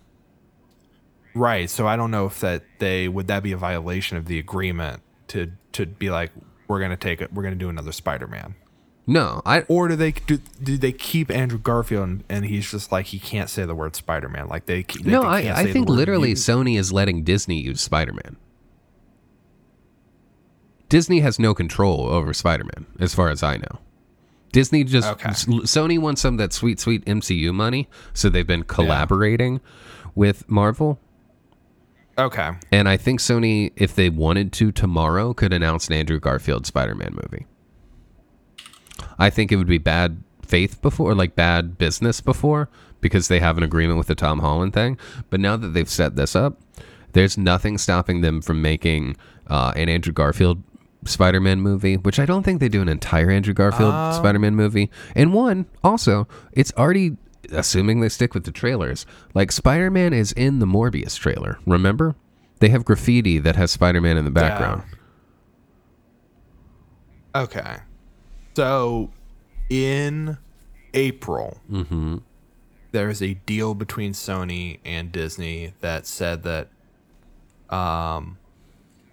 Right. 1.34 1.70
So 1.70 1.88
I 1.88 1.96
don't 1.96 2.12
know 2.12 2.26
if 2.26 2.40
that 2.42 2.64
they 2.80 3.08
would 3.08 3.28
that 3.28 3.44
be 3.44 3.54
a 3.54 3.58
violation 3.58 4.18
of 4.18 4.26
the 4.26 4.38
agreement 4.40 5.02
to 5.30 5.52
to 5.72 5.86
be 5.86 6.10
like 6.10 6.32
we're 6.68 6.82
gonna 6.82 6.98
take 6.98 7.22
it, 7.22 7.34
we're 7.34 7.44
gonna 7.44 7.56
do 7.56 7.70
another 7.70 7.92
Spider-Man. 7.94 8.56
No, 9.08 9.42
I 9.46 9.62
Or 9.62 9.88
do 9.88 9.96
they 9.96 10.12
do, 10.12 10.40
do 10.62 10.78
they 10.78 10.92
keep 10.92 11.30
Andrew 11.30 11.60
Garfield 11.60 12.04
and, 12.08 12.24
and 12.28 12.46
he's 12.46 12.70
just 12.72 12.92
like 12.92 13.08
he 13.08 13.20
can't 13.20 13.50
say 13.50 13.64
the 13.66 13.76
word 13.76 13.96
Spider 13.96 14.30
Man 14.30 14.48
like 14.48 14.66
they, 14.66 14.82
they 14.82 15.12
no, 15.12 15.22
they 15.22 15.50
I, 15.50 15.62
I 15.62 15.72
think 15.72 15.90
literally 15.90 16.30
mutant. 16.30 16.68
Sony 16.68 16.78
is 16.78 16.92
letting 16.92 17.24
Disney 17.24 17.62
use 17.62 17.82
Spider 17.82 18.14
Man. 18.14 18.38
Disney 20.90 21.20
has 21.20 21.40
no 21.40 21.54
control 21.54 22.08
over 22.08 22.34
Spider 22.34 22.64
Man, 22.64 22.86
as 23.00 23.14
far 23.14 23.30
as 23.30 23.44
I 23.44 23.58
know. 23.58 23.80
Disney 24.52 24.84
just 24.84 25.08
Okay. 25.08 25.30
Sony 25.30 26.00
wants 26.00 26.22
some 26.22 26.36
of 26.36 26.38
that 26.38 26.54
sweet, 26.54 26.80
sweet 26.80 27.04
MCU 27.06 27.54
money, 27.54 27.90
so 28.14 28.30
they've 28.30 28.48
been 28.48 28.64
collaborating 28.64 29.60
with 30.16 30.50
Marvel. 30.50 31.00
okay 32.18 32.52
And 32.72 32.88
I 32.88 32.96
think 32.96 33.20
Sony, 33.20 33.74
if 33.76 33.94
they 33.94 34.10
wanted 34.10 34.54
to 34.54 34.72
tomorrow, 34.72 35.34
could 35.34 35.52
announce 35.52 35.88
an 35.88 35.94
Andrew 35.94 36.20
Garfield 36.20 36.66
Spider 36.66 36.96
Man 36.96 37.14
movie. 37.22 37.46
I 39.18 39.30
think 39.30 39.52
it 39.52 39.58
would 39.58 39.68
be 39.68 39.78
bad 39.78 40.24
faith 40.42 40.82
before, 40.82 41.16
like 41.16 41.36
bad 41.36 41.78
business 41.78 42.22
before, 42.22 42.70
because 43.02 43.28
they 43.28 43.40
have 43.40 43.58
an 43.58 43.64
agreement 43.64 43.98
with 43.98 44.08
the 44.08 44.16
Tom 44.16 44.40
Holland 44.40 44.74
thing. 44.74 44.98
But 45.30 45.40
now 45.40 45.58
that 45.58 45.70
they've 45.70 45.90
set 45.90 46.16
this 46.16 46.36
up, 46.36 46.60
there's 47.14 47.38
nothing 47.38 47.78
stopping 47.78 48.22
them 48.22 48.42
from 48.42 48.62
making 48.62 49.18
uh, 49.48 49.74
an 49.76 49.90
Andrew 49.90 50.14
Garfield 50.14 50.62
Spider 51.06 51.40
Man 51.40 51.62
movie, 51.62 51.98
which 51.98 52.20
I 52.20 52.26
don't 52.26 52.44
think 52.44 52.60
they 52.60 52.70
do 52.70 52.82
an 52.82 52.90
entire 52.90 53.30
Andrew 53.30 53.54
Garfield 53.54 54.16
Spider 54.16 54.40
Man 54.40 54.56
movie. 54.56 54.90
And 55.16 55.34
one, 55.34 55.66
also, 55.84 56.28
it's 56.52 56.74
already, 56.78 57.18
assuming 57.52 58.02
they 58.02 58.10
stick 58.10 58.34
with 58.34 58.44
the 58.44 58.52
trailers, 58.52 59.06
like 59.34 59.52
Spider 59.52 59.92
Man 59.92 60.14
is 60.14 60.32
in 60.32 60.60
the 60.60 60.66
Morbius 60.66 61.18
trailer. 61.18 61.60
Remember? 61.66 62.16
They 62.60 62.70
have 62.70 62.86
graffiti 62.86 63.38
that 63.40 63.56
has 63.56 63.72
Spider 63.72 64.02
Man 64.02 64.18
in 64.18 64.26
the 64.26 64.32
background. 64.32 64.84
okay 67.36 67.78
so 68.56 69.12
in 69.70 70.38
April 70.94 71.60
Mm-hmm. 71.72 72.18
there 72.92 73.10
is 73.10 73.22
a 73.22 73.34
deal 73.34 73.74
between 73.76 74.14
Sony 74.14 74.80
and 74.86 75.12
Disney 75.12 75.74
that 75.82 76.06
said 76.08 76.44
that 76.44 76.70
um 77.70 78.38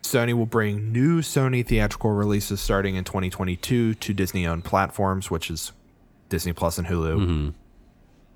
Sony 0.03 0.35
will 0.35 0.47
bring 0.47 0.93
new 0.93 1.21
Sony 1.23 1.67
theatrical 1.67 2.11
releases 2.11 2.61
starting 2.61 2.97
in 2.97 3.05
2022 3.05 3.95
to 3.95 4.13
Disney 4.15 4.47
owned 4.47 4.65
platforms, 4.65 5.31
which 5.31 5.49
is 5.51 5.73
Disney 6.29 6.53
Plus 6.53 6.77
and 6.77 6.89
Hulu. 6.89 7.55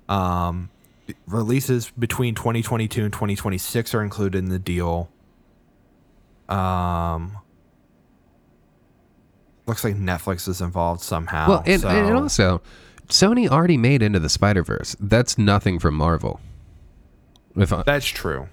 Um, 0.09 0.69
releases 1.27 1.89
between 1.91 2.35
2022 2.35 3.03
and 3.03 3.11
2026 3.13 3.93
are 3.93 4.01
included 4.01 4.37
in 4.39 4.49
the 4.49 4.57
deal. 4.59 5.09
Um, 6.47 7.37
looks 9.67 9.83
like 9.83 9.95
Netflix 9.95 10.47
is 10.47 10.61
involved 10.61 11.01
somehow. 11.01 11.49
Well, 11.49 11.63
and, 11.65 11.81
so- 11.81 11.89
and 11.89 12.15
also, 12.15 12.61
Sony 13.07 13.47
already 13.47 13.77
made 13.77 14.01
Into 14.01 14.19
the 14.19 14.29
Spider 14.29 14.63
Verse. 14.63 14.95
That's 14.99 15.37
nothing 15.37 15.79
from 15.79 15.95
Marvel. 15.95 16.39
If 17.55 17.73
I, 17.73 17.83
That's 17.83 18.05
true. 18.05 18.47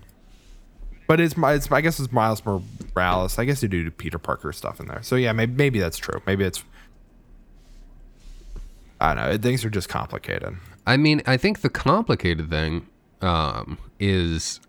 But 1.07 1.20
it's, 1.20 1.36
my- 1.36 1.52
it's 1.55 1.70
I 1.70 1.81
guess 1.81 2.01
it's 2.01 2.12
Miles 2.12 2.43
Morales. 2.44 3.39
I 3.39 3.44
guess 3.44 3.60
they 3.60 3.68
do 3.68 3.91
Peter 3.91 4.18
Parker 4.18 4.52
stuff 4.52 4.81
in 4.81 4.86
there. 4.86 5.02
So 5.02 5.17
yeah, 5.17 5.33
maybe 5.33 5.52
maybe 5.52 5.78
that's 5.78 5.99
true. 5.99 6.23
Maybe 6.26 6.44
it's 6.44 6.65
I 9.01 9.15
don't 9.15 9.25
know. 9.31 9.36
Things 9.39 9.65
are 9.65 9.70
just 9.70 9.89
complicated. 9.89 10.57
I 10.86 10.97
mean, 10.97 11.23
I 11.26 11.36
think 11.36 11.60
the 11.60 11.68
complicated 11.68 12.49
thing 12.49 12.86
um, 13.20 13.78
is, 13.99 14.60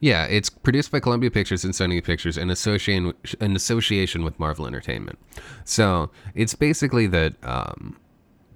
yeah, 0.00 0.24
it's 0.24 0.48
produced 0.48 0.90
by 0.90 1.00
Columbia 1.00 1.30
Pictures 1.30 1.62
and 1.62 1.74
Sony 1.74 2.02
Pictures 2.02 2.38
in 2.38 2.50
association 2.50 3.12
in 3.40 3.54
association 3.54 4.24
with 4.24 4.38
Marvel 4.40 4.66
Entertainment. 4.66 5.18
So 5.64 6.10
it's 6.34 6.54
basically 6.54 7.06
that 7.08 7.34
um, 7.44 7.98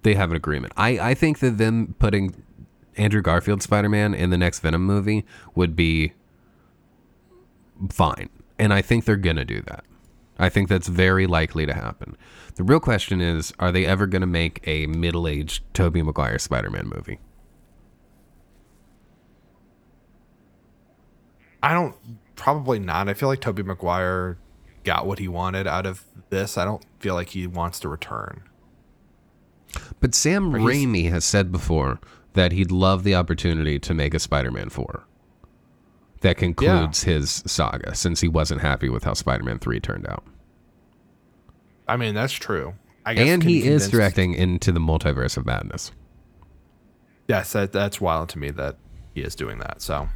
they 0.02 0.14
have 0.14 0.31
an 0.31 0.36
agreement. 0.36 0.73
I 0.76 0.98
I 1.10 1.14
think 1.14 1.40
that 1.40 1.58
them 1.58 1.94
putting 1.98 2.42
Andrew 2.97 3.20
Garfield 3.20 3.62
Spider 3.62 3.90
Man 3.90 4.14
in 4.14 4.31
the 4.31 4.39
next 4.39 4.60
Venom 4.60 4.84
movie 4.84 5.26
would 5.55 5.76
be 5.76 6.14
fine, 7.90 8.31
and 8.58 8.73
I 8.73 8.81
think 8.81 9.05
they're 9.05 9.16
gonna 9.16 9.44
do 9.44 9.60
that. 9.62 9.84
I 10.39 10.48
think 10.48 10.68
that's 10.68 10.89
very 10.89 11.26
likely 11.26 11.66
to 11.66 11.74
happen. 11.74 12.16
The 12.56 12.64
real 12.64 12.81
question 12.81 13.20
is, 13.20 13.52
are 13.58 13.70
they 13.70 13.84
ever 13.84 14.06
to 14.23 14.26
make 14.26 14.66
a 14.66 14.86
middle-aged 14.86 15.62
Tobey 15.74 16.02
Maguire 16.02 16.40
Spider-Man 16.40 16.89
movie? 16.89 17.20
I 21.65 21.73
don't 21.73 21.97
probably 22.36 22.78
not. 22.78 23.09
I 23.09 23.15
feel 23.15 23.31
like 23.31 23.41
Tobey 23.41 23.62
Maguire 23.62 24.36
got 24.84 25.07
what 25.07 25.18
he 25.18 25.28
wanted 25.28 25.67
out 25.67 25.86
of 25.86 26.05
this. 26.28 26.59
I 26.59 26.65
don't 26.67 26.84
feel 26.99 27.15
like 27.15 27.31
he 27.31 27.47
wants 27.47 27.81
to 27.81 27.89
return. 27.89 28.43
But 29.99 30.15
Sam 30.15 30.52
Raimi 30.52 31.09
has 31.10 31.25
said 31.25 31.51
before 31.51 32.01
that 32.34 32.52
he'd 32.52 32.70
love 32.70 33.02
the 33.02 33.15
opportunity 33.15 33.78
to 33.78 33.94
make 33.94 34.12
a 34.12 34.18
Spider-Man 34.18 34.68
4 34.68 35.05
that 36.20 36.36
concludes 36.36 37.05
his 37.05 37.43
saga 37.47 37.94
since 37.94 38.20
he 38.20 38.28
wasn't 38.28 38.60
happy 38.60 38.91
with 38.91 39.05
how 39.05 39.15
Spider-Man 39.15 39.59
3 39.59 39.81
turned 39.81 40.07
out. 40.07 40.23
I 41.89 41.97
mean, 41.97 42.15
that's 42.15 42.34
true. 42.34 42.75
I 43.07 43.15
guess 43.15 43.26
And 43.26 43.43
he 43.43 43.67
is 43.67 43.89
directing 43.89 44.34
into 44.34 44.70
the 44.70 44.81
multiverse 44.81 45.39
of 45.39 45.47
madness. 45.47 45.93
Yes, 47.26 47.52
that, 47.55 47.73
that's 47.73 48.02
wild 48.02 48.28
to 48.31 48.39
me 48.39 48.51
that 48.51 48.76
he 49.15 49.23
is 49.23 49.34
doing 49.34 49.60
that. 49.60 49.81
So 49.81 50.09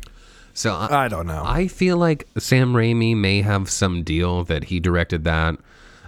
So 0.58 0.74
I, 0.74 1.04
I 1.04 1.08
don't 1.08 1.28
know. 1.28 1.44
I 1.46 1.68
feel 1.68 1.96
like 1.98 2.26
Sam 2.36 2.72
Raimi 2.72 3.16
may 3.16 3.42
have 3.42 3.70
some 3.70 4.02
deal 4.02 4.42
that 4.44 4.64
he 4.64 4.80
directed 4.80 5.22
that. 5.22 5.56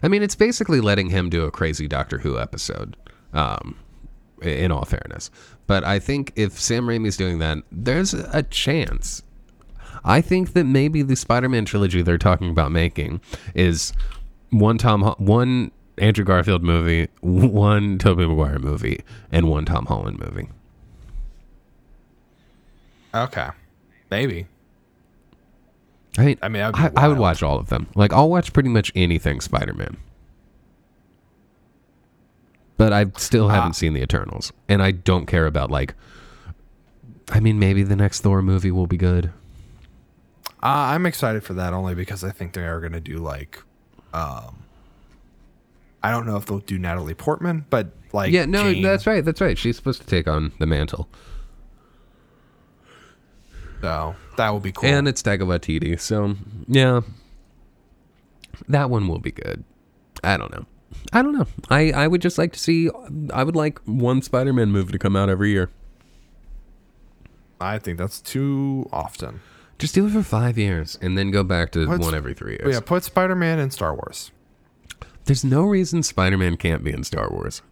I 0.02 0.08
mean, 0.08 0.24
it's 0.24 0.34
basically 0.34 0.80
letting 0.80 1.10
him 1.10 1.30
do 1.30 1.44
a 1.44 1.52
crazy 1.52 1.86
Doctor 1.86 2.18
Who 2.18 2.36
episode. 2.36 2.96
Um, 3.32 3.76
in 4.42 4.72
all 4.72 4.86
fairness, 4.86 5.30
but 5.66 5.84
I 5.84 5.98
think 6.00 6.32
if 6.34 6.58
Sam 6.58 6.86
Raimi's 6.86 7.16
doing 7.16 7.38
that, 7.38 7.58
there's 7.70 8.14
a 8.14 8.42
chance. 8.42 9.22
I 10.02 10.20
think 10.20 10.54
that 10.54 10.64
maybe 10.64 11.02
the 11.02 11.14
Spider-Man 11.14 11.66
trilogy 11.66 12.00
they're 12.02 12.18
talking 12.18 12.50
about 12.50 12.72
making 12.72 13.20
is 13.54 13.92
one 14.48 14.78
Tom, 14.78 15.14
one 15.18 15.70
Andrew 15.98 16.24
Garfield 16.24 16.64
movie, 16.64 17.08
one 17.20 17.98
Tobey 17.98 18.26
Maguire 18.26 18.58
movie, 18.58 19.02
and 19.30 19.48
one 19.48 19.66
Tom 19.66 19.86
Holland 19.86 20.18
movie. 20.18 20.48
okay, 23.14 23.50
maybe. 24.10 24.46
I 26.18 26.24
mean, 26.24 26.38
I 26.42 26.48
mean, 26.48 26.62
I, 26.62 26.90
I 26.96 27.08
would 27.08 27.18
watch 27.18 27.42
all 27.42 27.58
of 27.58 27.68
them. 27.68 27.86
Like, 27.94 28.12
I'll 28.12 28.28
watch 28.28 28.52
pretty 28.52 28.68
much 28.68 28.90
anything 28.96 29.40
Spider 29.40 29.72
Man. 29.74 29.96
But 32.76 32.92
I 32.92 33.06
still 33.16 33.46
Ah. 33.46 33.54
haven't 33.54 33.74
seen 33.74 33.92
the 33.92 34.00
Eternals, 34.02 34.52
and 34.68 34.82
I 34.82 34.90
don't 34.90 35.26
care 35.26 35.46
about 35.46 35.70
like. 35.70 35.94
I 37.32 37.38
mean, 37.38 37.60
maybe 37.60 37.84
the 37.84 37.94
next 37.94 38.22
Thor 38.22 38.42
movie 38.42 38.72
will 38.72 38.88
be 38.88 38.96
good. 38.96 39.26
Uh, 40.62 40.66
I'm 40.92 41.06
excited 41.06 41.44
for 41.44 41.54
that 41.54 41.72
only 41.72 41.94
because 41.94 42.24
I 42.24 42.30
think 42.30 42.54
they 42.54 42.64
are 42.66 42.80
going 42.80 42.92
to 42.92 43.00
do 43.00 43.18
like, 43.18 43.62
um, 44.12 44.64
I 46.02 46.10
don't 46.10 46.26
know 46.26 46.36
if 46.36 46.46
they'll 46.46 46.58
do 46.58 46.76
Natalie 46.76 47.14
Portman, 47.14 47.66
but 47.70 47.92
like, 48.12 48.32
yeah, 48.32 48.46
no, 48.46 48.64
Jane, 48.72 48.82
that's 48.82 49.06
right. 49.06 49.24
That's 49.24 49.40
right. 49.40 49.56
She's 49.56 49.76
supposed 49.76 50.00
to 50.00 50.06
take 50.08 50.26
on 50.26 50.50
the 50.58 50.66
mantle, 50.66 51.08
so 53.80 54.14
that 54.36 54.50
will 54.50 54.60
be 54.60 54.72
cool. 54.72 54.88
and 54.88 55.06
it's 55.08 55.22
Taika 55.22 55.40
Waititi. 55.40 55.98
So 56.00 56.36
yeah, 56.68 57.00
that 58.68 58.90
one 58.90 59.08
will 59.08 59.18
be 59.18 59.30
good. 59.32 59.64
I 60.22 60.36
don't 60.36 60.52
know. 60.52 60.66
I 61.12 61.22
don't 61.22 61.32
know. 61.38 61.46
I, 61.70 61.92
I 61.92 62.06
would 62.08 62.20
just 62.20 62.36
like 62.38 62.52
to 62.52 62.58
see. 62.58 62.90
I 63.32 63.42
would 63.44 63.56
like 63.56 63.78
one 63.84 64.22
Spider-Man 64.22 64.70
movie 64.70 64.92
to 64.92 64.98
come 64.98 65.16
out 65.16 65.28
every 65.28 65.50
year. 65.50 65.70
I 67.60 67.78
think 67.78 67.98
that's 67.98 68.20
too 68.20 68.88
often. 68.92 69.40
Just 69.78 69.94
do 69.94 70.06
it 70.06 70.10
for 70.10 70.22
five 70.22 70.58
years 70.58 70.98
and 71.00 71.16
then 71.16 71.30
go 71.30 71.42
back 71.42 71.72
to 71.72 71.86
What's- 71.86 72.04
one 72.04 72.14
every 72.14 72.34
three 72.34 72.58
years. 72.60 72.74
yeah, 72.74 72.80
put 72.80 73.02
Spider 73.04 73.34
Man 73.34 73.58
in 73.58 73.70
Star 73.70 73.94
Wars. 73.94 74.30
There's 75.24 75.44
no 75.44 75.62
reason 75.62 76.02
Spider-Man 76.02 76.56
can't 76.56 76.82
be 76.82 76.90
in 76.92 77.04
Star 77.04 77.30
Wars. 77.30 77.62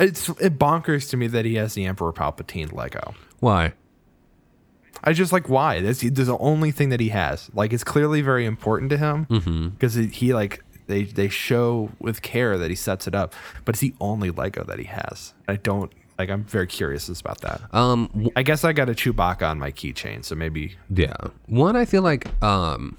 It's 0.00 0.28
it 0.40 0.58
bonkers 0.58 1.10
to 1.10 1.16
me 1.16 1.26
that 1.28 1.44
he 1.44 1.54
has 1.56 1.74
the 1.74 1.84
Emperor 1.84 2.12
Palpatine 2.12 2.72
Lego. 2.72 3.14
Why? 3.40 3.74
I 5.04 5.12
just 5.12 5.32
like 5.32 5.48
why. 5.48 5.80
That's 5.80 6.00
that's 6.00 6.26
the 6.26 6.38
only 6.38 6.70
thing 6.72 6.88
that 6.90 7.00
he 7.00 7.10
has. 7.10 7.50
Like 7.54 7.72
it's 7.72 7.84
clearly 7.84 8.22
very 8.22 8.44
important 8.46 8.90
to 8.90 8.96
him 8.98 9.24
because 9.78 9.94
he 9.94 10.34
like 10.34 10.62
they 10.86 11.04
they 11.04 11.28
show 11.28 11.90
with 11.98 12.22
care 12.22 12.56
that 12.58 12.70
he 12.70 12.76
sets 12.76 13.06
it 13.06 13.14
up, 13.14 13.34
but 13.64 13.74
it's 13.74 13.80
the 13.80 13.94
only 14.00 14.30
Lego 14.30 14.64
that 14.64 14.78
he 14.78 14.84
has. 14.86 15.34
I 15.48 15.56
don't 15.56 15.92
like. 16.18 16.30
I'm 16.30 16.44
very 16.44 16.66
curious 16.66 17.08
about 17.20 17.40
that. 17.42 17.60
Um, 17.74 18.08
w- 18.14 18.30
I 18.36 18.42
guess 18.42 18.64
I 18.64 18.72
got 18.72 18.88
a 18.88 18.92
Chewbacca 18.94 19.42
on 19.48 19.58
my 19.58 19.70
keychain, 19.70 20.24
so 20.24 20.34
maybe 20.34 20.76
yeah. 20.88 21.14
One, 21.46 21.76
I 21.76 21.84
feel 21.84 22.02
like 22.02 22.26
um, 22.42 22.96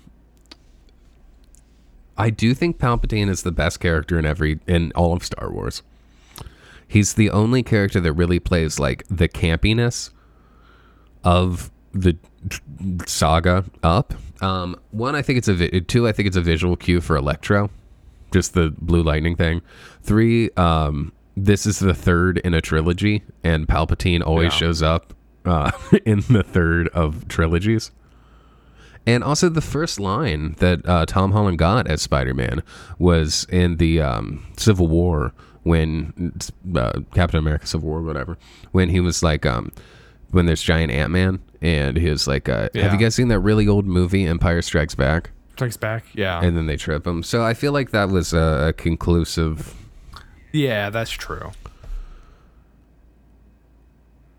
I 2.17 2.29
do 2.29 2.53
think 2.53 2.77
Palpatine 2.77 3.29
is 3.29 3.43
the 3.43 3.51
best 3.51 3.79
character 3.79 4.17
in 4.19 4.25
every 4.25 4.59
in 4.67 4.91
all 4.95 5.13
of 5.13 5.23
Star 5.23 5.51
Wars. 5.51 5.81
He's 6.87 7.15
the 7.15 7.29
only 7.31 7.63
character 7.63 7.99
that 7.99 8.13
really 8.13 8.39
plays 8.39 8.79
like 8.79 9.03
the 9.09 9.27
campiness 9.27 10.11
of 11.23 11.69
the 12.01 12.17
saga 13.05 13.65
up. 13.83 14.13
Um, 14.41 14.79
one, 14.91 15.15
I 15.15 15.21
think 15.21 15.37
it's 15.37 15.47
a 15.47 15.53
vi- 15.53 15.79
two. 15.81 16.07
I 16.07 16.11
think 16.11 16.27
it's 16.27 16.37
a 16.37 16.41
visual 16.41 16.75
cue 16.75 17.01
for 17.01 17.15
Electro, 17.15 17.69
just 18.31 18.53
the 18.53 18.73
blue 18.79 19.03
lightning 19.03 19.35
thing. 19.35 19.61
Three, 20.01 20.49
um, 20.51 21.11
this 21.35 21.65
is 21.65 21.79
the 21.79 21.93
third 21.93 22.37
in 22.39 22.53
a 22.53 22.61
trilogy, 22.61 23.23
and 23.43 23.67
Palpatine 23.67 24.23
always 24.25 24.53
Yeah. 24.53 24.57
shows 24.59 24.81
up 24.81 25.13
uh, 25.45 25.71
in 26.05 26.19
the 26.29 26.43
third 26.43 26.87
of 26.89 27.27
trilogies. 27.27 27.91
And 29.05 29.23
also, 29.23 29.47
the 29.47 29.61
first 29.61 29.99
line 30.01 30.55
that 30.59 30.87
uh, 30.87 31.05
Tom 31.05 31.31
Holland 31.31 31.57
got 31.57 31.87
as 31.87 32.01
Spider 32.01 32.33
Man 32.33 32.61
was 32.99 33.45
in 33.49 33.77
the 33.77 34.01
um, 34.01 34.45
Civil 34.57 34.87
War 34.89 35.33
when 35.63 36.33
uh, 36.75 36.99
Captain 37.13 37.39
America 37.39 37.65
Civil 37.67 37.87
War, 37.89 38.01
whatever, 38.01 38.37
when 38.71 38.89
he 38.89 38.99
was 38.99 39.23
like, 39.23 39.45
um, 39.45 39.71
when 40.31 40.45
there's 40.45 40.61
giant 40.61 40.91
Ant 40.91 41.11
Man, 41.11 41.39
and 41.61 41.97
he 41.97 42.09
was 42.09 42.27
like, 42.27 42.47
uh, 42.49 42.69
Have 42.75 42.93
you 42.93 42.99
guys 42.99 43.15
seen 43.15 43.27
that 43.29 43.39
really 43.39 43.67
old 43.67 43.85
movie, 43.85 44.25
Empire 44.25 44.61
Strikes 44.61 44.95
Back? 44.95 45.31
strikes 45.53 45.75
back. 45.77 46.05
Yeah, 46.13 46.39
And 46.39 46.55
then 46.55 46.67
they 46.67 46.77
trip 46.77 47.07
him. 47.07 47.23
So 47.23 47.43
I 47.43 47.55
feel 47.55 47.71
like 47.71 47.89
that 47.89 48.09
was 48.09 48.31
a, 48.31 48.67
a 48.69 48.73
conclusive. 48.73 49.73
yeah, 50.53 50.91
that's 50.91 51.09
true. 51.09 51.51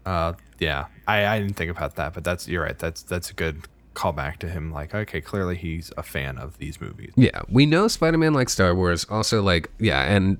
Uh, 0.07 0.35
yeah, 0.59 0.87
I 1.07 1.27
I 1.27 1.39
didn't 1.41 1.57
think 1.57 1.71
about 1.71 1.97
that, 1.97 2.15
but 2.15 2.25
that's 2.25 2.49
you're 2.49 2.63
right. 2.63 2.79
That's 2.79 3.03
that's 3.03 3.31
a 3.31 3.35
good 3.35 3.67
callback 3.95 4.39
to 4.39 4.49
him. 4.49 4.73
Like, 4.73 4.95
okay, 4.95 5.21
clearly 5.21 5.57
he's 5.57 5.93
a 5.97 6.03
fan 6.03 6.39
of 6.39 6.57
these 6.59 6.81
movies. 6.81 7.13
Yeah, 7.17 7.43
we 7.49 7.67
know 7.67 7.89
Spider 7.89 8.17
Man 8.17 8.33
likes 8.33 8.53
Star 8.53 8.75
Wars. 8.75 9.05
Also, 9.11 9.43
like, 9.43 9.71
yeah, 9.79 10.03
and 10.05 10.39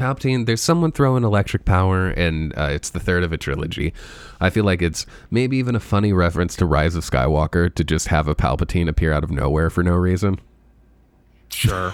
Palpatine, 0.00 0.46
there's 0.46 0.62
someone 0.62 0.92
throwing 0.92 1.24
electric 1.24 1.64
power, 1.64 2.08
and 2.08 2.56
uh, 2.56 2.68
it's 2.70 2.90
the 2.90 2.98
third 2.98 3.22
of 3.22 3.32
a 3.32 3.36
trilogy. 3.36 3.92
I 4.40 4.48
feel 4.48 4.64
like 4.64 4.80
it's 4.80 5.04
maybe 5.30 5.58
even 5.58 5.74
a 5.76 5.80
funny 5.80 6.12
reference 6.12 6.56
to 6.56 6.66
Rise 6.66 6.94
of 6.96 7.04
Skywalker 7.04 7.72
to 7.74 7.84
just 7.84 8.08
have 8.08 8.26
a 8.26 8.34
Palpatine 8.34 8.88
appear 8.88 9.12
out 9.12 9.22
of 9.22 9.30
nowhere 9.30 9.68
for 9.68 9.82
no 9.82 9.94
reason. 9.94 10.40
Sure. 11.50 11.92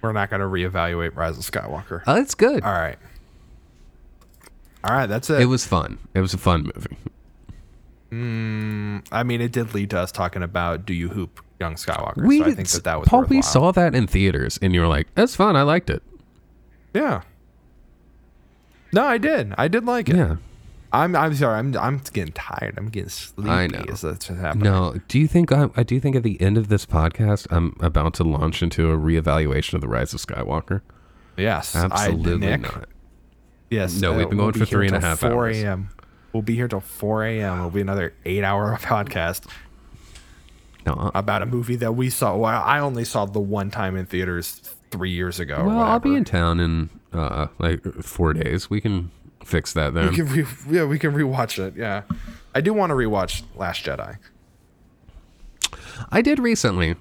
We're 0.00 0.12
not 0.12 0.30
going 0.30 0.40
to 0.40 0.46
reevaluate 0.46 1.14
Rise 1.14 1.36
of 1.36 1.44
Skywalker. 1.44 2.02
Uh, 2.08 2.18
it's 2.20 2.34
good. 2.34 2.64
All 2.64 2.72
right. 2.72 2.98
All 4.82 4.96
right, 4.96 5.06
that's 5.06 5.28
it. 5.28 5.42
It 5.42 5.46
was 5.46 5.66
fun. 5.66 5.98
It 6.14 6.20
was 6.20 6.32
a 6.32 6.38
fun 6.38 6.70
movie. 6.74 6.96
I 9.12 9.22
mean, 9.22 9.40
it 9.40 9.52
did 9.52 9.74
lead 9.74 9.90
to 9.90 9.98
us 9.98 10.10
talking 10.10 10.42
about 10.42 10.86
Do 10.86 10.94
You 10.94 11.10
Hoop, 11.10 11.44
Young 11.60 11.74
Skywalker. 11.74 12.24
We 12.24 12.38
so 12.38 12.44
I 12.46 12.54
think 12.54 12.68
that 12.70 12.84
that 12.84 13.00
was 13.00 13.08
Paul. 13.08 13.24
We 13.24 13.42
saw 13.42 13.70
that 13.72 13.94
in 13.94 14.06
theaters, 14.06 14.58
and 14.62 14.74
you 14.74 14.80
were 14.80 14.86
like, 14.86 15.14
"That's 15.14 15.36
fun. 15.36 15.56
I 15.56 15.62
liked 15.62 15.90
it." 15.90 16.02
Yeah. 16.94 17.22
No, 18.92 19.04
I 19.04 19.18
did. 19.18 19.54
I 19.56 19.68
did 19.68 19.84
like 19.84 20.08
it. 20.08 20.16
Yeah. 20.16 20.36
I'm. 20.92 21.14
I'm 21.14 21.34
sorry. 21.34 21.58
I'm. 21.58 21.76
I'm 21.76 21.98
getting 22.12 22.32
tired. 22.32 22.74
I'm 22.76 22.88
getting 22.88 23.10
sleepy. 23.10 23.50
I 23.50 23.66
know. 23.66 23.84
As 23.88 24.00
that's 24.00 24.26
happening. 24.26 24.64
No. 24.64 24.96
Do 25.06 25.18
you 25.18 25.28
think 25.28 25.52
I, 25.52 25.68
I 25.76 25.82
do 25.82 26.00
think 26.00 26.16
at 26.16 26.22
the 26.22 26.40
end 26.40 26.56
of 26.56 26.68
this 26.68 26.86
podcast, 26.86 27.46
I'm 27.50 27.76
about 27.80 28.14
to 28.14 28.24
launch 28.24 28.62
into 28.62 28.90
a 28.90 28.96
reevaluation 28.96 29.74
of 29.74 29.82
the 29.82 29.88
Rise 29.88 30.12
of 30.14 30.20
Skywalker? 30.20 30.80
Yes. 31.36 31.76
Absolutely 31.76 32.48
I, 32.48 32.56
Nick, 32.56 32.62
not. 32.62 32.88
Yes. 33.68 34.00
No, 34.00 34.14
we've 34.14 34.26
uh, 34.26 34.30
been 34.30 34.38
going 34.38 34.52
be 34.52 34.60
for 34.60 34.66
three 34.66 34.86
and 34.86 34.96
a 34.96 35.00
half 35.00 35.20
three 35.20 35.28
and 35.28 35.36
a 35.36 35.36
till 35.36 35.38
half 35.38 35.38
4 35.38 35.46
hours. 35.46 35.62
a.m. 35.62 35.88
We'll 36.32 36.42
be 36.42 36.54
here 36.54 36.68
till 36.68 36.80
4 36.80 37.24
a.m. 37.24 37.58
It'll 37.58 37.70
be 37.70 37.80
another 37.80 38.14
eight-hour 38.24 38.78
podcast 38.82 39.48
No. 40.86 40.92
uh, 40.94 41.10
about 41.14 41.42
a 41.42 41.46
movie 41.46 41.76
that 41.76 41.92
we 41.92 42.10
saw. 42.10 42.36
Well, 42.36 42.62
I 42.64 42.78
only 42.78 43.04
saw 43.04 43.26
the 43.26 43.40
one 43.40 43.70
time 43.70 43.96
in 43.96 44.06
theaters 44.06 44.60
three 44.90 45.10
years 45.10 45.38
ago. 45.40 45.64
Well, 45.64 45.80
I'll 45.80 46.00
be 46.00 46.14
in 46.14 46.24
town 46.24 46.60
in 46.60 46.90
uh, 47.12 47.48
like 47.58 47.84
four 48.02 48.32
days. 48.32 48.70
We 48.70 48.80
can 48.80 49.10
fix 49.44 49.72
that 49.74 49.94
then. 49.94 50.10
We 50.10 50.16
can 50.16 50.26
re- 50.26 50.46
yeah, 50.68 50.84
we 50.84 50.98
can 50.98 51.12
rewatch 51.12 51.58
it. 51.58 51.76
Yeah, 51.76 52.02
I 52.54 52.60
do 52.60 52.72
want 52.72 52.90
to 52.90 52.94
rewatch 52.94 53.42
Last 53.56 53.84
Jedi. 53.84 54.16
I 56.10 56.22
did 56.22 56.38
recently. 56.38 56.96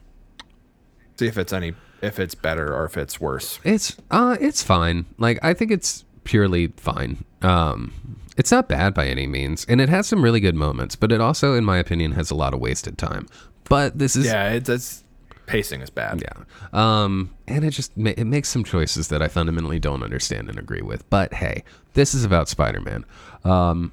See 1.17 1.27
if 1.27 1.38
it's 1.38 1.53
any 1.53 1.74
if 2.01 2.19
it's 2.19 2.35
better 2.35 2.74
or 2.74 2.85
if 2.85 2.98
it's 2.98 3.19
worse. 3.19 3.59
It's 3.64 3.98
uh, 4.11 4.38
it's 4.40 4.64
fine. 4.64 5.06
Like 5.17 5.40
I 5.43 5.53
think 5.53 5.72
it's 5.72 6.06
purely 6.24 6.67
fine. 6.77 7.24
Um, 7.41 8.19
it's 8.38 8.51
not 8.51 8.69
bad 8.69 8.93
by 8.93 9.08
any 9.08 9.27
means, 9.27 9.66
and 9.67 9.82
it 9.82 9.90
has 9.90 10.08
some 10.08 10.24
really 10.24 10.40
good 10.40 10.56
moments. 10.56 10.95
But 10.95 11.11
it 11.11 11.19
also, 11.19 11.56
in 11.56 11.66
my 11.66 11.77
opinion, 11.77 12.14
has 12.14 12.32
a 12.32 12.35
lot 12.35 12.53
of 12.53 12.59
wasted 12.61 12.98
time. 12.98 13.27
But 13.69 13.98
this 13.98 14.15
is 14.15 14.25
Yeah, 14.25 14.49
it's, 14.49 14.67
it's 14.69 15.03
pacing 15.45 15.81
is 15.81 15.89
bad. 15.89 16.22
Yeah. 16.22 16.43
Um, 16.73 17.31
and 17.48 17.64
it 17.64 17.72
just 17.72 17.95
ma- 17.98 18.14
it 18.15 18.25
makes 18.25 18.49
some 18.49 18.64
choices 18.64 19.07
that 19.09 19.22
I 19.22 19.27
fundamentally 19.27 19.80
don't 19.80 20.03
understand 20.03 20.49
and 20.49 20.57
agree 20.57 20.81
with. 20.81 21.09
But 21.09 21.33
hey, 21.33 21.64
this 21.93 22.14
is 22.14 22.23
about 22.23 22.49
Spider-Man. 22.49 23.06
Um, 23.43 23.91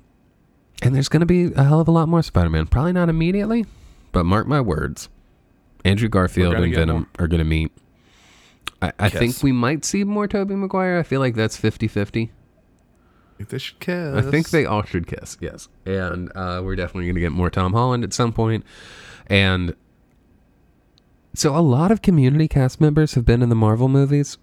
and 0.82 0.94
there's 0.94 1.08
going 1.08 1.20
to 1.20 1.26
be 1.26 1.52
a 1.54 1.64
hell 1.64 1.80
of 1.80 1.88
a 1.88 1.90
lot 1.90 2.08
more 2.08 2.22
Spider-Man. 2.22 2.66
Probably 2.66 2.92
not 2.92 3.08
immediately, 3.08 3.64
but 4.12 4.24
mark 4.24 4.46
my 4.46 4.60
words. 4.60 5.08
Andrew 5.84 6.08
Garfield 6.08 6.54
and 6.54 6.74
Venom 6.74 6.96
more. 6.96 7.06
are 7.18 7.28
going 7.28 7.38
to 7.38 7.44
meet. 7.44 7.72
I, 8.82 8.92
I 8.98 9.08
think 9.08 9.42
we 9.42 9.52
might 9.52 9.84
see 9.84 10.04
more 10.04 10.26
Tobey 10.28 10.54
Maguire. 10.54 10.98
I 10.98 11.02
feel 11.02 11.20
like 11.20 11.34
that's 11.34 11.58
50-50. 11.58 12.28
I 12.28 13.38
think 13.38 13.48
they 13.50 13.58
should 13.58 13.80
kiss. 13.80 14.16
I 14.16 14.22
think 14.22 14.50
they 14.50 14.66
all 14.66 14.82
should 14.82 15.06
kiss, 15.06 15.36
yes. 15.40 15.68
And 15.84 16.30
uh, 16.34 16.60
we're 16.64 16.76
definitely 16.76 17.04
going 17.04 17.14
to 17.14 17.20
get 17.20 17.32
more 17.32 17.50
Tom 17.50 17.72
Holland 17.72 18.02
at 18.02 18.12
some 18.12 18.32
point. 18.32 18.64
And 19.28 19.74
so 21.34 21.56
a 21.56 21.60
lot 21.60 21.90
of 21.90 22.02
community 22.02 22.48
cast 22.48 22.80
members 22.80 23.14
have 23.14 23.24
been 23.24 23.42
in 23.42 23.48
the 23.48 23.54
Marvel 23.54 23.88
movies. 23.88 24.38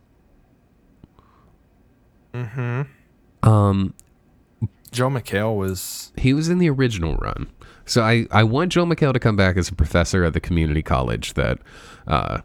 Mm-hmm. 2.33 2.83
Um, 3.47 3.93
Joel 4.91 5.11
McHale 5.11 5.57
was 5.57 6.11
he 6.17 6.33
was 6.33 6.49
in 6.49 6.59
the 6.59 6.69
original 6.69 7.15
run. 7.15 7.49
So 7.85 8.01
I, 8.01 8.27
I 8.31 8.43
want 8.43 8.71
Joel 8.71 8.85
McHale 8.85 9.13
to 9.13 9.19
come 9.19 9.35
back 9.35 9.57
as 9.57 9.69
a 9.69 9.75
professor 9.75 10.23
at 10.23 10.33
the 10.33 10.39
community 10.39 10.81
college 10.81 11.33
that 11.33 11.59
uh, 12.07 12.39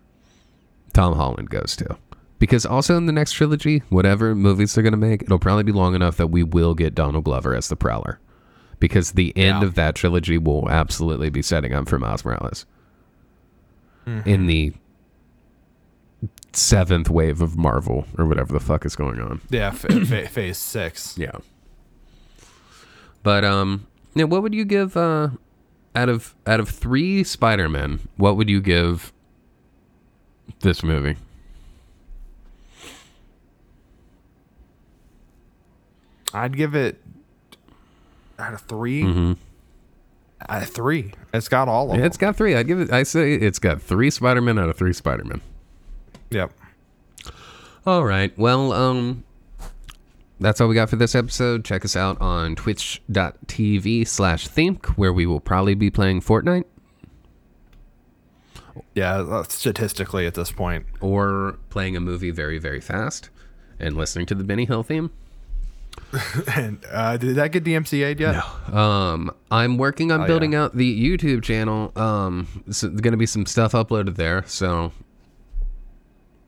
Tom 0.92 1.14
Holland 1.14 1.50
goes 1.50 1.76
to. 1.76 1.96
Because 2.38 2.64
also 2.64 2.96
in 2.96 3.06
the 3.06 3.12
next 3.12 3.32
trilogy, 3.32 3.82
whatever 3.88 4.34
movies 4.34 4.74
they're 4.74 4.82
going 4.82 4.92
to 4.92 4.96
make, 4.96 5.22
it'll 5.22 5.38
probably 5.38 5.64
be 5.64 5.72
long 5.72 5.94
enough 5.94 6.16
that 6.16 6.28
we 6.28 6.42
will 6.42 6.74
get 6.74 6.94
Donald 6.94 7.24
Glover 7.24 7.54
as 7.54 7.68
the 7.68 7.76
Prowler. 7.76 8.20
Because 8.80 9.12
the 9.12 9.36
end 9.36 9.62
Yeah. 9.62 9.64
of 9.68 9.74
that 9.74 9.94
trilogy 9.96 10.38
will 10.38 10.68
absolutely 10.70 11.30
be 11.30 11.42
setting 11.42 11.72
up 11.74 11.88
for 11.88 11.98
Miles 11.98 12.24
Morales. 12.24 12.64
In 14.24 14.46
the 14.46 14.72
seventh 16.54 17.10
wave 17.10 17.42
of 17.42 17.58
Marvel, 17.58 18.06
or 18.16 18.24
whatever 18.24 18.54
the 18.54 18.60
fuck 18.60 18.86
is 18.86 18.96
going 18.96 19.20
on. 19.20 19.40
yeah 19.50 19.70
fa- 19.70 20.04
fa- 20.06 20.28
phase 20.28 20.56
six. 20.56 21.18
Yeah. 21.18 21.32
But 23.22 23.44
um, 23.44 23.86
now 24.14 24.24
what 24.26 24.42
would 24.42 24.54
you 24.54 24.64
give 24.64 24.96
uh, 24.96 25.28
out 25.94 26.08
of 26.08 26.34
out 26.46 26.58
of 26.58 26.70
three 26.70 27.22
Spider 27.22 27.68
Men? 27.68 28.00
What 28.16 28.36
would 28.38 28.48
you 28.48 28.62
give 28.62 29.12
this 30.60 30.82
movie? 30.82 31.16
I'd 36.32 36.56
give 36.56 36.74
it 36.74 37.00
out 38.38 38.54
of 38.54 38.60
3 38.62 39.36
Out 40.48 40.62
of 40.62 40.68
three, 40.70 41.12
it's 41.34 41.48
got 41.48 41.66
all 41.68 41.86
of 41.90 41.96
Yeah, 41.96 42.02
them. 42.02 42.06
it's 42.06 42.16
got 42.16 42.36
three. 42.36 42.54
I'd 42.54 42.66
give 42.68 42.80
it. 42.80 42.92
I 42.92 43.02
say 43.02 43.34
it's 43.34 43.58
got 43.58 43.82
three 43.82 44.10
Spider 44.10 44.40
Men 44.40 44.58
out 44.58 44.68
of 44.68 44.76
three 44.76 44.92
Spider 44.92 45.24
Men. 45.24 45.40
Yep. 46.30 46.52
All 47.86 48.04
right. 48.04 48.36
Well, 48.38 48.72
um, 48.72 49.24
that's 50.38 50.60
all 50.60 50.68
we 50.68 50.74
got 50.76 50.90
for 50.90 50.96
this 50.96 51.14
episode. 51.16 51.64
Check 51.64 51.84
us 51.84 51.96
out 51.96 52.20
on 52.20 52.54
twitch.tv 52.54 54.06
slash 54.06 54.46
think, 54.46 54.86
where 54.98 55.12
we 55.12 55.26
will 55.26 55.40
probably 55.40 55.74
be 55.74 55.90
playing 55.90 56.20
Fortnite. 56.20 56.64
Yeah, 58.94 59.16
uh, 59.18 59.42
statistically 59.44 60.26
at 60.26 60.34
this 60.34 60.52
point. 60.52 60.86
or 61.00 61.58
playing 61.70 61.96
a 61.96 62.00
movie 62.00 62.30
very, 62.30 62.58
very 62.58 62.80
fast 62.80 63.30
and 63.80 63.96
listening 63.96 64.26
to 64.26 64.34
the 64.36 64.44
Benny 64.44 64.66
Hill 64.66 64.82
theme. 64.82 65.10
And 66.56 66.78
uh, 66.90 67.16
did 67.18 67.36
that 67.36 67.52
get 67.52 67.64
DMCA'd 67.64 68.18
yet? 68.20 68.36
Um, 68.74 69.30
I'm 69.50 69.76
working 69.76 70.10
on 70.10 70.22
Oh, 70.22 70.26
building 70.26 70.52
yeah. 70.52 70.64
out 70.64 70.76
the 70.76 71.02
YouTube 71.02 71.42
channel. 71.42 71.92
Um, 71.96 72.46
so 72.70 72.88
there's 72.88 73.00
gonna 73.02 73.16
be 73.18 73.26
some 73.26 73.44
stuff 73.46 73.72
uploaded 73.72 74.16
there. 74.16 74.42
So 74.46 74.92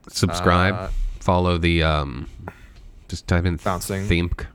subscribe, 0.09 0.73
Uh, 0.75 0.87
follow 1.19 1.57
the 1.57 1.83
um, 1.83 2.27
just 3.07 3.27
type 3.27 3.45
in 3.45 3.57
Bouncing. 3.57 4.07
Themk 4.07 4.45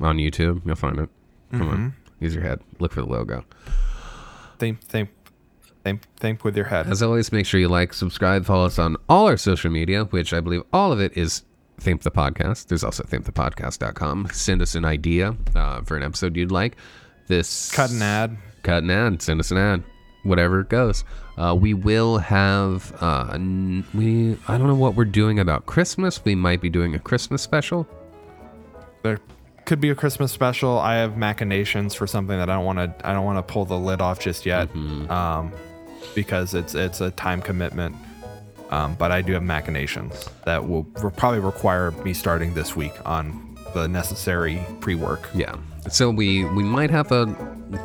on 0.00 0.18
YouTube. 0.18 0.62
You'll 0.64 0.76
find 0.76 0.98
it. 0.98 1.08
Come 1.50 1.60
Mm-hmm. 1.60 1.70
on, 1.70 1.94
use 2.20 2.34
your 2.34 2.42
head. 2.44 2.60
Look 2.78 2.92
for 2.92 3.00
the 3.02 3.08
logo. 3.08 3.44
Think, 4.58 4.80
think, 4.80 5.10
think, 5.84 6.02
think 6.16 6.44
with 6.44 6.56
your 6.56 6.66
head. 6.66 6.86
As 6.86 7.02
always, 7.02 7.32
make 7.32 7.46
sure 7.46 7.60
you 7.60 7.68
like, 7.68 7.92
subscribe, 7.92 8.44
follow 8.44 8.66
us 8.66 8.78
on 8.78 8.96
all 9.08 9.26
our 9.26 9.36
social 9.36 9.70
media, 9.70 10.04
which 10.04 10.32
I 10.32 10.40
believe 10.40 10.62
all 10.72 10.92
of 10.92 11.00
it 11.00 11.16
is 11.16 11.42
Think 11.78 12.02
the 12.02 12.10
Podcast. 12.10 12.68
There's 12.68 12.84
also 12.84 13.02
thinkthepodcast.com. 13.04 14.28
Send 14.32 14.62
us 14.62 14.74
an 14.74 14.84
idea 14.84 15.36
uh, 15.54 15.82
for 15.82 15.96
an 15.96 16.02
episode 16.02 16.36
you'd 16.36 16.52
like. 16.52 16.76
This 17.26 17.70
Cut 17.72 17.90
an 17.90 18.02
ad. 18.02 18.36
cut 18.62 18.82
an 18.82 18.90
ad, 18.90 19.22
send 19.22 19.40
us 19.40 19.50
an 19.50 19.56
ad, 19.58 19.82
whatever 20.24 20.60
it 20.60 20.68
goes. 20.68 21.04
Uh, 21.36 21.54
we 21.58 21.74
will 21.74 22.18
have 22.18 22.92
uh, 23.02 23.30
n- 23.34 23.84
we 23.94 24.36
I 24.46 24.56
don't 24.58 24.68
know 24.68 24.74
what 24.74 24.94
we're 24.94 25.04
doing 25.06 25.38
about 25.38 25.66
Christmas. 25.66 26.24
We 26.24 26.34
might 26.34 26.60
be 26.60 26.68
doing 26.70 26.94
a 26.94 26.98
Christmas 26.98 27.42
special. 27.42 27.86
There 29.02 29.18
could 29.64 29.80
be 29.80 29.88
a 29.90 29.94
Christmas 29.94 30.30
special. 30.32 30.78
I 30.78 30.96
have 30.96 31.16
machinations 31.16 31.94
for 31.94 32.06
something 32.06 32.36
that 32.38 32.48
I 32.50 32.54
don't 32.54 32.64
want 32.64 32.78
to. 32.78 33.08
I 33.08 33.12
don't 33.12 33.24
want 33.24 33.38
to 33.38 33.52
pull 33.52 33.64
the 33.64 33.78
lid 33.78 34.00
off 34.00 34.20
just 34.20 34.44
yet, 34.46 34.68
um, 34.76 35.50
because 36.14 36.54
it's 36.54 36.74
it's 36.74 37.00
a 37.00 37.10
time 37.12 37.40
commitment. 37.42 37.96
Um, 38.74 38.96
but 38.96 39.12
I 39.12 39.22
do 39.22 39.32
have 39.34 39.42
machinations 39.44 40.28
that 40.44 40.68
will, 40.68 40.84
will 41.00 41.12
probably 41.12 41.38
require 41.38 41.92
me 41.92 42.12
starting 42.12 42.54
this 42.54 42.74
week 42.74 42.94
on 43.06 43.56
the 43.72 43.86
necessary 43.86 44.60
pre-work. 44.80 45.28
Yeah. 45.32 45.54
So 45.88 46.10
we 46.10 46.44
we 46.44 46.64
might 46.64 46.90
have 46.90 47.12
a 47.12 47.26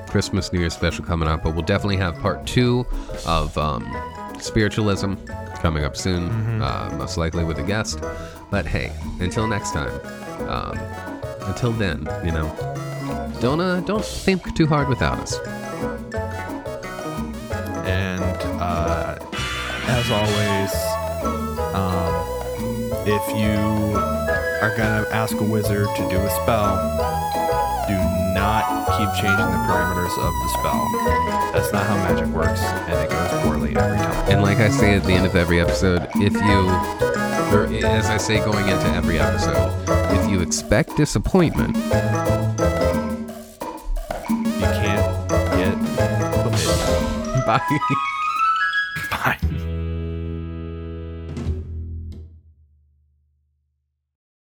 Christmas 0.08 0.52
New 0.52 0.60
Year 0.60 0.72
special 0.72 1.06
coming 1.06 1.28
up, 1.28 1.44
but 1.44 1.54
we'll 1.54 1.66
definitely 1.66 1.98
have 1.98 2.18
part 2.20 2.48
two 2.48 2.88
of 3.28 3.56
um, 3.58 3.86
spiritualism 4.40 5.14
coming 5.62 5.84
up 5.84 5.96
soon, 5.96 6.32
uh, 6.62 6.96
most 6.98 7.18
likely 7.18 7.44
with 7.44 7.60
a 7.60 7.64
guest. 7.64 8.00
But 8.50 8.66
hey, 8.66 8.92
until 9.20 9.46
next 9.48 9.74
time, 9.74 9.94
um, 10.50 10.76
until 11.42 11.72
then, 11.72 12.08
you 12.26 12.32
know, 12.32 12.48
don't 13.40 13.62
uh, 13.62 13.82
don't 13.82 14.06
think 14.06 14.56
too 14.56 14.66
hard 14.66 14.90
without 14.90 15.20
us. 15.20 15.38
And 17.86 18.24
uh, 18.60 19.20
as 19.90 20.10
always, 20.12 20.74
um, 21.74 22.14
if 23.08 23.24
you 23.36 23.98
are 24.62 24.74
gonna 24.78 25.06
ask 25.12 25.36
a 25.40 25.44
wizard 25.44 25.88
to 25.96 26.10
do 26.10 26.18
a 26.18 26.30
spell, 26.42 26.76
do 27.88 27.96
not 28.34 28.64
keep 28.98 29.10
changing 29.22 29.38
the 29.50 29.60
parameters 29.66 30.16
of 30.18 30.34
the 30.34 30.50
spell. 30.60 30.88
That's 31.54 31.72
not 31.74 31.86
how 31.88 31.96
magic 31.98 32.28
works, 32.28 32.62
and 32.62 32.94
it 33.04 33.10
goes 33.10 33.42
poorly 33.42 33.76
every 33.76 33.98
time. 33.98 34.30
And 34.30 34.42
like 34.44 34.60
I 34.60 34.70
say 34.70 34.94
at 34.96 35.04
the 35.04 35.14
end 35.14 35.26
of 35.26 35.36
every 35.36 35.60
episode, 35.60 36.08
if 36.16 36.34
you, 36.34 36.70
or 37.56 37.66
as 37.86 38.06
I 38.08 38.18
say 38.18 38.38
going 38.40 38.68
into 38.68 38.88
every 38.94 39.20
episode, 39.20 39.72
if 40.16 40.30
you 40.30 40.42
expect 40.42 40.96
disappointment, 40.98 41.76
You 41.76 41.84
can't 44.66 45.28
get 45.58 45.76
chlamydia. 46.36 47.46
bye. 47.48 47.62
Bye. 49.10 49.66